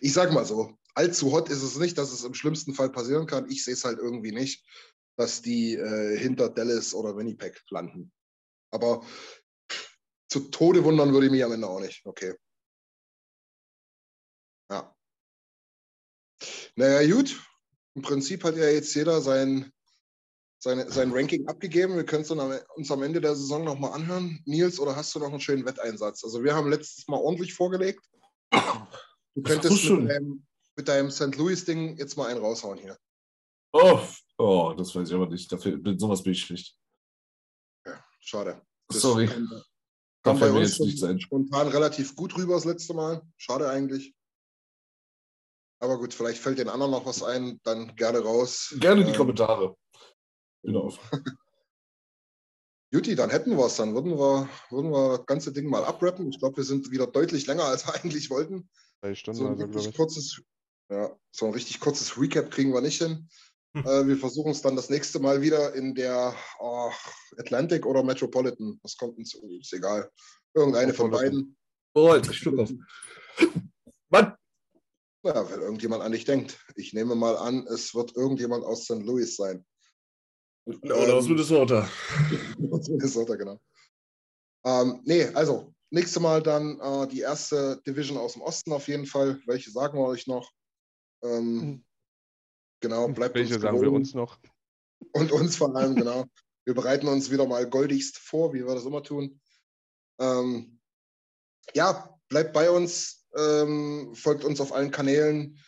ich 0.00 0.12
sag 0.12 0.32
mal 0.32 0.44
so, 0.44 0.76
allzu 0.94 1.30
hot 1.32 1.48
ist 1.48 1.62
es 1.62 1.76
nicht, 1.76 1.96
dass 1.96 2.12
es 2.12 2.24
im 2.24 2.34
schlimmsten 2.34 2.74
Fall 2.74 2.90
passieren 2.90 3.26
kann. 3.26 3.48
Ich 3.48 3.64
sehe 3.64 3.74
es 3.74 3.84
halt 3.84 3.98
irgendwie 3.98 4.32
nicht, 4.32 4.64
dass 5.16 5.42
die 5.42 5.74
äh, 5.74 6.18
hinter 6.18 6.48
Dallas 6.48 6.94
oder 6.94 7.16
Winnipeg 7.16 7.62
landen. 7.70 8.12
Aber 8.72 9.06
zu 10.28 10.40
Tode 10.50 10.84
wundern 10.84 11.12
würde 11.12 11.26
ich 11.26 11.32
mich 11.32 11.44
am 11.44 11.52
Ende 11.52 11.68
auch 11.68 11.80
nicht. 11.80 12.04
Okay. 12.04 12.34
Ja. 14.70 14.94
Naja, 16.76 17.14
gut. 17.14 17.40
Im 17.94 18.02
Prinzip 18.02 18.44
hat 18.44 18.56
ja 18.56 18.68
jetzt 18.68 18.94
jeder 18.94 19.20
sein, 19.20 19.72
seine, 20.58 20.90
sein 20.90 21.12
Ranking 21.12 21.46
abgegeben. 21.46 21.94
Wir 21.96 22.04
können 22.04 22.22
es 22.22 22.30
uns 22.30 22.90
am 22.90 23.02
Ende 23.02 23.20
der 23.20 23.34
Saison 23.36 23.64
nochmal 23.64 23.92
anhören. 23.92 24.40
Nils, 24.44 24.80
oder 24.80 24.96
hast 24.96 25.14
du 25.14 25.18
noch 25.20 25.30
einen 25.30 25.40
schönen 25.40 25.64
Wetteinsatz? 25.64 26.24
Also 26.24 26.42
wir 26.42 26.54
haben 26.54 26.68
letztes 26.70 27.06
Mal 27.08 27.18
ordentlich 27.18 27.54
vorgelegt. 27.54 28.04
Du 28.50 29.42
könntest 29.42 29.78
schon. 29.80 30.04
mit 30.04 30.10
deinem, 30.12 30.46
mit 30.76 30.88
deinem 30.88 31.10
St. 31.10 31.36
Louis-Ding 31.36 31.96
jetzt 31.96 32.16
mal 32.16 32.26
einen 32.28 32.40
raushauen 32.40 32.78
hier. 32.78 32.96
Oh, 33.72 34.00
oh, 34.38 34.74
das 34.76 34.94
weiß 34.94 35.08
ich 35.08 35.14
aber 35.14 35.28
nicht. 35.28 35.50
Dafür, 35.52 35.78
sowas 35.98 36.22
bin 36.22 36.32
ich 36.32 36.40
schlecht. 36.42 36.76
Schade. 38.20 38.60
Sorry. 38.90 39.26
kam- 39.26 39.62
kam 40.24 40.40
bei 40.40 40.50
uns 40.50 40.76
sein. 40.76 41.20
spontan 41.20 41.68
relativ 41.68 42.16
gut 42.16 42.36
rüber 42.36 42.54
das 42.54 42.64
letzte 42.64 42.94
Mal. 42.94 43.22
Schade 43.36 43.68
eigentlich. 43.70 44.14
Aber 45.80 45.98
gut, 45.98 46.12
vielleicht 46.12 46.42
fällt 46.42 46.58
den 46.58 46.68
anderen 46.68 46.90
noch 46.90 47.06
was 47.06 47.22
ein, 47.22 47.60
dann 47.62 47.94
gerne 47.94 48.18
raus. 48.18 48.74
Gerne 48.80 49.04
die 49.04 49.10
Ähm, 49.12 49.16
Kommentare. 49.16 49.76
Bin 50.62 50.76
auf. 50.76 50.98
Juti, 52.90 53.14
dann 53.14 53.30
hätten 53.30 53.56
wir 53.56 53.66
es. 53.66 53.76
Dann 53.76 53.94
würden 53.94 54.18
wir, 54.18 54.48
würden 54.70 54.90
wir 54.90 55.18
das 55.18 55.26
ganze 55.26 55.52
Ding 55.52 55.68
mal 55.68 55.84
abrappen. 55.84 56.30
Ich 56.30 56.38
glaube, 56.38 56.56
wir 56.56 56.64
sind 56.64 56.90
wieder 56.90 57.06
deutlich 57.06 57.46
länger, 57.46 57.64
als 57.64 57.86
wir 57.86 57.94
eigentlich 58.02 58.30
wollten. 58.30 58.68
Drei 59.02 59.14
Stunden 59.14 59.38
So 59.38 59.46
ein 59.46 59.60
also, 59.60 59.78
richtig 59.78 59.96
kurzes, 59.96 60.42
ja, 60.90 61.14
so 61.30 61.46
ein 61.46 61.52
richtig 61.52 61.80
kurzes 61.80 62.18
Recap 62.18 62.50
kriegen 62.50 62.72
wir 62.72 62.80
nicht 62.80 63.00
hin. 63.00 63.28
Hm. 63.74 63.86
Äh, 63.86 64.06
wir 64.06 64.16
versuchen 64.16 64.52
es 64.52 64.62
dann 64.62 64.76
das 64.76 64.88
nächste 64.88 65.20
Mal 65.20 65.42
wieder 65.42 65.74
in 65.74 65.94
der 65.94 66.34
oh, 66.58 66.90
Atlantic 67.36 67.84
oder 67.84 68.02
Metropolitan. 68.02 68.78
Was 68.82 68.96
kommt 68.96 69.18
uns? 69.18 69.34
Ist 69.34 69.72
egal. 69.74 70.10
Irgendeine 70.54 70.94
von 70.94 71.10
beiden. 71.10 71.56
Oh, 71.94 72.14
jetzt 72.14 72.46
auf. 72.46 72.70
Mann! 74.08 74.34
Ja, 75.24 75.50
wenn 75.50 75.60
irgendjemand 75.60 76.02
an 76.02 76.12
dich 76.12 76.24
denkt. 76.24 76.58
Ich 76.74 76.94
nehme 76.94 77.14
mal 77.14 77.36
an, 77.36 77.66
es 77.66 77.94
wird 77.94 78.16
irgendjemand 78.16 78.64
aus 78.64 78.84
St. 78.84 79.02
Louis 79.02 79.36
sein. 79.36 79.66
Oder 80.82 81.14
aus 81.14 81.28
Minnesota. 81.28 81.88
aus 82.70 82.88
Minnesota, 82.88 83.34
genau. 83.36 83.58
Ähm, 84.64 85.00
nee, 85.04 85.24
also, 85.34 85.72
nächstes 85.90 86.20
Mal 86.20 86.42
dann 86.42 86.78
äh, 86.80 87.08
die 87.08 87.20
erste 87.20 87.80
Division 87.86 88.18
aus 88.18 88.34
dem 88.34 88.42
Osten 88.42 88.72
auf 88.72 88.86
jeden 88.88 89.06
Fall. 89.06 89.40
Welche 89.46 89.70
sagen 89.70 89.98
wir 89.98 90.06
euch 90.06 90.26
noch? 90.26 90.50
Ähm, 91.22 91.54
Mhm. 91.54 91.84
Genau, 92.80 93.08
bleibt 93.08 93.34
Welche 93.34 93.54
uns 93.54 93.62
sagen 93.62 93.80
wir 93.80 93.90
uns 93.90 94.14
noch? 94.14 94.38
Und 95.12 95.32
uns 95.32 95.56
vor 95.56 95.74
allem, 95.74 95.94
genau. 96.06 96.24
Wir 96.64 96.74
bereiten 96.74 97.08
uns 97.08 97.30
wieder 97.30 97.46
mal 97.46 97.68
goldigst 97.68 98.18
vor, 98.18 98.52
wie 98.52 98.64
wir 98.64 98.74
das 98.74 98.84
immer 98.84 99.02
tun. 99.02 99.40
Ähm, 100.20 100.78
ja, 101.74 102.14
bleibt 102.28 102.52
bei 102.52 102.70
uns, 102.70 103.26
ähm, 103.36 104.14
folgt 104.14 104.44
uns 104.44 104.60
auf 104.60 104.72
allen 104.72 104.90
Kanälen. 104.90 105.58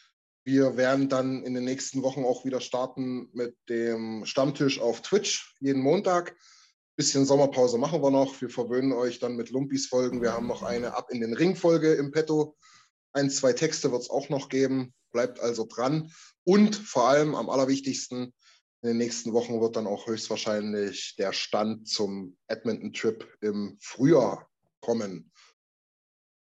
Wir 0.44 0.76
werden 0.76 1.08
dann 1.08 1.42
in 1.44 1.54
den 1.54 1.64
nächsten 1.64 2.02
Wochen 2.02 2.24
auch 2.24 2.44
wieder 2.44 2.60
starten 2.60 3.28
mit 3.32 3.56
dem 3.68 4.24
Stammtisch 4.24 4.80
auf 4.80 5.02
Twitch 5.02 5.54
jeden 5.60 5.82
Montag. 5.82 6.34
Bisschen 6.96 7.26
Sommerpause 7.26 7.76
machen 7.76 8.02
wir 8.02 8.10
noch. 8.10 8.40
Wir 8.40 8.48
verwöhnen 8.48 8.92
euch 8.92 9.18
dann 9.18 9.36
mit 9.36 9.50
Lumpis-Folgen. 9.50 10.22
Wir 10.22 10.32
haben 10.32 10.46
noch 10.46 10.62
eine 10.62 10.94
Ab 10.94 11.10
in 11.10 11.20
den 11.20 11.34
Ring-Folge 11.34 11.92
im 11.92 12.10
Petto. 12.10 12.56
Ein, 13.12 13.30
zwei 13.30 13.52
Texte 13.52 13.92
wird 13.92 14.02
es 14.02 14.10
auch 14.10 14.28
noch 14.28 14.48
geben. 14.48 14.94
Bleibt 15.12 15.40
also 15.40 15.66
dran. 15.66 16.10
Und 16.44 16.74
vor 16.74 17.08
allem 17.08 17.34
am 17.34 17.50
allerwichtigsten, 17.50 18.32
in 18.82 18.88
den 18.88 18.96
nächsten 18.96 19.34
Wochen 19.34 19.60
wird 19.60 19.76
dann 19.76 19.86
auch 19.86 20.06
höchstwahrscheinlich 20.06 21.16
der 21.18 21.34
Stand 21.34 21.86
zum 21.86 22.38
Edmonton-Trip 22.46 23.26
im 23.42 23.76
Frühjahr 23.80 24.48
kommen. 24.80 25.30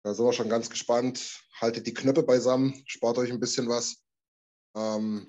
Da 0.04 0.14
sind 0.14 0.26
wir 0.26 0.34
schon 0.34 0.50
ganz 0.50 0.70
gespannt. 0.70 1.44
Haltet 1.60 1.88
die 1.88 1.94
Knöpfe 1.94 2.24
beisammen, 2.24 2.84
spart 2.86 3.18
euch 3.18 3.32
ein 3.32 3.40
bisschen 3.40 3.68
was. 3.68 4.04
Ähm, 4.76 5.28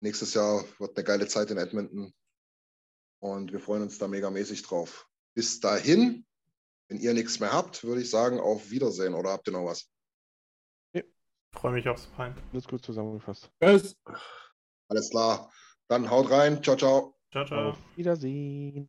nächstes 0.00 0.34
Jahr 0.34 0.64
wird 0.78 0.96
eine 0.96 1.04
geile 1.04 1.28
Zeit 1.28 1.50
in 1.50 1.58
Edmonton. 1.58 2.12
Und 3.22 3.52
wir 3.52 3.60
freuen 3.60 3.82
uns 3.82 3.98
da 3.98 4.08
megamäßig 4.08 4.62
drauf. 4.62 5.06
Bis 5.34 5.60
dahin, 5.60 6.26
wenn 6.88 6.98
ihr 6.98 7.14
nichts 7.14 7.38
mehr 7.38 7.52
habt, 7.52 7.84
würde 7.84 8.02
ich 8.02 8.10
sagen, 8.10 8.40
auf 8.40 8.70
Wiedersehen. 8.70 9.14
Oder 9.14 9.30
habt 9.30 9.46
ihr 9.48 9.52
noch 9.52 9.66
was? 9.66 9.90
Freue 11.52 11.72
mich 11.72 11.88
aufs 11.88 12.06
Pein. 12.06 12.34
Das 12.52 12.64
ist 12.64 12.68
gut 12.68 12.84
zusammengefasst. 12.84 13.50
Tschüss. 13.62 13.96
Alles 14.88 15.10
klar. 15.10 15.52
Dann 15.88 16.08
haut 16.08 16.30
rein. 16.30 16.62
Ciao, 16.62 16.76
ciao. 16.76 17.16
Ciao, 17.32 17.44
ciao. 17.44 17.70
Auf 17.70 17.78
Wiedersehen. 17.96 18.88